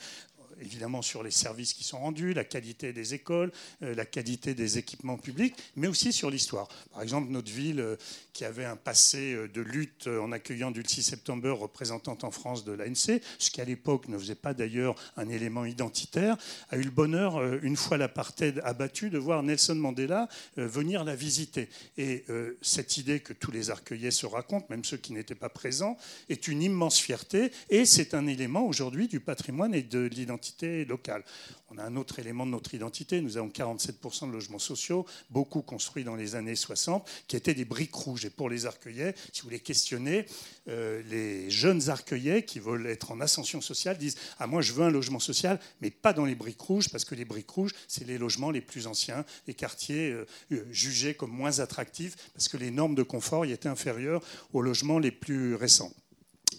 évidemment 0.62 1.02
sur 1.02 1.24
les 1.24 1.32
services 1.32 1.74
qui 1.74 1.84
sont 1.84 2.00
rendus, 2.00 2.34
la 2.34 2.44
qualité 2.44 2.94
des 2.94 3.14
écoles, 3.14 3.52
euh, 3.84 3.96
la 3.96 4.06
qualité 4.06 4.54
des 4.54 4.78
équipements 4.78 5.18
publics, 5.18 5.56
mais 5.76 5.88
aussi 5.88 6.14
sur 6.14 6.30
l'histoire. 6.30 6.68
Par 6.92 7.02
exemple, 7.02 7.32
notre 7.32 7.52
ville, 7.52 7.80
euh, 7.80 7.96
qui 8.34 8.46
avait 8.46 8.66
un 8.66 8.76
passé 8.76 9.34
euh, 9.34 9.48
de 9.48 9.62
lutte 9.62 10.08
en 10.08 10.32
accueillant 10.32 10.72
Dulcie 10.72 11.04
September, 11.04 11.52
représentante 11.52 12.24
en 12.24 12.32
France 12.32 12.66
de 12.66 12.72
l'ANC, 12.72 13.22
ce 13.40 13.50
qui 13.50 13.62
à 13.62 13.66
l'époque 13.66 14.08
ne 14.08 14.18
faisait 14.18 14.36
pas 14.36 14.54
d'ailleurs 14.54 14.96
un 15.18 15.30
élément 15.30 15.66
identitaire, 15.66 16.38
a 16.70 16.78
eu 16.78 16.84
le 16.84 16.92
bonheur, 16.92 17.42
une 17.64 17.76
fois 17.76 17.98
l'apartheid 17.98 18.62
abattu, 18.64 19.10
de 19.10 19.18
voir 19.18 19.44
Nelson 19.44 19.76
Mandela 19.76 20.28
venir 20.58 21.04
la 21.04 21.16
visiter. 21.16 21.70
Et 21.98 22.26
cette 22.62 22.98
idée 22.98 23.20
que 23.20 23.34
tous 23.34 23.52
les 23.52 23.70
arcueillais 23.70 24.12
se 24.12 24.26
racontent, 24.26 24.66
même 24.70 24.84
ceux 24.84 24.98
qui 24.98 25.14
n'étaient 25.14 25.36
pas 25.36 25.50
présents, 25.50 25.98
est 26.30 26.48
une 26.48 26.62
immense 26.62 27.00
fierté 27.00 27.52
et 27.70 27.86
c'est 27.86 28.14
un 28.14 28.28
élément 28.28 28.66
aujourd'hui 28.66 29.08
du 29.08 29.20
patrimoine 29.20 29.74
et 29.74 29.84
de 29.84 30.06
l'identité 30.06 30.45
locale. 30.88 31.24
On 31.70 31.78
a 31.78 31.84
un 31.84 31.96
autre 31.96 32.20
élément 32.20 32.46
de 32.46 32.52
notre 32.52 32.74
identité. 32.74 33.22
Nous 33.22 33.38
avons 33.38 33.50
47% 33.50 34.28
de 34.28 34.32
logements 34.32 34.60
sociaux, 34.60 35.06
beaucoup 35.30 35.62
construits 35.62 36.04
dans 36.04 36.16
les 36.16 36.36
années 36.36 36.56
60, 36.56 37.08
qui 37.28 37.36
étaient 37.36 37.54
des 37.54 37.66
briques 37.66 37.94
rouges. 37.94 38.26
Et 38.26 38.30
pour 38.30 38.50
les 38.50 38.66
arcueillais, 38.66 39.16
si 39.34 39.42
vous 39.42 39.50
les 39.50 39.60
questionnez, 39.60 40.26
euh, 40.68 41.02
les 41.10 41.50
jeunes 41.50 41.90
arcueillais 41.90 42.44
qui 42.44 42.60
veulent 42.60 42.88
être 42.88 43.12
en 43.12 43.20
ascension 43.22 43.62
sociale 43.62 43.98
disent 43.98 44.18
Ah, 44.40 44.48
moi, 44.48 44.62
je 44.62 44.74
veux 44.74 44.84
un 44.84 44.92
logement 44.92 45.20
social, 45.20 45.60
mais 45.82 45.90
pas 45.92 46.14
dans 46.14 46.26
les 46.26 46.36
briques 46.36 46.62
rouges, 46.62 46.90
parce 46.90 47.06
que 47.06 47.16
les 47.16 47.26
briques 47.26 47.50
rouges, 47.50 47.74
c'est 47.88 48.06
les 48.06 48.18
logements 48.18 48.52
les 48.52 48.62
plus 48.62 48.88
anciens, 48.88 49.26
les 49.48 49.54
quartiers 49.54 50.12
euh, 50.12 50.26
euh, 50.52 50.66
jugés 50.72 51.16
comme 51.16 51.32
moins 51.32 51.60
attractifs, 51.60 52.16
parce 52.34 52.48
que 52.48 52.58
les 52.58 52.72
normes 52.72 52.96
de 52.96 53.04
confort 53.04 53.46
y 53.46 53.52
étaient 53.52 53.70
inférieures 53.70 54.22
aux 54.54 54.62
logements 54.62 55.00
les 55.00 55.12
plus 55.12 55.56
récents. 55.56 55.92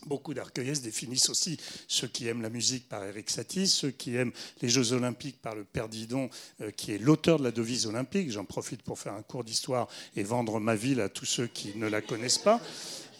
Beaucoup 0.06 0.34
d'Arcueillais 0.34 0.74
définissent 0.74 1.30
aussi 1.30 1.58
ceux 1.88 2.06
qui 2.06 2.28
aiment 2.28 2.42
la 2.42 2.48
musique 2.48 2.88
par 2.88 3.04
Eric 3.04 3.28
Satie, 3.28 3.66
ceux 3.66 3.90
qui 3.90 4.14
aiment 4.14 4.32
les 4.62 4.68
Jeux 4.68 4.92
Olympiques 4.92 5.40
par 5.42 5.56
le 5.56 5.64
Père 5.64 5.88
Didon, 5.88 6.30
euh, 6.60 6.70
qui 6.70 6.92
est 6.92 6.98
l'auteur 6.98 7.38
de 7.38 7.44
la 7.44 7.50
devise 7.50 7.86
olympique. 7.86 8.30
J'en 8.30 8.44
profite 8.44 8.82
pour 8.82 8.98
faire 8.98 9.14
un 9.14 9.22
cours 9.22 9.42
d'histoire 9.42 9.88
et 10.14 10.22
vendre 10.22 10.60
ma 10.60 10.76
ville 10.76 11.00
à 11.00 11.08
tous 11.08 11.24
ceux 11.24 11.48
qui 11.48 11.76
ne 11.76 11.88
la 11.88 12.02
connaissent 12.02 12.38
pas. 12.38 12.60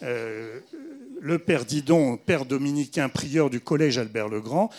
Euh, 0.03 0.59
le 1.21 1.39
père 1.39 1.65
Didon, 1.65 2.17
père 2.17 2.45
dominicain, 2.45 3.09
prieur 3.09 3.49
du 3.49 3.59
collège 3.59 3.97
Albert 3.97 4.29
le 4.29 4.41
Grand, 4.41 4.69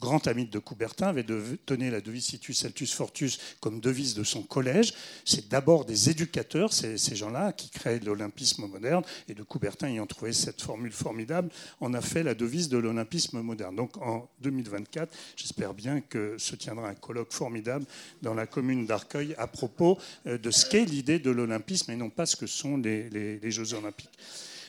grand 0.00 0.26
ami 0.26 0.46
de 0.46 0.58
Coubertin, 0.58 1.08
avait 1.08 1.24
donné 1.66 1.90
la 1.90 2.00
devise 2.00 2.26
Situs 2.26 2.92
Fortus 2.92 3.38
comme 3.60 3.80
devise 3.80 4.14
de 4.14 4.24
son 4.24 4.42
collège. 4.42 4.94
C'est 5.24 5.48
d'abord 5.48 5.84
des 5.84 6.10
éducateurs, 6.10 6.72
ces, 6.72 6.96
gens-là, 7.14 7.52
qui 7.52 7.70
créent 7.70 8.00
l'olympisme 8.00 8.66
moderne. 8.66 9.02
Et 9.28 9.34
de 9.34 9.42
Coubertin, 9.42 9.88
ayant 9.88 10.06
trouvé 10.06 10.32
cette 10.32 10.62
formule 10.62 10.92
formidable, 10.92 11.50
on 11.80 11.94
a 11.94 12.00
fait 12.00 12.22
la 12.22 12.34
devise 12.34 12.68
de 12.68 12.78
l'olympisme 12.78 13.40
moderne. 13.40 13.76
Donc 13.76 13.96
en 13.98 14.28
2024, 14.40 15.14
j'espère 15.36 15.74
bien 15.74 16.00
que 16.00 16.36
se 16.38 16.56
tiendra 16.56 16.88
un 16.88 16.94
colloque 16.94 17.32
formidable 17.32 17.84
dans 18.22 18.34
la 18.34 18.46
commune 18.46 18.86
d'Arcueil 18.86 19.34
à 19.38 19.46
propos 19.46 19.98
euh, 20.26 20.38
de 20.38 20.50
ce 20.50 20.66
qu'est 20.66 20.84
l'idée 20.84 21.18
de 21.18 21.30
l'olympisme 21.30 21.90
et 21.92 21.96
non 21.96 22.10
pas 22.10 22.26
ce 22.26 22.36
que 22.36 22.46
sont 22.46 22.76
les 22.76 23.50
Jeux 23.50 23.74
olympiques. 23.74 24.10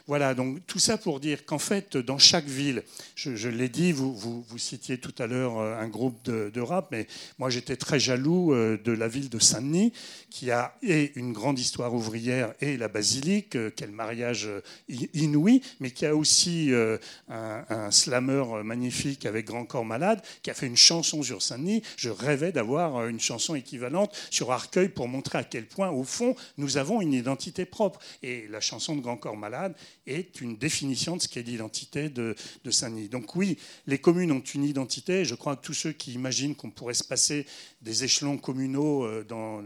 Voilà, 0.06 0.34
donc 0.34 0.60
tout 0.68 0.80
ça 0.80 0.98
pour 0.98 1.22
dire 1.22 1.46
qu'en 1.46 1.60
fait, 1.60 1.96
dans 1.96 2.18
chaque 2.18 2.44
ville, 2.44 2.84
je, 3.16 3.48
l'ai 3.48 3.70
dit, 3.70 3.94
vous, 3.94 4.44
citiez 4.58 4.98
tout 4.98 5.16
à 5.18 5.28
l'heure 5.28 5.60
euh, 5.60 5.80
un 5.80 5.88
groupe 5.88 6.22
de, 6.26 6.60
rap, 6.60 6.90
mais 6.92 7.08
moi 7.40 7.50
j'étais 7.50 7.78
très 7.78 8.02
jaloux 8.02 8.54
euh, 8.54 8.78
de 8.84 8.92
la 8.92 9.08
ville 9.08 9.30
de 9.30 9.40
Saint-Denis, 9.40 9.94
qui 10.30 10.52
a 10.52 10.76
et 10.84 11.14
une 11.16 11.32
grande 11.32 11.58
histoire 11.58 11.94
ouvrière 11.94 12.54
et 12.60 12.76
la 12.76 12.90
basilique, 12.90 13.56
euh, 13.56 13.72
quel 13.74 13.92
mariage 13.92 14.50
inouï, 14.90 15.62
mais 15.80 15.92
qui 15.92 16.06
a 16.06 16.14
aussi 16.14 16.72
un, 17.30 17.66
un 17.70 17.92
slammer 17.92 18.62
magnifique 18.62 19.26
avec 19.26 19.46
Grand 19.46 19.66
Corps 19.66 19.86
Malade, 19.86 20.22
qui 20.42 20.52
a 20.52 20.54
fait 20.54 20.68
une 20.68 20.76
chanson 20.76 21.24
sur 21.24 21.42
Saint-Denis. 21.42 21.82
Je 21.96 22.10
rêvais 22.10 22.52
d'avoir 22.52 23.08
une 23.08 23.22
chanson 23.22 23.56
équivalente 23.56 24.14
sur 24.32 24.52
Arcueil 24.52 24.90
pour 24.90 25.08
montrer 25.08 25.38
à 25.38 25.44
quel 25.46 25.66
point, 25.66 25.92
au 25.92 26.04
fond, 26.04 26.36
nous 26.58 26.76
avons 26.76 27.00
une 27.00 27.14
identité 27.14 27.66
propre. 27.66 28.00
Et 28.22 28.48
la 28.50 28.60
chanson 28.60 28.98
de 28.98 29.02
Grand 29.02 29.18
Corps 29.18 29.38
Malade 29.38 29.76
est 30.06 30.42
une 30.42 30.58
définition 30.58 31.16
de 31.18 31.22
ce 31.22 31.28
qu'est 31.28 31.44
l'identité 31.44 32.10
de, 32.10 32.36
Saint-Denis. 32.70 33.10
Donc 33.10 33.36
oui, 33.36 33.58
les 33.88 34.00
communes 34.00 34.32
ont 34.32 34.40
une 34.40 34.64
identité. 34.64 35.26
Je 35.26 35.36
crois 35.36 35.56
que 35.56 35.66
tous 35.66 35.74
ceux 35.74 35.92
qui 35.92 36.14
imaginent 36.14 36.56
qu'on 36.56 36.72
pourrait 36.72 36.94
se 36.94 37.04
passer 37.04 37.46
des 37.82 38.04
échelons 38.04 38.38
communaux 38.38 39.06
euh, 39.06 39.24
dans 39.24 39.62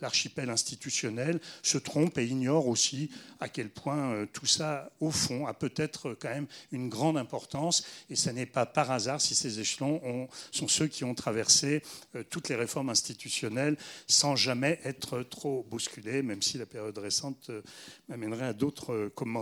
l'archipel 0.00 0.50
institutionnel 0.50 1.40
se 1.62 1.78
trompent 1.78 2.18
et 2.18 2.26
ignorent 2.26 2.68
aussi 2.68 3.10
à 3.40 3.48
quel 3.48 3.70
point 3.70 4.12
euh, 4.12 4.26
tout 4.32 4.46
ça, 4.46 4.90
au 5.00 5.10
fond, 5.10 5.46
a 5.46 5.54
peut-être 5.54 6.16
quand 6.20 6.28
même 6.28 6.46
une 6.70 6.88
grande 6.88 7.16
importance. 7.16 7.84
Et 8.08 8.16
ce 8.16 8.30
n'est 8.30 8.46
pas 8.46 8.66
par 8.66 8.90
hasard 8.90 9.20
si 9.20 9.34
ces 9.34 9.60
échelons 9.60 10.28
sont 10.50 10.68
ceux 10.68 10.86
qui 10.86 11.04
ont 11.04 11.14
traversé 11.14 11.82
euh, 12.14 12.22
toutes 12.28 12.48
les 12.48 12.56
réformes 12.56 12.90
institutionnelles 12.90 13.76
sans 14.06 14.36
jamais 14.36 14.80
être 14.84 15.22
trop 15.22 15.66
bousculés, 15.68 16.22
même 16.22 16.42
si 16.42 16.58
la 16.58 16.66
période 16.66 16.96
récente 16.98 17.50
m'amènerait 18.08 18.46
à 18.46 18.52
d'autres 18.52 19.10
commentaires. 19.14 19.41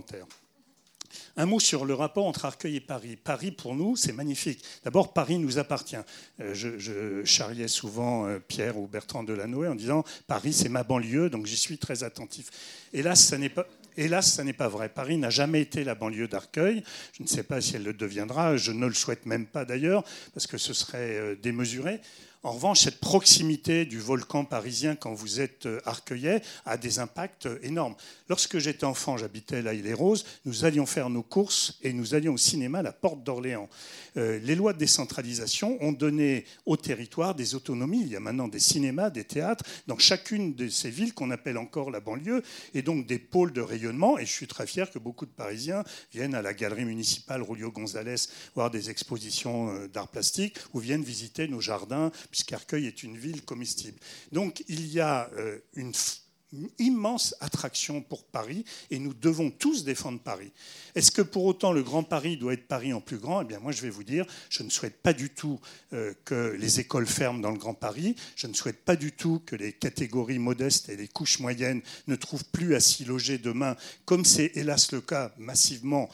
Un 1.36 1.46
mot 1.46 1.60
sur 1.60 1.84
le 1.84 1.94
rapport 1.94 2.26
entre 2.26 2.44
Arcueil 2.44 2.76
et 2.76 2.80
Paris. 2.80 3.16
Paris, 3.16 3.50
pour 3.50 3.74
nous, 3.74 3.96
c'est 3.96 4.12
magnifique. 4.12 4.62
D'abord, 4.84 5.12
Paris 5.12 5.38
nous 5.38 5.58
appartient. 5.58 5.96
Euh, 6.40 6.54
je, 6.54 7.24
charriais 7.24 7.68
souvent 7.68 8.26
euh, 8.26 8.38
Pierre 8.38 8.78
ou 8.78 8.86
Bertrand 8.86 9.22
Delanoë 9.22 9.68
en 9.68 9.74
disant 9.74 10.04
Paris, 10.26 10.52
c'est 10.52 10.68
ma 10.68 10.82
banlieue, 10.82 11.30
donc 11.30 11.46
j'y 11.46 11.56
suis 11.56 11.78
très 11.78 12.04
attentif. 12.04 12.50
Hélas, 12.92 13.20
ça 13.20 13.38
n'est 13.38 13.48
pas. 13.48 13.66
Hélas, 13.96 14.32
ça 14.32 14.44
n'est 14.44 14.52
pas 14.52 14.68
vrai. 14.68 14.88
Paris 14.88 15.18
n'a 15.18 15.30
jamais 15.30 15.60
été 15.60 15.82
la 15.82 15.94
banlieue 15.94 16.28
d'Arcueil. 16.28 16.84
Je 17.12 17.22
ne 17.22 17.28
sais 17.28 17.42
pas 17.42 17.60
si 17.60 17.76
elle 17.76 17.82
le 17.82 17.92
deviendra. 17.92 18.56
Je 18.56 18.70
ne 18.70 18.86
le 18.86 18.94
souhaite 18.94 19.26
même 19.26 19.46
pas 19.46 19.64
d'ailleurs, 19.64 20.04
parce 20.32 20.46
que 20.46 20.58
ce 20.58 20.72
serait 20.72 21.16
euh, 21.16 21.34
démesuré. 21.34 22.00
En 22.42 22.52
revanche, 22.52 22.80
cette 22.80 23.00
proximité 23.00 23.84
du 23.84 23.98
volcan 23.98 24.46
parisien 24.46 24.96
quand 24.96 25.12
vous 25.12 25.42
êtes 25.42 25.66
euh, 25.66 25.78
arcueillais 25.84 26.40
a 26.64 26.78
des 26.78 26.98
impacts 26.98 27.44
euh, 27.44 27.58
énormes. 27.62 27.94
Lorsque 28.30 28.56
j'étais 28.56 28.84
enfant, 28.84 29.18
j'habitais 29.18 29.60
la 29.60 29.74
Île-et-Roses, 29.74 30.24
nous 30.46 30.64
allions 30.64 30.86
faire 30.86 31.10
nos 31.10 31.22
courses 31.22 31.78
et 31.82 31.92
nous 31.92 32.14
allions 32.14 32.32
au 32.32 32.38
cinéma 32.38 32.78
à 32.78 32.82
la 32.82 32.92
Porte 32.94 33.22
d'Orléans. 33.22 33.68
Euh, 34.16 34.38
les 34.42 34.54
lois 34.54 34.72
de 34.72 34.78
décentralisation 34.78 35.76
ont 35.82 35.92
donné 35.92 36.46
au 36.64 36.78
territoire 36.78 37.34
des 37.34 37.54
autonomies. 37.54 38.00
Il 38.00 38.08
y 38.08 38.16
a 38.16 38.20
maintenant 38.20 38.48
des 38.48 38.58
cinémas, 38.58 39.10
des 39.10 39.24
théâtres 39.24 39.66
dans 39.86 39.98
chacune 39.98 40.54
de 40.54 40.70
ces 40.70 40.88
villes 40.88 41.12
qu'on 41.12 41.30
appelle 41.30 41.58
encore 41.58 41.90
la 41.90 42.00
banlieue 42.00 42.42
et 42.72 42.80
donc 42.80 43.06
des 43.06 43.18
pôles 43.18 43.52
de 43.52 43.60
rayonnement. 43.60 44.18
Et 44.18 44.24
je 44.24 44.32
suis 44.32 44.46
très 44.46 44.66
fier 44.66 44.90
que 44.90 44.98
beaucoup 44.98 45.26
de 45.26 45.30
Parisiens 45.30 45.84
viennent 46.10 46.34
à 46.34 46.40
la 46.40 46.54
galerie 46.54 46.86
municipale 46.86 47.42
Rulio 47.42 47.70
González 47.70 48.16
voir 48.54 48.70
des 48.70 48.88
expositions 48.88 49.86
d'art 49.92 50.08
plastique 50.08 50.56
ou 50.72 50.78
viennent 50.78 51.04
visiter 51.04 51.46
nos 51.46 51.60
jardins 51.60 52.10
puisqu'Arcueil 52.30 52.86
est 52.86 53.02
une 53.02 53.16
ville 53.16 53.42
comestible. 53.42 53.98
Donc 54.32 54.64
il 54.68 54.86
y 54.86 55.00
a 55.00 55.30
euh, 55.36 55.58
une 55.74 55.92
immense 56.78 57.34
attraction 57.40 58.00
pour 58.02 58.24
Paris 58.24 58.64
et 58.90 58.98
nous 58.98 59.14
devons 59.14 59.50
tous 59.50 59.84
défendre 59.84 60.18
Paris. 60.20 60.50
Est-ce 60.94 61.12
que 61.12 61.22
pour 61.22 61.44
autant 61.44 61.72
le 61.72 61.82
Grand 61.82 62.02
Paris 62.02 62.36
doit 62.36 62.54
être 62.54 62.66
Paris 62.66 62.92
en 62.92 63.00
plus 63.00 63.18
grand? 63.18 63.42
Eh 63.42 63.44
bien 63.44 63.60
moi 63.60 63.72
je 63.72 63.82
vais 63.82 63.90
vous 63.90 64.04
dire, 64.04 64.26
je 64.48 64.62
ne 64.62 64.70
souhaite 64.70 65.00
pas 65.00 65.12
du 65.12 65.30
tout 65.30 65.60
euh, 65.92 66.12
que 66.24 66.56
les 66.58 66.80
écoles 66.80 67.06
ferment 67.06 67.38
dans 67.38 67.52
le 67.52 67.58
Grand 67.58 67.74
Paris, 67.74 68.16
je 68.34 68.46
ne 68.46 68.54
souhaite 68.54 68.84
pas 68.84 68.96
du 68.96 69.12
tout 69.12 69.40
que 69.46 69.54
les 69.54 69.72
catégories 69.72 70.38
modestes 70.38 70.88
et 70.88 70.96
les 70.96 71.08
couches 71.08 71.38
moyennes 71.38 71.82
ne 72.08 72.16
trouvent 72.16 72.44
plus 72.46 72.74
à 72.74 72.80
s'y 72.80 73.04
loger 73.04 73.38
demain, 73.38 73.76
comme 74.04 74.24
c'est 74.24 74.52
hélas 74.56 74.92
le 74.92 75.00
cas 75.00 75.32
massivement 75.38 76.10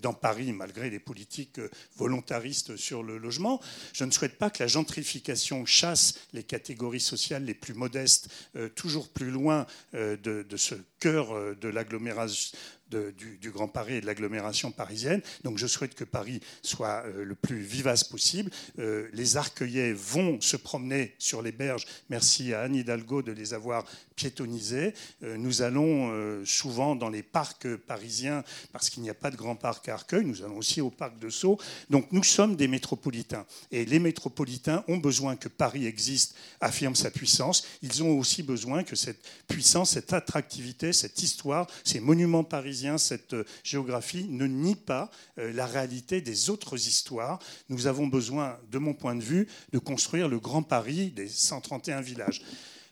dans 0.00 0.14
Paris 0.14 0.52
malgré 0.52 0.90
les 0.90 0.98
politiques 0.98 1.58
euh, 1.58 1.70
volontaristes 1.96 2.76
sur 2.76 3.02
le 3.02 3.18
logement. 3.18 3.60
Je 3.92 4.04
ne 4.04 4.10
souhaite 4.10 4.38
pas 4.38 4.50
que 4.50 4.62
la 4.62 4.66
gentrification 4.66 5.66
chasse 5.66 6.14
les 6.32 6.42
catégories 6.42 7.00
sociales 7.00 7.44
les 7.44 7.54
plus 7.54 7.74
modestes 7.74 8.28
toujours 8.74 9.08
plus 9.08 9.30
loin 9.30 9.66
euh, 9.94 10.16
de, 10.16 10.56
ce 10.56 10.74
cœur 11.00 11.32
euh, 11.32 11.54
de 11.54 11.68
l'agglomération 11.68 12.56
du, 12.90 13.50
Grand 13.50 13.68
Paris 13.68 13.94
et 13.94 14.00
de 14.00 14.06
l'agglomération 14.06 14.70
parisienne. 14.70 15.22
Donc 15.44 15.58
je 15.58 15.66
souhaite 15.66 15.94
que 15.94 16.04
Paris 16.04 16.40
soit 16.62 17.04
euh, 17.06 17.24
le 17.24 17.34
plus 17.34 17.60
vivace 17.60 18.04
possible. 18.04 18.50
les 18.76 19.36
Arcueillais 19.36 19.92
vont 19.92 20.40
se 20.40 20.56
promener 20.56 21.14
sur 21.18 21.42
les 21.42 21.52
berges. 21.52 21.86
Merci 22.10 22.52
à 22.52 22.62
Anne 22.62 22.76
Hidalgo 22.76 23.22
de 23.22 23.32
les 23.32 23.54
avoir 23.54 23.84
piétonnisés. 24.16 24.94
nous 25.22 25.62
allons 25.62 26.44
souvent 26.44 26.96
dans 26.96 27.08
les 27.08 27.22
parcs 27.22 27.76
parisiens 27.76 28.42
parce 28.72 28.90
qu'il 28.90 29.02
n'y 29.02 29.10
a 29.10 29.14
pas 29.14 29.30
de 29.30 29.36
grand 29.36 29.56
parc 29.56 29.88
à 29.88 29.94
Arcueil. 29.94 30.24
Nous 30.24 30.42
allons 30.42 30.58
aussi 30.58 30.80
au 30.80 30.90
parc 30.90 31.18
de 31.18 31.30
Sceaux. 31.30 31.58
Donc 31.90 32.10
nous 32.12 32.24
sommes 32.24 32.56
des 32.56 32.68
métropolitains. 32.68 33.46
Et 33.70 33.84
les 33.84 33.98
métropolitains 33.98 34.84
ont 34.88 34.96
besoin 34.96 35.36
que 35.36 35.48
Paris 35.48 35.86
existe, 35.86 36.34
affirme 36.60 36.94
sa 36.94 37.10
puissance. 37.10 37.64
Ils 37.82 38.02
ont 38.02 38.18
aussi 38.18 38.42
besoin 38.42 38.84
que 38.84 38.96
cette 38.96 39.24
puissance, 39.46 39.90
cette 39.90 40.12
attractivité, 40.12 40.92
cette 40.92 41.22
histoire, 41.22 41.66
ces 41.84 42.00
monuments 42.00 42.44
parisiens, 42.44 42.77
cette 42.98 43.34
euh, 43.34 43.44
géographie 43.64 44.26
ne 44.28 44.46
nie 44.46 44.76
pas 44.76 45.10
euh, 45.38 45.52
la 45.52 45.66
réalité 45.66 46.20
des 46.20 46.50
autres 46.50 46.76
histoires. 46.76 47.38
Nous 47.68 47.86
avons 47.86 48.06
besoin, 48.06 48.58
de 48.70 48.78
mon 48.78 48.94
point 48.94 49.16
de 49.16 49.22
vue, 49.22 49.48
de 49.72 49.78
construire 49.78 50.28
le 50.28 50.38
Grand 50.38 50.62
Paris 50.62 51.10
des 51.10 51.28
131 51.28 52.00
villages. 52.00 52.42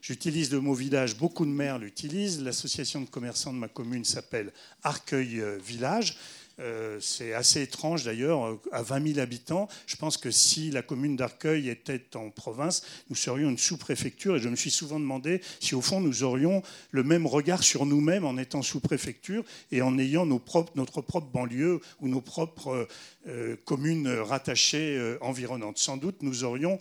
J'utilise 0.07 0.53
le 0.53 0.61
mot 0.61 0.75
village, 0.75 1.17
beaucoup 1.17 1.45
de 1.45 1.51
maires 1.51 1.79
l'utilisent. 1.79 2.41
L'association 2.41 3.01
de 3.01 3.07
commerçants 3.07 3.53
de 3.53 3.59
ma 3.59 3.69
commune 3.69 4.05
s'appelle 4.05 4.53
Arcueil 4.83 5.41
euh, 5.41 5.59
Village. 5.59 6.17
Euh, 6.59 6.99
c'est 7.01 7.35
assez 7.35 7.61
étrange 7.63 8.05
d'ailleurs, 8.05 8.59
à 8.73 8.83
20 8.83 9.09
000 9.15 9.21
habitants. 9.21 9.69
Je 9.87 9.97
pense 9.97 10.17
que 10.17 10.31
si 10.31 10.71
la 10.71 10.83
commune 10.83 11.17
d'Arcueil 11.17 11.69
était 11.69 12.17
en 12.17 12.31
province, 12.31 12.83
nous 13.11 13.17
serions 13.17 13.51
une 13.51 13.59
sous-préfecture. 13.59 14.37
Et 14.37 14.41
je 14.41 14.49
me 14.49 14.57
suis 14.57 14.71
souvent 14.71 14.99
demandé 14.99 15.43
si 15.61 15.75
au 15.75 15.83
fond 15.83 16.01
nous 16.01 16.23
aurions 16.23 16.63
le 16.91 17.03
même 17.03 17.27
regard 17.27 17.63
sur 17.63 17.85
nous-mêmes 17.85 18.25
en 18.25 18.39
étant 18.39 18.63
sous-préfecture 18.63 19.45
et 19.71 19.83
en 19.83 19.99
ayant 19.99 20.25
notre 20.25 21.03
propre 21.03 21.21
banlieue 21.21 21.81
ou 22.01 22.09
nos 22.09 22.23
propres 22.23 22.89
euh, 23.29 23.57
communes 23.65 24.09
rattachées 24.09 24.97
euh, 24.97 25.19
environnantes. 25.21 25.79
Sans 25.79 25.97
doute 25.97 26.23
nous 26.23 26.45
aurions 26.45 26.79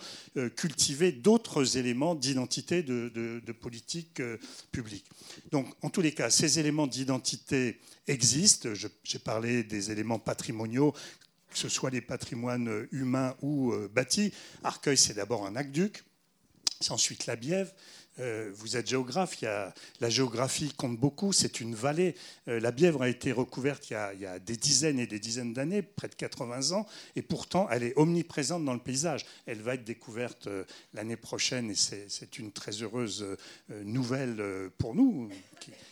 cultivé 0.56 1.12
d'autres 1.12 1.78
éléments 1.78 2.16
d'identité 2.16 2.84
de, 2.84 3.10
de, 3.14 3.52
politique 3.52 4.22
publique. 4.72 5.06
Donc 5.52 5.68
en 5.82 5.90
tous 5.90 6.02
les 6.02 6.12
cas, 6.12 6.30
ces 6.30 6.60
éléments 6.60 6.88
d'identité 6.88 7.80
existent. 8.08 8.69
J'ai 9.03 9.19
parlé 9.19 9.64
des 9.64 9.92
éléments 9.92 10.19
patrimoniaux 10.19 10.93
que 11.56 11.61
ce 11.61 11.69
soit 11.69 11.90
des 11.90 12.01
patrimoines 12.01 12.85
humains 12.92 13.34
ou 13.42 13.72
euh, 13.72 13.88
bâtis. 13.88 14.34
Arcueil, 14.61 14.98
c'est 14.98 15.14
d'abord 15.14 15.45
un 15.45 15.56
aqueduc, 15.56 16.03
c'est 16.82 16.92
ensuite 16.92 17.27
la 17.27 17.38
Bièvre, 17.38 17.72
Euh, 18.19 18.50
vous 18.53 18.77
êtes 18.77 18.88
géographe, 18.88 19.42
la 19.42 20.10
géographie 20.10 20.72
compte 20.72 20.98
beaucoup, 20.98 21.34
c'est 21.34 21.60
une 21.60 21.76
vallée. 21.76 22.16
Euh, 22.48 22.61
la 22.61 22.72
Bièvre 22.72 23.02
a 23.02 23.10
été 23.10 23.34
recouverte 23.34 23.90
il 23.90 24.22
y 24.22 24.26
a, 24.26 24.40
des 24.40 24.56
dizaines 24.56 25.00
et 25.00 25.08
des 25.08 25.19
dizaines 25.19 25.53
d'années, 25.53 25.82
près 25.82 26.08
de 26.08 26.16
80 26.16 26.72
ans, 26.72 26.88
et 27.18 27.22
pourtant 27.22 27.68
elle 27.69 27.84
est 27.84 27.94
omniprésente 27.98 28.64
dans 28.64 28.74
le 28.74 28.80
paysage. 28.80 29.26
Elle 29.45 29.61
va 29.61 29.74
être 29.74 29.84
découverte 29.84 30.48
euh, 30.48 30.64
l'année 30.94 31.18
prochaine 31.18 31.69
et 31.72 31.76
c'est 31.76 32.40
une 32.40 32.52
très 32.52 32.72
heureuse 32.82 33.26
nouvelle 33.84 34.42
pour 34.77 34.95
nous, 34.95 35.30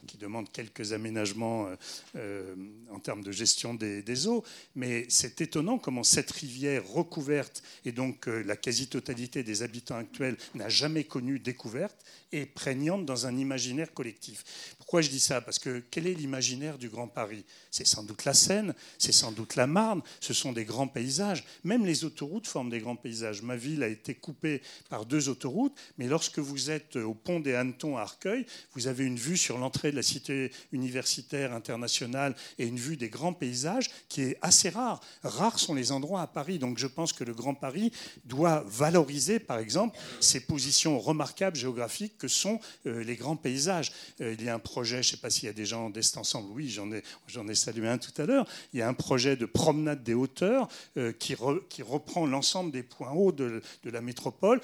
qui, 0.07 0.17
demande 0.17 0.49
quelques 0.51 0.93
aménagements 0.93 1.67
en 2.15 2.99
termes 2.99 3.23
de 3.23 3.31
gestion 3.31 3.73
des 3.73 4.27
eaux. 4.27 4.43
Mais 4.75 5.05
c'est 5.09 5.41
étonnant 5.41 5.77
comment 5.77 6.03
cette 6.03 6.31
rivière 6.31 6.87
recouverte, 6.87 7.63
et 7.85 7.91
donc 7.91 8.27
la 8.27 8.55
quasi-totalité 8.55 9.43
des 9.43 9.63
habitants 9.63 9.97
actuels 9.97 10.37
n'a 10.55 10.69
jamais 10.69 11.03
connu 11.03 11.39
découverte, 11.39 11.97
et 12.31 12.45
prégnante 12.45 13.05
dans 13.05 13.27
un 13.27 13.37
imaginaire 13.37 13.93
collectif. 13.93 14.75
Pourquoi 14.77 15.01
je 15.01 15.09
dis 15.09 15.19
ça? 15.19 15.39
Parce 15.39 15.59
que 15.59 15.83
quel 15.91 16.07
est 16.07 16.13
l'imaginaire 16.13 16.77
du 16.77 16.89
Grand 16.89 17.07
Paris? 17.07 17.45
C'est 17.71 17.87
sans 17.87 18.03
doute 18.03 18.25
la 18.25 18.33
Seine, 18.33 18.73
c'est 18.97 19.11
sans 19.11 19.31
doute 19.31 19.55
la 19.55 19.67
Marne, 19.67 20.01
ce 20.19 20.33
sont 20.33 20.51
des 20.51 20.65
grands 20.65 20.87
paysages. 20.87 21.43
Même 21.63 21.85
les 21.85 22.05
autoroutes 22.05 22.47
forment 22.47 22.69
des 22.69 22.79
grands 22.79 22.95
paysages. 22.95 23.41
Ma 23.41 23.55
ville 23.55 23.83
a 23.83 23.87
été 23.87 24.13
coupée 24.15 24.61
par 24.89 25.05
deux 25.05 25.29
autoroutes, 25.29 25.75
mais 25.97 26.07
lorsque 26.07 26.39
vous 26.39 26.69
êtes 26.69 26.95
au 26.95 27.13
pont 27.13 27.39
des 27.39 27.55
Hannetons 27.55 27.97
à 27.97 28.01
Arcueil, 28.01 28.45
vous 28.73 28.87
avez 28.87 29.05
une 29.05 29.17
vue 29.17 29.37
sur 29.37 29.57
l'entrée 29.57 29.91
de 29.91 29.95
la 29.95 30.03
cité 30.03 30.51
universitaire 30.71 31.53
internationale 31.53 32.35
et 32.57 32.65
une 32.67 32.77
vue 32.77 32.97
des 32.97 33.09
grands 33.09 33.33
paysages 33.33 33.89
qui 34.09 34.21
est 34.21 34.37
assez 34.41 34.69
rare. 34.69 35.01
Rares 35.23 35.59
sont 35.59 35.75
les 35.75 35.91
endroits 35.91 36.21
à 36.21 36.27
Paris. 36.27 36.59
Donc 36.59 36.77
je 36.77 36.87
pense 36.87 37.13
que 37.13 37.23
le 37.23 37.33
Grand 37.33 37.53
Paris 37.55 37.91
doit 38.25 38.63
valoriser, 38.67 39.39
par 39.39 39.59
exemple, 39.59 39.97
ses 40.19 40.41
positions 40.41 40.99
remarquables 40.99 41.55
géographiques 41.55 42.02
que 42.09 42.27
sont 42.27 42.59
euh, 42.85 43.03
les 43.03 43.15
grands 43.15 43.35
paysages. 43.35 43.91
Euh, 44.21 44.35
il 44.37 44.45
y 44.45 44.49
a 44.49 44.55
un 44.55 44.59
projet, 44.59 45.03
je 45.03 45.09
ne 45.09 45.11
sais 45.15 45.17
pas 45.17 45.29
s'il 45.29 45.45
y 45.45 45.49
a 45.49 45.53
des 45.53 45.65
gens 45.65 45.89
d'Est 45.89 46.17
Ensemble, 46.17 46.49
oui, 46.51 46.69
j'en 46.69 46.91
ai, 46.91 47.55
salué 47.55 47.87
un 47.87 47.97
tout 47.97 48.21
à 48.21 48.25
l'heure, 48.25 48.47
il 48.73 48.79
y 48.79 48.81
a 48.81 48.87
un 48.87 48.93
projet 48.93 49.35
de 49.35 49.45
promenade 49.45 50.03
des 50.03 50.13
hauteurs 50.13 50.67
euh, 50.97 51.11
qui, 51.11 51.33
reprend 51.35 52.25
l'ensemble 52.25 52.71
des 52.71 52.83
points 52.83 53.11
hauts 53.11 53.31
de, 53.31 53.61
la 53.83 54.01
métropole. 54.01 54.61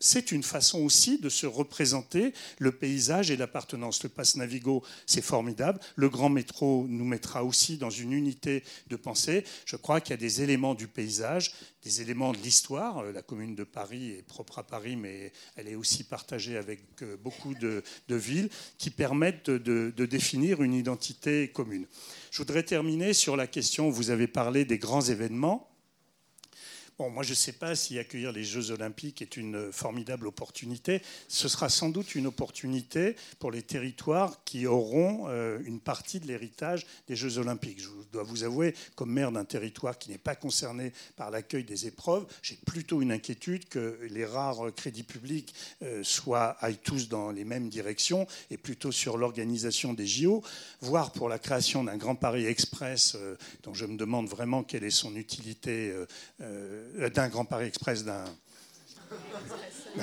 C'est 0.00 0.32
une 0.32 0.42
façon 0.42 0.80
aussi 0.80 1.18
de 1.18 1.28
se 1.28 1.46
représenter 1.46 2.32
le 2.58 2.72
paysage 2.72 3.30
et 3.30 3.36
l'appartenance. 3.36 4.02
Le 4.02 4.08
passe 4.08 4.36
Navigo, 4.36 4.82
c'est 5.06 5.22
formidable. 5.22 5.78
Le 5.96 6.08
grand 6.08 6.28
métro 6.28 6.86
nous 6.88 7.04
mettra 7.04 7.44
aussi 7.44 7.76
dans 7.76 7.90
une 7.90 8.12
unité 8.12 8.62
de 8.88 8.96
pensée. 8.96 9.44
Je 9.64 9.76
crois 9.76 10.00
qu'il 10.00 10.10
y 10.10 10.14
a 10.14 10.16
des 10.18 10.42
éléments 10.42 10.74
du 10.74 10.88
paysage 10.88 11.52
des 11.82 12.00
éléments 12.00 12.32
de 12.32 12.38
l'histoire. 12.38 12.98
Euh, 12.98 13.12
la 13.12 13.22
commune 13.22 13.54
de 13.54 13.64
Paris 13.64 14.12
est 14.12 14.22
propre 14.22 14.58
à 14.58 14.62
Paris, 14.62 14.96
mais 14.96 15.32
elle 15.56 15.68
est 15.68 15.74
aussi 15.74 16.04
partagée 16.04 16.56
avec 16.56 16.80
euh, 17.02 17.16
beaucoup 17.16 17.54
de, 17.54 17.82
villes 18.08 18.50
qui 18.78 18.90
permettent 18.90 19.50
de, 19.50 19.92
de, 19.94 20.06
définir 20.06 20.62
une 20.62 20.74
identité 20.74 21.48
commune. 21.48 21.86
Je 22.30 22.38
voudrais 22.38 22.62
terminer 22.62 23.14
sur 23.14 23.36
la 23.36 23.46
question, 23.46 23.90
vous 23.90 24.10
avez 24.10 24.26
parlé 24.26 24.64
des 24.64 24.78
grands 24.78 25.00
événements. 25.00 25.71
Moi, 27.10 27.22
je 27.22 27.30
ne 27.30 27.36
sais 27.36 27.52
pas 27.52 27.74
si 27.74 27.98
accueillir 27.98 28.32
les 28.32 28.44
Jeux 28.44 28.70
Olympiques 28.70 29.22
est 29.22 29.36
une 29.36 29.72
formidable 29.72 30.26
opportunité. 30.26 31.02
Ce 31.26 31.48
sera 31.48 31.68
sans 31.68 31.88
doute 31.88 32.14
une 32.14 32.26
opportunité 32.26 33.16
pour 33.38 33.50
les 33.50 33.62
territoires 33.62 34.44
qui 34.44 34.66
auront 34.66 35.24
euh, 35.28 35.58
une 35.64 35.80
partie 35.80 36.20
de 36.20 36.26
l'héritage 36.26 36.86
des 37.08 37.16
Jeux 37.16 37.38
Olympiques. 37.38 37.80
Je 37.80 37.88
dois 38.12 38.22
vous 38.22 38.44
avouer, 38.44 38.74
comme 38.94 39.10
maire 39.10 39.32
d'un 39.32 39.44
territoire 39.44 39.98
qui 39.98 40.10
n'est 40.10 40.18
pas 40.18 40.36
concerné 40.36 40.92
par 41.16 41.30
l'accueil 41.30 41.64
des 41.64 41.86
épreuves, 41.86 42.26
j'ai 42.42 42.56
plutôt 42.66 43.02
une 43.02 43.12
inquiétude 43.12 43.68
que 43.68 43.98
les 44.10 44.24
rares 44.24 44.72
crédits 44.74 45.02
publics 45.02 45.54
euh, 45.82 46.04
soient, 46.04 46.56
aillent 46.60 46.78
tous 46.82 47.08
dans 47.08 47.30
les 47.30 47.44
mêmes 47.44 47.68
directions 47.68 48.26
et 48.50 48.56
plutôt 48.56 48.92
sur 48.92 49.16
l'organisation 49.16 49.92
des 49.92 50.06
JO, 50.06 50.42
voire 50.80 51.12
pour 51.12 51.28
la 51.28 51.38
création 51.38 51.84
d'un 51.84 51.96
Grand 51.96 52.14
Paris 52.14 52.46
Express, 52.46 53.16
euh, 53.16 53.36
dont 53.62 53.74
je 53.74 53.86
me 53.86 53.96
demande 53.96 54.28
vraiment 54.28 54.62
quelle 54.62 54.84
est 54.84 54.90
son 54.90 55.16
utilité 55.16 55.92
d'un 57.14 57.28
Grand 57.28 57.44
Paris 57.44 57.66
Express, 57.66 58.04
d'un 58.04 58.24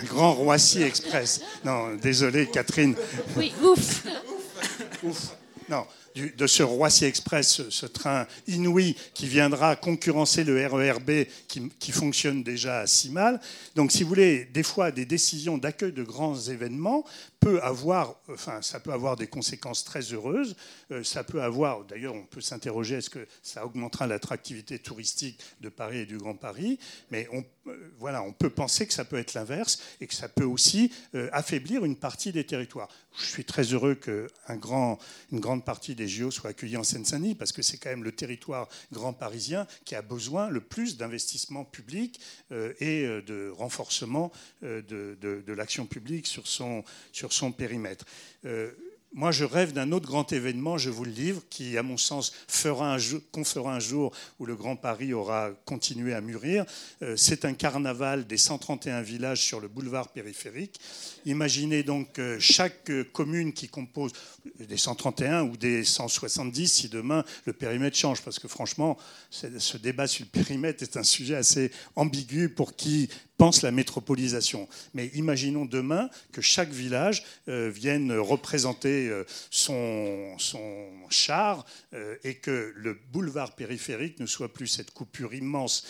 Grand 0.06 0.34
Roissy 0.34 0.84
Express. 0.84 1.42
Non, 1.64 1.96
désolé 1.96 2.48
Catherine. 2.48 2.96
Oui, 3.36 3.54
ouf. 3.62 4.06
ouf. 5.04 5.36
Non, 5.70 5.86
de 6.16 6.48
ce 6.48 6.64
Roissy 6.64 7.06
Express, 7.06 7.70
ce, 7.70 7.86
train 7.86 8.26
inouï 8.48 8.96
qui 9.14 9.28
viendra 9.28 9.76
concurrencer 9.76 10.44
le 10.44 10.66
RERB 10.66 11.26
qui, 11.48 11.70
qui, 11.80 11.92
fonctionne 11.92 12.44
déjà 12.44 12.88
si 12.88 13.10
mal. 13.12 13.40
Donc, 13.76 13.92
si 13.92 14.04
vous 14.04 14.10
voulez, 14.10 14.46
des 14.46 14.64
fois, 14.64 14.92
des 14.92 15.06
décisions 15.06 15.58
d'accueil 15.58 15.92
de 15.92 16.04
grands 16.04 16.40
événements 16.40 17.06
peut 17.40 17.62
avoir, 17.62 18.20
enfin, 18.30 18.62
ça 18.62 18.80
peut 18.80 18.92
avoir 18.92 19.16
des 19.16 19.28
conséquences 19.28 19.84
très 19.84 20.02
heureuses. 20.14 20.56
Euh, 20.92 21.04
ça 21.04 21.24
peut 21.24 21.42
avoir, 21.42 21.86
d'ailleurs, 21.86 22.14
on 22.14 22.26
peut 22.26 22.42
s'interroger 22.42 22.96
est-ce 22.96 23.10
que 23.10 23.26
ça 23.42 23.66
augmentera 23.66 24.08
l'attractivité 24.08 24.80
touristique 24.80 25.40
de 25.62 25.70
Paris 25.70 26.00
et 26.00 26.06
du 26.06 26.18
Grand 26.18 26.36
Paris? 26.36 26.80
Mais 27.12 27.28
on, 27.32 27.46
euh, 27.68 27.94
voilà, 27.98 28.22
on 28.24 28.34
peut 28.34 28.50
penser 28.50 28.88
que 28.88 28.94
ça 28.94 29.06
peut 29.06 29.18
être 29.18 29.34
l'inverse 29.34 29.82
et 30.02 30.08
que 30.08 30.14
ça 30.14 30.28
peut 30.28 30.44
aussi 30.44 30.92
euh, 31.16 31.30
affaiblir 31.32 31.86
une 31.86 31.96
partie 31.96 32.32
des 32.32 32.46
territoires. 32.46 32.90
Je 33.18 33.26
suis 33.26 33.46
très 33.46 33.64
heureux 33.64 33.96
qu'une 33.96 34.28
grand, 34.58 35.00
grande 35.32 35.64
partie 35.64 35.96
des 35.96 36.08
JO 36.08 36.32
soit 36.32 36.50
accueillie 36.50 36.78
en 36.78 36.84
Seine-Saint-Denis 36.84 37.36
parce 37.36 37.52
que 37.52 37.62
c'est 37.62 37.78
quand 37.78 37.90
même 37.90 38.04
le 38.04 38.12
territoire 38.12 38.68
grand 38.92 39.14
parisien 39.14 39.66
qui 39.86 39.96
a 39.96 40.02
besoin 40.02 40.50
le 40.50 40.62
plus 40.62 40.98
d'investissement 40.98 41.66
public 41.66 42.20
et 42.52 43.04
de 43.04 43.50
renforcement 43.50 44.32
de, 44.62 44.82
de, 44.82 45.44
de 45.46 45.54
l'action 45.54 45.86
publique 45.86 46.28
sur 46.28 46.48
son, 46.48 46.84
sur 47.12 47.29
son 47.34 47.52
périmètre. 47.52 48.06
Euh, 48.46 48.72
moi, 49.12 49.32
je 49.32 49.44
rêve 49.44 49.74
d'un 49.74 49.92
autre 49.92 50.08
grand 50.08 50.32
événement, 50.32 50.78
je 50.78 50.92
vous 50.92 51.04
le 51.04 51.12
livre, 51.12 51.42
qui, 51.50 51.80
à 51.80 51.84
mon 51.84 51.98
sens, 51.98 52.32
fera 52.48 52.94
un 52.94 53.00
jour, 53.00 53.22
qu'on 53.32 53.44
fera 53.44 53.74
un 53.74 53.80
jour 53.80 54.14
où 54.38 54.46
le 54.46 54.56
Grand 54.56 54.76
Paris 54.76 55.14
aura 55.14 55.50
continué 55.66 56.14
à 56.14 56.22
mûrir. 56.22 56.64
Euh, 57.02 57.16
c'est 57.18 57.44
un 57.44 57.54
carnaval 57.54 58.28
des 58.28 58.38
131 58.38 59.02
villages 59.02 59.42
sur 59.42 59.62
le 59.62 59.68
boulevard 59.68 60.10
périphérique. 60.10 60.80
Imaginez 61.26 61.82
donc 61.82 62.22
chaque 62.40 62.92
commune 63.12 63.52
qui 63.52 63.68
compose 63.68 64.12
des 64.60 64.78
131 64.78 65.44
ou 65.44 65.58
des 65.58 65.84
170 65.84 66.68
si 66.68 66.90
demain 66.90 67.24
le 67.46 67.54
périmètre 67.54 67.98
change, 67.98 68.22
parce 68.22 68.38
que 68.38 68.48
franchement, 68.48 68.96
ce 69.32 69.78
débat 69.78 70.06
sur 70.06 70.26
le 70.26 70.30
périmètre 70.30 70.84
est 70.84 70.98
un 70.98 71.04
sujet 71.04 71.36
assez 71.36 71.72
ambigu 71.96 72.50
pour 72.50 72.76
qui 72.76 73.10
pense 73.40 73.62
la 73.62 73.72
métropolisation. 73.72 74.68
Mais 74.94 75.08
imaginons 75.16 75.64
demain 75.64 76.10
que 76.34 76.42
chaque 76.42 76.72
village 76.72 77.24
euh, 77.48 77.72
vienne 77.74 78.12
représenter 78.12 79.08
euh, 79.08 79.24
son, 79.50 80.38
son 80.38 80.86
char 81.10 81.66
euh, 81.94 82.18
et 82.26 82.36
que 82.36 82.74
le 82.76 83.00
boulevard 83.14 83.56
périphérique 83.56 84.20
ne 84.20 84.26
soit 84.26 84.52
plus 84.52 84.68
cette 84.68 84.92
coupure 84.92 85.34
immense 85.34 85.86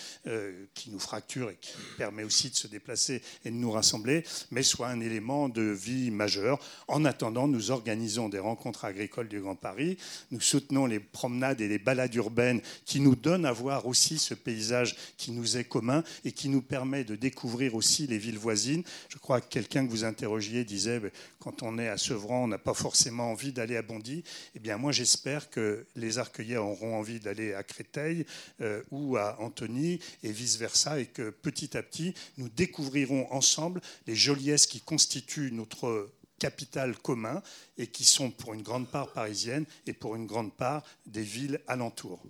qui 0.75 0.91
nous 0.91 0.99
fracture 0.99 1.49
et 1.49 1.57
qui 1.59 1.73
permet 1.97 2.23
aussi 2.23 2.51
de 2.51 2.55
se 2.55 2.67
déplacer 2.67 3.23
et 3.43 3.49
de 3.49 3.55
nous 3.55 3.71
rassembler, 3.71 4.23
mais 4.51 4.61
soit 4.61 4.87
un 4.87 4.99
élément 4.99 5.49
de 5.49 5.63
vie 5.63 6.11
majeur. 6.11 6.59
En 6.87 7.03
attendant, 7.03 7.47
nous 7.47 7.71
organisons 7.71 8.29
des 8.29 8.37
rencontres 8.37 8.85
agricoles 8.85 9.27
du 9.27 9.41
Grand 9.41 9.55
Paris, 9.55 9.97
nous 10.29 10.39
soutenons 10.39 10.85
les 10.85 10.99
promenades 10.99 11.61
et 11.61 11.67
les 11.67 11.79
balades 11.79 12.13
urbaines 12.13 12.61
qui 12.85 12.99
nous 12.99 13.15
donnent 13.15 13.45
à 13.45 13.51
voir 13.51 13.87
aussi 13.87 14.19
ce 14.19 14.35
paysage 14.35 14.95
qui 15.17 15.31
nous 15.31 15.57
est 15.57 15.63
commun 15.63 16.03
et 16.25 16.31
qui 16.31 16.49
nous 16.49 16.61
permet 16.61 17.03
de 17.03 17.15
découvrir 17.15 17.38
découvrir 17.39 17.75
aussi 17.75 18.05
les 18.05 18.17
villes 18.17 18.37
voisines. 18.37 18.83
Je 19.07 19.17
crois 19.17 19.39
que 19.39 19.47
quelqu'un 19.47 19.85
que 19.85 19.91
vous 19.91 20.03
interrogiez 20.03 20.65
disait 20.65 20.99
ben, 20.99 21.09
quand 21.39 21.63
on 21.63 21.79
est 21.79 21.87
à 21.87 21.97
Sevran, 21.97 22.43
on 22.43 22.47
n'a 22.49 22.57
pas 22.57 22.73
forcément 22.73 23.31
envie 23.31 23.53
d'aller 23.53 23.77
à 23.77 23.81
Bondy. 23.81 24.25
Eh 24.55 24.59
bien, 24.59 24.77
moi, 24.77 24.91
j'espère 24.91 25.49
que 25.49 25.85
les 25.95 26.17
Arcueillais 26.17 26.57
auront 26.57 26.97
envie 26.97 27.21
d'aller 27.21 27.53
à 27.53 27.63
Créteil 27.63 28.25
euh, 28.59 28.83
ou 28.91 29.15
à 29.15 29.39
Antony 29.39 30.01
et 30.21 30.33
vice-versa, 30.33 30.99
et 30.99 31.05
que 31.05 31.29
petit 31.29 31.77
à 31.77 31.81
petit, 31.81 32.13
nous 32.37 32.49
découvrirons 32.49 33.31
ensemble 33.31 33.79
les 34.05 34.15
joliesses 34.15 34.67
qui 34.67 34.81
constituent 34.81 35.53
notre 35.53 36.09
capital 36.39 36.97
commun 36.97 37.41
et 37.77 37.87
qui 37.87 38.03
sont 38.03 38.31
pour 38.31 38.53
une 38.53 38.63
grande 38.63 38.89
part 38.89 39.13
parisiennes 39.13 39.65
et 39.87 39.93
pour 39.93 40.17
une 40.17 40.27
grande 40.27 40.53
part 40.53 40.83
des 41.05 41.23
villes 41.23 41.61
alentours. 41.67 42.21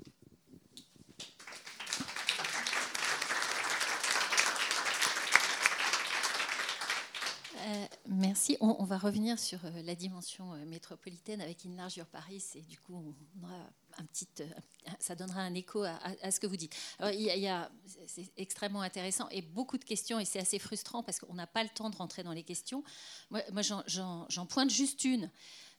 Euh, 7.70 7.86
merci. 8.08 8.58
On, 8.62 8.84
va 8.84 8.98
revenir 8.98 9.38
sur 9.38 9.64
euh, 9.64 9.82
la 9.84 9.94
dimension 9.94 10.54
euh, 10.54 10.66
métropolitaine 10.66 11.40
avec 11.40 11.66
Inlargure 11.66 12.08
Paris. 12.08 12.44
Et 12.56 12.62
du 12.62 12.80
coup, 12.80 13.16
un 13.98 14.06
ça 15.00 15.14
donnera 15.16 15.42
un 15.42 15.54
écho 15.54 15.84
à, 15.84 16.32
ce 16.32 16.40
que 16.40 16.48
vous 16.48 16.56
dites. 16.56 16.76
il 17.14 17.20
y 17.20 17.48
a, 17.48 17.70
c'est 18.08 18.32
extrêmement 18.38 18.82
intéressant 18.82 19.28
et 19.30 19.42
beaucoup 19.42 19.78
de 19.78 19.84
questions 19.84 20.20
et 20.20 20.26
c'est 20.26 20.40
assez 20.40 20.58
frustrant 20.58 21.04
parce 21.04 21.20
qu'on 21.20 21.34
n'a 21.34 21.48
pas 21.48 21.64
le 21.64 21.70
temps 21.70 21.90
de 21.90 21.96
rentrer 21.96 22.24
dans 22.24 22.32
les 22.32 22.44
questions. 22.44 22.84
Moi, 23.30 23.42
moi 23.52 23.62
j'en 23.62 24.46
pointe 24.46 24.70
juste 24.70 25.04
une. 25.04 25.30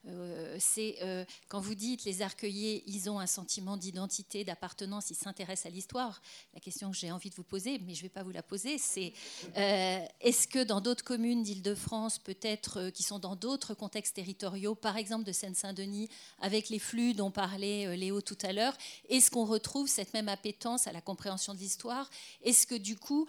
Euh, 0.09 0.57
c'est 0.59 0.97
euh, 1.03 1.25
quand 1.49 1.61
vous 1.61 1.75
dites 1.75 2.05
les 2.05 2.23
arcueillers, 2.23 2.83
ils 2.87 3.11
ont 3.11 3.19
un 3.19 3.27
sentiment 3.27 3.77
d'identité, 3.77 4.45
d'appartenance, 4.45 5.11
ils 5.11 5.17
s'intéressent 5.17 5.67
à 5.67 5.75
l'histoire. 5.75 6.23
La 6.55 6.61
question 6.61 6.91
que 6.91 6.97
j'ai 6.97 7.13
envie 7.13 7.29
de 7.29 7.35
vous 7.35 7.45
poser, 7.45 7.79
mais 7.81 7.95
je 7.95 8.01
ne 8.01 8.03
vais 8.05 8.09
pas 8.09 8.23
vous 8.23 8.31
la 8.31 8.43
poser, 8.43 8.79
c'est 8.79 9.13
euh, 9.57 10.01
est-ce 10.21 10.49
que 10.49 10.65
dans 10.65 10.81
d'autres 10.81 11.05
communes 11.05 11.43
d'Île-de-France, 11.43 12.19
peut-être 12.19 12.91
qui 12.91 13.03
sont 13.03 13.19
dans 13.19 13.37
d'autres 13.37 13.75
contextes 13.75 14.17
territoriaux, 14.17 14.75
par 14.75 14.97
exemple 14.97 15.25
de 15.25 15.33
Seine-Saint-Denis, 15.33 16.09
avec 16.41 16.71
les 16.71 16.79
flux 16.79 17.13
dont 17.13 17.31
parlait 17.31 17.97
Léo 17.97 18.23
tout 18.23 18.39
à 18.43 18.53
l'heure, 18.53 18.77
est-ce 19.09 19.31
qu'on 19.31 19.45
retrouve 19.45 19.89
cette 19.89 20.15
même 20.15 20.29
appétence 20.29 20.87
à 20.87 20.93
la 20.93 21.01
compréhension 21.01 21.53
de 21.55 21.59
l'histoire? 21.59 22.09
Est-ce 22.43 22.67
que 22.67 22.75
du 22.75 22.97
coup, 22.97 23.27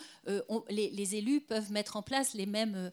les, 0.70 0.90
les, 0.90 1.16
élus 1.16 1.42
peuvent 1.42 1.72
mettre 1.72 1.98
en 1.98 2.02
place 2.02 2.34
les 2.34 2.46
mêmes 2.46 2.92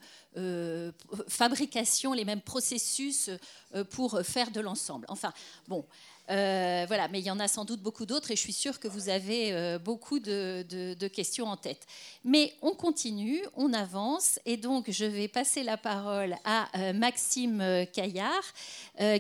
fabrications, 1.29 2.13
les 2.13 2.25
mêmes 2.25 2.41
processus 2.41 3.31
euh, 3.75 3.85
pour 3.85 4.21
faire 4.23 4.51
de 4.51 4.61
l'ensemble. 4.61 5.07
Enfin, 5.09 5.33
bon, 5.67 5.85
euh, 6.31 6.85
voilà, 6.87 7.09
mais 7.09 7.21
il 7.21 7.25
y 7.25 7.31
en 7.31 7.41
a 7.41 7.49
sans 7.49 7.65
doute 7.65 7.81
beaucoup 7.81 8.05
d'autres 8.05 8.31
et 8.31 8.37
je 8.37 8.41
suis 8.41 8.53
sûre 8.53 8.81
que 8.81 8.89
vous 8.89 9.09
avez 9.09 9.53
euh, 9.53 9.79
beaucoup 9.79 10.19
de, 10.19 11.09
questions 11.09 11.47
en 11.47 11.57
tête. 11.57 11.87
Mais 12.25 12.53
on 12.61 12.73
continue, 12.73 13.43
on 13.55 13.73
avance 13.73 14.39
et 14.45 14.57
donc 14.57 14.91
je 14.91 15.07
vais 15.07 15.29
passer 15.29 15.63
la 15.63 15.79
parole 15.79 16.37
à 16.45 16.69
euh, 16.77 16.93
Maxime 16.93 17.87
Caillard, 17.93 18.45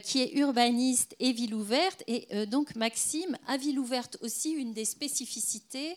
qui 0.02 0.20
est 0.22 0.34
urbaniste 0.34 1.14
et 1.20 1.32
ville 1.32 1.54
ouverte. 1.54 2.02
Et 2.06 2.46
donc 2.46 2.74
Maxime, 2.74 3.36
à 3.46 3.56
ville 3.56 3.78
ouverte 3.78 4.18
aussi, 4.20 4.50
une 4.50 4.72
des 4.72 4.84
spécificités, 4.84 5.96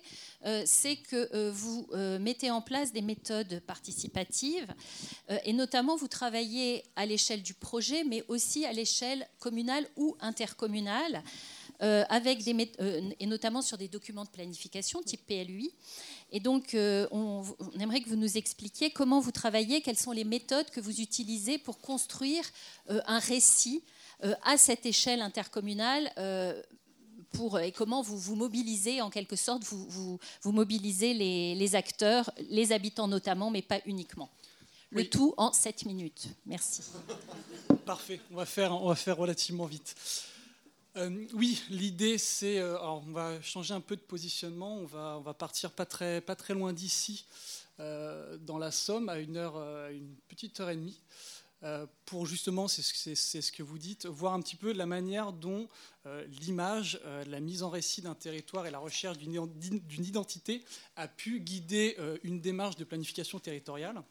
c'est 0.65 0.95
que 0.95 1.49
vous 1.49 1.88
mettez 2.19 2.51
en 2.51 2.61
place 2.61 2.93
des 2.93 3.01
méthodes 3.01 3.59
participatives 3.65 4.67
et 5.45 5.53
notamment 5.53 5.95
vous 5.95 6.07
travaillez 6.07 6.83
à 6.95 7.06
l'échelle 7.06 7.41
du 7.41 7.53
projet, 7.53 8.03
mais 8.03 8.23
aussi 8.27 8.65
à 8.65 8.72
l'échelle 8.72 9.27
communale 9.40 9.88
ou 9.95 10.15
intercommunale 10.19 11.00
euh, 11.81 12.03
avec 12.09 12.43
des, 12.43 12.71
euh, 12.80 13.09
et 13.19 13.25
notamment 13.25 13.63
sur 13.63 13.75
des 13.75 13.88
documents 13.88 14.23
de 14.23 14.30
planification 14.30 15.01
type 15.01 15.25
PLUI. 15.25 15.73
Et 16.31 16.39
donc, 16.39 16.75
euh, 16.75 17.07
on, 17.09 17.43
aimerait 17.80 18.01
que 18.01 18.09
vous 18.09 18.17
nous 18.17 18.38
expliquiez 18.38 18.91
comment 18.91 19.19
vous 19.19 19.31
travaillez, 19.31 19.81
quelles 19.81 19.97
sont 19.97 20.11
les 20.11 20.23
méthodes 20.23 20.69
que 20.69 20.80
vous 20.80 21.01
utilisez 21.01 21.57
pour 21.57 21.80
construire 21.80 22.43
un 22.88 23.17
récit 23.17 23.83
à 24.43 24.57
cette 24.57 24.85
échelle 24.85 25.21
intercommunale. 25.21 26.11
Pour, 27.31 27.59
et 27.59 27.71
comment 27.71 28.01
vous 28.01 28.17
vous 28.17 28.35
mobilisez, 28.35 29.01
en 29.01 29.09
quelque 29.09 29.38
sorte, 29.38 29.63
vous, 29.63 29.85
vous, 29.88 30.19
vous 30.41 30.51
mobilisez 30.51 31.13
les, 31.13 31.55
les, 31.55 31.75
acteurs, 31.75 32.30
les 32.49 32.73
habitants 32.73 33.07
notamment, 33.07 33.49
mais 33.49 33.61
pas 33.61 33.80
uniquement. 33.85 34.30
Le 34.91 35.09
tout 35.09 35.33
en 35.38 35.53
7 35.53 35.85
minutes. 35.85 36.27
Merci. 36.45 36.83
Parfait, 37.85 38.19
on 38.31 38.35
va 38.35 38.45
faire, 38.45 38.73
on 38.73 38.89
va 38.89 38.95
faire 38.95 39.15
relativement 39.17 39.65
vite. 39.65 39.95
Euh, 40.98 41.26
oui, 41.34 41.61
l'idée 41.70 42.18
c'est, 42.18 42.60
euh, 42.60 42.78
on 42.82 43.11
va 43.11 43.42
changer 43.42 43.74
un 43.74 43.80
peu 43.80 43.95
de 43.95 44.02
positionnement, 44.02 44.76
on 44.76 44.86
va, 44.86 45.16
on 45.18 45.22
va 45.22 45.34
partir 45.34 45.72
pas 45.72 45.86
très, 45.86 46.20
pas 46.20 46.36
très 46.36 46.53
loin 46.53 46.74
d'ici, 46.74 47.26
euh, 47.80 48.38
dans 48.40 48.58
la 48.58 48.72
Somme, 48.72 49.08
à 49.08 49.20
une 49.20 49.38
heure, 49.38 49.56
une 49.90 50.16
petite 50.28 50.60
heure 50.60 50.70
et 50.70 50.76
demie, 50.76 51.00
pour 52.06 52.26
justement, 52.26 52.68
c'est 52.68 52.82
ce 52.82 53.52
que 53.52 53.64
vous 53.64 53.78
dites, 53.78 54.06
voir 54.08 54.34
un 54.34 54.42
petit 54.42 54.56
peu 54.56 54.74
la 54.74 54.88
manière 54.88 55.32
dont 55.32 55.70
l'image, 56.42 57.00
la 57.28 57.40
mise 57.40 57.61
en 57.61 57.70
récit 57.70 58.02
d'un 58.02 58.16
territoire 58.16 58.66
et 58.66 58.72
la 58.72 58.80
recherche 58.80 59.20
d'une 59.20 60.03
identité 60.03 60.64
a 60.95 61.08
pu 61.08 61.40
guider 61.40 61.95
une 62.24 62.42
démarche 62.42 62.78
de 62.78 62.84
planification 62.84 63.40
territoriale 63.40 64.02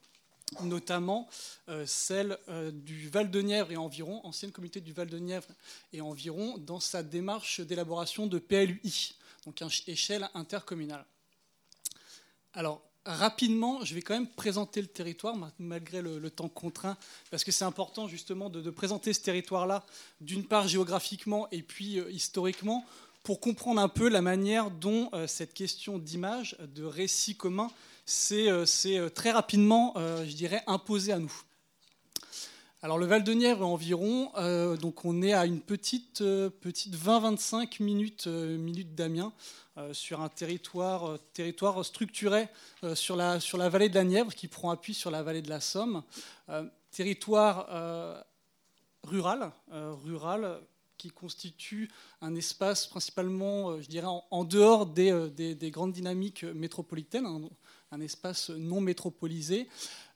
notamment 0.62 1.28
euh, 1.68 1.84
celle 1.86 2.38
euh, 2.48 2.70
du 2.70 3.08
Val-de-Nièvre 3.08 3.72
et 3.72 3.76
environ, 3.76 4.20
ancienne 4.24 4.52
communauté 4.52 4.80
du 4.80 4.92
Val-de-Nièvre 4.92 5.48
et 5.92 6.00
environ, 6.00 6.58
dans 6.58 6.80
sa 6.80 7.02
démarche 7.02 7.60
d'élaboration 7.60 8.26
de 8.26 8.38
PLUI, 8.38 9.14
donc 9.44 9.62
échelle 9.86 10.28
intercommunale. 10.34 11.04
Alors, 12.52 12.82
rapidement, 13.04 13.84
je 13.84 13.94
vais 13.94 14.02
quand 14.02 14.14
même 14.14 14.26
présenter 14.26 14.80
le 14.80 14.88
territoire, 14.88 15.36
malgré 15.58 16.02
le, 16.02 16.30
temps 16.30 16.48
contraint, 16.48 16.96
parce 17.30 17.44
que 17.44 17.52
c'est 17.52 17.64
important 17.64 18.08
justement 18.08 18.50
de, 18.50 18.68
présenter 18.70 19.12
ce 19.12 19.20
territoire-là, 19.20 19.86
d'une 20.20 20.44
part 20.44 20.68
géographiquement 20.68 21.48
et 21.52 21.62
puis 21.62 21.98
euh, 21.98 22.10
historiquement, 22.10 22.84
pour 23.22 23.40
comprendre 23.40 23.80
un 23.80 23.88
peu 23.88 24.08
la 24.08 24.22
manière 24.22 24.70
dont 24.70 25.10
cette 25.26 25.52
question 25.52 25.98
d'image, 25.98 26.56
de 26.74 26.84
récit 26.84 27.36
commun, 27.36 27.70
c'est 28.10 28.50
euh, 28.50 28.64
euh, 28.86 29.08
très 29.08 29.30
rapidement, 29.30 29.94
euh, 29.96 30.26
je 30.26 30.34
dirais, 30.34 30.64
imposé 30.66 31.12
à 31.12 31.20
nous. 31.20 31.32
Alors 32.82 32.98
le 32.98 33.06
Val 33.06 33.22
de 33.22 33.32
Nièvre 33.32 33.64
environ, 33.64 34.32
donc 34.80 35.04
on 35.04 35.20
est 35.20 35.34
à 35.34 35.44
une 35.44 35.60
petite, 35.60 36.20
petite 36.20 36.96
20-25 36.96 37.82
minutes, 37.82 38.26
minutes 38.26 38.94
d'Amiens, 38.94 39.34
sur 39.92 40.22
un 40.22 40.30
territoire, 40.30 41.18
territoire 41.34 41.84
structuré 41.84 42.48
sur, 42.94 43.16
la, 43.16 43.38
sur 43.38 43.58
la 43.58 43.68
vallée 43.68 43.90
de 43.90 43.96
la 43.96 44.04
Nièvre 44.04 44.34
qui 44.34 44.48
prend 44.48 44.70
appui 44.70 44.94
sur 44.94 45.10
la 45.10 45.22
vallée 45.22 45.42
de 45.42 45.50
la 45.50 45.60
Somme. 45.60 46.02
territoire 46.90 48.24
rural, 49.04 49.52
rural 49.70 50.62
qui 50.96 51.10
constitue 51.10 51.90
un 52.22 52.34
espace 52.34 52.86
principalement, 52.86 53.78
je 53.82 53.88
dirais, 53.88 54.08
en, 54.08 54.44
dehors 54.44 54.86
des, 54.86 55.54
des, 55.54 55.70
grandes 55.70 55.92
dynamiques 55.92 56.44
métropolitaines. 56.44 57.26
Hein, 57.26 57.42
un 57.90 58.00
espace 58.00 58.50
non 58.50 58.80
métropolisé, 58.80 59.68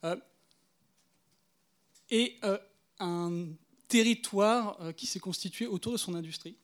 euh, 0.05 0.17
et 2.11 2.37
euh, 2.45 2.59
un 3.01 3.49
territoire 3.89 4.77
euh, 4.81 4.93
qui 4.93 5.07
s'est 5.07 5.21
constitué 5.21 5.67
autour 5.67 5.93
de 5.93 5.99
son 5.99 6.15
industrie. 6.15 6.57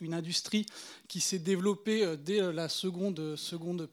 Une 0.00 0.14
industrie 0.14 0.64
qui 1.06 1.20
s'est 1.20 1.38
développée 1.38 2.16
dès 2.16 2.50
la 2.50 2.70
seconde, 2.70 3.36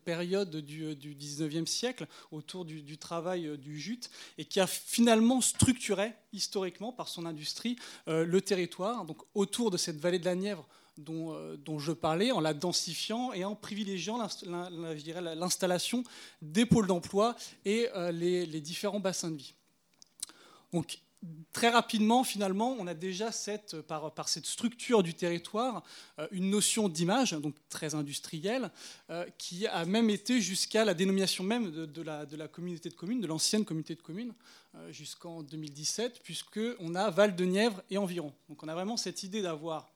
période 0.05 0.55
du, 0.55 0.95
du 0.95 1.13
19e 1.13 1.65
siècle 1.65 2.07
autour 2.31 2.63
du, 2.63 2.97
travail 2.97 3.57
du 3.57 3.77
jute 3.77 4.09
et 4.37 4.45
qui 4.45 4.61
a 4.61 4.65
finalement 4.65 5.41
structuré 5.41 6.13
historiquement 6.31 6.93
par 6.93 7.09
son 7.09 7.25
industrie 7.25 7.75
le 8.07 8.39
territoire. 8.39 9.03
Donc 9.03 9.21
autour 9.35 9.71
de 9.71 9.77
cette 9.77 9.99
vallée 9.99 10.19
de 10.19 10.25
la 10.25 10.35
Nièvre, 10.35 10.65
euh, 11.07 11.57
dont, 11.57 11.79
je 11.79 11.91
parlais, 11.91 12.31
en 12.31 12.39
la 12.39 12.53
densifiant 12.53 13.33
et 13.33 13.45
en 13.45 13.55
privilégiant 13.55 14.17
l'installation 14.45 16.03
des 16.41 16.65
pôles 16.65 16.87
d'emploi 16.87 17.35
et 17.65 17.89
euh, 17.95 18.11
les, 18.11 18.61
différents 18.61 18.99
bassins 18.99 19.31
de 19.31 19.37
vie. 19.37 19.53
Donc, 20.73 20.99
très 21.51 21.69
rapidement, 21.69 22.23
finalement, 22.23 22.75
on 22.79 22.87
a 22.87 22.93
déjà 22.93 23.31
cette, 23.31 23.81
par, 23.81 24.11
cette 24.27 24.45
structure 24.45 25.03
du 25.03 25.13
territoire 25.13 25.83
euh, 26.17 26.27
une 26.31 26.49
notion 26.49 26.89
d'image, 26.89 27.31
donc 27.31 27.55
très 27.69 27.95
industrielle, 27.95 28.69
qui 29.37 29.67
a 29.67 29.85
même 29.85 30.09
été 30.09 30.41
jusqu'à 30.41 30.85
la 30.85 30.93
dénomination 30.93 31.43
même 31.43 31.71
de, 31.71 32.01
la, 32.01 32.47
communauté 32.47 32.89
de 32.89 32.95
communes, 32.95 33.21
de 33.21 33.27
l'ancienne 33.27 33.65
communauté 33.65 33.95
de 33.95 34.01
communes, 34.01 34.33
jusqu'en 34.91 35.41
2017, 35.43 36.21
puisqu'on 36.23 36.95
a 36.95 37.09
Val 37.09 37.35
de 37.35 37.45
Nièvre 37.45 37.81
et 37.89 37.97
environ. 37.97 38.33
Donc 38.47 38.63
on 38.63 38.67
a 38.67 38.73
vraiment 38.73 38.97
cette 38.97 39.23
idée 39.23 39.41
d'avoir 39.41 39.89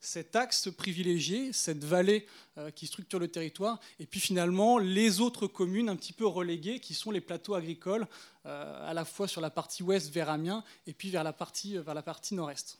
cet 0.00 0.36
axe 0.36 0.68
privilégié, 0.70 1.52
cette 1.52 1.84
vallée 1.84 2.26
euh, 2.56 2.70
qui 2.70 2.86
structure 2.86 3.18
le 3.18 3.28
territoire, 3.28 3.80
et 3.98 4.06
puis 4.06 4.20
finalement 4.20 4.78
les 4.78 5.20
autres 5.20 5.46
communes 5.46 5.88
un 5.88 5.96
petit 5.96 6.12
peu 6.12 6.26
reléguées, 6.26 6.80
qui 6.80 6.94
sont 6.94 7.10
les 7.10 7.20
plateaux 7.20 7.54
agricoles, 7.54 8.06
euh, 8.46 8.88
à 8.88 8.94
la 8.94 9.04
fois 9.04 9.26
sur 9.26 9.40
la 9.40 9.50
partie 9.50 9.82
ouest 9.82 10.10
vers 10.10 10.30
Amiens, 10.30 10.62
et 10.86 10.92
puis 10.92 11.10
vers 11.10 11.24
la 11.24 11.32
partie, 11.32 11.76
partie 12.04 12.34
nord-est. 12.34 12.78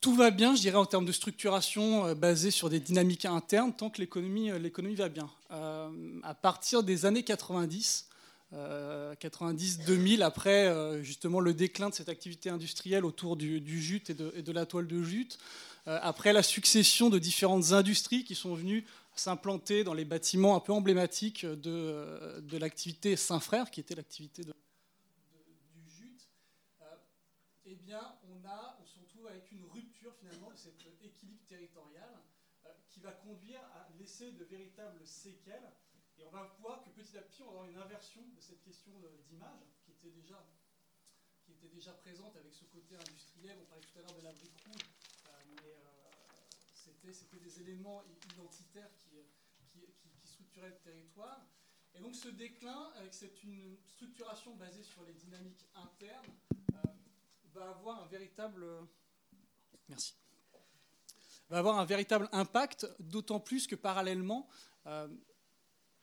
Tout 0.00 0.14
va 0.14 0.30
bien, 0.30 0.54
je 0.54 0.60
dirais, 0.60 0.76
en 0.76 0.86
termes 0.86 1.06
de 1.06 1.12
structuration 1.12 2.06
euh, 2.06 2.14
basée 2.14 2.52
sur 2.52 2.70
des 2.70 2.78
dynamiques 2.78 3.24
internes, 3.24 3.72
tant 3.72 3.90
que 3.90 4.00
l'économie 4.00 4.50
va 4.94 5.08
bien. 5.08 5.28
à 5.50 6.34
partir 6.34 6.84
des 6.84 7.06
années 7.06 7.24
90, 7.24 8.08
90-2000, 8.52 10.22
euh, 10.22 10.24
après 10.24 10.68
euh, 10.68 11.02
justement 11.02 11.40
le 11.40 11.52
déclin 11.52 11.90
de 11.90 11.94
cette 11.94 12.08
activité 12.08 12.48
industrielle 12.48 13.04
autour 13.04 13.36
du, 13.36 13.82
jute 13.82 14.10
et 14.10 14.14
de, 14.14 14.52
la 14.52 14.66
toile 14.66 14.86
de 14.86 15.02
jute, 15.02 15.38
euh, 15.88 15.98
après 16.02 16.32
la 16.32 16.42
succession 16.42 17.10
de 17.10 17.18
différentes 17.18 17.72
industries 17.72 18.24
qui 18.24 18.34
sont 18.34 18.54
venues 18.54 18.84
s'implanter 19.16 19.82
dans 19.82 19.94
les 19.94 20.04
bâtiments 20.04 20.56
un 20.56 20.60
peu 20.60 20.72
emblématiques 20.72 21.46
de, 21.46 22.40
de 22.40 22.58
l'activité 22.58 23.16
Saint-Frère, 23.16 23.70
qui 23.70 23.80
était 23.80 23.94
l'activité 23.94 24.44
du 24.44 24.52
jute, 25.88 26.28
eh 27.64 27.74
bien, 27.76 28.14
on, 28.28 28.46
a, 28.46 28.78
on 28.80 28.86
se 28.86 28.98
retrouve 29.00 29.26
avec 29.26 29.50
une 29.52 29.64
rupture 29.72 30.12
finalement 30.20 30.50
de 30.50 30.56
cet 30.56 30.74
équilibre 31.02 31.40
territorial 31.48 32.10
qui 32.90 33.00
va 33.00 33.12
conduire 33.12 33.60
à 33.74 33.88
laisser 33.98 34.32
de 34.32 34.44
véritables 34.44 35.00
séquelles 35.06 35.72
et 36.18 36.24
on 36.24 36.30
va 36.30 36.56
voir 36.60 36.82
que 36.82 36.90
petit 36.90 37.16
à 37.16 37.22
petit, 37.22 37.42
on 37.42 37.46
va 37.46 37.50
avoir 37.52 37.68
une 37.68 37.78
inversion 37.78 38.22
de 38.22 38.40
cette 38.40 38.62
question 38.62 38.92
d'image 39.28 39.76
qui 39.84 39.92
était 39.92 40.10
déjà 40.10 40.44
qui 41.44 41.52
était 41.52 41.68
déjà 41.68 41.92
présente 41.92 42.34
avec 42.36 42.52
ce 42.52 42.64
côté 42.64 42.96
industriel. 42.96 43.56
On 43.62 43.64
parlait 43.66 43.84
tout 43.84 43.98
à 44.00 44.02
l'heure 44.02 44.18
de 44.18 44.24
la 44.24 44.32
brique 44.32 44.58
rouge, 44.66 44.82
euh, 45.28 45.30
mais 45.46 47.10
euh, 47.10 47.12
c'était 47.12 47.38
des 47.38 47.60
éléments 47.60 48.02
identitaires 48.34 48.90
qui, 48.98 49.10
qui, 49.68 49.86
qui, 50.18 50.26
structuraient 50.26 50.70
le 50.70 50.78
territoire. 50.78 51.46
Et 51.94 52.00
donc 52.00 52.16
ce 52.16 52.28
déclin, 52.28 52.92
c'est 53.12 53.44
une 53.44 53.78
structuration 53.86 54.56
basée 54.56 54.82
sur 54.82 55.04
les 55.04 55.12
dynamiques 55.12 55.64
internes, 55.76 56.34
va 57.54 57.70
avoir 57.70 58.02
un 58.02 58.06
véritable... 58.06 58.66
Merci 59.88 60.14
va 61.48 61.58
avoir 61.58 61.78
un 61.78 61.84
véritable 61.84 62.28
impact, 62.32 62.88
d'autant 62.98 63.38
plus 63.38 63.68
que 63.68 63.76
parallèlement, 63.76 64.48
euh, 64.86 65.08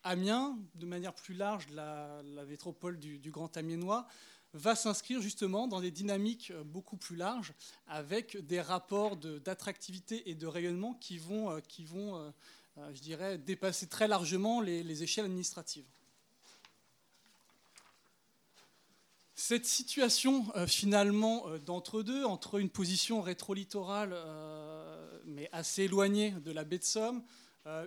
Amiens, 0.04 0.58
de 0.76 0.86
manière 0.86 1.14
plus 1.14 1.34
large, 1.34 1.68
la, 1.72 2.22
métropole 2.48 3.00
du, 3.00 3.32
Grand 3.32 3.56
Amiénois, 3.58 4.08
va 4.54 4.76
s'inscrire 4.76 5.22
justement 5.22 5.68
dans 5.68 5.82
des 5.82 5.92
dynamiques 5.92 6.54
beaucoup 6.66 6.98
plus 6.98 7.16
larges, 7.16 7.54
avec 7.88 8.38
des 8.46 8.62
rapports 8.62 9.18
d'attractivité 9.18 10.30
et 10.30 10.36
de 10.36 10.46
rayonnement 10.46 10.94
qui 10.94 11.18
vont, 11.18 11.50
euh, 11.52 11.60
euh, 12.78 12.94
je 12.94 13.02
dirais, 13.02 13.38
dépasser 13.38 13.88
très 13.88 14.08
largement 14.08 14.62
les 14.62 15.04
échelles 15.04 15.26
administratives. 15.26 15.86
Cette 19.46 19.66
situation 19.66 20.46
euh, 20.56 20.66
finalement 20.68 21.50
euh, 21.50 21.60
d'entre-deux, 21.60 22.24
entre 22.24 22.60
une 22.60 22.70
position 22.70 23.22
rétro-littorale 23.22 24.12
euh, 24.14 25.20
mais 25.26 25.50
assez 25.52 25.84
éloignée 25.84 26.32
de 26.32 26.52
la 26.52 26.64
baie 26.64 26.78
de 26.78 26.84
Somme, 26.86 27.22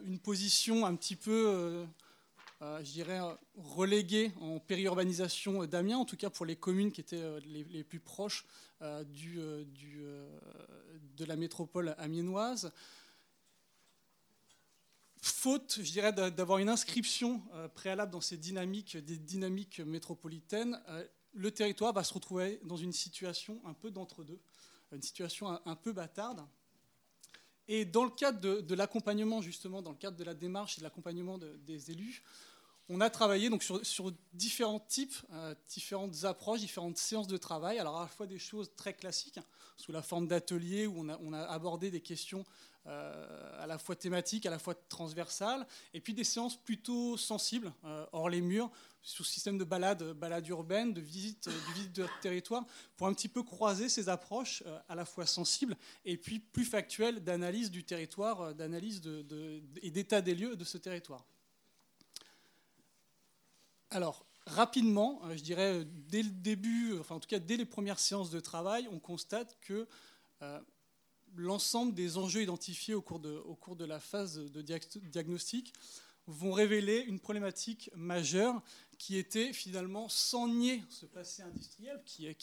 une 0.04 0.18
position 0.18 0.84
un 0.84 0.94
petit 0.96 1.16
peu, 1.16 1.86
je 2.60 2.92
dirais, 2.92 3.20
reléguée 3.54 4.32
en 4.40 4.58
périurbanisation 4.58 5.64
d'Amiens, 5.66 5.98
en 5.98 6.04
tout 6.04 6.16
cas 6.16 6.30
pour 6.30 6.46
les 6.46 6.56
communes 6.56 6.92
qui 6.92 7.00
étaient 7.00 7.40
les, 7.40 7.84
plus 7.84 8.00
proches 8.00 8.46
du, 9.06 9.38
de 11.16 11.24
la 11.24 11.36
métropole 11.36 11.94
amiénoise. 11.98 12.72
Faute, 15.20 15.80
je 15.82 15.90
dirais, 15.92 16.12
d'avoir 16.12 16.58
une 16.58 16.68
inscription 16.68 17.42
préalable 17.74 18.12
dans 18.12 18.20
ces 18.20 18.36
dynamiques, 18.36 18.96
des 18.96 19.18
dynamiques 19.18 19.80
métropolitaines, 19.80 20.80
le 21.36 21.50
territoire 21.50 21.92
va 21.92 22.02
se 22.02 22.14
retrouver 22.14 22.60
dans 22.64 22.76
une 22.76 22.92
situation 22.92 23.60
un 23.64 23.74
peu 23.74 23.90
d'entre-deux, 23.90 24.40
une 24.92 25.02
situation 25.02 25.48
un, 25.48 25.76
peu 25.76 25.92
bâtarde. 25.92 26.40
Et 27.68 27.84
dans 27.84 28.04
le 28.04 28.10
cadre 28.10 28.60
de, 28.60 28.74
l'accompagnement, 28.74 29.42
justement, 29.42 29.82
dans 29.82 29.90
le 29.90 29.96
cadre 29.96 30.16
de 30.16 30.24
la 30.24 30.34
démarche 30.34 30.78
et 30.78 30.80
de 30.80 30.84
l'accompagnement 30.84 31.38
des 31.38 31.90
élus, 31.90 32.22
on 32.88 33.00
a 33.00 33.10
travaillé 33.10 33.50
donc 33.50 33.62
sur, 33.62 34.12
différents 34.32 34.78
types, 34.78 35.14
euh, 35.32 35.54
différentes 35.68 36.24
approches, 36.24 36.60
différentes 36.60 36.98
séances 36.98 37.26
de 37.26 37.36
travail. 37.36 37.78
Alors 37.78 37.98
à 37.98 38.02
la 38.02 38.08
fois 38.08 38.26
des 38.26 38.38
choses 38.38 38.70
très 38.76 38.94
classiques, 38.94 39.38
hein, 39.38 39.44
sous 39.76 39.92
la 39.92 40.02
forme 40.02 40.28
d'ateliers 40.28 40.86
où 40.86 41.00
on 41.00 41.32
a, 41.32 41.42
abordé 41.42 41.90
des 41.90 42.00
questions 42.00 42.44
euh, 42.86 43.62
à 43.62 43.66
la 43.66 43.78
fois 43.78 43.96
thématiques, 43.96 44.46
à 44.46 44.50
la 44.50 44.60
fois 44.60 44.74
transversales, 44.88 45.66
et 45.92 46.00
puis 46.00 46.14
des 46.14 46.22
séances 46.22 46.56
plutôt 46.56 47.16
sensibles, 47.16 47.72
euh, 47.84 48.06
hors 48.12 48.28
les 48.28 48.40
murs, 48.40 48.70
sous 49.02 49.24
système 49.24 49.58
de 49.58 49.64
balade, 49.64 50.12
balade 50.12 50.46
urbaine, 50.46 50.94
de 50.94 51.00
visite, 51.00 51.48
de 51.48 52.02
de 52.02 52.08
territoire, 52.22 52.64
pour 52.96 53.08
un 53.08 53.14
petit 53.14 53.28
peu 53.28 53.42
croiser 53.42 53.88
ces 53.88 54.08
approches 54.08 54.62
à 54.88 54.94
la 54.94 55.04
fois 55.04 55.26
sensibles 55.26 55.76
et 56.04 56.16
puis 56.16 56.38
plus 56.38 56.64
factuelles 56.64 57.22
d'analyse 57.22 57.70
du 57.70 57.84
territoire, 57.84 58.54
d'analyse 58.54 59.02
et 59.82 59.90
d'état 59.90 60.20
des 60.20 60.34
lieux 60.34 60.56
de 60.56 60.64
ce 60.64 60.78
territoire. 60.78 61.24
Alors, 63.90 64.26
rapidement, 64.46 65.20
je 65.34 65.42
dirais 65.42 65.84
dès 66.08 66.22
le 66.22 66.30
début, 66.30 66.98
enfin 66.98 67.16
en 67.16 67.20
tout 67.20 67.28
cas 67.28 67.38
dès 67.38 67.56
les 67.56 67.64
premières 67.64 67.98
séances 67.98 68.30
de 68.30 68.40
travail, 68.40 68.88
on 68.92 68.98
constate 68.98 69.58
que 69.60 69.86
l'ensemble 71.36 71.94
des 71.94 72.18
enjeux 72.18 72.42
identifiés 72.42 72.94
au 72.94 73.02
cours, 73.02 73.20
de, 73.20 73.84
la 73.84 74.00
phase 74.00 74.38
de 74.38 74.62
diagnostic 74.62 75.72
vont 76.26 76.52
révéler 76.52 77.00
une 77.00 77.20
problématique 77.20 77.90
majeure 77.94 78.60
qui 78.98 79.16
était 79.16 79.52
finalement 79.52 80.08
sans 80.08 80.48
nier 80.48 80.82
ce 80.88 81.06
passé 81.06 81.42
industriel 81.42 82.02
qui, 82.04 82.36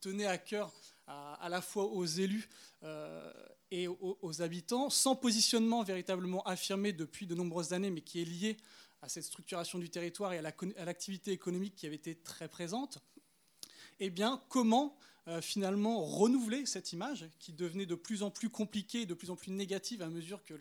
tenait 0.00 0.26
à 0.26 0.38
cœur 0.38 0.72
à, 1.06 1.48
la 1.48 1.60
fois 1.60 1.84
aux 1.84 2.04
élus 2.04 2.48
euh, 2.82 3.32
et 3.70 3.88
aux, 3.88 4.42
habitants, 4.42 4.90
sans 4.90 5.16
positionnement 5.16 5.82
véritablement 5.82 6.42
affirmé 6.44 6.92
depuis 6.92 7.26
de 7.26 7.34
nombreuses 7.34 7.72
années, 7.72 7.90
mais 7.90 8.00
qui 8.00 8.22
est 8.22 8.24
lié 8.24 8.56
à 9.06 9.08
cette 9.08 9.22
structuration 9.22 9.78
du 9.78 9.88
territoire 9.88 10.32
et 10.32 10.38
à 10.38 10.84
l'activité 10.84 11.30
économique 11.30 11.76
qui 11.76 11.86
avait 11.86 11.94
été 11.94 12.16
très 12.16 12.48
présente. 12.48 12.98
Eh 14.00 14.10
bien, 14.10 14.42
comment 14.48 14.98
euh, 15.28 15.40
finalement 15.40 16.04
renouveler 16.04 16.66
cette 16.66 16.92
image 16.92 17.30
qui 17.38 17.52
devenait 17.52 17.86
de 17.86 17.94
plus 17.94 18.24
en 18.24 18.32
plus 18.32 18.50
compliquée 18.50 19.02
et 19.02 19.06
de 19.06 19.14
plus 19.14 19.30
en 19.30 19.36
plus 19.36 19.52
négative 19.52 20.02
à 20.02 20.08
mesure 20.08 20.42
que 20.44 20.54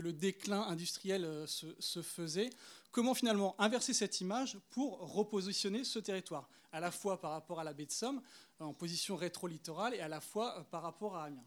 le, 0.00 0.12
déclin 0.12 0.60
industriel 0.60 1.24
euh, 1.24 1.46
se, 1.46 2.02
faisait? 2.02 2.50
Comment 2.90 3.14
finalement 3.14 3.58
inverser 3.58 3.94
cette 3.94 4.20
image 4.20 4.58
pour 4.68 4.98
repositionner 4.98 5.82
ce 5.84 5.98
territoire, 5.98 6.50
à 6.72 6.80
la 6.80 6.90
fois 6.90 7.18
par 7.18 7.30
rapport 7.30 7.60
à 7.60 7.64
la 7.64 7.72
baie 7.72 7.86
de 7.86 7.92
Somme, 7.92 8.20
euh, 8.60 8.64
en 8.64 8.74
position 8.74 9.16
rétro-littorale, 9.16 9.94
et 9.94 10.00
à 10.00 10.08
la 10.08 10.20
fois 10.20 10.66
par 10.70 10.82
rapport 10.82 11.16
à 11.16 11.24
Amiens? 11.24 11.46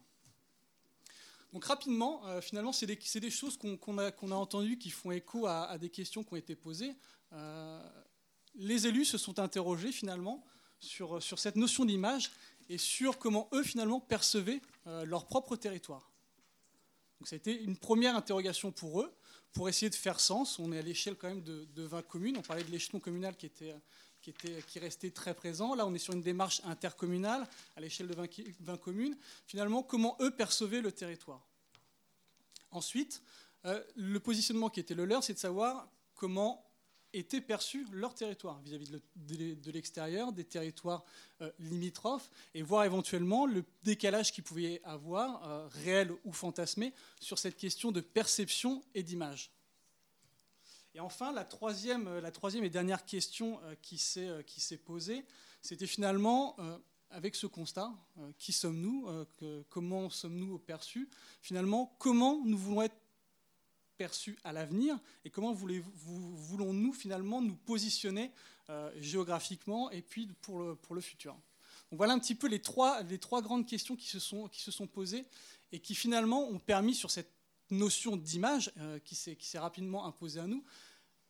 Donc 1.54 1.64
rapidement, 1.64 2.22
finalement, 2.42 2.72
c'est 2.72 2.84
des, 2.84 3.30
choses 3.30 3.56
qu'on 3.56 3.98
a, 3.98 4.12
entendues 4.34 4.76
qui 4.76 4.90
font 4.90 5.12
écho 5.12 5.46
à, 5.46 5.78
des 5.78 5.88
questions 5.88 6.24
qui 6.24 6.34
ont 6.34 6.36
été 6.36 6.56
posées. 6.56 6.94
les 8.56 8.86
élus 8.86 9.04
se 9.04 9.16
sont 9.18 9.38
interrogés 9.38 9.92
finalement 9.92 10.44
sur, 10.80 11.22
sur 11.22 11.38
cette 11.38 11.56
notion 11.56 11.84
d'image 11.84 12.30
et 12.68 12.78
sur 12.78 13.18
comment 13.18 13.48
eux 13.52 13.62
finalement 13.62 14.00
percevaient 14.00 14.60
euh, 14.86 15.04
leur 15.04 15.26
propre 15.26 15.56
territoire. 15.56 16.10
Donc 17.18 17.28
ça 17.28 17.34
a 17.34 17.38
été 17.38 17.62
une 17.62 17.76
première 17.76 18.16
interrogation 18.16 18.72
pour 18.72 19.02
eux, 19.02 19.12
pour 19.52 19.68
essayer 19.68 19.90
de 19.90 19.94
faire 19.94 20.20
sens. 20.20 20.58
On 20.58 20.72
est 20.72 20.78
à 20.78 20.82
l'échelle 20.82 21.16
quand 21.16 21.28
même 21.28 21.42
de, 21.42 21.82
20 21.82 22.02
communes. 22.02 22.36
On 22.36 22.42
parlait 22.42 22.64
de 22.64 22.70
l'échelon 22.70 23.00
communal 23.00 23.36
qui, 23.36 23.46
était, 23.46 23.74
qui, 24.24 24.30
était, 24.30 24.80
restait 24.80 25.10
très 25.10 25.34
présent. 25.34 25.74
Là, 25.74 25.86
on 25.86 25.94
est 25.94 25.98
sur 25.98 26.14
une 26.14 26.22
démarche 26.22 26.62
intercommunale 26.64 27.46
à 27.76 27.80
l'échelle 27.80 28.08
de 28.08 28.14
20, 28.14 28.26
20, 28.60 28.76
communes. 28.78 29.16
Finalement, 29.46 29.82
comment 29.82 30.16
eux 30.20 30.30
percevaient 30.30 30.80
le 30.80 30.92
territoire? 30.92 31.46
Ensuite, 32.70 33.22
euh, 33.66 33.82
le 33.96 34.18
positionnement 34.20 34.70
qui 34.70 34.80
était 34.80 34.94
le 34.94 35.04
leur, 35.04 35.22
c'est 35.22 35.34
de 35.34 35.38
savoir 35.38 35.88
comment 36.14 36.64
étaient 37.12 37.40
perçus 37.40 37.86
leur 37.92 38.14
territoire 38.14 38.60
vis-à-vis 38.62 38.90
de 39.14 39.70
l'extérieur, 39.70 40.32
des 40.32 40.44
territoires 40.44 41.04
euh, 41.42 41.50
limitrophes, 41.60 42.30
et 42.54 42.62
voir 42.62 42.84
éventuellement 42.84 43.46
le 43.46 43.64
décalage 43.84 44.32
qu'ils 44.32 44.42
pouvaient 44.42 44.80
avoir, 44.84 45.48
euh, 45.48 45.68
réel 45.84 46.12
ou 46.24 46.32
fantasmé, 46.32 46.92
sur 47.20 47.38
cette 47.38 47.56
question 47.56 47.92
de 47.92 48.00
perception 48.00 48.82
et 48.94 49.02
d'image. 49.02 49.52
Et 50.94 51.00
enfin, 51.00 51.32
la 51.32 51.44
troisième, 51.44 52.06
euh, 52.06 52.20
la 52.20 52.30
troisième 52.30 52.64
et 52.64 52.70
dernière 52.70 53.04
question 53.04 53.60
qui 53.82 53.98
s'est 53.98 54.78
posée, 54.84 55.24
c'était 55.60 55.86
finalement, 55.86 56.56
avec 57.10 57.34
ce 57.34 57.46
constat, 57.46 57.92
qui 58.38 58.52
sommes-nous, 58.52 59.08
comment 59.70 60.10
sommes-nous 60.10 60.58
perçus, 60.58 61.08
finalement, 61.40 61.96
comment 61.98 62.42
nous 62.44 62.58
voulons 62.58 62.82
être 62.82 62.96
perçu 63.96 64.38
à 64.44 64.52
l'avenir 64.52 64.98
et 65.24 65.30
comment 65.30 65.52
voulons-nous 65.52 66.92
finalement 66.92 67.40
nous 67.40 67.54
positionner 67.54 68.30
euh, 68.70 68.90
géographiquement 69.00 69.90
et 69.90 70.02
puis 70.02 70.28
pour 70.42 70.60
le, 70.60 71.00
futur? 71.00 71.36
Voilà 71.90 72.12
un 72.12 72.18
petit 72.18 72.34
peu 72.34 72.48
les 72.48 72.60
trois, 72.60 73.02
grandes 73.42 73.66
questions 73.66 73.96
qui 73.96 74.08
se 74.08 74.18
sont 74.18 74.86
posées 74.86 75.24
et 75.72 75.80
qui 75.80 75.94
finalement 75.94 76.48
ont 76.48 76.58
permis 76.58 76.94
sur 76.94 77.10
cette 77.10 77.33
notion 77.70 78.16
d'image 78.16 78.72
euh, 78.78 78.98
qui 78.98 79.14
s'est 79.14 79.58
rapidement 79.58 80.06
imposée 80.06 80.40
à 80.40 80.46
nous 80.46 80.64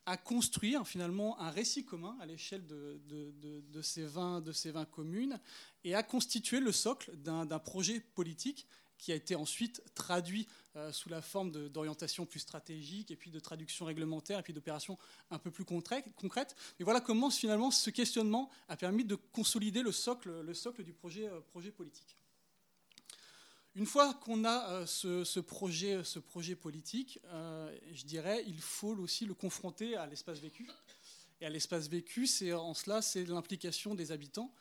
à 0.06 0.16
construire 0.16 0.86
finalement 0.86 1.40
un 1.40 1.50
récit 1.50 1.84
commun 1.84 2.16
à 2.20 2.26
l'échelle 2.26 2.66
de, 2.66 3.82
ces 3.82 4.04
20, 4.04 4.42
de 4.42 4.52
ces 4.52 4.70
20 4.70 4.84
communes 4.86 5.40
et 5.82 5.94
à 5.94 6.02
constituer 6.02 6.60
le 6.60 6.72
socle 6.72 7.16
d'un 7.16 7.58
projet 7.58 8.00
politique 8.00 8.66
qui 8.98 9.12
a 9.12 9.14
été 9.14 9.34
ensuite 9.34 9.82
traduit 9.94 10.46
euh, 10.76 10.92
sous 10.92 11.08
la 11.08 11.20
forme 11.20 11.50
d'orientation 11.68 12.26
plus 12.26 12.40
stratégique 12.40 13.10
et 13.10 13.16
puis 13.16 13.30
de 13.30 13.40
traduction 13.40 13.86
réglementaire 13.86 14.38
et 14.38 14.42
puis 14.42 14.52
d'opérations 14.52 14.98
un 15.30 15.38
peu 15.38 15.50
plus 15.50 15.64
concrètes. 15.64 16.56
Et 16.78 16.84
voilà 16.84 17.00
comment 17.00 17.30
finalement 17.30 17.70
ce 17.70 17.90
questionnement 17.90 18.50
a 18.68 18.76
permis 18.76 19.04
de 19.04 19.16
consolider 19.16 19.82
le 19.82 19.92
socle, 19.92 20.40
le 20.40 20.54
socle 20.54 20.84
du 20.84 20.92
projet, 20.92 21.28
euh, 21.28 21.40
projet 21.40 21.70
politique. 21.70 22.16
Une 23.76 23.86
fois 23.86 24.14
qu'on 24.14 24.44
a 24.44 24.70
euh, 24.70 24.86
ce, 24.86 25.40
projet, 25.40 26.54
politique, 26.54 27.20
je 27.92 28.04
dirais, 28.04 28.44
il 28.46 28.60
faut 28.60 28.96
aussi 28.98 29.26
le 29.26 29.34
confronter 29.34 29.96
à 29.96 30.06
l'espace 30.06 30.38
vécu. 30.38 30.68
Et 31.40 31.46
à 31.46 31.50
l'espace 31.50 31.88
vécu, 31.88 32.26
c'est 32.26 32.52
en 32.52 32.74
cela, 32.74 33.02
c'est 33.02 33.24
l'implication 33.24 33.94
des 33.94 34.12
habitants 34.12 34.52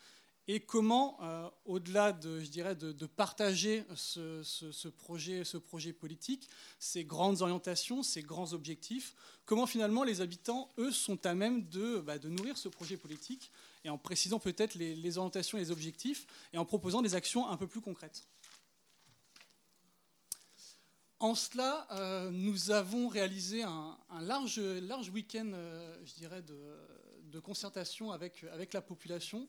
et 0.48 0.60
comment, 0.60 1.18
euh, 1.22 1.50
au-delà 1.66 2.12
de, 2.12 2.42
je 2.42 2.50
dirais, 2.50 2.76
de, 2.76 3.06
partager 3.06 3.86
ce, 3.96 4.88
projet, 4.90 5.94
politique, 5.94 6.50
ces 6.80 7.06
grandes 7.06 7.42
orientations, 7.42 8.04
ces 8.04 8.22
grands 8.22 8.52
objectifs, 8.52 9.16
comment 9.46 9.66
finalement 9.66 10.04
les 10.04 10.20
habitants, 10.20 10.70
eux, 10.78 10.92
sont 10.92 11.26
à 11.26 11.34
même 11.34 11.68
de, 11.70 12.00
bah, 12.00 12.18
nourrir 12.20 12.58
ce 12.58 12.68
projet 12.68 12.98
politique, 12.98 13.52
et 13.86 13.90
en 13.90 13.98
précisant 13.98 14.40
peut-être 14.40 14.76
les, 14.76 15.18
orientations 15.18 15.58
et 15.58 15.62
les 15.62 15.72
objectifs, 15.72 16.28
et 16.52 16.58
en 16.58 16.66
proposant 16.66 17.02
des 17.02 17.16
actions 17.16 17.48
un 17.48 17.56
peu 17.56 17.68
plus 17.68 17.82
concrètes. 17.82 18.28
En 21.24 21.36
cela, 21.36 21.88
euh, 21.92 22.30
nous 22.32 22.72
avons 22.72 23.08
réalisé 23.08 23.64
un, 23.64 23.98
large, 24.24 24.60
large 24.60 25.08
week-end, 25.08 25.50
euh, 25.54 25.98
je 26.04 26.16
dirais, 26.16 26.42
de, 26.42 27.40
concertation 27.40 28.12
avec, 28.12 28.44
avec 28.52 28.74
la 28.74 28.82
population, 28.82 29.48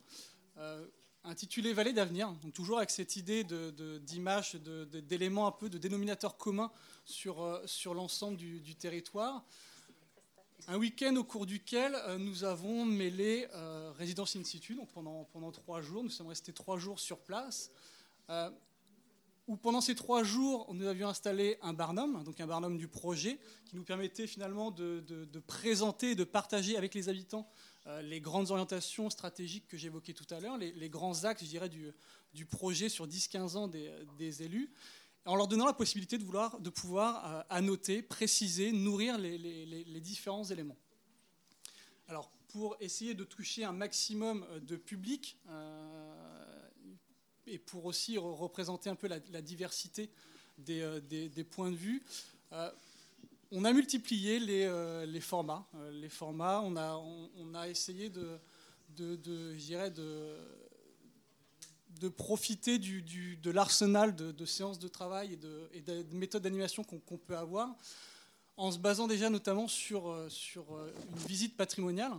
euh, 0.57 0.87
intitulé 1.25 1.73
Vallée 1.73 1.93
d'avenir, 1.93 2.33
toujours 2.55 2.79
avec 2.79 2.91
cette 2.91 3.17
idée 3.17 3.45
d'image, 3.45 4.55
d'éléments 4.55 5.49
un 5.49 5.53
peu 5.53 5.69
de 5.69 5.77
dénominateurs 5.77 6.37
communs 6.37 6.71
sur, 7.05 7.61
sur 7.67 7.93
l'ensemble 7.93 8.37
du, 8.37 8.77
territoire. 8.77 9.45
Un 10.69 10.79
week-end 10.79 11.15
au 11.17 11.25
cours 11.25 11.45
duquel 11.45 11.95
nous 12.19 12.45
avons 12.45 12.85
mêlé 12.85 13.49
résidence 13.99 14.37
in 14.37 14.45
situ, 14.45 14.77
donc 14.77 14.91
pendant, 14.93 15.25
pendant 15.25 15.51
trois 15.51 15.83
jours, 15.83 16.05
nous 16.05 16.11
sommes 16.11 16.29
restés 16.29 16.53
trois 16.53 16.79
jours 16.79 17.01
sur 17.01 17.19
place 17.19 17.71
où 19.47 19.57
pendant 19.57 19.81
ces 19.81 19.95
trois 19.95 20.23
jours, 20.23 20.73
nous 20.73 20.87
avions 20.87 21.09
installé 21.09 21.59
un 21.61 21.75
barnum, 21.75 22.23
donc 22.25 22.41
un 22.41 22.47
barnum 22.47 22.79
du 22.79 22.89
projet, 22.89 23.39
qui 23.67 23.77
nous 23.77 23.85
permettait 23.85 24.27
finalement 24.27 24.71
de, 24.71 25.03
présenter 25.47 26.15
de 26.15 26.25
partager 26.25 26.77
avec 26.77 26.95
les 26.95 27.09
habitants 27.09 27.47
euh, 27.87 28.01
les 28.01 28.21
grandes 28.21 28.51
orientations 28.51 29.11
stratégiques 29.11 29.69
que 29.69 29.77
j'évoquais 29.77 30.15
tout 30.15 30.27
à 30.31 30.41
l'heure, 30.41 30.57
les, 30.57 30.89
grands 30.89 31.25
axes, 31.25 31.43
je 31.43 31.49
dirais, 31.49 31.69
du, 31.69 32.47
projet 32.47 32.89
sur 32.89 33.07
10-15 33.07 33.57
ans 33.57 33.69
des, 33.69 34.43
élus, 34.43 34.71
en 35.27 35.37
leur 35.37 35.49
donnant 35.49 35.67
la 35.67 35.75
possibilité 35.75 36.17
de, 36.17 36.25
vouloir, 36.25 36.59
de 36.61 36.71
pouvoir 36.71 37.27
euh, 37.27 37.43
annoter, 37.51 38.01
préciser, 38.01 38.73
nourrir 38.73 39.19
les, 39.19 40.01
différents 40.01 40.45
éléments. 40.45 40.79
Alors, 42.09 42.31
pour 42.49 42.77
essayer 42.81 43.15
de 43.15 43.25
toucher 43.25 43.65
un 43.65 43.73
maximum 43.73 44.47
de 44.63 44.77
public, 44.77 45.39
euh, 45.49 46.24
et 47.47 47.59
pour 47.59 47.85
aussi 47.85 48.19
représenter 48.19 48.91
un 48.91 48.95
peu 48.95 49.09
la, 49.09 49.19
diversité 49.43 50.11
euh, 50.69 51.01
des, 51.01 51.45
points 51.45 51.71
de 51.71 51.77
vue. 51.77 52.03
Euh, 52.53 52.71
on 53.51 53.65
a 53.65 53.73
multiplié 53.73 54.39
les, 54.41 54.65
euh, 54.65 55.21
formats. 55.21 55.67
les 55.93 56.09
formats, 56.09 56.61
on 56.63 56.77
a, 57.55 57.69
essayé 57.69 58.09
de, 58.11 58.39
de, 58.91 59.69
profiter 62.09 62.79
de 62.79 63.51
l'arsenal 63.51 64.15
de, 64.15 64.47
séances 64.47 64.79
de 64.79 64.89
travail 64.89 65.39
et 65.73 65.81
de, 65.81 66.05
méthodes 66.13 66.43
d'animation 66.43 66.85
qu'on 66.85 67.19
peut 67.19 67.37
avoir, 67.37 67.75
en 68.57 68.71
se 68.71 68.79
basant 68.79 69.07
déjà 69.09 69.31
notamment 69.31 69.69
sur 69.69 70.15
une 70.15 71.27
visite 71.27 71.57
patrimoniale 71.57 72.13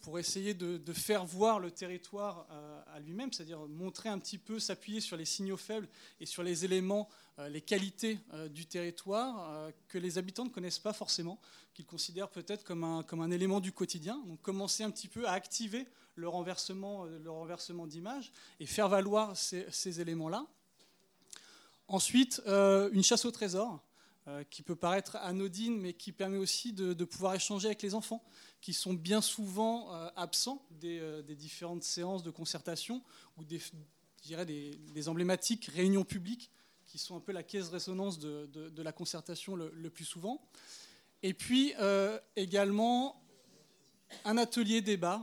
pour 0.00 0.18
essayer 0.18 0.54
de, 0.54 0.92
faire 0.92 1.24
voir 1.24 1.58
le 1.58 1.70
territoire 1.70 2.46
euh, 2.50 2.80
à 2.94 3.00
lui-même, 3.00 3.32
c'est-à-dire 3.32 3.66
montrer 3.66 4.08
un 4.08 4.18
petit 4.18 4.38
peu, 4.38 4.58
s'appuyer 4.58 5.00
sur 5.00 5.16
les 5.16 5.24
signaux 5.24 5.56
faibles 5.56 5.88
et 6.20 6.26
sur 6.26 6.42
les 6.42 6.64
éléments, 6.64 7.08
euh, 7.38 7.48
les 7.48 7.60
qualités 7.60 8.20
euh, 8.32 8.48
du 8.48 8.66
territoire 8.66 9.70
que 9.88 9.98
les 9.98 10.18
habitants 10.18 10.44
ne 10.44 10.50
connaissent 10.50 10.78
pas 10.78 10.92
forcément, 10.92 11.40
qu'ils 11.74 11.86
considèrent 11.86 12.30
peut-être 12.30 12.64
comme 12.64 12.84
un, 12.84 13.30
élément 13.30 13.60
du 13.60 13.72
quotidien. 13.72 14.22
Donc 14.26 14.40
commencer 14.42 14.84
un 14.84 14.90
petit 14.90 15.08
peu 15.08 15.26
à 15.26 15.32
activer 15.32 15.86
le 16.14 16.28
renversement, 16.28 17.04
le 17.04 17.30
renversement 17.30 17.86
d'image 17.86 18.32
et 18.60 18.66
faire 18.66 18.88
valoir 18.88 19.36
ces, 19.36 20.00
éléments-là. 20.00 20.46
Ensuite, 21.88 22.40
une 22.46 23.02
chasse 23.02 23.24
au 23.24 23.30
trésor. 23.30 23.82
Qui 24.50 24.62
peut 24.62 24.74
paraître 24.74 25.14
anodine, 25.20 25.78
mais 25.78 25.92
qui 25.92 26.10
permet 26.10 26.36
aussi 26.36 26.72
de, 26.72 27.04
pouvoir 27.04 27.36
échanger 27.36 27.66
avec 27.66 27.80
les 27.82 27.94
enfants, 27.94 28.24
qui 28.60 28.72
sont 28.72 28.94
bien 28.94 29.20
souvent 29.20 29.94
euh, 29.94 30.08
absents 30.16 30.64
euh, 30.84 31.22
des, 31.22 31.34
différentes 31.34 31.84
séances 31.84 32.22
de 32.22 32.30
concertation 32.30 33.02
ou 33.36 33.44
des, 33.44 33.60
dirais 34.22 34.46
des, 34.46 35.08
emblématiques 35.08 35.66
réunions 35.66 36.04
publiques, 36.04 36.50
qui 36.86 36.98
sont 36.98 37.16
un 37.16 37.20
peu 37.20 37.32
la 37.32 37.42
caisse 37.42 37.66
de 37.66 37.72
résonance 37.72 38.18
de, 38.18 38.82
la 38.82 38.92
concertation 38.92 39.56
le, 39.56 39.90
plus 39.90 40.04
souvent. 40.04 40.40
Et 41.22 41.34
puis 41.34 41.74
également 42.36 43.20
un 44.24 44.38
atelier 44.38 44.82
débat 44.82 45.20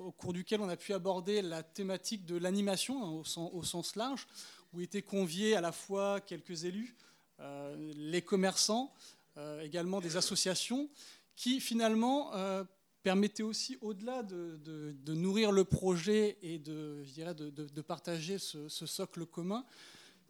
au 0.00 0.10
cours 0.10 0.32
duquel 0.32 0.60
on 0.60 0.68
a 0.68 0.76
pu 0.76 0.92
aborder 0.92 1.42
la 1.42 1.62
thématique 1.62 2.26
de 2.26 2.36
l'animation 2.36 3.04
hein, 3.04 3.22
au, 3.52 3.62
sens 3.62 3.94
large, 3.94 4.26
où 4.72 4.80
étaient 4.80 5.00
conviés 5.00 5.54
à 5.54 5.60
la 5.60 5.70
fois 5.70 6.20
quelques 6.20 6.64
élus, 6.64 6.96
euh, 7.40 7.92
les 7.96 8.22
commerçants, 8.22 8.92
euh, 9.36 9.60
également 9.60 10.00
des 10.00 10.16
associations, 10.16 10.88
qui 11.36 11.60
finalement 11.60 12.34
euh, 12.34 12.64
permettaient 13.02 13.42
aussi, 13.42 13.78
au-delà 13.82 14.22
de, 14.22 14.96
nourrir 15.08 15.52
le 15.52 15.64
projet 15.64 16.38
et 16.42 16.58
de, 16.58 17.04
je 17.04 17.12
dirais, 17.12 17.34
de, 17.34 17.80
partager 17.82 18.38
ce, 18.38 18.68
socle 18.68 19.26
commun, 19.26 19.64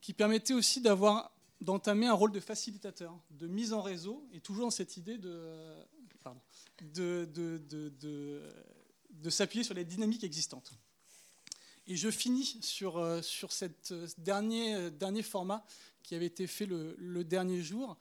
qui 0.00 0.12
permettaient 0.12 0.54
aussi 0.54 0.80
d'avoir 0.80 1.32
d'entamer 1.62 2.06
un 2.06 2.12
rôle 2.12 2.32
de 2.32 2.40
facilitateur, 2.40 3.18
de 3.30 3.46
mise 3.46 3.72
en 3.72 3.80
réseau, 3.80 4.28
et 4.34 4.40
toujours 4.40 4.66
dans 4.66 4.70
cette 4.70 4.98
idée 4.98 5.16
de, 5.16 5.74
de, 6.82 7.24
de, 9.10 9.30
s'appuyer 9.30 9.64
sur 9.64 9.74
les 9.74 9.86
dynamiques 9.86 10.24
existantes. 10.24 10.74
Et 11.86 11.96
je 11.96 12.10
finis 12.10 12.58
sur, 12.60 13.24
sur 13.24 13.52
cette 13.52 13.94
dernier, 14.18 14.90
dernier 14.90 15.22
format 15.22 15.64
qui 16.06 16.14
avait 16.14 16.26
été 16.26 16.46
fait 16.46 16.66
le, 16.66 17.24
dernier 17.24 17.62
jour, 17.62 17.96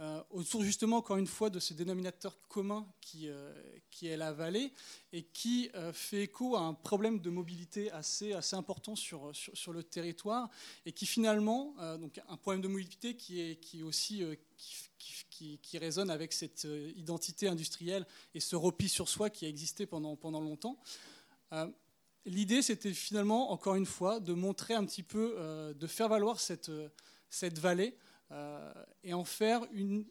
euh, 0.00 0.20
autour 0.30 0.64
justement, 0.64 0.96
encore 0.96 1.18
une 1.18 1.28
fois, 1.28 1.50
de 1.50 1.60
ce 1.60 1.72
dénominateur 1.72 2.36
commun 2.48 2.84
qui, 3.00 3.28
euh, 3.28 3.54
qui 3.92 4.08
est 4.08 4.16
la 4.16 4.32
vallée 4.32 4.72
et 5.12 5.22
qui 5.22 5.70
euh, 5.76 5.92
fait 5.92 6.24
écho 6.24 6.56
à 6.56 6.62
un 6.62 6.74
problème 6.74 7.20
de 7.20 7.30
mobilité 7.30 7.92
assez, 7.92 8.32
assez 8.32 8.56
important 8.56 8.96
sur, 8.96 9.30
sur, 9.32 9.72
le 9.72 9.84
territoire 9.84 10.50
et 10.84 10.90
qui 10.90 11.06
finalement, 11.06 11.76
donc 11.98 12.20
un 12.28 12.36
problème 12.36 12.60
de 12.60 12.66
mobilité 12.66 13.14
qui 13.14 13.40
est, 13.40 13.56
qui 13.56 13.84
aussi 13.84 14.24
qui, 15.30 15.58
qui, 15.58 15.78
résonne 15.78 16.10
avec 16.10 16.32
cette 16.32 16.66
identité 16.96 17.46
industrielle 17.46 18.06
et 18.34 18.40
ce 18.40 18.56
repli 18.56 18.88
sur 18.88 19.08
soi 19.08 19.30
qui 19.30 19.46
a 19.46 19.48
existé 19.48 19.86
pendant, 19.86 20.16
pendant 20.16 20.40
longtemps. 20.40 20.78
L'idée, 22.24 22.62
c'était 22.62 22.92
finalement, 22.92 23.52
encore 23.52 23.74
une 23.74 23.86
fois, 23.86 24.20
de 24.20 24.32
montrer 24.32 24.74
un 24.74 24.84
petit 24.84 25.02
peu, 25.02 25.74
de 25.76 25.86
faire 25.86 26.08
valoir 26.08 26.40
cette, 26.40 26.70
cette 27.30 27.58
vallée 27.58 27.96
et 29.02 29.14
en 29.14 29.24
faire 29.24 29.60
une, 29.72 30.04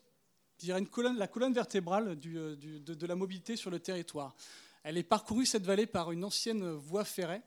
une 0.72 0.88
colonne, 0.88 1.17
la 1.17 1.27
colonne 1.27 1.53
vertébrale 1.53 2.17
euh, 2.25 2.56
de, 2.56 3.06
la 3.08 3.16
mobilité 3.16 3.56
sur 3.56 3.69
le 3.69 3.80
territoire. 3.80 4.35
Elle 4.83 4.98
est 4.98 5.03
parcourue, 5.03 5.45
cette 5.45 5.66
vallée, 5.66 5.85
par 5.85 6.11
une 6.11 6.24
ancienne 6.24 6.72
voie 6.74 7.06
ferrée. 7.06 7.42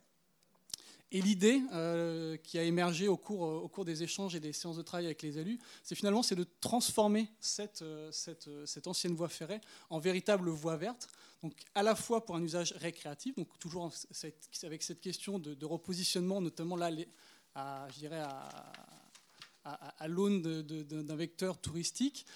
Et 1.12 1.22
l'idée 1.22 1.62
euh, 1.72 2.36
qui 2.36 2.58
a 2.58 2.64
émergé 2.64 3.06
au 3.06 3.16
cours, 3.16 3.42
au 3.42 3.68
cours 3.68 3.84
des 3.84 4.02
échanges 4.02 4.34
et 4.34 4.40
des 4.40 4.52
séances 4.52 4.76
de 4.76 4.82
travail 4.82 5.06
avec 5.06 5.22
les 5.22 5.38
élus, 5.38 5.58
c'est 5.84 5.94
finalement 5.94 6.20
de 6.20 6.46
transformer 6.60 7.30
cette, 7.38 7.84
cette, 8.10 8.50
cette, 8.66 8.86
ancienne 8.88 9.14
voie 9.14 9.28
ferrée 9.28 9.60
en 9.88 10.00
véritable 10.00 10.48
voie 10.50 10.76
verte, 10.76 11.08
donc 11.44 11.54
à 11.76 11.84
la 11.84 11.94
fois 11.94 12.24
pour 12.24 12.34
un 12.34 12.42
usage 12.42 12.72
récréatif, 12.72 13.36
donc 13.36 13.56
toujours 13.60 13.92
avec 14.64 14.82
cette 14.82 15.00
question 15.00 15.38
de, 15.38 15.64
repositionnement, 15.64 16.40
notamment 16.40 16.74
là, 16.74 16.90
à, 17.54 17.86
je 17.92 17.98
dirais 18.00 18.20
à, 18.20 18.48
à, 19.66 20.08
l'aune 20.08 20.42
d'un 20.42 21.16
vecteur 21.16 21.58
touristique, 21.60 22.26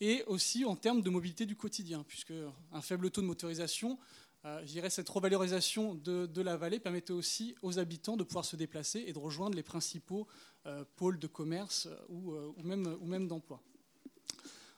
et 0.00 0.22
aussi 0.26 0.64
en 0.64 0.76
termes 0.76 1.02
de 1.02 1.10
mobilité 1.10 1.44
du 1.44 1.56
quotidien, 1.56 2.04
puisque 2.06 2.32
un 2.72 2.80
faible 2.80 3.10
taux 3.10 3.20
de 3.20 3.26
motorisation, 3.26 3.98
euh, 4.44 4.60
je 4.64 4.72
dirais 4.72 4.90
cette 4.90 5.08
revalorisation 5.08 5.94
de, 5.96 6.40
la 6.40 6.56
vallée 6.56 6.78
permettait 6.78 7.12
aussi 7.12 7.56
aux 7.62 7.78
habitants 7.78 8.16
de 8.16 8.22
pouvoir 8.22 8.44
se 8.44 8.56
déplacer 8.56 9.04
et 9.06 9.12
de 9.12 9.18
rejoindre 9.18 9.56
les 9.56 9.64
principaux 9.64 10.28
euh, 10.66 10.84
pôles 10.96 11.18
de 11.18 11.26
commerce 11.26 11.86
euh, 11.86 12.52
ou, 12.56 12.62
même, 12.62 12.96
ou 13.00 13.06
même 13.06 13.26
d'emploi. 13.26 13.60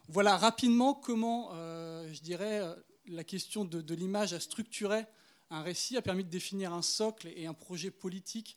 Voilà 0.08 0.36
rapidement 0.36 0.94
comment, 0.94 1.52
je 1.52 2.20
dirais, 2.20 2.62
la 3.06 3.22
question 3.22 3.64
de, 3.64 3.94
l'image 3.94 4.32
a 4.32 4.40
structuré 4.40 5.04
un 5.50 5.62
récit, 5.62 5.96
a 5.96 6.02
permis 6.02 6.24
de 6.24 6.30
définir 6.30 6.72
un 6.72 6.82
socle 6.82 7.28
et 7.36 7.46
un 7.46 7.54
projet 7.54 7.92
politique 7.92 8.56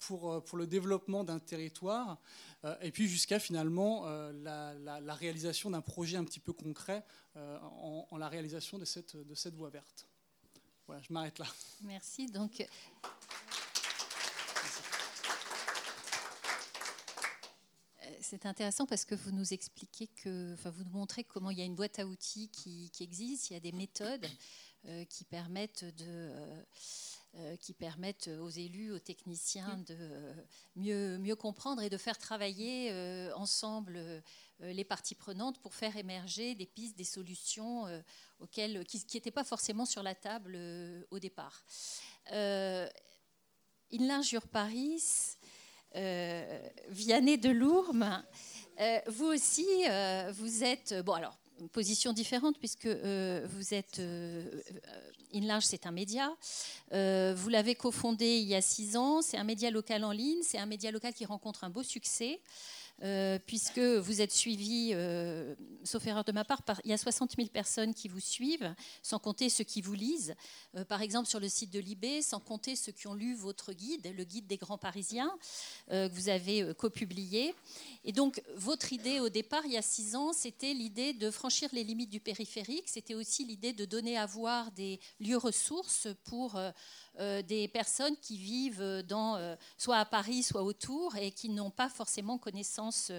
pour, 0.00 0.32
euh, 0.32 0.40
pour 0.40 0.58
le 0.58 0.66
développement 0.66 1.24
d'un 1.24 1.38
territoire, 1.38 2.18
euh, 2.64 2.76
et 2.80 2.92
puis 2.92 3.08
jusqu'à 3.08 3.38
finalement 3.38 4.06
la, 4.32 5.14
réalisation 5.14 5.70
d'un 5.70 5.80
projet 5.80 6.16
un 6.16 6.24
petit 6.24 6.40
peu 6.40 6.52
concret 6.52 7.04
en, 7.34 8.16
la 8.18 8.28
réalisation 8.28 8.78
de 8.78 8.84
cette, 8.84 9.14
voie 9.54 9.70
verte. 9.70 10.06
Voilà, 10.86 11.02
je 11.02 11.12
m'arrête 11.12 11.38
là. 11.38 11.46
Merci. 11.82 12.26
Donc. 12.26 12.66
C'est 18.20 18.46
intéressant 18.46 18.86
parce 18.86 19.04
que 19.04 19.14
vous 19.14 19.30
nous 19.30 19.52
expliquez 19.52 20.08
que, 20.08 20.54
enfin, 20.54 20.70
vous 20.70 20.82
nous 20.82 20.90
montrez 20.90 21.22
comment 21.22 21.50
il 21.50 21.58
y 21.58 21.62
a 21.62 21.64
une 21.64 21.76
boîte 21.76 22.00
à 22.00 22.06
outils 22.06 22.48
qui, 22.48 22.90
existe, 23.00 23.50
il 23.50 23.52
y 23.52 23.56
a 23.56 23.60
des 23.60 23.72
méthodes 23.72 24.26
qui 25.08 25.24
permettent 25.24 25.84
de 25.84 26.04
euh, 26.06 26.62
qui 27.60 27.72
permettent 27.74 28.28
aux 28.28 28.48
élus, 28.48 28.92
aux 28.92 28.98
techniciens 28.98 29.78
de 29.86 29.96
euh, 29.98 30.34
mieux, 30.74 31.18
mieux 31.18 31.36
comprendre 31.36 31.82
et 31.82 31.90
de 31.90 31.96
faire 31.96 32.18
travailler 32.18 32.90
euh, 32.92 33.32
ensemble 33.34 34.22
les 34.60 34.84
parties 34.84 35.14
prenantes 35.14 35.60
pour 35.60 35.74
faire 35.74 35.96
émerger 35.96 36.54
des 36.54 36.64
pistes, 36.64 36.96
des 36.96 37.04
solutions 37.04 37.84
auxquelles, 38.40 38.86
qui 38.86 39.04
n'étaient 39.12 39.30
pas 39.30 39.44
forcément 39.44 39.84
sur 39.84 40.02
la 40.02 40.14
table 40.14 40.58
au 41.10 41.18
départ. 41.18 41.62
Euh, 42.32 42.88
Inlinjure 43.92 44.48
Paris, 44.48 45.36
Vianney 45.92 47.36
de 47.36 47.50
Lourmes, 47.50 48.24
Euh, 48.78 49.00
vous 49.06 49.26
aussi, 49.26 49.66
euh, 49.88 50.30
vous 50.34 50.62
êtes. 50.62 50.94
Bon, 51.04 51.14
alors, 51.14 51.38
position 51.72 52.12
différente 52.12 52.58
puisque 52.58 52.86
euh, 52.86 53.46
vous 53.50 53.74
êtes. 53.74 54.00
InLarge, 55.34 55.64
c'est 55.64 55.86
un 55.86 55.90
média. 55.90 56.34
vous 56.92 57.48
l'avez 57.48 57.74
cofondé 57.74 58.38
il 58.38 58.46
y 58.46 58.54
a 58.54 58.62
six 58.62 58.96
ans. 58.96 59.22
C'est 59.22 59.36
un 59.36 59.44
média 59.44 59.70
local 59.70 60.04
en 60.04 60.12
ligne. 60.12 60.42
C'est 60.42 60.58
un 60.58 60.66
média 60.66 60.90
local 60.90 61.12
qui 61.12 61.24
rencontre 61.24 61.64
un 61.64 61.70
beau 61.70 61.82
succès. 61.82 62.40
Euh, 63.02 63.38
puisque 63.46 63.78
vous 63.78 64.22
êtes 64.22 64.32
suivi, 64.32 64.92
euh, 64.94 65.54
sauf 65.84 66.06
erreur 66.06 66.24
de 66.24 66.32
ma 66.32 66.44
part, 66.44 66.62
par, 66.62 66.80
il 66.82 66.90
y 66.90 66.94
a 66.94 66.98
60 66.98 67.36
000 67.36 67.48
personnes 67.48 67.92
qui 67.92 68.08
vous 68.08 68.20
suivent, 68.20 68.74
sans 69.02 69.18
compter 69.18 69.50
ceux 69.50 69.64
qui 69.64 69.82
vous 69.82 69.92
lisent. 69.92 70.34
Euh, 70.76 70.84
par 70.84 71.02
exemple, 71.02 71.28
sur 71.28 71.38
le 71.38 71.48
site 71.48 71.70
de 71.70 71.78
Libé, 71.78 72.22
sans 72.22 72.40
compter 72.40 72.74
ceux 72.74 72.92
qui 72.92 73.06
ont 73.06 73.12
lu 73.12 73.34
votre 73.34 73.74
guide, 73.74 74.10
le 74.16 74.24
guide 74.24 74.46
des 74.46 74.56
grands 74.56 74.78
Parisiens, 74.78 75.32
que 75.88 76.08
vous 76.08 76.28
avez 76.28 76.74
copublié. 76.74 77.54
Et 78.04 78.12
donc, 78.12 78.42
votre 78.56 78.92
idée 78.92 79.20
au 79.20 79.28
départ, 79.28 79.66
il 79.66 79.72
y 79.72 79.76
a 79.76 79.82
six 79.82 80.14
ans, 80.14 80.32
c'était 80.32 80.72
l'idée 80.72 81.12
de 81.12 81.30
franchir 81.30 81.68
les 81.72 81.84
limites 81.84 82.10
du 82.10 82.20
périphérique. 82.20 82.88
C'était 82.88 83.14
aussi 83.14 83.44
l'idée 83.44 83.72
de 83.72 83.84
donner 83.84 84.16
à 84.16 84.26
voir 84.26 84.72
des 84.72 85.00
lieux 85.20 85.36
ressources 85.36 86.08
pour 86.24 86.58
des 87.42 87.68
personnes 87.68 88.16
qui 88.18 88.38
vivent 88.38 89.02
dans, 89.08 89.36
euh, 89.36 89.56
soit 89.78 89.96
à 89.96 90.04
Paris, 90.04 90.42
soit 90.42 90.62
autour, 90.62 91.16
et 91.16 91.30
qui 91.30 91.48
n'ont 91.48 91.70
pas 91.70 91.88
forcément 91.88 92.38
connaissance 92.38 93.10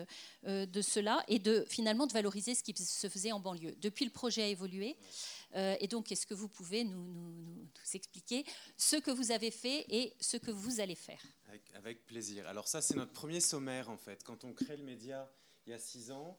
euh, 0.46 0.66
de 0.66 0.82
cela, 0.82 1.24
et 1.28 1.40
de 1.40 1.66
finalement 1.68 2.08
de 2.08 2.14
valoriser 2.14 2.56
ce 2.56 2.64
qui 2.64 2.74
se 2.76 3.10
faisait 3.10 3.32
en 3.32 3.40
banlieue. 3.40 3.76
Depuis, 3.82 4.06
le 4.06 4.12
projet 4.12 4.44
a 4.44 4.48
évolué. 4.48 4.96
et 5.56 5.88
donc, 5.88 6.12
est-ce 6.12 6.28
que 6.28 6.34
vous 6.34 6.50
pouvez 6.50 6.84
nous, 6.84 7.14
nous, 7.14 7.68
expliquer 7.94 8.46
ce 8.76 8.98
que 8.98 9.12
vous 9.12 9.32
avez 9.32 9.50
fait 9.50 9.86
et 9.90 10.14
ce 10.20 10.38
que 10.38 10.52
vous 10.52 10.80
allez 10.80 10.96
faire? 10.96 11.24
Avec, 11.48 11.64
avec 11.74 12.06
plaisir. 12.06 12.48
Alors 12.48 12.68
ça, 12.68 12.82
c'est 12.82 12.96
notre 12.96 13.14
premier 13.14 13.40
sommaire, 13.40 13.90
en 13.90 13.98
fait. 13.98 14.24
Quand 14.24 14.44
on 14.44 14.54
crée 14.54 14.78
le 14.78 14.84
média 14.84 15.30
il 15.66 15.72
y 15.72 15.74
a 15.74 15.80
six 15.80 16.12
ans, 16.12 16.38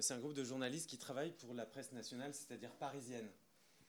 c'est 0.00 0.14
un 0.14 0.18
groupe 0.18 0.34
de 0.34 0.44
journalistes 0.44 0.88
qui 0.88 0.98
travaillent 0.98 1.32
pour 1.32 1.52
la 1.52 1.66
presse 1.66 1.90
nationale, 1.92 2.32
c'est-à-dire 2.32 2.70
parisienne. 2.76 3.28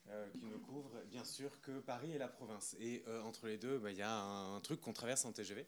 Euh, 0.10 0.28
qui 0.34 0.46
ne 0.46 0.58
couvre 0.58 0.92
bien 1.10 1.24
sûr 1.24 1.62
que 1.62 1.80
Paris 1.80 2.12
et 2.12 2.18
la 2.18 2.28
province. 2.28 2.76
Et 2.80 3.04
euh, 3.08 3.22
entre 3.22 3.48
les 3.48 3.58
deux, 3.58 3.78
bah, 3.78 3.92
il 3.92 3.98
y 3.98 4.02
a 4.02 4.14
un, 4.14 4.60
truc 4.60 4.82
qu'on 4.82 4.94
traverse 4.94 5.24
en 5.24 5.32
TGV. 5.32 5.66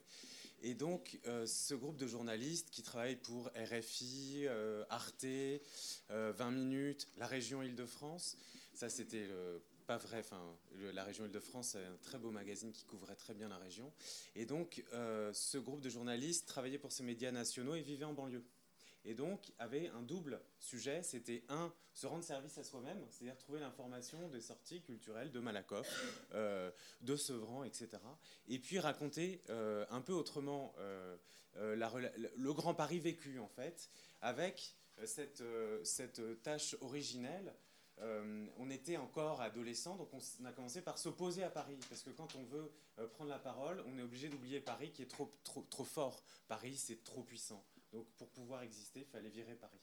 Et 0.62 0.74
donc, 0.74 1.18
euh, 1.26 1.46
ce 1.46 1.74
groupe 1.74 1.96
de 1.96 2.06
journalistes 2.06 2.68
qui 2.70 2.82
travaillent 2.82 3.16
pour 3.16 3.50
RFI, 3.56 4.46
Arte, 4.90 5.26
20 6.10 6.50
minutes, 6.50 7.08
la 7.16 7.26
région 7.26 7.62
Île-de-France, 7.62 8.36
ça 8.74 8.88
c'était 8.90 9.28
pas 9.86 9.98
vrai. 9.98 10.22
La 10.92 11.04
région 11.04 11.24
Île-de-France, 11.24 11.70
c'est 11.72 11.84
un 11.84 11.96
très 12.02 12.18
beau 12.18 12.30
magazine 12.30 12.72
qui 12.72 12.84
couvrait 12.84 13.16
très 13.16 13.34
bien 13.34 13.48
la 13.48 13.58
région. 13.58 13.92
Et 14.34 14.46
donc, 14.46 14.84
ce 14.92 15.58
groupe 15.58 15.80
de 15.80 15.90
journalistes 15.90 16.48
travaillait 16.48 16.78
pour 16.78 16.92
ces 16.92 17.02
médias 17.02 17.30
nationaux 17.30 17.74
et 17.74 17.82
vivait 17.82 18.06
en 18.06 18.14
banlieue 18.14 18.44
et 19.04 19.14
donc 19.14 19.52
avait 19.58 19.88
un 19.88 20.02
double 20.02 20.40
sujet. 20.58 21.02
C'était 21.02 21.44
un, 21.48 21.72
se 21.92 22.06
rendre 22.06 22.24
service 22.24 22.58
à 22.58 22.64
soi-même, 22.64 23.04
c'est-à-dire 23.10 23.36
trouver 23.38 23.60
l'information 23.60 24.28
des 24.28 24.40
sorties 24.40 24.80
culturelles 24.82 25.30
de 25.30 25.40
Malakoff, 25.40 25.88
euh, 26.34 26.70
de 27.02 27.16
Sevran, 27.16 27.64
etc. 27.64 27.88
Et 28.48 28.58
puis 28.58 28.78
raconter 28.78 29.42
euh, 29.50 29.84
un 29.90 30.00
peu 30.00 30.12
autrement 30.12 30.74
euh, 30.78 31.16
le 31.56 32.52
Grand 32.52 32.74
Paris 32.74 32.98
vécu, 32.98 33.38
en 33.38 33.48
fait, 33.48 33.90
avec 34.22 34.74
cette, 35.04 35.42
cette 35.84 36.42
tâche 36.42 36.76
originelle. 36.80 37.54
on 38.58 38.70
était 38.70 38.96
encore 38.96 39.40
adolescent, 39.40 39.96
donc 39.96 40.08
on, 40.12 40.44
a 40.44 40.52
commencé 40.52 40.82
par 40.82 40.98
s'opposer 40.98 41.44
à 41.44 41.50
Paris, 41.50 41.78
parce 41.88 42.02
que 42.02 42.10
quand 42.10 42.34
on 42.34 42.42
veut 42.42 42.72
prendre 43.12 43.30
la 43.30 43.38
parole, 43.38 43.84
on 43.86 43.98
est 43.98 44.02
obligé 44.02 44.28
d'oublier 44.28 44.60
Paris 44.60 44.90
qui 44.90 45.02
est 45.02 45.10
trop, 45.10 45.32
trop, 45.44 45.64
trop 45.70 45.84
fort. 45.84 46.24
Paris, 46.48 46.76
c'est 46.76 47.04
trop 47.04 47.22
puissant. 47.22 47.64
Donc 47.94 48.06
pour 48.16 48.28
pouvoir 48.30 48.62
exister, 48.62 49.00
il 49.00 49.06
fallait 49.06 49.30
virer 49.30 49.54
Paris. 49.54 49.80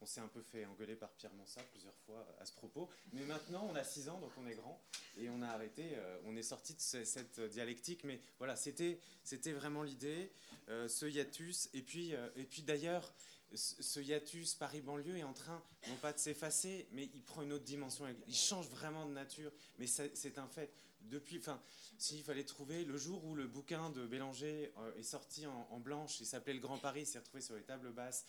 On 0.00 0.06
s'est 0.06 0.20
un 0.20 0.26
peu 0.26 0.42
fait 0.42 0.66
engueuler 0.66 0.96
par 0.96 1.10
Pierre 1.12 1.32
Mansart 1.34 1.64
plusieurs 1.66 1.94
fois 1.94 2.26
à 2.40 2.44
ce 2.44 2.52
propos. 2.52 2.90
Mais 3.12 3.24
maintenant, 3.24 3.68
on 3.70 3.76
a 3.76 3.84
6 3.84 4.08
ans, 4.08 4.18
donc 4.18 4.32
on 4.36 4.48
est 4.48 4.56
grand. 4.56 4.82
Et 5.16 5.30
on 5.30 5.40
a 5.42 5.46
arrêté, 5.46 5.92
euh, 5.94 6.18
on 6.24 6.34
est 6.34 6.42
sorti 6.42 6.74
de 6.74 6.80
cette 6.80 7.40
dialectique. 7.40 8.02
Mais 8.02 8.20
voilà, 8.38 8.56
c'était 8.56 8.98
vraiment 9.52 9.84
l'idée, 9.84 10.32
euh, 10.68 10.88
ce 10.88 11.06
hiatus. 11.06 11.70
Et 11.72 11.82
puis, 11.82 12.16
euh, 12.16 12.28
et 12.34 12.42
puis 12.42 12.62
d'ailleurs, 12.62 13.14
ce 13.54 14.00
hiatus 14.00 14.54
Paris-banlieue 14.56 15.18
est 15.18 15.22
en 15.22 15.34
train, 15.34 15.62
non 15.88 15.96
pas 15.96 16.12
de 16.12 16.18
s'effacer, 16.18 16.88
mais 16.90 17.08
il 17.14 17.22
prend 17.22 17.42
une 17.42 17.52
autre 17.52 17.64
dimension. 17.64 18.04
Il 18.26 18.34
change 18.34 18.66
vraiment 18.70 19.06
de 19.06 19.12
nature. 19.12 19.52
Mais 19.78 19.86
c'est 19.86 20.38
un 20.38 20.48
fait. 20.48 20.72
Depuis, 21.04 21.38
enfin, 21.38 21.60
s'il 21.98 22.22
fallait 22.22 22.44
trouver 22.44 22.84
le 22.84 22.96
jour 22.96 23.24
où 23.24 23.34
le 23.34 23.46
bouquin 23.46 23.90
de 23.90 24.06
Bélanger 24.06 24.72
euh, 24.78 24.94
est 24.96 25.02
sorti 25.02 25.46
en, 25.46 25.80
blanche, 25.80 26.20
il 26.20 26.26
s'appelait 26.26 26.54
Le 26.54 26.60
Grand 26.60 26.78
Paris, 26.78 27.06
s'est 27.06 27.18
retrouvé 27.18 27.42
sur 27.42 27.54
les 27.54 27.62
tables 27.62 27.92
basses 27.92 28.24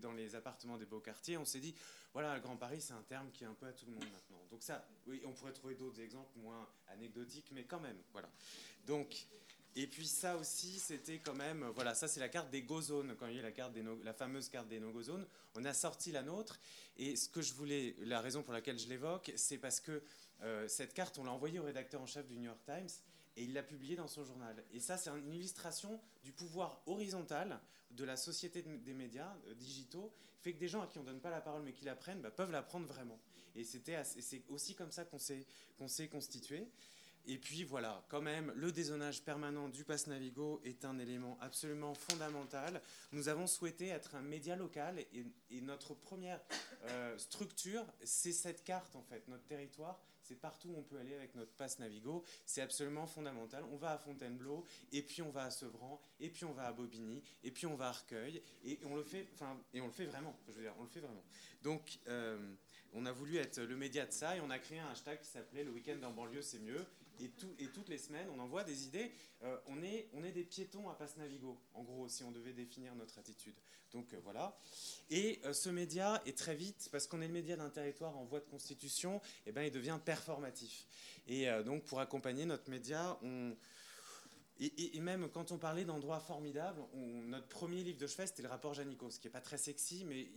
dans 0.00 0.12
les 0.12 0.34
appartements 0.34 0.78
des 0.78 0.86
beaux 0.86 1.00
quartiers, 1.00 1.36
on 1.36 1.44
s'est 1.44 1.60
dit, 1.60 1.74
voilà, 2.12 2.34
le 2.34 2.40
Grand 2.40 2.56
Paris, 2.56 2.80
c'est 2.80 2.94
un 2.94 3.02
terme 3.02 3.30
qui 3.32 3.44
est 3.44 3.46
un 3.46 3.54
peu 3.54 3.66
à 3.66 3.72
tout 3.72 3.86
le 3.86 3.92
monde 3.92 4.04
maintenant. 4.12 4.42
Donc 4.50 4.62
ça, 4.62 4.86
oui, 5.06 5.22
on 5.24 5.32
pourrait 5.32 5.52
trouver 5.52 5.74
d'autres 5.74 6.00
exemples 6.00 6.30
moins 6.38 6.68
anecdotiques, 6.88 7.50
mais 7.52 7.64
quand 7.64 7.80
même, 7.80 7.98
voilà. 8.12 8.30
Donc, 8.86 9.26
et 9.76 9.86
puis 9.86 10.06
ça 10.06 10.36
aussi, 10.36 10.78
c'était 10.78 11.18
quand 11.18 11.34
même, 11.34 11.64
voilà, 11.74 11.94
ça 11.94 12.08
c'est 12.08 12.18
la 12.18 12.28
carte 12.28 12.50
des 12.50 12.62
go 12.62 12.80
zones. 12.80 13.14
Quand 13.16 13.28
il 13.28 13.36
y 13.36 13.38
a 13.38 13.42
la, 13.42 13.52
carte 13.52 13.72
des 13.72 13.84
la 14.02 14.12
fameuse 14.12 14.48
carte 14.48 14.66
des 14.66 14.80
no-go 14.80 15.02
zones, 15.02 15.26
on 15.54 15.64
a 15.64 15.72
sorti 15.72 16.10
la 16.10 16.22
nôtre. 16.22 16.58
Et 16.96 17.14
ce 17.14 17.28
que 17.28 17.42
je 17.42 17.54
voulais, 17.54 17.94
la 18.00 18.20
raison 18.20 18.42
pour 18.42 18.52
laquelle 18.52 18.78
je 18.78 18.88
l'évoque, 18.88 19.30
c'est 19.36 19.58
parce 19.58 19.78
que 19.78 20.02
euh, 20.42 20.68
cette 20.68 20.94
carte, 20.94 21.18
on 21.18 21.24
l'a 21.24 21.32
envoyée 21.32 21.58
au 21.58 21.64
rédacteur 21.64 22.00
en 22.00 22.06
chef 22.06 22.26
du 22.26 22.36
New 22.36 22.44
York 22.44 22.60
Times 22.64 22.88
et 23.36 23.44
il 23.44 23.52
l'a 23.52 23.62
publiée 23.62 23.96
dans 23.96 24.08
son 24.08 24.24
journal. 24.24 24.64
Et 24.72 24.80
ça, 24.80 24.96
c'est 24.96 25.10
une 25.10 25.32
illustration 25.32 26.00
du 26.22 26.32
pouvoir 26.32 26.82
horizontal 26.86 27.60
de 27.90 28.04
la 28.04 28.16
société 28.16 28.62
des 28.62 28.94
médias 28.94 29.34
euh, 29.46 29.54
digitaux, 29.54 30.12
fait 30.40 30.52
que 30.52 30.58
des 30.58 30.68
gens 30.68 30.82
à 30.82 30.86
qui 30.86 30.98
on 30.98 31.02
ne 31.02 31.06
donne 31.06 31.20
pas 31.20 31.30
la 31.30 31.40
parole 31.40 31.62
mais 31.62 31.72
qui 31.72 31.84
la 31.84 31.96
prennent 31.96 32.20
bah, 32.20 32.30
peuvent 32.30 32.52
la 32.52 32.62
prendre 32.62 32.86
vraiment. 32.86 33.18
Et 33.56 33.64
c'est 33.64 34.42
aussi 34.48 34.74
comme 34.74 34.92
ça 34.92 35.04
qu'on 35.04 35.18
s'est 35.18 36.08
constitué. 36.08 36.68
Et 37.26 37.36
puis 37.36 37.62
voilà, 37.62 38.02
quand 38.08 38.22
même, 38.22 38.52
le 38.56 38.72
dézonage 38.72 39.22
permanent 39.22 39.68
du 39.68 39.84
pass 39.84 40.06
Navigo 40.06 40.62
est 40.64 40.84
un 40.84 40.98
élément 40.98 41.36
absolument 41.40 41.92
fondamental. 41.92 42.80
Nous 43.12 43.28
avons 43.28 43.46
souhaité 43.46 43.88
être 43.88 44.14
un 44.14 44.22
média 44.22 44.56
local 44.56 44.98
et, 45.12 45.60
notre 45.60 45.92
première 45.92 46.40
euh, 46.84 47.18
structure, 47.18 47.84
c'est 48.02 48.32
cette 48.32 48.64
carte 48.64 48.96
en 48.96 49.02
fait, 49.02 49.28
notre 49.28 49.44
territoire 49.44 50.00
c'est 50.28 50.36
partout 50.36 50.68
où 50.68 50.76
on 50.76 50.82
peut 50.82 50.98
aller 50.98 51.14
avec 51.14 51.34
notre 51.34 51.52
passe 51.52 51.78
Navigo. 51.78 52.22
C'est 52.44 52.60
absolument 52.60 53.06
fondamental. 53.06 53.64
On 53.72 53.76
va 53.76 53.92
à 53.92 53.98
Fontainebleau, 53.98 54.64
et 54.92 55.02
puis 55.02 55.22
on 55.22 55.30
va 55.30 55.44
à 55.44 55.50
Sevran, 55.50 56.00
et 56.20 56.28
puis 56.28 56.44
on 56.44 56.52
va 56.52 56.66
à 56.66 56.72
Bobigny, 56.72 57.22
et 57.42 57.50
puis 57.50 57.66
on 57.66 57.76
va 57.76 57.86
à 57.86 57.88
Arcueil, 57.88 58.42
et 58.64 58.78
on 58.84 58.94
le 58.94 59.02
fait, 59.02 59.26
enfin, 59.32 59.58
et 59.72 59.80
on 59.80 59.86
le 59.86 59.92
fait 59.92 60.04
vraiment. 60.04 60.38
Je 60.48 60.52
veux 60.52 60.62
dire, 60.62 60.74
on 60.78 60.82
le 60.82 60.88
fait 60.88 61.00
vraiment. 61.00 61.24
Donc, 61.62 61.98
euh, 62.08 62.54
on 62.92 63.06
a 63.06 63.12
voulu 63.12 63.38
être 63.38 63.60
le 63.60 63.76
média 63.76 64.04
de 64.04 64.12
ça, 64.12 64.36
et 64.36 64.40
on 64.40 64.50
a 64.50 64.58
créé 64.58 64.78
un 64.78 64.90
hashtag 64.90 65.20
qui 65.20 65.28
s'appelait 65.28 65.64
le 65.64 65.70
week-end 65.70 65.98
en 66.02 66.12
banlieue, 66.12 66.42
c'est 66.42 66.60
mieux. 66.60 66.84
Et, 67.20 67.28
tout, 67.30 67.54
et, 67.58 67.66
toutes 67.68 67.88
les 67.88 67.98
semaines, 67.98 68.28
on 68.34 68.38
envoie 68.38 68.64
des 68.64 68.86
idées. 68.86 69.12
Euh, 69.42 69.56
on, 69.66 69.82
est, 69.82 70.08
on 70.14 70.24
est 70.24 70.32
des 70.32 70.44
piétons 70.44 70.88
à 70.88 70.94
Passe 70.94 71.16
Navigo, 71.16 71.58
en 71.74 71.82
gros, 71.82 72.08
si 72.08 72.22
on 72.24 72.30
devait 72.30 72.52
définir 72.52 72.94
notre 72.94 73.18
attitude. 73.18 73.54
Donc 73.92 74.12
euh, 74.12 74.20
voilà. 74.22 74.56
Et 75.10 75.40
euh, 75.44 75.52
ce 75.52 75.68
média 75.68 76.22
est 76.26 76.36
très 76.36 76.54
vite, 76.54 76.88
parce 76.92 77.06
qu'on 77.06 77.20
est 77.20 77.26
le 77.26 77.32
média 77.32 77.56
d'un 77.56 77.70
territoire 77.70 78.16
en 78.16 78.24
voie 78.24 78.40
de 78.40 78.46
constitution, 78.46 79.16
et 79.46 79.48
eh 79.48 79.52
ben, 79.52 79.62
il 79.62 79.72
devient 79.72 79.98
performatif. 80.04 80.86
Et 81.26 81.46
donc 81.62 81.84
pour 81.84 82.00
accompagner 82.00 82.46
notre 82.46 82.70
média, 82.70 83.18
on, 83.22 83.54
et, 84.60 84.98
même 85.00 85.28
quand 85.28 85.52
on 85.52 85.58
parlait 85.58 85.84
d'endroits 85.84 86.18
formidables, 86.18 86.80
notre 86.94 87.46
premier 87.46 87.84
livre 87.84 87.98
de 87.98 88.06
chevet, 88.08 88.26
c'était 88.26 88.42
le 88.42 88.48
rapport 88.48 88.74
Janicot, 88.74 89.10
ce 89.10 89.20
qui 89.20 89.28
n'est 89.28 89.32
pas 89.32 89.40
très 89.40 89.58
sexy, 89.58 90.04
mais 90.04 90.28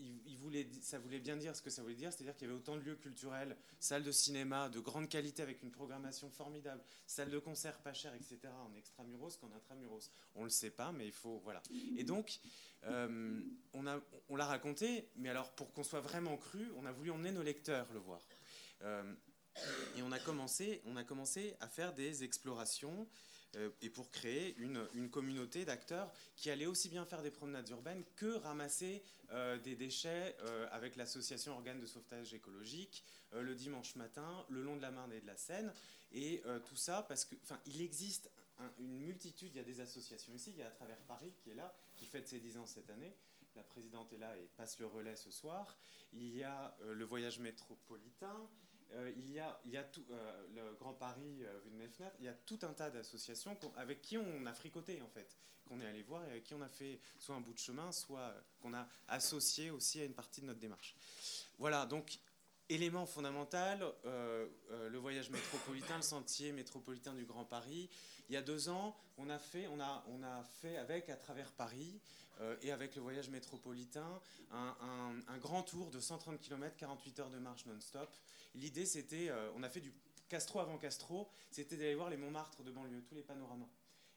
ça 0.82 1.00
voulait 1.00 1.20
bien 1.20 1.38
dire 1.38 1.56
ce 1.56 1.62
que 1.62 1.72
ça 1.72 1.82
voulait 1.82 1.96
dire, 1.96 2.14
c'est-à-dire 2.14 2.36
qu'il 2.36 2.48
y 2.48 2.52
avait 2.52 2.60
autant 2.60 2.76
de 2.76 2.82
lieux 2.82 2.96
culturels, 2.96 3.58
salles 3.80 4.04
de 4.04 4.12
cinéma 4.12 4.70
de 4.70 4.80
grande 4.80 5.10
qualité 5.10 5.42
avec 5.42 5.64
une 5.64 5.72
programmation 5.72 6.30
formidable, 6.30 6.84
salles 7.08 7.32
de 7.32 7.40
concert 7.40 7.80
pas 7.80 7.94
chères, 7.94 8.14
etc., 8.14 8.38
en 8.64 8.76
extramuros 8.76 9.38
qu'en 9.38 9.52
intramuros. 9.54 10.12
On 10.36 10.42
ne 10.42 10.46
le 10.46 10.50
sait 10.52 10.70
pas, 10.70 10.92
mais 10.92 11.08
il 11.08 11.14
faut... 11.14 11.40
Voilà. 11.44 11.64
Et 11.98 12.04
donc, 12.04 12.40
euh, 12.86 13.42
on, 13.74 14.36
l'a 14.36 14.46
raconté, 14.46 15.10
mais 15.16 15.30
alors 15.30 15.52
pour 15.52 15.74
qu'on 15.74 15.84
soit 15.84 16.02
vraiment 16.02 16.38
cru, 16.38 16.72
on 16.78 16.86
a 16.86 16.92
voulu 16.92 17.10
emmener 17.10 17.32
nos 17.32 17.44
lecteurs 17.44 17.88
le 17.92 18.00
voir. 18.00 18.22
Euh, 18.84 19.16
et 19.98 20.02
on 20.04 20.12
a, 20.12 20.20
commencé, 20.20 20.82
on 20.86 20.96
a 20.96 21.04
commencé 21.04 21.56
à 21.60 21.68
faire 21.68 21.94
des 21.94 22.24
explorations 22.24 23.08
et 23.82 23.90
pour 23.90 24.10
créer 24.12 24.56
une, 24.58 24.88
une 24.94 25.10
communauté 25.10 25.66
d'acteurs 25.66 26.12
qui 26.36 26.50
allaient 26.50 26.66
aussi 26.66 26.90
bien 26.90 27.06
faire 27.06 27.22
des 27.22 27.32
promenades 27.32 27.70
urbaines 27.70 28.04
que 28.16 28.36
ramasser 28.38 29.04
des 29.64 29.76
déchets 29.76 30.36
avec 30.72 30.96
l'association 30.96 31.54
Organes 31.54 31.80
de 31.80 31.86
sauvetage 31.86 32.34
écologique 32.34 33.04
le 33.34 33.56
dimanche 33.56 33.96
matin, 33.96 34.46
le 34.50 34.62
long 34.62 34.76
de 34.76 34.82
la 34.82 34.92
Marne 34.92 35.14
et 35.14 35.22
de 35.22 35.28
la 35.28 35.36
Seine. 35.36 35.74
Et 36.14 36.42
tout 36.66 36.76
ça 36.76 37.06
parce 37.08 37.26
que, 37.26 37.36
enfin, 37.44 37.60
il 37.66 37.82
existe 37.82 38.30
une 38.80 39.00
multitude, 39.00 39.52
il 39.54 39.58
y 39.58 39.62
a 39.62 39.64
des 39.64 39.80
associations 39.80 40.34
ici, 40.34 40.52
il 40.52 40.60
y 40.60 40.64
a 40.64 40.68
à 40.68 40.72
travers 40.72 41.00
Paris 41.02 41.34
qui 41.44 41.52
est 41.52 41.56
là, 41.56 41.74
qui 41.96 42.06
fête 42.06 42.28
ses 42.28 42.40
10 42.40 42.58
ans 42.58 42.66
cette 42.66 42.90
année. 42.90 43.16
La 43.56 43.64
présidente 43.64 44.14
est 44.14 44.18
là 44.18 44.36
et 44.38 44.48
passe 44.56 44.80
le 44.80 44.86
relais 44.86 45.16
ce 45.16 45.30
soir. 45.30 45.78
Il 46.14 46.36
y 46.36 46.44
a 46.44 46.76
euh, 46.84 46.94
le 46.94 47.04
voyage 47.06 47.40
métropolitain. 47.40 48.50
Euh, 48.94 49.12
il 49.18 49.32
y 49.32 49.40
a, 49.40 49.84
tout, 49.84 50.04
euh, 50.12 50.48
le 50.54 50.74
Grand 50.76 50.94
Paris 50.94 51.44
fenêtres, 51.64 52.14
il 52.20 52.26
y 52.26 52.28
a 52.28 52.34
tout 52.34 52.60
un 52.64 52.74
tas 52.74 52.90
d'associations 52.90 53.58
avec 53.78 54.02
qui 54.02 54.18
on 54.18 54.46
a 54.46 54.54
fricoté 54.54 55.02
en 55.02 55.08
fait, 55.08 55.38
qu'on 55.68 55.80
est 55.80 55.86
allé 55.86 56.04
voir 56.04 56.24
et 56.26 56.32
avec 56.32 56.44
qui 56.44 56.54
on 56.54 56.62
a 56.62 56.70
fait 56.70 57.00
soit 57.20 57.36
un 57.36 57.42
bout 57.42 57.54
de 57.54 57.60
chemin, 57.60 57.92
soit 57.92 58.34
qu'on 58.62 58.74
a 58.74 58.88
associé 59.08 59.72
aussi 59.72 60.02
à 60.02 60.06
une 60.06 60.14
partie 60.14 60.42
de 60.42 60.48
notre 60.48 60.60
démarche. 60.60 60.96
Voilà, 61.58 61.86
donc 61.86 62.20
élément 62.70 63.06
fondamental, 63.06 63.86
le 64.06 64.98
voyage 64.98 65.30
métropolitain, 65.30 65.98
le 65.98 66.04
sentier 66.04 66.54
métropolitain 66.54 67.14
du 67.14 67.26
Grand 67.26 67.44
Paris. 67.44 67.90
Il 68.30 68.34
y 68.34 68.38
a 68.38 68.42
deux 68.42 68.70
ans, 68.70 68.96
on 69.18 69.30
a 69.30 69.40
fait, 69.40 69.68
avec 70.78 71.10
à 71.10 71.18
travers 71.18 71.52
Paris 71.52 72.00
euh, 72.40 72.56
et 72.62 72.72
avec 72.72 72.96
le 72.96 73.02
voyage 73.02 73.30
métropolitain, 73.30 74.22
un, 74.52 75.38
grand 75.40 75.64
tour 75.64 75.92
de 75.92 76.00
130 76.00 76.40
km, 76.40 76.76
48 76.78 77.20
heures 77.20 77.30
de 77.30 77.40
marche 77.40 77.66
non-stop. 77.66 78.10
L'idée, 78.56 78.86
c'était, 78.86 79.30
euh, 79.30 79.52
on 79.56 79.64
a 79.64 79.70
fait 79.70 79.82
du 79.82 79.94
Castro 80.30 80.60
avant 80.60 80.78
Castro, 80.78 81.30
c'était 81.50 81.78
d'aller 81.78 81.96
voir 81.96 82.10
les 82.10 82.18
Montmartres 82.18 82.64
de 82.64 82.72
banlieue, 82.72 83.04
tous 83.08 83.16
les 83.16 83.24
panoramas. 83.24 83.70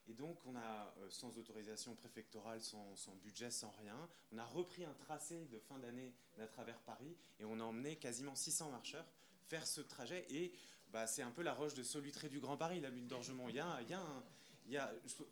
Et 0.07 0.13
donc, 0.13 0.37
on 0.45 0.55
a, 0.55 0.93
euh, 0.99 1.09
sans 1.09 1.37
autorisation 1.37 1.95
préfectorale, 1.95 2.61
sans, 2.61 2.95
budget, 3.23 3.49
sans 3.49 3.71
rien, 3.71 4.09
on 4.31 4.37
a 4.37 4.45
repris 4.45 4.85
un 4.85 4.93
tracé 4.93 5.45
de 5.45 5.59
fin 5.59 5.79
d'année 5.79 6.13
d'à 6.37 6.47
travers 6.47 6.79
Paris 6.81 7.17
et 7.39 7.45
on 7.45 7.59
a 7.59 7.63
emmené 7.63 7.95
quasiment 7.95 8.35
600 8.35 8.69
marcheurs 8.69 9.05
faire 9.47 9.65
ce 9.65 9.81
trajet. 9.81 10.25
Et 10.29 10.53
bah, 10.89 11.07
c'est 11.07 11.23
un 11.23 11.31
peu 11.31 11.41
la 11.41 11.53
roche 11.53 11.73
de 11.73 11.83
Solutré 11.83 12.29
du 12.29 12.39
Grand 12.39 12.57
Paris, 12.57 12.79
la 12.79 12.91
butte 12.91 13.07
d'Orgement. 13.07 13.49
Il 13.49 13.55
y 13.55 13.59
a, 13.59 13.81
y 13.81 13.93
a 13.93 14.23
il 14.67 14.79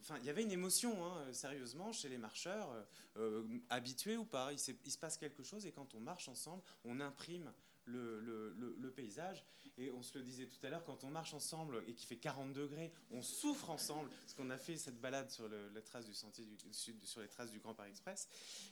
enfin, 0.01 0.19
y 0.19 0.29
avait 0.29 0.43
une 0.43 0.51
émotion, 0.51 1.05
hein, 1.05 1.33
sérieusement, 1.33 1.91
chez 1.91 2.07
les 2.09 2.17
marcheurs, 2.17 2.69
euh, 3.17 3.43
habitués 3.69 4.17
ou 4.17 4.25
pas. 4.25 4.51
Il, 4.51 4.59
se 4.59 4.97
passe 4.97 5.17
quelque 5.17 5.43
chose 5.43 5.65
et 5.65 5.71
quand 5.71 5.95
on 5.95 5.99
marche 5.99 6.27
ensemble, 6.29 6.61
on 6.83 6.99
imprime 6.99 7.51
le, 7.85 8.19
le, 8.19 8.91
paysage. 8.91 9.45
Et 9.77 9.91
on 9.91 10.03
se 10.03 10.17
le 10.17 10.23
disait 10.23 10.45
tout 10.45 10.63
à 10.65 10.69
l'heure, 10.69 10.83
quand 10.83 11.03
on 11.03 11.09
marche 11.09 11.33
ensemble 11.33 11.83
et 11.87 11.93
qu'il 11.93 12.07
fait 12.07 12.17
40 12.17 12.53
degrés, 12.53 12.91
on 13.09 13.23
souffre 13.23 13.71
ensemble, 13.71 14.09
parce 14.21 14.33
qu'on 14.35 14.49
a 14.51 14.57
fait 14.57 14.77
cette 14.77 15.01
balade 15.01 15.31
sur 15.31 15.49
les 15.49 15.81
traces 15.81 16.05
du 16.05 16.13
sentier 16.13 16.45
du 16.45 16.73
sud, 16.73 17.03
sur 17.03 17.21
les 17.21 17.27
traces 17.27 17.49
du 17.49 17.59
Grand 17.59 17.73
Paris 17.73 17.89
Express. 17.89 18.27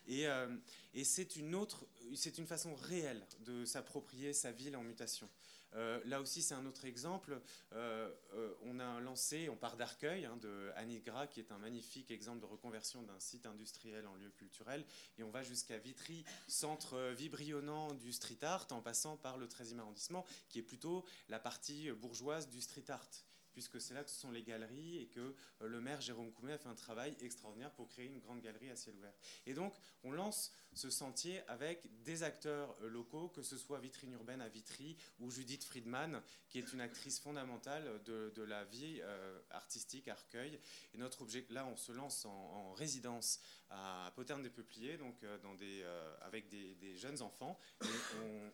Et, 0.07 0.27
euh, 0.27 0.55
et 0.93 1.03
c'est 1.03 1.35
une 1.35 1.55
autre, 1.55 1.87
c'est 2.15 2.37
une 2.37 2.45
façon 2.45 2.75
réelle 2.75 3.25
de 3.45 3.65
s'approprier 3.65 4.33
sa 4.33 4.51
ville 4.51 4.75
en 4.75 4.83
mutation. 4.83 5.27
Euh, 5.75 5.99
là 6.05 6.21
aussi, 6.21 6.41
c'est 6.41 6.53
un 6.53 6.65
autre 6.65 6.85
exemple. 6.85 7.39
Euh, 7.73 8.09
euh, 8.33 8.53
on 8.63 8.79
a 8.79 8.99
lancé, 8.99 9.49
on 9.49 9.55
part 9.55 9.77
d'Arcueil, 9.77 10.25
hein, 10.25 10.37
de 10.37 10.71
Annie 10.75 11.01
Gras, 11.01 11.27
qui 11.27 11.39
est 11.39 11.51
un 11.51 11.57
magnifique 11.57 12.11
exemple 12.11 12.39
de 12.39 12.45
reconversion 12.45 13.01
d'un 13.03 13.19
site 13.19 13.45
industriel 13.45 14.07
en 14.07 14.15
lieu 14.15 14.29
culturel. 14.31 14.85
Et 15.17 15.23
on 15.23 15.31
va 15.31 15.43
jusqu'à 15.43 15.77
Vitry, 15.77 16.23
centre 16.47 16.99
vibrionnant 17.11 17.93
du 17.93 18.11
street 18.11 18.43
art, 18.43 18.67
en 18.71 18.81
passant 18.81 19.17
par 19.17 19.37
le 19.37 19.47
13e 19.47 19.79
arrondissement, 19.79 20.25
qui 20.49 20.59
est 20.59 20.63
plutôt 20.63 21.05
la 21.29 21.39
partie 21.39 21.91
bourgeoise 21.91 22.49
du 22.49 22.61
street 22.61 22.89
art 22.89 23.09
puisque 23.53 23.79
c'est 23.79 23.93
là 23.93 24.03
que 24.03 24.09
ce 24.09 24.19
sont 24.19 24.31
les 24.31 24.43
galeries 24.43 24.97
et 24.97 25.07
que 25.07 25.35
le 25.61 25.81
maire 25.81 26.01
Jérôme 26.01 26.31
Coumet 26.31 26.53
a 26.53 26.57
fait 26.57 26.69
un 26.69 26.75
travail 26.75 27.15
extraordinaire 27.21 27.71
pour 27.71 27.87
créer 27.87 28.05
une 28.07 28.19
grande 28.19 28.41
galerie 28.41 28.69
à 28.69 28.75
ciel 28.75 28.95
ouvert. 28.95 29.13
Et 29.45 29.53
donc, 29.53 29.73
on 30.03 30.11
lance 30.11 30.51
ce 30.73 30.89
sentier 30.89 31.41
avec 31.47 31.85
des 32.03 32.23
acteurs 32.23 32.75
euh, 32.81 32.89
locaux, 32.89 33.27
que 33.29 33.41
ce 33.41 33.57
soit 33.57 33.79
Vitrine 33.79 34.13
Urbaine 34.13 34.41
à 34.41 34.47
Vitry 34.47 34.95
ou 35.19 35.29
Judith 35.29 35.63
Friedman, 35.63 36.21
qui 36.47 36.59
est 36.59 36.73
une 36.73 36.81
actrice 36.81 37.19
fondamentale 37.19 38.01
de, 38.05 38.31
de 38.35 38.43
la 38.43 38.63
vie 38.63 38.99
euh, 39.01 39.39
artistique 39.49 40.07
à 40.07 40.13
Arcueil. 40.13 40.59
Et 40.93 40.97
notre 40.97 41.21
objet, 41.21 41.45
là, 41.49 41.65
on 41.65 41.75
se 41.75 41.91
lance 41.91 42.25
en, 42.25 42.73
résidence 42.73 43.41
à 43.71 44.11
Poterne 44.15 44.43
des 44.43 44.49
Peupliers, 44.49 44.97
donc 44.97 45.23
euh, 45.23 45.37
des, 45.57 45.83
avec 46.21 46.49
des, 46.49 46.95
jeunes 46.97 47.21
enfants. 47.21 47.57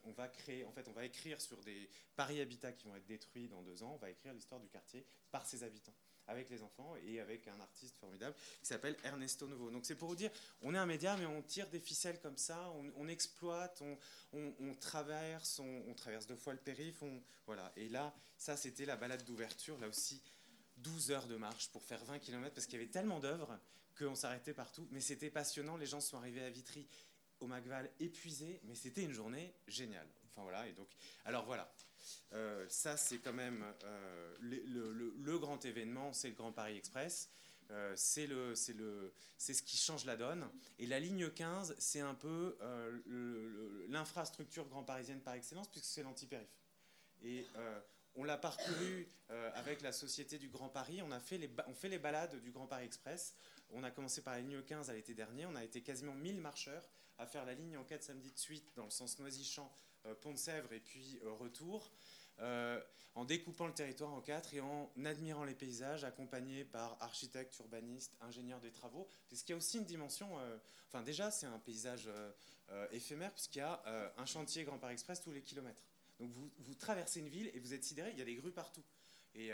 On, 0.06 0.12
va 0.12 0.28
créer, 0.28 0.64
en 0.66 0.72
fait, 0.72 0.88
on 0.88 0.94
va 0.94 1.06
écrire 1.06 1.42
sur 1.42 1.62
des 1.64 1.90
Paris 2.16 2.40
Habitat 2.40 2.72
qui 2.72 2.86
vont 2.86 2.96
être 2.96 3.06
détruits 3.06 3.48
dans 3.48 3.62
deux 3.62 3.84
ans. 3.84 3.94
On 3.96 3.98
va 3.98 4.10
écrire 4.10 4.34
l'histoire 4.34 4.62
du 4.62 4.70
quartier 4.70 5.06
par 5.32 5.46
ses 5.46 5.64
habitants 5.64 5.94
avec 6.28 6.50
les 6.50 6.62
enfants 6.62 6.96
et 7.06 7.20
avec 7.20 7.48
un 7.48 7.60
artiste 7.60 7.98
formidable 7.98 8.36
qui 8.62 8.68
s'appelle 8.68 8.98
Ernesto 9.04 9.48
Novo. 9.48 9.72
Donc 9.72 9.86
c'est 9.86 9.96
pour 9.96 10.10
vous 10.10 10.16
dire, 10.16 10.32
on 10.62 10.74
est 10.74 10.78
un 10.78 10.86
média, 10.86 11.16
mais 11.18 11.26
on 11.26 11.42
tire 11.42 11.70
des 11.70 11.80
ficelles 11.80 12.20
comme 12.20 12.38
ça, 12.38 12.72
on, 12.98 13.08
exploite, 13.08 13.82
on, 14.34 14.76
traverse, 14.76 15.60
on, 15.60 15.94
traverse 15.94 16.28
deux 16.28 16.36
fois 16.36 16.54
le 16.54 16.60
périph', 16.60 17.04
voilà. 17.46 17.72
Et 17.78 17.90
là, 17.90 18.14
ça 18.38 18.58
c'était 18.58 18.86
la 18.86 18.98
balade 18.98 19.24
d'ouverture, 19.24 19.80
là 19.80 19.88
aussi 19.88 20.22
12 20.78 21.12
heures 21.12 21.28
de 21.28 21.38
marche 21.38 21.70
pour 21.70 21.84
faire 21.84 22.04
20 22.06 22.20
km 22.20 22.54
parce 22.54 22.68
qu'il 22.68 22.80
y 22.80 22.82
avait 22.82 22.92
tellement 22.92 23.20
d'œuvres 23.20 23.58
qu'on 23.98 24.16
s'arrêtait 24.16 24.54
partout. 24.54 24.88
Mais 24.92 25.02
c'était 25.02 25.30
passionnant, 25.30 25.78
les 25.78 25.86
gens 25.86 26.00
sont 26.00 26.18
arrivés 26.18 26.44
à 26.44 26.50
Vitry 26.50 26.88
au 27.40 27.48
Macval 27.48 27.90
épuisés, 28.00 28.60
mais 28.64 28.76
c'était 28.76 29.04
une 29.04 29.14
journée 29.14 29.54
géniale. 29.68 30.08
Enfin 30.32 30.44
voilà, 30.44 30.68
et 30.68 30.74
donc, 30.74 30.88
alors 31.26 31.46
voilà, 31.46 31.72
euh, 32.34 32.66
ça, 32.70 32.98
c'est 32.98 33.20
quand 33.20 33.34
même 33.34 33.64
euh, 33.84 34.36
le, 34.40 35.40
grand 35.40 35.64
événement, 35.66 36.14
c'est 36.14 36.30
le 36.30 36.36
Grand 36.36 36.52
Paris 36.52 36.78
Express. 36.78 37.30
Euh, 37.70 37.94
c'est 37.98 38.28
le, 38.28 38.54
le, 38.76 39.14
ce 39.38 39.62
qui 39.62 39.78
change 39.78 40.06
la 40.06 40.16
donne. 40.16 40.50
Et 40.80 40.88
la 40.88 41.00
ligne 41.00 41.30
15, 41.30 41.76
c'est 41.80 42.00
un 42.00 42.16
peu 42.16 42.58
l'infrastructure 43.90 44.68
grand 44.68 44.84
parisienne 44.84 45.22
par 45.22 45.34
excellence, 45.34 45.68
puisque 45.70 45.86
c'est 45.86 46.04
l'antipériph. 46.04 46.48
Et 47.24 47.46
on 48.16 48.24
l'a 48.24 48.38
parcouru 48.38 49.08
avec 49.56 49.82
la 49.82 49.92
Société 49.92 50.38
du 50.38 50.50
Grand 50.50 50.70
Paris. 50.70 51.02
On, 51.02 51.12
a 51.12 51.20
fait 51.20 51.38
les, 51.38 51.50
on 51.68 51.74
fait 51.74 51.90
les 51.90 52.00
balades 52.00 52.42
du 52.42 52.52
Grand 52.52 52.68
Paris 52.68 52.86
Express. 52.86 53.36
On 53.72 53.84
a 53.84 53.92
commencé 53.92 54.22
par 54.22 54.34
la 54.34 54.42
ligne 54.42 54.62
15 54.62 54.90
à 54.90 54.94
l'été 54.94 55.14
dernier. 55.14 55.46
On 55.46 55.56
a 55.56 55.64
été 55.64 55.82
quasiment 55.82 56.16
1000 56.16 56.40
marcheurs 56.40 56.90
à 57.18 57.26
faire 57.26 57.46
la 57.46 57.54
ligne 57.54 57.78
en 57.78 57.84
4 57.84 58.04
samedis 58.04 58.32
de 58.32 58.38
suite 58.38 58.72
dans 58.76 58.86
le 58.86 58.92
sens 58.92 59.20
Noisy-Champ, 59.20 59.72
Pont-de-Sèvres 60.22 60.74
et 60.74 60.80
puis 60.80 61.20
retour. 61.24 61.92
Euh, 62.40 62.80
en 63.16 63.26
découpant 63.26 63.66
le 63.66 63.74
territoire 63.74 64.14
en 64.14 64.22
quatre 64.22 64.54
et 64.54 64.62
en 64.62 64.92
admirant 65.04 65.44
les 65.44 65.56
paysages, 65.56 66.04
accompagnés 66.04 66.64
par 66.64 66.98
architectes, 67.02 67.58
urbanistes, 67.58 68.16
ingénieurs 68.22 68.60
des 68.60 68.72
travaux. 68.72 69.08
Parce 69.28 69.42
qu'il 69.42 69.54
y 69.54 69.56
a 69.56 69.58
aussi 69.58 69.80
une 69.80 69.86
dimension, 69.86 70.38
euh, 70.38 70.56
enfin 70.88 71.02
déjà 71.02 71.32
c'est 71.32 71.48
un 71.48 71.58
paysage 71.58 72.08
euh, 72.70 72.88
éphémère 72.92 73.34
puisqu'il 73.34 73.58
y 73.58 73.62
a 73.62 73.82
un 74.18 74.26
chantier 74.28 74.66
Grand 74.66 74.78
Paris 74.78 74.94
Express 74.94 75.22
tous 75.22 75.32
les 75.32 75.42
kilomètres. 75.42 75.82
Donc 76.20 76.30
vous, 76.32 76.76
traversez 76.76 77.20
une 77.20 77.30
ville 77.30 77.50
et 77.56 77.60
vous 77.60 77.74
êtes 77.74 77.84
sidéré, 77.84 78.12
il 78.12 78.20
y 78.20 78.22
a 78.22 78.26
des 78.26 78.36
grues 78.36 78.52
partout. 78.52 78.84
Et, 79.34 79.52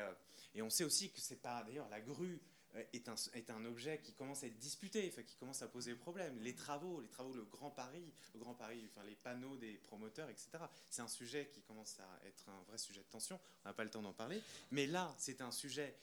et 0.56 0.62
on 0.62 0.70
sait 0.70 0.84
aussi 0.84 1.10
que 1.12 1.20
c'est 1.20 1.42
pas 1.42 1.64
d'ailleurs 1.64 1.88
la 1.90 2.02
grue 2.02 2.42
euh, 2.42 2.53
est 2.94 3.08
un, 3.10 3.16
est 3.34 3.50
un, 3.50 3.66
objet 3.66 4.00
qui 4.02 4.14
commence 4.14 4.44
à 4.44 4.48
être 4.48 4.58
disputé, 4.58 5.10
enfin, 5.12 5.24
qui 5.24 5.36
commence 5.36 5.62
à 5.62 5.68
poser 5.68 5.94
problème. 5.96 6.40
Les 6.42 6.56
travaux, 6.56 7.02
les 7.02 7.08
travaux, 7.08 7.34
le 7.34 7.44
Grand 7.44 7.70
Paris, 7.70 8.14
le 8.34 8.40
Grand 8.40 8.54
Paris, 8.54 8.88
enfin, 8.92 9.06
les 9.06 9.16
panneaux 9.16 9.56
des 9.58 9.74
promoteurs, 9.74 10.30
etc. 10.30 10.50
C'est 10.90 11.02
un 11.02 11.08
sujet 11.08 11.50
qui 11.54 11.62
commence 11.62 12.00
à 12.00 12.28
être 12.28 12.50
un 12.50 12.62
vrai 12.68 12.78
sujet 12.78 13.02
de 13.02 13.10
tension. 13.10 13.40
On 13.64 13.70
n'a 13.70 13.74
pas 13.74 13.84
le 13.84 13.90
temps 13.90 14.02
d'en 14.02 14.14
parler. 14.14 14.42
Mais 14.72 14.88
là, 14.88 15.14
c'est 15.18 15.42
un 15.42 15.52
sujet 15.52 15.96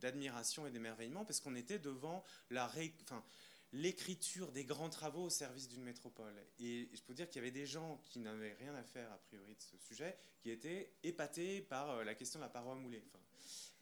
d'admiration 0.00 0.64
de, 0.64 0.68
et 0.68 0.70
d'émerveillement 0.72 1.24
parce 1.24 1.40
qu'on 1.40 1.54
était 1.54 1.78
devant 1.78 2.24
la 2.50 2.70
enfin, 3.02 3.24
l'écriture 3.72 4.50
des 4.52 4.64
grands 4.64 4.90
travaux 4.90 5.24
au 5.24 5.30
service 5.30 5.68
d'une 5.68 5.82
métropole. 5.82 6.34
Et 6.58 6.88
je 6.92 7.02
peux 7.02 7.14
dire 7.14 7.28
qu'il 7.28 7.36
y 7.36 7.44
avait 7.44 7.52
des 7.52 7.66
gens 7.66 8.00
qui 8.04 8.18
n'avaient 8.18 8.54
rien 8.54 8.74
à 8.74 8.82
faire 8.82 9.10
a 9.12 9.18
priori 9.18 9.54
de 9.54 9.62
ce 9.62 9.76
sujet, 9.78 10.16
qui 10.40 10.50
étaient 10.50 10.92
épatés 11.02 11.62
par 11.62 11.90
euh, 11.90 12.04
la 12.04 12.14
question 12.14 12.40
de 12.40 12.44
la 12.44 12.50
paroi 12.50 12.74
moulée. 12.74 13.02
Enfin, 13.06 13.22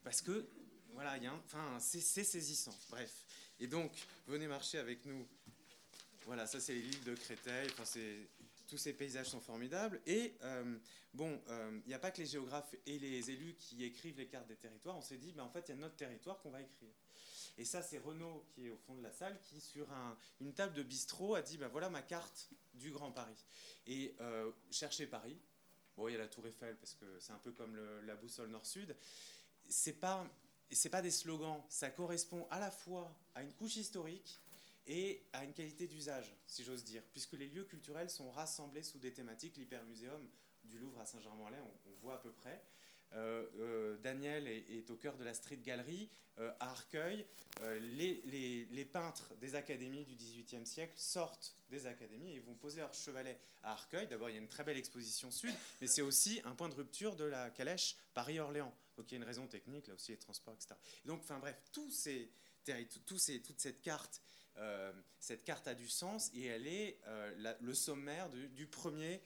parce 0.05 0.21
que 0.21 0.49
voilà, 0.99 1.17
y 1.17 1.29
a 1.29 1.33
enfin, 1.33 1.79
c'est 1.79 2.01
saisissant. 2.01 2.77
Bref. 2.91 3.25
Et 3.61 3.69
donc, 3.69 3.93
venez 4.27 4.49
marcher 4.49 4.79
avec 4.79 5.05
nous. 5.05 5.25
Voilà, 6.27 6.45
ça 6.49 6.59
c'est 6.59 6.75
l'île 6.75 7.05
de 7.05 7.15
Créteil. 7.15 7.71
Enfin, 7.79 8.01
tous 8.67 8.79
ces 8.79 8.95
paysages 8.95 9.29
sont 9.29 9.41
formidables. 9.41 10.01
Et 10.07 10.35
euh, 10.43 10.77
bon, 11.15 11.41
il 11.47 11.53
euh, 11.53 11.81
n'y 11.87 11.95
a 11.95 12.01
pas 12.01 12.11
que 12.11 12.19
les 12.19 12.27
géographes 12.27 12.75
et 12.85 12.99
les 12.99 13.31
élus 13.31 13.55
qui 13.61 13.85
écrivent 13.85 14.19
les 14.19 14.27
cartes 14.27 14.49
des 14.49 14.57
territoires. 14.57 14.97
On 14.97 15.01
s'est 15.01 15.19
dit, 15.19 15.31
ben, 15.31 15.45
en 15.45 15.51
fait, 15.51 15.69
il 15.69 15.69
y 15.69 15.75
a 15.75 15.77
notre 15.77 15.95
territoire 15.95 16.41
qu'on 16.41 16.51
va 16.51 16.63
écrire. 16.63 16.91
Et 17.57 17.65
ça, 17.65 17.81
c'est 17.81 17.99
Renaud 17.99 18.45
qui 18.49 18.67
est 18.67 18.71
au 18.71 18.77
fond 18.79 18.97
de 18.97 19.03
la 19.05 19.13
salle, 19.13 19.39
qui 19.45 19.61
sur 19.61 19.89
un, 19.93 20.19
une 20.41 20.53
table 20.53 20.75
de 20.75 20.83
bistrot 20.83 21.37
a 21.37 21.43
dit, 21.43 21.59
ben 21.59 21.69
voilà 21.69 21.91
ma 21.91 22.03
carte 22.03 22.51
du 22.75 22.91
Grand 22.91 23.13
Paris. 23.13 23.47
Et 23.87 24.17
euh, 24.21 24.51
cherchez 24.73 25.07
Paris. 25.07 25.39
Bon, 25.97 26.09
il 26.09 26.13
y 26.13 26.15
a 26.17 26.19
la 26.19 26.27
Tour 26.27 26.45
Eiffel 26.49 26.77
parce 26.77 26.95
que 26.95 27.07
c'est 27.21 27.33
un 27.33 27.39
peu 27.39 27.53
comme 27.53 27.77
la 28.05 28.17
boussole 28.17 28.51
nord-sud. 28.51 28.97
C'est 29.69 30.01
pas 30.01 30.29
et 30.71 30.75
ce 30.75 30.89
pas 30.89 31.03
des 31.03 31.11
slogans, 31.11 31.63
ça 31.69 31.91
correspond 31.91 32.47
à 32.51 32.59
la 32.59 32.71
fois 32.71 33.11
à 33.35 33.43
une 33.43 33.53
couche 33.53 33.77
historique 33.77 34.39
et 34.87 35.23
à 35.33 35.45
une 35.45 35.53
qualité 35.53 35.87
d'usage, 35.87 36.35
si 36.47 36.65
j'ose 36.65 36.83
dire, 36.85 37.03
puisque 37.13 37.35
les 37.35 37.47
lieux 37.47 37.65
culturels 37.65 38.11
sont 38.11 38.31
rassemblés 38.31 38.83
sous 38.83 38.99
des 38.99 39.13
thématiques. 39.13 39.57
L'hypermuséum 39.57 40.27
du 40.65 40.79
Louvre 40.79 41.01
à 41.01 41.07
Saint-Germain-en-Laye, 41.07 41.61
on, 41.61 41.91
voit 42.03 42.15
à 42.15 42.19
peu 42.19 42.33
près. 42.33 42.63
Euh, 43.15 43.47
euh, 43.59 43.97
Daniel 43.99 44.47
est, 44.47 44.91
au 44.91 44.97
cœur 44.97 45.17
de 45.17 45.25
la 45.25 45.35
Street 45.35 45.59
Gallery 45.59 46.09
euh, 46.39 46.53
à 46.61 46.71
Arcueil. 46.71 47.27
Les, 47.81 48.23
les, 48.27 48.67
les, 48.67 48.85
peintres 48.85 49.35
des 49.41 49.57
académies 49.57 50.05
du 50.05 50.15
XVIIIe 50.15 50.65
siècle 50.65 50.93
sortent 50.97 51.57
des 51.71 51.87
académies 51.87 52.37
et 52.37 52.39
vont 52.39 52.55
poser 52.55 52.81
leur 52.81 52.95
chevalet 52.95 53.39
à 53.65 53.73
Arcueil. 53.73 54.07
D'abord, 54.07 54.31
il 54.31 54.35
y 54.35 54.39
a 54.39 54.41
une 54.41 54.49
très 54.49 54.63
belle 54.63 54.77
exposition 54.77 55.31
sud, 55.31 55.53
mais 55.81 55.89
c'est 55.89 56.03
aussi 56.03 56.41
un 56.45 56.55
point 56.55 56.69
de 56.69 56.75
rupture 56.75 57.17
de 57.17 57.25
la 57.25 57.51
calèche 57.51 57.97
Paris-Orléans. 58.15 58.73
Donc 58.99 59.11
il 59.11 59.15
y 59.15 59.17
a 59.17 59.19
une 59.19 59.27
raison 59.27 59.47
technique, 59.47 59.87
là 59.87 59.95
aussi 59.95 60.11
les 60.11 60.19
transports, 60.19 60.55
etc. 60.55 60.75
donc, 61.05 61.21
enfin 61.21 61.39
bref, 61.39 61.57
toute 61.73 61.93
cette 61.93 63.81
carte, 63.81 64.21
cette 65.21 65.45
carte 65.45 65.69
a 65.69 65.75
du 65.75 65.89
sens 65.89 66.31
et 66.35 66.47
elle 66.47 66.67
est 66.67 66.99
le 67.61 67.75
sommaire 67.75 68.29
du 68.29 68.67
premier 68.67 69.21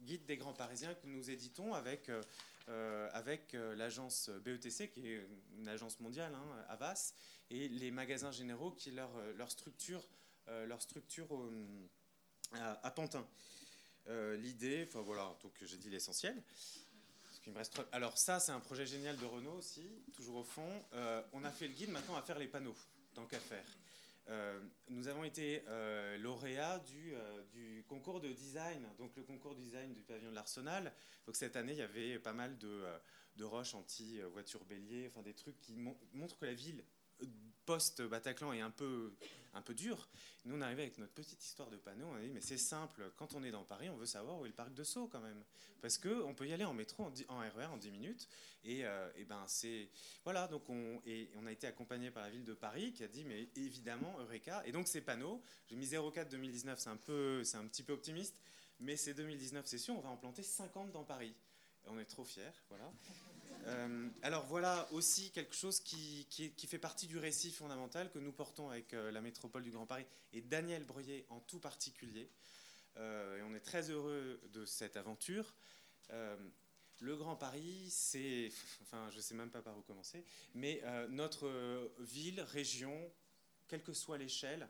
guide 0.00 0.24
des 0.24 0.38
grands 0.38 0.54
Parisiens 0.54 0.94
que 0.94 1.06
nous 1.06 1.30
éditons 1.30 1.74
avec, 1.74 2.10
avec 3.12 3.52
l'agence 3.52 4.30
BETC, 4.30 4.90
qui 4.90 5.08
est 5.08 5.28
une 5.58 5.68
agence 5.68 6.00
mondiale, 6.00 6.34
hein, 6.34 6.64
Avas, 6.70 7.12
et 7.50 7.68
les 7.68 7.90
magasins 7.90 8.32
généraux 8.32 8.70
qui 8.70 8.92
leur, 8.92 9.10
leur 9.36 9.50
structure, 9.50 10.08
leur 10.46 10.80
structure 10.80 11.28
à, 12.52 12.90
Pantin. 12.90 13.28
L'idée, 14.08 14.86
enfin 14.88 15.02
voilà, 15.02 15.36
donc 15.42 15.52
j'ai 15.60 15.76
dit 15.76 15.90
l'essentiel. 15.90 16.42
Alors 17.92 18.18
ça, 18.18 18.40
c'est 18.40 18.52
un 18.52 18.60
projet 18.60 18.86
génial 18.86 19.16
de 19.16 19.24
Renault 19.24 19.54
aussi, 19.58 19.86
toujours 20.14 20.36
au 20.36 20.44
fond. 20.44 20.68
on 21.32 21.44
a 21.44 21.50
fait 21.50 21.68
le 21.68 21.74
guide, 21.74 21.90
maintenant 21.90 22.14
va 22.14 22.22
faire 22.22 22.38
les 22.38 22.48
panneaux, 22.48 22.76
tant 23.14 23.26
qu'à 23.26 23.40
faire. 23.40 23.64
Euh, 24.28 24.60
nous 24.88 25.08
avons 25.08 25.24
été 25.24 25.64
euh, 25.68 26.16
lauréats 26.18 26.78
du, 26.78 27.12
euh, 27.14 27.82
concours 27.88 28.20
de 28.20 28.28
design, 28.28 28.86
donc 28.98 29.16
le 29.16 29.22
concours 29.22 29.54
de 29.54 29.60
design 29.60 29.92
du 29.92 30.02
pavillon 30.02 30.30
de 30.30 30.34
l'Arsenal. 30.34 30.92
Donc 31.26 31.36
cette 31.36 31.56
année, 31.56 31.72
il 31.72 31.78
y 31.78 31.82
avait 31.82 32.18
pas 32.18 32.32
mal 32.32 32.56
de, 32.58 33.44
roches 33.44 33.74
anti-voitures 33.74 34.64
bélier, 34.64 35.08
enfin 35.10 35.22
des 35.22 35.34
trucs 35.34 35.58
qui 35.60 35.76
montrent 35.76 36.38
que 36.38 36.46
la 36.46 36.54
ville 36.54 36.84
post-Bataclan 37.66 38.52
est 38.52 38.60
un 38.60 38.70
peu, 38.70 39.12
un 39.54 39.62
peu 39.62 39.74
dur. 39.74 40.08
Nous, 40.44 40.56
on 40.56 40.60
arrivait 40.60 40.82
avec 40.82 40.98
notre 40.98 41.12
petite 41.12 41.42
histoire 41.44 41.70
de 41.70 41.76
panneau, 41.76 42.06
on 42.06 42.16
a 42.16 42.20
dit, 42.20 42.30
mais 42.30 42.40
c'est 42.40 42.58
simple, 42.58 43.12
quand 43.16 43.34
on 43.34 43.42
est 43.44 43.50
dans 43.50 43.64
Paris, 43.64 43.88
on 43.90 43.96
veut 43.96 44.06
savoir 44.06 44.40
où 44.40 44.44
est 44.44 44.48
le 44.48 44.54
parc 44.54 44.74
de 44.74 44.84
Sceaux 44.84 45.08
quand 45.08 45.20
même. 45.20 45.42
Parce 45.80 45.98
qu'on 45.98 46.34
peut 46.34 46.46
y 46.46 46.52
aller 46.52 46.64
en 46.64 46.74
métro, 46.74 47.04
en, 47.28 47.38
RER 47.38 47.66
en 47.66 47.76
10 47.76 47.90
minutes. 47.90 48.28
Et, 48.64 48.84
euh, 48.84 49.10
et 49.16 49.24
ben 49.24 49.44
c'est... 49.46 49.88
Voilà, 50.24 50.48
donc 50.48 50.68
on, 50.68 51.00
a 51.46 51.52
été 51.52 51.66
accompagné 51.66 52.10
par 52.10 52.22
la 52.22 52.30
ville 52.30 52.44
de 52.44 52.54
Paris 52.54 52.92
qui 52.92 53.04
a 53.04 53.08
dit, 53.08 53.24
mais 53.24 53.48
évidemment, 53.56 54.14
Eureka. 54.20 54.62
Et 54.66 54.72
donc 54.72 54.88
ces 54.88 55.00
panneaux, 55.00 55.42
j'ai 55.68 55.76
mis 55.76 55.88
04 55.88 56.28
2019, 56.30 56.78
c'est 56.78 56.90
un, 56.90 56.96
peu, 56.96 57.44
c'est 57.44 57.56
un 57.56 57.66
petit 57.66 57.82
peu 57.82 57.92
optimiste, 57.92 58.40
mais 58.80 58.96
ces 58.96 59.14
2019 59.14 59.66
sessions, 59.66 59.98
on 59.98 60.02
va 60.02 60.10
en 60.10 60.16
planter 60.16 60.42
50 60.42 60.92
dans 60.92 61.04
Paris. 61.04 61.34
On 61.88 61.98
est 61.98 62.04
trop 62.04 62.24
fiers, 62.24 62.52
voilà. 62.68 62.92
Euh, 63.66 64.08
alors 64.22 64.44
voilà 64.46 64.88
aussi 64.92 65.30
quelque 65.30 65.54
chose 65.54 65.80
qui, 65.80 66.26
fait 66.66 66.78
partie 66.78 67.06
du 67.06 67.18
récit 67.18 67.50
fondamental 67.50 68.10
que 68.10 68.18
nous 68.18 68.32
portons 68.32 68.70
avec 68.70 68.92
euh, 68.92 69.10
la 69.12 69.20
métropole 69.20 69.62
du 69.62 69.70
Grand 69.70 69.86
Paris 69.86 70.06
et 70.32 70.40
Daniel 70.40 70.84
Breuillet 70.84 71.26
en 71.28 71.40
tout 71.40 71.60
particulier. 71.60 72.28
Euh, 72.96 73.38
et 73.38 73.42
on 73.42 73.54
est 73.54 73.60
très 73.60 73.90
heureux 73.90 74.40
de 74.52 74.64
cette 74.64 74.96
aventure. 74.96 75.54
le 77.00 77.16
Grand 77.16 77.36
Paris, 77.36 77.88
c'est, 77.90 78.50
enfin 78.82 79.08
je 79.10 79.16
ne 79.16 79.22
sais 79.22 79.34
même 79.34 79.50
pas 79.50 79.62
par 79.62 79.76
où 79.76 79.82
commencer, 79.82 80.24
mais 80.54 80.82
notre 81.08 81.90
ville, 81.98 82.40
région, 82.40 83.12
quelle 83.68 83.82
que 83.82 83.92
soit 83.92 84.18
l'échelle, 84.18 84.68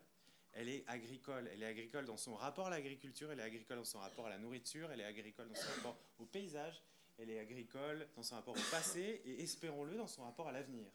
elle 0.55 0.69
est 0.69 0.85
agricole. 0.87 1.49
Elle 1.53 1.63
est 1.63 1.67
agricole 1.67 2.05
dans 2.05 2.17
son 2.17 2.35
rapport 2.35 2.67
à 2.67 2.71
l'agriculture, 2.71 3.33
elle 3.33 3.41
est 3.41 3.45
agricole 3.45 3.79
dans 3.79 3.85
son 3.85 3.99
rapport 3.99 4.27
à 4.27 4.31
la 4.31 4.39
nourriture, 4.39 4.91
elle 4.93 5.01
est 5.01 5.05
agricole 5.05 5.49
dans 5.49 5.55
son 5.55 5.69
rapport 5.77 5.99
au 6.19 6.27
paysage, 6.27 6.83
elle 7.19 7.31
est 7.31 7.39
agricole 7.39 8.09
dans 8.17 8.23
son 8.23 8.35
rapport 8.35 8.57
au 8.57 8.71
passé 8.71 9.23
et, 9.25 9.43
espérons-le, 9.43 9.97
dans 9.97 10.07
son 10.07 10.23
rapport 10.23 10.49
à 10.49 10.53
l'avenir. 10.53 10.91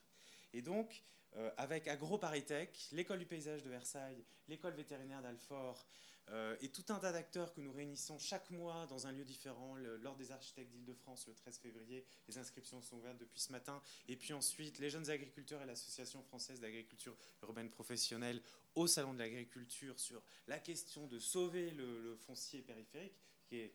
Et 0.54 0.62
donc, 0.62 1.04
euh, 1.36 1.52
avec 1.58 1.88
AgroParisTech, 1.88 2.90
l'école 2.92 3.20
du 3.20 3.26
paysage 3.26 3.64
de 3.64 3.70
Versailles, 3.70 4.24
l'école 4.48 4.74
vétérinaire 4.74 5.22
d'Alfort, 5.22 5.86
euh, 6.30 6.58
et 6.60 6.70
tout 6.70 6.84
un 6.90 7.00
tas 7.00 7.14
d'acteurs 7.14 7.54
que 7.54 7.62
nous 7.62 7.72
réunissons 7.72 8.20
chaque 8.20 8.50
mois 8.50 8.86
dans 8.88 9.08
un 9.08 9.14
lieu 9.14 9.24
différent, 9.24 9.76
lors 10.02 10.16
des 10.18 10.32
architectes 10.32 10.72
d'Île-de-France 10.72 11.28
le 11.28 11.34
13 11.34 11.58
février. 11.60 12.06
Les 12.28 12.38
inscriptions 12.38 12.82
sont 12.82 12.98
ouvertes 12.98 13.18
depuis 13.18 13.40
ce 13.40 13.52
matin. 13.52 13.82
Et 14.10 14.18
puis 14.18 14.34
ensuite, 14.34 14.80
les 14.80 14.90
jeunes 14.90 15.10
agriculteurs 15.10 15.62
et 15.62 15.66
l'Association 15.66 16.22
française 16.24 16.60
d'agriculture 16.60 17.16
urbaine 17.44 17.70
professionnelle 17.70 18.42
au 18.76 18.88
Salon 18.88 19.14
de 19.14 19.20
l'agriculture 19.20 20.00
sur 20.00 20.22
la 20.48 20.60
question 20.60 21.08
de 21.08 21.18
sauver 21.18 21.72
le, 21.72 22.02
le 22.02 22.16
foncier 22.18 22.62
périphérique, 22.62 23.16
qui 23.46 23.60
est 23.60 23.74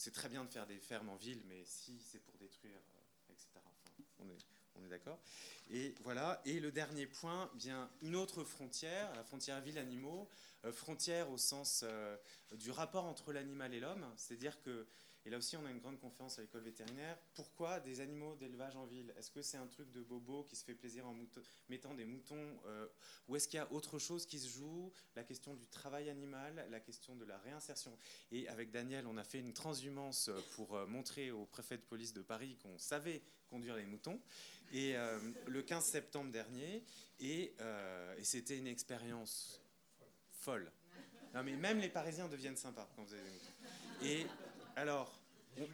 c'est 0.00 0.12
très 0.12 0.30
bien 0.30 0.44
de 0.44 0.50
faire 0.50 0.66
des 0.66 0.78
fermes 0.78 1.10
en 1.10 1.16
ville, 1.16 1.42
mais 1.46 1.62
si 1.66 2.00
c'est 2.00 2.20
pour 2.20 2.34
détruire, 2.38 2.78
euh, 2.78 3.32
etc. 3.34 3.48
on 4.18 4.28
est, 4.30 4.88
d'accord. 4.88 5.18
Et 5.70 5.94
voilà. 6.00 6.40
Et 6.46 6.58
le 6.58 6.72
dernier 6.72 7.06
point, 7.06 7.50
bien 7.54 7.88
une 8.00 8.16
autre 8.16 8.42
frontière, 8.42 9.14
la 9.14 9.22
frontière 9.22 9.60
ville-animaux, 9.60 10.26
euh, 10.64 10.72
frontière 10.72 11.30
au 11.30 11.36
sens 11.36 11.84
euh, 11.86 12.16
du 12.52 12.70
rapport 12.70 13.04
entre 13.04 13.32
l'animal 13.34 13.74
et 13.74 13.78
l'homme, 13.78 14.06
c'est-à-dire 14.16 14.58
que 14.62 14.86
et 15.26 15.30
là 15.30 15.36
aussi, 15.36 15.56
on 15.56 15.66
a 15.66 15.70
une 15.70 15.80
grande 15.80 15.98
conférence 15.98 16.38
à 16.38 16.42
l'école 16.42 16.62
vétérinaire. 16.62 17.18
Pourquoi 17.34 17.78
des 17.80 18.00
animaux 18.00 18.36
d'élevage 18.36 18.74
en 18.76 18.86
ville? 18.86 19.12
Est-ce 19.18 19.30
que 19.30 19.42
c'est 19.42 19.58
un 19.58 19.66
truc 19.66 19.92
de 19.92 20.00
bobo 20.00 20.44
qui 20.44 20.56
se 20.56 20.64
fait 20.64 20.74
plaisir 20.74 21.06
en 21.06 21.14
mettant 21.68 21.94
des 21.94 22.06
moutons 22.06 22.58
euh, 22.66 22.86
Ou 23.28 23.36
est-ce 23.36 23.46
qu'il 23.46 23.58
y 23.58 23.60
a 23.60 23.70
autre 23.70 23.98
chose 23.98 24.24
qui 24.24 24.38
se 24.38 24.48
joue? 24.48 24.90
La 25.16 25.22
question 25.22 25.54
du 25.54 25.66
travail 25.66 26.08
animal, 26.08 26.66
la 26.70 26.80
question 26.80 27.16
de 27.16 27.26
la 27.26 27.36
réinsertion. 27.38 27.96
Et 28.32 28.48
avec 28.48 28.70
Daniel, 28.70 29.06
on 29.06 29.18
a 29.18 29.24
fait 29.24 29.40
une 29.40 29.52
transhumance 29.52 30.30
pour 30.52 30.74
euh, 30.74 30.86
montrer 30.86 31.30
au 31.30 31.44
préfet 31.44 31.76
de 31.76 31.82
police 31.82 32.14
de 32.14 32.22
Paris 32.22 32.56
qu'on 32.62 32.78
savait 32.78 33.22
conduire 33.50 33.76
les 33.76 33.84
moutons. 33.84 34.18
Et 34.72 34.96
euh, 34.96 35.18
le 35.48 35.62
15 35.62 35.84
septembre 35.84 36.32
dernier, 36.32 36.82
et, 37.18 37.54
et 38.16 38.24
c'était 38.24 38.56
une 38.56 38.68
expérience 38.68 39.60
folle. 40.30 40.72
Non, 41.34 41.42
mais 41.42 41.56
même 41.56 41.78
les 41.78 41.90
Parisiens 41.90 42.28
deviennent 42.28 42.56
sympas 42.56 42.88
quand 42.96 43.02
vous 43.02 43.12
avez 43.12 43.22
des 43.22 43.28
moutons. 43.28 43.50
Et 44.02 44.26
alors. 44.80 45.20
Oui, 45.56 45.68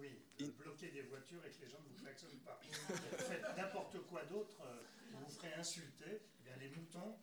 oui. 0.00 0.52
Bloquer 0.58 0.88
des 0.88 1.02
voitures 1.02 1.44
et 1.44 1.50
que 1.50 1.60
les 1.62 1.68
gens 1.68 1.80
ne 1.80 1.88
vous 1.88 2.02
klaxonnent 2.02 2.40
pas. 2.40 2.58
Faites 2.62 3.56
n'importe 3.56 3.98
quoi 4.06 4.24
d'autre, 4.24 4.62
euh, 4.62 4.82
vous 5.12 5.24
vous 5.24 5.30
ferez 5.30 5.54
insulter. 5.54 6.22
Eh 6.40 6.42
bien, 6.42 6.56
les 6.56 6.68
moutons, 6.70 7.18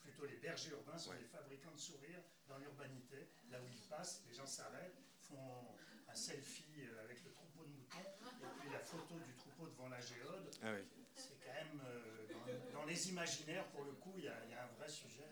plutôt 0.00 0.26
les 0.26 0.36
bergers 0.36 0.70
urbains, 0.70 0.98
sont 0.98 1.12
les 1.12 1.24
fabricants 1.24 1.72
de 1.72 1.80
sourires 1.80 2.22
dans 2.48 2.58
l'urbanité. 2.58 3.28
Là 3.50 3.60
où 3.60 3.66
ils 3.68 3.88
passent, 3.88 4.22
les 4.28 4.34
gens 4.34 4.46
s'arrêtent, 4.46 5.02
font 5.18 5.76
un 6.08 6.14
selfie 6.14 6.84
euh, 6.84 7.04
avec 7.04 7.24
le 7.24 7.32
troupeau 7.32 7.64
de 7.64 7.70
moutons, 7.70 7.98
et 7.98 8.60
puis 8.60 8.70
la 8.70 8.80
photo 8.80 9.18
du 9.18 9.34
troupeau 9.34 9.66
devant 9.66 9.88
la 9.88 10.00
géode. 10.00 10.50
Ah 10.62 10.74
C'est 11.14 11.38
quand 11.44 11.52
même, 11.52 11.80
euh, 11.86 12.72
dans, 12.72 12.84
les 12.84 13.08
imaginaires, 13.08 13.66
pour 13.68 13.84
le 13.84 13.92
coup, 13.92 14.14
il 14.16 14.24
y, 14.24 14.28
a 14.28 14.62
un 14.62 14.78
vrai 14.78 14.88
sujet. 14.88 15.26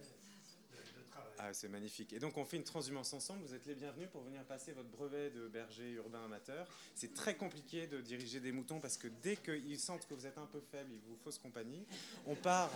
Ah, 1.38 1.52
c'est 1.52 1.68
magnifique. 1.68 2.12
Et 2.12 2.18
donc 2.18 2.36
on 2.36 2.44
fait 2.44 2.56
une 2.56 2.64
transhumance 2.64 3.12
ensemble. 3.12 3.42
Vous 3.44 3.54
êtes 3.54 3.66
les 3.66 3.74
bienvenus 3.74 4.08
pour 4.10 4.22
venir 4.22 4.44
passer 4.44 4.72
votre 4.72 4.88
brevet 4.88 5.30
de 5.30 5.48
berger 5.48 5.90
urbain 5.92 6.24
amateur. 6.24 6.66
C'est 6.94 7.14
très 7.14 7.36
compliqué 7.36 7.86
de 7.86 8.00
diriger 8.00 8.40
des 8.40 8.52
moutons 8.52 8.80
parce 8.80 8.96
que 8.96 9.08
dès 9.22 9.36
qu'ils 9.36 9.80
sentent 9.80 10.06
que 10.06 10.14
vous 10.14 10.26
êtes 10.26 10.38
un 10.38 10.46
peu 10.46 10.60
faible, 10.60 10.92
ils 10.92 11.00
vous 11.08 11.16
faussent 11.16 11.38
compagnie. 11.38 11.86
On 12.26 12.34
part, 12.34 12.70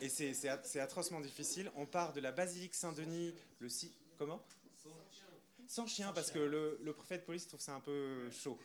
et 0.00 0.08
c'est 0.08 0.80
atrocement 0.80 1.20
difficile, 1.20 1.70
on 1.76 1.86
part 1.86 2.12
de 2.12 2.20
la 2.20 2.32
basilique 2.32 2.74
Saint-Denis, 2.74 3.34
le 3.60 3.68
6... 3.68 3.92
Comment? 4.18 4.42
Sans 5.68 5.86
chien, 5.86 6.12
parce 6.12 6.30
que 6.30 6.38
le, 6.38 6.92
préfet 6.92 7.18
de 7.18 7.24
police 7.24 7.46
trouve 7.48 7.60
ça 7.60 7.74
un 7.74 7.80
peu 7.80 8.30
chaud. 8.30 8.58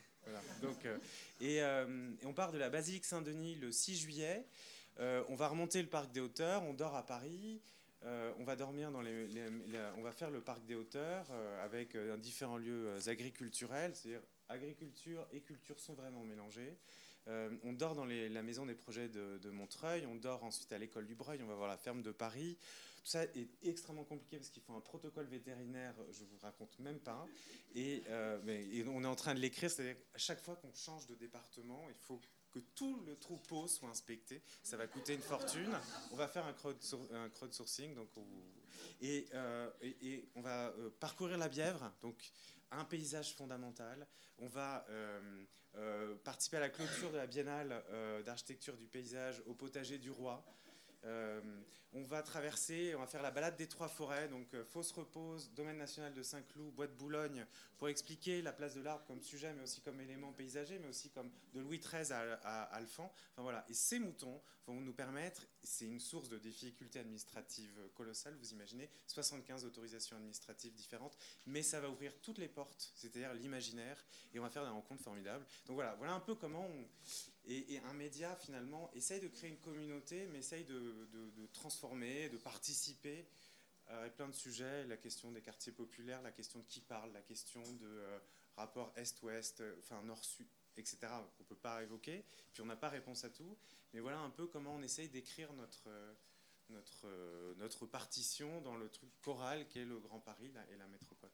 Donc, 0.61 0.85
euh, 0.85 0.97
euh, 1.41 2.11
et, 2.21 2.25
on 2.25 2.33
part 2.33 2.51
de 2.51 2.57
la 2.57 2.69
basilique 2.69 3.05
Saint-Denis 3.05 3.55
le 3.55 3.71
6 3.71 3.97
juillet. 3.97 4.45
Euh, 4.99 5.23
on 5.29 5.35
va 5.35 5.47
remonter 5.47 5.81
le 5.81 5.87
parc 5.87 6.11
des 6.11 6.19
hauteurs, 6.19 6.63
on 6.63 6.73
dort 6.73 6.95
à 6.95 7.05
Paris. 7.05 7.61
Euh, 8.03 8.33
on 8.39 8.43
va 8.43 8.55
dormir 8.55 8.91
dans 8.91 9.01
les, 9.01 9.27
on 9.97 10.01
va 10.01 10.11
faire 10.11 10.31
le 10.31 10.41
parc 10.41 10.65
des 10.65 10.73
hauteurs 10.73 11.27
euh, 11.29 11.63
avec 11.63 11.95
euh, 11.95 12.17
différents 12.17 12.57
lieux 12.57 12.97
agriculturels, 13.07 13.95
c'est-à-dire 13.95 14.23
agriculture 14.49 15.27
et 15.31 15.41
culture 15.41 15.79
sont 15.79 15.93
vraiment 15.93 16.23
mélangés. 16.23 16.77
on 17.27 17.73
dort 17.73 17.95
dans 17.95 18.05
la 18.05 18.41
maison 18.41 18.65
des 18.65 18.73
projets 18.73 19.07
de, 19.07 19.49
Montreuil, 19.51 20.05
on 20.07 20.15
dort 20.15 20.43
ensuite 20.43 20.73
à 20.73 20.77
l'école 20.77 21.05
du 21.05 21.15
Breuil, 21.15 21.39
on 21.43 21.47
va 21.47 21.55
voir 21.55 21.69
la 21.69 21.77
ferme 21.77 22.01
de 22.01 22.11
Paris. 22.11 22.57
Tout 22.97 23.07
ça 23.07 23.23
est 23.23 23.49
extrêmement 23.63 24.03
compliqué 24.03 24.37
parce 24.37 24.49
qu'il 24.49 24.61
faut 24.61 24.73
un 24.73 24.81
protocole 24.81 25.25
vétérinaire, 25.27 25.95
je 26.11 26.23
vous 26.25 26.37
raconte 26.41 26.77
même 26.79 26.99
pas. 26.99 27.25
Et, 27.75 28.03
et 28.45 28.85
on 28.87 29.03
est 29.03 29.07
en 29.07 29.15
train 29.15 29.33
de 29.35 29.39
l'écrire, 29.39 29.71
c'est-à-dire 29.71 29.95
à 30.13 30.17
chaque 30.17 30.41
fois 30.41 30.55
qu'on 30.55 30.73
change 30.73 31.07
de 31.07 31.15
département, 31.15 31.85
il 31.89 31.95
faut 31.95 32.19
que 32.51 32.59
tout 32.59 33.01
le 33.05 33.15
troupeau 33.15 33.67
soit 33.67 33.89
inspecté. 33.89 34.41
Ça 34.63 34.77
va 34.77 34.87
coûter 34.87 35.13
une 35.13 35.21
fortune. 35.21 35.71
On 36.11 36.15
va 36.15 36.27
faire 36.27 36.45
un, 36.45 36.53
crowdsourcing. 37.29 37.95
Donc 37.95 38.09
euh, 39.03 39.69
et, 39.81 40.29
on 40.35 40.41
va 40.41 40.67
euh, 40.67 40.89
parcourir 40.99 41.37
la 41.37 41.49
Bièvre, 41.49 41.91
donc 42.01 42.31
un 42.71 42.85
paysage 42.85 43.33
fondamental. 43.33 44.07
On 44.37 44.47
va 44.47 44.85
euh, 44.89 46.15
participer 46.23 46.57
à 46.57 46.61
la 46.61 46.69
clôture 46.69 47.11
de 47.11 47.17
la 47.17 47.27
biennale 47.27 47.83
d'architecture 48.25 48.75
du 48.77 48.87
paysage 48.87 49.41
au 49.45 49.53
potager 49.53 49.97
du 49.97 50.11
roi. 50.11 50.43
On 51.93 52.03
va 52.03 52.23
traverser, 52.23 52.95
on 52.95 52.99
va 52.99 53.05
faire 53.05 53.21
la 53.21 53.31
balade 53.31 53.57
des 53.57 53.67
trois 53.67 53.89
forêts, 53.89 54.29
donc 54.29 54.53
euh, 54.53 54.63
Fosse 54.63 54.93
Repose, 54.93 55.51
Domaine 55.53 55.77
national 55.77 56.13
de 56.13 56.23
Saint-Cloud, 56.23 56.73
Bois 56.73 56.87
de 56.87 56.93
Boulogne, 56.93 57.45
pour 57.77 57.89
expliquer 57.89 58.41
la 58.41 58.53
place 58.53 58.75
de 58.75 58.81
l'arbre 58.81 59.03
comme 59.07 59.21
sujet, 59.21 59.51
mais 59.53 59.63
aussi 59.63 59.81
comme 59.81 59.99
élément 59.99 60.31
paysager, 60.31 60.79
mais 60.79 60.87
aussi 60.87 61.09
comme 61.09 61.29
de 61.53 61.59
Louis 61.59 61.79
XIII 61.79 62.13
à, 62.13 62.61
Alphand. 62.75 63.11
Enfin 63.33 63.41
voilà, 63.41 63.65
et 63.67 63.73
ces 63.73 63.99
moutons 63.99 64.41
vont 64.67 64.79
nous 64.79 64.93
permettre, 64.93 65.45
c'est 65.63 65.85
une 65.85 65.99
source 65.99 66.29
de 66.29 66.37
difficultés 66.37 66.99
administratives 66.99 67.79
colossales, 67.95 68.35
vous 68.35 68.51
imaginez, 68.51 68.89
75 69.07 69.65
autorisations 69.65 70.15
administratives 70.15 70.73
différentes, 70.73 71.17
mais 71.45 71.63
ça 71.63 71.79
va 71.79 71.89
ouvrir 71.89 72.13
toutes 72.21 72.37
les 72.37 72.47
portes, 72.47 72.91
c'est-à-dire 72.95 73.33
l'imaginaire, 73.33 74.03
et 74.33 74.39
on 74.39 74.43
va 74.43 74.49
faire 74.49 74.63
des 74.63 74.71
rencontres 74.71 75.03
formidables. 75.03 75.45
Donc 75.65 75.75
voilà, 75.75 75.95
voilà 75.95 76.13
un 76.13 76.19
peu 76.19 76.35
comment 76.35 76.67
et, 77.45 77.79
un 77.85 77.93
média, 77.93 78.35
finalement, 78.35 78.91
essaye 78.93 79.19
de 79.19 79.27
créer 79.27 79.49
une 79.49 79.59
communauté, 79.59 80.27
mais 80.27 80.39
essaye 80.39 80.63
de, 80.63 81.07
transformer, 81.53 82.29
de 82.29 82.37
participer 82.37 83.25
à 83.87 84.09
plein 84.09 84.27
de 84.27 84.35
sujets. 84.35 84.85
La 84.85 84.97
question 84.97 85.31
des 85.31 85.41
quartiers 85.41 85.71
populaires, 85.71 86.21
la 86.21 86.31
question 86.31 86.59
de 86.59 86.65
qui 86.65 86.81
parle, 86.81 87.11
la 87.13 87.21
question 87.21 87.61
de, 87.73 87.87
euh, 87.87 88.19
rapport 88.57 88.93
est-ouest, 88.95 89.63
enfin 89.79 90.01
nord-sud, 90.03 90.47
etc., 90.77 90.97
qu'on 91.37 91.43
ne 91.43 91.47
peut 91.47 91.55
pas 91.55 91.83
évoquer. 91.83 92.23
Puis 92.53 92.61
on 92.61 92.65
n'a 92.65 92.75
pas 92.75 92.89
réponse 92.89 93.23
à 93.23 93.29
tout. 93.29 93.57
Mais 93.93 93.99
voilà 93.99 94.19
un 94.19 94.29
peu 94.29 94.47
comment 94.47 94.75
on 94.75 94.81
essaye 94.81 95.09
d'écrire 95.09 95.51
notre, 95.53 95.89
notre, 96.69 97.55
notre 97.57 97.85
partition 97.85 98.61
dans 98.61 98.75
le 98.75 98.89
truc 98.89 99.09
choral 99.21 99.67
qu'est 99.67 99.85
le 99.85 99.99
Grand 99.99 100.19
Paris 100.19 100.51
et 100.71 100.77
la 100.77 100.87
métropole. 100.87 101.31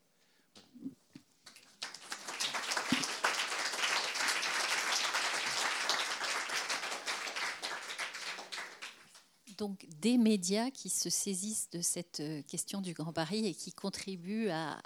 donc 9.58 9.86
des 10.02 10.18
médias 10.18 10.72
qui 10.72 10.90
se 10.90 11.10
saisissent 11.10 11.70
de 11.72 11.82
cette 11.82 12.20
euh, 12.20 12.42
question 12.44 12.82
du 12.82 12.94
Grand 12.94 13.12
Paris 13.12 13.46
et 13.46 13.54
qui 13.54 13.74
contribuent 13.74 14.50
à, 14.50 14.80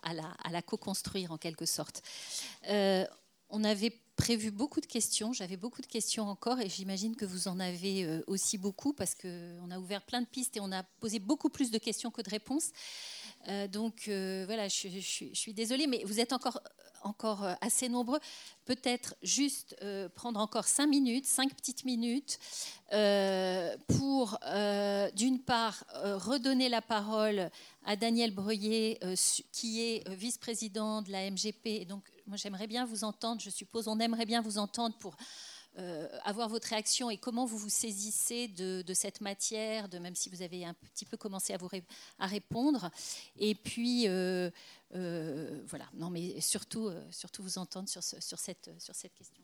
la, 0.51 0.61
co-construire 0.61 1.31
en 1.31 1.37
quelque 1.37 1.65
sorte. 1.65 2.01
Euh, 2.69 3.05
on 3.51 3.63
avait 3.63 3.93
prévu 4.15 4.51
beaucoup 4.51 4.81
de 4.81 4.85
questions, 4.85 5.33
j'avais 5.33 5.57
beaucoup 5.57 5.81
de 5.81 5.87
questions 5.87 6.27
encore 6.27 6.59
et 6.59 6.69
j'imagine 6.69 7.15
que 7.15 7.25
vous 7.25 7.47
en 7.47 7.59
avez 7.59 8.03
euh, 8.03 8.21
aussi 8.27 8.57
beaucoup 8.57 8.93
parce 8.93 9.15
qu'on 9.15 9.71
a 9.71 9.79
ouvert 9.79 10.01
plein 10.01 10.21
de 10.21 10.27
pistes 10.27 10.57
et 10.57 10.59
on 10.59 10.71
a 10.71 10.83
posé 10.99 11.19
beaucoup 11.19 11.49
plus 11.49 11.71
de 11.71 11.77
questions 11.77 12.11
que 12.11 12.21
de 12.21 12.29
réponses. 12.29 12.71
Donc 13.71 14.03
voilà, 14.07 14.67
je, 14.67 14.87
suis 15.33 15.53
désolée, 15.53 15.87
mais 15.87 16.03
vous 16.05 16.19
êtes 16.19 16.33
encore 16.33 16.61
encore 17.03 17.43
euh, 17.43 17.53
assez 17.61 17.89
nombreux. 17.89 18.19
Peut-être 18.65 19.15
juste 19.21 19.75
euh, 19.81 20.09
prendre 20.09 20.39
encore 20.39 20.65
cinq 20.65 20.87
minutes, 20.87 21.25
cinq 21.25 21.53
petites 21.53 21.85
minutes, 21.85 22.39
euh, 22.93 23.75
pour, 23.87 24.37
d'une 25.15 25.39
part, 25.39 25.83
redonner 25.93 26.69
la 26.69 26.81
parole 26.81 27.49
à 27.85 27.95
Daniel 27.95 28.31
Breuillet, 28.31 28.99
qui 29.51 29.81
est 29.81 30.09
vice-président 30.09 31.01
de 31.01 31.11
la 31.11 31.29
MGP. 31.29 31.87
Donc, 31.87 32.03
moi, 32.27 32.37
j'aimerais 32.37 32.67
bien 32.67 32.85
vous 32.85 33.03
entendre, 33.03 33.41
je 33.41 33.49
suppose, 33.49 33.87
on 33.87 33.99
aimerait 33.99 34.25
bien 34.25 34.41
vous 34.41 34.57
entendre 34.57 34.95
pour 34.97 35.15
euh, 35.77 36.09
avoir 36.23 36.49
votre 36.49 36.67
réaction 36.67 37.09
et 37.09 37.17
comment 37.17 37.45
vous 37.45 37.57
vous 37.57 37.69
saisissez 37.69 38.49
de, 38.49 38.93
cette 38.93 39.21
matière, 39.21 39.87
même 40.01 40.15
si 40.15 40.29
vous 40.29 40.41
avez 40.41 40.65
un 40.65 40.73
petit 40.73 41.05
peu 41.05 41.15
commencé 41.15 41.53
à, 41.53 41.57
vous 41.57 41.69
à 42.19 42.27
répondre. 42.27 42.91
Et 43.37 43.55
puis, 43.55 44.07
euh, 44.07 44.49
euh, 44.95 45.63
voilà, 45.67 45.89
non, 45.93 46.09
mais 46.09 46.41
surtout, 46.41 46.91
surtout 47.09 47.41
vous 47.41 47.57
entendre 47.57 47.87
sur, 47.87 48.03
sur, 48.03 48.37
cette, 48.37 48.69
sur 48.79 48.93
cette 48.95 49.13
question. 49.13 49.43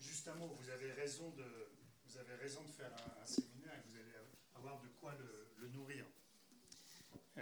Juste 0.00 0.26
un 0.26 0.34
mot, 0.34 0.48
vous 0.60 0.68
avez 0.68 0.92
raison 0.92 1.30
de, 1.30 1.44
vous 2.06 2.18
avez 2.18 2.34
raison 2.34 2.62
de 2.64 2.70
faire 2.70 2.92
un, 3.22 3.26
séminaire 3.26 3.74
et 3.74 3.88
vous 3.88 3.96
allez 3.96 4.12
avoir 4.56 4.80
de 4.80 4.88
quoi 5.00 5.14
le 5.58 5.68
nourrir. 5.68 6.04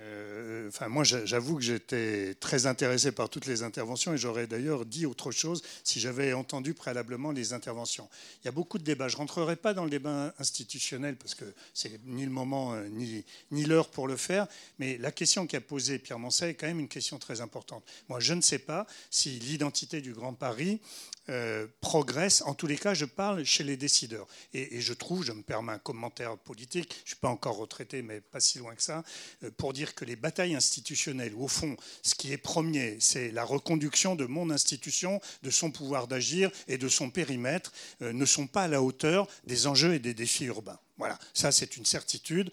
Euh, 0.01 0.69
enfin, 0.69 0.89
moi, 0.89 1.05
j'avoue 1.05 1.57
que 1.57 1.63
j'étais 1.63 2.35
très 2.35 2.67
intéressé 2.67 3.13
par 3.13 3.29
toutes 3.29 3.47
les 3.47 3.63
interventions 3.63 4.15
et 4.15 4.19
j'aurais 4.19 4.47
d'ailleurs 4.47 4.87
dit 4.87 5.05
autre 5.05 5.31
chose 5.31 5.63
si 5.85 6.01
j'avais 6.01 6.33
entendu 6.33 6.75
préalablement 6.75 7.33
les 7.33 7.53
interventions. 7.53 8.09
Il 8.43 8.47
y 8.47 8.49
a 8.49 8.53
beaucoup 8.53 8.79
de 8.79 8.85
débats. 8.85 9.09
Je 9.09 9.17
ne 9.17 9.19
rentrerai 9.19 9.57
pas 9.57 9.75
dans 9.75 9.85
le 9.85 9.91
débat 9.91 10.33
institutionnel 10.39 11.17
parce 11.17 11.35
que 11.35 11.45
c'est 11.75 12.01
ni 12.07 12.25
le 12.25 12.31
moment 12.31 12.75
euh, 12.75 12.89
ni, 12.89 13.25
ni 13.51 13.65
l'heure 13.65 13.91
pour 13.91 14.09
le 14.09 14.17
faire, 14.17 14.47
mais 14.79 14.97
la 14.99 15.13
question 15.13 15.47
qu'a 15.47 15.61
posée 15.61 15.99
Pierre 15.99 16.19
Moncet 16.19 16.51
est 16.51 16.55
quand 16.55 16.67
même 16.67 16.81
une 16.81 16.89
question 16.89 17.19
très 17.19 17.41
importante. 17.41 17.85
Moi, 18.09 18.21
je 18.21 18.33
ne 18.33 18.41
sais 18.41 18.59
pas 18.59 18.87
si 19.11 19.31
l'identité 19.41 20.01
du 20.01 20.13
Grand 20.13 20.33
Paris 20.33 20.81
euh, 21.31 21.67
progresse. 21.81 22.43
En 22.45 22.55
tous 22.55 22.67
les 22.67 22.77
cas, 22.77 22.93
je 22.93 23.05
parle 23.05 23.45
chez 23.45 23.63
les 23.63 23.77
décideurs. 23.77 24.27
Et, 24.53 24.81
je 24.81 24.93
trouve, 24.93 25.25
je 25.25 25.33
me 25.33 25.43
permets 25.43 25.73
un 25.73 25.79
commentaire 25.79 26.37
politique, 26.37 26.93
je 26.93 27.03
ne 27.03 27.07
suis 27.09 27.17
pas 27.17 27.29
encore 27.29 27.57
retraité, 27.57 28.03
mais 28.03 28.21
pas 28.21 28.41
si 28.41 28.59
loin 28.59 28.75
que 28.75 28.83
ça, 28.83 29.05
euh, 29.45 29.51
pour 29.57 29.73
dire 29.73 29.95
que 29.95 30.05
les 30.05 30.17
batailles 30.17 30.55
institutionnelles, 30.55 31.35
au 31.37 31.49
fond, 31.49 31.77
ce 32.03 32.15
qui 32.15 32.33
est 32.33 32.39
premier, 32.39 32.97
c'est 33.01 33.31
la 33.31 33.45
reconduction 33.45 34.17
de 34.17 34.27
mon 34.27 34.51
institution, 34.51 35.21
de 35.43 35.51
son 35.51 35.71
pouvoir 35.71 36.09
d'agir 36.09 36.51
et 36.67 36.79
de 36.79 36.89
son 36.89 37.11
périmètre, 37.11 37.73
euh, 38.03 38.13
ne 38.13 38.25
sont 38.25 38.47
pas 38.47 38.65
à 38.65 38.69
la 38.69 38.83
hauteur 38.83 39.29
des 39.47 39.67
enjeux 39.67 39.95
et 39.95 40.01
des 40.01 40.15
défis 40.15 40.47
urbains. 40.47 40.81
Voilà, 40.99 41.19
ça 41.33 41.53
c'est 41.53 41.77
une 41.77 41.87
certitude. 41.87 42.51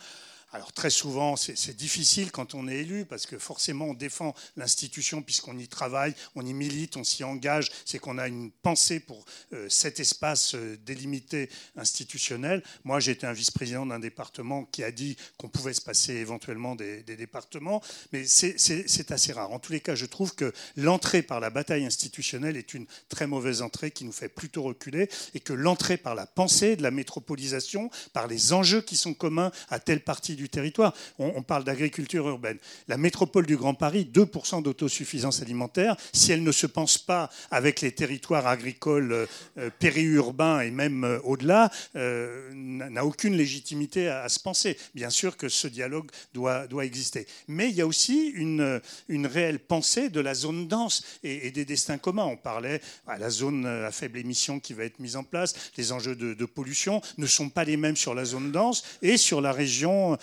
Alors 0.53 0.72
très 0.72 0.90
souvent, 0.90 1.35
c'est 1.35 1.76
difficile 1.76 2.32
quand 2.32 2.56
on 2.56 2.69
est 2.69 2.77
élu, 2.77 3.03
parce 3.03 3.26
que 3.26 3.38
forcément, 3.38 3.88
on 3.88 3.93
défend 3.93 4.34
l'institution 4.56 5.22
puisqu'on 5.22 5.58
y 5.58 5.67
travaille, 5.67 6.16
on 6.35 6.45
y 6.45 6.53
milite, 6.53 6.95
on 6.95 7.03
s'y 7.03 7.26
engage, 7.26 7.69
c'est 7.84 8.00
qu'on 8.00 8.17
a 8.17 8.30
une 8.30 8.51
pensée 8.51 9.01
pour 9.01 9.26
euh, 9.51 9.67
cet 9.67 10.00
espace 10.00 10.56
euh, 10.56 10.77
délimité 10.85 11.50
institutionnel. 11.76 12.64
Moi, 12.85 13.01
j'ai 13.01 13.11
été 13.11 13.27
un 13.27 13.34
vice-président 13.34 13.85
d'un 13.85 14.00
département 14.00 14.64
qui 14.64 14.85
a 14.85 14.92
dit 14.92 15.17
qu'on 15.38 15.50
pouvait 15.50 15.74
se 15.74 15.82
passer 15.82 16.14
éventuellement 16.14 16.76
des, 16.76 17.03
départements, 17.03 17.82
mais 18.14 18.26
c'est 18.26 19.11
assez 19.11 19.34
rare. 19.34 19.51
En 19.51 19.59
tous 19.59 19.74
les 19.74 19.82
cas, 19.82 19.95
je 19.95 20.06
trouve 20.06 20.34
que 20.34 20.53
l'entrée 20.77 21.24
par 21.24 21.40
la 21.40 21.50
bataille 21.50 21.85
institutionnelle 21.85 22.56
est 22.56 22.74
une 22.74 22.85
très 23.09 23.27
mauvaise 23.27 23.61
entrée 23.61 23.92
qui 23.92 24.06
nous 24.06 24.11
fait 24.14 24.30
plutôt 24.30 24.64
reculer, 24.64 25.09
et 25.34 25.42
que 25.42 25.53
l'entrée 25.53 25.98
par 25.98 26.16
la 26.16 26.26
pensée 26.26 26.77
de 26.77 26.84
la 26.84 26.92
métropolisation, 26.92 27.90
par 28.14 28.27
les 28.27 28.53
enjeux 28.53 28.82
qui 28.82 28.95
sont 28.95 29.14
communs 29.14 29.51
à 29.69 29.80
telle 29.80 30.03
partie 30.03 30.36
du 30.38 30.48
territoire. 30.48 30.93
On, 31.19 31.41
parle 31.41 31.66
d'agriculture 31.66 32.27
urbaine. 32.27 32.57
La 32.88 32.98
métropole 32.98 33.45
du 33.45 33.57
Grand 33.57 33.74
Paris, 33.74 34.09
2% 34.11 34.64
d'autosuffisance 34.64 35.41
alimentaire, 35.41 35.98
si 36.14 36.32
elle 36.32 36.43
ne 36.43 36.51
se 36.51 36.67
pense 36.67 36.98
pas 36.98 37.30
avec 37.51 37.82
les 37.82 37.91
territoires 37.91 38.48
agricoles 38.48 39.11
euh, 39.11 39.25
euh, 39.57 39.69
périurbains 39.80 40.61
et 40.61 40.72
même 40.72 41.03
euh, 41.03 41.19
au-delà, 41.24 41.72
n'a 41.95 43.06
aucune 43.06 43.35
légitimité 43.35 44.07
à, 44.07 44.30
se 44.30 44.40
penser. 44.40 44.77
Bien 44.93 45.09
sûr 45.09 45.35
que 45.35 45.49
ce 45.49 45.67
dialogue 45.67 46.09
doit, 46.33 46.67
doit 46.67 46.85
exister. 46.85 47.25
Mais 47.48 47.69
il 47.69 47.75
y 47.75 47.82
a 47.82 47.88
aussi 47.88 48.27
une, 48.27 48.80
une 49.09 49.25
réelle 49.25 49.59
pensée 49.59 50.09
de 50.09 50.19
la 50.19 50.35
zone 50.35 50.67
dense 50.67 51.03
et, 51.24 51.49
des 51.49 51.66
destins 51.66 51.98
communs. 51.98 52.25
On 52.25 52.38
parlait 52.38 52.82
à 53.07 53.17
la 53.17 53.30
zone 53.32 53.66
à 53.66 53.91
faible 53.91 54.19
émission 54.19 54.59
qui 54.59 54.74
va 54.74 54.83
être 54.83 54.99
mise 54.99 55.16
en 55.16 55.24
place. 55.24 55.72
Les 55.77 55.91
enjeux 55.91 56.16
de 56.16 56.45
pollution 56.45 57.01
ne 57.17 57.25
sont 57.25 57.49
pas 57.49 57.64
les 57.64 57.77
mêmes 57.77 57.95
sur 57.95 58.14
la 58.14 58.25
zone 58.25 58.51
dense 58.51 58.83
et 59.01 59.17
sur 59.17 59.41
la 59.41 59.51
région 59.51 60.17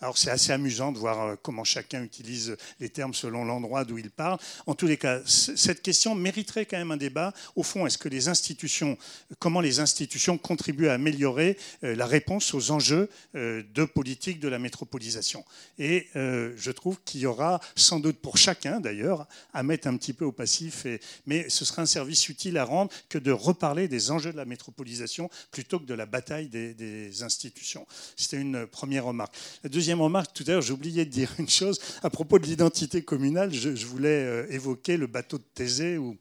Alors 0.00 0.18
c'est 0.18 0.30
assez 0.30 0.52
amusant 0.52 0.92
de 0.92 0.98
voir 0.98 1.20
euh, 1.20 1.36
comment 1.40 1.64
chacun 1.64 2.02
utilise 2.02 2.56
les 2.80 2.88
termes 2.88 3.14
selon 3.14 3.44
l'endroit 3.44 3.84
d'où 3.84 3.98
il 3.98 4.10
parle. 4.10 4.38
En 4.66 4.74
tous 4.74 4.86
les 4.86 4.96
cas, 4.96 5.20
cette 5.26 5.82
question 5.82 6.14
mériterait 6.14 6.66
quand 6.66 6.76
même 6.76 6.90
un 6.90 6.96
débat. 6.96 7.32
Au 7.56 7.62
fond, 7.62 7.86
est-ce 7.86 7.98
que 7.98 8.08
les 8.08 8.28
institutions, 8.28 8.96
comment 9.38 9.60
les 9.60 9.80
institutions 9.80 10.38
contribuent 10.38 10.88
à 10.88 10.94
améliorer 10.94 11.56
euh, 11.82 11.94
la 11.94 12.06
réponse 12.06 12.54
aux 12.54 12.70
enjeux 12.70 13.08
euh, 13.34 13.62
de 13.74 13.84
politique 13.84 14.40
de 14.40 14.48
la 14.48 14.58
métropolisation? 14.58 15.44
Et 15.78 16.08
je 16.14 16.70
trouve 16.70 16.98
qu'il 17.04 17.20
y 17.20 17.26
aura 17.26 17.60
sans 17.74 18.00
doute 18.00 18.18
pour 18.18 18.36
chacun 18.36 18.80
d'ailleurs 18.80 19.26
à 19.52 19.62
mettre 19.62 19.88
un 19.88 19.96
petit 19.96 20.12
peu 20.12 20.24
au 20.24 20.32
passif, 20.32 20.86
mais 21.26 21.48
ce 21.48 21.64
serait 21.64 21.82
un 21.82 21.86
service 21.86 22.28
utile 22.28 22.58
à 22.58 22.64
rendre 22.64 22.92
que 23.08 23.18
de 23.18 23.32
reparler 23.32 23.88
des 23.88 24.10
enjeux 24.10 24.32
de 24.32 24.36
la 24.36 24.44
métropolisation 24.44 25.30
plutôt 25.50 25.78
que 25.78 25.84
de 25.84 25.94
la 25.94 26.06
bataille 26.06 26.48
des, 26.48 26.74
des 26.74 27.22
institutions. 27.22 27.86
C'était 28.16 28.40
une 28.40 28.66
première 28.66 29.06
remarque. 29.06 29.13
La 29.62 29.70
deuxième 29.70 30.00
remarque, 30.00 30.32
tout 30.32 30.44
à 30.46 30.52
l'heure, 30.52 30.70
oublié 30.70 31.04
de 31.04 31.10
dire 31.10 31.32
une 31.38 31.48
chose. 31.48 31.78
À 32.02 32.10
propos 32.10 32.38
de 32.38 32.46
l'identité 32.46 33.02
communale, 33.02 33.52
je, 33.52 33.86
voulais 33.86 34.08
euh, 34.08 34.46
évoquer 34.50 34.96
le 34.96 35.06
bateau 35.06 35.38
de 35.38 35.44
Thésée 35.54 35.98
où 35.98 36.16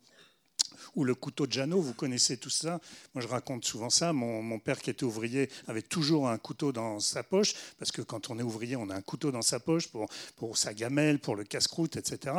ou 0.96 1.04
le 1.04 1.16
couteau 1.16 1.48
de 1.48 1.52
Jeannot, 1.52 1.82
vous 1.82 1.94
connaissez 1.94 2.38
tout 2.38 2.50
ça. 2.50 2.80
Moi, 3.14 3.22
je 3.22 3.28
raconte 3.28 3.66
souvent 3.66 3.90
ça. 3.90 4.14
Mon, 4.14 4.60
père, 4.60 4.80
qui 4.80 4.90
était 4.90 5.04
ouvrier, 5.04 5.50
avait 5.68 5.82
toujours 5.82 6.30
un 6.30 6.38
couteau 6.38 6.72
dans 6.72 7.00
sa 7.00 7.24
poche, 7.24 7.54
parce 7.80 7.92
que 7.92 8.02
quand 8.02 8.30
on 8.30 8.40
est 8.40 8.44
ouvrier, 8.44 8.76
on 8.76 8.90
a 8.90 8.96
un 8.96 9.02
couteau 9.02 9.32
dans 9.32 9.42
sa 9.42 9.60
poche 9.60 9.88
pour, 9.88 10.08
pour 10.36 10.58
sa 10.58 10.74
gamelle, 10.74 11.20
pour 11.20 11.36
le 11.36 11.44
casse-croûte, 11.44 11.98
etc. 11.98 12.36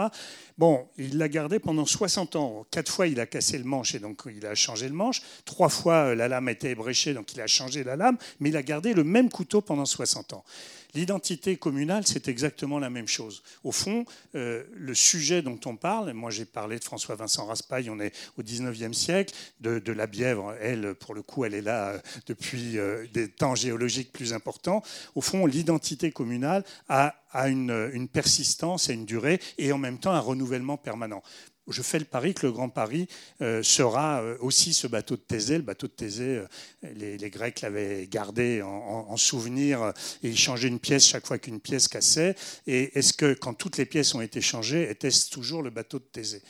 Bon, 0.59 0.89
il 0.97 1.19
l'a 1.19 1.29
gardé 1.29 1.59
pendant 1.59 1.87
60 1.87 2.37
ans. 2.37 2.67
Quatre 2.71 2.91
fois, 2.91 3.07
il 3.07 3.21
a 3.21 3.27
cassé 3.27 3.59
le 3.59 3.65
manche 3.65 3.95
et 3.95 3.99
donc 3.99 4.23
il 4.27 4.47
a 4.47 4.55
changé 4.55 4.89
le 4.89 4.95
manche. 4.95 5.23
Trois 5.45 5.69
fois, 5.69 6.15
la 6.15 6.29
lame 6.29 6.49
était 6.49 6.71
ébréchée, 6.71 7.15
donc 7.15 7.33
il 7.33 7.41
a 7.41 7.47
changé 7.47 7.85
la 7.85 7.97
lame, 7.97 8.17
mais 8.41 8.51
il 8.51 8.57
a 8.57 8.63
gardé 8.63 8.95
le 8.95 9.05
même 9.05 9.31
couteau 9.31 9.61
pendant 9.61 9.87
60 9.87 10.35
ans. 10.35 10.45
L'identité 10.95 11.57
communale, 11.57 12.07
c'est 12.07 12.29
exactement 12.29 12.79
la 12.79 12.91
même 12.91 13.09
chose. 13.09 13.43
Au 13.65 13.73
fond, 13.73 14.05
euh, 14.35 14.63
le 14.73 14.95
sujet 14.95 15.43
dont 15.43 15.59
on 15.67 15.77
parle, 15.77 16.13
moi 16.13 16.31
j'ai 16.31 16.45
parlé 16.45 16.79
de 16.79 16.85
François-Vincent 16.85 17.47
Raspail, 17.47 17.91
on 17.91 17.99
est 17.99 18.13
au 18.39 18.43
19e 18.43 18.93
siècle, 18.93 19.35
de, 19.61 19.93
la 19.93 20.07
Bièvre, 20.07 20.55
elle, 20.61 20.95
pour 20.95 21.15
le 21.15 21.23
coup, 21.23 21.45
elle 21.45 21.55
est 21.55 21.63
là 21.63 21.89
euh, 21.91 21.99
depuis 22.27 22.79
euh, 22.79 23.07
des 23.13 23.29
temps 23.29 23.55
géologiques 23.55 24.13
plus 24.13 24.33
importants. 24.33 24.83
Au 25.15 25.21
fond, 25.21 25.47
l'identité 25.47 26.13
communale 26.13 26.65
a, 26.89 27.15
une, 27.47 27.91
une 27.93 28.09
persistance 28.09 28.89
et 28.89 28.95
une 28.95 29.07
durée, 29.07 29.41
et 29.59 29.73
en 29.73 29.79
même 29.79 29.99
temps 29.99 30.13
un 30.13 30.21
renouvellement 30.21 30.77
permanent 30.77 31.23
je 31.69 31.83
fais 31.83 31.99
le 31.99 32.05
pari 32.05 32.35
que 32.35 32.47
le 32.47 32.53
Grand 32.53 32.69
Paris 32.69 33.09
euh, 33.41 33.63
sera 33.63 34.23
euh, 34.23 34.37
aussi 34.41 34.75
ce 34.75 34.87
bateau 34.87 35.17
de 35.17 35.23
Thésée. 35.23 35.57
Le 35.57 35.63
bateau 35.63 35.87
de 35.87 35.93
Thésée, 35.93 36.43
euh, 36.85 36.89
les, 36.95 37.31
Grecs 37.31 37.63
l'avaient 37.63 38.07
gardé 38.07 38.63
en, 38.63 39.17
souvenir 39.17 39.93
et 40.23 40.29
ils 40.29 40.39
changeaient 40.39 40.69
une 40.69 40.79
pièce 40.79 41.07
chaque 41.07 41.27
fois 41.27 41.39
qu'une 41.39 41.61
pièce 41.61 41.89
cassait. 41.89 42.35
Et 42.67 42.97
est-ce 42.99 43.13
que 43.13 43.33
quand 43.35 43.55
toutes 43.55 43.77
les 43.79 43.87
pièces 43.87 44.15
ont 44.15 44.21
été 44.21 44.41
changées, 44.41 44.91
était-ce 44.91 45.31
toujours 45.31 45.63
le 45.63 45.71
bateau 45.71 45.99
de 45.99 46.05
Thésée? 46.05 46.43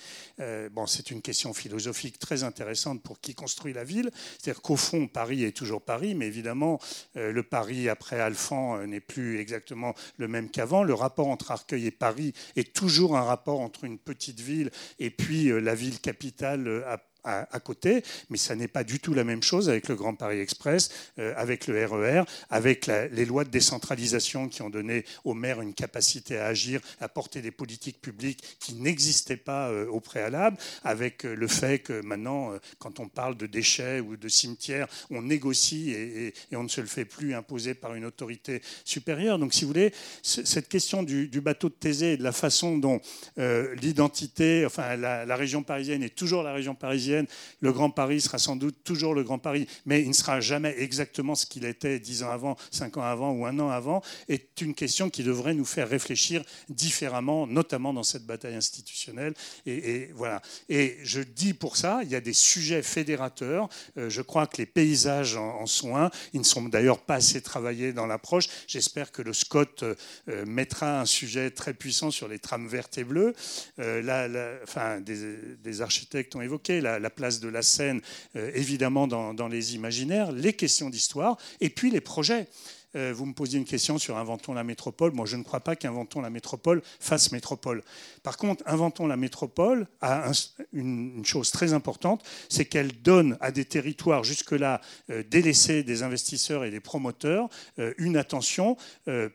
Bon, 0.73 0.87
c'est 0.87 1.13
une 1.13 1.23
question 1.23 1.55
philosophique 1.55 2.19
très 2.19 2.43
intéressante 2.43 3.03
pour 3.03 3.21
qui 3.21 3.35
construit 3.35 3.73
la 3.73 3.85
ville. 3.85 4.11
C'est-à-dire 4.39 4.63
qu'au 4.63 4.77
fond, 4.77 5.07
Paris 5.07 5.45
est 5.45 5.53
toujours 5.53 5.81
Paris, 5.81 6.15
mais 6.15 6.27
évidemment, 6.27 6.81
le 7.15 7.43
Paris 7.43 7.89
après 7.89 8.19
Alphand 8.19 8.85
n'est 8.87 9.01
plus 9.01 9.39
exactement 9.39 9.95
le 10.17 10.27
même 10.27 10.51
qu'avant. 10.51 10.83
Le 10.83 10.95
rapport 10.95 11.29
entre 11.29 11.53
Arcueil 11.53 11.87
et 11.87 11.93
Paris 11.93 12.33
est 12.57 12.75
toujours 12.75 13.17
un 13.17 13.23
rapport 13.23 13.61
entre 13.61 13.85
une 13.85 13.99
petite 13.99 14.41
ville 14.41 14.71
et 14.99 15.04
puis 15.11 15.51
euh, 15.51 15.59
la 15.61 15.75
ville 15.75 16.01
capitale 16.01 16.67
euh, 16.69 16.87
a 16.87 16.99
à, 17.25 17.61
côté, 17.61 18.03
mais 18.29 18.37
ça 18.37 18.55
n'est 18.55 18.69
pas 18.69 18.85
du 18.85 19.01
tout 19.01 19.15
la 19.15 19.25
même 19.25 19.43
chose 19.43 19.69
avec 19.69 19.89
le 19.89 19.97
Grand 19.97 20.15
Paris 20.15 20.41
Express, 20.41 20.91
euh, 21.19 21.33
avec 21.37 21.67
le 21.67 21.85
RER, 21.85 22.21
e 22.21 22.25
avec 22.51 22.87
les 22.87 23.25
lois 23.25 23.45
de 23.45 23.51
décentralisation 23.51 24.49
qui 24.49 24.63
ont 24.63 24.71
donné 24.71 25.05
aux 25.25 25.35
maires 25.35 25.61
une 25.61 25.75
capacité 25.75 26.39
à 26.39 26.47
agir, 26.47 26.81
à 27.01 27.09
porter 27.09 27.41
des 27.41 27.51
politiques 27.51 28.01
publiques 28.01 28.43
qui 28.61 28.75
n'existaient 28.75 29.37
pas 29.37 29.71
euh, 29.71 29.87
au 29.87 30.01
préalable, 30.01 30.59
avec 30.83 31.25
euh, 31.25 31.35
le 31.35 31.49
fait 31.49 31.79
que 31.79 32.03
maintenant, 32.03 32.53
quand 32.79 33.01
on 33.01 33.09
parle 33.09 33.37
de 33.37 33.47
déchets 33.47 34.01
ou 34.01 34.17
de 34.17 34.29
cimetières, 34.29 34.87
on 35.11 35.23
négocie 35.23 35.91
et, 35.91 36.35
on 36.53 36.63
ne 36.63 36.69
se 36.69 36.81
le 36.81 36.87
fait 36.87 37.05
plus 37.05 37.35
imposer 37.35 37.75
par 37.75 37.95
une 37.95 38.05
autorité 38.05 38.63
supérieure. 38.85 39.39
Donc, 39.39 39.55
si 39.55 39.63
vous 39.63 39.69
voulez, 39.69 39.93
cette 40.23 40.69
question 40.69 41.03
du, 41.03 41.29
bateau 41.41 41.69
de 41.69 41.75
Thésée 41.75 42.13
et 42.13 42.17
de 42.17 42.23
la 42.23 42.33
façon 42.33 42.79
dont 42.79 43.01
l'identité, 43.37 44.65
enfin 44.67 44.97
la, 44.97 45.27
la 45.27 45.37
région 45.37 45.63
parisienne 45.63 46.03
est 46.03 46.15
toujours 46.15 46.43
la 46.43 46.53
région 46.53 46.75
parisienne, 46.75 47.14
le 47.61 47.73
Grand 47.73 47.91
Paris 47.91 48.21
sera 48.21 48.39
sans 48.39 48.57
doute 48.57 48.77
toujours 48.85 49.15
le 49.15 49.23
Grand 49.23 49.39
Paris, 49.39 49.67
mais 49.87 50.03
il 50.03 50.09
ne 50.09 50.15
sera 50.15 50.41
jamais 50.41 50.75
exactement 50.79 51.35
ce 51.35 51.47
qu'il 51.47 51.65
était 51.65 51.99
dix 51.99 52.23
ans 52.23 52.31
avant, 52.31 52.57
cinq 52.71 52.97
ans 52.97 53.03
avant 53.03 53.33
ou 53.33 53.47
un 53.47 53.59
an 53.59 53.71
avant, 53.71 54.03
est 54.29 54.61
une 54.61 54.75
question 54.75 55.11
qui 55.11 55.23
devrait 55.23 55.55
nous 55.55 55.65
faire 55.65 55.89
réfléchir 55.89 56.45
différemment, 56.69 57.47
notamment 57.47 57.93
dans 57.93 58.03
cette 58.03 58.27
bataille 58.27 58.55
institutionnelle. 58.55 59.35
Et, 59.67 60.11
voilà. 60.15 60.43
Et 60.69 60.99
je 61.03 61.21
dis 61.21 61.55
pour 61.55 61.77
ça, 61.77 62.01
il 62.03 62.11
y 62.11 62.15
a 62.15 62.21
des 62.21 62.33
sujets 62.33 62.83
fédérateurs. 62.83 63.69
Euh, 63.99 64.11
je 64.11 64.23
crois 64.23 64.47
que 64.47 64.59
les 64.59 64.67
paysages 64.67 65.37
en, 65.37 65.67
sont 65.67 65.97
un. 65.97 66.11
Ils 66.33 66.41
ne 66.41 66.45
sont 66.45 66.63
d'ailleurs 66.63 67.01
pas 67.01 67.17
assez 67.17 67.41
travaillés 67.41 67.93
dans 67.93 68.07
l'approche. 68.07 68.47
J'espère 68.67 69.13
que 69.13 69.23
le 69.23 69.33
Scott 69.33 69.83
euh, 69.83 70.47
mettra 70.47 71.01
un 71.01 71.05
sujet 71.07 71.51
très 71.51 71.75
puissant 71.75 72.11
sur 72.11 72.29
les 72.29 72.39
trames 72.39 72.67
vertes 72.67 72.99
et 72.99 73.05
bleues. 73.05 73.35
Euh, 73.79 74.03
là, 74.03 74.29
enfin, 74.63 75.01
des, 75.01 75.37
des, 75.63 75.81
architectes 75.81 76.35
ont 76.37 76.41
évoqué 76.41 76.81
la, 76.81 77.04
la 77.05 77.11
place 77.11 77.39
de 77.39 77.49
la 77.49 77.63
Seine, 77.63 78.01
euh, 78.35 78.51
évidemment 78.55 79.07
dans, 79.07 79.49
les 79.49 79.75
imaginaires, 79.77 80.33
les 80.33 80.55
questions 80.55 80.91
d'histoire, 80.91 81.37
et 81.61 81.71
puis 81.71 81.91
les 81.91 82.01
projets. 82.01 82.49
Euh, 82.97 83.13
vous 83.15 83.27
me 83.27 83.33
posiez 83.33 83.59
une 83.59 83.65
question 83.65 83.99
sur 83.99 84.17
Inventons 84.17 84.55
la 84.55 84.65
métropole. 84.65 85.13
Moi, 85.13 85.27
je 85.27 85.37
ne 85.37 85.43
crois 85.43 85.61
pas 85.61 85.77
qu'Inventons 85.77 86.21
la 86.21 86.31
métropole 86.31 86.83
fasse 87.01 87.33
métropole. 87.33 87.83
Par 88.23 88.37
contre, 88.37 88.63
Inventons 88.67 89.07
la 89.07 89.17
métropole 89.17 89.87
a 90.01 90.31
une, 90.73 91.25
chose 91.25 91.51
très 91.51 91.73
importante, 91.73 92.25
c'est 92.49 92.65
qu'elle 92.65 92.93
donne 93.03 93.37
à 93.41 93.51
des 93.51 93.65
territoires 93.65 94.25
jusque-là 94.25 94.81
euh, 95.11 95.23
délaissés 95.29 95.83
des 95.83 96.03
investisseurs 96.03 96.65
et 96.65 96.71
des 96.71 96.81
promoteurs 96.81 97.49
euh, 97.79 97.93
une 97.99 98.17
attention, 98.17 98.77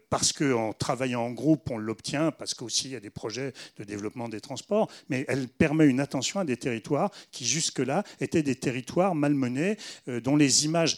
parce 0.10 0.34
qu'en 0.34 0.74
travaillant 0.74 1.22
en 1.22 1.32
groupe, 1.32 1.70
on 1.70 1.78
l'obtient, 1.78 2.32
parce 2.32 2.54
qu'aussi 2.54 2.88
il 2.88 2.92
y 2.92 2.96
a 2.96 3.00
des 3.00 3.10
projets 3.10 3.54
de 3.78 3.84
développement 3.84 4.30
des 4.30 4.42
transports, 4.42 4.90
mais 5.10 5.26
elle 5.28 5.48
permet 5.48 5.86
une 5.86 6.00
attention 6.00 6.40
à 6.40 6.46
des 6.46 6.58
territoires 6.58 7.12
qui 7.32 7.46
jusque-là 7.46 8.04
étaient 8.20 8.44
des 8.44 8.56
territoires 8.56 9.16
malmenés, 9.16 9.78
dont 10.08 10.36
les 10.36 10.66
images 10.66 10.98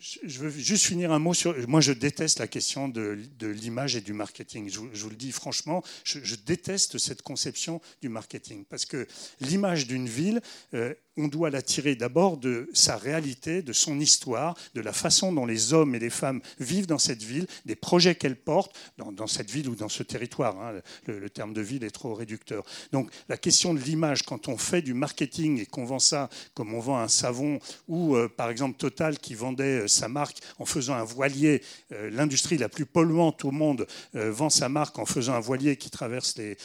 je 0.00 0.38
veux 0.38 0.50
juste 0.50 0.86
finir 0.86 1.12
un 1.12 1.18
mot 1.18 1.34
sur. 1.34 1.54
Moi, 1.68 1.82
je 1.82 1.92
déteste 1.92 2.38
la 2.38 2.46
question 2.46 2.88
de, 2.88 3.18
l'image 3.42 3.96
et 3.96 4.00
du 4.00 4.14
marketing. 4.14 4.70
Je, 4.70 4.78
vous 4.78 5.10
le 5.10 5.16
dis 5.16 5.30
franchement, 5.30 5.82
je, 6.04 6.34
déteste 6.36 6.96
cette 6.96 7.20
conception 7.20 7.82
du 8.00 8.08
marketing. 8.08 8.64
Parce 8.64 8.86
que 8.86 9.06
l'image 9.40 9.86
d'une 9.86 10.08
ville, 10.08 10.40
euh, 10.72 10.94
on 11.16 11.28
doit 11.28 11.50
la 11.50 11.62
tirer 11.62 11.94
d'abord 11.96 12.36
de 12.36 12.68
sa 12.72 12.96
réalité, 12.96 13.62
de 13.62 13.72
son 13.72 14.00
histoire, 14.00 14.56
de 14.74 14.80
la 14.80 14.92
façon 14.92 15.32
dont 15.32 15.44
les 15.44 15.72
hommes 15.72 15.94
et 15.94 15.98
les 15.98 16.10
femmes 16.10 16.40
vivent 16.58 16.86
dans 16.86 16.98
cette 16.98 17.22
ville, 17.22 17.46
des 17.66 17.76
projets 17.76 18.14
qu'elle 18.14 18.36
porte 18.36 18.74
dans, 18.96 19.26
cette 19.26 19.50
ville 19.50 19.68
ou 19.68 19.74
dans 19.74 19.88
ce 19.88 20.02
territoire. 20.02 20.58
Hein. 20.60 20.80
Le, 21.06 21.28
terme 21.28 21.52
de 21.52 21.60
ville 21.60 21.84
est 21.84 21.90
trop 21.90 22.14
réducteur. 22.14 22.64
Donc 22.92 23.10
la 23.28 23.36
question 23.36 23.74
de 23.74 23.80
l'image, 23.80 24.22
quand 24.22 24.48
on 24.48 24.56
fait 24.56 24.82
du 24.82 24.94
marketing 24.94 25.60
et 25.60 25.66
qu'on 25.66 25.84
vend 25.84 25.98
ça 25.98 26.30
comme 26.54 26.74
on 26.74 26.80
vend 26.80 26.98
un 26.98 27.08
savon, 27.08 27.60
ou 27.88 28.16
euh, 28.16 28.28
par 28.28 28.50
exemple 28.50 28.78
Total 28.78 29.18
qui 29.18 29.34
vendait 29.34 29.82
euh, 29.82 29.88
sa 29.90 30.08
marque 30.08 30.38
en 30.58 30.64
faisant 30.64 30.94
un 30.94 31.04
voilier, 31.04 31.62
euh, 31.92 32.10
l'industrie 32.10 32.58
la 32.58 32.68
plus 32.68 32.86
polluante 32.86 33.44
au 33.44 33.50
monde 33.50 33.86
vend 34.14 34.50
sa 34.50 34.68
marque 34.68 34.98
en 34.98 35.06
faisant 35.06 35.34
un 35.34 35.40
voilier 35.40 35.76
qui 35.76 35.90
traverse 35.90 36.36
les 36.36 36.56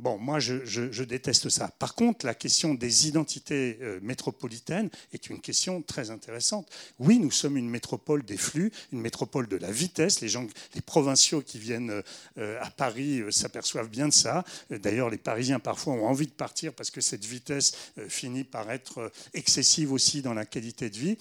Bon, 0.00 0.16
moi, 0.16 0.38
je, 0.38 1.02
déteste 1.02 1.50
ça. 1.50 1.68
Par 1.78 1.94
contre, 1.94 2.24
la 2.24 2.34
question 2.34 2.72
des 2.72 3.06
identités 3.06 3.78
euh, 3.82 4.00
métropolitaines 4.00 4.88
est 5.12 5.28
une 5.28 5.42
question 5.42 5.82
très 5.82 6.10
intéressante. 6.10 6.66
Oui, 6.98 7.18
nous 7.18 7.30
sommes 7.30 7.58
une 7.58 7.68
métropole 7.68 8.22
des 8.22 8.38
flux, 8.38 8.72
une 8.92 9.02
métropole 9.02 9.46
de 9.46 9.56
la 9.56 9.70
vitesse. 9.70 10.22
Les 10.22 10.30
gens, 10.30 10.46
les 10.74 10.80
provinciaux 10.80 11.42
qui 11.42 11.58
viennent 11.58 12.02
euh, 12.38 12.62
à 12.62 12.70
Paris 12.70 13.20
euh, 13.20 13.30
s'aperçoivent 13.30 13.90
bien 13.90 14.08
de 14.08 14.14
ça. 14.14 14.42
D'ailleurs, 14.70 15.10
les 15.10 15.18
Parisiens 15.18 15.60
parfois 15.60 15.92
ont 15.92 16.06
envie 16.06 16.26
de 16.26 16.32
partir 16.32 16.72
parce 16.72 16.90
que 16.90 17.02
cette 17.02 17.26
vitesse 17.26 17.72
finit 18.08 18.44
par 18.44 18.70
être 18.70 19.12
excessive 19.34 19.92
aussi 19.92 20.22
dans 20.22 20.34
la 20.34 20.46
qualité 20.46 20.88
de 20.88 20.96
vie. 20.96 21.18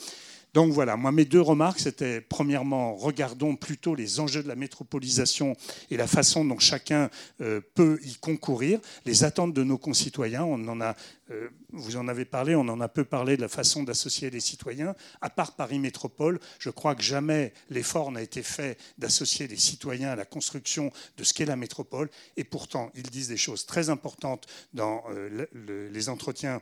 Donc 0.53 0.71
voilà, 0.73 0.97
moi 0.97 1.11
mes 1.11 1.25
deux 1.25 1.41
remarques, 1.41 1.79
c'était 1.79 2.21
premièrement, 2.21 2.95
regardons 2.95 3.55
plutôt 3.55 3.93
les 3.93 4.19
enjeux 4.19 4.41
de 4.41 4.47
la 4.47 4.55
métropolisation 4.55 5.55
et 5.91 5.97
la 5.97 6.07
façon 6.07 6.43
dont 6.43 6.57
chacun 6.57 7.09
euh, 7.41 7.61
peut 7.75 7.99
y 8.03 8.15
concourir, 8.15 8.79
les 9.05 9.23
attentes 9.23 9.53
de 9.53 9.63
nos 9.63 9.77
concitoyens. 9.77 10.43
On 10.43 10.67
en 10.67 10.81
a, 10.81 10.95
euh, 11.29 11.49
vous 11.71 11.97
en 11.97 12.07
avez 12.07 12.25
parlé, 12.25 12.55
on 12.55 12.67
en 12.67 12.81
a 12.81 12.87
peu 12.87 13.03
parlé 13.03 13.35
de 13.37 13.41
la 13.41 13.47
façon 13.47 13.83
d'associer 13.83 14.31
les 14.31 14.39
citoyens. 14.39 14.95
À 15.21 15.29
part 15.29 15.55
Paris 15.55 15.77
Métropole, 15.77 16.39
je 16.57 16.71
crois 16.71 16.95
que 16.95 17.03
jamais 17.03 17.53
l'effort 17.69 18.11
n'a 18.11 18.23
été 18.23 18.41
fait 18.41 18.79
d'associer 18.97 19.47
les 19.47 19.57
citoyens 19.57 20.09
à 20.09 20.15
la 20.15 20.25
construction 20.25 20.91
de 21.17 21.23
ce 21.23 21.33
qu'est 21.35 21.45
la 21.45 21.55
métropole. 21.55 22.09
Et 22.37 22.43
pourtant, 22.43 22.91
ils 22.95 23.09
disent 23.09 23.27
des 23.27 23.37
choses 23.37 23.67
très 23.67 23.89
importantes 23.89 24.47
dans 24.73 25.03
euh, 25.11 25.45
les 25.91 26.09
entretiens 26.09 26.61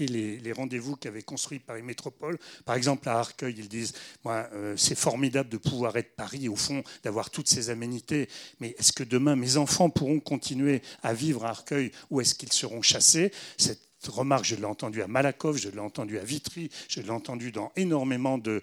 et 0.00 0.06
les, 0.06 0.52
rendez-vous 0.52 0.96
qu'avait 0.96 1.22
construit 1.22 1.58
Paris 1.58 1.82
Métropole. 1.82 2.38
Par 2.64 2.76
exemple, 2.76 3.08
à 3.08 3.18
Arcueil, 3.18 3.54
ils 3.58 3.68
disent 3.68 3.92
euh, 4.26 4.74
c'est 4.76 4.98
formidable 4.98 5.48
de 5.48 5.56
pouvoir 5.56 5.96
être 5.96 6.16
Paris, 6.16 6.48
au 6.48 6.56
fond, 6.56 6.82
d'avoir 7.02 7.30
toutes 7.30 7.48
ces 7.48 7.70
aménités, 7.70 8.28
mais 8.60 8.74
est-ce 8.78 8.92
que 8.92 9.04
demain 9.04 9.36
mes 9.36 9.56
enfants 9.56 9.90
pourront 9.90 10.20
continuer 10.20 10.82
à 11.02 11.14
vivre 11.14 11.44
à 11.44 11.50
Arcueil 11.50 11.92
ou 12.10 12.20
est-ce 12.20 12.34
qu'ils 12.34 12.52
seront 12.52 12.82
chassés? 12.82 13.32
Remarque, 14.06 14.44
je 14.44 14.54
l'ai 14.54 14.64
entendu 14.64 15.02
à 15.02 15.08
Malakoff, 15.08 15.56
je 15.56 15.68
l'ai 15.68 15.80
entendu 15.80 16.18
à 16.18 16.24
Vitry, 16.24 16.70
je 16.88 17.00
l'ai 17.00 17.10
entendu 17.10 17.52
dans 17.52 17.72
énormément 17.76 18.38
de, 18.38 18.60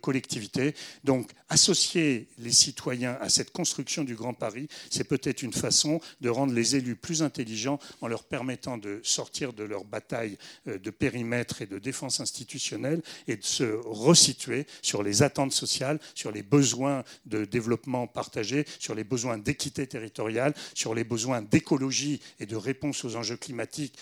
collectivités. 0.00 0.74
Donc, 1.04 1.30
associer 1.48 2.28
les 2.38 2.50
citoyens 2.50 3.16
à 3.20 3.28
cette 3.28 3.52
construction 3.52 4.04
du 4.04 4.14
Grand 4.14 4.34
Paris, 4.34 4.68
c'est 4.90 5.04
peut-être 5.04 5.42
une 5.42 5.52
façon 5.52 6.00
de 6.20 6.28
rendre 6.28 6.52
les 6.52 6.76
élus 6.76 6.96
plus 6.96 7.22
intelligents 7.22 7.78
en 8.00 8.08
leur 8.08 8.24
permettant 8.24 8.76
de 8.76 9.00
sortir 9.02 9.52
de 9.52 9.62
leur 9.62 9.84
bataille 9.84 10.36
euh, 10.66 10.78
de 10.78 10.90
périmètre 10.90 11.62
et 11.62 11.66
de 11.66 11.78
défense 11.78 12.20
institutionnelle 12.20 13.02
et 13.28 13.36
de 13.36 13.44
se 13.44 13.64
resituer 13.84 14.66
sur 14.82 15.02
les 15.02 15.22
attentes 15.22 15.52
sociales, 15.52 16.00
sur 16.14 16.32
les 16.32 16.42
besoins 16.42 17.04
de 17.26 17.44
développement 17.44 18.06
partagé, 18.06 18.64
sur 18.78 18.94
les 18.94 19.04
besoins 19.04 19.38
d'équité 19.38 19.86
territoriale, 19.86 20.54
sur 20.74 20.94
les 20.94 21.04
besoins 21.04 21.42
d'écologie 21.42 22.20
et 22.40 22.46
de 22.46 22.56
réponse 22.56 23.04
aux 23.04 23.16
enjeux 23.16 23.36
climatiques 23.36 23.96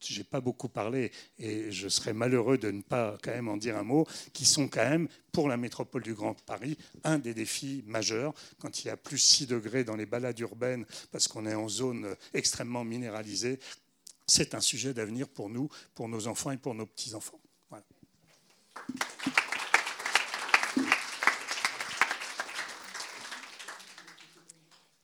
j'ai 0.00 0.24
pas 0.24 0.40
beaucoup 0.40 0.68
parlé 0.68 1.12
et 1.38 1.70
je 1.70 1.88
serais 1.88 2.12
malheureux 2.12 2.58
de 2.58 2.70
ne 2.70 2.82
pas 2.82 3.18
quand 3.22 3.30
même 3.32 3.48
en 3.48 3.56
dire 3.56 3.76
un 3.76 3.82
mot, 3.82 4.06
qui 4.32 4.44
sont 4.44 4.68
quand 4.68 4.88
même 4.88 5.08
pour 5.32 5.48
la 5.48 5.56
métropole 5.56 6.02
du 6.02 6.14
Grand 6.14 6.34
Paris 6.42 6.76
un 7.04 7.18
des 7.18 7.34
défis 7.34 7.84
majeurs 7.86 8.34
quand 8.58 8.82
il 8.82 8.88
y 8.88 8.90
a 8.90 8.96
plus 8.96 9.18
6 9.18 9.46
degrés 9.46 9.84
dans 9.84 9.96
les 9.96 10.06
balades 10.06 10.38
urbaines 10.40 10.86
parce 11.12 11.28
qu'on 11.28 11.46
est 11.46 11.54
en 11.54 11.68
zone 11.68 12.14
extrêmement 12.34 12.84
minéralisée. 12.84 13.58
C'est 14.26 14.54
un 14.54 14.60
sujet 14.60 14.94
d'avenir 14.94 15.28
pour 15.28 15.50
nous, 15.50 15.68
pour 15.94 16.08
nos 16.08 16.28
enfants 16.28 16.52
et 16.52 16.56
pour 16.56 16.74
nos 16.74 16.86
petits-enfants. 16.86 17.40
Voilà. 17.68 17.84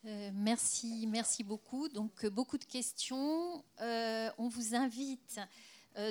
Euh, 0.07 0.31
merci, 0.35 1.07
merci 1.09 1.43
beaucoup. 1.43 1.89
Donc, 1.89 2.25
euh, 2.25 2.31
beaucoup 2.31 2.59
de 2.59 2.65
questions. 2.65 3.65
Euh, 3.81 4.31
on 4.39 4.49
vous 4.49 4.75
invite 4.75 5.41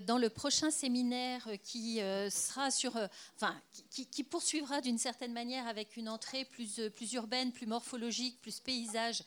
dans 0.07 0.17
le 0.17 0.32
prochain 0.32 0.72
séminaire 0.72 1.48
qui 1.64 1.98
sera 2.32 2.72
sur, 2.72 2.98
enfin, 3.35 3.56
qui, 3.91 4.24
poursuivra 4.24 4.82
d'une 4.82 4.98
certaine 4.98 5.32
manière 5.32 5.67
avec 5.67 5.95
une 5.95 6.09
entrée 6.09 6.43
plus, 6.43 6.82
plus 6.95 7.14
urbaine, 7.14 7.51
plus 7.51 7.67
morphologique, 7.67 8.41
plus 8.41 8.59
paysage, 8.59 9.22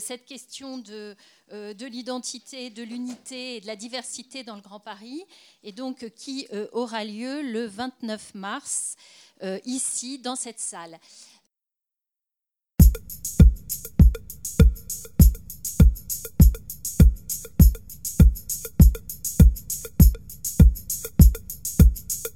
cette 0.00 0.24
question 0.24 0.78
de, 0.78 1.14
de 1.52 1.86
l'identité, 1.86 2.70
de 2.70 2.82
l'unité 2.82 3.58
et 3.58 3.60
de 3.60 3.68
la 3.68 3.76
diversité 3.76 4.42
dans 4.42 4.56
le 4.56 4.62
Grand 4.62 4.80
Paris, 4.80 5.22
et 5.62 5.70
donc 5.70 6.10
qui 6.16 6.48
aura 6.72 7.04
lieu 7.04 7.42
le 7.42 7.66
29 7.66 8.34
mars 8.34 8.96
ici 9.64 10.18
dans 10.18 10.34
cette 10.34 10.58
salle. 10.58 10.98